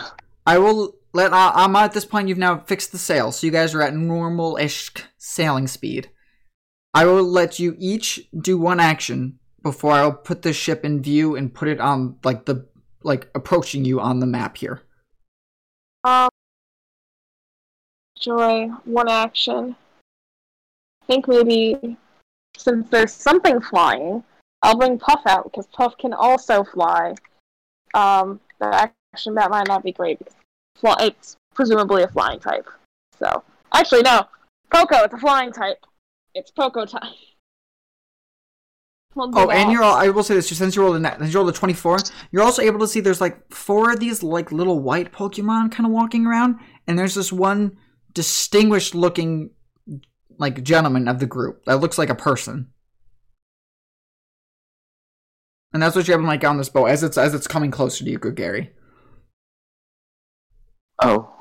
I 0.46 0.58
will 0.58 0.94
let 1.16 1.32
Amma 1.32 1.80
at 1.80 1.92
this 1.92 2.04
point. 2.04 2.28
You've 2.28 2.38
now 2.38 2.58
fixed 2.58 2.92
the 2.92 2.98
sail, 2.98 3.32
so 3.32 3.46
you 3.46 3.52
guys 3.52 3.74
are 3.74 3.82
at 3.82 3.94
normal-ish 3.94 4.92
sailing 5.18 5.66
speed. 5.66 6.10
I 6.94 7.04
will 7.04 7.24
let 7.24 7.58
you 7.58 7.74
each 7.78 8.28
do 8.38 8.56
one 8.56 8.80
action 8.80 9.38
before 9.62 9.92
I'll 9.92 10.12
put 10.12 10.42
the 10.42 10.52
ship 10.52 10.84
in 10.84 11.02
view 11.02 11.36
and 11.36 11.52
put 11.52 11.68
it 11.68 11.80
on 11.80 12.16
like 12.24 12.46
the 12.46 12.68
like 13.02 13.28
approaching 13.34 13.84
you 13.84 14.00
on 14.00 14.20
the 14.20 14.26
map 14.26 14.56
here. 14.56 14.82
Um, 16.04 16.28
Joy, 18.18 18.68
one 18.84 19.08
action. 19.08 19.76
I 21.02 21.06
think 21.06 21.28
maybe 21.28 21.96
since 22.56 22.88
there's 22.90 23.12
something 23.12 23.60
flying, 23.60 24.24
I'll 24.62 24.78
bring 24.78 24.98
Puff 24.98 25.22
out 25.26 25.44
because 25.44 25.66
Puff 25.66 25.98
can 25.98 26.12
also 26.12 26.64
fly. 26.64 27.14
Um, 27.94 28.40
the 28.58 28.90
action 29.12 29.34
that 29.34 29.50
might 29.50 29.68
not 29.68 29.82
be 29.84 29.92
great 29.92 30.18
because 30.18 30.34
fly- 30.80 30.96
it's 31.00 31.36
presumably 31.54 32.02
a 32.02 32.08
flying 32.08 32.40
type. 32.40 32.68
So 33.18 33.42
actually, 33.72 34.02
no, 34.02 34.26
Poco, 34.72 35.04
it's 35.04 35.14
a 35.14 35.18
flying 35.18 35.52
type. 35.52 35.84
It's 36.34 36.50
Poco 36.50 36.84
time. 36.84 37.14
We'll 39.14 39.30
Oh, 39.34 39.48
and 39.48 39.72
you're 39.72 39.82
all, 39.82 39.94
I 39.94 40.08
will 40.08 40.22
say 40.22 40.34
this, 40.34 40.48
since 40.48 40.76
you 40.76 40.82
rolled 40.82 40.96
a 40.96 40.98
net, 40.98 41.18
since 41.18 41.32
you 41.32 41.38
rolled 41.40 41.48
a 41.48 41.52
24, 41.52 41.98
you're 42.30 42.42
also 42.42 42.60
able 42.60 42.78
to 42.80 42.86
see 42.86 43.00
there's 43.00 43.20
like 43.20 43.50
four 43.50 43.90
of 43.90 43.98
these 43.98 44.22
like 44.22 44.52
little 44.52 44.78
white 44.80 45.10
Pokemon 45.10 45.72
kind 45.72 45.86
of 45.86 45.92
walking 45.92 46.26
around, 46.26 46.60
and 46.86 46.98
there's 46.98 47.14
this 47.14 47.32
one 47.32 47.78
distinguished 48.12 48.94
looking 48.94 49.50
like 50.38 50.62
gentleman 50.62 51.08
of 51.08 51.18
the 51.18 51.26
group 51.26 51.64
that 51.64 51.80
looks 51.80 51.96
like 51.96 52.10
a 52.10 52.14
person. 52.14 52.68
And 55.72 55.82
that's 55.82 55.96
what 55.96 56.06
you're 56.06 56.16
able 56.16 56.24
to 56.24 56.30
make 56.32 56.44
on 56.44 56.58
this 56.58 56.68
boat 56.68 56.86
as 56.86 57.02
it's 57.02 57.16
as 57.16 57.32
it's 57.32 57.46
coming 57.46 57.70
closer 57.70 58.04
to 58.04 58.10
you, 58.10 58.18
Gary. 58.18 58.72
Oh. 61.02 61.32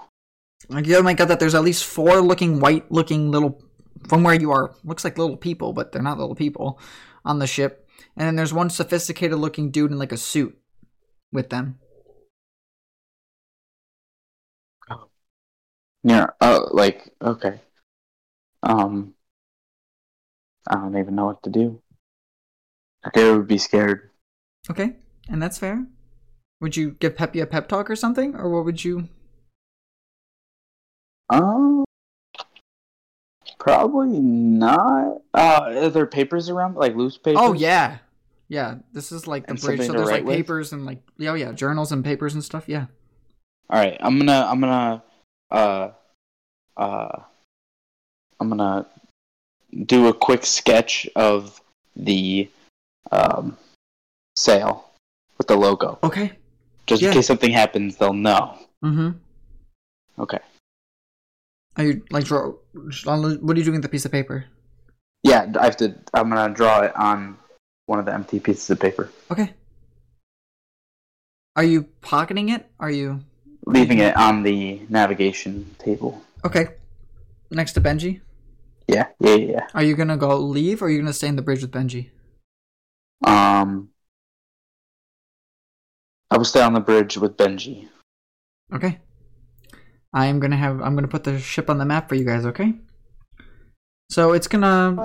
Like 0.70 0.88
you 0.88 1.02
make 1.04 1.20
out 1.20 1.28
that 1.28 1.40
there's 1.40 1.56
at 1.56 1.64
least 1.64 1.86
four 1.86 2.22
looking 2.22 2.60
white 2.60 2.92
looking 2.92 3.32
little 3.32 3.62
from 4.08 4.24
where 4.24 4.34
you 4.34 4.52
are. 4.52 4.76
Looks 4.84 5.04
like 5.04 5.18
little 5.18 5.38
people, 5.38 5.74
but 5.74 5.92
they're 5.92 6.02
not 6.02 6.18
little 6.18 6.36
people 6.36 6.80
on 7.24 7.40
the 7.40 7.48
ship. 7.48 7.88
And 8.16 8.28
then 8.28 8.36
there's 8.36 8.54
one 8.54 8.70
sophisticated 8.70 9.38
looking 9.38 9.72
dude 9.72 9.92
in 9.92 10.00
like 10.00 10.12
a 10.12 10.18
suit 10.18 10.58
with 11.32 11.50
them. 11.50 11.80
Yeah. 16.04 16.28
Oh, 16.40 16.70
like 16.72 17.14
okay. 17.22 17.60
Um. 18.64 19.16
I 20.68 20.76
don't 20.76 20.98
even 20.98 21.16
know 21.16 21.26
what 21.26 21.44
to 21.44 21.50
do. 21.50 21.82
I 23.04 23.32
would 23.32 23.48
be 23.48 23.60
scared. 23.60 24.10
Okay, 24.70 24.96
and 25.30 25.42
that's 25.42 25.60
fair. 25.60 25.86
Would 26.60 26.76
you 26.76 26.92
give 26.92 27.16
Peppy 27.16 27.40
a 27.40 27.46
pep 27.46 27.68
talk 27.68 27.90
or 27.90 27.96
something, 27.96 28.36
or 28.36 28.50
what 28.50 28.66
would 28.66 28.84
you? 28.84 29.10
Um. 31.30 31.84
Probably 33.60 34.20
not. 34.20 35.22
Uh, 35.34 35.60
are 35.78 35.90
there 35.90 36.06
papers 36.06 36.50
around, 36.50 36.76
like 36.76 36.96
loose 36.96 37.18
papers? 37.18 37.42
Oh 37.42 37.54
yeah, 37.54 37.98
yeah. 38.48 38.76
This 38.94 39.12
is 39.12 39.28
like 39.28 39.46
the 39.46 39.52
And 39.52 39.62
bridge, 39.62 39.82
so 39.86 39.94
there's 39.94 40.10
like 40.10 40.24
with? 40.26 40.36
papers 40.36 40.72
and 40.72 40.86
like 40.86 41.00
yeah, 41.18 41.32
oh, 41.32 41.36
yeah, 41.36 41.52
journals 41.52 41.92
and 41.92 42.04
papers 42.04 42.34
and 42.34 42.44
stuff. 42.44 42.66
Yeah. 42.68 42.86
All 43.70 43.80
right. 43.80 43.98
I'm 44.00 44.20
gonna. 44.20 44.48
I'm 44.50 44.60
gonna. 44.60 45.04
Uh. 45.50 45.90
Uh. 46.78 47.20
I'm 48.40 48.50
gonna 48.50 48.86
do 49.86 50.08
a 50.08 50.14
quick 50.14 50.46
sketch 50.46 51.08
of 51.16 51.60
the 51.96 52.50
um 53.12 53.58
sail 54.36 54.90
with 55.38 55.48
the 55.48 55.56
logo, 55.56 55.98
Okay. 56.04 56.34
just 56.86 57.02
Yeah. 57.02 57.10
in 57.10 57.14
case 57.16 57.26
something 57.28 57.52
happens. 57.52 57.96
They'll 57.96 58.14
know. 58.14 58.58
Mm-hmm. 58.84 59.12
Okay. 60.20 60.40
Are 61.78 61.84
you 61.84 62.02
like 62.10 62.26
draw? 62.26 62.54
What 62.74 63.06
are 63.06 63.60
you 63.60 63.64
doing 63.64 63.74
with 63.74 63.82
the 63.82 63.90
piece 63.90 64.06
of 64.06 64.12
paper? 64.12 64.46
Yeah, 65.24 65.52
I 65.60 65.66
have 65.66 65.78
to. 65.78 65.96
I'm 66.14 66.30
gonna 66.30 66.54
draw 66.54 66.82
it 66.82 66.96
on 66.96 67.38
one 67.86 68.00
of 68.00 68.06
the 68.06 68.14
empty 68.14 68.40
pieces 68.40 68.70
of 68.70 68.80
paper, 68.80 69.12
Okay. 69.32 69.54
Are 71.56 71.64
you 71.64 71.84
pocketing 72.02 72.50
it? 72.50 72.66
Are 72.80 72.92
you 72.92 73.22
leaving 73.66 74.00
it 74.00 74.16
on 74.18 74.44
the 74.44 74.82
navigation 74.90 75.76
table. 75.80 76.22
okay? 76.44 76.68
Next 77.52 77.74
to 77.74 77.82
Benji. 77.82 78.22
Yeah, 78.88 79.08
yeah, 79.20 79.36
yeah. 79.36 79.68
Are 79.74 79.84
you 79.84 79.96
gonna 79.96 80.18
go 80.18 80.38
leave, 80.40 80.82
or 80.82 80.86
are 80.86 80.90
you 80.90 81.00
gonna 81.00 81.14
stay 81.14 81.28
in 81.28 81.36
the 81.36 81.42
bridge 81.42 81.62
with 81.62 81.72
Benji? 81.72 82.10
Um, 83.24 83.90
I 86.30 86.38
will 86.38 86.46
stay 86.46 86.62
on 86.62 86.74
the 86.74 86.80
bridge 86.82 87.18
with 87.18 87.38
Benji. 87.38 87.88
Okay. 88.74 89.00
I 90.16 90.28
am 90.28 90.40
gonna 90.40 90.56
have. 90.56 90.82
I'm 90.82 90.96
gonna 90.96 91.10
put 91.10 91.26
the 91.26 91.38
ship 91.38 91.70
on 91.70 91.78
the 91.78 91.86
map 91.86 92.08
for 92.08 92.16
you 92.16 92.24
guys. 92.24 92.46
Okay. 92.46 92.74
So 94.10 94.32
it's 94.32 94.48
gonna, 94.48 95.04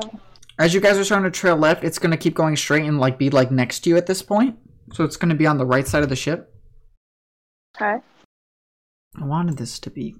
as 0.57 0.73
you 0.73 0.81
guys 0.81 0.97
are 0.97 1.05
starting 1.05 1.31
to 1.31 1.37
trail 1.37 1.57
left, 1.57 1.83
it's 1.83 1.99
gonna 1.99 2.17
keep 2.17 2.35
going 2.35 2.55
straight 2.55 2.85
and 2.85 3.01
like 3.01 3.19
be 3.19 3.29
like 3.29 3.51
next 3.51 3.81
to 3.81 3.91
you 3.91 3.97
at 3.97 4.07
this 4.07 4.23
point. 4.23 4.57
So 4.93 5.03
it's 5.03 5.17
gonna 5.17 5.35
be 5.35 5.49
on 5.49 5.59
the 5.59 5.67
right 5.67 5.87
side 5.87 6.05
of 6.05 6.11
the 6.11 6.17
ship. 6.17 6.55
Okay. 7.77 7.97
I 9.21 9.25
wanted 9.25 9.59
this 9.59 9.81
to 9.81 9.91
be 9.91 10.15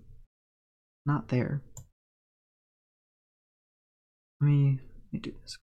not 1.07 1.29
there. 1.29 1.63
Let 4.41 4.49
me, 4.49 4.81
let 4.81 5.13
me 5.13 5.19
do 5.21 5.33
this. 5.41 5.57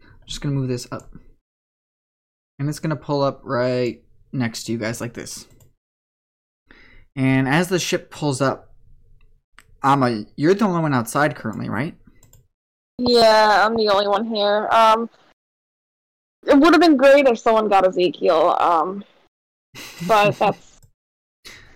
I'm 0.00 0.28
just 0.28 0.40
gonna 0.40 0.54
move 0.54 0.68
this 0.68 0.86
up. 0.92 1.12
And 2.60 2.68
it's 2.68 2.78
gonna 2.78 2.94
pull 2.94 3.22
up 3.22 3.40
right 3.42 4.04
next 4.32 4.64
to 4.64 4.72
you 4.72 4.78
guys 4.78 5.00
like 5.00 5.14
this. 5.14 5.48
And 7.16 7.48
as 7.48 7.68
the 7.68 7.78
ship 7.78 8.10
pulls 8.10 8.40
up, 8.40 8.72
Amma, 9.82 10.24
you're 10.36 10.54
the 10.54 10.64
only 10.64 10.80
one 10.80 10.94
outside 10.94 11.36
currently, 11.36 11.68
right? 11.68 11.94
Yeah, 12.98 13.66
I'm 13.66 13.76
the 13.76 13.88
only 13.88 14.08
one 14.08 14.24
here. 14.26 14.68
Um, 14.70 15.10
it 16.46 16.56
would 16.56 16.72
have 16.72 16.80
been 16.80 16.96
great 16.96 17.26
if 17.26 17.38
someone 17.38 17.68
got 17.68 17.86
Ezekiel. 17.86 18.56
Um, 18.58 19.04
but 20.08 20.36
that's 20.38 20.80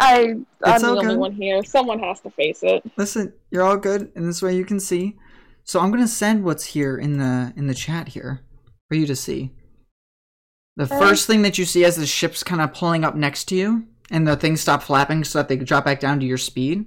I. 0.00 0.36
I'm 0.62 0.80
the 0.80 0.88
only 0.88 1.06
good. 1.06 1.18
one 1.18 1.32
here. 1.32 1.62
Someone 1.64 1.98
has 2.00 2.20
to 2.20 2.30
face 2.30 2.62
it. 2.62 2.82
Listen, 2.96 3.32
you're 3.50 3.62
all 3.62 3.76
good, 3.76 4.12
and 4.14 4.28
this 4.28 4.42
way 4.42 4.56
you 4.56 4.64
can 4.64 4.80
see. 4.80 5.16
So 5.64 5.80
I'm 5.80 5.90
gonna 5.90 6.08
send 6.08 6.44
what's 6.44 6.64
here 6.64 6.96
in 6.96 7.18
the 7.18 7.52
in 7.56 7.66
the 7.66 7.74
chat 7.74 8.08
here 8.08 8.40
for 8.88 8.94
you 8.94 9.06
to 9.06 9.16
see. 9.16 9.52
The 10.76 10.86
first 10.86 11.26
thing 11.26 11.42
that 11.42 11.58
you 11.58 11.64
see 11.64 11.84
as 11.84 11.96
the 11.96 12.06
ship's 12.06 12.44
kind 12.44 12.60
of 12.60 12.72
pulling 12.72 13.04
up 13.04 13.16
next 13.16 13.46
to 13.46 13.56
you, 13.56 13.88
and 14.10 14.26
the 14.26 14.36
things 14.36 14.60
stop 14.60 14.82
flapping 14.82 15.24
so 15.24 15.38
that 15.38 15.48
they 15.48 15.56
drop 15.56 15.84
back 15.84 16.00
down 16.00 16.20
to 16.20 16.26
your 16.26 16.38
speed, 16.38 16.86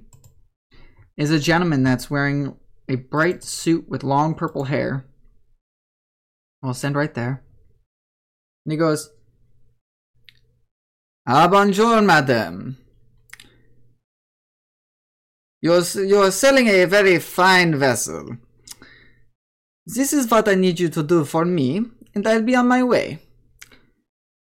is 1.16 1.30
a 1.30 1.38
gentleman 1.38 1.82
that's 1.82 2.10
wearing 2.10 2.56
a 2.88 2.96
bright 2.96 3.42
suit 3.44 3.88
with 3.88 4.02
long 4.02 4.34
purple 4.34 4.64
hair. 4.64 5.06
I'll 6.62 6.74
send 6.74 6.96
right 6.96 7.12
there. 7.14 7.42
And 8.64 8.72
he 8.72 8.76
goes, 8.76 9.10
Ah, 11.26 11.46
bonjour, 11.48 12.02
madame. 12.02 12.78
You're, 15.60 15.82
you're 15.94 16.32
selling 16.32 16.66
a 16.66 16.84
very 16.86 17.18
fine 17.20 17.76
vessel. 17.76 18.36
This 19.86 20.12
is 20.12 20.30
what 20.30 20.48
I 20.48 20.54
need 20.54 20.80
you 20.80 20.88
to 20.88 21.02
do 21.02 21.24
for 21.24 21.44
me, 21.44 21.82
and 22.14 22.26
I'll 22.26 22.42
be 22.42 22.56
on 22.56 22.66
my 22.66 22.82
way. 22.82 23.20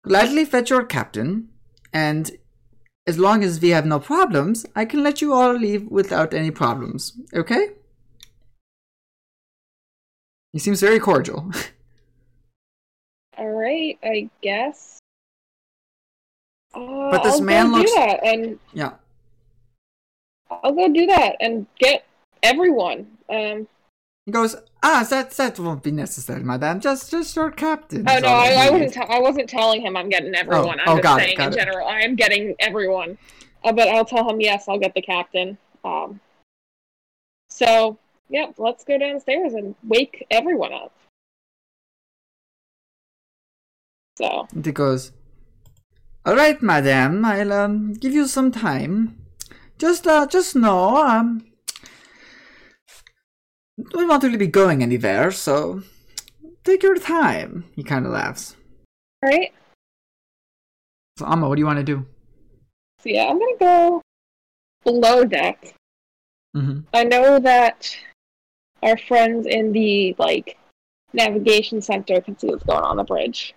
Gladly 0.04 0.44
fetch 0.44 0.70
your 0.70 0.84
captain, 0.84 1.50
and 1.92 2.30
as 3.06 3.18
long 3.18 3.44
as 3.44 3.60
we 3.60 3.70
have 3.70 3.86
no 3.86 4.00
problems, 4.00 4.64
I 4.74 4.84
can 4.84 5.02
let 5.02 5.20
you 5.20 5.32
all 5.34 5.52
leave 5.54 5.86
without 5.90 6.32
any 6.34 6.50
problems. 6.50 7.12
Okay? 7.34 7.70
He 10.52 10.58
seems 10.58 10.80
very 10.80 10.98
cordial. 10.98 11.50
All 13.36 13.50
right, 13.50 13.98
I 14.04 14.30
guess. 14.42 14.98
Uh, 16.72 17.10
But 17.10 17.22
this 17.24 17.34
I'll 17.34 17.40
man 17.42 17.70
go 17.70 17.78
looks- 17.78 17.90
do 17.92 17.96
that, 17.98 18.24
and 18.24 18.58
yeah. 18.72 18.92
I'll 20.50 20.72
go 20.72 20.88
do 20.88 21.06
that 21.06 21.36
and 21.40 21.66
get 21.78 22.04
everyone. 22.42 23.18
Um, 23.28 23.66
He 24.26 24.32
goes, 24.32 24.56
Ah, 24.82 25.06
that 25.10 25.30
that 25.32 25.58
won't 25.58 25.82
be 25.82 25.90
necessary, 25.90 26.42
madame. 26.42 26.80
Just 26.80 27.10
just 27.10 27.36
your 27.36 27.50
captain. 27.50 28.04
oh 28.08 28.18
no, 28.18 28.28
I, 28.28 28.66
I 28.66 28.70
wasn't. 28.70 28.94
T- 28.94 29.00
I 29.00 29.18
wasn't 29.18 29.48
telling 29.48 29.82
him 29.82 29.96
I'm 29.96 30.08
getting 30.08 30.34
everyone. 30.34 30.78
oh, 30.86 30.92
I'm 30.92 30.96
just 30.96 31.02
got 31.02 31.20
it, 31.20 31.24
saying 31.24 31.36
got 31.38 31.46
in 31.48 31.52
it. 31.52 31.56
general, 31.56 31.86
I 31.86 32.00
am 32.00 32.14
getting 32.16 32.54
everyone. 32.58 33.18
Uh, 33.62 33.72
but 33.72 33.88
I'll 33.88 34.04
tell 34.04 34.28
him 34.28 34.40
yes, 34.40 34.68
I'll 34.68 34.78
get 34.78 34.94
the 34.94 35.02
captain. 35.02 35.58
Um, 35.84 36.20
so 37.50 37.98
yeah, 38.28 38.46
let's 38.56 38.84
go 38.84 38.98
downstairs 38.98 39.52
and 39.54 39.74
wake 39.84 40.26
everyone 40.30 40.72
up. 40.72 40.92
So 44.16 44.46
And 44.52 44.66
it 44.66 44.72
goes, 44.72 45.12
All 46.24 46.36
right, 46.36 46.60
madam, 46.62 47.24
I'll 47.24 47.52
um, 47.52 47.92
give 47.94 48.12
you 48.12 48.26
some 48.26 48.52
time. 48.52 49.18
Just, 49.76 50.06
uh, 50.06 50.26
just 50.26 50.54
know, 50.54 50.96
um, 51.04 51.44
we 53.76 54.04
won't 54.06 54.22
really 54.22 54.36
be 54.36 54.46
going 54.46 54.82
anywhere, 54.82 55.30
so 55.30 55.82
take 56.64 56.82
your 56.82 56.96
time. 56.96 57.64
He 57.74 57.82
kind 57.82 58.06
of 58.06 58.12
laughs. 58.12 58.56
all 59.22 59.30
right. 59.30 59.52
So, 61.18 61.26
Amma, 61.26 61.48
what 61.48 61.54
do 61.56 61.60
you 61.60 61.66
want 61.66 61.78
to 61.78 61.84
do? 61.84 62.06
So 63.00 63.10
yeah, 63.10 63.26
I'm 63.26 63.38
gonna 63.38 63.56
go 63.60 64.02
below 64.84 65.24
deck. 65.24 65.74
Mm-hmm. 66.56 66.80
I 66.92 67.04
know 67.04 67.38
that 67.38 67.96
our 68.82 68.96
friends 68.96 69.46
in 69.46 69.72
the 69.72 70.14
like 70.18 70.56
navigation 71.12 71.80
center 71.80 72.20
can 72.20 72.38
see 72.38 72.48
what's 72.48 72.64
going 72.64 72.78
on, 72.82 72.90
on 72.92 72.96
the 72.96 73.04
bridge. 73.04 73.54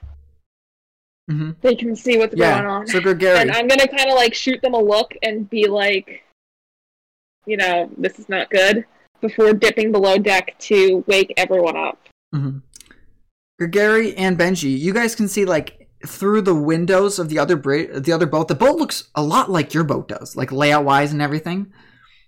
Mm-hmm. 1.32 1.52
They 1.62 1.76
can 1.76 1.96
see 1.96 2.18
what's 2.18 2.36
Yeah. 2.36 2.56
going 2.62 2.66
on. 2.70 2.88
So, 2.88 3.00
Gregary, 3.02 3.40
And 3.40 3.52
I'm 3.52 3.68
gonna 3.68 3.88
kind 3.88 4.10
of 4.10 4.16
like 4.16 4.34
shoot 4.34 4.62
them 4.62 4.74
a 4.74 4.80
look 4.82 5.14
and 5.24 5.50
be 5.50 5.68
like, 5.68 6.24
you 7.46 7.58
know, 7.58 7.90
this 7.98 8.20
is 8.20 8.30
not 8.30 8.50
good. 8.50 8.86
Before 9.22 9.54
dipping 9.54 9.92
below 9.92 10.18
deck 10.18 10.56
to 10.60 11.04
wake 11.08 11.34
everyone 11.38 11.76
up. 11.76 12.00
Mm-hmm. 12.34 12.60
Gregary 13.60 14.16
and 14.16 14.38
Benji, 14.38 14.78
you 14.78 14.94
guys 14.94 15.16
can 15.16 15.28
see 15.28 15.46
like 15.46 15.90
through 16.06 16.42
the 16.42 16.56
windows 16.56 17.18
of 17.18 17.30
the 17.30 17.40
other 17.40 17.56
bridge, 17.56 18.04
the 18.04 18.12
other 18.12 18.28
boat. 18.28 18.48
The 18.48 18.56
boat 18.56 18.78
looks 18.78 19.10
a 19.16 19.24
lot 19.24 19.50
like 19.50 19.74
your 19.74 19.84
boat 19.84 20.08
does, 20.08 20.36
like 20.36 20.52
layout 20.52 20.86
wise 20.86 21.12
and 21.12 21.22
everything. 21.22 21.72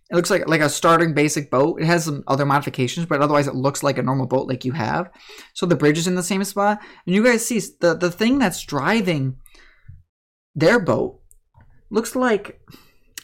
It 0.09 0.16
looks 0.16 0.32
like 0.32 0.48
like 0.48 0.61
a 0.61 0.69
starting 0.69 1.14
basic 1.14 1.51
boat. 1.51 1.80
It 1.80 1.85
has 1.85 2.06
some 2.06 2.24
other 2.27 2.45
modifications, 2.45 3.06
but 3.06 3.22
otherwise 3.22 3.48
it 3.48 3.53
looks 3.53 3.84
like 3.84 4.00
a 4.00 4.03
normal 4.03 4.26
boat 4.26 4.48
like 4.48 4.66
you 4.66 4.72
have. 4.72 5.11
So 5.53 5.68
the 5.68 5.76
bridge 5.76 6.00
is 6.00 6.08
in 6.08 6.16
the 6.16 6.24
same 6.24 6.43
spot, 6.43 6.80
and 7.06 7.14
you 7.14 7.24
guys 7.24 7.45
see 7.45 7.61
the 7.80 7.95
the 7.95 8.11
thing 8.11 8.40
that's 8.40 8.64
driving 8.64 9.38
their 10.56 10.80
boat 10.80 11.22
looks 11.92 12.16
like 12.16 12.59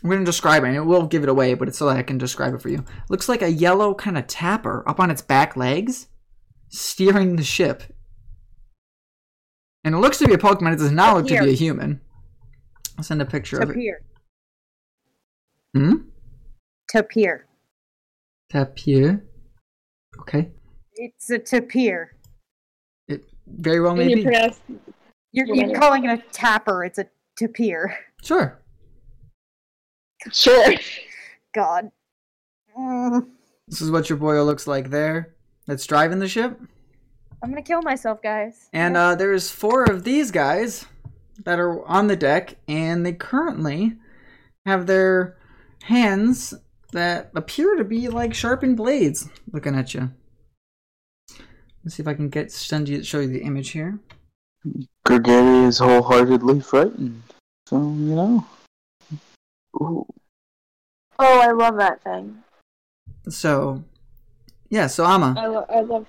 I'm 0.03 0.09
going 0.09 0.19
to 0.21 0.25
describe 0.25 0.63
it. 0.63 0.67
and 0.67 0.75
It 0.75 0.81
will 0.81 1.07
give 1.07 1.23
it 1.23 1.29
away, 1.29 1.53
but 1.53 1.67
it's 1.67 1.77
so 1.77 1.87
that 1.87 1.97
I 1.97 2.03
can 2.03 2.17
describe 2.17 2.53
it 2.53 2.61
for 2.61 2.69
you. 2.69 2.83
looks 3.09 3.27
like 3.29 3.41
a 3.41 3.51
yellow 3.51 3.93
kind 3.93 4.17
of 4.17 4.27
tapper 4.27 4.87
up 4.87 4.99
on 4.99 5.09
its 5.09 5.21
back 5.21 5.55
legs, 5.55 6.07
steering 6.69 7.35
the 7.35 7.43
ship. 7.43 7.83
And 9.83 9.95
it 9.95 9.99
looks 9.99 10.17
to 10.19 10.27
be 10.27 10.33
a 10.33 10.37
Pokemon. 10.37 10.73
It 10.73 10.79
does 10.79 10.91
not 10.91 11.15
look 11.15 11.27
to 11.27 11.43
be 11.43 11.51
a 11.51 11.55
human. 11.55 12.01
I'll 12.97 13.03
send 13.03 13.21
a 13.21 13.25
picture 13.25 13.59
of 13.59 13.69
it. 13.69 13.73
Tapir. 13.73 14.01
Hmm. 15.75 15.95
Tapir. 16.89 17.45
Tapir. 18.49 19.23
Okay. 20.21 20.51
It's 20.93 21.29
a 21.29 21.39
tapir. 21.39 22.15
It 23.07 23.23
very 23.47 23.81
well 23.81 23.95
may 23.95 24.09
you 24.09 24.15
be. 24.17 24.23
pronounce 24.23 24.59
You're, 25.31 25.53
you're 25.53 25.77
calling 25.77 26.05
it 26.05 26.19
a 26.19 26.23
tapper. 26.31 26.83
It's 26.85 26.97
a 26.99 27.05
tapir. 27.37 27.95
Sure. 28.23 28.59
Sure. 30.33 30.73
God. 31.53 31.91
Mm, 32.77 33.27
This 33.67 33.81
is 33.81 33.91
what 33.91 34.09
your 34.09 34.17
boy 34.17 34.41
looks 34.43 34.67
like 34.67 34.89
there. 34.89 35.33
That's 35.65 35.85
driving 35.85 36.19
the 36.19 36.27
ship. 36.27 36.59
I'm 37.41 37.49
gonna 37.49 37.61
kill 37.61 37.81
myself, 37.81 38.21
guys. 38.21 38.69
And 38.73 38.97
uh, 38.97 39.15
there's 39.15 39.49
four 39.51 39.83
of 39.83 40.03
these 40.03 40.31
guys 40.31 40.85
that 41.43 41.59
are 41.59 41.85
on 41.85 42.07
the 42.07 42.15
deck, 42.15 42.55
and 42.67 43.05
they 43.05 43.13
currently 43.13 43.93
have 44.65 44.87
their 44.87 45.37
hands 45.83 46.53
that 46.91 47.29
appear 47.35 47.75
to 47.75 47.83
be 47.83 48.07
like 48.07 48.33
sharpened 48.33 48.77
blades 48.77 49.29
looking 49.51 49.75
at 49.75 49.93
you. 49.93 50.11
Let's 51.83 51.95
see 51.95 52.01
if 52.03 52.07
I 52.07 52.13
can 52.15 52.29
get 52.29 52.51
send 52.51 52.89
you 52.89 53.03
show 53.03 53.19
you 53.19 53.27
the 53.27 53.43
image 53.43 53.69
here. 53.69 53.99
Gregory 55.05 55.65
is 55.65 55.77
wholeheartedly 55.77 56.61
frightened. 56.61 57.21
So, 57.67 57.77
you 57.77 58.15
know. 58.15 58.45
Ooh. 59.81 60.05
Oh, 61.19 61.39
I 61.39 61.51
love 61.51 61.77
that 61.77 62.03
thing. 62.03 62.43
So, 63.29 63.83
yeah. 64.69 64.87
So 64.87 65.05
Ama. 65.05 65.35
I, 65.37 65.47
lo- 65.47 65.65
I 65.69 65.81
love. 65.81 66.07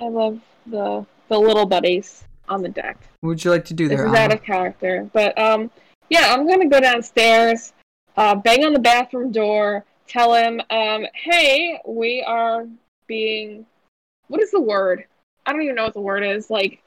I 0.00 0.08
love 0.08 0.40
the 0.66 1.04
the 1.28 1.38
little 1.38 1.66
buddies 1.66 2.24
on 2.48 2.62
the 2.62 2.68
deck. 2.68 2.96
what 3.20 3.28
would 3.30 3.44
you 3.44 3.50
like 3.50 3.64
to 3.66 3.74
do 3.74 3.88
This 3.88 3.98
there? 3.98 4.06
is 4.06 4.14
out 4.14 4.32
of 4.32 4.42
character, 4.42 5.08
but 5.12 5.38
um, 5.38 5.70
yeah, 6.08 6.32
I'm 6.32 6.46
gonna 6.46 6.68
go 6.68 6.80
downstairs, 6.80 7.72
uh, 8.16 8.34
bang 8.34 8.64
on 8.64 8.72
the 8.72 8.78
bathroom 8.78 9.30
door, 9.32 9.84
tell 10.06 10.34
him, 10.34 10.60
um, 10.70 11.04
hey, 11.14 11.80
we 11.86 12.22
are 12.26 12.66
being, 13.06 13.66
what 14.28 14.40
is 14.40 14.50
the 14.50 14.60
word? 14.60 15.04
I 15.44 15.52
don't 15.52 15.62
even 15.62 15.74
know 15.74 15.84
what 15.84 15.94
the 15.94 16.00
word 16.00 16.22
is. 16.22 16.48
Like, 16.48 16.82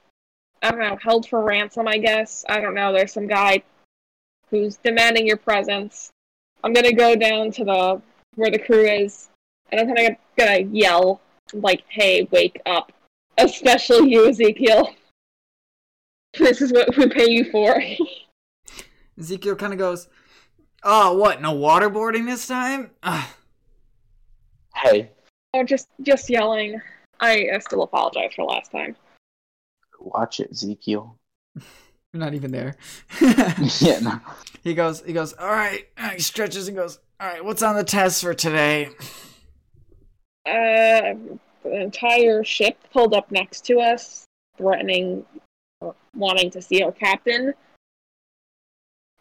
I 0.64 0.72
don't 0.72 0.80
know, 0.80 0.98
held 1.02 1.28
for 1.28 1.44
ransom, 1.44 1.88
I 1.88 1.98
guess. 2.00 2.44
I 2.50 2.60
don't 2.62 2.74
know. 2.76 2.92
There's 2.94 3.12
some 3.14 3.28
guy 3.28 3.62
who's 4.52 4.76
demanding 4.78 5.26
your 5.26 5.38
presence. 5.38 6.12
I'm 6.64 6.74
gonna 6.74 6.94
go 6.94 7.16
down 7.16 7.52
to 7.54 7.66
the 7.66 8.02
where 8.36 8.52
the 8.52 8.60
crew 8.60 8.86
is, 8.86 9.30
and 9.72 9.82
I'm 9.82 9.88
gonna 9.88 10.18
gonna 10.38 10.60
yell 10.72 11.22
like, 11.54 11.84
"Hey, 11.90 12.28
wake 12.32 12.62
up!" 12.68 12.92
Especially 13.38 14.12
you, 14.12 14.28
Ezekiel. 14.28 14.94
This 16.40 16.62
is 16.62 16.72
what 16.72 16.96
we 16.96 17.10
pay 17.10 17.30
you 17.30 17.52
for. 17.52 17.84
Ezekiel 19.20 19.58
kind 19.58 19.74
of 19.74 19.80
goes, 19.80 20.08
"Oh, 20.82 21.18
what? 21.18 21.42
No 21.42 21.54
waterboarding 21.54 22.26
this 22.26 22.48
time? 22.48 22.92
Ugh. 23.04 23.28
Hey, 24.74 25.12
oh, 25.54 25.64
just 25.66 25.90
just 26.02 26.30
yelling. 26.30 26.80
I, 27.20 27.50
I 27.54 27.60
still 27.60 27.84
apologize 27.84 28.32
for 28.34 28.46
last 28.46 28.72
time. 28.72 28.96
watch 30.00 30.40
it, 30.40 30.52
Ezekiel. 30.52 31.20
You're 32.14 32.20
not 32.20 32.34
even 32.34 32.52
there." 32.52 32.76
yeah, 33.22 34.00
no. 34.00 34.20
He 34.64 34.76
goes, 34.76 35.02
he 35.02 35.12
goes, 35.12 35.34
all 35.34 35.50
right. 35.50 35.88
He 36.14 36.22
stretches 36.22 36.68
and 36.68 36.78
goes, 36.78 37.00
all 37.20 37.28
right, 37.28 37.44
what's 37.44 37.64
on 37.64 37.76
the 37.76 37.84
test 37.84 38.22
for 38.22 38.34
today? 38.34 38.90
Uh, 40.46 41.16
the 41.64 41.82
entire 41.82 42.44
ship 42.44 42.78
pulled 42.94 43.14
up 43.14 43.32
next 43.32 43.66
to 43.66 43.80
us, 43.80 44.26
threatening, 44.58 45.26
wanting 46.16 46.52
to 46.52 46.62
see 46.62 46.84
our 46.84 46.92
captain, 46.92 47.54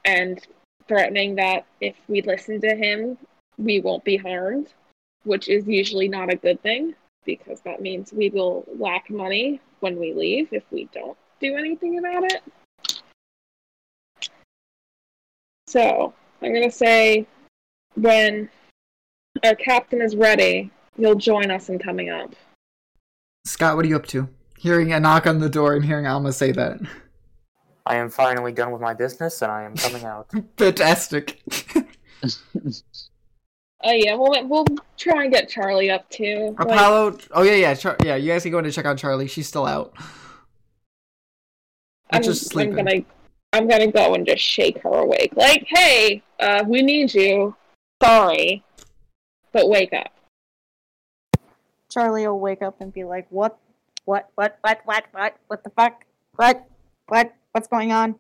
and 0.05 0.47
threatening 0.89 1.37
that 1.37 1.67
if 1.81 1.97
we 2.09 2.23
listen 2.23 2.61
to 2.61 2.75
him, 2.75 3.17
we 3.59 3.81
won't 3.81 4.05
be 4.05 4.17
harmed, 4.17 4.69
which 5.25 5.49
is 5.49 5.67
usually 5.67 6.09
not 6.09 6.33
a 6.33 6.37
good 6.37 6.63
thing 6.63 6.95
because 7.27 7.61
that 7.61 7.83
means 7.83 8.13
we 8.13 8.31
will 8.31 8.65
lack 8.79 9.11
money 9.11 9.61
when 9.81 9.99
we 9.99 10.15
leave 10.15 10.49
if 10.53 10.65
we 10.71 10.89
don't 10.93 11.19
do 11.39 11.57
anything 11.57 11.99
about 11.99 12.25
it. 12.25 12.43
So, 15.71 16.13
I'm 16.43 16.53
going 16.53 16.69
to 16.69 16.77
say 16.77 17.29
when 17.95 18.49
our 19.45 19.55
captain 19.55 20.03
is 20.03 20.17
ready, 20.17 20.69
you'll 20.99 21.15
join 21.15 21.49
us 21.53 21.69
in 21.69 21.79
coming 21.79 22.11
up. 22.11 22.35
Scott, 23.45 23.77
what 23.77 23.85
are 23.85 23.89
you 23.89 23.95
up 23.95 24.07
to? 24.09 24.29
Hearing 24.59 24.93
a 24.93 24.99
knock 24.99 25.29
on 25.29 25.39
the 25.39 25.49
door 25.49 25.75
and 25.77 25.85
hearing 25.85 26.09
Alma 26.09 26.33
say 26.33 26.51
that. 26.51 26.81
I 27.87 27.95
am 27.95 28.11
finally 28.11 28.51
done 28.51 28.73
with 28.73 28.81
my 28.83 28.95
business 28.95 29.43
and 29.43 29.53
I 29.53 29.63
am 29.63 29.77
coming 29.77 30.05
out. 30.05 30.29
Fantastic. 30.57 31.41
Oh 33.83 33.93
yeah, 33.93 34.15
we'll 34.15 34.47
we'll 34.47 34.67
try 34.99 35.23
and 35.23 35.33
get 35.33 35.49
Charlie 35.49 35.91
up 35.91 36.07
too. 36.11 36.55
Like, 36.59 36.69
Apollo. 36.69 37.17
Oh 37.31 37.43
yeah, 37.43 37.55
yeah, 37.55 37.73
Char- 37.73 37.97
yeah. 38.05 38.15
You 38.17 38.31
guys 38.31 38.43
can 38.43 38.53
go 38.53 38.59
in 38.59 38.65
to 38.65 38.71
check 38.71 38.85
on 38.85 38.99
Charlie. 38.99 39.27
She's 39.27 39.49
still 39.49 39.65
out. 39.65 39.95
I'm, 42.11 42.23
just 42.23 42.43
I'm 42.43 42.49
sleeping. 42.51 42.75
gonna 42.77 43.05
I'm 43.53 43.67
gonna 43.67 43.91
go 43.91 44.15
and 44.15 44.27
just 44.27 44.43
shake 44.43 44.79
her 44.83 44.95
awake. 44.95 45.33
Like, 45.35 45.67
hey, 45.69 46.23
uh, 46.39 46.65
we 46.67 46.83
need 46.83 47.13
you. 47.13 47.57
Sorry, 48.03 48.63
but 49.53 49.69
wake 49.69 49.93
up. 49.93 50.13
Charlie 51.91 52.27
will 52.27 52.39
wake 52.39 52.63
up 52.63 52.81
and 52.81 52.93
be 52.93 53.05
like, 53.05 53.27
"What? 53.31 53.59
What? 54.05 54.31
What? 54.37 54.59
What? 54.63 54.81
What? 54.85 55.05
What? 55.13 55.37
What 55.49 55.65
the 55.65 55.71
fuck? 55.71 56.05
What? 56.37 56.65
What? 57.09 57.35
What's 57.53 57.67
going 57.67 57.93
on?" 57.93 58.15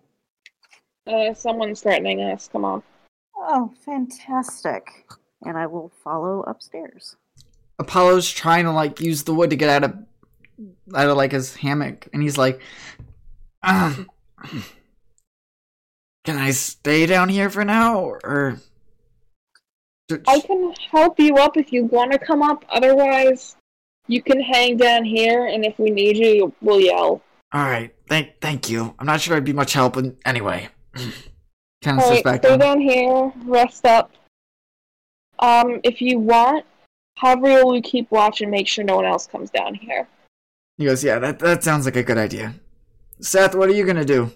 Uh, 1.06 1.32
someone's 1.32 1.80
threatening 1.80 2.20
us. 2.20 2.48
Come 2.52 2.64
on. 2.64 2.82
Oh, 3.36 3.72
fantastic! 3.84 4.88
And 5.46 5.56
I 5.56 5.66
will 5.66 5.90
follow 6.02 6.42
upstairs. 6.42 7.16
Apollo's 7.78 8.30
trying 8.30 8.64
to 8.64 8.72
like 8.72 9.00
use 9.00 9.22
the 9.22 9.32
wood 9.32 9.50
to 9.50 9.56
get 9.56 9.70
out 9.70 9.84
of 9.84 9.96
out 10.94 11.08
of 11.08 11.16
like 11.16 11.32
his 11.32 11.54
hammock, 11.54 12.08
and 12.12 12.22
he's 12.22 12.36
like, 12.36 12.60
"Can 16.30 16.38
I 16.38 16.52
stay 16.52 17.06
down 17.06 17.28
here 17.28 17.50
for 17.50 17.64
now, 17.64 18.04
or?" 18.04 18.60
I 20.28 20.38
can 20.38 20.72
help 20.92 21.18
you 21.18 21.34
up 21.38 21.56
if 21.56 21.72
you 21.72 21.86
want 21.86 22.12
to 22.12 22.20
come 22.20 22.40
up. 22.40 22.64
Otherwise, 22.68 23.56
you 24.06 24.22
can 24.22 24.40
hang 24.40 24.76
down 24.76 25.04
here, 25.04 25.46
and 25.46 25.64
if 25.64 25.76
we 25.80 25.90
need 25.90 26.16
you, 26.16 26.54
we'll 26.60 26.80
yell. 26.80 27.20
All 27.52 27.64
right, 27.64 27.92
thank 28.08 28.40
thank 28.40 28.70
you. 28.70 28.94
I'm 29.00 29.06
not 29.06 29.20
sure 29.20 29.36
I'd 29.36 29.44
be 29.44 29.52
much 29.52 29.72
help, 29.72 29.96
and 29.96 30.16
anyway, 30.24 30.68
kind 31.82 31.98
of 31.98 32.08
right, 32.08 32.22
back 32.22 32.42
stay 32.42 32.50
down. 32.50 32.58
down 32.60 32.80
here, 32.80 33.32
rest 33.44 33.84
up. 33.84 34.12
Um, 35.40 35.80
if 35.82 36.00
you 36.00 36.20
want, 36.20 36.64
Havriel 37.20 37.64
will 37.64 37.82
keep 37.82 38.08
watch 38.12 38.40
and 38.40 38.52
make 38.52 38.68
sure 38.68 38.84
no 38.84 38.94
one 38.94 39.04
else 39.04 39.26
comes 39.26 39.50
down 39.50 39.74
here. 39.74 40.06
He 40.78 40.84
goes, 40.84 41.02
yeah, 41.02 41.18
that 41.18 41.40
that 41.40 41.64
sounds 41.64 41.86
like 41.86 41.96
a 41.96 42.04
good 42.04 42.18
idea. 42.18 42.54
Seth, 43.20 43.56
what 43.56 43.68
are 43.68 43.74
you 43.74 43.84
gonna 43.84 44.04
do? 44.04 44.30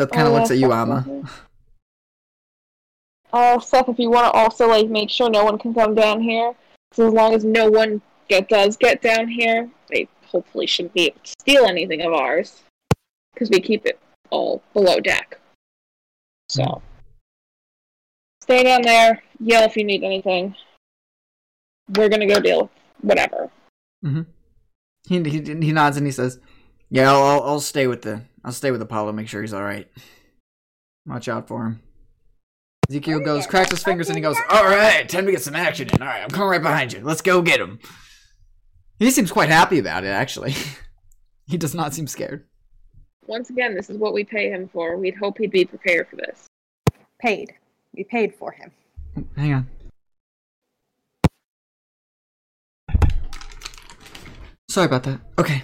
Seth 0.00 0.12
kind 0.12 0.26
of 0.26 0.32
Oh, 0.32 0.36
looks 0.36 0.50
at 0.50 0.56
you, 0.56 0.72
Amma. 0.72 1.06
Uh, 3.32 3.60
Seth, 3.60 3.88
if 3.90 3.98
you 3.98 4.10
want 4.10 4.32
to 4.32 4.38
also 4.38 4.66
like 4.66 4.88
make 4.88 5.10
sure 5.10 5.28
no 5.28 5.44
one 5.44 5.58
can 5.58 5.74
come 5.74 5.94
down 5.94 6.22
here, 6.22 6.54
so 6.92 7.06
as 7.06 7.12
long 7.12 7.34
as 7.34 7.44
no 7.44 7.68
one 7.68 8.00
get, 8.28 8.48
does 8.48 8.78
get 8.78 9.02
down 9.02 9.28
here, 9.28 9.68
they 9.90 10.08
hopefully 10.26 10.66
shouldn't 10.66 10.94
be 10.94 11.08
able 11.08 11.20
to 11.22 11.32
steal 11.38 11.66
anything 11.66 12.00
of 12.00 12.14
ours, 12.14 12.62
because 13.34 13.50
we 13.50 13.60
keep 13.60 13.84
it 13.84 14.00
all 14.30 14.62
below 14.72 15.00
deck. 15.00 15.38
So, 16.48 16.80
stay 18.42 18.62
down 18.62 18.80
there. 18.82 19.22
Yell 19.38 19.64
if 19.64 19.76
you 19.76 19.84
need 19.84 20.02
anything. 20.02 20.56
We're 21.94 22.08
gonna 22.08 22.26
go 22.26 22.40
deal 22.40 22.62
with 22.62 22.70
whatever. 23.02 23.50
He, 24.02 25.22
he 25.22 25.40
he 25.40 25.72
nods 25.72 25.96
and 25.98 26.06
he 26.06 26.12
says, 26.12 26.40
"Yeah, 26.88 27.12
I'll, 27.12 27.22
I'll 27.22 27.42
I'll 27.42 27.60
stay 27.60 27.86
with 27.86 28.02
the 28.02 28.22
I'll 28.44 28.52
stay 28.52 28.70
with 28.70 28.82
Apollo. 28.82 29.12
Make 29.12 29.28
sure 29.28 29.42
he's 29.42 29.52
all 29.52 29.62
right. 29.62 29.88
Watch 31.06 31.28
out 31.28 31.48
for 31.48 31.64
him." 31.66 31.82
Ezekiel 32.88 33.20
goes, 33.20 33.46
cracks 33.46 33.70
his 33.70 33.84
fingers, 33.84 34.08
and 34.08 34.16
he 34.16 34.22
goes, 34.22 34.36
"All 34.48 34.64
right, 34.64 35.08
time 35.08 35.26
to 35.26 35.32
get 35.32 35.42
some 35.42 35.54
action 35.54 35.88
in. 35.88 36.02
All 36.02 36.08
right, 36.08 36.22
I'm 36.22 36.30
coming 36.30 36.48
right 36.48 36.62
behind 36.62 36.92
you. 36.92 37.00
Let's 37.02 37.22
go 37.22 37.42
get 37.42 37.60
him." 37.60 37.78
He 38.98 39.10
seems 39.10 39.30
quite 39.32 39.48
happy 39.48 39.78
about 39.78 40.04
it, 40.04 40.08
actually. 40.08 40.54
he 41.46 41.56
does 41.56 41.74
not 41.74 41.94
seem 41.94 42.06
scared. 42.06 42.44
Once 43.26 43.48
again, 43.48 43.74
this 43.74 43.88
is 43.88 43.96
what 43.96 44.12
we 44.12 44.24
pay 44.24 44.50
him 44.50 44.68
for. 44.68 44.96
We'd 44.96 45.16
hope 45.16 45.38
he'd 45.38 45.50
be 45.50 45.64
prepared 45.64 46.08
for 46.08 46.16
this. 46.16 46.46
Paid. 47.20 47.54
We 47.94 48.04
paid 48.04 48.34
for 48.34 48.52
him. 48.52 48.72
Hang 49.36 49.54
on. 49.54 49.66
Sorry 54.68 54.86
about 54.86 55.02
that. 55.04 55.20
Okay. 55.38 55.62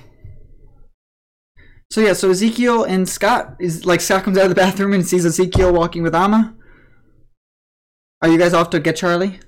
So 1.90 2.00
yeah, 2.00 2.12
so 2.12 2.31
Ezekiel 2.31 2.84
and 2.84 3.08
Scott 3.08 3.56
is 3.58 3.86
like 3.86 4.00
Scott 4.00 4.24
comes 4.24 4.36
out 4.39 4.44
of 4.44 4.50
the 4.50 4.55
bathroom 4.55 4.92
and 4.92 5.06
sees 5.06 5.24
Ezekiel 5.24 5.73
walking 5.73 6.02
with 6.02 6.15
Amma. 6.15 6.55
Are 8.23 8.28
you 8.28 8.39
guys 8.39 8.55
off 8.55 8.70
to 8.70 8.81
get 8.81 8.97
Charlie? 8.97 9.40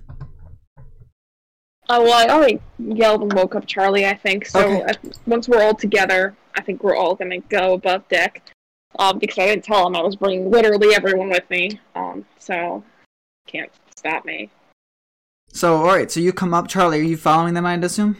Oh 1.90 2.02
well, 2.02 2.12
I 2.12 2.32
already 2.32 2.60
yelled 2.78 3.22
and 3.22 3.32
woke 3.32 3.54
up 3.54 3.66
Charlie. 3.66 4.06
I 4.06 4.14
think 4.14 4.46
so. 4.46 4.60
Okay. 4.60 4.84
I, 4.84 4.94
once 5.26 5.48
we're 5.48 5.62
all 5.62 5.74
together, 5.74 6.36
I 6.54 6.60
think 6.60 6.84
we're 6.84 6.96
all 6.96 7.14
gonna 7.14 7.40
go 7.40 7.74
above 7.74 8.06
deck. 8.08 8.42
Um, 8.98 9.18
because 9.18 9.38
I 9.38 9.46
didn't 9.46 9.64
tell 9.64 9.86
him 9.86 9.96
I 9.96 10.02
was 10.02 10.16
bringing 10.16 10.50
literally 10.50 10.94
everyone 10.94 11.28
with 11.28 11.48
me. 11.50 11.80
Um, 11.94 12.24
so 12.38 12.82
can't 13.46 13.70
stop 13.96 14.24
me. 14.24 14.50
So 15.50 15.76
all 15.76 15.86
right, 15.86 16.10
so 16.10 16.20
you 16.20 16.32
come 16.32 16.52
up, 16.54 16.68
Charlie. 16.68 17.00
Are 17.00 17.04
you 17.04 17.16
following 17.16 17.54
them? 17.54 17.66
I'd 17.66 17.82
assume. 17.84 18.16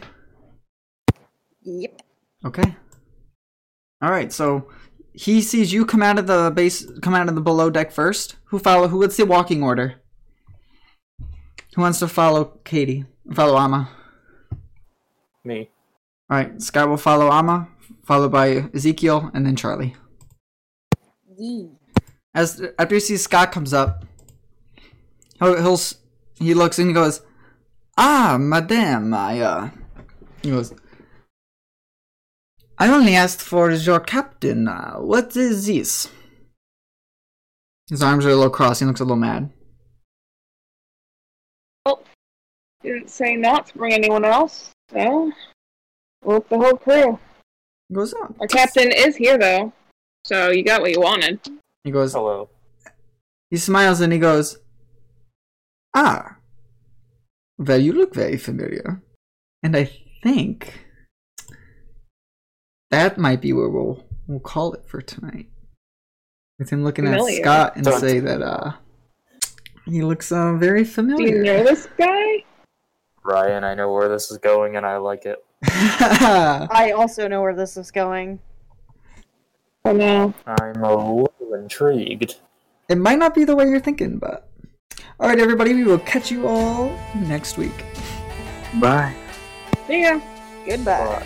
Yep. 1.61 2.01
Okay. 2.45 2.75
All 4.01 4.11
right, 4.11 4.31
so 4.31 4.69
he 5.13 5.41
sees 5.41 5.73
you 5.73 5.85
come 5.85 6.01
out 6.01 6.17
of 6.17 6.27
the 6.27 6.51
base, 6.55 6.85
come 7.01 7.13
out 7.13 7.27
of 7.27 7.35
the 7.35 7.41
below 7.41 7.69
deck 7.69 7.91
first. 7.91 8.37
Who 8.45 8.59
follow? 8.59 8.87
Who? 8.87 8.99
What's 8.99 9.17
the 9.17 9.25
walking 9.25 9.61
order? 9.61 9.95
Who 11.75 11.81
wants 11.81 11.99
to 11.99 12.07
follow 12.07 12.59
Katie? 12.63 13.05
Follow 13.33 13.57
Ama. 13.57 13.89
Me. 15.43 15.69
All 16.29 16.37
right, 16.37 16.61
Scott 16.61 16.87
will 16.87 16.97
follow 16.97 17.31
Ama, 17.31 17.67
followed 18.05 18.31
by 18.31 18.69
Ezekiel, 18.73 19.31
and 19.33 19.45
then 19.45 19.55
Charlie. 19.55 19.95
Yee. 21.37 21.71
As 22.33 22.61
after 22.77 22.95
he 22.95 23.01
sees 23.01 23.23
Scott 23.23 23.51
comes 23.51 23.73
up, 23.73 24.05
he'll, 25.39 25.61
he'll 25.61 25.79
he 26.39 26.53
looks 26.53 26.79
and 26.79 26.87
he 26.87 26.93
goes, 26.93 27.21
"Ah, 27.97 28.37
madame, 28.39 29.13
I 29.13 29.41
uh," 29.41 29.69
he 30.41 30.51
goes, 30.51 30.73
"I 32.79 32.87
only 32.89 33.15
asked 33.15 33.41
for 33.41 33.69
your 33.71 33.99
captain. 33.99 34.67
Uh, 34.67 34.95
what 34.95 35.35
is 35.35 35.67
this?" 35.67 36.09
His 37.89 38.03
arms 38.03 38.25
are 38.25 38.29
a 38.29 38.35
little 38.35 38.51
crossed. 38.51 38.79
He 38.79 38.85
looks 38.85 38.99
a 38.99 39.03
little 39.03 39.17
mad. 39.17 39.51
Well, 41.85 42.03
didn't 42.83 43.09
say 43.09 43.35
not 43.35 43.67
to 43.67 43.77
bring 43.77 43.93
anyone 43.93 44.25
else. 44.25 44.71
So 44.93 45.31
woke 46.23 46.47
the 46.49 46.57
whole 46.57 46.77
crew. 46.77 47.19
He 47.87 47.95
goes, 47.95 48.13
oh, 48.15 48.35
Our 48.39 48.47
captain 48.47 48.91
is 48.91 49.15
here 49.15 49.37
though, 49.37 49.73
so 50.23 50.51
you 50.51 50.63
got 50.63 50.81
what 50.81 50.91
you 50.91 51.01
wanted. 51.01 51.39
He 51.83 51.91
goes, 51.91 52.13
Hello. 52.13 52.49
He 53.49 53.57
smiles 53.57 54.01
and 54.01 54.13
he 54.13 54.19
goes, 54.19 54.57
Ah, 55.95 56.37
well, 57.57 57.79
you 57.79 57.93
look 57.93 58.13
very 58.13 58.37
familiar. 58.37 59.01
And 59.63 59.75
I 59.75 59.91
think 60.21 60.85
that 62.91 63.17
might 63.17 63.41
be 63.41 63.53
where 63.53 63.69
we'll, 63.69 64.03
we'll 64.27 64.39
call 64.39 64.73
it 64.73 64.83
for 64.85 65.01
tonight. 65.01 65.47
With 66.57 66.69
him 66.69 66.83
looking 66.83 67.05
Familiar. 67.05 67.39
at 67.39 67.41
Scott 67.43 67.75
and 67.75 67.85
Don't- 67.85 67.99
say 67.99 68.19
that 68.19 68.41
uh, 68.41 68.73
he 69.85 70.01
looks 70.01 70.31
uh, 70.31 70.53
very 70.53 70.83
familiar. 70.83 71.27
Do 71.27 71.37
you 71.37 71.43
know 71.43 71.63
this 71.63 71.87
guy? 71.97 72.43
Ryan, 73.23 73.63
I 73.63 73.75
know 73.75 73.91
where 73.93 74.09
this 74.09 74.31
is 74.31 74.37
going 74.37 74.75
and 74.75 74.85
I 74.85 74.97
like 74.97 75.25
it. 75.25 75.43
I 75.63 76.93
also 76.95 77.27
know 77.27 77.41
where 77.41 77.55
this 77.55 77.77
is 77.77 77.91
going. 77.91 78.39
Oh 79.85 79.93
no. 79.93 80.33
I'm 80.45 80.83
a 80.83 80.95
little 80.95 81.53
intrigued. 81.53 82.35
it 82.89 82.97
might 82.97 83.19
not 83.19 83.33
be 83.33 83.43
the 83.45 83.55
way 83.55 83.65
you're 83.69 83.79
thinking, 83.79 84.17
but. 84.19 84.47
Alright, 85.19 85.39
everybody, 85.39 85.73
we 85.73 85.83
will 85.83 85.99
catch 85.99 86.31
you 86.31 86.47
all 86.47 86.97
next 87.15 87.57
week. 87.57 87.85
Bye. 88.81 89.13
See 89.87 90.03
ya. 90.03 90.19
Goodbye. 90.65 91.05
Bye. 91.05 91.25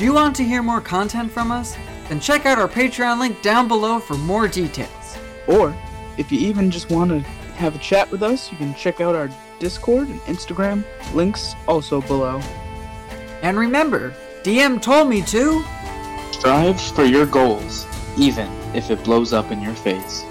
Do 0.00 0.06
you 0.06 0.14
want 0.14 0.34
to 0.36 0.44
hear 0.44 0.62
more 0.62 0.80
content 0.80 1.30
from 1.30 1.52
us? 1.52 1.76
Then 2.08 2.20
check 2.20 2.46
out 2.46 2.58
our 2.58 2.66
Patreon 2.66 3.20
link 3.20 3.42
down 3.42 3.68
below 3.68 3.98
for 3.98 4.14
more 4.14 4.48
details. 4.48 5.18
Or 5.46 5.76
if 6.16 6.32
you 6.32 6.38
even 6.38 6.70
just 6.70 6.88
want 6.88 7.10
to 7.10 7.20
have 7.58 7.74
a 7.74 7.78
chat 7.80 8.10
with 8.10 8.22
us, 8.22 8.50
you 8.50 8.56
can 8.56 8.74
check 8.74 9.02
out 9.02 9.14
our 9.14 9.28
Discord 9.58 10.08
and 10.08 10.18
Instagram. 10.22 10.84
Links 11.12 11.54
also 11.68 12.00
below. 12.00 12.40
And 13.42 13.58
remember, 13.58 14.14
DM 14.42 14.80
told 14.80 15.10
me 15.10 15.20
to. 15.20 15.62
Strive 16.32 16.80
for 16.80 17.04
your 17.04 17.26
goals, 17.26 17.86
even 18.16 18.50
if 18.74 18.90
it 18.90 19.04
blows 19.04 19.34
up 19.34 19.50
in 19.50 19.60
your 19.60 19.74
face. 19.74 20.24